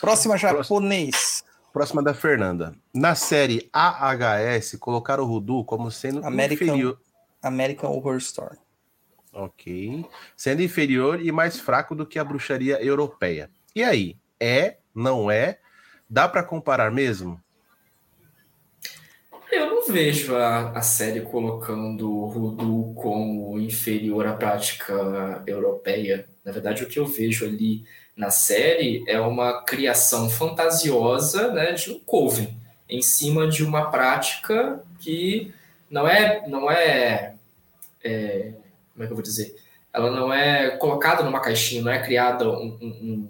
Próxima 0.00 0.38
japonês. 0.38 1.42
Próxima 1.72 2.02
da 2.02 2.14
Fernanda. 2.14 2.74
Na 2.94 3.16
série 3.16 3.68
AHS, 3.72 4.76
colocaram 4.78 5.24
o 5.24 5.26
Rudu 5.26 5.64
como 5.64 5.90
sendo 5.90 6.24
American, 6.24 6.68
inferior. 6.68 7.00
American 7.42 7.90
Horror 7.90 8.16
Story. 8.18 8.58
Ok. 9.32 10.06
Sendo 10.36 10.62
inferior 10.62 11.20
e 11.20 11.32
mais 11.32 11.58
fraco 11.58 11.94
do 11.94 12.06
que 12.06 12.18
a 12.18 12.24
bruxaria 12.24 12.82
europeia. 12.82 13.50
E 13.74 13.82
aí? 13.82 14.16
É? 14.40 14.78
Não 14.94 15.30
é? 15.30 15.58
Dá 16.08 16.28
para 16.28 16.42
comparar 16.42 16.90
mesmo? 16.90 17.40
Eu 19.50 19.66
não 19.66 19.86
vejo 19.86 20.36
a, 20.36 20.70
a 20.70 20.82
série 20.82 21.22
colocando 21.22 22.10
o 22.10 22.26
Rudu 22.26 22.92
como 22.94 23.58
inferior 23.58 24.26
à 24.26 24.34
prática 24.34 25.42
europeia. 25.46 26.26
Na 26.44 26.52
verdade, 26.52 26.84
o 26.84 26.86
que 26.86 26.98
eu 26.98 27.06
vejo 27.06 27.46
ali 27.46 27.84
na 28.16 28.30
série 28.30 29.04
é 29.06 29.20
uma 29.20 29.62
criação 29.62 30.28
fantasiosa 30.28 31.52
né, 31.52 31.72
de 31.72 31.90
um 31.90 31.98
coven 32.00 32.56
em 32.88 33.00
cima 33.00 33.46
de 33.46 33.64
uma 33.64 33.90
prática 33.90 34.82
que 34.98 35.52
não 35.90 36.06
é, 36.06 36.46
não 36.48 36.70
é, 36.70 37.34
é, 38.02 38.52
como 38.92 39.04
é 39.04 39.06
que 39.06 39.12
eu 39.12 39.16
vou 39.16 39.22
dizer? 39.22 39.56
Ela 39.92 40.10
não 40.10 40.32
é 40.32 40.70
colocada 40.70 41.22
numa 41.22 41.40
caixinha, 41.40 41.82
não 41.82 41.92
é 41.92 42.02
criada 42.02 42.48
um, 42.50 42.78
um, 42.80 43.28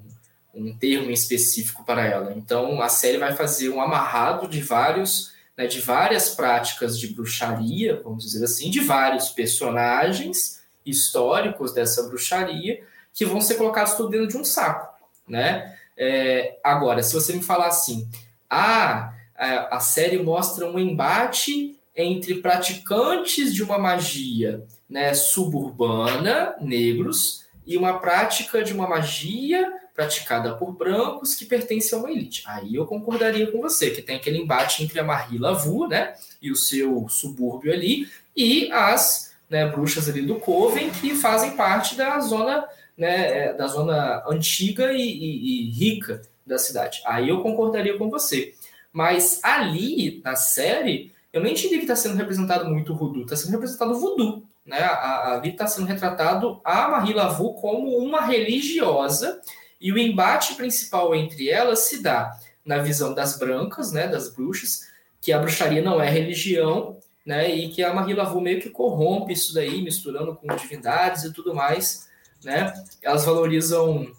um 0.54 0.76
termo 0.76 1.10
específico 1.10 1.84
para 1.84 2.04
ela. 2.04 2.32
Então 2.36 2.80
a 2.80 2.88
série 2.88 3.18
vai 3.18 3.34
fazer 3.34 3.68
um 3.68 3.80
amarrado 3.80 4.48
de 4.48 4.60
vários, 4.60 5.32
né, 5.58 5.66
de 5.66 5.80
várias 5.80 6.30
práticas 6.30 6.96
de 6.96 7.08
bruxaria, 7.08 8.00
vamos 8.04 8.22
dizer 8.22 8.44
assim, 8.44 8.70
de 8.70 8.78
vários 8.78 9.30
personagens 9.30 10.62
históricos 10.86 11.74
dessa 11.74 12.04
bruxaria 12.04 12.84
que 13.12 13.24
vão 13.24 13.40
ser 13.40 13.56
colocados 13.56 13.94
tudo 13.94 14.10
dentro 14.10 14.28
de 14.28 14.36
um 14.36 14.44
saco, 14.44 14.94
né? 15.28 15.76
É, 15.96 16.60
agora, 16.62 17.02
se 17.02 17.12
você 17.12 17.32
me 17.32 17.42
falar 17.42 17.66
assim, 17.66 18.08
ah, 18.48 19.12
a 19.36 19.80
série 19.80 20.22
mostra 20.22 20.64
um 20.64 20.78
embate 20.78 21.76
entre 21.96 22.36
praticantes 22.36 23.52
de 23.52 23.60
uma 23.60 23.78
magia 23.78 24.64
né, 24.88 25.12
suburbana, 25.12 26.54
negros, 26.60 27.44
e 27.66 27.76
uma 27.76 27.98
prática 27.98 28.62
de 28.62 28.72
uma 28.72 28.88
magia 28.88 29.72
praticada 29.98 30.54
por 30.54 30.70
brancos 30.70 31.34
que 31.34 31.44
pertence 31.44 31.92
a 31.92 31.98
uma 31.98 32.08
elite. 32.08 32.44
Aí 32.46 32.76
eu 32.76 32.86
concordaria 32.86 33.50
com 33.50 33.60
você, 33.60 33.90
que 33.90 34.00
tem 34.00 34.14
aquele 34.14 34.38
embate 34.38 34.84
entre 34.84 35.00
a 35.00 35.02
Marie 35.02 35.40
Lavu, 35.40 35.88
né, 35.88 36.14
e 36.40 36.52
o 36.52 36.56
seu 36.56 37.08
subúrbio 37.08 37.72
ali, 37.72 38.08
e 38.36 38.70
as 38.70 39.34
né, 39.50 39.66
bruxas 39.66 40.08
ali 40.08 40.22
do 40.22 40.36
Coven, 40.36 40.88
que 40.88 41.16
fazem 41.16 41.56
parte 41.56 41.96
da 41.96 42.20
zona 42.20 42.64
né, 42.96 43.48
é, 43.48 43.52
da 43.54 43.66
zona 43.66 44.22
antiga 44.28 44.92
e, 44.92 45.02
e, 45.02 45.66
e 45.66 45.70
rica 45.70 46.22
da 46.46 46.58
cidade. 46.58 47.02
Aí 47.04 47.28
eu 47.28 47.42
concordaria 47.42 47.98
com 47.98 48.08
você. 48.08 48.54
Mas 48.92 49.40
ali, 49.42 50.20
na 50.24 50.36
série, 50.36 51.12
eu 51.32 51.42
nem 51.42 51.54
diria 51.54 51.78
que 51.78 51.84
está 51.84 51.96
sendo 51.96 52.16
representado 52.16 52.70
muito 52.70 52.92
o 52.92 52.96
voodoo, 52.96 53.24
está 53.24 53.34
sendo 53.34 53.50
representado 53.50 53.90
o 53.90 53.98
voodoo. 53.98 54.44
Né? 54.64 54.80
Ali 54.80 55.50
está 55.50 55.66
sendo 55.66 55.88
retratado 55.88 56.60
a 56.62 56.86
Marie 56.86 57.14
Laveau 57.14 57.54
como 57.54 57.98
uma 57.98 58.20
religiosa, 58.20 59.40
e 59.80 59.92
o 59.92 59.98
embate 59.98 60.54
principal 60.54 61.14
entre 61.14 61.48
elas 61.48 61.80
se 61.80 62.02
dá 62.02 62.38
na 62.64 62.78
visão 62.78 63.14
das 63.14 63.38
brancas, 63.38 63.92
né, 63.92 64.06
das 64.08 64.32
bruxas, 64.34 64.88
que 65.20 65.32
a 65.32 65.38
bruxaria 65.38 65.82
não 65.82 66.00
é 66.00 66.10
religião, 66.10 66.98
né, 67.24 67.54
e 67.54 67.68
que 67.68 67.82
a 67.82 67.92
Marie 67.92 68.14
Laveau 68.14 68.40
meio 68.40 68.60
que 68.60 68.70
corrompe 68.70 69.32
isso 69.32 69.54
daí, 69.54 69.82
misturando 69.82 70.34
com 70.34 70.54
divindades 70.54 71.24
e 71.24 71.32
tudo 71.32 71.54
mais, 71.54 72.08
né? 72.44 72.72
Elas 73.02 73.24
valorizam, 73.24 74.10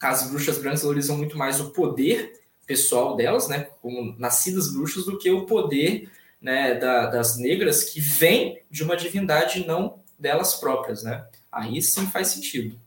as 0.00 0.28
bruxas 0.28 0.58
brancas 0.58 0.82
valorizam 0.82 1.16
muito 1.16 1.38
mais 1.38 1.60
o 1.60 1.70
poder 1.70 2.40
pessoal 2.66 3.16
delas, 3.16 3.48
né? 3.48 3.68
Como 3.80 4.14
nascidas 4.18 4.72
bruxas, 4.72 5.04
do 5.04 5.18
que 5.18 5.30
o 5.30 5.46
poder 5.46 6.10
né, 6.40 6.74
da, 6.74 7.06
das 7.06 7.38
negras 7.38 7.84
que 7.84 8.00
vem 8.00 8.60
de 8.70 8.82
uma 8.82 8.96
divindade 8.96 9.66
não 9.66 10.00
delas 10.18 10.56
próprias, 10.56 11.02
né? 11.02 11.24
Aí 11.50 11.80
sim 11.80 12.06
faz 12.06 12.28
sentido. 12.28 12.78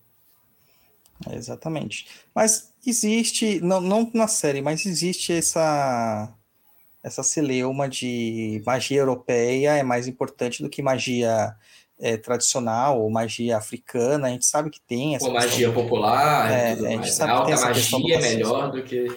É, 1.30 1.36
exatamente. 1.36 2.08
Mas 2.34 2.74
existe, 2.86 3.60
não, 3.62 3.80
não 3.80 4.10
na 4.14 4.28
série, 4.28 4.62
mas 4.62 4.86
existe 4.86 5.34
essa 5.34 6.34
essa 7.04 7.22
celeuma 7.22 7.88
de 7.88 8.64
magia 8.66 9.00
europeia 9.00 9.78
é 9.78 9.84
mais 9.84 10.08
importante 10.08 10.64
do 10.64 10.70
que 10.70 10.82
magia 10.82 11.56
é, 12.00 12.18
tradicional 12.18 13.00
ou 13.00 13.10
magia 13.12 13.58
africana, 13.58 14.28
a 14.28 14.32
gente 14.32 14.46
sabe 14.46 14.72
que 14.72 14.82
tem 14.82 15.16
essa. 15.16 15.26
Ou 15.26 15.34
magia 15.34 15.72
popular, 15.72 16.52
é, 16.52 16.72
a 16.72 16.90
gente 16.90 17.12
sabe 17.12 17.32
a 17.32 17.40
que 17.40 17.46
tem 17.46 17.54
essa 17.54 17.68
magia 17.68 18.16
é 18.16 18.22
melhor 18.22 18.72
do 18.72 18.84
que. 18.84 19.08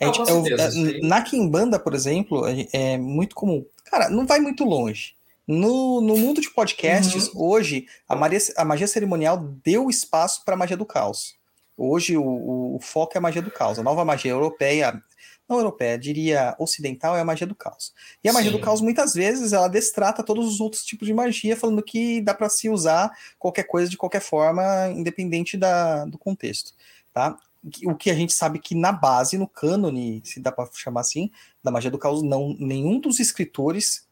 Gente, 0.00 0.18
eu, 0.28 0.44
é, 0.46 1.00
na 1.06 1.22
Kimbanda, 1.22 1.78
por 1.78 1.94
exemplo, 1.94 2.44
é 2.72 2.98
muito 2.98 3.34
comum. 3.34 3.64
Cara, 3.84 4.08
não 4.10 4.26
vai 4.26 4.40
muito 4.40 4.64
longe. 4.64 5.14
No, 5.46 6.00
no 6.00 6.16
mundo 6.16 6.40
de 6.40 6.50
podcasts, 6.50 7.28
uhum. 7.28 7.42
hoje, 7.42 7.86
a 8.08 8.16
magia, 8.16 8.38
a 8.56 8.64
magia 8.64 8.88
cerimonial 8.88 9.38
deu 9.62 9.88
espaço 9.88 10.44
para 10.44 10.54
a 10.54 10.58
magia 10.58 10.76
do 10.76 10.84
caos. 10.84 11.36
Hoje, 11.76 12.16
o, 12.16 12.74
o, 12.74 12.78
foco 12.80 13.12
é 13.14 13.18
a 13.18 13.20
magia 13.20 13.42
do 13.42 13.50
caos. 13.50 13.78
A 13.78 13.82
nova 13.82 14.04
magia 14.04 14.32
europeia 14.32 15.00
não 15.48 15.58
europeia, 15.58 15.96
diria 15.96 16.56
ocidental, 16.58 17.16
é 17.16 17.20
a 17.20 17.24
magia 17.24 17.46
do 17.46 17.54
caos. 17.54 17.94
E 18.24 18.28
a 18.28 18.32
magia 18.32 18.50
Sim. 18.50 18.56
do 18.56 18.62
caos, 18.62 18.80
muitas 18.80 19.14
vezes, 19.14 19.52
ela 19.52 19.68
destrata 19.68 20.22
todos 20.22 20.48
os 20.48 20.60
outros 20.60 20.84
tipos 20.84 21.06
de 21.06 21.14
magia, 21.14 21.56
falando 21.56 21.82
que 21.82 22.20
dá 22.20 22.34
para 22.34 22.48
se 22.48 22.68
usar 22.68 23.10
qualquer 23.38 23.64
coisa 23.64 23.88
de 23.88 23.96
qualquer 23.96 24.20
forma, 24.20 24.88
independente 24.88 25.56
da, 25.56 26.04
do 26.06 26.18
contexto. 26.18 26.72
Tá? 27.12 27.38
O 27.84 27.94
que 27.94 28.10
a 28.10 28.14
gente 28.14 28.32
sabe 28.32 28.58
que 28.58 28.74
na 28.74 28.90
base, 28.90 29.38
no 29.38 29.46
cânone, 29.46 30.20
se 30.24 30.40
dá 30.40 30.50
para 30.50 30.68
chamar 30.72 31.02
assim, 31.02 31.30
da 31.62 31.70
magia 31.70 31.90
do 31.90 31.98
caos, 31.98 32.22
não, 32.22 32.56
nenhum 32.58 32.98
dos 32.98 33.20
escritores 33.20 34.05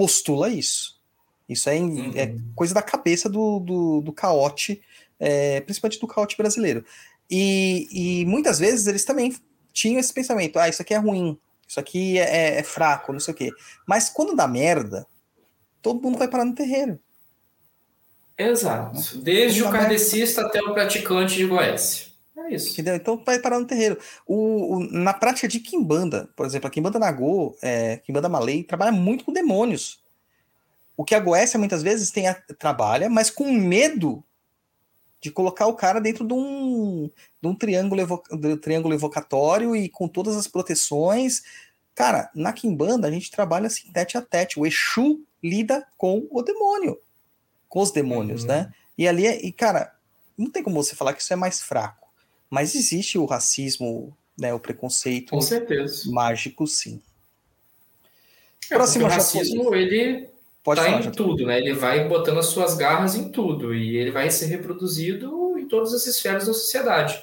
postula 0.00 0.48
isso. 0.48 0.98
Isso 1.46 1.68
é, 1.68 1.78
uhum. 1.78 2.12
é 2.14 2.34
coisa 2.56 2.72
da 2.72 2.80
cabeça 2.80 3.28
do, 3.28 3.60
do, 3.60 4.00
do 4.00 4.12
caote, 4.14 4.80
é, 5.18 5.60
principalmente 5.60 6.00
do 6.00 6.06
caote 6.06 6.38
brasileiro. 6.38 6.86
E, 7.30 8.22
e 8.22 8.24
muitas 8.24 8.58
vezes 8.58 8.86
eles 8.86 9.04
também 9.04 9.36
tinham 9.74 10.00
esse 10.00 10.10
pensamento: 10.10 10.58
ah, 10.58 10.70
isso 10.70 10.80
aqui 10.80 10.94
é 10.94 10.96
ruim, 10.96 11.38
isso 11.68 11.78
aqui 11.78 12.18
é, 12.18 12.22
é, 12.22 12.58
é 12.60 12.62
fraco, 12.62 13.12
não 13.12 13.20
sei 13.20 13.34
o 13.34 13.36
quê. 13.36 13.50
Mas 13.86 14.08
quando 14.08 14.34
dá 14.34 14.48
merda, 14.48 15.06
todo 15.82 16.00
mundo 16.00 16.16
vai 16.16 16.28
parar 16.28 16.46
no 16.46 16.54
terreiro. 16.54 16.98
Exato. 18.38 19.18
Desde 19.18 19.62
o 19.62 19.70
kardecista 19.70 20.46
até 20.46 20.62
o 20.62 20.72
praticante 20.72 21.36
de 21.36 21.44
Goécia. 21.44 22.09
Isso. 22.50 22.72
Entendeu? 22.72 22.96
Então 22.96 23.22
vai 23.24 23.38
parar 23.38 23.58
no 23.58 23.66
terreiro. 23.66 23.98
O, 24.26 24.76
o, 24.76 24.80
na 24.90 25.12
prática 25.12 25.46
de 25.46 25.60
Kimbanda, 25.60 26.28
por 26.34 26.44
exemplo, 26.46 26.66
a 26.66 26.70
Kimbanda 26.70 26.98
Nagô, 26.98 27.56
é, 27.62 27.98
Kimbanda 27.98 28.28
Malay, 28.28 28.64
trabalha 28.64 28.92
muito 28.92 29.24
com 29.24 29.32
demônios. 29.32 30.00
O 30.96 31.04
que 31.04 31.14
a 31.14 31.20
Goécia 31.20 31.58
muitas 31.58 31.82
vezes 31.82 32.10
tem 32.10 32.28
a, 32.28 32.34
trabalha, 32.34 33.08
mas 33.08 33.30
com 33.30 33.50
medo 33.52 34.22
de 35.20 35.30
colocar 35.30 35.66
o 35.66 35.74
cara 35.74 36.00
dentro 36.00 36.26
de 36.26 36.32
um, 36.32 37.10
de 37.40 37.48
um 37.48 37.54
triângulo, 37.54 38.00
evo, 38.00 38.22
de 38.32 38.48
um 38.48 38.56
triângulo 38.56 38.94
evocatório 38.94 39.76
e 39.76 39.88
com 39.88 40.08
todas 40.08 40.36
as 40.36 40.48
proteções. 40.48 41.42
Cara, 41.94 42.30
na 42.34 42.52
Kimbanda 42.52 43.06
a 43.06 43.10
gente 43.10 43.30
trabalha 43.30 43.66
assim, 43.66 43.90
tete 43.92 44.16
a 44.16 44.22
tete. 44.22 44.58
O 44.58 44.66
Exu 44.66 45.22
lida 45.42 45.86
com 45.96 46.26
o 46.30 46.42
demônio, 46.42 46.98
com 47.68 47.80
os 47.80 47.90
demônios, 47.90 48.42
uhum. 48.42 48.48
né? 48.48 48.72
E 48.96 49.06
ali, 49.06 49.26
é, 49.26 49.44
e 49.44 49.52
cara, 49.52 49.94
não 50.36 50.50
tem 50.50 50.62
como 50.62 50.82
você 50.82 50.96
falar 50.96 51.12
que 51.12 51.22
isso 51.22 51.32
é 51.32 51.36
mais 51.36 51.60
fraco, 51.60 51.99
mas 52.50 52.74
existe 52.74 53.16
o 53.16 53.24
racismo, 53.24 54.14
né, 54.36 54.52
o 54.52 54.58
preconceito 54.58 55.30
com 55.30 55.40
certeza. 55.40 56.10
mágico, 56.10 56.66
sim. 56.66 57.00
É, 58.70 58.74
Próximo 58.74 59.06
o 59.06 59.08
racismo, 59.08 59.74
ele 59.74 60.28
Pode 60.62 60.80
tá 60.80 60.86
falar, 60.86 61.04
em 61.06 61.10
tudo, 61.10 61.46
né? 61.46 61.58
Ele 61.58 61.72
vai 61.72 62.06
botando 62.06 62.38
as 62.38 62.46
suas 62.46 62.74
garras 62.74 63.14
em 63.14 63.30
tudo 63.30 63.74
e 63.74 63.96
ele 63.96 64.10
vai 64.10 64.30
ser 64.30 64.46
reproduzido 64.46 65.58
em 65.58 65.66
todas 65.66 65.94
as 65.94 66.06
esferas 66.06 66.46
da 66.46 66.52
sociedade. 66.52 67.22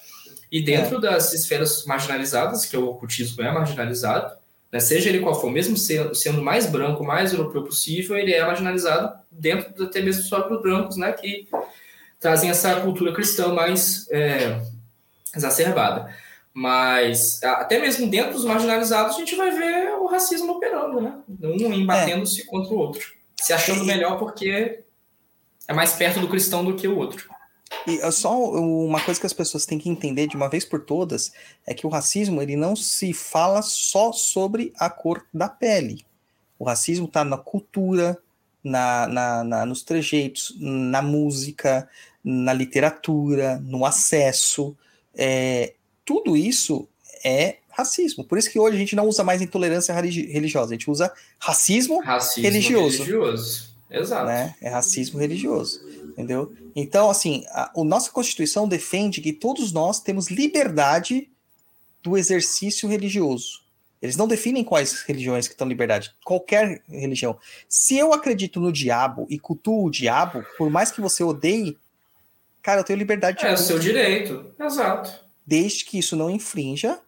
E 0.52 0.62
dentro 0.62 0.98
é. 0.98 1.02
das 1.02 1.34
esferas 1.34 1.86
marginalizadas, 1.86 2.66
que 2.66 2.76
o 2.76 2.88
ocultismo 2.88 3.44
é 3.44 3.52
marginalizado, 3.52 4.36
né, 4.72 4.80
seja 4.80 5.10
ele 5.10 5.20
qual 5.20 5.40
for, 5.40 5.52
mesmo 5.52 5.78
sendo, 5.78 6.16
sendo 6.16 6.42
mais 6.42 6.66
branco, 6.66 7.04
mais 7.04 7.32
europeu 7.32 7.64
possível, 7.64 8.18
ele 8.18 8.34
é 8.34 8.44
marginalizado 8.44 9.18
dentro 9.32 9.84
até 9.84 10.02
mesmo 10.02 10.24
só 10.24 10.42
dos 10.42 10.62
brancos, 10.62 10.98
né, 10.98 11.12
que 11.12 11.48
trazem 12.20 12.50
essa 12.50 12.82
cultura 12.82 13.14
cristã 13.14 13.54
mais 13.54 14.10
é, 14.10 14.62
exacerbada. 15.38 16.14
Mas 16.54 17.42
até 17.44 17.80
mesmo 17.80 18.10
dentro 18.10 18.34
dos 18.34 18.46
marginalizados, 18.46 19.16
a 19.16 19.20
gente 19.20 19.36
vai 19.36 19.52
ver 19.52 19.94
o 20.00 20.08
racismo 20.08 20.54
operando, 20.54 21.00
né? 21.00 21.20
Um 21.42 21.72
embatendo-se 21.74 22.42
é. 22.42 22.46
contra 22.46 22.74
o 22.74 22.78
outro 22.78 23.18
se 23.42 23.54
achando 23.54 23.86
melhor 23.86 24.18
porque 24.18 24.84
é 25.68 25.74
mais 25.74 25.94
perto 25.94 26.20
do 26.20 26.28
cristão 26.28 26.64
do 26.64 26.76
que 26.76 26.88
o 26.88 26.98
outro. 26.98 27.30
E 27.86 28.00
é 28.00 28.12
só 28.12 28.38
uma 28.40 29.02
coisa 29.02 29.20
que 29.20 29.26
as 29.26 29.34
pessoas 29.34 29.66
têm 29.66 29.78
que 29.78 29.90
entender 29.90 30.28
de 30.28 30.36
uma 30.36 30.50
vez 30.50 30.66
por 30.66 30.82
todas 30.82 31.32
é 31.66 31.74
que 31.74 31.86
o 31.86 31.90
racismo 31.90 32.42
ele 32.42 32.56
não 32.56 32.76
se 32.76 33.14
fala 33.14 33.62
só 33.62 34.12
sobre 34.12 34.74
a 34.78 34.90
cor 34.90 35.26
da 35.34 35.50
pele. 35.50 36.06
O 36.58 36.66
racismo 36.66 37.06
está 37.06 37.24
na 37.24 37.38
cultura, 37.38 38.18
na, 38.64 39.08
na, 39.08 39.44
na, 39.44 39.66
nos 39.66 39.84
trejeitos, 39.84 40.56
na 40.60 41.02
música, 41.02 41.88
na 42.24 42.54
literatura, 42.54 43.60
no 43.64 43.86
acesso. 43.86 44.76
É, 45.18 45.74
tudo 46.06 46.38
isso 46.38 46.88
é 47.24 47.58
racismo. 47.72 48.24
Por 48.24 48.38
isso 48.38 48.50
que 48.50 48.60
hoje 48.60 48.76
a 48.76 48.80
gente 48.80 48.96
não 48.96 49.08
usa 49.08 49.24
mais 49.24 49.42
intolerância 49.42 49.94
religiosa, 49.94 50.72
a 50.72 50.78
gente 50.78 50.90
usa 50.90 51.12
racismo, 51.40 52.00
racismo 52.00 52.44
religioso. 52.44 52.98
religioso. 53.04 53.78
Exato. 53.90 54.26
Né? 54.26 54.56
É 54.62 54.70
racismo 54.70 55.20
religioso, 55.20 55.82
entendeu? 56.10 56.54
Então, 56.76 57.10
assim, 57.10 57.46
a, 57.50 57.72
a 57.76 57.84
nossa 57.84 58.12
Constituição 58.12 58.68
defende 58.68 59.22
que 59.22 59.32
todos 59.32 59.72
nós 59.72 60.02
temos 60.02 60.30
liberdade 60.30 61.30
do 62.04 62.18
exercício 62.18 62.88
religioso. 62.90 63.62
Eles 64.02 64.16
não 64.16 64.28
definem 64.28 64.64
quais 64.64 65.02
religiões 65.04 65.48
que 65.48 65.54
estão 65.54 65.68
liberdade. 65.68 66.14
Qualquer 66.24 66.84
religião. 66.88 67.38
Se 67.68 67.98
eu 67.98 68.14
acredito 68.14 68.60
no 68.60 68.72
diabo 68.72 69.26
e 69.30 69.40
cultuo 69.40 69.88
o 69.88 69.92
diabo, 69.92 70.46
por 70.58 70.70
mais 70.70 70.92
que 70.92 71.02
você 71.02 71.24
odeie, 71.24 71.78
cara, 72.68 72.82
eu 72.82 72.84
tenho 72.84 73.00
liberdade 73.00 73.40
de 73.40 73.46
É 73.46 73.54
o 73.54 73.58
seu 73.58 73.80
direito. 73.80 74.54
Exato. 74.60 75.24
Desde 75.46 75.86
que 75.86 75.98
isso 75.98 76.18
não 76.18 76.30
infrinja, 76.30 77.00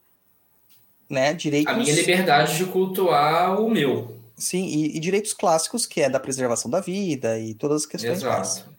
né, 1.10 1.34
direitos... 1.34 1.74
A 1.74 1.76
minha 1.76 1.94
liberdade 1.94 2.56
de 2.56 2.64
cultuar 2.64 3.60
o 3.60 3.70
meu. 3.70 4.22
Sim, 4.38 4.68
e, 4.68 4.96
e 4.96 5.00
direitos 5.02 5.34
clássicos, 5.34 5.86
que 5.86 6.00
é 6.00 6.10
da 6.10 6.18
preservação 6.18 6.72
da 6.72 6.80
vida 6.80 7.38
e 7.38 7.54
todas 7.54 7.82
as 7.82 7.86
questões 7.86 8.20
Exato. 8.20 8.74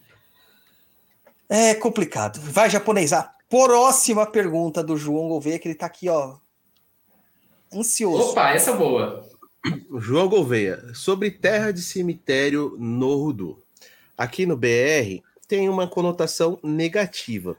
É 1.51 1.75
complicado. 1.75 2.41
Vai, 2.41 2.71
japonês. 2.71 3.13
A 3.13 3.25
próxima 3.47 4.25
pergunta 4.25 4.83
do 4.83 4.97
João 4.97 5.29
Gouveia, 5.29 5.59
que 5.59 5.69
ele 5.69 5.75
tá 5.75 5.85
aqui, 5.85 6.09
ó, 6.09 6.37
ansioso. 7.71 8.31
Opa, 8.31 8.53
essa 8.53 8.71
é 8.71 8.77
boa. 8.77 9.29
João 9.99 10.31
Gouveia, 10.31 10.83
sobre 10.95 11.31
terra 11.31 11.73
de 11.73 11.83
cemitério 11.83 12.75
no 12.79 13.17
Rudu. 13.17 13.63
Aqui 14.17 14.47
no 14.47 14.57
BR 14.57 15.23
tem 15.51 15.69
uma 15.69 15.89
conotação 15.89 16.61
negativa. 16.63 17.57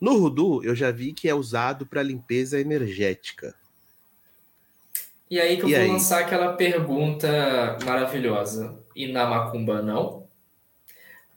No 0.00 0.16
Rudu, 0.16 0.64
eu 0.64 0.74
já 0.74 0.90
vi 0.90 1.12
que 1.12 1.28
é 1.28 1.34
usado 1.34 1.84
para 1.84 2.02
limpeza 2.02 2.58
energética. 2.58 3.54
E 5.30 5.38
aí 5.38 5.58
que 5.58 5.64
eu 5.64 5.68
e 5.68 5.74
vou 5.74 5.82
aí? 5.82 5.88
lançar 5.88 6.20
aquela 6.20 6.54
pergunta 6.54 7.76
maravilhosa. 7.84 8.74
E 8.96 9.12
na 9.12 9.26
macumba 9.26 9.82
não? 9.82 10.24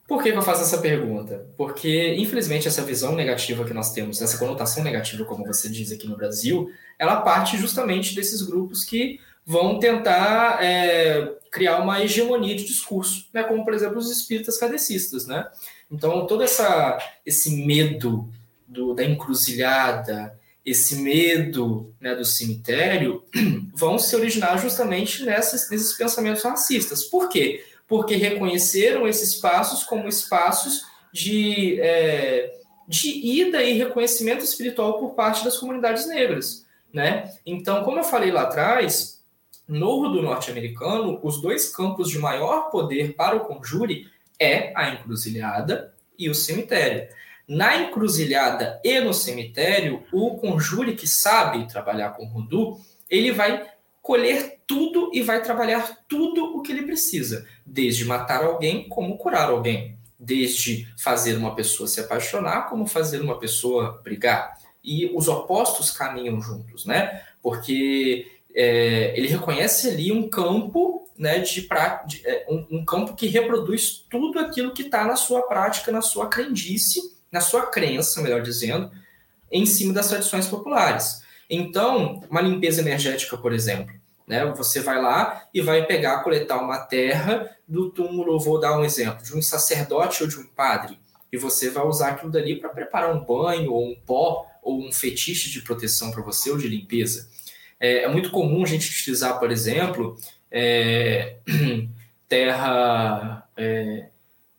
Por 0.06 0.22
que, 0.22 0.32
que 0.32 0.38
eu 0.38 0.42
faço 0.42 0.62
essa 0.62 0.78
pergunta? 0.78 1.46
Porque, 1.58 2.14
infelizmente, 2.14 2.66
essa 2.66 2.82
visão 2.82 3.14
negativa 3.14 3.66
que 3.66 3.74
nós 3.74 3.92
temos, 3.92 4.22
essa 4.22 4.38
conotação 4.38 4.82
negativa, 4.82 5.26
como 5.26 5.44
você 5.44 5.68
diz 5.68 5.92
aqui 5.92 6.08
no 6.08 6.16
Brasil, 6.16 6.72
ela 6.98 7.20
parte 7.20 7.58
justamente 7.58 8.14
desses 8.14 8.40
grupos 8.40 8.82
que 8.82 9.20
vão 9.44 9.78
tentar 9.78 10.64
é, 10.64 11.36
criar 11.50 11.82
uma 11.82 12.02
hegemonia 12.02 12.56
de 12.56 12.64
discurso, 12.64 13.26
né? 13.34 13.42
como, 13.42 13.62
por 13.62 13.74
exemplo, 13.74 13.98
os 13.98 14.10
espíritas 14.10 14.56
cadecistas. 14.56 15.26
Né? 15.26 15.46
Então, 15.90 16.26
todo 16.26 16.42
essa, 16.42 16.98
esse 17.24 17.64
medo 17.64 18.28
do, 18.66 18.94
da 18.94 19.04
encruzilhada, 19.04 20.38
esse 20.64 20.96
medo 20.96 21.94
né, 22.00 22.14
do 22.14 22.24
cemitério, 22.24 23.24
vão 23.74 23.98
se 23.98 24.14
originar 24.14 24.58
justamente 24.58 25.24
nessas, 25.24 25.70
nesses 25.70 25.94
pensamentos 25.94 26.42
racistas. 26.42 27.04
Por 27.04 27.28
quê? 27.28 27.64
Porque 27.86 28.16
reconheceram 28.16 29.08
esses 29.08 29.30
espaços 29.34 29.82
como 29.82 30.08
espaços 30.08 30.82
de, 31.12 31.80
é, 31.80 32.58
de 32.86 33.08
ida 33.08 33.62
e 33.62 33.72
reconhecimento 33.72 34.44
espiritual 34.44 34.98
por 34.98 35.14
parte 35.14 35.42
das 35.42 35.56
comunidades 35.56 36.06
negras. 36.06 36.66
Né? 36.92 37.32
Então, 37.46 37.82
como 37.82 37.98
eu 37.98 38.04
falei 38.04 38.30
lá 38.30 38.42
atrás, 38.42 39.22
no 39.66 40.08
do 40.08 40.22
norte-americano, 40.22 41.18
os 41.22 41.40
dois 41.40 41.74
campos 41.74 42.10
de 42.10 42.18
maior 42.18 42.70
poder 42.70 43.14
para 43.14 43.36
o 43.36 43.40
conjure 43.40 44.06
é 44.38 44.72
a 44.74 44.90
encruzilhada 44.90 45.94
e 46.18 46.28
o 46.28 46.34
cemitério. 46.34 47.08
Na 47.48 47.76
encruzilhada 47.78 48.80
e 48.84 49.00
no 49.00 49.14
cemitério, 49.14 50.04
o 50.12 50.36
conjure 50.36 50.94
que 50.94 51.06
sabe 51.06 51.66
trabalhar 51.66 52.10
com 52.10 52.26
Rudu, 52.26 52.78
ele 53.08 53.32
vai 53.32 53.66
colher 54.02 54.60
tudo 54.66 55.10
e 55.14 55.22
vai 55.22 55.42
trabalhar 55.42 55.98
tudo 56.06 56.56
o 56.56 56.62
que 56.62 56.72
ele 56.72 56.82
precisa, 56.82 57.46
desde 57.64 58.04
matar 58.04 58.44
alguém 58.44 58.88
como 58.88 59.16
curar 59.16 59.48
alguém, 59.48 59.98
desde 60.18 60.86
fazer 60.98 61.36
uma 61.36 61.54
pessoa 61.54 61.88
se 61.88 62.00
apaixonar 62.00 62.68
como 62.68 62.86
fazer 62.86 63.20
uma 63.20 63.38
pessoa 63.38 64.00
brigar, 64.04 64.58
e 64.84 65.10
os 65.14 65.28
opostos 65.28 65.90
caminham 65.90 66.40
juntos, 66.40 66.86
né? 66.86 67.22
Porque 67.42 68.26
é, 68.54 69.14
ele 69.16 69.28
reconhece 69.28 69.88
ali 69.88 70.12
um 70.12 70.28
campo, 70.28 71.07
né, 71.18 71.40
de, 71.40 71.62
pra, 71.62 72.04
de 72.06 72.22
é, 72.24 72.46
um, 72.48 72.78
um, 72.78 72.84
campo 72.84 73.14
que 73.14 73.26
reproduz 73.26 74.04
tudo 74.08 74.38
aquilo 74.38 74.72
que 74.72 74.82
está 74.82 75.04
na 75.04 75.16
sua 75.16 75.42
prática, 75.42 75.90
na 75.90 76.00
sua 76.00 76.28
crendice, 76.28 77.00
na 77.30 77.40
sua 77.40 77.66
crença, 77.66 78.22
melhor 78.22 78.40
dizendo, 78.40 78.90
em 79.50 79.66
cima 79.66 79.92
das 79.92 80.08
tradições 80.08 80.46
populares. 80.46 81.22
Então, 81.50 82.22
uma 82.30 82.40
limpeza 82.40 82.80
energética, 82.80 83.36
por 83.36 83.52
exemplo, 83.52 83.92
né? 84.26 84.44
Você 84.56 84.80
vai 84.80 85.00
lá 85.00 85.48
e 85.52 85.60
vai 85.62 85.86
pegar, 85.86 86.22
coletar 86.22 86.58
uma 86.58 86.78
terra 86.78 87.50
do 87.66 87.90
túmulo, 87.90 88.38
vou 88.38 88.60
dar 88.60 88.78
um 88.78 88.84
exemplo, 88.84 89.24
de 89.24 89.34
um 89.34 89.40
sacerdote 89.40 90.22
ou 90.22 90.28
de 90.28 90.38
um 90.38 90.44
padre, 90.44 90.98
e 91.32 91.38
você 91.38 91.70
vai 91.70 91.84
usar 91.84 92.10
aquilo 92.10 92.30
dali 92.30 92.56
para 92.56 92.68
preparar 92.68 93.14
um 93.14 93.24
banho 93.24 93.72
ou 93.72 93.90
um 93.90 93.96
pó 94.06 94.46
ou 94.62 94.86
um 94.86 94.92
fetiche 94.92 95.50
de 95.50 95.62
proteção 95.62 96.10
para 96.10 96.22
você 96.22 96.50
ou 96.50 96.58
de 96.58 96.68
limpeza. 96.68 97.28
É, 97.80 98.04
é, 98.04 98.08
muito 98.08 98.30
comum 98.30 98.62
a 98.64 98.66
gente 98.66 98.90
utilizar, 98.90 99.38
por 99.38 99.50
exemplo, 99.50 100.16
é, 100.50 101.36
terra, 102.28 103.48
é, 103.56 104.08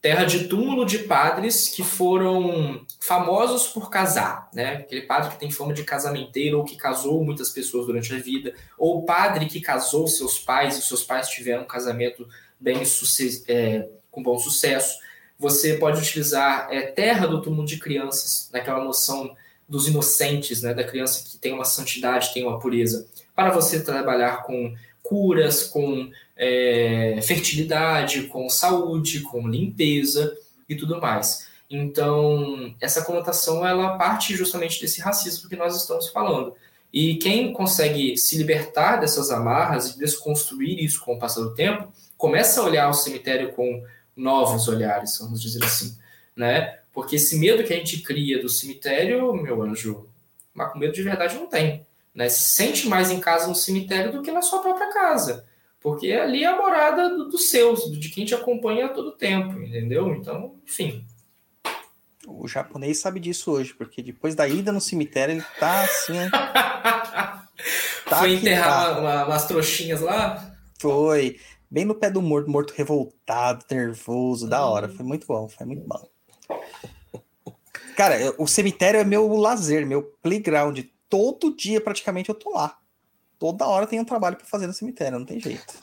terra 0.01 0.25
de 0.25 0.47
túmulo 0.47 0.85
de 0.85 0.99
padres 0.99 1.69
que 1.69 1.83
foram 1.83 2.85
famosos 2.99 3.67
por 3.67 3.89
casar, 3.89 4.49
né? 4.53 4.77
Aquele 4.77 5.01
padre 5.03 5.31
que 5.31 5.39
tem 5.39 5.51
fama 5.51 5.73
de 5.73 5.83
casamenteiro 5.83 6.59
ou 6.59 6.65
que 6.65 6.75
casou 6.75 7.23
muitas 7.23 7.49
pessoas 7.49 7.85
durante 7.85 8.13
a 8.13 8.19
vida, 8.19 8.53
ou 8.77 9.03
padre 9.05 9.45
que 9.45 9.61
casou 9.61 10.07
seus 10.07 10.39
pais 10.39 10.77
e 10.77 10.81
seus 10.81 11.03
pais 11.03 11.29
tiveram 11.29 11.63
um 11.63 11.67
casamento 11.67 12.27
bem 12.59 12.81
é, 13.47 13.87
com 14.11 14.21
bom 14.21 14.37
sucesso. 14.37 14.99
Você 15.37 15.77
pode 15.77 16.01
utilizar 16.01 16.67
é, 16.69 16.81
terra 16.81 17.25
do 17.25 17.41
túmulo 17.41 17.65
de 17.65 17.77
crianças, 17.77 18.49
naquela 18.51 18.83
noção 18.83 19.35
dos 19.67 19.87
inocentes, 19.87 20.63
né, 20.63 20.73
da 20.73 20.83
criança 20.83 21.23
que 21.23 21.37
tem 21.37 21.53
uma 21.53 21.63
santidade, 21.63 22.33
tem 22.33 22.45
uma 22.45 22.59
pureza, 22.59 23.07
para 23.35 23.51
você 23.51 23.81
trabalhar 23.83 24.43
com 24.43 24.75
curas, 25.09 25.63
com 25.63 26.11
é, 26.37 27.19
fertilidade, 27.23 28.27
com 28.27 28.47
saúde, 28.47 29.21
com 29.21 29.47
limpeza 29.47 30.37
e 30.69 30.75
tudo 30.75 31.01
mais. 31.01 31.47
Então, 31.67 32.75
essa 32.79 33.03
conotação 33.03 33.65
ela 33.65 33.97
parte 33.97 34.35
justamente 34.35 34.79
desse 34.79 35.01
racismo 35.01 35.49
que 35.49 35.55
nós 35.55 35.75
estamos 35.75 36.09
falando. 36.09 36.53
E 36.93 37.15
quem 37.15 37.51
consegue 37.51 38.15
se 38.17 38.37
libertar 38.37 38.97
dessas 38.97 39.31
amarras 39.31 39.89
e 39.89 39.99
desconstruir 39.99 40.79
isso 40.79 41.03
com 41.03 41.15
o 41.15 41.19
passar 41.19 41.41
do 41.41 41.55
tempo, 41.55 41.91
começa 42.15 42.61
a 42.61 42.63
olhar 42.63 42.89
o 42.89 42.93
cemitério 42.93 43.51
com 43.53 43.83
novos 44.15 44.67
olhares, 44.67 45.17
vamos 45.19 45.41
dizer 45.41 45.63
assim, 45.63 45.97
né? 46.35 46.79
Porque 46.93 47.15
esse 47.15 47.37
medo 47.37 47.63
que 47.63 47.73
a 47.73 47.77
gente 47.77 48.01
cria 48.01 48.41
do 48.41 48.49
cemitério, 48.49 49.33
meu 49.33 49.61
anjo, 49.63 50.07
macumbeiro 50.53 50.93
de 50.93 51.01
verdade 51.01 51.35
não 51.35 51.47
tem. 51.47 51.85
Né? 52.19 52.27
Se 52.27 52.53
sente 52.53 52.85
mais 52.89 53.09
em 53.09 53.21
casa 53.21 53.47
no 53.47 53.55
cemitério 53.55 54.11
do 54.11 54.21
que 54.21 54.29
na 54.29 54.41
sua 54.41 54.59
própria 54.59 54.91
casa. 54.91 55.45
Porque 55.79 56.11
ali 56.11 56.43
é 56.43 56.47
a 56.47 56.57
morada 56.57 57.15
dos 57.15 57.31
do 57.31 57.37
seus, 57.37 57.89
de 57.97 58.09
quem 58.09 58.25
te 58.25 58.35
acompanha 58.35 58.87
a 58.87 58.89
todo 58.89 59.15
tempo, 59.15 59.57
entendeu? 59.61 60.13
Então, 60.13 60.55
enfim. 60.67 61.05
O 62.27 62.45
japonês 62.45 62.99
sabe 62.99 63.21
disso 63.21 63.49
hoje, 63.49 63.73
porque 63.73 64.03
depois 64.03 64.35
da 64.35 64.45
ida 64.45 64.73
no 64.73 64.81
cemitério 64.81 65.35
ele 65.35 65.45
tá 65.57 65.83
assim. 65.83 66.13
tá 68.05 68.17
Foi 68.19 68.33
enterrar 68.33 68.95
tá. 68.95 68.99
uma, 68.99 69.25
umas 69.25 69.47
trouxinhas 69.47 70.01
lá? 70.01 70.53
Foi. 70.77 71.39
Bem 71.71 71.85
no 71.85 71.95
pé 71.95 72.11
do 72.11 72.21
morto, 72.21 72.49
morto 72.49 72.73
revoltado, 72.75 73.63
nervoso, 73.71 74.45
hum. 74.45 74.49
da 74.49 74.65
hora. 74.65 74.89
Foi 74.89 75.05
muito 75.05 75.25
bom, 75.25 75.47
foi 75.47 75.65
muito 75.65 75.87
bom. 75.87 76.05
Cara, 77.95 78.33
o 78.37 78.45
cemitério 78.45 78.99
é 78.99 79.05
meu 79.05 79.25
lazer, 79.37 79.87
meu 79.87 80.03
playground. 80.21 80.79
Todo 81.09 81.55
dia, 81.55 81.81
praticamente, 81.81 82.29
eu 82.29 82.35
tô 82.35 82.51
lá. 82.51 82.77
Toda 83.39 83.65
hora 83.65 83.87
tem 83.87 83.99
um 83.99 84.05
trabalho 84.05 84.35
para 84.35 84.45
fazer 84.45 84.67
no 84.67 84.73
cemitério, 84.73 85.17
não 85.17 85.25
tem 85.25 85.39
jeito. 85.39 85.73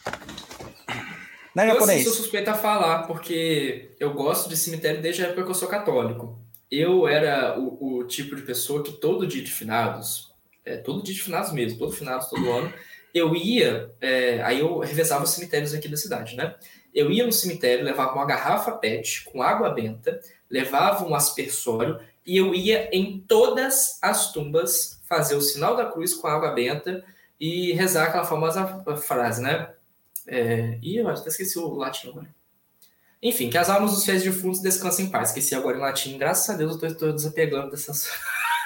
Né, 1.54 1.70
eu 1.70 1.72
japonês? 1.72 2.04
sou 2.04 2.12
suspeito 2.12 2.50
a 2.50 2.54
falar, 2.54 3.06
porque 3.06 3.90
eu 3.98 4.12
gosto 4.12 4.48
de 4.48 4.56
cemitério 4.56 5.00
desde 5.00 5.22
a 5.22 5.28
época 5.28 5.42
que 5.42 5.50
eu 5.50 5.54
sou 5.54 5.66
católico. 5.66 6.38
Eu 6.70 7.08
era 7.08 7.58
o, 7.58 7.98
o 7.98 8.04
tipo 8.04 8.36
de 8.36 8.42
pessoa 8.42 8.82
que 8.82 8.92
todo 8.92 9.26
dia 9.26 9.42
de 9.42 9.50
finados, 9.50 10.34
é, 10.64 10.76
todo 10.76 11.02
dia 11.02 11.14
de 11.14 11.22
finados 11.22 11.52
mesmo, 11.52 11.78
todo 11.78 11.92
finados, 11.92 12.28
todo 12.28 12.50
ano, 12.50 12.70
eu 13.14 13.34
ia, 13.34 13.90
é, 14.02 14.42
aí 14.42 14.60
eu 14.60 14.80
revezava 14.80 15.24
os 15.24 15.30
cemitérios 15.30 15.72
aqui 15.72 15.88
da 15.88 15.96
cidade, 15.96 16.36
né? 16.36 16.54
Eu 16.94 17.10
ia 17.10 17.24
no 17.24 17.32
cemitério, 17.32 17.84
levava 17.84 18.12
uma 18.12 18.26
garrafa 18.26 18.72
PET 18.72 19.24
com 19.24 19.42
água 19.42 19.70
benta, 19.70 20.20
levava 20.50 21.06
um 21.06 21.14
aspersório 21.14 21.98
e 22.26 22.36
eu 22.36 22.54
ia 22.54 22.88
em 22.92 23.20
todas 23.20 23.98
as 24.02 24.32
tumbas 24.32 25.00
fazer 25.08 25.36
o 25.36 25.40
sinal 25.40 25.76
da 25.76 25.86
cruz 25.86 26.14
com 26.14 26.26
água 26.26 26.50
benta 26.50 27.04
e 27.38 27.72
rezar 27.72 28.06
aquela 28.06 28.24
famosa 28.24 28.82
frase, 28.96 29.40
né? 29.40 29.70
É, 30.26 30.78
e 30.82 30.96
eu 30.96 31.08
até 31.08 31.28
esqueci 31.28 31.58
o 31.58 31.74
latim 31.74 32.08
agora. 32.08 32.34
Enfim, 33.22 33.48
que 33.48 33.56
as 33.56 33.70
almas 33.70 33.92
dos 33.92 34.04
fiéis 34.04 34.22
defuntos 34.22 34.60
descansem 34.60 35.06
em 35.06 35.10
paz. 35.10 35.28
Esqueci 35.28 35.54
agora 35.54 35.76
em 35.76 35.80
latim. 35.80 36.18
Graças 36.18 36.50
a 36.50 36.56
Deus 36.56 36.80
eu 36.82 36.88
estou 36.88 37.12
desapegando 37.12 37.70
dessas, 37.70 38.10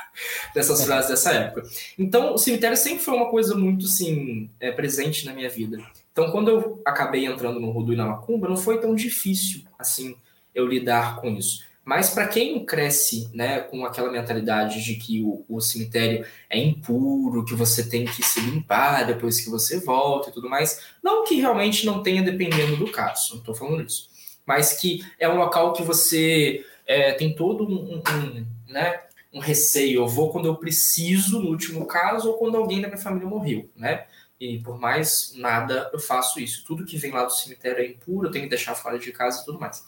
dessas 0.55 0.84
frases 0.84 1.10
dessa 1.10 1.32
época. 1.32 1.68
Então, 1.98 2.34
o 2.34 2.39
cemitério 2.39 2.76
sempre 2.76 3.05
foi 3.05 3.14
uma 3.14 3.30
coisa 3.30 3.55
muito, 3.55 3.86
assim, 3.86 4.50
é, 4.58 4.72
presente 4.72 5.26
na 5.26 5.32
minha 5.32 5.48
vida. 5.48 5.78
Então, 6.12 6.30
quando 6.30 6.48
eu 6.48 6.82
acabei 6.84 7.26
entrando 7.26 7.60
no 7.60 7.70
Rudu 7.70 7.92
e 7.92 7.97
na 7.97 8.06
Macumba, 8.06 8.48
não 8.48 8.56
foi 8.56 8.80
tão 8.80 8.94
difícil, 8.94 9.62
assim, 9.78 10.16
eu 10.55 10.66
lidar 10.66 11.20
com 11.20 11.28
isso. 11.28 11.64
Mas 11.90 12.10
para 12.10 12.28
quem 12.28 12.64
cresce 12.64 13.28
né, 13.34 13.62
com 13.62 13.84
aquela 13.84 14.12
mentalidade 14.12 14.80
de 14.80 14.94
que 14.94 15.24
o, 15.24 15.44
o, 15.48 15.60
cemitério 15.60 16.24
é 16.48 16.56
impuro, 16.56 17.44
que 17.44 17.52
você 17.52 17.82
tem 17.82 18.04
que 18.04 18.22
se 18.22 18.40
limpar 18.42 19.04
depois 19.04 19.40
que 19.40 19.50
você 19.50 19.80
volta 19.80 20.30
e 20.30 20.32
tudo 20.32 20.48
mais, 20.48 20.84
não 21.02 21.24
que 21.24 21.34
realmente 21.34 21.84
não 21.84 22.00
tenha 22.00 22.22
dependendo 22.22 22.76
do 22.76 22.92
caso, 22.92 23.30
não 23.30 23.38
estou 23.40 23.56
falando 23.56 23.82
isso, 23.82 24.08
mas 24.46 24.74
que 24.74 25.04
é 25.18 25.28
um 25.28 25.36
local 25.38 25.72
que 25.72 25.82
você 25.82 26.64
é, 26.86 27.10
tem 27.14 27.34
todo 27.34 27.64
um, 27.64 27.96
um, 27.96 28.46
né, 28.68 29.00
um 29.34 29.40
receio. 29.40 30.02
Eu 30.02 30.06
vou 30.06 30.30
quando 30.30 30.46
eu 30.46 30.54
preciso, 30.54 31.40
no 31.40 31.48
último 31.48 31.86
caso, 31.86 32.28
ou 32.28 32.38
quando 32.38 32.56
alguém 32.56 32.80
da 32.80 32.86
minha 32.86 33.00
família 33.02 33.26
morreu, 33.26 33.68
né? 33.74 34.06
E 34.38 34.60
por 34.60 34.78
mais 34.78 35.32
nada 35.34 35.90
eu 35.92 35.98
faço 35.98 36.38
isso. 36.38 36.64
Tudo 36.64 36.86
que 36.86 36.96
vem 36.96 37.10
lá 37.10 37.24
do 37.24 37.34
cemitério 37.34 37.82
é 37.82 37.88
impuro, 37.88 38.28
eu 38.28 38.30
tenho 38.30 38.44
que 38.44 38.50
deixar 38.50 38.76
fora 38.76 38.96
de 38.96 39.10
casa 39.10 39.42
e 39.42 39.44
tudo 39.44 39.58
mais. 39.58 39.84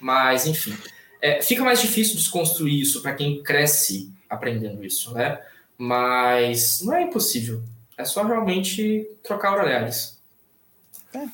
Mas, 0.00 0.46
enfim. 0.46 0.78
É, 1.20 1.42
fica 1.42 1.62
mais 1.62 1.80
difícil 1.80 2.16
desconstruir 2.16 2.80
isso 2.80 3.02
para 3.02 3.14
quem 3.14 3.42
cresce 3.42 4.12
aprendendo 4.28 4.84
isso, 4.84 5.12
né? 5.12 5.40
Mas 5.76 6.80
não 6.82 6.94
é 6.94 7.02
impossível. 7.02 7.62
É 7.96 8.04
só 8.04 8.22
realmente 8.22 9.06
trocar 9.22 9.58
olhares. 9.58 10.18
É. 11.14 11.26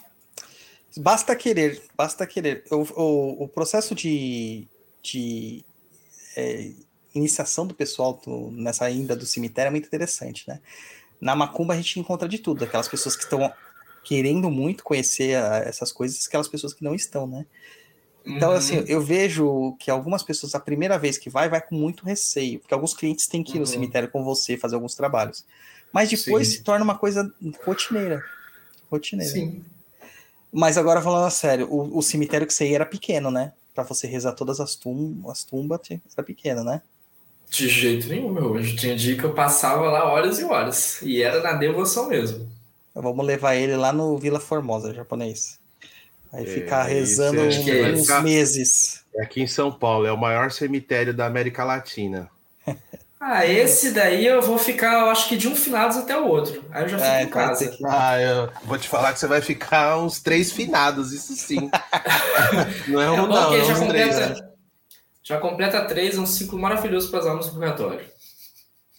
Basta 0.96 1.36
querer, 1.36 1.82
basta 1.96 2.26
querer. 2.26 2.64
O, 2.70 2.76
o, 3.00 3.44
o 3.44 3.48
processo 3.48 3.94
de, 3.94 4.66
de 5.02 5.64
é, 6.36 6.70
iniciação 7.14 7.66
do 7.66 7.74
pessoal 7.74 8.20
do, 8.24 8.50
nessa 8.50 8.84
ainda 8.84 9.14
do 9.14 9.26
cemitério 9.26 9.68
é 9.68 9.70
muito 9.70 9.86
interessante, 9.86 10.48
né? 10.48 10.60
Na 11.20 11.34
Macumba 11.34 11.74
a 11.74 11.76
gente 11.76 12.00
encontra 12.00 12.28
de 12.28 12.38
tudo, 12.38 12.64
aquelas 12.64 12.88
pessoas 12.88 13.16
que 13.16 13.24
estão 13.24 13.52
querendo 14.04 14.50
muito 14.50 14.84
conhecer 14.84 15.36
a, 15.36 15.58
essas 15.58 15.92
coisas, 15.92 16.26
aquelas 16.26 16.48
pessoas 16.48 16.72
que 16.72 16.84
não 16.84 16.94
estão, 16.94 17.26
né? 17.26 17.46
Então, 18.26 18.50
uhum. 18.50 18.56
assim, 18.56 18.84
eu 18.88 19.00
vejo 19.00 19.76
que 19.78 19.88
algumas 19.88 20.22
pessoas, 20.22 20.54
a 20.54 20.60
primeira 20.60 20.98
vez 20.98 21.16
que 21.16 21.30
vai, 21.30 21.48
vai 21.48 21.60
com 21.60 21.76
muito 21.76 22.04
receio, 22.04 22.58
porque 22.58 22.74
alguns 22.74 22.92
clientes 22.92 23.28
têm 23.28 23.42
que 23.42 23.52
ir 23.52 23.54
uhum. 23.54 23.60
no 23.60 23.66
cemitério 23.66 24.10
com 24.10 24.24
você, 24.24 24.56
fazer 24.56 24.74
alguns 24.74 24.96
trabalhos. 24.96 25.44
Mas 25.92 26.10
depois 26.10 26.48
Sim. 26.48 26.54
se 26.54 26.62
torna 26.64 26.84
uma 26.84 26.98
coisa 26.98 27.32
rotineira. 27.64 28.22
Rotineira. 28.90 29.32
Sim. 29.32 29.64
Mas 30.52 30.76
agora, 30.76 31.00
falando 31.00 31.26
a 31.26 31.30
sério, 31.30 31.68
o, 31.70 31.98
o 31.98 32.02
cemitério 32.02 32.46
que 32.46 32.52
você 32.52 32.68
ia 32.68 32.76
era 32.76 32.86
pequeno, 32.86 33.30
né? 33.30 33.52
Para 33.72 33.84
você 33.84 34.08
rezar 34.08 34.32
todas 34.32 34.58
as, 34.58 34.74
tum 34.74 35.22
as 35.30 35.44
tumbas, 35.44 35.80
era 35.90 36.22
pequeno, 36.24 36.64
né? 36.64 36.82
De 37.48 37.68
jeito 37.68 38.08
nenhum, 38.08 38.32
meu. 38.32 38.52
Hoje 38.52 38.74
tinha 38.74 38.96
dia 38.96 39.16
que 39.16 39.22
eu 39.22 39.32
passava 39.34 39.88
lá 39.88 40.04
horas 40.04 40.40
e 40.40 40.44
horas. 40.44 41.00
E 41.02 41.22
era 41.22 41.40
na 41.42 41.52
devoção 41.52 42.08
mesmo. 42.08 42.48
Vamos 42.92 43.24
levar 43.24 43.54
ele 43.54 43.76
lá 43.76 43.92
no 43.92 44.18
Vila 44.18 44.40
Formosa, 44.40 44.92
japonês. 44.92 45.60
Aí 46.36 46.44
é, 46.44 46.46
ficar 46.46 46.82
rezando 46.82 47.40
uns 47.40 47.56
ficar... 47.56 48.22
meses. 48.22 49.02
É 49.16 49.22
aqui 49.22 49.40
em 49.40 49.46
São 49.46 49.72
Paulo, 49.72 50.06
é 50.06 50.12
o 50.12 50.18
maior 50.18 50.50
cemitério 50.52 51.14
da 51.14 51.24
América 51.24 51.64
Latina. 51.64 52.30
Ah, 53.28 53.44
esse 53.44 53.90
daí 53.90 54.24
eu 54.24 54.40
vou 54.40 54.56
ficar, 54.56 55.00
eu 55.00 55.10
acho 55.10 55.28
que 55.28 55.36
de 55.36 55.48
um 55.48 55.56
finados 55.56 55.96
até 55.96 56.16
o 56.16 56.28
outro. 56.28 56.62
Aí 56.70 56.84
eu 56.84 56.88
já 56.90 56.98
fico 56.98 57.10
é, 57.10 57.22
em 57.22 57.28
casa. 57.28 57.68
Que... 57.68 57.84
Ah, 57.84 58.20
eu 58.20 58.52
vou 58.62 58.78
te 58.78 58.88
falar 58.88 59.12
que 59.12 59.18
você 59.18 59.26
vai 59.26 59.40
ficar 59.40 59.98
uns 59.98 60.20
três 60.20 60.52
finados, 60.52 61.12
isso 61.12 61.34
sim. 61.34 61.68
não 62.86 63.00
é 63.00 63.10
um, 63.10 63.14
é 63.14 63.26
não, 63.26 63.54
é 63.54 63.64
já, 63.64 63.74
completa, 63.74 64.14
três, 64.14 64.40
né? 64.40 64.48
já 65.24 65.38
completa 65.38 65.84
três, 65.86 66.16
é 66.16 66.20
um 66.20 66.26
ciclo 66.26 66.56
maravilhoso 66.56 67.10
para 67.10 67.18
as 67.18 67.26
almas 67.26 67.46
do 67.46 67.52
purgatório. 67.54 68.06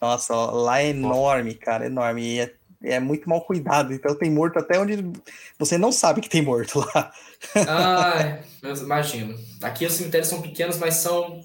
Nossa, 0.02 0.36
lá 0.36 0.82
é 0.82 0.90
enorme, 0.90 1.54
cara, 1.54 1.86
enorme. 1.86 2.24
E 2.24 2.40
é 2.40 2.54
é 2.84 3.00
muito 3.00 3.28
mal 3.28 3.42
cuidado, 3.42 3.94
então 3.94 4.16
tem 4.16 4.30
morto 4.30 4.60
até 4.60 4.80
onde 4.80 5.12
você 5.58 5.78
não 5.78 5.92
sabe 5.92 6.22
que 6.22 6.30
tem 6.30 6.42
morto 6.42 6.80
lá. 6.80 7.12
Ah, 7.56 8.40
imagino. 8.64 9.38
Aqui 9.62 9.86
os 9.86 9.94
cemitérios 9.94 10.28
são 10.28 10.42
pequenos, 10.42 10.78
mas 10.78 10.96
são. 10.96 11.44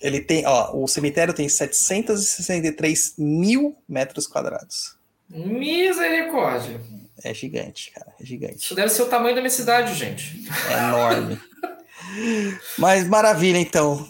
Ele 0.00 0.20
tem, 0.20 0.46
ó, 0.46 0.74
o 0.74 0.88
cemitério 0.88 1.34
tem 1.34 1.48
763 1.48 3.14
mil 3.18 3.76
metros 3.88 4.26
quadrados. 4.26 4.96
Misericórdia. 5.28 6.80
É 7.22 7.34
gigante, 7.34 7.90
cara, 7.92 8.12
é 8.18 8.24
gigante. 8.24 8.64
Isso 8.64 8.74
deve 8.74 8.88
ser 8.88 9.02
o 9.02 9.06
tamanho 9.06 9.34
da 9.34 9.40
minha 9.40 9.50
cidade, 9.50 9.94
gente. 9.94 10.42
É 10.68 10.72
enorme. 10.72 11.40
mas 12.78 13.06
maravilha, 13.06 13.58
então. 13.58 14.08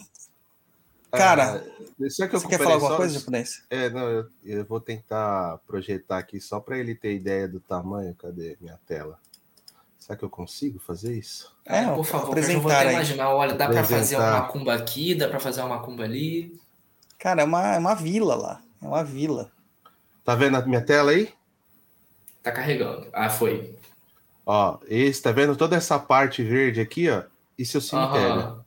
Cara, 1.10 1.56
ah, 1.56 1.69
você 2.08 2.48
quer 2.48 2.58
falar 2.58 2.74
alguma 2.74 2.90
só... 2.92 2.96
coisa, 2.96 3.18
japonês? 3.18 3.62
É, 3.68 3.90
não, 3.90 4.08
eu, 4.08 4.26
eu, 4.44 4.64
vou 4.64 4.80
tentar 4.80 5.58
projetar 5.66 6.18
aqui 6.18 6.40
só 6.40 6.58
para 6.58 6.78
ele 6.78 6.94
ter 6.94 7.14
ideia 7.14 7.46
do 7.46 7.60
tamanho. 7.60 8.14
Cadê 8.14 8.56
minha 8.60 8.78
tela? 8.86 9.18
Será 9.98 10.16
que 10.16 10.24
eu 10.24 10.30
consigo 10.30 10.78
fazer 10.78 11.16
isso? 11.16 11.54
É, 11.64 11.84
por 11.84 12.04
favor, 12.04 12.36
eu 12.36 12.60
vou 12.60 12.72
até 12.72 12.92
imaginar. 12.92 13.34
Olha, 13.34 13.54
dá 13.54 13.68
para 13.68 13.84
fazer 13.84 14.16
uma 14.16 14.30
macumba 14.30 14.74
aqui, 14.74 15.14
dá 15.14 15.28
para 15.28 15.38
fazer 15.38 15.60
uma 15.60 15.76
macumba 15.76 16.04
ali. 16.04 16.58
Cara, 17.18 17.42
é 17.42 17.44
uma, 17.44 17.74
é 17.74 17.78
uma 17.78 17.94
vila 17.94 18.34
lá. 18.34 18.62
É 18.82 18.86
uma 18.86 19.04
vila. 19.04 19.52
Tá 20.24 20.34
vendo 20.34 20.56
a 20.56 20.62
minha 20.62 20.80
tela 20.80 21.10
aí? 21.10 21.32
Tá 22.42 22.50
carregando. 22.50 23.06
Ah, 23.12 23.28
foi. 23.28 23.78
Ó, 24.46 24.78
esse, 24.88 25.22
tá 25.22 25.30
vendo 25.30 25.54
toda 25.54 25.76
essa 25.76 25.98
parte 25.98 26.42
verde 26.42 26.80
aqui, 26.80 27.10
ó? 27.10 27.24
Isso 27.58 27.76
é 27.76 27.78
o 27.78 27.82
cemitério. 27.82 28.40
Uhum. 28.40 28.59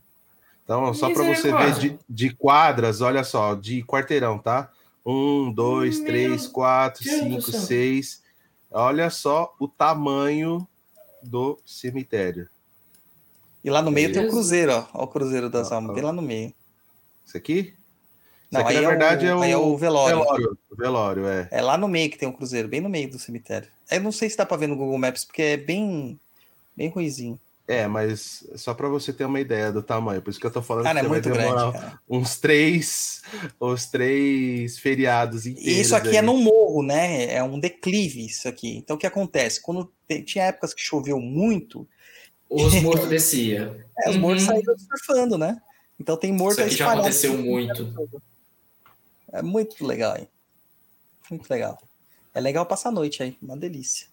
Então, 0.64 0.93
só 0.93 1.14
para 1.14 1.24
você 1.24 1.51
ver 1.51 1.74
de, 1.74 2.00
de, 2.09 2.35
quadras, 2.35 3.01
olha 3.01 3.24
só, 3.24 3.53
de 3.53 3.83
quarteirão, 3.83 4.40
tá? 4.40 4.69
Um, 5.06 5.51
dois, 5.51 5.98
Meu 5.98 6.06
três, 6.06 6.48
quatro, 6.48 7.03
Deus 7.03 7.19
cinco, 7.19 7.51
seis. 7.51 8.24
Olha 8.72 9.09
só 9.09 9.53
o 9.59 9.67
tamanho 9.67 10.66
do 11.22 11.59
cemitério. 11.66 12.48
E 13.64 13.69
lá 13.69 13.82
no 13.82 13.92
meio 13.92 14.11
tem 14.11 14.25
o 14.25 14.30
cruzeiro, 14.30 14.72
ó. 14.74 14.88
Olha 14.93 15.03
o 15.03 15.08
cruzeiro 15.08 15.50
das 15.50 15.72
ah, 15.72 15.75
almas, 15.75 15.93
bem 15.95 16.03
lá 16.03 16.11
no 16.11 16.22
meio. 16.22 16.53
Isso 17.25 17.38
aqui? 17.38 17.74
Não, 18.51 18.61
aqui, 18.61 18.74
na 18.74 18.90
verdade, 18.90 19.25
é 19.25 19.35
o, 19.35 19.43
é 19.43 19.58
o 19.58 19.77
velório. 19.77 20.17
velório. 20.19 20.58
O 20.69 20.75
velório, 20.75 21.27
é. 21.27 21.48
É 21.50 21.61
lá 21.61 21.77
no 21.77 21.88
meio 21.88 22.09
que 22.09 22.17
tem 22.17 22.27
o 22.27 22.33
cruzeiro, 22.33 22.67
bem 22.67 22.82
no 22.82 22.90
meio 22.90 23.09
do 23.09 23.17
cemitério. 23.17 23.67
Eu 23.90 24.01
não 24.01 24.11
sei 24.11 24.30
se 24.30 24.38
dá 24.38 24.45
para 24.45 24.58
ver 24.58 24.67
no 24.67 24.75
Google 24.75 24.98
Maps, 24.98 25.25
porque 25.25 25.42
é 25.42 25.58
bem, 25.58 26.19
bem 26.75 26.90
ruizinho. 26.90 27.40
É, 27.66 27.88
mas 27.88 28.45
só 28.56 28.74
para 28.74 28.90
você 28.90 29.14
ter 29.14 29.24
uma 29.24 29.40
ideia 29.40 29.72
do 29.72 29.82
tamanho, 29.82 30.22
por 30.22 30.30
isso 30.30 30.40
que 30.40 30.45
eu 30.45 30.51
tô 30.51 30.61
falando 30.61 30.83
cara, 30.83 31.00
que 31.00 31.06
é 31.06 31.19
demorar 31.22 31.72
grande, 31.72 31.95
uns 32.09 32.38
três, 32.38 33.22
os 33.58 33.85
três 33.85 34.77
feriados 34.77 35.45
inteiros. 35.45 35.77
Isso 35.80 35.95
aqui 35.95 36.09
é 36.09 36.11
aí. 36.11 36.17
é 36.17 36.22
num 36.22 36.43
morro, 36.43 36.83
né? 36.83 37.33
É 37.33 37.42
um 37.42 37.58
declive 37.58 38.25
isso 38.25 38.50
aqui. 38.50 38.75
Então 38.75 38.98
o 38.98 39.00
que 39.00 39.08
acontece? 39.08 39.61
Quando 39.61 39.90
tinha 40.25 40.45
épocas 40.45 40.74
que 40.74 40.82
choveu 40.82 41.22
muito, 41.22 41.88
os 42.50 42.74
mortos 42.83 43.08
descia. 43.08 43.88
É, 44.00 44.09
os 44.09 44.16
uhum. 44.16 44.22
mortos 44.22 44.43
saíram 44.43 44.75
surfando, 44.77 45.38
né? 45.38 45.61
Então 45.98 46.17
tem 46.17 46.33
morto 46.33 46.59
Isso 46.59 46.67
aqui 46.67 46.75
já 46.75 46.92
aconteceu 46.92 47.38
muito. 47.38 48.11
É 49.32 49.42
muito 49.42 49.85
legal, 49.85 50.17
hein? 50.17 50.27
Muito 51.32 51.50
legal. 51.50 51.82
É 52.33 52.42
legal 52.42 52.66
passar 52.66 52.90
a 52.90 52.92
noite 52.92 53.24
aí, 53.24 53.38
uma 53.42 53.56
delícia. 53.56 54.08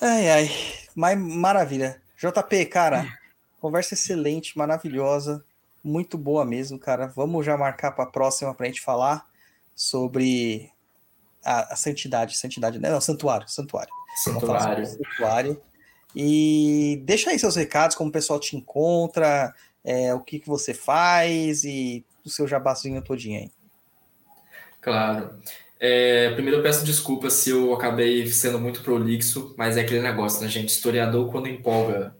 Ai, 0.00 0.30
ai, 0.30 0.50
mas 0.94 1.18
maravilha. 1.18 2.00
JP, 2.20 2.66
cara, 2.66 3.18
conversa 3.58 3.94
excelente, 3.94 4.58
maravilhosa, 4.58 5.42
muito 5.82 6.18
boa 6.18 6.44
mesmo, 6.44 6.78
cara. 6.78 7.06
Vamos 7.06 7.46
já 7.46 7.56
marcar 7.56 7.92
para 7.92 8.04
a 8.04 8.10
próxima 8.10 8.54
para 8.54 8.66
a 8.66 8.68
gente 8.68 8.82
falar 8.82 9.26
sobre 9.74 10.70
a, 11.42 11.72
a, 11.72 11.76
santidade, 11.76 12.36
santidade, 12.36 12.78
né? 12.78 12.90
Não, 12.90 13.00
santuário, 13.00 13.48
santuário. 13.48 13.90
Santuário. 14.22 14.86
santuário. 14.86 15.62
E 16.14 17.00
deixa 17.06 17.30
aí 17.30 17.38
seus 17.38 17.56
recados, 17.56 17.96
como 17.96 18.10
o 18.10 18.12
pessoal 18.12 18.38
te 18.38 18.54
encontra, 18.54 19.54
é, 19.82 20.12
o 20.12 20.20
que, 20.20 20.40
que 20.40 20.48
você 20.48 20.74
faz 20.74 21.64
e 21.64 22.04
o 22.22 22.28
seu 22.28 22.46
jabazinho 22.46 23.00
todinho 23.00 23.40
aí. 23.40 23.50
Claro. 24.82 25.40
É, 25.82 26.30
primeiro 26.32 26.58
eu 26.58 26.62
peço 26.62 26.84
desculpas 26.84 27.32
se 27.32 27.48
eu 27.48 27.72
acabei 27.72 28.26
sendo 28.26 28.60
muito 28.60 28.82
prolixo, 28.82 29.54
mas 29.56 29.78
é 29.78 29.80
aquele 29.80 30.02
negócio, 30.02 30.42
né, 30.42 30.48
gente? 30.48 30.68
Historiador, 30.68 31.30
quando 31.30 31.48
empolga 31.48 32.14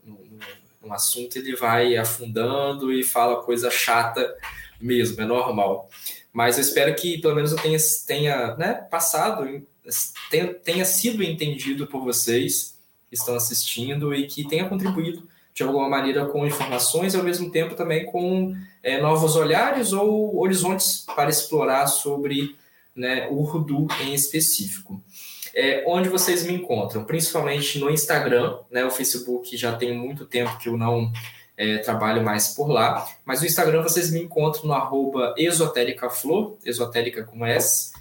um 0.83 0.91
assunto, 0.91 1.37
ele 1.37 1.55
vai 1.55 1.95
afundando 1.95 2.91
e 2.91 3.03
fala 3.03 3.43
coisa 3.43 3.69
chata 3.69 4.35
mesmo, 4.79 5.21
é 5.21 5.25
normal. 5.25 5.87
Mas 6.33 6.57
eu 6.57 6.63
espero 6.63 6.95
que 6.95 7.19
pelo 7.19 7.35
menos 7.35 7.51
eu 7.51 7.57
tenha, 7.59 7.77
tenha 8.07 8.55
né, 8.55 8.73
passado, 8.89 9.63
tenha, 10.31 10.53
tenha 10.55 10.85
sido 10.85 11.21
entendido 11.21 11.85
por 11.85 12.03
vocês 12.03 12.75
que 13.07 13.15
estão 13.15 13.35
assistindo 13.35 14.11
e 14.15 14.25
que 14.25 14.47
tenha 14.47 14.67
contribuído 14.67 15.29
de 15.53 15.61
alguma 15.61 15.87
maneira 15.87 16.25
com 16.25 16.47
informações 16.47 17.13
e 17.13 17.17
ao 17.17 17.23
mesmo 17.23 17.51
tempo 17.51 17.75
também 17.75 18.05
com 18.05 18.55
é, 18.81 18.99
novos 18.99 19.35
olhares 19.35 19.93
ou 19.93 20.39
horizontes 20.39 21.05
para 21.15 21.29
explorar 21.29 21.85
sobre 21.85 22.55
né, 22.95 23.27
o 23.29 23.35
Urdu 23.35 23.87
em 24.01 24.13
específico. 24.13 25.01
É, 25.53 25.83
onde 25.85 26.07
vocês 26.07 26.43
me 26.43 26.53
encontram? 26.53 27.03
Principalmente 27.03 27.77
no 27.77 27.89
Instagram, 27.89 28.57
né, 28.69 28.85
o 28.85 28.91
Facebook 28.91 29.55
já 29.57 29.73
tem 29.73 29.97
muito 29.97 30.25
tempo 30.25 30.57
que 30.57 30.69
eu 30.69 30.77
não 30.77 31.11
é, 31.57 31.77
trabalho 31.79 32.23
mais 32.23 32.49
por 32.49 32.69
lá. 32.69 33.07
Mas 33.25 33.41
no 33.41 33.47
Instagram 33.47 33.83
vocês 33.83 34.11
me 34.11 34.21
encontram 34.21 34.65
no 34.65 34.73
arroba 34.73 35.35
esotericaflor, 35.37 36.57
esotérica 36.65 37.23
com 37.23 37.45
S. 37.45 37.91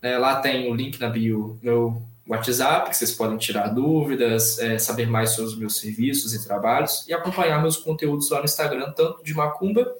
É, 0.00 0.16
lá 0.16 0.40
tem 0.40 0.70
o 0.70 0.74
link 0.74 0.98
na 0.98 1.08
bio, 1.08 1.58
meu 1.62 2.02
WhatsApp, 2.26 2.90
que 2.90 2.96
vocês 2.96 3.12
podem 3.12 3.36
tirar 3.36 3.68
dúvidas, 3.68 4.58
é, 4.58 4.78
saber 4.78 5.06
mais 5.08 5.30
sobre 5.30 5.50
os 5.50 5.58
meus 5.58 5.76
serviços 5.78 6.32
e 6.32 6.46
trabalhos 6.46 7.06
e 7.08 7.12
acompanhar 7.12 7.60
meus 7.60 7.76
conteúdos 7.76 8.30
lá 8.30 8.38
no 8.38 8.44
Instagram, 8.44 8.92
tanto 8.92 9.22
de 9.24 9.34
Macumba 9.34 9.92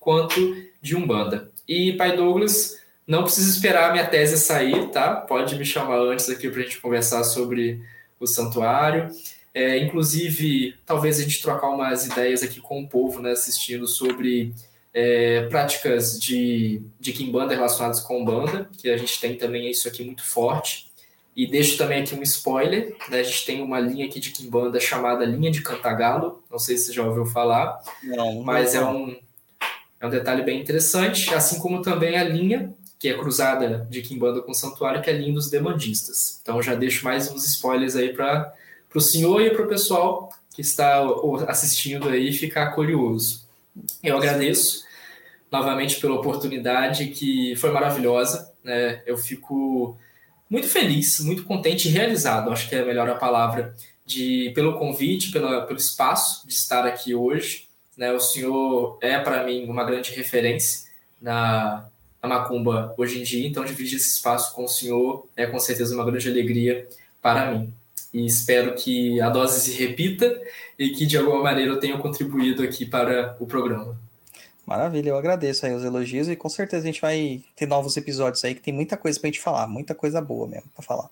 quanto 0.00 0.34
de 0.80 0.96
Umbanda. 0.96 1.50
E, 1.68 1.92
Pai 1.92 2.16
Douglas, 2.16 2.76
não 3.06 3.22
precisa 3.22 3.50
esperar 3.50 3.90
a 3.90 3.92
minha 3.92 4.06
tese 4.06 4.38
sair, 4.38 4.88
tá? 4.88 5.14
Pode 5.14 5.56
me 5.56 5.64
chamar 5.64 5.98
antes 5.98 6.28
aqui 6.28 6.48
para 6.48 6.60
a 6.60 6.62
gente 6.62 6.80
conversar 6.80 7.22
sobre 7.24 7.82
o 8.18 8.26
santuário. 8.26 9.08
É, 9.52 9.78
inclusive, 9.78 10.74
talvez 10.84 11.20
a 11.20 11.22
gente 11.22 11.40
trocar 11.40 11.68
umas 11.68 12.06
ideias 12.06 12.42
aqui 12.42 12.60
com 12.60 12.82
o 12.82 12.88
povo, 12.88 13.20
né, 13.20 13.32
assistindo 13.32 13.86
sobre 13.86 14.52
é, 14.92 15.46
práticas 15.48 16.18
de, 16.18 16.82
de 16.98 17.12
Kimbanda 17.12 17.54
relacionadas 17.54 18.00
com 18.00 18.24
banda, 18.24 18.68
que 18.78 18.90
a 18.90 18.96
gente 18.96 19.20
tem 19.20 19.36
também 19.36 19.70
isso 19.70 19.86
aqui 19.86 20.02
muito 20.02 20.24
forte. 20.24 20.90
E 21.36 21.46
deixo 21.46 21.76
também 21.76 22.02
aqui 22.02 22.14
um 22.14 22.22
spoiler, 22.22 22.96
né, 23.08 23.20
a 23.20 23.22
gente 23.22 23.44
tem 23.44 23.62
uma 23.62 23.78
linha 23.78 24.06
aqui 24.06 24.18
de 24.18 24.30
Kimbanda 24.30 24.80
chamada 24.80 25.24
Linha 25.24 25.50
de 25.50 25.62
Cantagalo, 25.62 26.42
não 26.50 26.58
sei 26.58 26.76
se 26.76 26.86
você 26.86 26.92
já 26.92 27.04
ouviu 27.04 27.26
falar, 27.26 27.80
não, 28.02 28.42
mas 28.42 28.74
não. 28.74 28.80
é 28.80 28.92
um, 28.92 29.16
é 30.00 30.06
um 30.06 30.10
detalhe 30.10 30.42
bem 30.42 30.60
interessante, 30.60 31.34
assim 31.34 31.58
como 31.58 31.82
também 31.82 32.16
a 32.16 32.24
linha 32.24 32.72
que 33.04 33.10
é 33.10 33.18
cruzada 33.18 33.86
de 33.90 34.00
Kimbanda 34.00 34.40
com 34.40 34.54
Santuário, 34.54 35.02
que 35.02 35.10
é 35.10 35.12
linha 35.12 35.34
dos 35.34 35.50
demandistas. 35.50 36.40
Então 36.40 36.62
já 36.62 36.74
deixo 36.74 37.04
mais 37.04 37.30
uns 37.30 37.46
spoilers 37.46 37.96
aí 37.96 38.14
para 38.14 38.54
o 38.94 39.00
senhor 39.00 39.42
e 39.42 39.50
para 39.50 39.62
o 39.62 39.68
pessoal 39.68 40.30
que 40.54 40.62
está 40.62 41.04
assistindo 41.46 42.08
aí 42.08 42.32
ficar 42.32 42.70
curioso. 42.70 43.46
Eu 44.02 44.16
agradeço 44.16 44.86
novamente 45.52 46.00
pela 46.00 46.14
oportunidade 46.14 47.08
que 47.08 47.54
foi 47.56 47.70
maravilhosa. 47.72 48.50
Né? 48.64 49.02
Eu 49.04 49.18
fico 49.18 49.98
muito 50.48 50.66
feliz, 50.66 51.20
muito 51.20 51.44
contente 51.44 51.88
e 51.88 51.90
realizado, 51.90 52.50
acho 52.50 52.70
que 52.70 52.74
é 52.74 52.82
melhor 52.82 53.10
a 53.10 53.16
palavra, 53.16 53.76
de, 54.06 54.50
pelo 54.54 54.78
convite, 54.78 55.30
pela, 55.30 55.66
pelo 55.66 55.78
espaço 55.78 56.48
de 56.48 56.54
estar 56.54 56.86
aqui 56.86 57.14
hoje. 57.14 57.68
Né? 57.98 58.10
O 58.14 58.20
senhor 58.20 58.96
é, 59.02 59.18
para 59.18 59.44
mim, 59.44 59.66
uma 59.66 59.84
grande 59.84 60.10
referência 60.12 60.88
na, 61.20 61.86
na 62.28 62.40
Macumba 62.40 62.94
hoje 62.96 63.20
em 63.20 63.22
dia, 63.22 63.46
então 63.46 63.64
dividir 63.64 63.96
esse 63.96 64.08
espaço 64.08 64.54
com 64.54 64.64
o 64.64 64.68
senhor 64.68 65.26
é 65.36 65.46
com 65.46 65.58
certeza 65.60 65.94
uma 65.94 66.04
grande 66.04 66.28
alegria 66.28 66.88
para 67.20 67.50
mim 67.50 67.72
e 68.12 68.24
espero 68.24 68.74
que 68.74 69.20
a 69.20 69.28
dose 69.28 69.60
se 69.60 69.72
repita 69.72 70.40
e 70.78 70.90
que 70.90 71.04
de 71.04 71.18
alguma 71.18 71.42
maneira 71.42 71.72
eu 71.72 71.80
tenha 71.80 71.98
contribuído 71.98 72.62
aqui 72.62 72.86
para 72.86 73.36
o 73.40 73.46
programa. 73.46 73.98
Maravilha, 74.64 75.10
eu 75.10 75.18
agradeço 75.18 75.66
aí 75.66 75.74
os 75.74 75.84
elogios 75.84 76.28
e 76.28 76.36
com 76.36 76.48
certeza 76.48 76.84
a 76.84 76.86
gente 76.86 77.00
vai 77.00 77.42
ter 77.54 77.66
novos 77.66 77.96
episódios 77.96 78.42
aí 78.44 78.54
que 78.54 78.62
tem 78.62 78.72
muita 78.72 78.96
coisa 78.96 79.18
pra 79.20 79.28
gente 79.28 79.40
falar, 79.40 79.66
muita 79.66 79.94
coisa 79.94 80.22
boa 80.22 80.46
mesmo 80.46 80.70
pra 80.74 80.82
falar. 80.82 81.10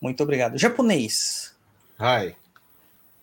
Muito 0.00 0.22
obrigado. 0.22 0.58
Japonês. 0.58 1.54
Hi. 1.98 2.36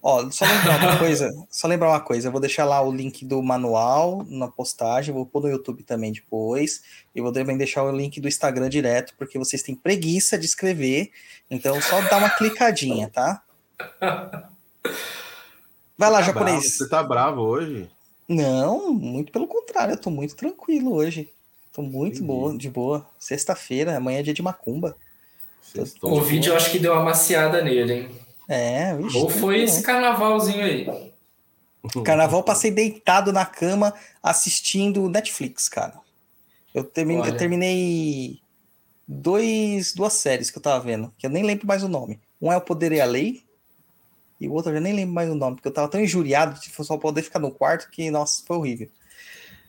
Ó, 0.04 0.32
só 0.32 0.46
lembrar 0.46 0.80
uma 0.80 0.98
coisa, 0.98 1.30
só 1.50 1.68
lembrar 1.68 1.90
uma 1.90 2.00
coisa, 2.00 2.28
eu 2.28 2.32
vou 2.32 2.42
deixar 2.42 2.66
lá 2.66 2.82
o 2.82 2.92
link 2.92 3.24
do 3.24 3.42
manual 3.44 4.26
na 4.28 4.48
postagem, 4.48 5.14
vou 5.14 5.28
pôr 5.28 5.44
no 5.44 5.50
YouTube 5.50 5.84
também 5.84 6.12
depois, 6.12 6.82
e 7.14 7.22
vou 7.22 7.32
também 7.32 7.56
deixar 7.56 7.84
o 7.84 7.96
link 7.96 8.20
do 8.20 8.28
Instagram 8.28 8.68
direto, 8.68 9.14
porque 9.16 9.38
vocês 9.38 9.62
têm 9.62 9.76
preguiça 9.76 10.40
de 10.40 10.46
escrever, 10.48 11.12
então 11.52 11.80
só 11.82 12.02
dá 12.02 12.18
uma 12.18 12.32
clicadinha, 12.32 13.10
tá? 13.10 13.44
Vai 15.96 16.10
lá, 16.10 16.20
tá 16.20 16.24
japonês. 16.24 16.62
Bravo. 16.62 16.78
Você 16.78 16.90
tá 16.90 17.04
bravo 17.04 17.42
hoje? 17.42 17.88
Não, 18.28 18.92
muito 18.92 19.32
pelo 19.32 19.46
contrário, 19.46 19.94
eu 19.94 20.02
tô 20.02 20.10
muito 20.10 20.36
tranquilo 20.36 20.96
hoje. 20.96 21.30
Tô 21.72 21.82
muito 21.82 22.24
boa, 22.24 22.58
de 22.58 22.70
boa. 22.70 23.08
Sexta-feira, 23.18 23.96
amanhã 23.96 24.20
é 24.20 24.24
dia 24.24 24.34
de 24.34 24.42
macumba. 24.42 24.96
O 25.76 26.10
Covid 26.10 26.50
eu 26.50 26.56
acho 26.56 26.72
que 26.72 26.80
deu 26.80 26.92
uma 26.92 27.04
maciada 27.04 27.62
nele, 27.62 27.94
hein? 27.94 28.10
É, 28.54 28.94
vixe, 28.98 29.16
Ou 29.16 29.30
foi 29.30 29.62
é. 29.62 29.64
esse 29.64 29.82
carnavalzinho 29.82 30.62
aí. 30.62 31.12
Carnaval 32.04 32.44
passei 32.44 32.70
deitado 32.70 33.32
na 33.32 33.46
cama 33.46 33.94
assistindo 34.22 35.10
Netflix, 35.10 35.70
cara. 35.70 35.94
Eu, 36.76 36.84
termine, 36.84 37.26
eu 37.26 37.38
terminei 37.38 38.40
dois, 39.08 39.94
duas 39.94 40.14
séries 40.14 40.52
que 40.52 40.58
eu 40.58 40.62
tava 40.62 40.84
vendo, 40.84 41.14
que 41.18 41.26
eu 41.26 41.30
nem 41.30 41.44
lembro 41.44 41.66
mais 41.66 41.82
o 41.82 41.88
nome. 41.88 42.20
Um 42.42 42.52
é 42.52 42.58
O 42.58 42.62
Poder 42.62 42.92
e 42.92 43.00
a 43.00 43.06
Lei, 43.06 43.42
e 44.40 44.50
o 44.50 44.54
outro 44.54 44.72
eu 44.72 44.76
já 44.76 44.82
nem 44.82 44.94
lembro 44.94 45.14
mais 45.14 45.30
o 45.30 45.36
nome, 45.36 45.56
porque 45.56 45.70
eu 45.70 45.74
tava 45.74 45.88
tão 45.88 46.02
injuriado 46.02 46.60
de 46.60 46.70
só 46.70 46.98
poder 46.98 47.22
ficar 47.22 47.40
no 47.40 47.52
quarto 47.52 47.90
que, 47.90 48.12
nossa, 48.12 48.44
foi 48.46 48.58
horrível. 48.58 48.90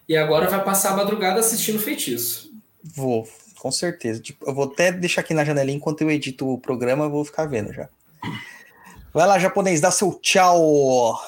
E 0.09 0.17
agora 0.17 0.51
vai 0.51 0.63
passar 0.65 0.93
a 0.93 0.97
madrugada 0.97 1.39
assistindo 1.41 1.79
Feitiço. 1.79 2.53
Vou, 2.83 3.29
com 3.59 3.71
certeza. 3.71 4.21
Tipo, 4.21 4.45
eu 4.45 4.55
vou 4.55 4.65
até 4.65 4.91
deixar 4.91 5.21
aqui 5.21 5.33
na 5.33 5.45
janelinha 5.45 5.77
enquanto 5.77 6.03
eu 6.03 6.11
edito 6.11 6.49
o 6.49 6.59
programa, 6.59 7.05
eu 7.05 7.11
vou 7.11 7.25
ficar 7.25 7.47
vendo 7.47 7.73
já. 7.73 7.89
Vai 9.15 9.27
lá, 9.27 9.39
japonês, 9.39 9.79
dá 9.79 9.91
seu 9.91 10.15
tchau. 10.15 11.21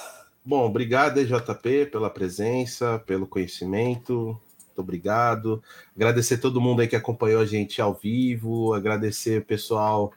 Bom, 0.42 0.64
obrigado, 0.64 1.22
JP, 1.22 1.90
pela 1.92 2.08
presença, 2.08 2.98
pelo 3.04 3.26
conhecimento. 3.26 4.40
Muito 4.68 4.78
obrigado. 4.78 5.62
Agradecer 5.94 6.38
todo 6.38 6.62
mundo 6.62 6.80
aí 6.80 6.88
que 6.88 6.96
acompanhou 6.96 7.42
a 7.42 7.44
gente 7.44 7.82
ao 7.82 7.92
vivo, 7.92 8.72
agradecer 8.72 9.42
o 9.42 9.44
pessoal 9.44 10.14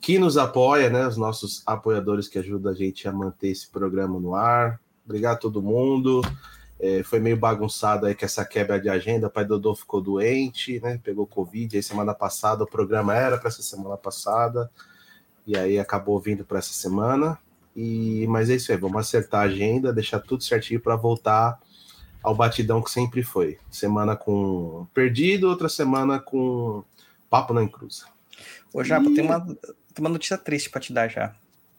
que 0.00 0.18
nos 0.18 0.36
apoia, 0.36 0.90
né? 0.90 1.06
Os 1.06 1.16
nossos 1.16 1.62
apoiadores 1.64 2.26
que 2.26 2.36
ajudam 2.36 2.72
a 2.72 2.74
gente 2.74 3.06
a 3.06 3.12
manter 3.12 3.50
esse 3.50 3.68
programa 3.68 4.18
no 4.18 4.34
ar. 4.34 4.80
Obrigado 5.04 5.34
a 5.34 5.38
todo 5.38 5.62
mundo. 5.62 6.20
É, 6.80 7.04
foi 7.04 7.20
meio 7.20 7.36
bagunçado 7.36 8.06
aí 8.06 8.14
com 8.16 8.24
essa 8.24 8.44
quebra 8.44 8.80
de 8.80 8.88
agenda. 8.88 9.28
O 9.28 9.30
pai 9.30 9.44
Dodô 9.44 9.72
ficou 9.76 10.00
doente, 10.00 10.80
né? 10.80 10.98
Pegou 11.00 11.28
Covid 11.28 11.76
aí 11.76 11.82
semana 11.82 12.12
passada. 12.12 12.64
O 12.64 12.68
programa 12.68 13.14
era 13.14 13.38
para 13.38 13.50
essa 13.50 13.62
semana 13.62 13.96
passada 13.96 14.68
e 15.46 15.56
aí 15.56 15.78
acabou 15.78 16.18
vindo 16.18 16.44
para 16.44 16.58
essa 16.58 16.72
semana. 16.72 17.38
E 17.76 18.26
mas 18.28 18.48
é 18.50 18.54
isso 18.54 18.70
aí, 18.70 18.78
vamos 18.78 18.98
acertar 18.98 19.42
a 19.42 19.44
agenda, 19.44 19.92
deixar 19.92 20.20
tudo 20.20 20.44
certinho 20.44 20.80
para 20.80 20.96
voltar 20.96 21.60
ao 22.22 22.34
batidão 22.34 22.80
que 22.80 22.90
sempre 22.90 23.22
foi. 23.22 23.58
Semana 23.70 24.16
com 24.16 24.86
perdido, 24.94 25.48
outra 25.48 25.68
semana 25.68 26.20
com 26.20 26.84
papo 27.28 27.52
na 27.52 27.62
encruza. 27.62 28.06
Ô, 28.72 28.82
Japa, 28.82 29.10
e... 29.10 29.14
tem, 29.14 29.24
uma, 29.24 29.40
tem 29.40 30.00
uma 30.00 30.08
notícia 30.08 30.38
triste 30.38 30.70
para 30.70 30.80
te 30.80 30.92
dar 30.92 31.08
já. 31.08 31.34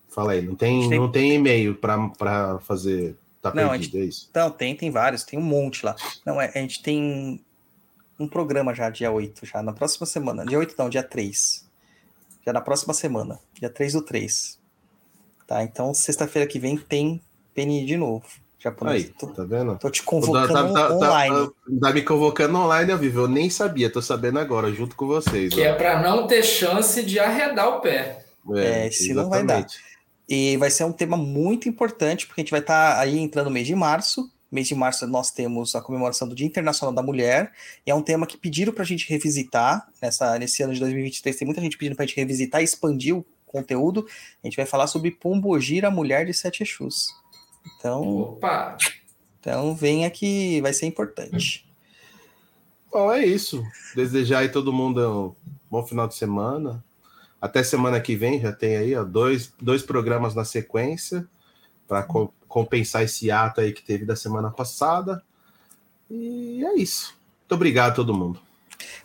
Fala 0.09 0.33
aí, 0.33 0.41
não 0.41 0.55
tem, 0.55 0.87
tem... 0.89 0.99
não 0.99 1.11
tem 1.11 1.33
e-mail 1.33 1.75
para 1.75 2.59
fazer. 2.59 3.15
Tá 3.41 3.53
não, 3.53 3.69
perdido, 3.69 3.91
gente... 3.93 3.97
é 3.97 4.05
isso? 4.05 4.29
Não, 4.33 4.51
tem, 4.51 4.75
tem 4.75 4.91
vários, 4.91 5.23
tem 5.23 5.39
um 5.39 5.43
monte 5.43 5.85
lá. 5.85 5.95
Não, 6.25 6.39
é, 6.39 6.51
a 6.53 6.59
gente 6.59 6.81
tem 6.81 7.41
um 8.19 8.27
programa 8.27 8.73
já, 8.73 8.89
dia 8.89 9.11
8, 9.11 9.45
já, 9.45 9.63
na 9.63 9.73
próxima 9.73 10.05
semana. 10.05 10.45
Dia 10.45 10.59
8 10.59 10.75
não, 10.77 10.89
dia 10.89 11.03
3 11.03 11.64
já 12.45 12.53
na 12.53 12.61
próxima 12.61 12.93
semana, 12.93 13.39
dia 13.53 13.69
3 13.69 13.93
do 13.93 14.01
3. 14.01 14.59
Tá? 15.47 15.63
Então, 15.63 15.93
sexta-feira 15.93 16.47
que 16.47 16.59
vem 16.59 16.77
tem 16.77 17.21
PNI 17.53 17.85
de 17.85 17.97
novo. 17.97 18.25
Japonês. 18.59 19.03
Aí, 19.05 19.09
tô, 19.09 19.27
tá 19.27 19.43
vendo? 19.43 19.77
Tô 19.77 19.89
te 19.91 20.01
convocando 20.01 20.73
tá, 20.73 20.87
tá, 20.87 20.87
tá 20.87 20.95
online. 20.95 21.47
Tá, 21.47 21.53
tá, 21.81 21.93
me 21.93 22.01
convocando 22.01 22.57
online 22.57 22.91
ao 22.91 22.97
vivo. 22.97 23.21
Eu 23.21 23.27
nem 23.27 23.47
sabia, 23.47 23.91
tô 23.91 24.01
sabendo 24.01 24.39
agora, 24.39 24.71
junto 24.71 24.95
com 24.95 25.05
vocês. 25.05 25.53
Que 25.53 25.61
ó. 25.61 25.65
é 25.65 25.73
para 25.73 26.01
não 26.01 26.25
ter 26.25 26.41
chance 26.41 27.03
de 27.03 27.19
arredar 27.19 27.69
o 27.69 27.81
pé. 27.81 28.25
É, 28.55 28.87
é 28.87 28.91
se 28.91 29.13
não 29.13 29.29
vai 29.29 29.43
dar. 29.43 29.65
E 30.27 30.57
vai 30.57 30.71
ser 30.71 30.83
um 30.83 30.91
tema 30.91 31.15
muito 31.15 31.69
importante, 31.69 32.25
porque 32.25 32.41
a 32.41 32.43
gente 32.43 32.51
vai 32.51 32.59
estar 32.59 32.95
tá 32.95 32.99
aí 32.99 33.19
entrando 33.19 33.45
no 33.45 33.51
mês 33.51 33.67
de 33.67 33.75
março, 33.75 34.31
mês 34.51 34.67
de 34.67 34.75
março 34.75 35.05
nós 35.07 35.31
temos 35.31 35.75
a 35.75 35.81
comemoração 35.81 36.27
do 36.27 36.35
Dia 36.35 36.45
Internacional 36.45 36.93
da 36.93 37.01
Mulher, 37.01 37.51
e 37.85 37.91
é 37.91 37.95
um 37.95 38.01
tema 38.01 38.25
que 38.25 38.37
pediram 38.37 38.73
para 38.73 38.83
a 38.83 38.85
gente 38.85 39.09
revisitar 39.09 39.87
nessa, 40.01 40.37
nesse 40.39 40.63
ano 40.63 40.73
de 40.73 40.79
2023. 40.79 41.35
Tem 41.35 41.45
muita 41.45 41.61
gente 41.61 41.77
pedindo 41.77 41.95
para 41.95 42.03
a 42.03 42.07
gente 42.07 42.17
revisitar 42.17 42.61
e 42.61 42.63
expandir 42.63 43.15
o 43.15 43.25
conteúdo. 43.45 44.07
A 44.43 44.47
gente 44.47 44.57
vai 44.57 44.65
falar 44.65 44.87
sobre 44.87 45.11
Pombogira, 45.11 45.89
mulher 45.89 46.25
de 46.25 46.33
Sete 46.33 46.63
Exus. 46.63 47.09
Então, 47.77 48.03
Opa! 48.03 48.77
então 49.39 49.75
venha 49.75 50.09
que 50.09 50.61
vai 50.61 50.73
ser 50.73 50.85
importante. 50.85 51.65
Bom, 52.91 53.11
é 53.11 53.25
isso. 53.25 53.63
Desejar 53.95 54.39
aí 54.39 54.49
todo 54.49 54.71
mundo 54.71 55.35
um 55.45 55.51
bom 55.69 55.85
final 55.85 56.07
de 56.07 56.15
semana. 56.15 56.83
Até 57.41 57.61
semana 57.61 57.99
que 57.99 58.15
vem 58.15 58.39
já 58.39 58.51
tem 58.51 58.77
aí 58.77 58.95
ó, 58.95 59.03
dois, 59.03 59.53
dois 59.61 59.81
programas 59.81 60.33
na 60.33 60.45
sequência 60.45 61.27
para 61.87 62.05
compensar 62.47 63.03
esse 63.03 63.29
ato 63.29 63.61
aí 63.61 63.73
que 63.73 63.83
teve 63.83 64.05
da 64.05 64.15
semana 64.15 64.49
passada. 64.49 65.23
E 66.09 66.63
é 66.65 66.75
isso. 66.75 67.15
Muito 67.41 67.55
obrigado 67.55 67.91
a 67.91 67.95
todo 67.95 68.13
mundo. 68.13 68.39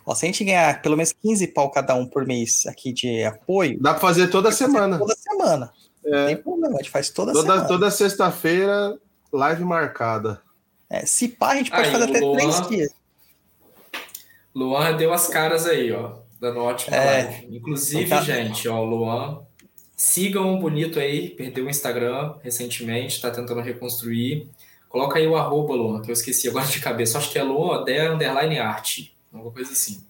Ó, 0.05 0.15
se 0.15 0.25
a 0.25 0.27
gente 0.27 0.43
ganhar 0.43 0.81
pelo 0.81 0.97
menos 0.97 1.11
15 1.11 1.47
pau 1.47 1.69
cada 1.69 1.95
um 1.95 2.05
por 2.05 2.25
mês 2.25 2.65
aqui 2.65 2.91
de 2.91 3.23
apoio. 3.23 3.79
Dá 3.79 3.91
para 3.91 4.01
fazer 4.01 4.27
toda 4.27 4.51
semana. 4.51 4.97
Fazer 4.97 4.99
toda 4.99 5.15
semana. 5.15 5.73
É. 6.03 6.11
Não 6.11 6.27
tem 6.27 6.37
problema, 6.37 6.75
a 6.75 6.77
gente 6.77 6.89
faz 6.89 7.09
toda, 7.09 7.31
toda 7.31 7.47
semana. 7.47 7.67
Toda 7.67 7.91
sexta-feira, 7.91 8.97
live 9.31 9.63
marcada. 9.63 10.41
É, 10.89 11.05
se 11.05 11.27
pá, 11.27 11.49
a 11.49 11.55
gente 11.55 11.69
pode 11.69 11.83
aí, 11.83 11.91
fazer 11.91 12.03
até 12.05 12.19
Luan, 12.19 12.37
três 12.37 12.67
dias. 12.67 12.95
Luan 14.53 14.97
deu 14.97 15.13
as 15.13 15.27
caras 15.27 15.65
aí, 15.65 15.91
ó. 15.91 16.19
Dando 16.39 16.59
ótima 16.59 16.97
é, 16.97 17.23
live. 17.23 17.57
Inclusive, 17.57 18.09
tá... 18.09 18.21
gente, 18.21 18.67
ó, 18.67 18.83
Luan 18.83 19.45
Sigam 20.03 20.55
o 20.55 20.57
Bonito 20.57 20.99
aí, 20.99 21.29
perdeu 21.29 21.67
o 21.67 21.69
Instagram 21.69 22.33
recentemente, 22.41 23.17
está 23.17 23.29
tentando 23.29 23.61
reconstruir. 23.61 24.49
Coloca 24.89 25.19
aí 25.19 25.27
o 25.27 25.35
arroba, 25.35 25.75
Luan, 25.75 26.01
que 26.01 26.09
eu 26.09 26.13
esqueci 26.13 26.49
agora 26.49 26.65
de 26.65 26.79
cabeça. 26.79 27.19
Acho 27.19 27.31
que 27.31 27.37
é 27.37 27.43
Luan 27.43 27.81
Odé 27.81 28.09
Underline 28.09 28.57
Arte. 28.57 29.15
Alguma 29.31 29.53
coisa 29.53 29.71
assim. 29.71 30.03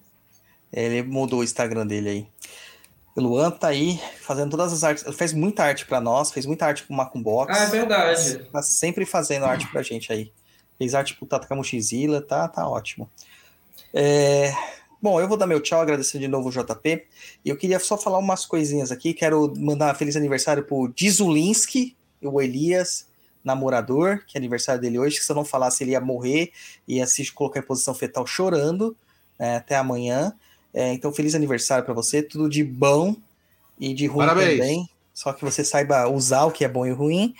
Ele 0.72 1.02
mudou 1.02 1.40
o 1.40 1.44
Instagram 1.44 1.86
dele 1.86 2.08
aí. 2.08 2.26
O 3.14 3.20
Luan 3.20 3.50
tá 3.50 3.68
aí 3.68 4.00
fazendo 4.22 4.52
todas 4.52 4.72
as 4.72 4.82
artes. 4.82 5.04
Ele 5.04 5.14
fez 5.14 5.34
muita 5.34 5.62
arte 5.62 5.84
para 5.84 6.00
nós, 6.00 6.32
fez 6.32 6.46
muita 6.46 6.64
arte 6.64 6.84
com 6.84 6.94
o 6.94 6.96
Macumbox. 6.96 7.54
Ah, 7.54 7.64
é 7.64 7.66
verdade. 7.66 8.38
Tá 8.50 8.62
sempre 8.62 9.04
fazendo 9.04 9.44
arte 9.44 9.66
pra 9.70 9.82
gente 9.82 10.10
aí. 10.10 10.32
Fez 10.78 10.94
arte 10.94 11.14
pro 11.16 11.26
Tata 11.26 11.46
Camuchizila, 11.46 12.22
tá, 12.22 12.48
tá 12.48 12.66
ótimo. 12.66 13.10
É... 13.92 14.54
Bom, 15.02 15.20
eu 15.20 15.26
vou 15.26 15.36
dar 15.36 15.48
meu 15.48 15.60
tchau, 15.60 15.80
agradecer 15.80 16.20
de 16.20 16.28
novo 16.28 16.48
o 16.48 16.52
JP. 16.52 17.04
E 17.44 17.48
eu 17.48 17.56
queria 17.56 17.80
só 17.80 17.98
falar 17.98 18.18
umas 18.18 18.46
coisinhas 18.46 18.92
aqui. 18.92 19.12
Quero 19.12 19.52
mandar 19.58 19.92
um 19.92 19.98
feliz 19.98 20.14
aniversário 20.14 20.62
pro 20.62 20.86
Dizulinski, 20.94 21.96
o 22.22 22.40
Elias, 22.40 23.08
namorador, 23.42 24.24
que 24.24 24.36
é 24.36 24.38
aniversário 24.38 24.80
dele 24.80 25.00
hoje. 25.00 25.18
Que 25.18 25.24
se 25.24 25.32
eu 25.32 25.34
não 25.34 25.44
falasse, 25.44 25.82
ele 25.82 25.90
ia 25.90 26.00
morrer, 26.00 26.52
ia 26.86 27.04
se 27.04 27.32
colocar 27.32 27.58
em 27.58 27.64
posição 27.64 27.92
fetal 27.92 28.24
chorando 28.28 28.96
né, 29.36 29.56
até 29.56 29.74
amanhã. 29.74 30.32
É, 30.72 30.92
então, 30.92 31.12
feliz 31.12 31.34
aniversário 31.34 31.84
para 31.84 31.92
você, 31.92 32.22
tudo 32.22 32.48
de 32.48 32.62
bom 32.62 33.16
e 33.80 33.92
de 33.92 34.06
ruim 34.06 34.26
Parabéns. 34.26 34.60
também. 34.60 34.88
Só 35.12 35.32
que 35.32 35.44
você 35.44 35.64
saiba 35.64 36.08
usar 36.08 36.44
o 36.44 36.52
que 36.52 36.64
é 36.64 36.68
bom 36.68 36.86
e 36.86 36.92
ruim. 36.92 37.34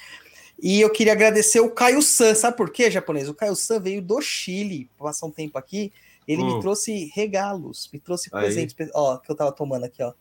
E 0.60 0.80
eu 0.80 0.90
queria 0.90 1.12
agradecer 1.12 1.60
o 1.60 1.70
Caio 1.70 2.02
San. 2.02 2.34
Sabe 2.34 2.56
por 2.56 2.70
quê, 2.70 2.90
japonês? 2.90 3.28
O 3.28 3.34
Caio 3.34 3.54
San 3.54 3.78
veio 3.78 4.02
do 4.02 4.20
Chile 4.20 4.90
passar 4.98 5.26
um 5.26 5.30
tempo 5.30 5.56
aqui. 5.56 5.92
Ele 6.26 6.42
Hum. 6.42 6.54
me 6.56 6.60
trouxe 6.60 7.10
regalos, 7.14 7.88
me 7.92 7.98
trouxe 7.98 8.30
Aí. 8.32 8.42
presentes. 8.42 8.76
Ó, 8.94 9.16
que 9.18 9.30
eu 9.30 9.36
tava 9.36 9.52
tomando 9.52 9.84
aqui, 9.84 10.02
ó. 10.02 10.12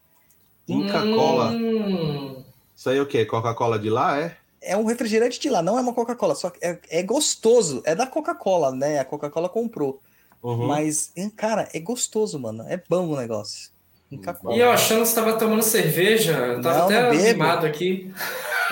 Inca 0.67 1.01
Cola. 1.01 1.51
Hum, 1.51 2.43
Isso 2.75 2.89
aí 2.89 2.97
é 2.97 3.01
o 3.01 3.05
quê? 3.05 3.25
Coca-Cola 3.25 3.77
de 3.77 3.89
lá, 3.89 4.19
é? 4.19 4.37
É 4.61 4.77
um 4.77 4.85
refrigerante 4.85 5.39
de 5.39 5.49
lá, 5.49 5.61
não 5.61 5.77
é 5.77 5.81
uma 5.81 5.93
Coca-Cola, 5.93 6.35
só 6.35 6.49
que 6.49 6.63
é, 6.65 6.79
é 6.89 7.03
gostoso. 7.03 7.81
É 7.85 7.93
da 7.95 8.05
Coca-Cola, 8.07 8.71
né? 8.71 8.99
A 8.99 9.05
Coca-Cola 9.05 9.49
comprou. 9.49 9.99
Uhum. 10.41 10.67
Mas, 10.67 11.11
cara, 11.35 11.67
é 11.73 11.79
gostoso, 11.79 12.39
mano. 12.39 12.63
É 12.67 12.81
bom 12.89 13.07
o 13.07 13.15
negócio. 13.17 13.69
Inca 14.11 14.33
Cola. 14.33 14.55
E 14.55 14.59
eu 14.59 14.71
achando 14.71 15.01
que 15.01 15.07
você 15.07 15.15
tava 15.15 15.37
tomando 15.37 15.61
cerveja, 15.63 16.33
eu 16.37 16.61
tava 16.61 16.77
Não, 16.79 16.85
até 16.85 17.09
animado 17.29 17.65
aqui. 17.65 18.11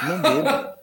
Não 0.04 0.22
bebo. 0.22 0.50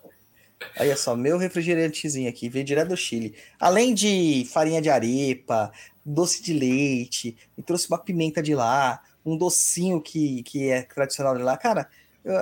Aí, 0.76 0.88
é 0.90 0.96
só, 0.96 1.14
meu 1.14 1.36
refrigerantezinho 1.38 2.28
aqui, 2.28 2.48
veio 2.48 2.64
direto 2.64 2.88
do 2.88 2.96
Chile. 2.96 3.34
Além 3.60 3.92
de 3.94 4.46
farinha 4.50 4.80
de 4.80 4.88
arepa, 4.88 5.70
doce 6.04 6.42
de 6.42 6.52
leite, 6.54 7.36
me 7.56 7.62
trouxe 7.62 7.88
uma 7.88 7.98
pimenta 7.98 8.42
de 8.42 8.54
lá, 8.54 9.02
um 9.24 9.36
docinho 9.36 10.00
que, 10.00 10.42
que 10.44 10.68
é 10.70 10.82
tradicional 10.82 11.36
de 11.36 11.42
lá. 11.42 11.56
Cara, 11.56 11.88
eu- 12.24 12.34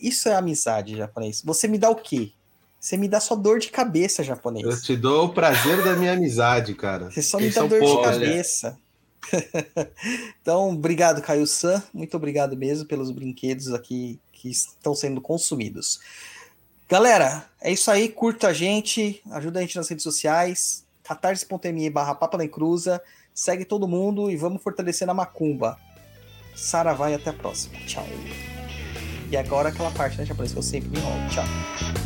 isso 0.00 0.28
é 0.28 0.34
amizade, 0.34 0.96
japonês. 0.96 1.42
Você 1.44 1.66
me 1.66 1.78
dá 1.78 1.90
o 1.90 1.96
quê? 1.96 2.30
Você 2.78 2.96
me 2.96 3.08
dá 3.08 3.18
só 3.18 3.34
dor 3.34 3.58
de 3.58 3.68
cabeça, 3.68 4.22
Eu 4.22 4.26
japonês. 4.26 4.82
te 4.82 4.96
dou 4.96 5.26
o 5.26 5.32
prazer 5.34 5.82
da 5.82 5.96
minha 5.96 6.12
amizade, 6.12 6.74
cara. 6.74 7.10
Você 7.10 7.22
só 7.22 7.38
me 7.40 7.50
dá 7.50 7.62
dor 7.62 7.80
de 7.80 7.86
ponto. 7.86 8.02
cabeça. 8.02 8.78
então, 10.40 10.70
obrigado, 10.70 11.20
Caio 11.22 11.46
San. 11.46 11.82
Muito 11.92 12.16
obrigado 12.16 12.56
mesmo 12.56 12.86
pelos 12.86 13.10
brinquedos 13.10 13.72
aqui 13.72 14.20
que 14.32 14.50
estão 14.50 14.94
sendo 14.94 15.20
consumidos. 15.20 15.98
Galera, 16.88 17.44
é 17.60 17.72
isso 17.72 17.90
aí. 17.90 18.08
Curta 18.08 18.48
a 18.48 18.52
gente, 18.52 19.20
ajuda 19.30 19.58
a 19.58 19.62
gente 19.62 19.76
nas 19.76 19.88
redes 19.88 20.04
sociais. 20.04 20.84
catarse.me 21.02 21.90
barra 21.90 22.14
Papa 22.14 22.38
na 22.38 22.44
Encruza. 22.44 23.02
Segue 23.34 23.64
todo 23.64 23.88
mundo 23.88 24.30
e 24.30 24.36
vamos 24.36 24.62
fortalecer 24.62 25.06
na 25.06 25.12
macumba. 25.12 25.76
Saravá 26.54 27.10
e 27.10 27.14
até 27.14 27.30
a 27.30 27.32
próxima. 27.32 27.76
Tchau. 27.86 28.06
E 29.30 29.36
agora 29.36 29.70
aquela 29.70 29.90
parte, 29.90 30.16
né, 30.16 30.24
japonês, 30.24 30.52
que 30.52 30.58
eu 30.58 30.62
sempre 30.62 30.88
me 30.88 30.98
enrolo. 30.98 31.28
Tchau. 31.28 32.05